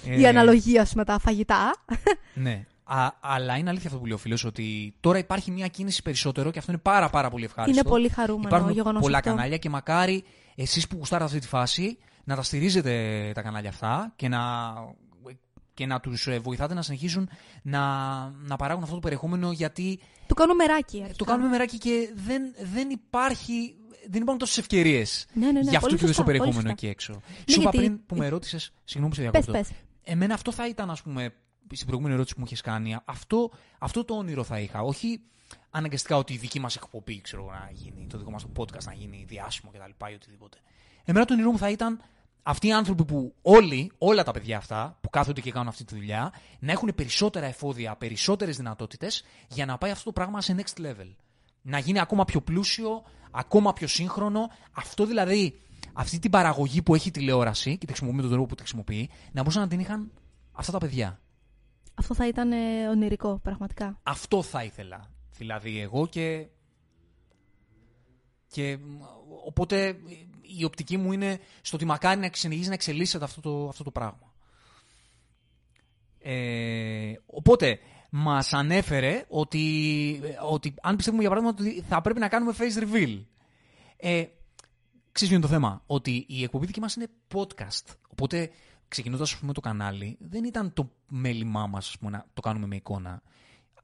η, 0.07 0.11
Ε, 0.11 0.21
η 0.21 0.27
αναλογία 0.27 0.85
σου 0.85 0.97
με 0.97 1.05
τα 1.05 1.19
φαγητά. 1.19 1.75
Ναι. 2.35 2.65
Α, 2.85 3.09
αλλά 3.21 3.57
είναι 3.57 3.69
αλήθεια 3.71 3.87
αυτό 3.89 3.99
που 3.99 4.07
λέει 4.07 4.15
ο 4.15 4.19
φίλος 4.19 4.45
ότι 4.45 4.95
τώρα 5.01 5.19
υπάρχει 5.19 5.51
μια 5.51 5.67
κίνηση 5.67 6.03
περισσότερο 6.03 6.51
και 6.51 6.59
αυτό 6.59 6.73
είναι 6.73 6.81
πάρα, 6.81 7.11
πάρα 7.11 7.31
πολύ 7.31 7.45
ευχάριστο. 7.45 7.81
Είναι 7.81 7.89
πολύ 7.89 8.09
χαρούμενο 8.09 8.49
Υπάρχουν 8.49 8.69
ο 8.69 8.73
γεγονός 8.73 9.03
πολλά 9.03 9.19
αυτό. 9.19 9.31
κανάλια 9.31 9.57
και 9.57 9.69
μακάρι 9.69 10.25
εσείς 10.55 10.87
που 10.89 10.97
γουστάρετε 10.97 11.27
αυτή 11.29 11.41
τη 11.41 11.47
φάση 11.47 11.99
να 12.25 12.37
τα 12.37 12.43
στηρίζετε 12.43 13.31
τα 13.35 13.43
κανάλια 13.43 13.69
αυτά 13.69 14.13
και 14.17 14.29
να, 14.29 14.41
και 15.75 15.87
να 15.87 16.01
τους 16.01 16.29
βοηθάτε 16.43 16.75
να 16.75 16.83
συνεχίσουν 16.83 17.29
να, 17.63 17.81
να 18.43 18.57
παράγουν 18.57 18.83
αυτό 18.83 18.95
το 18.95 19.01
περιεχόμενο 19.01 19.53
γιατί 19.53 20.01
Το 20.27 20.35
κάνω 20.35 20.55
μεράκι. 20.55 20.99
το 20.99 21.05
αρχικά. 21.05 21.25
κάνουμε 21.25 21.49
μεράκι 21.49 21.79
και 21.79 22.11
δεν, 22.27 22.43
δεν 22.73 22.91
υπάρχει. 22.91 23.75
Δεν 24.09 24.21
υπάρχουν 24.21 24.39
τόσες 24.39 24.59
ευκαιρίες 24.59 25.27
Ναι, 25.33 25.47
ναι, 25.47 25.53
ναι, 25.53 25.61
για 25.61 25.79
αυτού 25.79 25.81
πολύ 25.81 25.97
του 25.97 26.05
είδου 26.05 26.07
το 26.07 26.13
σωστά, 26.13 26.23
πολύ 26.25 26.39
περιεχόμενο 26.39 26.69
σωστά. 26.69 26.71
εκεί 26.71 26.87
έξω. 26.87 27.13
Σου 27.51 27.61
είπα 27.61 27.71
γιατί- 27.71 27.77
πριν 27.77 28.07
που 28.07 28.17
με 28.17 28.29
ρώτησες. 28.29 28.73
Συγγνώμη, 28.85 29.15
σε 29.15 29.21
Πες, 29.23 29.31
διακόπτω. 29.31 29.53
πες. 29.53 29.71
Εμένα 30.03 30.35
αυτό 30.35 30.53
θα 30.53 30.69
ήταν, 30.69 30.91
ας 30.91 31.03
πούμε, 31.03 31.35
στην 31.73 31.87
προηγούμενη 31.87 32.15
ερώτηση 32.15 32.35
που 32.35 32.41
μου 32.41 32.47
είχες 32.47 32.61
κάνει, 32.61 32.97
αυτό, 33.05 33.51
αυτό 33.79 34.05
το 34.05 34.15
όνειρο 34.15 34.45
θα 34.45 34.61
είχα. 34.61 34.81
Όχι 34.81 35.21
αναγκαστικά 35.71 36.17
ότι 36.17 36.33
η 36.33 36.37
δική 36.37 36.61
μας 36.61 36.77
εκπομπή, 36.77 37.21
ξέρω 37.21 37.43
εγώ, 37.43 37.51
να 37.51 37.71
γίνει, 37.73 38.07
το 38.09 38.19
δικό 38.19 38.31
μας 38.31 38.43
το 38.43 38.49
podcast 38.57 38.85
να 38.85 38.93
γίνει 38.93 39.25
διάσημο 39.29 39.71
κτλ. 39.73 40.11
ή 40.11 40.15
οτιδήποτε. 40.15 40.59
Εμένα 41.05 41.25
το 41.25 41.33
όνειρό 41.35 41.51
μου 41.51 41.59
θα 41.59 41.71
ήταν 41.71 42.01
αυτοί 42.43 42.67
οι 42.67 42.73
άνθρωποι 42.73 43.05
που 43.05 43.35
όλοι, 43.43 43.93
όλα 43.99 44.23
τα 44.25 44.31
παιδιά 44.31 44.57
αυτά 44.57 44.99
που 45.01 45.11
κάθονται 45.11 45.41
και 45.41 45.51
κάνουν 45.51 45.69
αυτή 45.69 45.85
τη 45.85 45.95
δουλειά, 45.95 46.33
να 46.59 46.73
έχουν 46.73 46.93
περισσότερα 46.95 47.47
εφόδια, 47.47 47.97
περισσότερες 47.97 48.57
δυνατότητες 48.57 49.25
για 49.49 49.67
να 49.67 49.79
πάει 49.79 49.91
αυτό 49.91 50.05
το 50.05 50.13
πράγμα 50.13 50.41
σε 50.41 50.55
next 50.59 50.81
level. 50.81 51.15
Να 51.63 51.79
γίνει 51.79 52.01
ακόμα 52.01 52.25
πιο 52.25 52.41
πλούσιο, 52.41 53.03
ακόμα 53.31 53.73
πιο 53.73 53.87
σύγχρονο. 53.87 54.51
Αυτό 54.73 55.07
δηλαδή, 55.07 55.61
αυτή 55.93 56.19
την 56.19 56.31
παραγωγή 56.31 56.83
που 56.83 56.95
έχει 56.95 57.09
η 57.09 57.11
τηλεόραση 57.11 57.71
και 57.79 57.87
τη 57.87 57.93
χρησιμοποιεί 57.93 58.17
με 58.17 58.23
τον 58.23 58.31
τρόπο 58.31 58.47
που 58.47 58.55
τη 58.55 58.61
χρησιμοποιεί, 58.61 59.11
να 59.33 59.41
μπορούσαν 59.41 59.63
να 59.63 59.69
την 59.69 59.81
είχαν 59.81 60.11
αυτά 60.53 60.73
τα 60.73 60.79
παιδιά. 60.79 61.21
Αυτό 61.95 62.15
θα 62.15 62.27
ήταν 62.27 62.53
ε, 62.53 62.89
ονειρικό, 62.89 63.39
πραγματικά. 63.43 64.01
Αυτό 64.03 64.43
θα 64.43 64.65
ήθελα. 64.65 65.11
Δηλαδή 65.37 65.81
εγώ 65.81 66.07
και. 66.07 66.47
Και 68.47 68.77
μ, 68.77 69.01
οπότε 69.47 69.97
η 70.59 70.65
οπτική 70.65 70.97
μου 70.97 71.13
είναι 71.13 71.39
στο 71.61 71.77
ότι 71.77 71.85
μακάρι 71.85 72.21
να 72.21 72.29
συνεχίσει 72.33 72.69
να 72.69 72.75
εξελίσσεται 72.75 73.25
αυτό 73.25 73.41
το, 73.41 73.69
αυτό 73.69 73.85
το 73.85 73.91
πράγμα. 73.91 74.33
Ε, 76.19 77.13
οπότε 77.27 77.79
μας 78.15 78.53
ανέφερε 78.53 79.25
ότι, 79.29 80.21
ότι 80.51 80.75
αν 80.83 80.97
πιστεύουμε 80.97 81.23
για 81.23 81.31
παράδειγμα 81.31 81.57
ότι 81.61 81.85
θα 81.89 82.01
πρέπει 82.01 82.21
να 82.21 82.29
κάνουμε 82.29 82.55
face 82.59 82.83
reveal. 82.83 83.23
Ε, 83.97 84.25
Ξέρεις 85.13 85.35
ποιο 85.35 85.37
είναι 85.37 85.41
το 85.41 85.49
θέμα; 85.49 85.83
Ότι 85.87 86.25
η 86.29 86.43
εκπομπή 86.43 86.67
δική 86.67 86.81
μας 86.81 86.95
είναι 86.95 87.07
podcast. 87.35 87.95
Οπότε 88.09 88.51
ξεκινώντας 88.89 89.33
ας 89.33 89.39
πούμε, 89.39 89.53
το 89.53 89.61
κανάλι 89.61 90.17
δεν 90.21 90.45
ήταν 90.45 90.73
το 90.73 90.91
μέλημά 91.09 91.67
μας 91.67 91.89
ας 91.89 91.99
πούμε, 91.99 92.11
να 92.11 92.27
το 92.35 92.41
κάνουμε 92.41 92.67
με 92.67 92.77
εικόνα. 92.77 93.23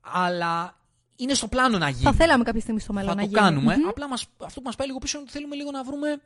Αλλά 0.00 0.78
είναι 1.16 1.34
στο 1.34 1.48
πλάνο 1.48 1.78
να 1.78 1.88
γίνει. 1.88 2.02
Θα 2.02 2.12
θέλαμε 2.12 2.44
κάποια 2.44 2.60
στιγμή 2.60 2.80
στο 2.80 2.92
μέλλον 2.92 3.08
Θα 3.10 3.14
να 3.16 3.22
το 3.22 3.28
γίνει. 3.28 3.40
κάνουμε. 3.40 3.76
Μμμ. 3.76 3.88
Απλά 3.88 4.08
μας, 4.08 4.26
αυτό 4.38 4.60
που 4.60 4.66
μας 4.66 4.76
πάει 4.76 4.86
λίγο 4.86 4.98
πίσω 4.98 5.16
είναι 5.18 5.26
ότι 5.28 5.36
θέλουμε 5.36 5.56
λίγο 5.56 5.70
να 5.70 5.84
βρούμε 5.84 6.20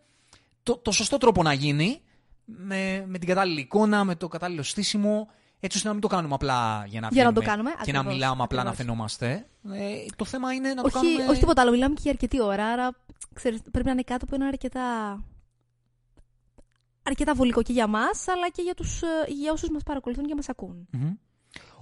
το, 0.63 0.77
το 0.77 0.91
σωστό 0.93 1.19
τρόπο 1.19 1.43
να 1.43 1.53
γίνει. 1.53 2.01
Με, 2.45 3.05
με 3.07 3.19
την 3.19 3.29
κατάλληλη 3.29 3.61
εικόνα, 3.61 4.05
με 4.05 4.15
το 4.15 4.29
κατάλληλο 4.29 4.63
στήσιμο. 4.63 5.29
Έτσι 5.65 5.77
ώστε 5.77 5.89
να 5.89 5.93
μην 5.95 6.03
το 6.03 6.09
κάνουμε 6.09 6.35
απλά 6.35 6.85
για 6.89 7.01
να, 7.01 7.09
Για 7.13 7.25
να 7.25 7.33
το 7.33 7.41
βγαίνουμε 7.41 7.63
κάνουμε, 7.71 7.85
και 7.85 7.93
να 7.93 7.99
ακριβώς, 7.99 8.15
μιλάμε 8.19 8.43
απλά 8.43 8.63
να 8.63 8.71
ακριβώς. 8.71 8.87
φαινόμαστε. 8.87 9.47
Ε, 9.73 10.07
το 10.17 10.25
θέμα 10.25 10.53
είναι 10.53 10.69
να 10.69 10.83
το 10.83 10.91
όχι, 10.95 11.07
κάνουμε. 11.07 11.31
όχι 11.31 11.41
τίποτα 11.41 11.61
άλλο. 11.63 11.71
Μιλάμε 11.71 11.95
και 11.95 12.01
για 12.03 12.11
αρκετή 12.11 12.43
ώρα. 12.43 12.65
Άρα 12.67 12.91
ξέρεις, 13.35 13.61
πρέπει 13.71 13.87
να 13.87 13.93
είναι 13.93 14.03
κάτι 14.03 14.27
που 14.27 14.35
είναι 14.35 14.45
αρκετά. 14.47 14.81
αρκετά 17.03 17.35
βολικό 17.35 17.63
και 17.63 17.73
για 17.73 17.87
μας, 17.87 18.29
αλλά 18.29 18.49
και 18.51 18.63
για, 18.63 18.75
τους, 18.75 19.03
ε, 19.03 19.07
για 19.29 19.53
όσους 19.53 19.69
μας 19.71 19.83
παρακολουθούν 19.83 20.27
και 20.27 20.35
μας 20.35 20.49
ακούν. 20.49 20.87
Μμμ. 20.91 21.13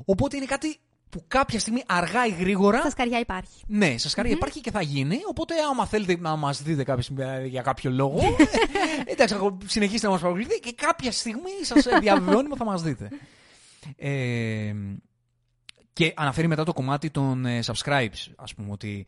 Οπότε 0.05 0.36
είναι 0.36 0.47
κάτι 0.47 0.77
που 1.11 1.24
κάποια 1.28 1.59
στιγμή 1.59 1.82
αργά 1.86 2.27
ή 2.27 2.31
γρήγορα. 2.31 2.78
Στα 2.81 2.90
σκαριά 2.90 3.19
υπάρχει. 3.19 3.65
Ναι, 3.66 3.98
σας 3.98 4.15
χαρει 4.15 4.31
υπάρχει 4.31 4.61
και 4.61 4.70
θα 4.70 4.82
γίνει. 4.82 5.19
Οπότε, 5.28 5.55
άμα 5.70 5.86
θέλετε 5.86 6.16
να 6.20 6.36
μας 6.36 6.62
δείτε 6.62 6.85
κάποια 6.85 7.02
στιγμή 7.02 7.48
για 7.48 7.62
κάποιο 7.62 7.90
λόγο. 7.90 8.19
ε, 8.19 9.11
εντάξει, 9.12 9.35
εγώ- 9.35 9.59
συνεχίστε 9.66 10.07
να 10.07 10.12
μας 10.12 10.20
παρακολουθείτε 10.23 10.57
και 10.69 10.73
κάποια 10.86 11.12
στιγμή 11.12 11.51
σας 11.62 11.86
διαβεβαιώνουμε 12.01 12.57
θα 12.57 12.65
μας 12.65 12.82
δείτε. 12.82 13.09
Ε, 13.97 14.74
και 15.93 16.12
αναφέρει 16.16 16.47
μετά 16.47 16.65
το 16.65 16.73
κομμάτι 16.73 17.11
των 17.11 17.47
ε, 17.47 17.61
subscribes, 17.65 18.32
ας 18.36 18.55
πούμε, 18.55 18.73
ότι 18.73 19.07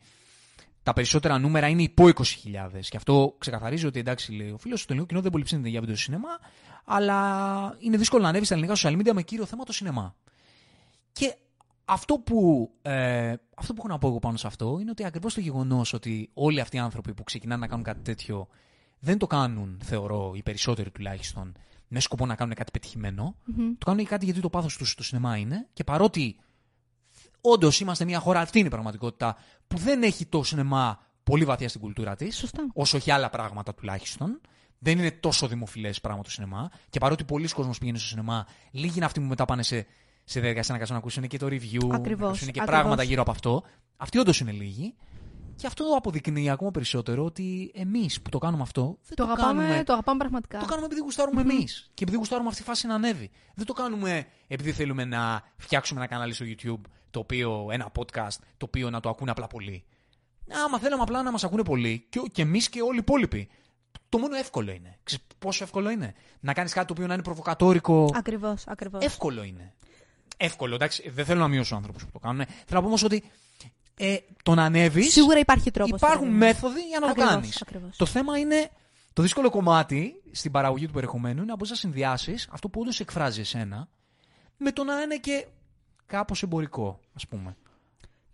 τα 0.83 0.93
περισσότερα 0.93 1.39
νούμερα 1.39 1.67
είναι 1.67 1.81
υπό 1.81 2.05
20.000. 2.05 2.21
Και 2.89 2.97
αυτό 2.97 3.35
ξεκαθαρίζει 3.37 3.85
ότι 3.85 3.99
εντάξει, 3.99 4.31
λέει 4.31 4.49
ο 4.49 4.57
φίλος, 4.57 4.79
το 4.79 4.85
ελληνικό 4.87 5.07
κοινό 5.07 5.21
δεν 5.21 5.31
πολύ 5.31 5.43
ψήνεται 5.43 5.69
για 5.69 5.79
βίντεο 5.79 5.95
σινεμά, 5.95 6.39
αλλά 6.85 7.77
είναι 7.79 7.97
δύσκολο 7.97 8.23
να 8.23 8.29
ανέβεις 8.29 8.47
στα 8.47 8.55
ελληνικά 8.55 8.75
social 8.77 9.01
media 9.01 9.13
με 9.13 9.21
κύριο 9.21 9.45
θέμα 9.45 9.63
το 9.63 9.73
σινεμά. 9.73 10.15
Και 11.11 11.35
αυτό 11.85 12.19
που, 12.19 12.71
ε, 12.81 13.33
αυτό 13.55 13.73
που 13.73 13.79
έχω 13.79 13.87
να 13.87 13.97
πω 13.97 14.07
εγώ 14.07 14.19
πάνω 14.19 14.37
σε 14.37 14.47
αυτό 14.47 14.77
είναι 14.81 14.89
ότι 14.89 15.05
ακριβώς 15.05 15.33
το 15.33 15.39
γεγονός 15.39 15.93
ότι 15.93 16.29
όλοι 16.33 16.59
αυτοί 16.59 16.75
οι 16.75 16.79
άνθρωποι 16.79 17.13
που 17.13 17.23
ξεκινάνε 17.23 17.61
να 17.61 17.67
κάνουν 17.67 17.83
κάτι 17.83 18.01
τέτοιο 18.01 18.47
δεν 18.99 19.17
το 19.17 19.27
κάνουν, 19.27 19.79
θεωρώ, 19.83 20.31
οι 20.35 20.43
περισσότεροι 20.43 20.91
τουλάχιστον, 20.91 21.55
με 21.93 21.99
σκοπό 21.99 22.25
να 22.25 22.35
κάνουν 22.35 22.53
κάτι 22.55 22.71
πετυχημένο. 22.71 23.35
Μμμ. 23.45 23.73
Το 23.77 23.85
κάνουν 23.85 24.05
κάτι 24.05 24.25
γιατί 24.25 24.39
το 24.39 24.49
πάθος 24.49 24.77
τους 24.77 24.91
στο 24.91 25.03
σινεμά 25.03 25.37
είναι. 25.37 25.67
Και 25.73 25.83
παρότι 25.83 26.39
όντως 27.41 27.79
είμαστε 27.79 28.05
μια 28.05 28.19
χώρα, 28.19 28.39
αυτή 28.39 28.57
είναι 28.59 28.67
η 28.67 28.71
πραγματικότητα, 28.71 29.37
που 29.67 29.77
δεν 29.77 30.03
έχει 30.03 30.25
το 30.25 30.43
σινεμά 30.43 30.99
πολύ 31.23 31.45
βαθιά 31.45 31.69
στην 31.69 31.81
κουλτούρα 31.81 32.15
της, 32.15 32.37
Σωστά. 32.37 32.67
όσο 32.73 32.97
έχει 32.97 33.11
άλλα 33.11 33.29
πράγματα 33.29 33.73
τουλάχιστον. 33.73 34.41
Δεν 34.79 34.97
είναι 34.99 35.11
τόσο 35.11 35.47
δημοφιλές 35.47 36.01
πράγμα 36.01 36.23
το 36.23 36.29
σινεμά. 36.31 36.69
Και 36.89 36.99
παρότι 36.99 37.23
πολλοί 37.23 37.47
κόσμος 37.47 37.77
πηγαίνει 37.77 37.97
στο 37.97 38.07
σινεμά, 38.07 38.47
λίγοι 38.71 38.93
είναι 38.95 39.05
αυτοί 39.05 39.19
που 39.19 39.25
μετά 39.25 39.45
πάνε 39.45 39.63
σε, 39.63 39.85
σε 40.23 40.39
διαδικασία 40.39 40.73
να 40.73 40.77
κάτσουν 40.79 40.95
να 40.95 41.01
ακούσουν 41.01 41.27
και 41.27 41.37
το 41.37 41.45
review, 41.45 41.87
να 41.87 41.95
Ακριβώς, 41.95 42.27
ακούσουν 42.27 42.51
και 42.51 42.59
ακριβώς. 42.59 42.81
πράγματα 42.81 43.03
γύρω 43.03 43.21
από 43.21 43.31
αυτό. 43.31 43.63
Αυτοί 43.97 44.17
όντως 44.17 44.39
είναι 44.39 44.51
λίγοι. 44.51 44.93
Και 45.55 45.67
αυτό 45.67 45.85
αποδεικνύει 45.97 46.49
ακόμα 46.49 46.71
περισσότερο 46.71 47.25
ότι 47.25 47.71
εμείς 47.75 48.21
που 48.21 48.29
το 48.29 48.37
κάνουμε 48.37 48.63
αυτό 48.63 48.97
δεν 49.07 49.15
Το 49.15 49.25
το, 49.25 49.31
αγαπάμε, 49.31 49.63
κάνουμε. 49.63 49.83
το 49.83 49.93
αγαπάμε 49.93 50.17
πραγματικά. 50.17 50.59
Το 50.59 50.65
κάνουμε 50.65 50.85
επειδή 50.85 51.01
γουστάρουμε 51.01 51.41
εμείς. 51.41 51.91
Και 51.93 52.03
επειδή 52.03 52.17
γουστάρουμε 52.17 52.49
αυτή 52.49 52.61
η 52.61 52.65
φάση 52.65 52.87
να 52.87 52.95
ανέβει. 52.95 53.29
Δεν 53.55 53.65
το 53.65 53.73
κάνουμε 53.73 54.27
επειδή 54.47 54.71
θέλουμε 54.71 55.05
να 55.05 55.43
φτιάξουμε 55.57 55.99
ένα 55.99 56.09
κανάλι 56.09 56.33
στο 56.33 56.45
YouTube, 56.47 56.89
το 57.11 57.19
οποίο, 57.19 57.67
ένα 57.71 57.91
podcast, 57.99 58.37
το 58.57 58.65
οποίο 58.65 58.89
να 58.89 58.99
το 58.99 59.09
ακούνε 59.09 59.31
απλά 59.31 59.47
πολλοί. 59.47 59.83
Άμα 60.65 60.79
θέλαμε 60.79 61.01
απλά 61.01 61.23
να 61.23 61.31
μας 61.31 61.43
ακούνε 61.43 61.63
πολλοί, 61.63 62.05
και, 62.09 62.21
και 62.31 62.41
εμείς 62.41 62.69
και 62.69 62.81
όλοι 62.81 62.95
οι 62.95 62.99
υπόλοιποι. 63.01 63.49
Το 64.09 64.17
μόνο 64.17 64.35
εύκολο 64.35 64.71
είναι. 64.71 64.97
Ξέρεις 65.03 65.25
πόσο 65.39 65.63
εύκολο 65.63 65.89
είναι; 65.89 66.13
Να 66.39 66.53
κάνεις 66.53 66.73
κάτι 66.73 66.87
το 66.87 66.93
οποίο 66.93 67.07
να 67.07 67.13
είναι 67.13 67.23
προβοκατόρικο. 67.23 68.09
Ακριβώς, 68.13 68.63
ακριβώς. 68.67 69.03
Εύκολο 69.05 69.43
είναι. 69.43 69.73
Εύκολο, 70.37 70.75
εντάξει. 70.75 71.09
Δεν 71.09 71.25
θέλω 71.25 71.39
να 71.39 71.47
μειώσω 71.47 71.75
ανθρώπους 71.75 72.05
που 72.05 72.11
το 72.11 72.19
κάνουν. 72.19 72.45
Θέλω 72.45 72.55
να 72.69 72.79
πω 72.81 72.87
όμως 72.87 73.03
ότι 73.03 73.23
ε, 73.97 74.17
το 74.43 74.55
να 74.55 74.63
ανέβεις. 74.63 75.11
Σίγουρα 75.11 75.39
υπάρχει 75.39 75.71
τρόπος. 75.71 75.99
Υπάρχουν 76.01 76.27
μέθοδοι 76.27 76.81
για 76.81 76.99
να 76.99 77.05
Ακριβώς, 77.07 77.29
το 77.29 77.35
κάνεις. 77.35 77.61
ακριβώς. 77.61 77.97
Το 77.97 78.05
θέμα 78.05 78.37
είναι. 78.37 78.69
Το 79.13 79.21
δύσκολο 79.21 79.49
κομμάτι 79.49 80.21
στην 80.31 80.51
παραγωγή 80.51 80.85
του 80.85 80.93
περιεχομένου 80.93 81.37
είναι 81.37 81.45
να 81.45 81.55
μπορεί 81.55 81.69
να 81.69 81.75
συνδυάσεις 81.75 82.47
αυτό 82.51 82.69
που 82.69 82.81
όντως 82.81 82.99
εκφράζει 82.99 83.39
εσένα 83.39 83.87
με 84.57 84.71
το 84.71 84.83
να 84.83 85.01
είναι 85.01 85.17
και 85.17 85.47
κάπως 86.05 86.43
εμπορικό, 86.43 86.99
ας 87.15 87.27
πούμε. 87.27 87.55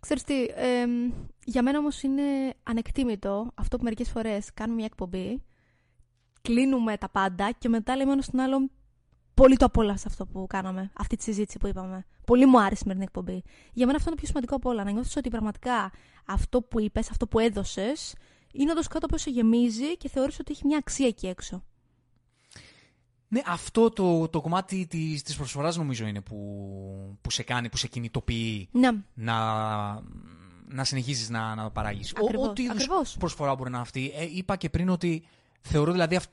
Ξέρεις 0.00 0.22
τι, 0.22 0.44
εμ, 0.54 1.12
για 1.44 1.62
μένα 1.62 1.78
όμως 1.78 2.02
είναι 2.02 2.22
ανεκτήμητο 2.62 3.50
αυτό 3.54 3.76
που 3.76 3.84
μερικές 3.84 4.08
φορές 4.08 4.50
κάνουμε 4.54 4.76
μια 4.76 4.84
εκπομπή, 4.84 5.42
κλείνουμε 6.42 6.96
τα 6.96 7.08
πάντα 7.08 7.50
και 7.58 7.68
μετά 7.68 7.96
λέμε 7.96 8.12
ένας 8.12 8.24
στον 8.24 8.40
άλλον 8.40 8.70
πολύ 9.40 9.56
το 9.56 9.64
απόλαυσα 9.64 10.08
αυτό 10.08 10.26
που 10.26 10.46
κάναμε, 10.48 10.90
αυτή 10.98 11.16
τη 11.16 11.22
συζήτηση 11.22 11.58
που 11.58 11.66
είπαμε. 11.66 12.06
Πολύ 12.24 12.46
μου 12.46 12.58
άρεσε 12.60 12.74
η 12.74 12.76
σημερινή 12.76 13.04
εκπομπή. 13.04 13.42
Για 13.72 13.86
μένα 13.86 13.96
αυτό 13.98 14.08
είναι 14.10 14.10
το 14.10 14.16
πιο 14.16 14.26
σημαντικό 14.26 14.54
από 14.54 14.68
όλα. 14.70 14.84
Να 14.84 14.90
νιώθεις 14.90 15.16
ότι 15.16 15.28
πραγματικά 15.30 15.92
αυτό 16.24 16.62
που 16.62 16.80
είπες, 16.80 17.10
αυτό 17.10 17.26
που 17.26 17.38
έδωσες, 17.38 18.14
είναι 18.52 18.70
όντως 18.70 18.86
κάτι 18.86 19.06
που 19.06 19.18
σε 19.18 19.30
γεμίζει 19.30 19.96
και 19.96 20.08
θεωρείς 20.08 20.38
ότι 20.38 20.52
έχει 20.52 20.66
μια 20.66 20.78
αξία 20.78 21.06
εκεί 21.06 21.26
έξω. 21.26 21.62
Ναι, 23.28 23.40
αυτό 23.46 23.90
το, 23.90 24.28
το 24.28 24.40
κομμάτι 24.40 24.86
της, 24.86 25.22
της 25.22 25.36
προσφοράς 25.36 25.76
νομίζω 25.76 26.06
είναι 26.06 26.20
που, 26.20 27.18
που 27.20 27.30
σε 27.30 27.42
κάνει, 27.42 27.68
που 27.68 27.76
σε 27.76 27.86
κινητοποιεί 27.88 28.68
Ναι, 28.72 28.88
να, 29.14 29.36
να 30.68 30.84
συνεχίζεις 30.84 31.28
να, 31.30 31.54
να 31.54 31.70
παράγεις. 31.70 32.12
Ο- 32.12 32.24
Ακριβώς, 32.24 32.48
Ό,τι 32.48 32.62
είδους 32.62 32.74
ακριβώς. 32.74 33.16
προσφορά 33.18 33.54
μπορεί 33.54 33.70
να 33.70 33.76
είναι 33.76 33.86
αυτή. 33.86 34.12
Ε, 34.14 34.24
είπα 34.34 34.56
και 34.56 34.70
πριν 34.70 34.88
ότι 34.88 35.24
θεωρώ 35.60 35.92
δηλαδή 35.92 36.16
αυ- 36.16 36.30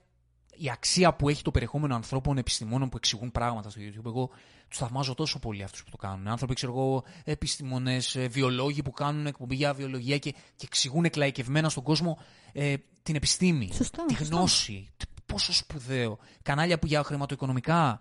η 0.58 0.70
αξία 0.70 1.14
που 1.14 1.30
έχει 1.30 1.42
το 1.42 1.52
περιεχόμενο 1.52 1.96
ανθρώπων 1.96 2.38
επιστημόνων 2.38 2.90
που 2.90 2.98
εξηγούν 2.98 3.32
πράγματα 3.32 3.70
στο 3.70 3.82
YouTube. 3.84 4.06
Εγώ 4.06 4.30
τους 4.68 4.78
θαυμάζω 4.78 5.14
τόσο 5.14 5.40
πολύ 5.40 5.64
αυτούς 5.64 5.84
που 5.84 5.90
το 5.90 5.98
κάνουν. 5.98 6.28
Άνθρωποι, 6.28 6.54
ξέρω 6.54 6.72
εγώ, 6.72 7.04
επιστήμονες, 7.24 8.18
βιολόγοι 8.30 8.82
που 8.82 8.92
κάνουν 8.92 9.26
εκπομπή 9.26 9.56
για 9.56 9.74
βιολογία 9.74 10.18
και, 10.18 10.32
και 10.32 10.66
εξηγούν 10.66 11.06
εκλαϊκευμένα 11.06 11.70
στον 11.70 11.84
κόσμο 11.84 12.18
ε, 12.52 12.74
την 13.04 13.16
επιστήμη, 13.16 13.70
Σωστά, 13.74 14.06
τη 14.06 14.16
σωστά. 14.16 14.36
γνώση. 14.36 14.90
Τι- 14.98 15.06
Πόσο 15.26 15.54
σπουδαίο. 15.54 16.18
Κανάλια 16.42 16.80
που 16.80 16.86
για 16.88 17.04
χρηματοοικονομικά. 17.04 18.00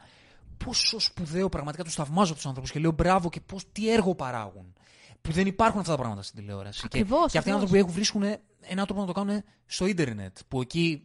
Πόσο 0.64 0.98
σπουδαίο 1.00 1.48
πραγματικά 1.48 1.84
τους 1.84 1.94
θαυμάζω 1.94 2.34
τους 2.34 2.46
ανθρώπους 2.46 2.70
και 2.70 2.78
λέω 2.78 2.90
μπράβο 2.92 3.28
και 3.28 3.40
πώς, 3.40 3.64
τι 3.72 3.92
έργο 3.92 4.14
παράγουν. 4.14 4.72
Που 5.22 5.32
δεν 5.32 5.46
υπάρχουν 5.46 5.80
αυτά 5.80 5.90
τα 5.92 5.96
πράγματα 5.98 6.22
στην 6.22 6.38
τηλεόραση. 6.38 6.82
Ακριβώς, 6.84 7.24
και, 7.24 7.30
και 7.30 7.38
αυτοί 7.38 7.50
οι 7.50 7.52
ακριβώς. 7.52 7.62
άνθρωποι 7.62 7.78
έχουν, 7.78 7.92
βρίσκουν 7.92 8.22
έναν 8.60 8.84
τρόπο 8.86 9.00
να 9.00 9.06
το 9.06 9.12
κάνουν 9.12 9.42
στο 9.66 9.86
ίντερνετ. 9.86 10.36
Που 10.48 10.60
εκεί 10.60 11.02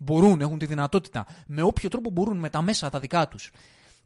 μπορούν, 0.00 0.40
έχουν 0.40 0.58
τη 0.58 0.66
δυνατότητα. 0.66 1.26
Με 1.46 1.62
όποιο 1.62 1.88
τρόπο 1.88 2.10
μπορούν, 2.10 2.38
με 2.38 2.50
τα 2.50 2.62
μέσα 2.62 2.90
τα 2.90 3.00
δικά 3.00 3.28
τους. 3.28 3.50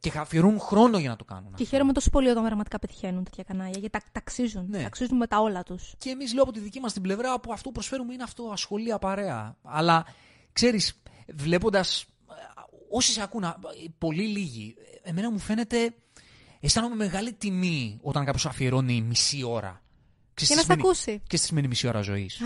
Και 0.00 0.12
αφιερούν 0.16 0.60
χρόνο 0.60 0.98
για 0.98 1.08
να 1.08 1.16
το 1.16 1.24
κάνουν. 1.24 1.44
Και 1.44 1.52
αυτό. 1.52 1.64
χαίρομαι 1.64 1.92
τόσο 1.92 2.10
πολύ 2.10 2.28
όταν 2.28 2.42
πραγματικά 2.44 2.78
πετυχαίνουν 2.78 3.24
τέτοια 3.24 3.44
κανάλια, 3.44 3.78
γιατί 3.78 3.90
τα, 3.90 4.00
ταξίζουν. 4.12 4.66
Ναι. 4.68 4.82
Ταξίζουν 4.82 5.16
με 5.16 5.26
τα 5.26 5.40
όλα 5.40 5.62
τους. 5.62 5.94
Και 5.98 6.10
εμείς 6.10 6.34
λέω 6.34 6.42
από 6.42 6.52
τη 6.52 6.60
δική 6.60 6.80
μας 6.80 6.92
την 6.92 7.02
πλευρά 7.02 7.40
που 7.40 7.52
αυτό 7.52 7.68
που 7.68 7.74
προσφέρουμε 7.74 8.12
είναι 8.12 8.22
αυτό, 8.22 8.50
ασχολία 8.52 8.98
παρέα. 8.98 9.56
Αλλά 9.62 10.06
ξέρεις, 10.52 11.02
βλέποντας. 11.34 12.06
Όσοι 12.90 13.12
σε 13.12 13.22
ακούν, 13.22 13.44
α, 13.44 13.58
πολύ 13.98 14.22
λίγοι, 14.22 14.74
εμένα 15.02 15.30
μου 15.30 15.38
φαίνεται. 15.38 15.94
Αισθάνομαι 16.60 16.94
μεγάλη 16.94 17.32
τιμή 17.32 17.98
όταν 18.02 18.24
κάποιος 18.24 18.46
αφιερώνει 18.46 19.02
μισή 19.02 19.42
ώρα. 19.42 19.82
Και 20.34 20.54
να 20.54 20.62
σε 20.62 20.72
ακούσει. 20.72 21.22
Και 21.26 21.36
στη 21.36 21.46
σημαίνει 21.46 21.68
μισή 21.68 21.88
ώρα 21.88 22.00
ζωής. 22.00 22.40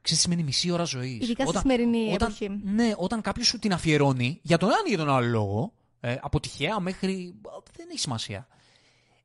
Α, 0.00 0.02
Ξέρεις 0.02 0.22
τι 0.22 0.30
σημαίνει 0.30 0.42
μισή 0.42 0.70
ώρα 0.70 0.84
ζωής. 0.84 1.20
Ειδικά 1.20 1.46
στη 1.46 1.58
σημερινή 1.58 2.12
όταν, 2.12 2.28
εποχή. 2.28 2.60
Ναι, 2.64 2.92
όταν 2.96 3.20
κάποιος 3.20 3.46
σου 3.46 3.58
την 3.58 3.72
αφιερώνει, 3.72 4.40
για 4.42 4.58
τον 4.58 4.68
ένα 4.68 4.78
ή 4.84 4.88
για 4.88 4.98
τον 4.98 5.10
άλλο 5.10 5.26
λόγο, 5.26 5.72
ε, 6.00 6.16
από 6.20 6.40
τυχαία 6.40 6.80
μέχρι. 6.80 7.34
δεν 7.76 7.86
έχει 7.90 7.98
σημασία. 7.98 8.48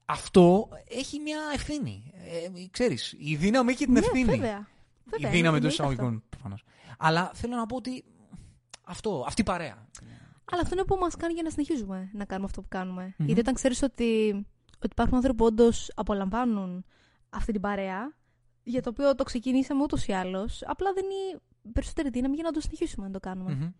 Αυτό 0.05 0.69
έχει 0.87 1.19
μια 1.19 1.39
ευθύνη. 1.53 2.13
Ε, 2.13 2.67
ξέρεις, 2.71 3.15
η 3.17 3.35
δύναμη 3.35 3.71
έχει 3.71 3.83
την 3.83 3.93
ναι, 3.93 3.99
ευθύνη. 3.99 4.23
βέβαια. 4.25 4.67
βέβαια. 5.05 5.29
Η 5.29 5.33
δύναμη 5.33 5.37
εντός 5.37 5.43
εννοείται 5.45 5.67
αυτό. 5.67 5.83
εισαγωγικών 5.83 6.23
προφανώς. 6.29 6.63
Αλλά 6.97 7.31
θέλω 7.33 7.55
να 7.55 7.65
πω 7.65 7.75
ότι. 7.75 8.03
Αυτό, 8.83 9.23
αυτή 9.27 9.41
η 9.41 9.43
παρέα. 9.43 9.87
Αλλά 10.51 10.61
αυτό 10.61 10.75
είναι 10.75 10.83
που 10.83 10.95
μας 10.95 11.15
κάνει 11.15 11.33
για 11.33 11.43
να 11.43 11.49
συνεχίζουμε 11.49 12.09
να 12.13 12.25
κάνουμε 12.25 12.47
αυτό 12.49 12.61
που 12.61 12.67
κάνουμε. 12.69 13.03
Μμμ. 13.17 13.25
Γιατί 13.25 13.39
όταν 13.39 13.53
ξέρεις 13.53 13.81
ότι, 13.81 14.29
ότι 14.75 14.89
υπάρχουν 14.91 15.15
άνθρωποι 15.15 15.37
που 15.37 15.45
όντως 15.45 15.91
απολαμβάνουν 15.95 16.85
αυτή 17.29 17.51
την 17.51 17.61
παρέα, 17.61 18.13
για 18.65 18.81
το 18.81 18.89
οποίο 18.89 19.15
το 19.15 19.23
ξεκινήσαμε 19.23 19.83
ούτως 19.83 20.07
ή 20.07 20.11
άλλως, 20.11 20.63
απλά 20.65 20.93
δεν 20.93 21.03
είναι 21.03 21.41
περισσότερη 21.73 22.09
δύναμη 22.09 22.35
για 22.35 22.43
να 22.43 22.51
το 22.51 22.59
συνεχίσουμε 22.59 23.05
να 23.05 23.13
το 23.13 23.19
κάνουμε. 23.19 23.53
Μμμ. 23.53 23.71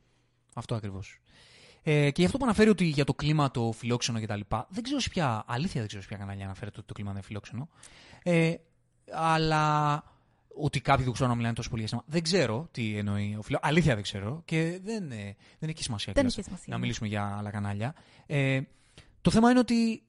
Αυτό 0.56 0.76
ακριβώς. 0.76 1.20
Ε, 1.88 2.12
και 2.12 2.22
γι' 2.22 2.26
αυτό 2.26 2.38
που 2.38 2.45
αναφέρει 2.45 2.70
ότι 2.70 2.86
για 2.86 3.03
το 3.03 3.14
κλίμα 3.14 3.52
το 3.52 3.72
φιλόξενο 3.72 4.22
κτλ. 4.22 4.40
Δεν 4.70 4.84
ξέρω 4.84 4.99
σε 4.99 5.10
ποια. 5.10 5.44
Αλήθεια 5.48 5.80
δεν 5.80 5.88
ξέρω 5.88 6.02
σε 6.02 6.07
ποια 6.07 6.18
κανάλια 6.18 6.45
αναφέρεται 6.45 6.78
ότι 6.78 6.88
το 6.88 6.94
κλίμα 6.94 7.12
δεν 7.12 7.18
είναι 7.18 7.28
φιλόξενο. 7.28 7.70
Ε, 8.24 8.53
αλλά 9.12 10.03
ότι 10.57 10.82
κάποιοι 10.82 11.03
δεν 11.03 11.14
ξέρουν 11.14 11.32
να 11.32 11.38
μιλάνε 11.38 11.56
τόσο 11.56 11.70
πολύ 11.70 11.82
για 11.82 11.90
σινεμά. 11.90 12.07
Δεν 12.12 12.24
ξέρω 12.24 12.68
τι 12.72 12.98
εννοεί 12.98 13.36
ο 13.40 13.41
φιλό. 13.41 13.60
Αλήθεια 13.62 13.94
δεν 13.94 14.03
ξέρω 14.03 14.41
και 14.45 14.80
δεν, 14.84 15.12
ε, 15.12 15.36
δεν 15.60 15.70
έχει 15.70 15.84
σημασία, 15.84 16.14
Δεν 16.14 16.24
κιόλας 16.24 16.38
έχει 16.38 16.45
σημασία, 16.45 16.68
να 16.68 16.76
ναι. 16.76 16.82
μιλήσουμε 16.82 17.07
για 17.07 17.36
άλλα 17.38 17.49
κανάλια. 17.49 17.95
Ε, 18.26 18.62
το 19.22 19.32
θέμα 19.32 19.49
είναι 19.49 19.60
ότι 19.60 20.03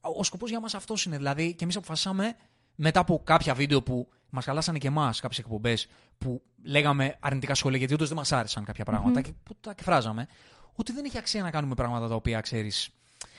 ο 0.00 0.24
σκοπός 0.24 0.50
για 0.50 0.60
μας 0.60 0.74
αυτός 0.74 1.04
είναι. 1.04 1.16
Δηλαδή, 1.16 1.54
και 1.54 1.64
εμείς 1.64 1.76
αποφασίσαμε 1.76 2.36
μετά 2.84 3.00
από 3.00 3.20
κάποια 3.24 3.54
βίντεο 3.54 3.82
που 3.82 4.08
μας 4.30 4.44
χαλάσανε 4.44 4.78
και 4.78 4.86
εμάς, 4.86 5.20
κάποιες 5.20 5.38
εκπομπές 5.38 5.88
που 6.18 6.42
λέγαμε 6.62 7.16
αρνητικά 7.20 7.54
σχόλια 7.54 7.78
γιατί 7.78 7.94
όντως 7.94 8.08
δεν 8.08 8.16
μας 8.16 8.32
άρεσαν 8.32 8.64
κάποια 8.64 8.84
πράγματα 8.84 9.18
Μμμ. 9.18 9.22
και 9.22 9.32
που 9.42 9.54
τα 9.60 9.70
εκφράζαμε, 9.70 10.26
ότι 10.74 10.92
δεν 10.92 11.04
έχει 11.04 11.18
αξία 11.18 11.42
να 11.42 11.50
κάνουμε 11.50 11.74
πράγματα 11.74 12.08
τα 12.08 12.14
οποία 12.14 12.40
ξέρεις. 12.40 12.88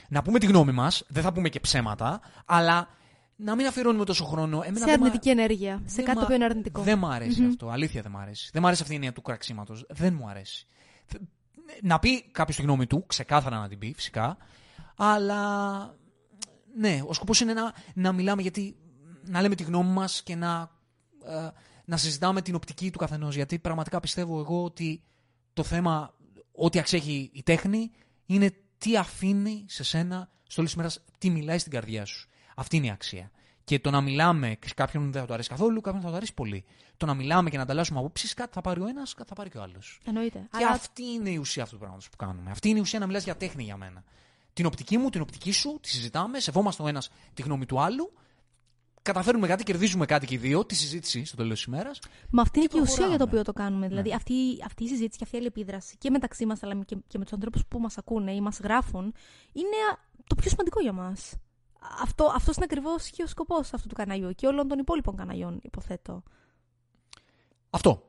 Να 0.10 0.22
πούμε 0.22 0.40
τη 0.40 0.46
γνώμη 0.46 0.72
μας, 0.72 1.04
δεν 1.08 1.24
θα 1.24 1.34
πούμε 1.34 1.50
και 1.50 1.60
ψέματα, 1.60 2.22
αλλά 2.46 2.88
να 3.36 3.56
μην 3.56 3.66
αφιερώνουμε 3.66 4.06
τόσο 4.06 4.26
χρόνο. 4.26 4.62
Εμένα 4.62 4.78
Σε 4.80 4.86
δεν 4.86 5.00
μ' 5.00 5.04
α- 5.04 5.06
αρνητική 5.06 5.30
ενέργεια. 5.30 5.82
Σε 5.86 5.96
δεν 5.96 6.06
κάτι 6.06 6.18
μ' 6.18 6.20
το 6.20 6.24
οποίο 6.26 6.36
είναι 6.36 6.46
α- 6.46 6.48
αρνητικό. 6.50 6.82
Δεν 6.82 6.98
μου 6.98 7.08
αρέσει 7.08 7.42
Μμμ. 7.42 7.48
αυτό. 7.50 7.70
Αλήθεια 7.70 8.02
δεν 8.02 8.12
μου 8.16 8.20
αρέσει. 8.22 8.50
Δεν 8.54 8.62
μου 8.62 8.68
αρέσει 8.68 8.82
αυτή 8.82 8.94
η 8.94 8.98
έννοια 8.98 9.14
του 9.14 9.22
κραξίματος. 9.22 9.86
Δεν 9.90 10.14
μου 10.14 10.28
αρέσει. 10.30 10.68
Θε- 11.06 11.22
Να 11.82 12.00
πει 12.00 12.22
κάποιος 12.32 12.58
τη 12.58 12.62
γνώμη 12.64 12.88
του, 12.88 13.06
ξεκάθαρα 13.06 13.58
να 13.60 13.68
την 13.68 13.78
πει 13.80 13.94
φυσικά, 13.96 14.38
αλλά 14.96 15.80
ναι, 16.78 17.02
ο 17.08 17.14
σκοπός 17.14 17.40
είναι 17.40 17.54
να, 17.54 17.74
να 17.94 18.12
μιλάμε 18.12 18.42
γιατί 18.42 18.76
να 19.26 19.42
λέμε 19.42 19.56
τη 19.56 19.64
γνώμη 19.64 19.92
μας 19.92 20.24
και 20.24 20.36
να, 20.36 20.72
ε, 21.26 21.50
να 21.86 21.98
συζητάμε 21.98 22.42
την 22.42 22.56
οπτική 22.56 22.92
του 22.92 22.98
καθενός. 22.98 23.36
Γιατί 23.36 23.60
πραγματικά 23.60 24.00
πιστεύω 24.00 24.40
εγώ 24.40 24.64
ότι 24.64 25.04
το 25.54 25.64
θέμα, 25.64 26.14
ό,τι 26.52 26.80
αξέχει 26.80 27.30
η 27.34 27.44
τέχνη, 27.44 27.92
είναι 28.26 28.54
τι 28.78 28.98
αφήνει 28.98 29.66
σε 29.68 29.84
σένα 29.84 30.30
στο 30.48 30.62
όλη 30.62 30.72
μέρα, 30.76 30.92
τι 31.18 31.30
μιλάει 31.30 31.58
στην 31.58 31.72
καρδιά 31.72 32.06
σου. 32.06 32.28
Αυτή 32.56 32.78
είναι 32.78 32.86
η 32.86 32.90
αξία. 32.90 33.32
Και 33.64 33.80
το 33.80 33.92
να 33.92 34.02
μιλάμε, 34.02 34.56
και 34.56 34.68
σε 34.68 34.74
κάποιον 34.74 35.12
δεν 35.12 35.22
θα 35.22 35.28
το 35.28 35.34
αρέσει 35.34 35.50
καθόλου, 35.50 35.82
κάποιον 35.82 36.04
θα 36.04 36.10
το 36.10 36.16
αρέσει 36.16 36.34
πολύ. 36.34 36.66
Το 36.98 37.06
να 37.06 37.14
μιλάμε 37.14 37.50
και 37.50 37.58
να 37.58 37.64
ανταλλάσσουμε 37.64 38.00
απόψεις, 38.00 38.34
κάτι 38.34 38.54
θα 38.54 38.62
πάρει 38.62 38.82
ο 38.82 38.88
ένας, 38.88 39.14
κάτι 39.14 39.30
θα 39.30 39.36
πάρει 39.36 39.50
και 39.50 39.58
ο 39.58 39.62
άλλος. 39.62 40.00
Εννοείται. 40.06 40.40
Και 40.40 40.58
Αλλά 40.58 40.70
αυτή 40.70 41.04
είναι 41.04 41.30
η 41.30 41.38
ουσία 41.38 41.64
αυτού 41.64 41.74
του 41.76 41.80
πράγματος 41.80 42.10
που 42.10 42.16
κάνουμε. 42.16 42.52
Αυτή 42.52 42.70
είναι 42.70 42.78
η 42.78 42.82
ουσία 42.82 43.00
να 43.00 43.06
μιλάς 43.06 43.24
για 43.24 43.38
τέχνη 43.38 43.64
για 43.64 43.78
μένα. 43.78 44.04
Την 44.54 44.66
οπτική 44.66 44.98
μου, 44.98 45.10
την 45.10 45.22
οπτική 45.22 45.52
σου, 45.52 45.80
τη 45.82 45.90
συζητάμε, 45.90 46.40
σεβόμαστε 46.40 46.84
ο 46.84 46.88
ένας 46.88 47.10
τη 47.34 47.42
γνώμη 47.42 47.66
του 47.66 47.82
άλλου, 47.82 48.14
καταφέρνουμε 49.04 49.48
κάτι, 49.48 49.64
κερδίζουμε 49.64 50.06
κάτι 50.06 50.26
και 50.26 50.34
οι 50.34 50.38
δύο, 50.38 50.66
τη 50.66 50.76
συζήτηση 50.76 51.26
στο 51.26 51.36
τέλος 51.36 51.54
της 51.54 51.64
ημέρας. 51.64 52.00
Μα 52.30 52.42
αυτή 52.42 52.58
είναι 52.60 52.68
Και 52.68 52.74
και 52.74 52.80
η 52.80 52.82
ουσία 52.82 52.96
για 52.96 53.04
το 53.06 53.10
προχωράμε. 53.28 53.40
οποίο 53.40 53.44
το 53.44 53.54
κάνουμε. 53.54 53.88
Δηλαδή, 53.88 54.10
Ναι. 54.10 54.16
αυτή, 54.16 54.34
αυτή 54.66 54.84
η 54.84 54.88
συζήτηση 54.88 55.18
και 55.18 55.24
αυτή 55.24 55.36
η 55.36 55.38
αλληλεπίδραση 55.40 55.98
και 55.98 56.10
μεταξύ 56.10 56.46
μας, 56.46 56.64
αλλά 56.64 56.84
και, 56.86 56.98
και 57.08 57.18
με 57.18 57.24
τους 57.24 57.34
ανθρώπους 57.34 57.66
που 57.68 57.80
μας 57.80 57.98
ακούνε 57.98 58.34
ή 58.34 58.42
μας 58.42 58.60
γράφουν, 58.60 59.14
είναι 59.54 59.76
α, 59.92 59.98
το 60.28 60.36
πιο 60.36 60.50
σημαντικό 60.50 60.80
για 60.82 60.94
μας. 60.94 61.34
Αυτό 62.02 62.32
αυτός 62.36 62.56
είναι 62.56 62.66
ακριβώς 62.70 63.10
και 63.10 63.24
ο 63.24 63.28
σκοπός 63.28 63.74
αυτού 63.74 63.88
του 63.88 63.96
καναλιού 63.96 64.32
και 64.36 64.48
όλων 64.48 64.68
των 64.68 64.80
υπόλοιπων 64.80 65.16
καναλιών, 65.16 65.60
υποθέτω. 65.64 66.24
Αυτό. 67.70 68.08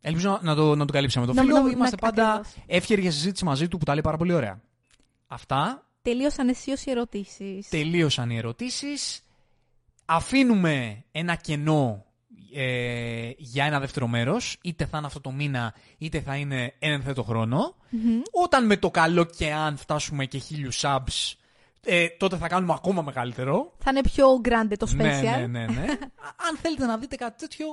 Ελπίζω 0.00 0.30
να, 0.30 0.40
να 0.42 0.54
το, 0.54 0.74
να 0.74 0.84
το 0.84 0.92
καλύψαμε 0.92 1.26
το 1.26 1.32
Να- 1.32 1.42
φίλο. 1.42 1.60
να- 1.60 1.70
Είμαστε 1.70 1.96
να- 2.00 2.10
πάντα 2.10 2.32
ακριβώς. 2.32 2.62
εύκαιροι 2.66 3.00
για 3.00 3.10
συζήτηση 3.10 3.44
μαζί 3.44 3.68
του 3.68 3.78
που 3.78 3.84
τα 3.84 3.92
λέει 3.92 4.02
πάρα 4.02 4.16
πολύ 4.16 4.32
ωραία. 4.32 4.60
Αυτά. 5.26 5.86
Τελείωσαν 6.02 6.48
αισίως 6.48 6.84
οι 6.84 6.90
ερωτήσεις. 6.90 7.68
Τελείωσαν 7.68 8.30
οι 8.30 8.36
ερωτήσεις. 8.36 9.20
Αφήνουμε 10.06 11.04
ένα 11.12 11.34
κενό 11.34 12.04
ε, 12.54 13.30
για 13.36 13.64
ένα 13.64 13.80
δεύτερο 13.80 14.06
μέρος. 14.06 14.56
Είτε 14.62 14.86
θα 14.86 14.98
είναι 14.98 15.06
αυτό 15.06 15.20
το 15.20 15.30
μήνα, 15.30 15.74
είτε 15.98 16.20
θα 16.20 16.36
είναι 16.36 16.74
έναν 16.78 17.02
θέτο 17.02 17.22
χρόνο. 17.22 17.76
Μμμ. 17.90 18.20
Όταν 18.44 18.66
με 18.66 18.76
το 18.76 18.90
καλό 18.90 19.24
και 19.24 19.52
αν 19.52 19.76
φτάσουμε 19.76 20.26
και 20.26 20.38
χίλιους 20.38 20.80
subs, 20.84 21.34
ε, 21.84 22.08
τότε 22.08 22.36
θα 22.36 22.48
κάνουμε 22.48 22.72
ακόμα 22.72 23.02
μεγαλύτερο. 23.02 23.72
Θα 23.78 23.90
είναι 23.90 24.00
πιο 24.00 24.26
grande 24.44 24.74
το 24.78 24.86
special. 24.90 24.96
Ναι, 24.96 25.20
ναι, 25.20 25.46
ναι, 25.46 25.66
ναι. 25.66 25.82
Α- 26.26 26.46
Αν 26.48 26.56
θέλετε 26.60 26.86
να 26.86 26.98
δείτε 26.98 27.16
κάτι 27.16 27.38
τέτοιο, 27.38 27.66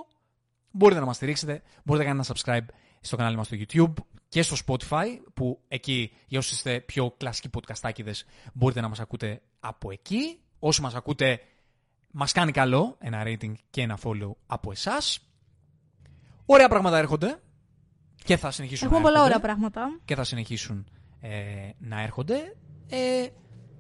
μπορείτε 0.72 1.00
να 1.00 1.06
μας 1.06 1.16
στηρίξετε. 1.16 1.62
Μπορείτε 1.84 2.06
να 2.08 2.12
κάνετε 2.14 2.32
ένα 2.32 2.60
subscribe 2.60 2.74
στο 3.02 3.16
κανάλι 3.16 3.36
μας 3.36 3.46
στο 3.48 3.58
YouTube 3.60 3.94
και 4.30 4.42
στο 4.42 4.56
Spotify, 4.66 5.06
που 5.34 5.60
εκεί, 5.68 6.12
για 6.28 6.40
όσοι 6.40 6.54
είστε 6.54 6.80
πιο 6.80 7.14
κλασικοί 7.18 7.50
podcastάκιδες, 7.54 8.26
μπορείτε 8.54 8.82
να 8.82 8.88
μας 8.88 9.00
ακούτε 9.00 9.42
από 9.60 9.92
εκεί. 9.92 10.40
Όσοι 10.60 10.82
μας 10.82 10.96
ακούτε, 10.96 11.40
μας 12.16 12.32
κάνει 12.32 12.52
καλό 12.52 12.96
ένα 13.00 13.24
rating 13.26 13.54
και 13.70 13.82
ένα 13.82 13.98
follow 14.04 14.32
από 14.46 14.72
εσάς. 14.72 15.20
Ωραία 16.46 16.68
πράγματα 16.68 16.98
έρχονται 16.98 17.40
και 18.24 18.38
θα 18.38 18.52
συνεχίσουν 18.52 18.88
Έχουμε 18.88 19.00
να 19.00 19.06
πολλά 19.06 19.18
έρχονται 19.24 19.36
ωραία 19.40 19.56
πράγματα. 19.56 20.00
και 20.06 20.16
θα 20.16 20.24
συνεχίσουν 20.24 20.88
ε, 21.22 21.70
να 21.78 22.02
έρχονται. 22.02 22.56
Ε, 22.90 23.28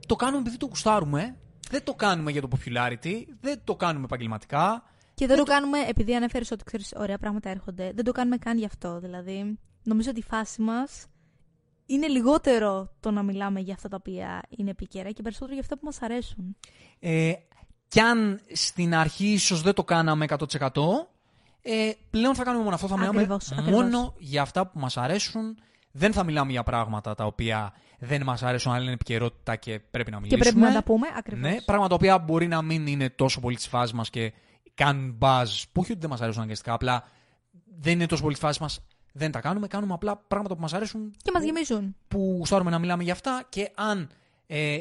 το 0.08 0.16
κάνουμε 0.16 0.40
επειδή 0.40 0.58
το 0.58 0.66
γουστάρουμε. 0.66 1.38
Δεν 1.70 1.84
το 1.84 1.94
κάνουμε 1.94 2.32
για 2.32 2.42
το 2.42 2.48
popularity. 2.52 3.24
Δεν 3.40 3.62
το 3.64 3.76
κάνουμε 3.76 4.06
επαγγελματικά. 4.06 4.84
Και 5.14 5.28
δεν 5.28 5.38
το 5.38 5.44
κάνουμε 5.44 5.80
επειδή 5.80 6.16
ανέφερες 6.16 6.52
ότι 6.52 6.64
ξέρεις 6.64 6.94
ωραία 6.96 7.18
πράγματα 7.18 7.50
έρχονται. 7.50 7.92
Δεν 7.96 8.04
το 8.04 8.12
κάνουμε 8.12 8.38
καν 8.38 8.58
γι' 8.58 8.66
αυτό. 8.66 9.00
Δηλαδή, 9.00 9.60
νομίζω 9.84 10.10
ότι 10.10 10.20
η 10.20 10.24
φάση 10.24 10.62
μας 10.62 11.06
είναι 11.86 12.08
λιγότερο 12.08 12.92
το 13.00 13.12
να 13.12 13.24
μιλάμε 13.24 13.60
για 13.60 13.74
αυτά 13.74 13.90
τα 13.90 13.96
οποία 14.00 14.42
είναι 14.58 14.70
επίκαιρα 14.70 15.12
και 15.12 15.22
περισσότερο 15.22 15.54
για 15.54 15.62
αυτά 15.62 15.78
που 15.78 15.86
μας 15.86 16.02
αρέσουν. 16.02 16.58
Ε, 17.00 17.34
κι 17.94 18.00
αν 18.00 18.42
στην 18.54 18.96
αρχή 18.96 19.26
ίσως 19.26 19.62
δεν 19.62 19.74
το 19.74 19.84
κάναμε 19.84 20.26
100%, 20.30 20.38
ε, 21.62 21.92
πλέον 22.10 22.36
θα 22.36 22.44
κάνουμε 22.44 22.64
μόνο 22.64 22.76
αυτό. 22.76 22.88
Θα 22.88 22.98
μιλάμε 22.98 23.18
Ακριβώς, 23.22 23.52
ακριβώς. 23.52 23.72
μόνο 23.72 24.14
για 24.18 24.42
αυτά 24.42 24.68
που 24.68 24.80
μας 24.80 24.98
αρέσουν. 24.98 25.58
Δεν 25.92 26.14
θα 26.14 26.24
μιλάμε 26.24 26.52
για 26.52 26.64
πράγματα 26.64 27.16
τα 27.16 27.26
οποία 27.26 27.74
δεν 28.00 28.24
μας 28.24 28.44
αρέσουν, 28.44 28.72
αλλά 28.72 28.84
είναι 28.84 28.94
επικαιρότητα 28.94 29.56
και 29.56 29.80
πρέπει 29.92 30.12
να 30.12 30.18
Και 30.18 30.24
μιλήσουμε. 30.24 30.52
πρέπει 30.52 30.66
να 30.66 30.74
τα 30.74 30.84
πούμε 30.84 31.08
ακριβώς. 31.18 31.52
Ναι, 31.52 31.62
πράγματα 31.62 31.90
τα 31.90 31.96
οποία 31.96 32.18
μπορεί 32.18 32.48
να 32.48 32.62
μην 32.62 32.88
είναι 32.88 33.10
τόσο 33.10 33.40
πολύ 33.40 33.56
της 33.56 33.68
φάσης 33.68 33.94
μας 33.94 34.10
και 34.10 34.34
κάνουν 34.74 35.18
buzz. 35.22 35.46
Που 35.72 35.82
όχι 35.82 35.92
ότι 35.92 36.02
δεν 36.02 36.10
μας 36.10 36.22
αρέσουν 36.22 36.42
αναγκαστικά, 36.42 36.74
απλά 36.74 37.04
δεν 37.80 37.94
είναι 37.94 38.06
τόσο 38.06 38.22
πολύ 38.22 38.34
της 38.34 38.44
φάσης 38.44 38.62
μας. 38.62 38.80
Δεν 39.14 39.32
τα 39.32 39.40
κάνουμε. 39.40 39.68
Κάνουμε 39.68 39.94
απλά 39.94 40.18
πράγματα 40.18 40.56
που 40.56 40.62
μας 40.62 40.74
αρέσουν. 40.74 41.14
Και 41.22 41.32
μας 41.34 41.42
που, 41.42 41.48
γεμίζουν. 41.48 41.96
που 42.08 42.36
γουστάρουμε 42.38 42.70
να 42.72 42.80
μιλάμε 42.80 43.04
για 43.04 43.14
αυτά. 43.14 43.44
Και 43.50 43.72
αν 43.76 44.10
ε, 44.48 44.80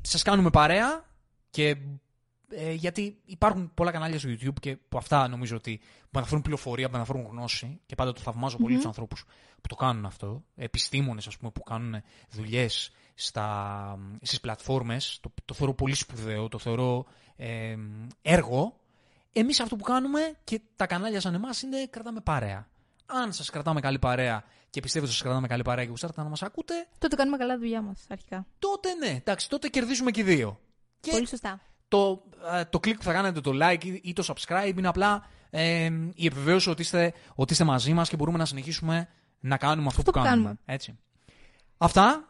σας 0.00 0.22
κάνουμε 0.22 0.50
παρέα 0.50 1.04
και. 1.50 1.76
Ε, 2.56 2.72
γιατί 2.72 3.18
υπάρχουν 3.24 3.70
πολλά 3.74 3.90
κανάλια 3.90 4.18
στο 4.18 4.28
YouTube 4.28 4.60
και 4.60 4.76
που 4.76 4.98
αυτά 4.98 5.28
νομίζω 5.28 5.56
ότι 5.56 5.80
μεταφέρουν 6.10 6.42
πληροφορία, 6.42 6.88
μεταφέρουν 6.88 7.26
γνώση 7.30 7.80
και 7.86 7.94
πάντα 7.94 8.12
το 8.12 8.20
θαυμάζω 8.20 8.56
πολύ 8.56 8.70
Μμμ. 8.70 8.76
τους 8.76 8.86
ανθρώπους 8.86 9.24
που 9.60 9.68
το 9.68 9.74
κάνουν 9.74 10.04
αυτό. 10.06 10.44
Επιστήμονες, 10.56 11.26
ας 11.26 11.36
πούμε, 11.36 11.50
που 11.50 11.62
κάνουν 11.62 12.02
δουλειές 12.30 12.92
στις 14.20 14.40
πλατφόρμες. 14.40 15.18
Το, 15.22 15.32
το 15.44 15.54
θεωρώ 15.54 15.74
πολύ 15.74 15.94
σπουδαίο, 15.94 16.48
το 16.48 16.58
θεωρώ 16.58 17.06
ε, 17.36 17.76
έργο. 18.22 18.76
Εμείς 19.32 19.60
αυτό 19.60 19.76
που 19.76 19.84
κάνουμε 19.84 20.20
και 20.44 20.60
τα 20.76 20.86
κανάλια 20.86 21.20
σαν 21.20 21.34
εμάς 21.34 21.62
είναι 21.62 21.86
κρατάμε 21.86 22.20
παρέα. 22.20 22.68
Αν 23.06 23.32
σας 23.32 23.50
κρατάμε 23.50 23.80
καλή 23.80 23.98
παρέα 23.98 24.44
και 24.70 24.80
πιστεύετε 24.80 25.04
ότι 25.04 25.14
σας 25.14 25.22
κρατάμε 25.22 25.46
καλή 25.46 25.62
παρέα 25.62 25.84
και 25.84 25.90
γουστάρετε 25.90 26.22
να 26.22 26.28
μας 26.28 26.42
ακούτε, 26.42 26.74
Τότε 26.98 27.16
κάνουμε 27.16 27.36
καλά 27.36 27.54
τη 27.54 27.60
δουλειά 27.60 27.82
μας 27.82 28.06
αρχικά. 28.08 28.46
τότε 28.58 28.94
ναι, 28.94 29.08
εντάξει, 29.08 29.48
τότε 29.48 29.68
κερδίζουμε 29.68 30.10
και 30.10 30.20
οι 30.20 30.24
δύο. 30.24 30.60
Και 31.00 31.10
Πολύ 31.10 31.26
σωστά. 31.26 31.60
Το, 31.96 32.22
ε, 32.58 32.64
το 32.64 32.80
κλικ 32.80 32.96
που 32.96 33.02
θα 33.02 33.12
κάνετε, 33.12 33.40
το 33.40 33.50
like 33.62 33.84
ή- 33.84 34.00
ή 34.04 34.12
το 34.12 34.24
subscribe 34.26 34.72
είναι 34.76 34.88
απλά 34.88 35.26
ε, 35.50 35.84
η 36.14 36.26
επιβεβαίωση 36.26 36.70
ότι 36.70 36.82
είστε, 36.82 37.12
ότι 37.34 37.52
είστε 37.52 37.64
μαζί 37.64 37.92
μας 37.92 38.08
και 38.08 38.16
μπορούμε 38.16 38.38
να 38.38 38.44
συνεχίσουμε 38.44 39.08
να 39.40 39.56
κάνουμε 39.56 39.86
αυτό, 39.86 40.00
Αυτό 40.00 40.10
που 40.12 40.18
που 40.18 40.24
κάνουμε. 40.24 40.42
κάνουμε. 40.46 40.60
Έτσι. 40.64 40.98
Αυτά. 41.78 42.28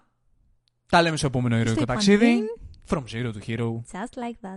Τα 0.88 1.02
λέμε 1.02 1.16
στο 1.16 1.26
επόμενο 1.26 1.54
ηρωικό 1.56 1.76
Στο 1.76 1.84
ταξίδι. 1.84 2.24
επανήν. 2.26 2.46
From 2.88 3.02
zero 3.14 3.32
to 3.32 3.46
hero. 3.48 3.68
Just 3.92 4.14
like 4.18 4.38
that. 4.46 4.52